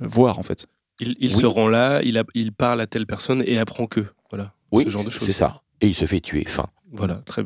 voir, 0.00 0.38
en 0.38 0.42
fait. 0.42 0.66
il, 1.00 1.16
il 1.20 1.34
Oui. 1.34 1.40
se 1.40 1.46
rend 1.46 1.68
là 1.68 2.00
il, 2.04 2.18
a- 2.18 2.24
il 2.34 2.52
parle 2.52 2.80
à 2.80 2.86
telle 2.86 3.06
personne 3.06 3.42
et 3.46 3.58
apprend 3.58 3.86
que 3.86 4.04
voilà 4.30 4.52
Oui, 4.70 4.84
ce 4.84 4.90
genre 4.90 5.04
de 5.04 5.10
choses 5.10 5.26
c'est 5.26 5.32
ça. 5.32 5.62
Et 5.80 5.88
il 5.88 5.94
se 5.94 6.04
fait 6.06 6.20
tuer. 6.20 6.44
Fin. 6.46 6.66
voilà 6.92 7.16
très 7.26 7.44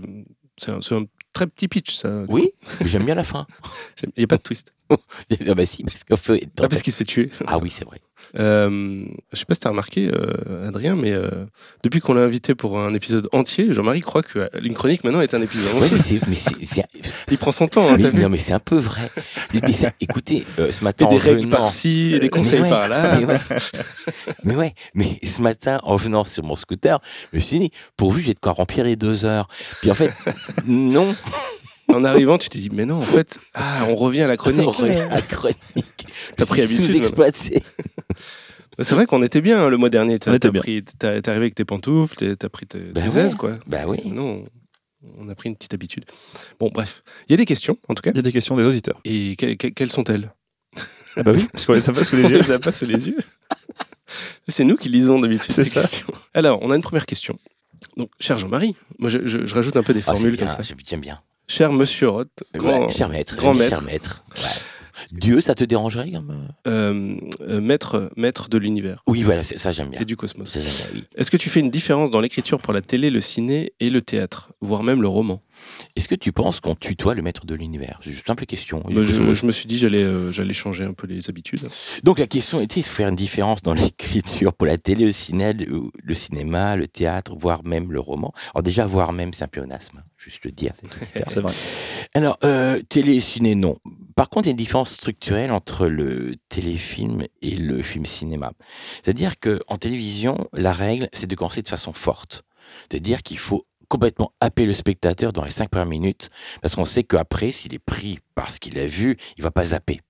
c'est 0.58 0.70
un, 0.70 0.80
c'est 0.80 0.94
un 0.94 1.04
très 1.36 1.46
petit 1.46 1.68
pitch 1.68 1.94
ça 1.94 2.24
Oui, 2.28 2.50
mais 2.80 2.88
j'aime 2.88 3.04
bien 3.04 3.14
la 3.14 3.22
fin. 3.24 3.46
Il 4.02 4.12
n'y 4.18 4.24
a 4.24 4.26
pas 4.26 4.38
de 4.38 4.42
twist 4.42 4.72
ah 4.90 5.54
bah 5.54 5.66
si, 5.66 5.84
parce 5.84 6.02
qu'on 6.02 6.16
fait. 6.16 6.48
pas 6.54 6.68
parce 6.68 6.80
qu'il 6.80 6.92
se 6.92 6.98
fait 6.98 7.04
tuer 7.04 7.30
Ah 7.46 7.58
oui, 7.60 7.70
c'est 7.70 7.84
vrai. 7.84 8.00
Euh, 8.38 9.04
je 9.32 9.38
sais 9.38 9.44
pas 9.46 9.54
si 9.54 9.60
t'as 9.60 9.70
remarqué, 9.70 10.10
euh, 10.12 10.68
Adrien, 10.68 10.96
mais 10.96 11.12
euh, 11.12 11.30
depuis 11.82 12.00
qu'on 12.00 12.14
l'a 12.14 12.22
invité 12.22 12.54
pour 12.54 12.78
un 12.78 12.92
épisode 12.94 13.28
entier, 13.32 13.72
Jean-Marie 13.72 14.00
croit 14.00 14.22
qu'une 14.22 14.74
chronique 14.74 15.04
maintenant 15.04 15.20
est 15.20 15.34
un 15.34 15.42
épisode 15.42 15.74
Ouais, 15.74 15.84
entier. 15.84 15.90
mais 15.92 16.02
c'est, 16.02 16.28
mais 16.28 16.34
c'est, 16.34 16.66
c'est- 16.66 16.84
Il 17.30 17.38
prend 17.38 17.52
son 17.52 17.68
temps, 17.68 17.88
hein, 17.88 17.94
mais- 17.96 18.02
t'as 18.04 18.10
vu 18.10 18.22
non, 18.22 18.28
mais 18.28 18.38
c'est 18.38 18.52
un 18.52 18.58
peu 18.58 18.76
vrai. 18.76 19.10
Mais, 19.62 19.72
ça- 19.72 19.92
écoutez, 20.00 20.44
euh, 20.58 20.70
ce 20.70 20.80
Et 20.80 20.84
matin, 20.84 21.06
des 21.08 21.16
en 21.16 21.18
règles 21.18 21.40
venant- 21.42 21.56
par-ci, 21.58 22.12
et 22.14 22.20
des 22.20 22.28
conseils 22.28 22.60
ouais, 22.62 22.68
par-là. 22.68 23.18
Mais 23.18 23.24
ouais. 23.26 23.38
mais 24.44 24.56
ouais, 24.56 24.74
mais 24.94 25.18
ce 25.24 25.40
matin, 25.42 25.80
en 25.82 25.96
venant 25.96 26.24
sur 26.24 26.42
mon 26.44 26.54
scooter, 26.56 27.00
je 27.32 27.36
me 27.36 27.40
suis 27.40 27.58
dit, 27.58 27.70
pourvu, 27.96 28.22
j'ai 28.22 28.34
de 28.34 28.40
quoi 28.40 28.52
remplir 28.52 28.84
les 28.84 28.96
deux 28.96 29.24
heures. 29.24 29.48
Puis 29.80 29.90
en 29.90 29.94
fait, 29.94 30.12
non. 30.66 31.14
En 31.88 32.04
arrivant, 32.04 32.36
tu 32.38 32.48
t'es 32.48 32.58
dit, 32.58 32.68
mais 32.72 32.84
non, 32.84 32.96
en 32.96 33.00
fait, 33.00 33.38
ah, 33.54 33.84
on 33.88 33.94
revient 33.94 34.22
à 34.22 34.26
la 34.26 34.36
chronique. 34.36 34.66
On 34.66 34.70
revient 34.70 34.96
à 35.00 35.08
la 35.08 35.22
chronique. 35.22 35.56
T'as 36.36 36.46
pris 36.46 36.62
habitude, 36.62 36.84
Sous-exploité. 36.86 37.62
C'est 38.80 38.94
vrai 38.94 39.06
qu'on 39.06 39.22
était 39.22 39.40
bien 39.40 39.64
hein, 39.64 39.68
le 39.70 39.76
mois 39.78 39.88
dernier. 39.88 40.18
T'as 40.18 40.30
On 40.32 40.34
était 40.34 40.48
t'as 40.48 40.52
bien. 40.52 40.60
pris- 40.60 40.84
t'as- 40.84 41.20
t'es 41.22 41.28
arrivé 41.30 41.44
avec 41.44 41.54
tes 41.54 41.64
pantoufles, 41.64 42.16
t'es- 42.16 42.36
t'as 42.36 42.48
pris 42.50 42.66
tes, 42.66 42.78
Ben 42.78 43.08
tes 43.08 43.14
ouais. 43.16 43.24
aises, 43.26 43.34
quoi. 43.34 43.58
Bah 43.66 43.84
oui. 43.86 43.98
Non, 44.04 44.44
on 45.18 45.28
a 45.30 45.34
pris 45.34 45.48
une 45.48 45.56
petite 45.56 45.72
habitude. 45.72 46.04
Bon, 46.60 46.70
bref. 46.74 47.02
Il 47.28 47.32
y 47.32 47.34
a 47.34 47.36
des 47.38 47.46
questions, 47.46 47.78
en 47.88 47.94
tout 47.94 48.02
cas. 48.02 48.10
Il 48.10 48.16
y 48.16 48.18
a 48.18 48.22
des 48.22 48.32
questions 48.32 48.56
des 48.56 48.66
auditeurs. 48.66 49.00
Et 49.04 49.36
que- 49.36 49.54
que- 49.54 49.68
quelles 49.68 49.92
sont-elles? 49.92 50.32
Ah 51.16 51.22
bah 51.22 51.32
oui, 51.34 51.46
parce 51.52 51.64
qu'on 51.64 51.72
les 51.72 51.88
a 51.88 51.92
pas 51.94 52.04
sous 52.04 52.16
les 52.16 52.24
yeux. 52.28 52.42
Ça 52.42 52.58
pas 52.58 52.72
sous 52.72 52.84
les 52.84 53.08
yeux. 53.08 53.16
C'est 54.48 54.64
nous 54.64 54.76
qui 54.76 54.88
lisons 54.90 55.18
d'habitude 55.20 55.52
C'est 55.54 55.64
ces 55.64 55.70
ça. 55.70 55.80
questions. 55.80 56.06
Alors, 56.34 56.58
on 56.62 56.70
a 56.70 56.76
une 56.76 56.82
première 56.82 57.06
question. 57.06 57.38
Donc, 57.96 58.10
cher 58.20 58.36
Jean-Marie, 58.38 58.76
moi 58.98 59.08
je, 59.08 59.26
je- 59.26 59.46
je 59.46 59.54
rajoute 59.54 59.76
un 59.76 59.82
peu 59.82 59.94
des 59.94 60.00
Ah, 60.06 60.12
formules 60.12 60.36
bien, 60.36 60.46
comme 60.46 60.54
ça. 60.54 60.62
j'aime 60.62 61.00
bien. 61.00 61.20
Cher 61.48 61.72
Monsieur 61.72 62.08
Roth, 62.08 62.42
grand, 62.54 62.86
Ouais, 62.86 62.92
cher 62.92 63.08
maître. 63.08 63.36
grand 63.36 63.54
cher 63.58 63.82
maître. 63.82 64.24
Ouais. 64.36 64.42
Dieu, 65.12 65.40
ça 65.40 65.54
te 65.54 65.62
dérangerait 65.62 66.10
comme... 66.10 66.48
euh, 66.66 67.16
euh, 67.42 67.60
maître, 67.60 68.10
maître 68.16 68.48
de 68.48 68.58
l'univers 68.58 69.02
Oui, 69.06 69.22
voilà, 69.22 69.44
c'est- 69.44 69.58
ça 69.58 69.70
j'aime 69.70 69.90
bien. 69.90 70.00
et 70.00 70.04
du 70.04 70.16
cosmos. 70.16 70.56
Oui. 70.94 71.04
Est-ce 71.16 71.30
que 71.30 71.36
tu 71.36 71.48
fais 71.50 71.60
une 71.60 71.70
différence 71.70 72.10
dans 72.10 72.20
l'écriture 72.20 72.58
pour 72.58 72.72
la 72.72 72.80
télé, 72.80 73.10
le 73.10 73.20
ciné 73.20 73.72
et 73.78 73.90
le 73.90 74.00
théâtre, 74.02 74.50
voire 74.60 74.82
même 74.82 75.02
le 75.02 75.08
roman? 75.08 75.42
Est-ce 75.94 76.08
que 76.08 76.14
tu 76.14 76.32
penses 76.32 76.60
qu'on 76.60 76.74
tutoie 76.74 77.14
le 77.14 77.22
maître 77.22 77.46
de 77.46 77.54
l'univers? 77.54 78.00
C'est 78.02 78.10
une 78.10 78.16
simple 78.16 78.46
question. 78.46 78.82
Bah, 78.88 79.02
je, 79.02 79.34
je 79.34 79.46
me 79.46 79.52
suis 79.52 79.66
dit 79.66 79.78
j'allais 79.78 80.02
euh, 80.02 80.32
j'allais 80.32 80.52
changer 80.52 80.84
un 80.84 80.92
peu 80.92 81.06
les 81.06 81.28
habitudes. 81.28 81.68
Donc 82.04 82.18
la 82.18 82.26
question 82.26 82.60
était 82.60 82.80
de 82.80 82.86
faire 82.86 83.08
une 83.08 83.16
différence 83.16 83.62
dans 83.62 83.74
l'écriture 83.74 84.52
pour 84.52 84.66
la 84.66 84.78
télé, 84.78 85.06
le 85.06 85.12
cinéma, 85.12 85.52
le, 85.52 85.90
le 86.02 86.14
cinéma, 86.14 86.76
le 86.76 86.88
théâtre, 86.88 87.34
voire 87.36 87.64
même 87.64 87.92
le 87.92 88.00
roman. 88.00 88.32
Alors 88.54 88.62
déjà, 88.62 88.86
voire 88.86 89.12
même, 89.12 89.32
c'est 89.32 89.44
un 89.44 89.48
pléonasme, 89.48 90.02
juste 90.16 90.44
le 90.44 90.52
dire. 90.52 90.72
c'est 91.28 91.40
vrai. 91.40 91.52
Alors, 92.14 92.38
euh, 92.44 92.80
télé, 92.88 93.20
ciné, 93.20 93.54
non. 93.54 93.76
Par 94.14 94.30
contre, 94.30 94.46
il 94.46 94.48
y 94.48 94.50
a 94.50 94.52
une 94.52 94.56
différence 94.56 94.92
structurelle 94.92 95.52
entre 95.52 95.86
le 95.86 96.36
téléfilm 96.48 97.24
et 97.42 97.56
le 97.56 97.82
film 97.82 98.06
cinéma. 98.06 98.52
C'est-à-dire 99.02 99.38
qu'en 99.38 99.76
télévision, 99.76 100.48
la 100.54 100.72
règle, 100.72 101.08
c'est 101.12 101.26
de 101.26 101.34
commencer 101.34 101.60
de 101.62 101.68
façon 101.68 101.92
forte. 101.92 102.44
C'est-à-dire 102.88 103.22
qu'il 103.22 103.38
faut 103.38 103.66
complètement 103.88 104.32
happer 104.40 104.66
le 104.66 104.72
spectateur 104.72 105.32
dans 105.32 105.44
les 105.44 105.50
cinq 105.50 105.68
premières 105.70 105.86
minutes, 105.86 106.30
parce 106.62 106.74
qu'on 106.74 106.84
sait 106.84 107.04
qu'après, 107.04 107.52
s'il 107.52 107.74
est 107.74 107.78
pris 107.78 108.18
par 108.34 108.50
ce 108.50 108.60
qu'il 108.60 108.78
a 108.78 108.86
vu, 108.86 109.16
il 109.36 109.42
va 109.42 109.50
pas 109.50 109.66
zapper. 109.66 110.00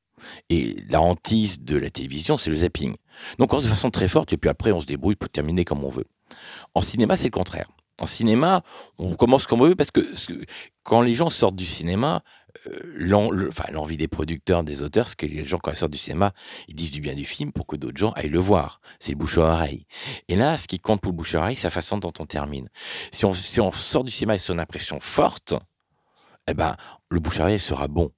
Et 0.48 0.77
la 0.89 1.01
hantise 1.01 1.61
de 1.61 1.77
la 1.77 1.90
télévision, 1.90 2.39
c'est 2.39 2.51
le 2.51 2.57
zapping. 2.57 2.97
Donc, 3.39 3.40
on 3.40 3.47
commence 3.47 3.65
de 3.65 3.69
façon 3.69 3.90
très 3.90 4.09
forte, 4.09 4.32
et 4.32 4.36
puis 4.36 4.51
après, 4.51 4.73
on 4.73 4.81
se 4.81 4.86
débrouille 4.86 5.16
pour 5.16 5.28
terminer 5.28 5.65
comme 5.65 5.85
on 5.85 5.90
veut. 5.90 6.07
En 6.74 6.81
cinéma, 6.81 7.16
c'est 7.16 7.24
le 7.24 7.31
contraire. 7.31 7.69
En 8.01 8.07
cinéma, 8.07 8.62
on 8.98 9.15
commence 9.15 9.47
comme 9.47 9.62
on 9.62 9.69
veut, 9.69 9.74
parce 9.74 9.90
que 9.90 10.01
quand 10.82 11.01
les 11.01 11.15
gens 11.15 11.31
sortent 11.31 11.57
du 11.57 11.66
cinéma, 11.66 12.23
l'envie 12.95 13.97
des 13.97 14.09
producteurs, 14.09 14.65
des 14.65 14.83
auteurs, 14.83 15.07
c'est 15.07 15.16
que 15.16 15.27
les 15.27 15.47
gens, 15.47 15.59
quand 15.59 15.70
ils 15.70 15.77
sortent 15.77 15.93
du 15.93 15.99
cinéma, 15.99 16.33
ils 16.69 16.74
disent 16.74 16.93
du 16.93 17.01
bien 17.01 17.15
du 17.15 17.24
film 17.24 17.53
pour 17.53 17.66
que 17.66 17.77
d'autres 17.77 17.99
gens 17.99 18.12
aillent 18.12 18.28
le 18.28 18.39
voir. 18.39 18.81
C'est 19.01 19.12
le 19.12 19.19
bouche 19.19 19.39
à 19.39 19.43
oreille. 19.43 19.87
Et 20.28 20.37
là, 20.37 20.57
ce 20.57 20.66
qui 20.66 20.78
compte 20.78 21.01
pour 21.01 21.12
le 21.12 21.16
bouche 21.16 21.35
à 21.35 21.39
oreille, 21.39 21.57
c'est 21.57 21.66
la 21.66 21.70
façon 21.70 21.99
dont 21.99 22.12
on 22.19 22.27
termine. 22.27 22.69
Si 23.12 23.24
on, 23.24 23.33
si 23.33 23.61
on 23.61 23.73
sort 23.73 24.05
du 24.05 24.11
cinéma 24.11 24.35
et 24.35 24.39
son 24.39 24.59
impression 24.59 24.99
forte, 25.01 25.55
eh 26.49 26.55
ben, 26.55 26.77
le 27.11 27.20
bouche 27.20 27.41
à 27.41 27.45
oreille 27.45 27.61
sera 27.61 27.89
bon. 27.89 28.11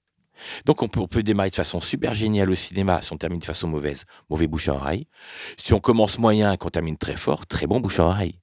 Donc, 0.66 0.82
on 0.82 0.88
peut, 0.88 1.00
on 1.00 1.08
peut 1.08 1.22
démarrer 1.22 1.50
de 1.50 1.54
façon 1.54 1.80
super 1.80 2.14
géniale 2.14 2.50
au 2.50 2.54
cinéma 2.54 3.02
si 3.02 3.12
on 3.12 3.16
termine 3.16 3.40
de 3.40 3.44
façon 3.44 3.68
mauvaise, 3.68 4.04
mauvais 4.30 4.46
bouche 4.46 4.68
à 4.68 4.74
oreille. 4.74 5.08
Si 5.60 5.72
on 5.74 5.80
commence 5.80 6.18
moyen 6.18 6.52
et 6.52 6.56
qu'on 6.56 6.70
termine 6.70 6.96
très 6.96 7.16
fort, 7.16 7.46
très 7.46 7.66
bon 7.66 7.80
bouche 7.80 8.00
à 8.00 8.04
oreille. 8.04 8.38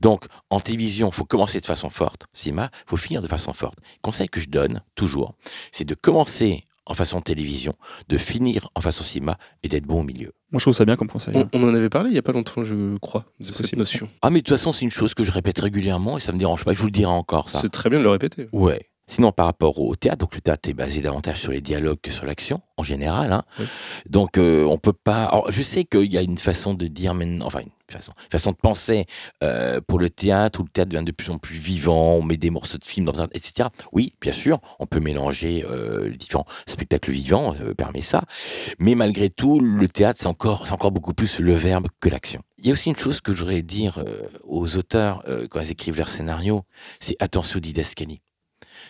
Donc, 0.00 0.24
en 0.50 0.60
télévision, 0.60 1.08
il 1.08 1.14
faut 1.14 1.24
commencer 1.24 1.60
de 1.60 1.66
façon 1.66 1.90
forte. 1.90 2.26
Cinéma, 2.32 2.70
il 2.86 2.90
faut 2.90 2.96
finir 2.96 3.22
de 3.22 3.28
façon 3.28 3.52
forte. 3.52 3.78
Conseil 4.02 4.28
que 4.28 4.40
je 4.40 4.48
donne, 4.48 4.82
toujours, 4.94 5.34
c'est 5.72 5.84
de 5.84 5.94
commencer 5.94 6.64
en 6.86 6.94
façon 6.94 7.20
télévision, 7.20 7.74
de 8.08 8.16
finir 8.16 8.70
en 8.74 8.80
façon 8.80 9.04
cinéma 9.04 9.36
et 9.62 9.68
d'être 9.68 9.84
bon 9.84 10.00
au 10.00 10.04
milieu. 10.04 10.32
Moi, 10.50 10.58
je 10.58 10.64
trouve 10.64 10.74
ça 10.74 10.86
bien 10.86 10.96
comme 10.96 11.08
conseil. 11.08 11.36
On, 11.36 11.46
on 11.52 11.68
en 11.68 11.74
avait 11.74 11.90
parlé 11.90 12.10
il 12.10 12.14
y 12.14 12.18
a 12.18 12.22
pas 12.22 12.32
longtemps, 12.32 12.64
je 12.64 12.96
crois, 12.96 13.26
de 13.38 13.44
cette 13.44 13.58
possible. 13.58 13.78
notion. 13.78 14.08
Ah, 14.22 14.30
mais 14.30 14.38
de 14.38 14.44
toute 14.44 14.56
façon, 14.56 14.72
c'est 14.72 14.86
une 14.86 14.90
chose 14.90 15.12
que 15.12 15.22
je 15.22 15.30
répète 15.30 15.58
régulièrement 15.58 16.16
et 16.16 16.20
ça 16.20 16.32
me 16.32 16.38
dérange 16.38 16.64
pas. 16.64 16.72
Je 16.72 16.78
vous 16.78 16.86
le 16.86 16.92
dirai 16.92 17.10
encore, 17.12 17.50
ça. 17.50 17.60
C'est 17.60 17.68
très 17.68 17.90
bien 17.90 17.98
de 17.98 18.04
le 18.04 18.10
répéter. 18.10 18.48
Ouais. 18.52 18.88
Sinon, 19.08 19.32
par 19.32 19.46
rapport 19.46 19.80
au 19.80 19.96
théâtre, 19.96 20.18
donc 20.18 20.34
le 20.34 20.40
théâtre 20.40 20.68
est 20.68 20.74
basé 20.74 21.00
davantage 21.00 21.40
sur 21.40 21.50
les 21.50 21.60
dialogues 21.60 22.00
que 22.00 22.10
sur 22.10 22.26
l'action, 22.26 22.60
en 22.76 22.82
général. 22.82 23.32
hein. 23.32 23.42
Oui. 23.58 23.64
Donc, 24.08 24.38
euh, 24.38 24.64
on 24.64 24.78
peut 24.78 24.92
pas. 24.92 25.24
alors, 25.24 25.50
je 25.50 25.62
sais 25.62 25.84
qu'il 25.84 26.12
y 26.12 26.18
a 26.18 26.22
une 26.22 26.38
façon 26.38 26.74
de 26.74 26.86
dire 26.86 27.14
maintenant, 27.14 27.46
enfin, 27.46 27.60
une 27.60 27.70
façon, 27.90 28.12
une 28.24 28.30
façon 28.30 28.50
de 28.52 28.56
penser 28.56 29.06
euh, 29.42 29.80
pour 29.86 29.98
le 29.98 30.10
théâtre, 30.10 30.60
où 30.60 30.64
le 30.64 30.68
théâtre 30.68 30.90
devient 30.90 31.04
de 31.04 31.12
plus 31.12 31.30
en 31.30 31.38
plus 31.38 31.56
vivant, 31.56 32.14
on 32.16 32.22
met 32.22 32.36
des 32.36 32.50
morceaux 32.50 32.76
de 32.78 32.84
films, 32.84 33.06
dans 33.06 33.24
etc. 33.32 33.70
Oui, 33.92 34.14
bien 34.20 34.32
sûr, 34.32 34.60
on 34.78 34.86
peut 34.86 35.00
mélanger 35.00 35.64
euh, 35.68 36.10
les 36.10 36.16
différents 36.16 36.46
spectacles 36.66 37.10
vivants, 37.10 37.54
euh, 37.60 37.74
permet 37.74 38.02
ça. 38.02 38.22
Mais 38.78 38.94
malgré 38.94 39.30
tout, 39.30 39.58
le 39.58 39.88
théâtre, 39.88 40.20
c'est 40.20 40.26
encore, 40.28 40.66
c'est 40.66 40.72
encore 40.74 40.92
beaucoup 40.92 41.14
plus 41.14 41.40
le 41.40 41.54
verbe 41.54 41.88
que 42.00 42.10
l'action. 42.10 42.42
Il 42.58 42.66
y 42.66 42.70
a 42.70 42.72
aussi 42.74 42.90
une 42.90 42.98
chose 42.98 43.20
que 43.22 43.32
je 43.34 43.38
voudrais 43.38 43.62
dire 43.62 44.04
aux 44.42 44.76
auteurs 44.76 45.22
quand 45.48 45.60
ils 45.60 45.70
écrivent 45.70 45.96
leur 45.96 46.08
scénario, 46.08 46.62
c'est 46.98 47.14
attention 47.20 47.58
aux 47.58 47.60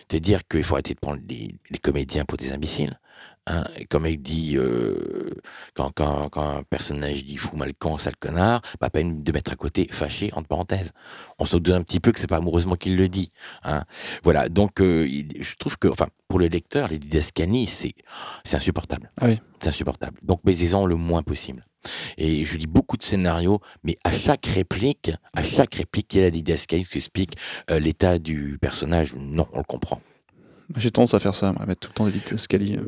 didascalies. 0.09 0.19
C'est-à-dire 0.19 0.47
qu'il 0.47 0.63
faut 0.63 0.75
arrêter 0.75 0.93
de 0.93 0.99
prendre 0.99 1.21
les, 1.27 1.55
les 1.69 1.77
comédiens 1.77 2.25
pour 2.25 2.37
des 2.37 2.51
imbéciles. 2.51 2.99
Hein. 3.47 3.63
Comme 3.89 4.05
il 4.05 4.21
dit, 4.21 4.57
euh, 4.57 5.29
quand, 5.73 5.91
quand, 5.95 6.29
quand 6.29 6.57
un 6.59 6.63
personnage 6.63 7.25
dit 7.25 7.37
fou, 7.37 7.55
mal 7.55 7.73
con, 7.73 7.97
sale 7.97 8.15
connard, 8.19 8.61
pas 8.79 8.89
peine 8.89 9.23
de 9.23 9.31
mettre 9.31 9.51
à 9.51 9.55
côté 9.55 9.87
fâché, 9.91 10.29
entre 10.33 10.47
parenthèses. 10.47 10.91
On 11.39 11.45
se 11.45 11.57
doute 11.57 11.73
un 11.73 11.81
petit 11.81 11.99
peu 11.99 12.11
que 12.11 12.19
c'est 12.19 12.27
pas 12.27 12.37
amoureusement 12.37 12.75
qu'il 12.75 12.95
le 12.95 13.07
dit. 13.09 13.31
Hein. 13.63 13.85
Voilà, 14.23 14.49
donc 14.49 14.81
euh, 14.81 15.07
il- 15.07 15.41
je 15.43 15.55
trouve 15.55 15.77
que, 15.77 15.87
enfin, 15.87 16.07
pour 16.27 16.39
le 16.39 16.47
lecteur, 16.47 16.87
les 16.89 16.99
didascalies, 16.99 17.67
c'est 17.67 17.93
c'est 18.43 18.55
insupportable. 18.57 19.11
Ah 19.19 19.25
oui. 19.27 19.39
C'est 19.59 19.69
insupportable. 19.69 20.17
Donc 20.21 20.41
baisez-en 20.43 20.85
le 20.85 20.95
moins 20.95 21.23
possible. 21.23 21.65
Et 22.17 22.45
je 22.45 22.57
lis 22.57 22.67
beaucoup 22.67 22.97
de 22.97 23.03
scénarios, 23.03 23.59
mais 23.83 23.97
à 24.03 24.11
chaque 24.11 24.45
réplique, 24.45 25.11
à 25.33 25.43
chaque 25.43 25.75
réplique, 25.75 26.13
il 26.13 26.17
y 26.17 26.21
a 26.21 26.23
la 26.25 26.31
didascalie 26.31 26.85
qui 26.85 26.97
explique 26.97 27.35
euh, 27.71 27.79
l'état 27.79 28.19
du 28.19 28.57
personnage. 28.61 29.15
Non, 29.17 29.47
on 29.53 29.59
le 29.59 29.63
comprend. 29.63 30.01
J'ai 30.77 30.91
tendance 30.91 31.13
à 31.15 31.19
faire 31.19 31.33
ça, 31.33 31.49
à 31.59 31.65
mettre 31.65 31.79
tout 31.81 31.89
le 31.89 31.93
temps 31.95 32.05
des 32.05 32.11
didascalies. 32.11 32.79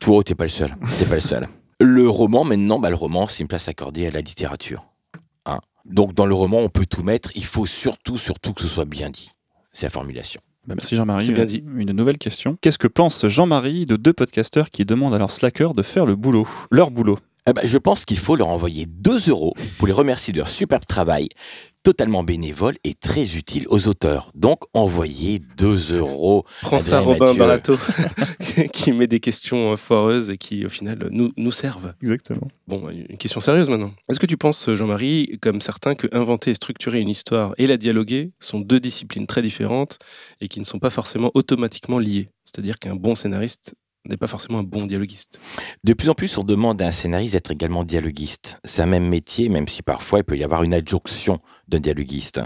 Toi, 0.00 0.22
t'es 0.24 0.34
pas 0.34 0.44
le 0.44 0.50
seul. 0.50 0.76
T'es 0.98 1.06
pas 1.06 1.14
le 1.14 1.20
seul. 1.20 1.48
Le 1.80 2.08
roman, 2.08 2.44
maintenant, 2.44 2.78
bah, 2.78 2.90
le 2.90 2.96
roman, 2.96 3.26
c'est 3.26 3.40
une 3.42 3.48
place 3.48 3.68
accordée 3.68 4.06
à 4.06 4.10
la 4.10 4.20
littérature. 4.20 4.84
Hein. 5.46 5.60
Donc, 5.86 6.12
dans 6.12 6.26
le 6.26 6.34
roman, 6.34 6.58
on 6.58 6.68
peut 6.68 6.84
tout 6.84 7.02
mettre. 7.02 7.30
Il 7.34 7.46
faut 7.46 7.64
surtout, 7.64 8.18
surtout 8.18 8.52
que 8.52 8.60
ce 8.60 8.68
soit 8.68 8.84
bien 8.84 9.08
dit. 9.08 9.30
C'est 9.72 9.86
la 9.86 9.90
formulation. 9.90 10.42
Bah, 10.66 10.74
merci 10.76 10.94
Jean-Marie. 10.94 11.24
C'est 11.24 11.32
bien 11.32 11.44
Euh, 11.44 11.46
dit. 11.46 11.64
Une 11.74 11.92
nouvelle 11.92 12.18
question. 12.18 12.58
Qu'est-ce 12.60 12.76
que 12.76 12.86
pense 12.88 13.26
Jean-Marie 13.26 13.86
de 13.86 13.96
deux 13.96 14.12
podcasteurs 14.12 14.70
qui 14.70 14.84
demandent 14.84 15.14
à 15.14 15.18
leurs 15.18 15.30
slackers 15.30 15.72
de 15.72 15.82
faire 15.82 16.04
le 16.04 16.16
boulot? 16.16 16.46
Leur 16.70 16.90
boulot. 16.90 17.18
Eh 17.48 17.52
ben, 17.52 17.62
je 17.64 17.78
pense 17.78 18.04
qu'il 18.04 18.18
faut 18.18 18.36
leur 18.36 18.48
envoyer 18.48 18.86
2 18.86 19.30
euros 19.30 19.54
pour 19.78 19.86
les 19.86 19.92
remercier 19.92 20.32
de 20.32 20.38
leur 20.38 20.48
superbe 20.48 20.84
travail, 20.86 21.28
totalement 21.82 22.22
bénévole 22.22 22.76
et 22.84 22.94
très 22.94 23.36
utile 23.36 23.66
aux 23.68 23.88
auteurs. 23.88 24.30
Donc, 24.34 24.60
envoyez 24.74 25.40
2 25.56 25.96
euros. 25.96 26.44
Prends 26.62 26.80
ça, 26.80 27.00
Robin. 27.00 27.34
Barato, 27.34 27.78
qui 28.72 28.92
met 28.92 29.06
des 29.06 29.20
questions 29.20 29.72
euh, 29.72 29.76
foireuses 29.76 30.30
et 30.30 30.36
qui, 30.36 30.66
au 30.66 30.68
final, 30.68 31.08
nous, 31.10 31.32
nous 31.36 31.52
servent. 31.52 31.94
Exactement. 32.02 32.48
Bon, 32.66 32.88
une 32.90 33.16
question 33.16 33.40
sérieuse 33.40 33.68
maintenant. 33.68 33.92
Est-ce 34.08 34.20
que 34.20 34.26
tu 34.26 34.36
penses, 34.36 34.68
Jean-Marie, 34.72 35.38
comme 35.40 35.60
certains, 35.60 35.94
que 35.94 36.08
inventer 36.12 36.50
et 36.50 36.54
structurer 36.54 37.00
une 37.00 37.08
histoire 37.08 37.54
et 37.58 37.66
la 37.66 37.76
dialoguer 37.76 38.32
sont 38.38 38.60
deux 38.60 38.80
disciplines 38.80 39.26
très 39.26 39.42
différentes 39.42 39.98
et 40.40 40.48
qui 40.48 40.60
ne 40.60 40.64
sont 40.64 40.78
pas 40.78 40.90
forcément 40.90 41.30
automatiquement 41.34 41.98
liées? 41.98 42.28
C'est-à-dire 42.44 42.78
qu'un 42.78 42.96
bon 42.96 43.14
scénariste 43.14 43.74
n'est 44.06 44.16
pas 44.16 44.26
forcément 44.26 44.58
un 44.58 44.64
bon 44.64 44.86
dialoguiste. 44.86 45.40
De 45.84 45.92
plus 45.92 46.08
en 46.08 46.14
plus, 46.14 46.38
on 46.38 46.44
demande 46.44 46.80
à 46.82 46.86
un 46.86 46.92
scénariste 46.92 47.34
d'être 47.34 47.50
également 47.50 47.84
dialoguiste. 47.84 48.58
C'est 48.64 48.82
un 48.82 48.86
même 48.86 49.08
métier, 49.08 49.48
même 49.48 49.68
si 49.68 49.82
parfois 49.82 50.20
il 50.20 50.24
peut 50.24 50.36
y 50.36 50.44
avoir 50.44 50.62
une 50.62 50.74
adjonction 50.74 51.38
d'un 51.68 51.80
dialoguiste. 51.80 52.40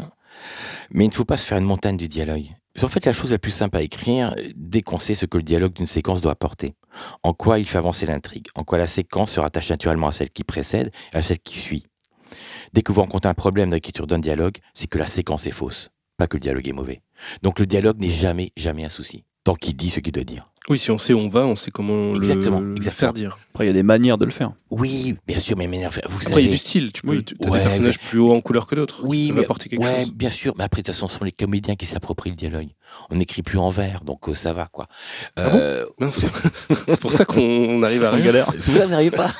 Mais 0.90 1.05
il 1.05 1.09
ne 1.09 1.14
faut 1.14 1.24
pas 1.24 1.36
se 1.36 1.47
faire 1.47 1.59
une 1.59 1.64
montagne 1.64 1.97
du 1.97 2.09
dialogue. 2.09 2.47
C'est 2.74 2.85
en 2.85 2.89
fait 2.89 3.06
la 3.06 3.12
chose 3.12 3.31
la 3.31 3.39
plus 3.39 3.52
simple 3.52 3.76
à 3.76 3.82
écrire 3.82 4.35
dès 4.56 4.82
qu'on 4.82 4.98
sait 4.98 5.14
ce 5.14 5.26
que 5.26 5.36
le 5.36 5.44
dialogue 5.44 5.74
d'une 5.74 5.86
séquence 5.86 6.20
doit 6.20 6.32
apporter. 6.32 6.74
En 7.22 7.32
quoi 7.32 7.60
il 7.60 7.66
fait 7.66 7.78
avancer 7.78 8.05
l'intrigue? 8.05 8.48
En 8.56 8.64
quoi 8.64 8.78
la 8.78 8.89
séquence 8.89 9.32
se 9.32 9.40
rattache 9.40 9.70
naturellement 9.70 10.09
à 10.09 10.12
celle 10.12 10.31
qui 10.31 10.43
précède 10.43 10.90
et 11.12 11.16
à 11.16 11.22
celle 11.22 11.39
qui 11.39 11.56
suit? 11.56 11.85
Dès 12.72 12.82
que 12.82 12.90
vous 12.90 13.02
rencontrez 13.02 13.28
un 13.28 13.35
problème 13.35 13.70
dans 13.70 13.76
l'écriture 13.76 14.09
d'un 14.09 14.18
dialogue, 14.18 14.59
c'est 14.74 14.89
que 14.89 14.98
la 14.98 15.06
séquence 15.06 15.47
est 15.47 15.52
fausse, 15.52 15.90
pas 16.16 16.26
que 16.26 16.36
le 16.36 16.40
dialogue 16.40 16.66
est 16.66 16.72
mauvais. 16.72 17.01
Donc 17.43 17.60
le 17.60 17.66
dialogue 17.66 18.01
n'est 18.01 18.10
jamais, 18.10 18.52
jamais 18.56 18.85
un 18.85 18.89
souci. 18.89 19.24
Tant 19.44 19.54
qu'il 19.54 19.76
dit 19.76 19.90
ce 19.90 20.00
qu'il 20.00 20.12
doit 20.12 20.24
dire. 20.24 20.48
Oui, 20.70 20.78
si 20.78 20.90
on 20.90 20.96
sait 20.96 21.12
où 21.12 21.18
on 21.18 21.28
va, 21.28 21.44
on 21.44 21.54
sait 21.56 21.70
comment 21.70 22.14
Exactement, 22.14 22.60
le, 22.60 22.70
le 22.70 22.76
exactement. 22.76 22.98
faire 23.08 23.12
dire. 23.12 23.38
Après, 23.52 23.64
il 23.64 23.66
y 23.66 23.70
a 23.70 23.74
des 23.74 23.82
manières 23.82 24.16
de 24.16 24.24
le 24.24 24.30
faire. 24.30 24.52
Oui, 24.70 25.14
bien 25.26 25.36
sûr, 25.36 25.58
mais 25.58 25.66
m'énerve. 25.66 26.00
Vous 26.08 26.26
Après, 26.26 26.26
il 26.26 26.28
y 26.28 26.32
a 26.32 26.34
savez, 26.36 26.48
du 26.48 26.56
style. 26.56 26.92
Tu 26.92 27.02
peux, 27.02 27.10
Oui. 27.10 27.24
as 27.44 27.50
Ouais, 27.50 27.58
des 27.58 27.64
personnages 27.64 27.98
plus 27.98 28.18
hauts 28.18 28.32
en 28.32 28.40
couleur 28.40 28.66
que 28.66 28.74
d'autres. 28.74 29.02
Oui, 29.04 29.18
qui 29.18 29.28
peuvent 29.28 29.36
mais- 29.36 29.44
apporter 29.44 29.68
quelque 29.68 29.82
ouais, 29.82 29.96
chose. 30.04 30.12
bien 30.14 30.30
sûr, 30.30 30.54
mais 30.56 30.64
après, 30.64 30.80
de 30.80 30.86
toute 30.86 30.94
façon, 30.94 31.08
ce 31.08 31.18
sont 31.18 31.24
les 31.26 31.32
comédiens 31.32 31.76
qui 31.76 31.84
s'approprient 31.84 32.30
le 32.30 32.36
dialogue. 32.36 32.68
On 33.10 33.16
n'écrit 33.16 33.42
plus 33.42 33.58
en 33.58 33.70
vers, 33.70 34.04
donc 34.04 34.28
euh, 34.28 34.34
ça 34.34 34.52
va, 34.52 34.66
quoi. 34.66 34.86
Ah 35.36 35.48
bon 35.50 35.56
Euh, 35.58 35.84
c'est 36.10 37.00
pour 37.00 37.12
ça 37.12 37.24
qu'on 37.24 37.82
arrive 37.82 38.04
à 38.04 38.10
rien. 38.10 38.24
galère. 38.24 38.46
c'est 38.52 38.64
pour 38.64 38.74
ça 38.74 38.80
que 38.80 38.84
vous 38.84 38.90
n'arrivez 38.90 39.10
pas 39.10 39.30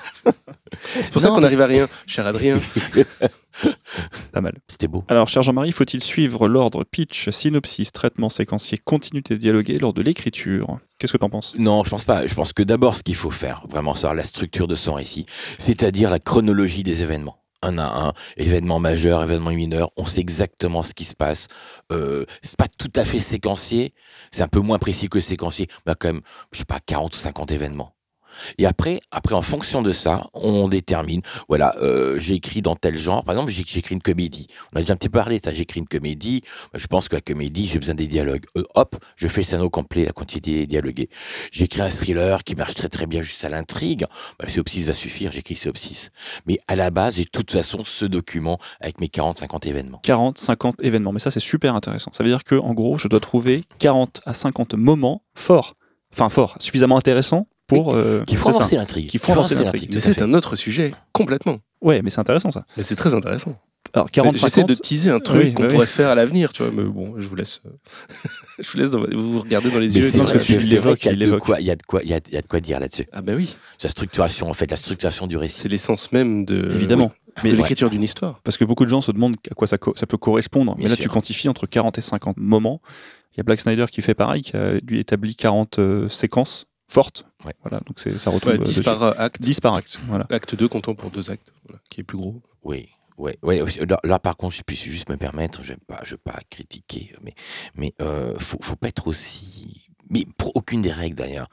C'est 0.95 1.13
pour 1.13 1.23
ça 1.23 1.29
qu'on 1.29 1.43
arrive 1.43 1.61
à 1.61 1.67
rien, 1.67 1.87
cher 2.07 2.27
Adrien. 2.27 2.59
Pas 4.33 4.41
mal. 4.41 4.55
C'était 4.69 4.89
beau. 4.89 5.05
Alors, 5.09 5.29
cher 5.29 5.43
Jean-Marie, 5.43 5.71
faut-il 5.73 6.03
suivre 6.03 6.49
l'ordre 6.49 6.83
pitch, 6.85 7.31
synopsis, 7.31 7.93
traitement 7.93 8.29
séquencier, 8.29 8.79
continuité 8.79 9.39
dialoguée 9.39 9.79
lors 9.79 9.93
de 9.93 10.03
l'écriture? 10.03 10.79
Qu'est-ce 10.99 11.13
que 11.13 11.19
t'en 11.19 11.31
penses? 11.31 11.55
Non, 11.57 11.85
je 11.85 11.91
pense 11.91 12.05
pas. 12.05 12.27
Je 12.27 12.35
pense 12.35 12.53
que 12.53 12.63
d'abord, 12.65 12.97
ce 12.97 13.03
qu'il 13.03 13.15
faut 13.15 13.31
faire, 13.31 13.63
vraiment, 13.69 13.95
savoir 13.95 14.15
la 14.15 14.25
structure 14.25 14.67
de 14.67 14.75
son 14.75 14.95
récit, 14.95 15.27
c'est-à-dire 15.59 16.11
la 16.11 16.19
chronologie 16.19 16.83
des 16.83 17.03
événements. 17.03 17.44
Un 17.65 17.79
à 17.79 18.09
un, 18.09 18.13
événement 18.37 18.79
majeur, 18.79 19.23
événement 19.23 19.51
mineur, 19.51 19.91
on 19.97 20.05
sait 20.07 20.21
exactement 20.21 20.83
ce 20.83 20.93
qui 20.93 21.05
se 21.05 21.15
passe. 21.15 21.49
Euh, 21.93 22.27
c'est 22.43 22.57
pas 22.57 22.69
tout 22.69 22.93
à 22.95 23.05
fait 23.05 23.21
séquencier, 23.21 23.95
c'est 24.31 24.43
un 24.43 24.49
peu 24.49 24.61
moins 24.61 24.79
précis 24.79 25.09
que 25.09 25.21
séquencier, 25.21 25.69
mais 25.87 25.95
quand 25.99 26.09
même, 26.09 26.23
je 26.53 26.59
sais 26.59 26.65
pas, 26.65 26.81
40 26.85 27.15
ou 27.15 27.19
50 27.19 27.53
événements. 27.53 27.94
Et 28.59 28.67
après, 28.67 29.01
après, 29.11 29.35
en 29.35 29.43
fonction 29.43 29.83
de 29.83 29.93
ça, 29.93 30.27
on 30.35 30.69
détermine. 30.69 31.23
Voilà, 31.49 31.75
euh, 31.81 32.19
j'ai 32.21 32.35
écrit 32.35 32.63
dans 32.63 32.77
tel 32.77 32.99
genre. 32.99 33.25
Par 33.25 33.35
exemple, 33.35 33.53
écrit 33.79 33.95
une 33.95 34.03
comédie. 34.03 34.47
On 34.73 34.77
a 34.77 34.81
déjà 34.81 34.93
un 34.93 34.97
petit 34.97 35.09
peu 35.09 35.19
parlé 35.19 35.39
de 35.39 35.45
ça. 35.45 35.53
J'ai 35.53 35.63
écrit 35.63 35.81
une 35.81 35.89
comédie. 35.89 36.43
Je 36.75 36.87
pense 36.87 37.09
que 37.09 37.17
la 37.17 37.21
comédie, 37.21 37.69
j'ai 37.69 37.79
besoin 37.79 37.95
des 37.95 38.07
dialogues. 38.07 38.45
Euh, 38.57 38.65
hop, 38.75 38.97
je 39.17 39.29
fais 39.29 39.41
le 39.41 39.47
scénario 39.47 39.71
complet, 39.71 40.05
la 40.05 40.13
quantité 40.13 40.67
dialoguée. 40.67 41.09
J'ai 41.53 41.65
écrit 41.65 41.83
un 41.83 41.91
thriller 41.91 42.45
qui 42.45 42.55
marche 42.55 42.75
très 42.75 42.89
très 42.89 43.07
bien 43.07 43.23
juste 43.23 43.45
à 43.45 43.49
l'intrigue. 43.49 44.07
Bah, 44.39 44.45
le 44.45 44.49
synopsis 44.49 44.87
va 44.87 44.95
suffire. 44.95 45.33
J'écris 45.33 45.55
le 45.55 45.61
synopsis. 45.61 46.11
Mais 46.47 46.59
à 46.69 46.77
la 46.77 46.91
base, 46.91 47.17
j'ai 47.17 47.25
de 47.25 47.31
toute 47.31 47.51
façon 47.51 47.85
ce 47.85 48.05
document 48.05 48.59
avec 48.81 49.01
mes 49.01 49.07
40-50 49.09 49.69
événements. 49.69 50.01
40, 50.03 50.39
50 50.39 50.83
événements. 50.83 51.13
Mais 51.13 51.21
ça, 51.21 51.31
c'est 51.31 51.41
super 51.41 51.75
intéressant. 51.75 52.11
Ça 52.13 52.25
veut 52.25 52.31
dire 52.31 52.45
que, 52.45 52.55
en 52.55 52.75
gros, 52.75 52.99
je 52.99 53.09
dois 53.09 53.21
trouver 53.21 53.65
40 53.79 54.23
à 54.27 54.35
50 54.35 54.75
moments 54.75 55.23
forts, 55.35 55.75
enfin 56.13 56.29
forts, 56.29 56.57
suffisamment 56.61 56.97
intéressants 56.97 57.47
pour. 57.67 57.95
euh, 57.95 58.23
Qui 58.27 58.37
font 58.37 58.51
avancer 58.51 58.77
l'intrigue. 58.77 59.09
Qui 59.09 59.19
font 59.19 59.33
avancer 59.33 59.55
l'intrigue. 59.55 59.91
Mais 59.93 60.01
c'est 60.01 60.23
un 60.23 60.35
autre 60.35 60.57
sujet, 60.57 60.93
complètement. 61.13 61.59
Ouais, 61.81 62.01
mais 62.03 62.11
c'est 62.11 62.21
intéressant 62.21 62.51
ça. 62.51 62.65
Mais 62.77 62.83
c'est 62.83 62.97
très 62.97 63.15
intéressant. 63.15 63.57
Alors, 63.93 64.11
40, 64.11 64.35
J'essaie 64.35 64.63
50. 64.63 64.69
de 64.71 64.75
teaser 64.75 65.11
un 65.11 65.21
truc 65.21 65.43
Oui, 65.45 65.55
qu'on 65.55 65.63
bah 65.63 65.69
oui. 65.69 65.75
pourrait 65.75 65.87
faire 65.87 66.09
à 66.09 66.15
l'avenir, 66.15 66.53
tu 66.53 66.63
vois. 66.65 66.73
Mais 66.73 66.83
bon, 66.83 67.15
je 67.19 67.29
vous 67.29 67.37
laisse. 67.37 67.61
euh, 67.67 67.71
je 68.59 68.71
vous 68.73 68.79
laisse 68.79 68.91
dans- 68.91 69.05
vous 69.15 69.39
regardez 69.41 69.71
dans 69.71 69.79
les 69.79 69.89
Mais 69.89 69.93
yeux. 70.01 70.11
parce 70.17 70.33
que 70.33 70.39
tu 70.39 70.55
c'est 70.55 70.59
l'évoques, 70.59 71.05
y 71.05 71.09
a 71.09 71.13
il 71.13 71.19
de 71.19 71.25
l'évoque. 71.25 71.43
quoi, 71.45 71.61
il 71.61 71.67
y 71.67 71.71
a 71.71 71.77
de 71.77 71.83
quoi, 71.83 72.01
il 72.03 72.09
y 72.09 72.15
a, 72.15 72.19
il 72.27 72.35
y 72.35 72.37
a 72.37 72.43
de 72.43 72.47
quoi 72.47 72.61
dire 72.61 72.81
là-dessus. 72.81 73.07
Ah 73.13 73.21
ben 73.23 73.37
oui, 73.37 73.57
Sa 73.79 73.89
structuration, 73.91 74.49
en 74.49 74.55
fait, 74.55 74.71
la 74.71 74.77
structuration 74.79 75.27
du 75.27 75.37
récit. 75.37 75.61
c'est 75.61 75.69
l'essence 75.69 76.11
même 76.13 76.45
de 76.47 76.73
Évidemment. 76.75 77.09
de 77.37 77.41
Mais 77.45 77.51
l'écriture 77.53 77.91
d'une 77.91 78.03
histoire. 78.03 78.41
Parce 78.43 78.57
que 78.57 78.65
beaucoup 78.65 78.85
de 78.85 78.91
gens 78.91 79.03
se 79.03 79.13
demandent 79.13 79.37
à 79.51 79.55
quoi 79.55 79.67
ça, 79.69 79.77
co- 79.79 79.93
ça 79.95 80.07
peut 80.07 80.17
correspondre. 80.19 80.75
Mais 80.79 80.89
là, 80.89 80.97
sûr. 80.97 81.05
tu 81.05 81.09
quantifies 81.11 81.49
entre 81.51 81.67
40 81.67 81.99
et 81.99 82.03
50 82.03 82.37
moments. 82.39 82.81
Il 83.35 83.39
y 83.39 83.41
a 83.41 83.43
Black 83.45 83.61
Snyder 83.61 83.85
qui 83.93 84.01
fait 84.03 84.15
pareil, 84.15 84.43
qui 84.43 84.57
a 84.57 84.75
lui 84.89 84.99
établi 84.99 85.37
40 85.37 85.79
euh, 85.79 86.09
séquences 86.09 86.67
fortes. 86.89 87.27
Ouais. 87.45 87.55
Voilà, 87.63 87.81
donc 87.87 87.99
c'est- 87.99 88.19
ça 88.19 88.31
retombe 88.31 88.53
Ouais, 88.55 88.59
euh, 88.61 88.63
10 88.63 88.71
dessus. 88.71 88.83
par 88.83 89.03
euh, 89.03 89.13
acte. 89.17 89.41
10 89.41 89.61
par 89.61 89.75
acte. 89.75 89.99
Voilà. 90.09 90.27
Acte 90.31 90.55
2 90.55 90.69
comptant 90.69 90.95
pour 90.95 91.11
deux 91.11 91.31
actes, 91.31 91.53
voilà, 91.67 91.81
qui 91.91 92.01
est 92.01 92.05
plus 92.05 92.19
gros. 92.19 92.43
Oui, 92.63 92.89
oui, 93.19 93.33
oui. 93.43 93.61
Là, 93.89 94.01
là, 94.05 94.19
par 94.19 94.37
contre, 94.37 94.55
je 94.57 94.63
puis 94.63 94.77
juste 94.77 95.09
me 95.09 95.17
permettre, 95.17 95.63
je 95.63 95.73
ne 95.73 95.77
vais 95.77 95.83
pas, 95.87 96.01
je 96.05 96.15
vais 96.15 96.21
pas 96.23 96.39
critiquer, 96.51 97.15
mais, 97.23 97.35
mais 97.77 97.95
euh, 98.01 98.35
faut, 98.39 98.59
faut 98.61 98.77
pas 98.77 98.89
être 98.89 99.07
aussi. 99.07 99.89
Mais 100.11 100.27
pour 100.37 100.55
aucune 100.57 100.83
des 100.83 100.93
règles 100.93 101.17
d'ailleurs. 101.17 101.49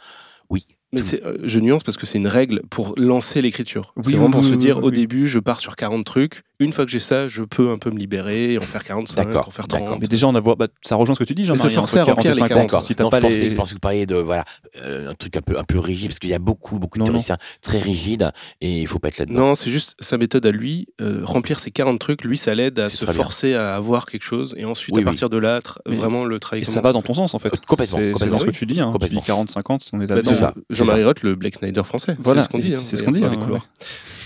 Oui. 0.50 0.66
Mais 0.94 1.00
euh, 1.24 1.38
je 1.44 1.60
nuance 1.62 1.84
parce 1.84 1.96
que 1.96 2.06
c'est 2.06 2.18
une 2.18 2.28
règle 2.28 2.64
pour 2.70 2.96
lancer 2.98 3.42
l'écriture. 3.42 3.94
Oui, 3.96 4.04
c'est 4.06 4.12
vraiment 4.12 4.30
pour 4.32 4.42
oui, 4.42 4.48
se 4.48 4.52
oui, 4.52 4.58
dire 4.58 4.78
oui, 4.80 4.84
au 4.84 4.90
oui. 4.90 4.98
début, 4.98 5.26
je 5.26 5.40
pars 5.40 5.62
sur 5.62 5.78
40 5.78 6.06
trucs. 6.06 6.44
Une 6.62 6.72
fois 6.74 6.86
que 6.86 6.92
j'ai 6.92 7.00
ça, 7.00 7.28
je 7.28 7.42
peux 7.42 7.72
un 7.72 7.78
peu 7.80 7.90
me 7.90 7.98
libérer 7.98 8.54
et 8.54 8.58
en 8.60 8.62
faire 8.62 8.84
45, 8.84 9.16
D'accord, 9.26 9.48
en 9.48 9.52
faire 9.52 9.68
d'accord. 9.68 9.88
30. 9.88 10.02
Mais 10.02 10.08
déjà, 10.08 10.28
on 10.28 10.36
a 10.36 10.40
voit, 10.40 10.56
bah, 10.56 10.68
ça 10.84 10.96
rejoint 10.96 11.16
ce 11.16 11.20
que 11.20 11.24
tu 11.26 11.34
dis, 11.34 11.44
Jean-Marie. 11.44 11.70
se 11.72 11.76
forcer 11.76 12.00
entre 12.00 12.10
à 12.12 12.14
remplir 12.14 12.36
40 12.36 12.38
et 12.38 12.44
les 12.44 12.48
50, 12.50 12.70
40. 12.70 12.86
Si 12.86 12.96
t'as 12.96 13.04
non, 13.04 13.10
pas 13.10 13.18
je, 13.18 13.22
pensais, 13.24 13.40
les... 13.42 13.50
je 13.50 13.56
pensais 13.56 13.70
que 13.72 13.76
vous 13.78 13.80
parliez 13.80 14.06
de 14.06 14.16
voilà, 14.16 14.46
euh, 14.84 15.10
un 15.10 15.16
truc 15.16 15.36
un 15.38 15.42
peu, 15.42 15.58
un 15.58 15.64
peu 15.64 15.80
rigide, 15.80 16.10
parce 16.10 16.20
qu'il 16.20 16.30
y 16.30 16.34
a 16.36 16.40
beaucoup, 16.40 16.78
beaucoup 16.78 17.00
de 17.00 17.04
Non, 17.04 17.08
théoriciens 17.10 17.38
très 17.62 17.80
rigides 17.80 18.32
et 18.62 18.82
il 18.82 18.88
faut 18.88 19.00
pas 19.00 19.08
être 19.08 19.18
là-dedans. 19.18 19.40
Non, 19.48 19.56
c'est 19.56 19.72
juste 19.72 19.96
sa 20.00 20.18
méthode 20.20 20.46
à 20.46 20.52
lui. 20.52 20.88
euh, 21.02 21.22
remplir 21.24 21.58
ces 21.60 21.72
40 21.72 22.00
trucs, 22.00 22.24
lui, 22.24 22.38
ça 22.38 22.54
l'aide 22.54 22.78
à 22.80 22.88
C'est 22.90 22.98
se 22.98 23.06
bien. 23.06 23.14
forcer 23.14 23.56
à 23.56 23.76
avoir 23.76 24.06
quelque 24.06 24.24
chose. 24.24 24.54
Et 24.58 24.66
ensuite, 24.66 24.96
Oui, 24.96 25.02
à 25.02 25.06
partir 25.06 25.30
de 25.32 25.38
là, 25.38 25.60
Mais- 25.90 25.96
vraiment 25.96 26.26
le 26.26 26.40
travail 26.40 26.62
Et 26.62 26.66
ça 26.66 26.80
va 26.82 26.92
dans 26.94 27.02
ton 27.02 27.14
sens, 27.14 27.34
en 27.34 27.40
fait. 27.40 27.50
Euh, 27.50 27.58
complètement, 27.68 27.98
C'est- 27.98 28.04
C'est 28.06 28.12
complètement, 28.14 28.36
dans 28.36 28.40
ce 28.40 28.46
que 28.46 28.52
tu 28.52 28.66
dis. 28.68 28.80
Hein. 28.80 28.92
Tu 28.94 29.08
dis 29.08 29.16
Complètement. 29.16 29.22
40-50, 29.22 29.90
on 29.94 30.02
est 30.02 30.06
Bah, 30.08 30.16
là-dedans. 30.16 30.32
c'est 30.34 30.40
ça. 30.40 30.54
c'est 30.70 30.76
Jean-Marie. 30.78 31.04
Roth, 31.06 31.24
le 31.24 31.34
Black 31.36 31.56
Snyder 31.56 31.84
français. 31.84 32.16
Voilà, 32.20 32.42
c'est 32.42 32.46
ce 32.48 32.52
qu'on 32.52 32.60
dit. 32.60 32.74
hein, 32.74 32.76
c'est 32.76 32.98
ce 32.98 33.04
qu'on 33.04 33.12
dit, 33.12 33.24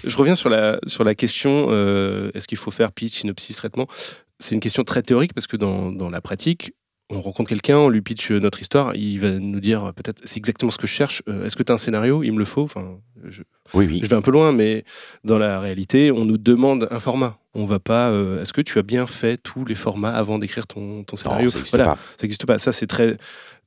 Je 0.04 0.16
reviens 0.18 0.36
sur 0.36 0.50
la, 0.50 0.80
sur 0.88 1.04
la 1.04 1.16
question 1.16 1.68
euh, 1.70 2.32
est-ce 2.34 2.48
qu'il 2.48 2.58
faut 2.58 2.72
faire 2.72 2.92
pitch, 2.92 3.20
synopsis, 3.20 3.56
traitement? 3.58 3.88
C'est 4.40 4.56
une 4.56 4.62
question 4.62 4.84
très 4.84 5.02
théorique 5.02 5.34
parce 5.34 5.48
que 5.48 5.58
dans, 5.58 5.92
dans 5.92 6.10
la 6.10 6.22
pratique, 6.22 6.74
on 7.12 7.22
rencontre 7.22 7.50
quelqu'un, 7.50 7.78
on 7.78 7.90
lui 7.90 8.02
pitch 8.02 8.32
notre 8.32 8.62
histoire, 8.62 8.96
il 8.96 9.20
va 9.20 9.32
nous 9.34 9.60
dire 9.60 9.94
peut-être 9.96 10.22
c'est 10.24 10.38
exactement 10.38 10.72
ce 10.72 10.78
que 10.80 10.88
je 10.88 10.92
cherche. 10.94 11.22
Euh, 11.30 11.46
Est-ce 11.46 11.56
que 11.56 11.62
tu 11.64 11.72
as 11.72 11.76
un 11.76 11.78
scénario? 11.78 12.24
Il 12.24 12.32
me 12.34 12.40
le 12.40 12.46
faut. 12.46 12.64
Enfin, 12.64 12.98
je, 13.24 13.44
Oui, 13.76 13.86
oui. 13.88 14.00
je 14.04 14.10
vais 14.10 14.16
un 14.16 14.22
peu 14.24 14.32
loin, 14.32 14.52
mais 14.52 14.84
dans 15.24 15.38
la 15.38 15.60
réalité, 15.60 16.12
on 16.12 16.26
nous 16.26 16.38
demande 16.40 16.88
un 16.90 17.00
format. 17.00 17.38
On 17.54 17.66
va 17.66 17.80
pas. 17.80 18.10
euh, 18.10 18.42
Est-ce 18.42 18.54
que 18.54 18.62
tu 18.62 18.80
as 18.80 18.84
bien 18.84 19.06
fait 19.08 19.38
tous 19.38 19.66
les 19.66 19.76
formats 19.76 20.14
avant 20.16 20.40
d'écrire 20.40 20.66
ton, 20.68 21.04
ton 21.04 21.16
Non, 21.16 21.22
scénario? 21.22 21.50
ça 21.50 21.58
n'existe 21.58 21.76
Voilà, 21.76 21.92
pas. 21.92 22.00
ça 22.18 22.24
n'existe 22.24 22.46
pas. 22.48 22.58
Ça, 22.60 22.72
c'est 22.72 22.88
très. 22.88 23.18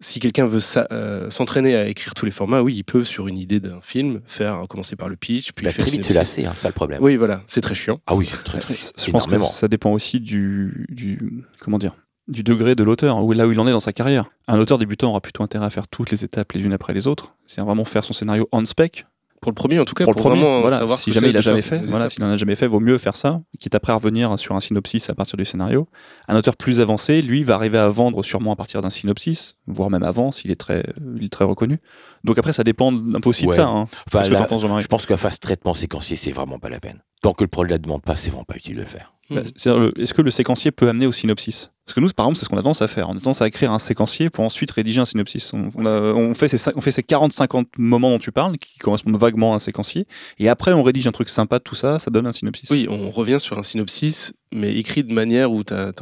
Si 0.01 0.21
quelqu'un 0.21 0.47
veut 0.47 0.61
euh, 0.93 1.29
s'entraîner 1.31 1.75
à 1.75 1.89
écrire 1.89 2.15
tous 2.15 2.25
les 2.25 2.31
formats, 2.31 2.63
oui, 2.63 2.75
il 2.77 2.85
peut 2.85 3.05
sur 3.05 3.27
une 3.27 3.37
idée 3.37 3.59
d'un 3.59 3.81
film 3.81 4.21
faire 4.27 4.63
commencer 4.69 4.95
par 4.95 5.09
le 5.09 5.17
pitch, 5.17 5.53
puis 5.53 5.65
va 5.65 5.73
faire 5.73 5.85
très 5.85 5.91
le 5.91 5.99
vite 5.99 6.07
se 6.07 6.15
lasser, 6.15 6.47
hein, 6.47 6.55
ça 6.57 6.69
le 6.69 6.75
problème. 6.75 7.01
Oui, 7.03 7.17
voilà, 7.17 7.43
c'est 7.47 7.61
très 7.61 7.75
chiant. 7.75 8.01
Ah 8.07 8.15
oui, 8.15 8.29
c'est 8.31 8.45
très, 8.45 8.61
très, 8.61 8.75
Je 8.75 9.11
pense 9.11 9.25
que 9.25 9.31
énormément. 9.31 9.45
ça 9.45 9.67
dépend 9.67 9.91
aussi 9.93 10.21
du, 10.21 10.87
du 10.89 11.45
comment 11.59 11.79
dire 11.79 11.95
du 12.29 12.43
degré 12.43 12.75
de 12.75 12.85
l'auteur, 12.85 13.25
ou 13.25 13.33
là 13.33 13.47
où 13.47 13.53
il 13.53 13.59
en 13.59 13.67
est 13.67 13.73
dans 13.73 13.81
sa 13.81 13.93
carrière. 13.93 14.31
Un 14.47 14.59
auteur 14.59 14.79
débutant 14.79 15.09
aura 15.11 15.21
plutôt 15.21 15.43
intérêt 15.43 15.65
à 15.65 15.71
faire 15.71 15.89
toutes 15.89 16.11
les 16.11 16.25
étapes 16.25 16.53
les 16.53 16.63
unes 16.63 16.75
après 16.75 16.93
les 16.93 17.07
autres. 17.07 17.35
C'est 17.47 17.63
vraiment 17.63 17.87
faire 17.87 18.05
son 18.05 18.13
scénario 18.13 18.47
on 18.53 18.65
spec. 18.65 19.07
Pour 19.41 19.53
le 19.53 19.55
premier, 19.55 19.79
en 19.79 19.85
tout 19.85 19.95
cas, 19.95 20.05
Pour 20.05 20.15
le 20.15 20.19
premier, 20.21 20.41
voilà. 20.61 20.79
savoir 20.79 20.99
si 20.99 21.13
jamais 21.13 21.31
il 21.31 21.37
a 21.37 21.41
jamais 21.41 21.63
fait, 21.63 21.79
voilà, 21.85 22.09
s'il 22.09 22.25
en 22.25 22.31
a 22.31 22.37
jamais 22.37 22.57
fait, 22.57 22.67
vaut 22.67 22.81
mieux 22.81 22.99
faire 22.99 23.15
ça, 23.15 23.41
quitte 23.61 23.75
après 23.75 23.93
à 23.93 23.95
revenir 23.97 24.37
sur 24.39 24.57
un 24.57 24.61
synopsis 24.61 25.09
à 25.11 25.15
partir 25.15 25.37
du 25.37 25.45
scénario. 25.45 25.89
Un 26.27 26.35
auteur 26.37 26.57
plus 26.57 26.81
avancé, 26.81 27.23
lui, 27.23 27.45
va 27.45 27.55
arriver 27.55 27.79
à 27.79 27.89
vendre 27.89 28.25
sûrement 28.25 28.53
à 28.53 28.57
partir 28.57 28.81
d'un 28.81 28.91
synopsis, 28.91 29.57
voire 29.69 29.91
même 29.91 30.03
avant 30.03 30.33
s'il 30.33 30.51
est 30.51 30.57
très, 30.57 30.83
il 31.17 31.25
est 31.25 31.29
très 31.33 31.45
reconnu. 31.45 31.79
Donc 32.25 32.37
après, 32.39 32.53
ça 32.53 32.65
dépend 32.65 32.93
un 32.93 33.21
peu 33.21 33.29
aussi 33.29 33.45
Ouais. 33.47 33.51
de 33.57 33.61
ça. 33.61 33.69
Hein. 33.69 33.87
Enfin, 34.09 34.23
que 34.23 34.81
je 34.81 34.87
pense 34.89 35.07
qu'un 35.07 35.17
phase 35.17 35.39
traitement 35.39 35.73
séquencier, 35.75 36.17
c'est 36.17 36.33
vraiment 36.33 36.59
pas 36.59 36.69
la 36.69 36.81
peine. 36.81 37.01
Tant 37.23 37.33
que 37.33 37.45
le 37.45 37.49
projet 37.49 37.69
ne 37.69 37.73
la 37.75 37.79
demande 37.79 38.03
pas, 38.03 38.17
c'est 38.17 38.31
vraiment 38.31 38.45
pas 38.45 38.57
utile 38.57 38.75
de 38.77 38.81
le 38.81 38.87
faire. 38.87 39.13
Bah, 39.31 39.43
c'est-à-dire, 39.57 39.81
le- 39.81 40.01
Est-ce 40.01 40.15
que 40.15 40.23
le 40.23 40.31
séquencier 40.31 40.71
peut 40.73 40.89
amener 40.89 41.07
au 41.07 41.13
synopsis? 41.13 41.71
Parce 41.89 41.95
que 41.95 42.01
nous, 42.01 42.11
par 42.11 42.27
exemple, 42.27 42.37
c'est 42.37 42.45
ce 42.45 42.51
qu'on 42.51 42.59
a 42.59 42.63
tendance 42.63 42.83
à 42.83 42.87
faire. 42.87 43.09
On 43.09 43.13
a 43.13 43.19
tendance 43.19 43.41
à 43.41 43.47
écrire 43.49 43.73
un 43.73 43.79
séquencier 43.79 44.29
pour 44.29 44.45
ensuite 44.45 44.71
rédiger 44.71 45.01
un 45.01 45.07
synopsis. 45.07 45.55
On, 45.55 45.71
on 45.75 45.87
a- 45.87 46.13
on 46.13 46.35
fait 46.35 46.47
ces, 46.47 46.59
cin- 46.59 46.73
on 46.77 46.83
fait 46.83 46.91
ces 46.91 47.01
40-50 47.01 47.65
moments 47.79 48.11
dont 48.11 48.19
tu 48.19 48.31
parles, 48.31 48.59
qui 48.59 48.77
correspondent 48.79 49.17
vaguement 49.17 49.55
à 49.55 49.57
un 49.57 49.59
séquencier, 49.59 50.07
et 50.39 50.51
après 50.51 50.75
on 50.75 50.83
rédige 50.83 51.07
un 51.07 51.13
truc 51.13 51.31
sympa 51.31 51.57
de 51.59 51.63
tout 51.65 51.75
ça, 51.75 51.99
ça 51.99 52.11
donne 52.11 52.27
un 52.27 52.33
synopsis. 52.33 52.69
Oui, 52.69 52.87
on 52.91 53.09
revient 53.09 53.39
sur 53.41 53.59
un 53.59 53.63
synopsis, 53.63 54.35
mais 54.53 54.75
écrit 54.77 55.03
de 55.03 55.15
manière 55.15 55.51
où 55.51 55.65
tu 55.65 55.73
as, 55.73 55.93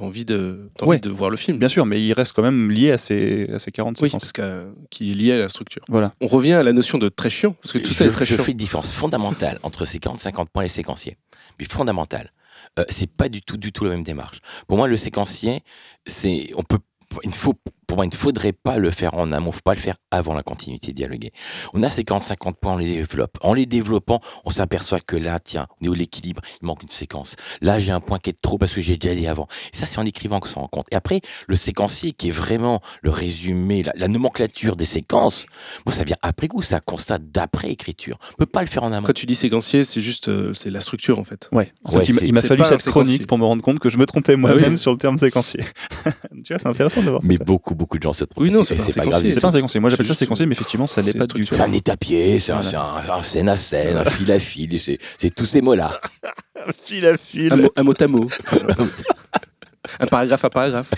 envie, 0.00 0.24
de, 0.24 0.70
t'as 0.78 0.86
Ouais. 0.86 0.96
envie 0.96 1.00
de 1.02 1.10
voir 1.10 1.28
le 1.28 1.36
film. 1.36 1.58
Bien 1.58 1.68
sûr, 1.68 1.84
mais 1.84 2.02
il 2.02 2.14
reste 2.14 2.32
quand 2.32 2.42
même 2.42 2.70
lié 2.70 2.92
à 2.92 2.96
ces, 2.96 3.50
à 3.52 3.58
ces 3.58 3.70
40 3.72 4.00
Oui, 4.00 4.08
séquences. 4.08 4.22
parce 4.22 4.32
que, 4.32 4.72
qui 4.88 5.10
est 5.10 5.14
lié 5.14 5.32
à 5.32 5.38
la 5.38 5.50
structure. 5.50 5.82
Voilà. 5.88 6.14
On 6.22 6.28
revient 6.28 6.54
à 6.54 6.62
la 6.62 6.72
notion 6.72 6.96
de 6.96 7.10
très 7.10 7.28
chiant, 7.28 7.52
parce 7.62 7.72
que 7.72 7.78
tout 7.78 7.92
ça 7.92 8.04
je, 8.04 8.08
est 8.08 8.12
très 8.12 8.24
je 8.24 8.36
chiant. 8.36 8.42
fais 8.42 8.52
une 8.52 8.56
différence 8.58 8.90
fondamentale 8.90 9.58
entre 9.62 9.84
ces 9.84 9.98
40-50 9.98 10.46
points 10.50 10.62
et 10.62 10.64
les 10.64 10.68
séquenciers. 10.70 11.18
Mais 11.60 11.66
fondamentale. 11.66 12.32
Euh, 12.78 12.84
c'est 12.88 13.10
pas 13.10 13.28
du 13.28 13.42
tout, 13.42 13.56
du 13.56 13.72
tout 13.72 13.84
la 13.84 13.90
même 13.90 14.02
démarche. 14.02 14.40
Pour 14.66 14.76
moi, 14.76 14.86
le 14.88 14.96
séquencier, 14.96 15.62
c'est, 16.06 16.50
on 16.56 16.62
peut, 16.62 16.78
il 17.22 17.30
ne 17.30 17.34
faut, 17.34 17.54
pour 17.86 17.96
moi, 17.98 18.04
il 18.06 18.10
ne 18.10 18.14
faudrait 18.14 18.52
pas 18.52 18.76
le 18.78 18.90
faire 18.90 19.14
en 19.14 19.32
amont, 19.32 19.46
il 19.46 19.50
ne 19.50 19.54
faut 19.54 19.60
pas 19.64 19.74
le 19.74 19.80
faire 19.80 19.96
avant 20.10 20.34
la 20.34 20.42
continuité 20.42 20.92
dialoguée. 20.92 21.32
On 21.72 21.82
a 21.82 21.90
ces 21.90 22.02
40-50 22.02 22.54
points, 22.60 22.74
on 22.74 22.78
les 22.78 22.86
développe. 22.96 23.38
En 23.42 23.54
les 23.54 23.66
développant, 23.66 24.20
on 24.44 24.50
s'aperçoit 24.50 25.00
que 25.00 25.16
là, 25.16 25.38
tiens, 25.40 25.66
au 25.80 25.84
niveau 25.84 25.94
de 25.94 26.00
l'équilibre, 26.00 26.42
il 26.60 26.66
manque 26.66 26.82
une 26.82 26.88
séquence. 26.88 27.36
Là, 27.60 27.78
j'ai 27.78 27.92
un 27.92 28.00
point 28.00 28.18
qui 28.18 28.30
est 28.30 28.40
trop 28.40 28.58
parce 28.58 28.72
que 28.72 28.80
j'ai 28.82 28.96
déjà 28.96 29.14
dit 29.14 29.26
avant. 29.26 29.46
Et 29.72 29.76
ça, 29.76 29.86
c'est 29.86 29.98
en 29.98 30.04
écrivant 30.04 30.40
que 30.40 30.48
ça 30.48 30.60
en 30.60 30.68
compte. 30.68 30.86
Et 30.90 30.96
après, 30.96 31.20
le 31.46 31.54
séquencier, 31.56 32.12
qui 32.12 32.28
est 32.28 32.32
vraiment 32.32 32.80
le 33.02 33.10
résumé, 33.10 33.82
la, 33.82 33.92
la 33.94 34.08
nomenclature 34.08 34.76
des 34.76 34.86
séquences, 34.86 35.46
moi, 35.84 35.94
ça 35.94 36.04
vient 36.04 36.16
après 36.22 36.48
coup, 36.48 36.62
ça 36.62 36.80
constate 36.80 37.30
d'après 37.30 37.70
écriture. 37.70 38.18
On 38.32 38.36
peut 38.38 38.46
pas 38.46 38.62
le 38.62 38.68
faire 38.68 38.82
en 38.82 38.92
amont. 38.92 39.06
Quand 39.06 39.12
tu 39.12 39.26
dis 39.26 39.36
séquencier, 39.36 39.84
c'est 39.84 40.00
juste 40.00 40.28
euh, 40.28 40.52
c'est 40.54 40.70
la 40.70 40.80
structure 40.80 41.18
en 41.18 41.24
fait. 41.24 41.48
Ouais. 41.52 41.72
Ouais, 41.92 42.04
il 42.04 42.32
m'a- 42.34 42.42
fallu 42.42 42.64
cette 42.64 42.84
chronique 42.84 43.26
pour 43.26 43.38
me 43.38 43.44
rendre 43.44 43.62
compte 43.62 43.78
que 43.78 43.90
je 43.90 43.98
me 43.98 44.06
trompais 44.06 44.36
moi-même 44.36 44.72
oui. 44.72 44.78
sur 44.78 44.90
le 44.92 44.98
terme 44.98 45.18
séquencier. 45.18 45.60
tu 46.44 46.52
vois, 46.52 46.58
c'est 46.58 46.66
intéressant 46.66 47.02
de 47.02 47.10
voir 47.10 47.20
Mais 47.22 47.36
ça. 47.36 47.44
beaucoup, 47.44 47.74
beaucoup 47.76 47.98
de 47.98 48.02
gens 48.02 48.12
se 48.12 48.24
trompent. 48.24 48.42
Oui, 48.42 48.50
non, 48.50 48.64
c'est 48.64 48.74
pas 48.74 48.82
un 48.82 48.86
pas 48.86 48.92
grave. 48.92 49.04
séquencier. 49.04 49.30
C'est 49.30 49.40
pas 49.40 49.48
un 49.48 49.50
séquencier. 49.52 49.80
Moi, 49.80 49.90
j'appelle 49.90 50.06
C'est 50.06 50.12
ça 50.14 50.18
séquencier, 50.18 50.46
mais 50.46 50.52
effectivement, 50.52 50.86
ça 50.86 51.02
l'est 51.02 51.16
pas 51.16 51.26
du 51.26 51.44
tout. 51.44 51.54
C'est 51.54 51.60
un 51.60 51.72
étapier, 51.72 52.40
c'est 52.40 52.52
un, 52.52 52.58
un- 52.60 53.10
un 53.10 53.22
scène 53.22 53.48
à 53.48 53.56
scène, 53.56 53.96
un 53.98 54.04
fil 54.04 54.30
à 54.32 54.40
fil, 54.40 54.78
c'est 54.78 54.98
tous 55.34 55.46
ces 55.46 55.60
mots-là. 55.62 56.00
Fil 56.82 57.06
à 57.06 57.16
fil. 57.16 57.52
Un 57.52 57.56
mot, 57.56 57.68
un 57.76 57.82
mot 57.84 57.94
à 58.00 58.06
mot. 58.08 58.26
un 60.00 60.06
paragraphe 60.06 60.44
à 60.44 60.50
paragraphe. 60.50 60.90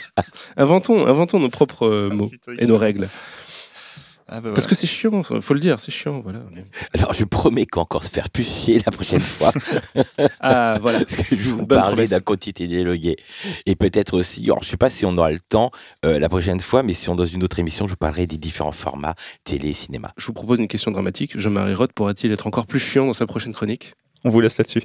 Inventons, 0.56 1.06
inventons 1.06 1.38
nos 1.40 1.50
propres 1.50 1.86
euh, 1.86 2.08
mots 2.10 2.30
et 2.58 2.66
nos 2.66 2.78
règles. 2.78 3.08
Ah, 4.30 4.40
bah, 4.42 4.50
Parce 4.54 4.66
que 4.66 4.74
c'est 4.74 4.86
chiant, 4.86 5.22
ça, 5.22 5.40
faut 5.40 5.54
le 5.54 5.60
dire, 5.60 5.80
c'est 5.80 5.90
chiant. 5.90 6.20
Voilà. 6.20 6.40
Alors, 6.92 7.14
je 7.14 7.24
promets 7.24 7.64
qu'encore 7.64 8.04
se 8.04 8.10
faire 8.10 8.28
plus 8.28 8.44
chier 8.44 8.78
la 8.84 8.92
prochaine 8.92 9.20
fois, 9.38 9.52
Ah, 10.40 10.78
voilà. 10.82 10.98
parce 11.00 11.16
que 11.16 11.34
je 11.34 11.48
vous 11.50 11.64
Bonne 11.64 12.04
d'un 12.06 12.20
quantité 12.20 12.66
dialoguée. 12.66 13.16
Et 13.64 13.74
peut-être 13.74 14.14
aussi, 14.18 14.44
alors, 14.44 14.62
je 14.62 14.68
sais 14.68 14.76
pas 14.76 14.90
si 14.90 15.06
on 15.06 15.16
aura 15.16 15.30
le 15.32 15.40
temps 15.40 15.70
euh, 16.04 16.18
la 16.18 16.28
prochaine 16.28 16.60
fois, 16.60 16.82
mais 16.82 16.92
si 16.92 17.08
on 17.08 17.14
dans 17.14 17.24
une 17.24 17.42
autre 17.42 17.58
émission, 17.58 17.86
je 17.86 17.92
vous 17.92 17.96
parlerai 17.96 18.26
des 18.26 18.36
différents 18.36 18.72
formats 18.72 19.14
télé 19.44 19.70
et 19.70 19.72
cinéma. 19.72 20.12
Je 20.18 20.26
vous 20.26 20.32
propose 20.34 20.58
une 20.58 20.68
question 20.68 20.90
dramatique. 20.90 21.38
Jean-Marie 21.38 21.74
Roth 21.74 21.92
pourra-t-il 21.94 22.30
être 22.32 22.46
encore 22.46 22.66
plus 22.66 22.80
chiant 22.80 23.06
dans 23.06 23.12
sa 23.14 23.26
prochaine 23.26 23.52
chronique? 23.54 23.94
On 24.24 24.28
vous 24.28 24.40
laisse 24.40 24.58
là-dessus. 24.58 24.82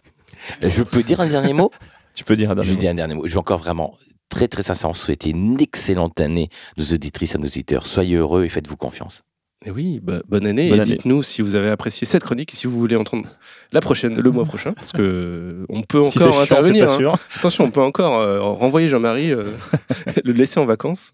Je 0.62 0.82
peux 0.82 1.02
dire 1.02 1.20
un 1.20 1.26
dernier 1.26 1.52
mot? 1.52 1.70
Tu 2.14 2.24
peux 2.24 2.36
dire 2.36 2.50
un 2.50 2.54
Je 2.54 2.56
dernier 2.56 2.68
vais 2.70 2.74
mot. 2.74 2.80
dire 2.80 2.90
un 2.90 2.94
dernier 2.94 3.14
mot. 3.14 3.28
Je 3.28 3.32
vais 3.32 3.38
encore 3.38 3.58
vraiment 3.58 3.94
très 4.28 4.48
très 4.48 4.62
sincèrement 4.62 4.94
souhaiter 4.94 5.30
une 5.30 5.60
excellente 5.60 6.20
année 6.20 6.48
à 6.76 6.80
nos 6.80 6.86
auditrices, 6.94 7.34
à 7.34 7.38
nos 7.38 7.46
auditeurs. 7.46 7.86
Soyez 7.86 8.16
heureux 8.16 8.44
et 8.44 8.48
faites-vous 8.48 8.76
confiance. 8.76 9.22
Eh 9.66 9.70
oui, 9.70 10.00
bah, 10.02 10.22
bonne 10.26 10.46
année. 10.46 10.70
Bonne 10.70 10.80
et 10.80 10.84
dites-nous 10.84 11.22
si 11.22 11.42
vous 11.42 11.54
avez 11.54 11.68
apprécié 11.68 12.06
cette 12.06 12.24
chronique 12.24 12.54
et 12.54 12.56
si 12.56 12.66
vous 12.66 12.78
voulez 12.78 12.96
entendre 12.96 13.28
la 13.72 13.82
prochaine, 13.82 14.18
le 14.18 14.30
mois 14.30 14.46
prochain, 14.46 14.72
parce 14.72 14.90
que 14.92 15.02
euh, 15.02 15.66
on 15.68 15.82
peut 15.82 16.02
Si 16.06 16.16
encore 16.18 16.32
chiant, 16.32 16.44
c'est 16.46 16.52
intervenir. 16.54 16.86
pas 16.86 16.92
hein. 16.94 16.96
sûr. 16.96 17.18
Attention, 17.36 17.64
on 17.64 17.70
peut 17.70 17.82
encore 17.82 18.18
euh, 18.20 18.40
renvoyer 18.40 18.88
Jean-Marie, 18.88 19.32
euh, 19.32 19.44
le 20.24 20.32
laisser 20.32 20.60
en 20.60 20.64
vacances, 20.64 21.12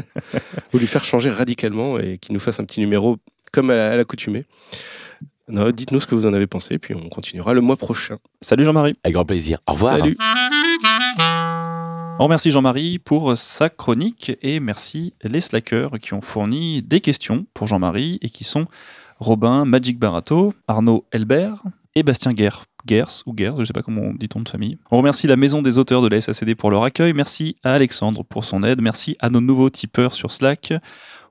ou 0.74 0.78
lui 0.78 0.86
faire 0.86 1.02
changer 1.02 1.30
radicalement 1.30 1.98
et 1.98 2.18
qu'il 2.18 2.34
nous 2.34 2.40
fasse 2.40 2.60
un 2.60 2.64
petit 2.64 2.80
numéro 2.80 3.16
comme 3.52 3.70
à 3.70 3.96
l'accoutumée. 3.96 4.44
Non, 5.52 5.70
Dites-nous 5.70 6.00
ce 6.00 6.06
que 6.06 6.14
vous 6.14 6.24
en 6.24 6.32
avez 6.32 6.46
pensé, 6.46 6.78
puis 6.78 6.94
on 6.94 7.10
continuera 7.10 7.52
le 7.52 7.60
mois 7.60 7.76
prochain. 7.76 8.16
Salut 8.40 8.64
Jean-Marie. 8.64 8.96
Avec 9.04 9.12
grand 9.12 9.26
plaisir. 9.26 9.58
Au 9.68 9.72
revoir. 9.72 9.98
Salut. 9.98 10.16
On 12.18 12.24
remercie 12.24 12.50
Jean-Marie 12.50 12.98
pour 12.98 13.36
sa 13.36 13.68
chronique 13.68 14.32
et 14.40 14.60
merci 14.60 15.12
les 15.22 15.42
slackers 15.42 15.90
qui 16.00 16.14
ont 16.14 16.22
fourni 16.22 16.80
des 16.80 17.00
questions 17.00 17.44
pour 17.52 17.66
Jean-Marie 17.66 18.18
et 18.22 18.30
qui 18.30 18.44
sont 18.44 18.64
Robin 19.18 19.66
Magic 19.66 19.98
Barato, 19.98 20.54
Arnaud 20.68 21.04
Elbert 21.12 21.62
et 21.94 22.02
Bastien 22.02 22.32
Guerre. 22.32 22.64
Gers 22.86 23.22
ou 23.26 23.34
Gers, 23.36 23.56
je 23.56 23.60
ne 23.60 23.64
sais 23.66 23.74
pas 23.74 23.82
comment 23.82 24.00
on 24.00 24.14
dit 24.14 24.30
ton 24.30 24.40
de 24.40 24.48
famille. 24.48 24.78
On 24.90 24.96
remercie 24.96 25.26
la 25.26 25.36
maison 25.36 25.60
des 25.60 25.76
auteurs 25.76 26.00
de 26.00 26.08
la 26.08 26.18
SACD 26.18 26.54
pour 26.54 26.70
leur 26.70 26.82
accueil. 26.82 27.12
Merci 27.12 27.56
à 27.62 27.74
Alexandre 27.74 28.24
pour 28.24 28.44
son 28.44 28.62
aide. 28.62 28.80
Merci 28.80 29.18
à 29.20 29.28
nos 29.28 29.42
nouveaux 29.42 29.68
tipeurs 29.68 30.14
sur 30.14 30.32
Slack 30.32 30.72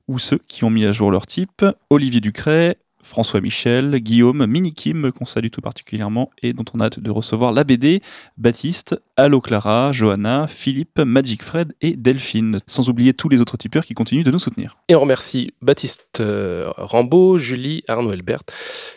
ou 0.07 0.19
ceux 0.19 0.39
qui 0.47 0.63
ont 0.63 0.69
mis 0.69 0.85
à 0.85 0.91
jour 0.91 1.09
leur 1.09 1.25
type. 1.25 1.65
Olivier 1.89 2.21
Ducret, 2.21 2.77
François 3.11 3.41
Michel, 3.41 3.97
Guillaume, 3.97 4.45
Mini 4.45 4.73
Kim, 4.73 5.11
qu'on 5.11 5.25
salue 5.25 5.49
tout 5.51 5.59
particulièrement 5.59 6.31
et 6.41 6.53
dont 6.53 6.63
on 6.73 6.79
a 6.79 6.85
hâte 6.85 7.01
de 7.01 7.11
recevoir 7.11 7.51
la 7.51 7.65
BD, 7.65 8.01
Baptiste, 8.37 8.97
Allo 9.17 9.41
Clara, 9.41 9.91
Johanna, 9.91 10.47
Philippe, 10.47 10.97
Magic 10.97 11.43
Fred 11.43 11.73
et 11.81 11.97
Delphine. 11.97 12.59
Sans 12.67 12.87
oublier 12.87 13.13
tous 13.13 13.27
les 13.27 13.41
autres 13.41 13.57
tipeurs 13.57 13.85
qui 13.85 13.95
continuent 13.95 14.23
de 14.23 14.31
nous 14.31 14.39
soutenir. 14.39 14.77
Et 14.87 14.95
on 14.95 15.01
remercie 15.01 15.51
Baptiste 15.61 16.21
euh, 16.21 16.71
Rambaud, 16.77 17.37
Julie, 17.37 17.83
Arnaud 17.89 18.13
Elbert, 18.13 18.43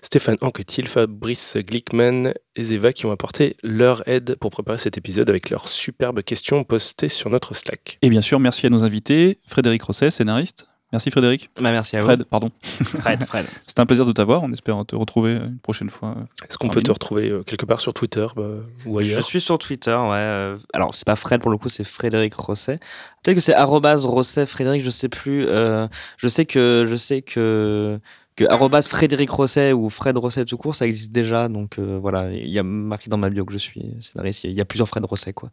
Stéphane 0.00 0.36
Anquetil, 0.42 0.86
Fabrice 0.86 1.56
Glickman 1.56 2.34
et 2.54 2.62
Zeva 2.62 2.92
qui 2.92 3.06
ont 3.06 3.10
apporté 3.10 3.56
leur 3.64 4.08
aide 4.08 4.36
pour 4.36 4.52
préparer 4.52 4.78
cet 4.78 4.96
épisode 4.96 5.28
avec 5.28 5.50
leurs 5.50 5.66
superbes 5.66 6.22
questions 6.22 6.62
postées 6.62 7.08
sur 7.08 7.30
notre 7.30 7.52
Slack. 7.54 7.98
Et 8.00 8.10
bien 8.10 8.22
sûr, 8.22 8.38
merci 8.38 8.64
à 8.66 8.70
nos 8.70 8.84
invités, 8.84 9.38
Frédéric 9.48 9.82
Rosset, 9.82 10.12
scénariste. 10.12 10.68
Merci 10.94 11.10
Frédéric. 11.10 11.50
Bah, 11.60 11.72
merci 11.72 11.96
à 11.96 11.98
vous. 11.98 12.04
Fred, 12.06 12.22
pardon. 12.22 12.50
Fred, 12.62 13.24
Fred. 13.24 13.46
C'était 13.66 13.80
un 13.80 13.86
plaisir 13.86 14.06
de 14.06 14.12
t'avoir. 14.12 14.44
On 14.44 14.52
espère 14.52 14.80
te 14.86 14.94
retrouver 14.94 15.32
une 15.32 15.58
prochaine 15.58 15.90
fois. 15.90 16.14
Est-ce 16.48 16.56
qu'on 16.56 16.68
peut 16.68 16.82
te 16.84 16.92
retrouver 16.92 17.30
euh, 17.30 17.42
quelque 17.42 17.66
part 17.66 17.80
sur 17.80 17.92
Twitter 17.92 18.24
bah, 18.36 18.42
ou 18.86 19.00
Je 19.00 19.06
ailleurs? 19.08 19.24
suis 19.24 19.40
sur 19.40 19.58
Twitter, 19.58 19.90
ouais. 19.90 20.12
euh, 20.14 20.56
Alors, 20.72 20.94
c'est 20.94 21.04
pas 21.04 21.16
Fred 21.16 21.40
pour 21.40 21.50
le 21.50 21.56
coup, 21.56 21.68
c'est 21.68 21.82
Frédéric 21.82 22.34
Rosset. 22.34 22.78
Peut-être 23.24 23.34
que 23.34 23.40
c'est 23.42 23.54
arrobase 23.54 24.06
Rosset 24.06 24.46
Frédéric, 24.46 24.82
je 24.84 24.90
sais 24.90 25.08
plus. 25.08 25.46
euh, 25.48 25.88
je 26.16 26.28
sais 26.28 26.46
que 26.46 26.84
je 26.88 26.94
sais 26.94 27.22
que 27.22 27.98
que 28.36 28.44
arrobase 28.50 28.88
Frédéric 28.88 29.30
Rosset 29.30 29.72
ou 29.72 29.88
Fred 29.90 30.16
Rosset 30.16 30.44
tout 30.44 30.56
court, 30.56 30.74
ça 30.74 30.86
existe 30.86 31.12
déjà. 31.12 31.48
Donc 31.48 31.78
euh, 31.78 31.98
voilà, 32.00 32.30
il 32.32 32.48
y 32.50 32.58
a 32.58 32.62
marqué 32.62 33.08
dans 33.08 33.16
ma 33.16 33.30
bio 33.30 33.44
que 33.44 33.52
je 33.52 33.58
suis 33.58 33.82
scénariste. 34.00 34.44
Il 34.44 34.52
y 34.52 34.60
a 34.60 34.64
plusieurs 34.64 34.88
Fred 34.88 35.04
Rosset, 35.04 35.32
quoi. 35.32 35.50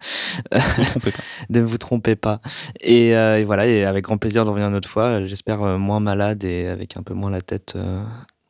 Ne 0.52 0.60
vous 0.60 0.88
trompez 0.98 1.12
pas. 1.12 1.22
ne 1.50 1.62
vous 1.62 1.78
trompez 1.78 2.16
pas. 2.16 2.42
Et, 2.80 3.16
euh, 3.16 3.40
et 3.40 3.44
voilà, 3.44 3.68
et 3.68 3.86
avec 3.86 4.06
grand 4.06 4.18
plaisir 4.18 4.44
de 4.46 4.50
revenir 4.50 4.68
une 4.70 4.76
autre 4.76 4.90
fois. 4.90 5.24
J'espère 5.26 5.62
euh, 5.64 5.78
moins 5.78 6.00
malade 6.00 6.44
et 6.44 6.68
avec 6.68 6.98
un 6.98 7.04
peu 7.04 7.14
moins 7.14 7.30
la 7.30 7.42
tête. 7.42 7.74
euh, 7.76 8.04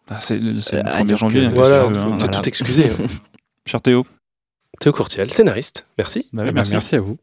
Ah, 0.10 0.20
c'est 0.20 0.38
le, 0.38 0.62
c'est 0.62 0.78
le 0.78 0.82
Euh, 0.82 0.84
1er 0.92 1.02
ailleurs 1.06 1.18
janvier. 1.18 1.42
que- 1.42 1.46
hein, 1.48 1.52
Voilà, 1.54 1.84
veux, 1.86 1.98
hein. 1.98 2.18
voilà. 2.20 2.28
tout 2.28 2.48
excusé. 2.48 2.86
hein. 2.86 3.06
Cher 3.66 3.82
Théo. 3.82 4.06
Théo 4.80 4.94
Courtiel, 4.94 5.32
scénariste, 5.32 5.86
merci. 5.98 6.28
Bah 6.34 6.42
oui, 6.46 6.52
merci. 6.54 6.72
merci 6.72 6.96
à 6.96 7.02
vous. 7.02 7.18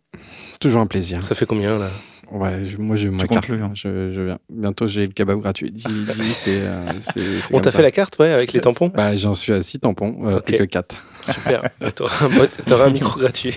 Toujours 0.60 0.80
un 0.80 0.86
plaisir. 0.86 1.22
Ça 1.22 1.34
fait 1.34 1.46
combien 1.46 1.76
là? 1.78 1.90
Ouais, 2.30 2.64
je- 2.64 2.76
moi 2.76 2.96
je 2.96 3.08
comptes 3.08 3.22
m'écarte. 3.22 3.48
le, 3.48 3.62
hein. 3.62 3.70
Je, 3.74 4.12
je 4.12 4.20
viens. 4.20 4.38
Bientôt 4.50 4.86
j'ai 4.86 5.06
le 5.06 5.12
kebab 5.12 5.40
gratuit. 5.40 5.70
Dis, 5.70 5.84
dis, 6.14 6.22
c'est, 6.24 6.60
euh, 6.60 6.84
c'est- 7.00 7.40
c'est 7.42 7.54
On 7.54 7.58
t'a 7.60 7.70
ça. 7.70 7.78
fait 7.78 7.82
la 7.82 7.90
carte, 7.90 8.18
ouais, 8.18 8.30
avec 8.30 8.52
les 8.52 8.60
tampons 8.60 8.88
Bah, 8.94 9.16
j'en 9.16 9.32
suis 9.34 9.52
à 9.52 9.62
6 9.62 9.78
tampons, 9.80 10.16
euh, 10.26 10.36
Ok. 10.38 10.44
plus 10.44 10.58
que 10.58 10.64
4. 10.64 10.94
Super. 11.24 11.62
T'auras 11.94 12.26
un, 12.26 12.28
mot- 12.28 12.46
t'auras 12.66 12.86
un 12.86 12.90
micro 12.90 13.18
gratuit. 13.20 13.54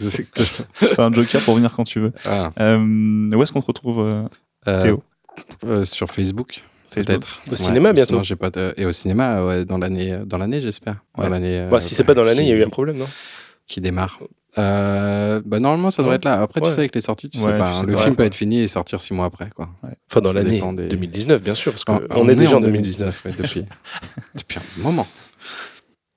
T'as 0.96 1.04
un 1.06 1.12
joker 1.12 1.40
pour 1.42 1.54
venir 1.56 1.72
quand 1.74 1.84
tu 1.84 2.00
veux. 2.00 2.12
Ah, 2.24 2.50
Euh, 2.60 2.78
où 3.34 3.42
est-ce 3.42 3.52
qu'on 3.52 3.60
te 3.62 3.66
retrouve 3.66 4.00
euh, 4.00 4.82
Théo 4.82 5.02
euh, 5.64 5.84
Sur 5.84 6.08
Facebook, 6.10 6.62
Facebook 6.90 7.06
peut-être. 7.06 7.42
Au 7.50 7.56
cinéma, 7.56 7.92
bientôt. 7.92 8.10
sinon, 8.14 8.22
j'ai 8.22 8.36
pas 8.36 8.50
de- 8.50 8.74
Et 8.76 8.84
au 8.86 8.92
cinéma, 8.92 9.44
ouais, 9.44 9.64
dans 9.64 9.78
l'année, 9.78 10.18
dans 10.26 10.38
l'année 10.38 10.60
j'espère. 10.60 10.96
Ouais. 11.16 11.24
Dans 11.24 11.30
l'année, 11.30 11.60
euh, 11.60 11.68
Bah, 11.70 11.80
si 11.80 11.94
c'est 11.94 12.04
pas 12.04 12.14
dans 12.14 12.24
l'année, 12.24 12.42
il 12.42 12.48
y 12.48 12.52
a 12.52 12.56
eu 12.56 12.64
un 12.64 12.68
problème, 12.70 12.96
non? 12.98 13.08
Qui 13.66 13.80
démarre. 13.80 14.20
Euh, 14.58 15.42
bah, 15.44 15.58
normalement, 15.60 15.90
ça 15.90 16.02
Ouais. 16.02 16.14
être 16.14 16.24
là. 16.24 16.40
Après, 16.40 16.60
Ouais. 16.60 16.68
tu 16.68 16.72
sais, 16.74 16.80
avec 16.80 16.94
les 16.94 17.00
sorties, 17.02 17.28
tu 17.28 17.38
Ouais, 17.38 17.44
sais 17.44 17.50
pas. 17.58 17.64
tu 17.64 17.70
hein, 17.70 17.80
sais 17.80 17.86
le 17.86 17.94
pas, 17.94 18.02
film 18.02 18.16
peut 18.16 18.24
être 18.24 18.34
fini 18.34 18.60
et 18.60 18.68
sortir 18.68 19.00
6 19.00 19.12
mois 19.14 19.26
après, 19.26 19.50
quoi. 19.54 19.68
Enfin, 20.10 20.20
dans 20.20 20.32
l'année 20.32 20.60
des- 20.76 20.88
2019, 20.88 21.42
bien 21.42 21.54
sûr, 21.54 21.72
parce 21.72 21.84
qu'on 21.84 21.96
Ah, 22.08 22.14
on 22.16 22.28
est 22.28 22.34
déjà 22.36 22.54
en 22.54 22.58
en 22.58 22.60
2019. 22.62 23.24
ouais, 23.26 23.32
depuis, 23.36 23.64
depuis 24.34 24.58
un 24.58 24.82
moment. 24.82 25.06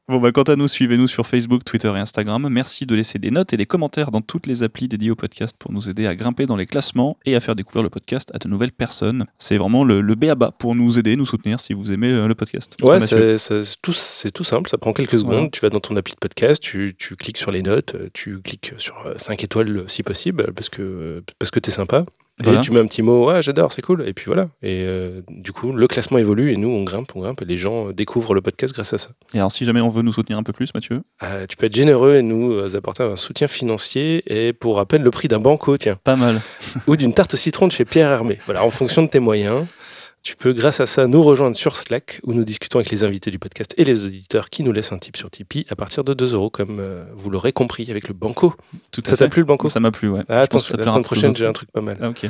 Bon, 0.09 0.17
bah, 0.17 0.31
quant 0.31 0.41
à 0.41 0.55
nous, 0.55 0.67
suivez-nous 0.67 1.07
sur 1.07 1.27
Facebook, 1.27 1.63
Twitter 1.63 1.87
et 1.95 1.99
Instagram. 1.99 2.49
Merci 2.49 2.87
de 2.87 2.95
laisser 2.95 3.19
des 3.19 3.29
notes 3.29 3.53
et 3.53 3.57
des 3.57 3.67
commentaires 3.67 4.09
dans 4.09 4.21
toutes 4.21 4.47
les 4.47 4.63
applis 4.63 4.87
dédiées 4.87 5.11
au 5.11 5.15
podcast 5.15 5.55
pour 5.59 5.71
nous 5.71 5.87
aider 5.87 6.07
à 6.07 6.15
grimper 6.15 6.47
dans 6.47 6.55
les 6.55 6.65
classements 6.65 7.19
et 7.27 7.35
à 7.35 7.39
faire 7.39 7.55
découvrir 7.55 7.83
le 7.83 7.91
podcast 7.91 8.31
à 8.33 8.39
de 8.39 8.47
nouvelles 8.47 8.71
personnes. 8.71 9.27
C'est 9.37 9.57
vraiment 9.57 9.83
le, 9.83 10.01
le 10.01 10.15
B 10.15 10.23
à 10.23 10.33
bas 10.33 10.49
pour 10.49 10.73
nous 10.73 10.97
aider, 10.97 11.15
nous 11.15 11.27
soutenir 11.27 11.59
si 11.59 11.75
vous 11.75 11.91
aimez 11.91 12.09
euh, 12.09 12.27
le 12.27 12.33
podcast. 12.33 12.75
Ouais, 12.81 12.99
c'est 12.99 13.61
tout, 13.83 13.93
tout 14.33 14.43
simple, 14.43 14.67
ça 14.67 14.79
prend 14.79 14.93
quelques 14.93 15.19
secondes. 15.19 15.51
Tu 15.51 15.61
vas 15.61 15.69
dans 15.69 15.79
ton 15.79 15.95
appli 15.95 16.15
de 16.15 16.19
podcast, 16.19 16.59
tu, 16.59 16.95
tu 16.97 17.15
cliques 17.15 17.37
sur 17.37 17.51
les 17.51 17.61
notes, 17.61 17.93
euh, 17.93 18.09
tu 18.11 18.41
cliques 18.41 18.73
sur 18.79 19.13
5 19.15 19.43
étoiles 19.43 19.77
euh, 19.77 19.87
si 19.87 20.01
possible, 20.01 20.51
parce 20.55 20.69
que, 20.69 21.21
parce 21.37 21.51
que 21.51 21.59
t'es 21.59 21.69
sympa. 21.69 22.05
Voilà. 22.43 22.59
Et 22.59 22.61
tu 22.61 22.71
mets 22.71 22.79
un 22.79 22.85
petit 22.85 23.01
mot, 23.01 23.27
ouais, 23.27 23.43
j'adore, 23.43 23.71
c'est 23.71 23.81
cool. 23.81 24.07
Et 24.07 24.13
puis 24.13 24.25
voilà. 24.27 24.43
Et 24.61 24.83
euh, 24.85 25.21
du 25.29 25.51
coup, 25.51 25.71
le 25.73 25.87
classement 25.87 26.17
évolue 26.17 26.51
et 26.51 26.57
nous, 26.57 26.69
on 26.69 26.83
grimpe, 26.83 27.11
on 27.15 27.21
grimpe, 27.21 27.41
et 27.41 27.45
les 27.45 27.57
gens 27.57 27.89
découvrent 27.91 28.33
le 28.33 28.41
podcast 28.41 28.73
grâce 28.73 28.93
à 28.93 28.97
ça. 28.97 29.09
Et 29.33 29.37
alors, 29.39 29.51
si 29.51 29.65
jamais 29.65 29.81
on 29.81 29.89
veut 29.89 30.01
nous 30.01 30.13
soutenir 30.13 30.37
un 30.39 30.43
peu 30.43 30.53
plus, 30.53 30.73
Mathieu, 30.73 31.01
Euh, 31.23 31.45
tu 31.47 31.57
peux 31.57 31.65
être 31.65 31.75
généreux 31.75 32.15
et 32.15 32.21
nous 32.21 32.53
euh, 32.53 32.75
apporter 32.75 33.03
un 33.03 33.15
soutien 33.15 33.47
financier, 33.47 34.23
et 34.27 34.53
pour 34.53 34.79
à 34.79 34.85
peine 34.85 35.03
le 35.03 35.11
prix 35.11 35.27
d'un 35.27 35.39
banco, 35.39 35.77
tiens, 35.77 35.97
pas 36.03 36.15
mal. 36.15 36.39
ou 36.87 36.95
d'une 36.95 37.13
tarte 37.13 37.33
au 37.33 37.37
citron 37.37 37.67
de 37.67 37.71
chez 37.71 37.85
Pierre 37.85 38.09
Hermé. 38.11 38.37
Voilà, 38.45 38.63
en 38.63 38.69
fonction 38.69 39.01
de 39.03 39.07
tes 39.07 39.19
moyens. 39.19 39.65
Tu 40.21 40.35
peux, 40.35 40.53
grâce 40.53 40.79
à 40.79 40.85
ça, 40.85 41.07
nous 41.07 41.23
rejoindre 41.23 41.55
sur 41.55 41.75
Slack 41.75 42.19
où 42.23 42.33
nous 42.33 42.43
discutons 42.43 42.79
avec 42.79 42.91
les 42.91 43.03
invités 43.03 43.31
du 43.31 43.39
podcast 43.39 43.73
et 43.77 43.85
les 43.85 44.03
auditeurs 44.03 44.49
qui 44.49 44.63
nous 44.63 44.71
laissent 44.71 44.91
un 44.91 44.97
tip 44.99 45.15
sur 45.17 45.29
Tipeee 45.31 45.65
à 45.69 45.75
partir 45.75 46.03
de 46.03 46.13
2 46.13 46.33
euros, 46.33 46.49
comme 46.49 46.79
euh, 46.79 47.05
vous 47.15 47.29
l'aurez 47.29 47.53
compris 47.53 47.89
avec 47.89 48.07
le 48.07 48.13
Banco. 48.13 48.53
Tout 48.91 49.01
à 49.05 49.09
Ça 49.09 49.17
t'a 49.17 49.29
plu 49.29 49.41
le 49.41 49.45
Banco? 49.45 49.69
Ça 49.69 49.79
m'a 49.79 49.91
plu, 49.91 50.09
ouais. 50.09 50.23
Ah, 50.27 50.39
Je 50.39 50.43
attends, 50.43 50.57
pense 50.57 50.63
que 50.63 50.71
ça 50.71 50.77
la 50.77 50.85
semaine 50.85 51.03
prochaine, 51.03 51.35
j'ai 51.35 51.45
un 51.45 51.53
truc 51.53 51.71
pas 51.71 51.81
mal. 51.81 51.97
Ah, 52.01 52.09
ok. 52.09 52.25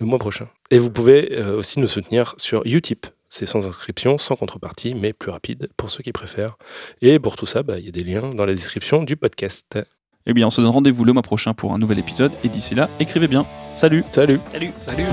Le 0.00 0.06
mois 0.06 0.18
prochain. 0.18 0.48
Et 0.70 0.78
vous 0.78 0.90
pouvez 0.90 1.38
euh, 1.38 1.56
aussi 1.56 1.78
nous 1.78 1.86
soutenir 1.86 2.34
sur 2.38 2.62
Utip. 2.66 3.06
C'est 3.28 3.46
sans 3.46 3.66
inscription, 3.66 4.18
sans 4.18 4.36
contrepartie, 4.36 4.94
mais 4.94 5.12
plus 5.12 5.30
rapide 5.30 5.70
pour 5.76 5.90
ceux 5.90 6.02
qui 6.02 6.12
préfèrent. 6.12 6.58
Et 7.00 7.18
pour 7.18 7.36
tout 7.36 7.46
ça, 7.46 7.62
bah, 7.62 7.78
il 7.78 7.86
y 7.86 7.88
a 7.88 7.92
des 7.92 8.04
liens 8.04 8.34
dans 8.34 8.44
la 8.44 8.52
description 8.54 9.04
du 9.04 9.16
podcast. 9.16 9.78
Eh 10.26 10.34
bien, 10.34 10.46
on 10.46 10.50
se 10.50 10.60
donne 10.60 10.70
rendez-vous 10.70 11.04
le 11.04 11.12
mois 11.12 11.22
prochain 11.22 11.54
pour 11.54 11.72
un 11.72 11.78
nouvel 11.78 11.98
épisode. 11.98 12.32
Et 12.44 12.48
d'ici 12.48 12.74
là, 12.74 12.90
écrivez 13.00 13.28
bien. 13.28 13.46
Salut 13.74 14.04
Salut 14.12 14.38
Salut 14.52 14.70
Salut 14.78 15.04